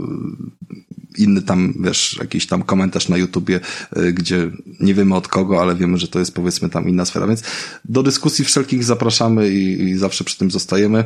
inny 1.18 1.42
tam, 1.42 1.74
wiesz, 1.80 2.18
jakiś 2.20 2.48
tam 2.48 2.64
komentarz 2.64 3.10
na 3.10 3.18
YouTubie, 3.18 3.60
y, 3.98 4.14
gdzie 4.14 4.52
nie 4.80 4.94
wiemy 4.94 5.16
od 5.16 5.28
kogo, 5.28 5.62
ale 5.62 5.76
wiemy, 5.76 5.98
że 5.98 6.08
to 6.08 6.20
jest 6.20 6.34
powiedzmy 6.34 6.70
tam 6.70 6.90
inna 6.90 7.06
sfera, 7.06 7.28
więc 7.28 7.44
do 7.86 8.04
dyskusji 8.04 8.46
wszelkich 8.46 8.84
zapraszamy 8.84 9.50
i, 9.50 9.82
i 9.82 9.98
zawsze 9.98 10.24
przy 10.24 10.38
tym 10.38 10.52
zostajemy. 10.52 11.06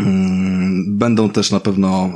Mm, 0.00 0.37
będą 0.98 1.30
też 1.30 1.50
na 1.50 1.60
pewno 1.60 2.10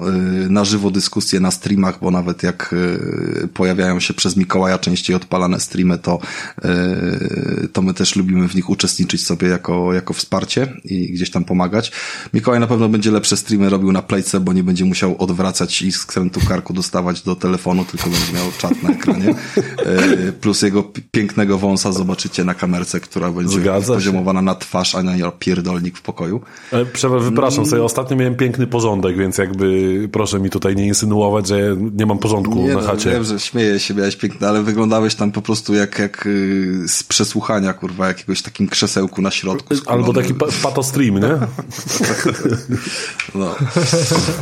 y, 0.47 0.51
na 0.51 0.65
żywo 0.65 0.91
dyskusje 0.91 1.41
na 1.41 1.51
streamach, 1.51 1.99
bo 2.01 2.11
nawet 2.11 2.43
jak 2.43 2.73
y, 2.73 3.49
pojawiają 3.55 4.01
się 4.01 4.15
przez 4.15 4.37
Mikołaja 4.37 4.79
częściej 4.79 5.17
odpalane 5.17 5.61
streamy, 5.61 5.99
to, 5.99 6.19
y, 6.65 7.69
to 7.73 7.83
my 7.83 7.95
też 7.95 8.17
lubimy 8.17 8.49
w 8.49 8.55
nich 8.55 8.71
uczestniczyć 8.71 9.27
sobie 9.27 9.49
jako, 9.49 9.93
jako 9.93 10.15
wsparcie 10.15 10.73
i 10.85 11.13
gdzieś 11.13 11.31
tam 11.31 11.45
pomagać. 11.45 11.93
Mikołaj 12.35 12.61
na 12.61 12.67
pewno 12.67 12.89
będzie 12.89 13.11
lepsze 13.11 13.37
streamy 13.37 13.71
robił 13.71 13.93
na 13.93 14.03
playce, 14.03 14.41
bo 14.41 14.53
nie 14.53 14.65
będzie 14.65 14.85
musiał 14.85 15.17
odwracać 15.19 15.83
i 15.83 15.93
skrętu 15.93 16.41
karku 16.49 16.73
dostawać 16.73 17.23
do 17.23 17.37
telefonu, 17.37 17.85
tylko 17.85 18.11
będzie 18.11 18.33
miał 18.33 18.53
czat 18.59 18.83
na 18.83 18.91
ekranie. 18.91 19.35
Plus 20.41 20.63
jego 20.63 20.83
pięknego 21.11 21.59
wąsa 21.59 21.93
zobaczycie 21.93 22.45
na 22.45 22.55
kamerce, 22.55 23.01
która 23.01 23.31
będzie 23.31 23.59
poziomowana 23.87 24.43
na 24.43 24.55
twarz, 24.55 24.95
a 24.95 25.03
nie 25.03 25.23
pierdolnik 25.39 25.99
w 25.99 26.03
pokoju. 26.03 26.41
E, 26.73 26.85
przepraszam, 26.85 27.67
sobie 27.67 27.83
ostatnio 27.83 28.17
miałem 28.17 28.35
piękny 28.35 28.67
porządek, 28.73 29.17
więc 29.17 29.39
jakby 29.39 30.09
proszę 30.13 30.41
mi 30.41 30.51
tutaj 30.51 30.77
nie 30.77 30.87
insynuować, 30.87 31.49
że 31.49 31.77
nie 31.93 32.07
mam 32.07 32.19
porządku 32.19 32.55
nie, 32.55 32.69
na 32.69 32.75
no, 32.75 32.87
chacie. 32.87 33.11
Wiem, 33.11 33.25
że 33.25 33.41
śmieję 33.41 33.81
się, 33.81 33.95
miałeś 33.95 34.17
piękny, 34.17 34.49
ale 34.49 34.63
wyglądałeś 34.63 35.15
tam 35.15 35.33
po 35.33 35.43
prostu 35.43 35.75
jak, 35.75 35.99
jak 35.99 36.27
y, 36.27 36.85
z 36.89 37.03
przesłuchania, 37.03 37.73
kurwa, 37.73 38.09
jakiegoś 38.09 38.43
takim 38.43 38.69
krzesełku 38.69 39.23
na 39.23 39.31
środku. 39.31 39.75
Albo 39.87 40.13
taki 40.13 40.35
patostream, 40.63 41.15
nie? 41.15 41.29
no. 43.35 43.55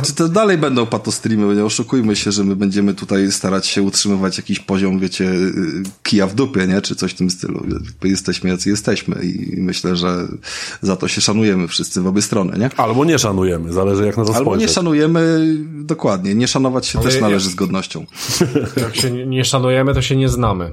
Czy 0.03 0.13
to 0.13 0.29
dalej 0.29 0.57
będą 0.57 0.85
patostreamy, 0.85 1.55
nie 1.55 1.65
oszukujmy 1.65 2.15
się, 2.15 2.31
że 2.31 2.43
my 2.43 2.55
będziemy 2.55 2.93
tutaj 2.93 3.31
starać 3.31 3.67
się 3.67 3.81
utrzymywać 3.81 4.37
jakiś 4.37 4.59
poziom, 4.59 4.99
wiecie, 4.99 5.25
y, 5.25 5.83
kija 6.03 6.27
w 6.27 6.35
dupie, 6.35 6.67
nie? 6.67 6.81
Czy 6.81 6.95
coś 6.95 7.11
w 7.11 7.17
tym 7.17 7.29
stylu. 7.29 7.65
Jesteśmy 8.03 8.49
jacy 8.49 8.69
jesteśmy 8.69 9.15
i 9.23 9.61
myślę, 9.61 9.95
że 9.95 10.27
za 10.81 10.95
to 10.95 11.07
się 11.07 11.21
szanujemy 11.21 11.67
wszyscy 11.67 12.01
w 12.01 12.07
obie 12.07 12.21
strony, 12.21 12.57
nie? 12.59 12.69
Albo 12.77 13.05
nie 13.05 13.19
szanujemy, 13.19 13.73
zależy 13.73 14.05
jak 14.05 14.17
na 14.21 14.27
to 14.27 14.35
Albo 14.35 14.51
spojrzeć. 14.51 14.69
nie 14.69 14.73
szanujemy, 14.73 15.55
dokładnie, 15.83 16.35
nie 16.35 16.47
szanować 16.47 16.87
się 16.87 16.99
Ale 16.99 17.09
też 17.09 17.21
należy 17.21 17.49
z 17.49 17.55
godnością. 17.55 18.05
Jak 18.81 18.95
się 18.95 19.11
nie 19.11 19.45
szanujemy, 19.45 19.93
to 19.93 20.01
się 20.01 20.15
nie 20.15 20.29
znamy. 20.29 20.71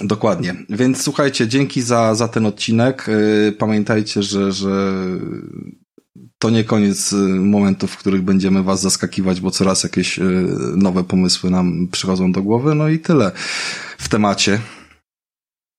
Dokładnie. 0.00 0.56
Więc 0.70 1.02
słuchajcie, 1.02 1.48
dzięki 1.48 1.82
za, 1.82 2.14
za 2.14 2.28
ten 2.28 2.46
odcinek. 2.46 3.08
Y, 3.08 3.56
pamiętajcie, 3.58 4.22
że, 4.22 4.52
że 4.52 5.02
to 6.38 6.50
nie 6.50 6.64
koniec 6.64 7.12
y, 7.12 7.16
momentów, 7.26 7.90
w 7.90 7.96
których 7.96 8.22
będziemy 8.22 8.62
was 8.62 8.80
zaskakiwać, 8.80 9.40
bo 9.40 9.50
coraz 9.50 9.82
jakieś 9.82 10.18
y, 10.18 10.22
nowe 10.76 11.04
pomysły 11.04 11.50
nam 11.50 11.88
przychodzą 11.92 12.32
do 12.32 12.42
głowy. 12.42 12.74
No 12.74 12.88
i 12.88 12.98
tyle 12.98 13.32
w 13.98 14.08
temacie. 14.08 14.60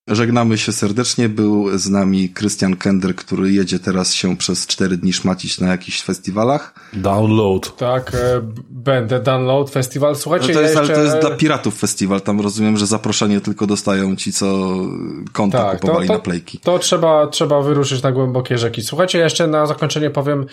Żegnamy 0.07 0.57
się 0.57 0.71
serdecznie. 0.71 1.29
Był 1.29 1.77
z 1.77 1.89
nami 1.89 2.29
Krystian 2.29 2.75
Kender, 2.75 3.15
który 3.15 3.51
jedzie 3.51 3.79
teraz 3.79 4.13
się 4.13 4.37
przez 4.37 4.67
cztery 4.67 4.97
dni 4.97 5.13
szmacić 5.13 5.59
na 5.59 5.67
jakichś 5.67 6.01
festiwalach. 6.01 6.73
Download. 6.93 7.75
Tak, 7.77 8.15
e, 8.15 8.41
będę 8.69 9.19
download 9.19 9.69
festiwal. 9.69 10.15
Słuchajcie, 10.15 10.47
no 10.47 10.53
to 10.53 10.61
jest, 10.61 10.75
ja 10.75 10.81
jeszcze... 10.81 10.95
ale 10.95 11.09
to 11.09 11.15
jest 11.15 11.27
dla 11.27 11.37
piratów 11.37 11.79
festiwal. 11.79 12.21
Tam 12.21 12.41
rozumiem, 12.41 12.77
że 12.77 12.87
zaproszenie 12.87 13.41
tylko 13.41 13.67
dostają 13.67 14.15
ci, 14.15 14.33
co 14.33 14.75
konta 15.31 15.57
tak, 15.63 15.79
kupowali 15.79 16.07
to, 16.07 16.13
to, 16.13 16.17
na 16.17 16.23
plejki. 16.23 16.59
To 16.59 16.79
trzeba, 16.79 17.27
trzeba 17.27 17.61
wyruszyć 17.61 18.03
na 18.03 18.11
głębokie 18.11 18.57
rzeki. 18.57 18.81
Słuchajcie, 18.81 19.19
jeszcze 19.19 19.47
na 19.47 19.65
zakończenie 19.65 20.09
powiem, 20.09 20.45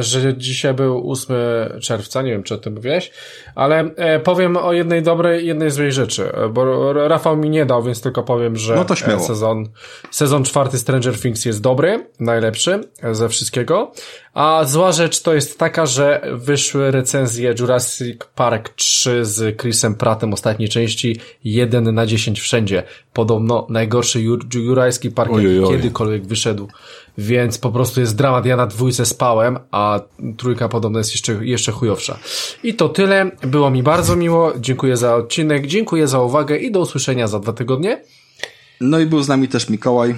że 0.00 0.36
dzisiaj 0.36 0.74
był 0.74 1.10
8 1.12 1.36
czerwca. 1.80 2.22
Nie 2.22 2.30
wiem, 2.30 2.42
czy 2.42 2.54
o 2.54 2.58
tym 2.58 2.74
mówiłeś, 2.74 3.10
ale 3.54 3.90
e, 3.96 4.20
powiem 4.20 4.56
o 4.56 4.72
jednej 4.72 5.02
dobrej, 5.02 5.46
jednej 5.46 5.70
złej 5.70 5.92
rzeczy, 5.92 6.32
bo 6.50 6.92
Rafał 6.92 7.36
mi 7.36 7.50
nie 7.50 7.66
dał, 7.66 7.82
więc 7.82 8.00
tylko 8.00 8.22
powiem, 8.22 8.56
że 8.56 8.76
no 8.76 8.84
to 8.84 8.94
śmiało. 8.94 9.20
sezon, 9.20 9.68
sezon 10.10 10.44
czwarty 10.44 10.78
Stranger 10.78 11.20
Things 11.20 11.44
jest 11.44 11.60
dobry, 11.60 12.06
najlepszy 12.20 12.80
ze 13.12 13.28
wszystkiego, 13.28 13.92
a 14.34 14.64
zła 14.64 14.92
rzecz 14.92 15.22
to 15.22 15.34
jest 15.34 15.58
taka, 15.58 15.86
że 15.86 16.26
wyszły 16.32 16.90
recenzje 16.90 17.54
Jurassic 17.58 18.18
Park 18.34 18.68
3 18.68 19.24
z 19.24 19.60
Chrisem 19.60 19.94
Prattem 19.94 20.32
ostatniej 20.32 20.68
części 20.68 21.16
1 21.44 21.94
na 21.94 22.06
10 22.06 22.40
wszędzie. 22.40 22.82
Podobno 23.12 23.66
najgorszy 23.70 24.22
jurajski 24.54 25.10
park 25.10 25.32
jaki 25.32 25.68
kiedykolwiek 25.68 26.26
wyszedł. 26.26 26.68
Więc 27.18 27.58
po 27.58 27.70
prostu 27.70 28.00
jest 28.00 28.16
dramat. 28.16 28.46
Ja 28.46 28.56
na 28.56 28.66
dwójce 28.66 29.06
spałem, 29.06 29.58
a 29.70 30.00
trójka 30.36 30.68
podobno 30.68 30.98
jest 30.98 31.12
jeszcze, 31.12 31.46
jeszcze 31.46 31.72
chujowsza. 31.72 32.18
I 32.62 32.74
to 32.74 32.88
tyle. 32.88 33.30
Było 33.42 33.70
mi 33.70 33.82
bardzo 33.82 34.16
miło. 34.16 34.52
Dziękuję 34.60 34.96
za 34.96 35.14
odcinek. 35.14 35.66
Dziękuję 35.66 36.08
za 36.08 36.20
uwagę 36.20 36.56
i 36.56 36.72
do 36.72 36.80
usłyszenia 36.80 37.28
za 37.28 37.40
dwa 37.40 37.52
tygodnie. 37.52 38.02
No 38.80 38.98
i 38.98 39.06
był 39.06 39.22
z 39.22 39.28
nami 39.28 39.48
też 39.48 39.68
Mikołaj. 39.68 40.14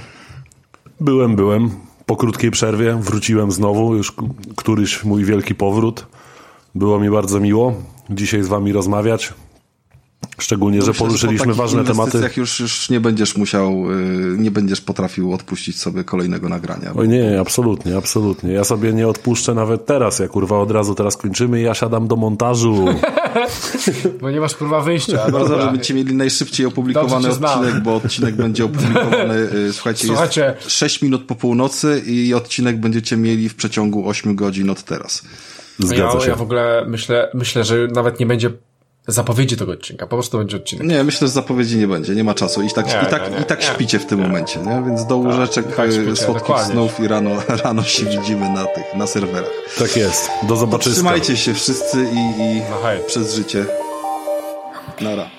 Byłem, 1.01 1.37
byłem. 1.37 1.86
Po 2.07 2.17
krótkiej 2.17 2.51
przerwie 2.51 2.97
wróciłem 3.01 3.53
znowu, 3.53 3.95
już 3.95 4.13
któryś 4.57 5.05
mój 5.05 5.25
wielki 5.25 5.55
powrót. 5.55 6.07
Było 6.75 7.01
mi 7.01 7.11
bardzo 7.11 7.41
miło 7.41 7.75
dzisiaj 8.11 8.43
z 8.43 8.49
wami 8.49 8.73
rozmawiać. 8.73 9.35
Szczególnie, 10.39 10.83
że 10.83 10.95
poruszyliśmy 10.95 11.53
że 11.53 11.59
ważne 11.59 11.85
tematy. 11.85 12.31
już, 12.37 12.61
już 12.61 12.91
nie 12.91 13.01
będziesz 13.01 13.37
musiał, 13.37 13.93
y, 13.93 14.37
nie 14.39 14.51
będziesz 14.51 14.81
potrafił 14.81 15.33
odpuścić 15.33 15.81
sobie 15.81 16.05
kolejnego 16.05 16.49
nagrania. 16.49 16.93
Oj 16.97 17.09
nie, 17.09 17.41
absolutnie, 17.41 17.97
absolutnie. 17.97 18.53
Ja 18.53 18.65
sobie 18.65 18.93
nie 18.93 19.09
odpuszczę 19.09 19.55
nawet 19.55 19.87
teraz. 19.87 20.19
Ja 20.19 20.29
kurwa 20.29 20.59
od 20.59 20.71
razu 20.71 20.95
teraz 20.95 21.17
kończymy 21.17 21.61
i 21.61 21.63
ja 21.63 21.75
siadam 21.75 22.09
do 22.09 22.17
montażu. 22.17 22.85
bo 24.21 24.31
nie 24.31 24.41
masz 24.41 24.55
kurwa 24.55 24.81
wyjścia. 24.81 25.31
Bardzo, 25.31 25.61
żebyście 25.61 25.95
mieli 25.95 26.15
najszybciej 26.15 26.67
opublikowany 26.67 27.29
odcinek, 27.29 27.83
bo 27.83 27.95
odcinek 27.95 28.35
będzie 28.35 28.65
opublikowany, 28.65 29.35
y, 29.35 29.73
słuchajcie, 29.73 30.07
słuchajcie, 30.13 30.55
jest 30.65 30.77
6 30.77 31.03
minut 31.03 31.25
po 31.25 31.35
północy 31.35 32.03
i 32.07 32.35
odcinek 32.35 32.81
będziecie 32.81 33.17
mieli 33.17 33.49
w 33.49 33.55
przeciągu 33.55 34.09
8 34.09 34.37
godzin 34.37 34.71
od 34.71 34.83
teraz. 34.83 35.23
Zgadza 35.79 36.19
ja, 36.19 36.21
się. 36.21 36.31
Ja 36.31 36.37
w 36.37 36.43
ogóle 36.43 36.85
myślę, 36.89 37.31
myślę, 37.35 37.65
że 37.65 37.89
nawet 37.95 38.21
nie 38.21 38.27
będzie 38.27 38.51
zapowiedzi 39.07 39.57
tego 39.57 39.73
odcinka, 39.73 40.07
po 40.07 40.17
prostu 40.17 40.39
będzie 40.39 40.57
odcinek. 40.57 40.87
Nie, 40.87 41.05
myślę, 41.05 41.29
że 41.29 41.33
zapowiedzi 41.33 41.79
nie 41.79 41.89
będzie, 41.89 42.15
nie 42.15 42.25
ma 42.25 42.35
czasu. 42.35 42.63
I 42.63 42.71
tak, 42.71 42.87
nie, 42.87 43.09
i 43.09 43.11
tak, 43.11 43.31
nie, 43.31 43.37
nie, 43.37 43.43
i 43.43 43.45
tak 43.45 43.63
śpicie 43.63 43.99
w 43.99 44.07
tym 44.07 44.21
momencie, 44.21 44.61
nie? 44.61 44.83
Więc 44.87 45.07
do 45.07 45.17
tak, 45.17 45.27
łóżeczek 45.27 45.67
tak, 45.67 45.77
tak 45.77 46.19
słodkich 46.19 46.59
snów 46.59 47.01
i 47.01 47.09
rano, 47.09 47.31
rano 47.65 47.83
się 47.83 48.07
widzimy 48.07 48.51
na 48.51 48.65
tych, 48.65 48.95
na 48.95 49.07
serwerach. 49.07 49.51
Tak 49.79 49.97
jest. 49.97 50.31
Do 50.43 50.57
zobaczenia. 50.57 50.95
Trzymajcie 50.95 51.37
się 51.37 51.55
wszyscy 51.55 52.05
i, 52.13 52.43
i 52.43 52.63
no 52.71 53.07
przez 53.07 53.35
życie. 53.35 53.67
Nara. 55.01 55.36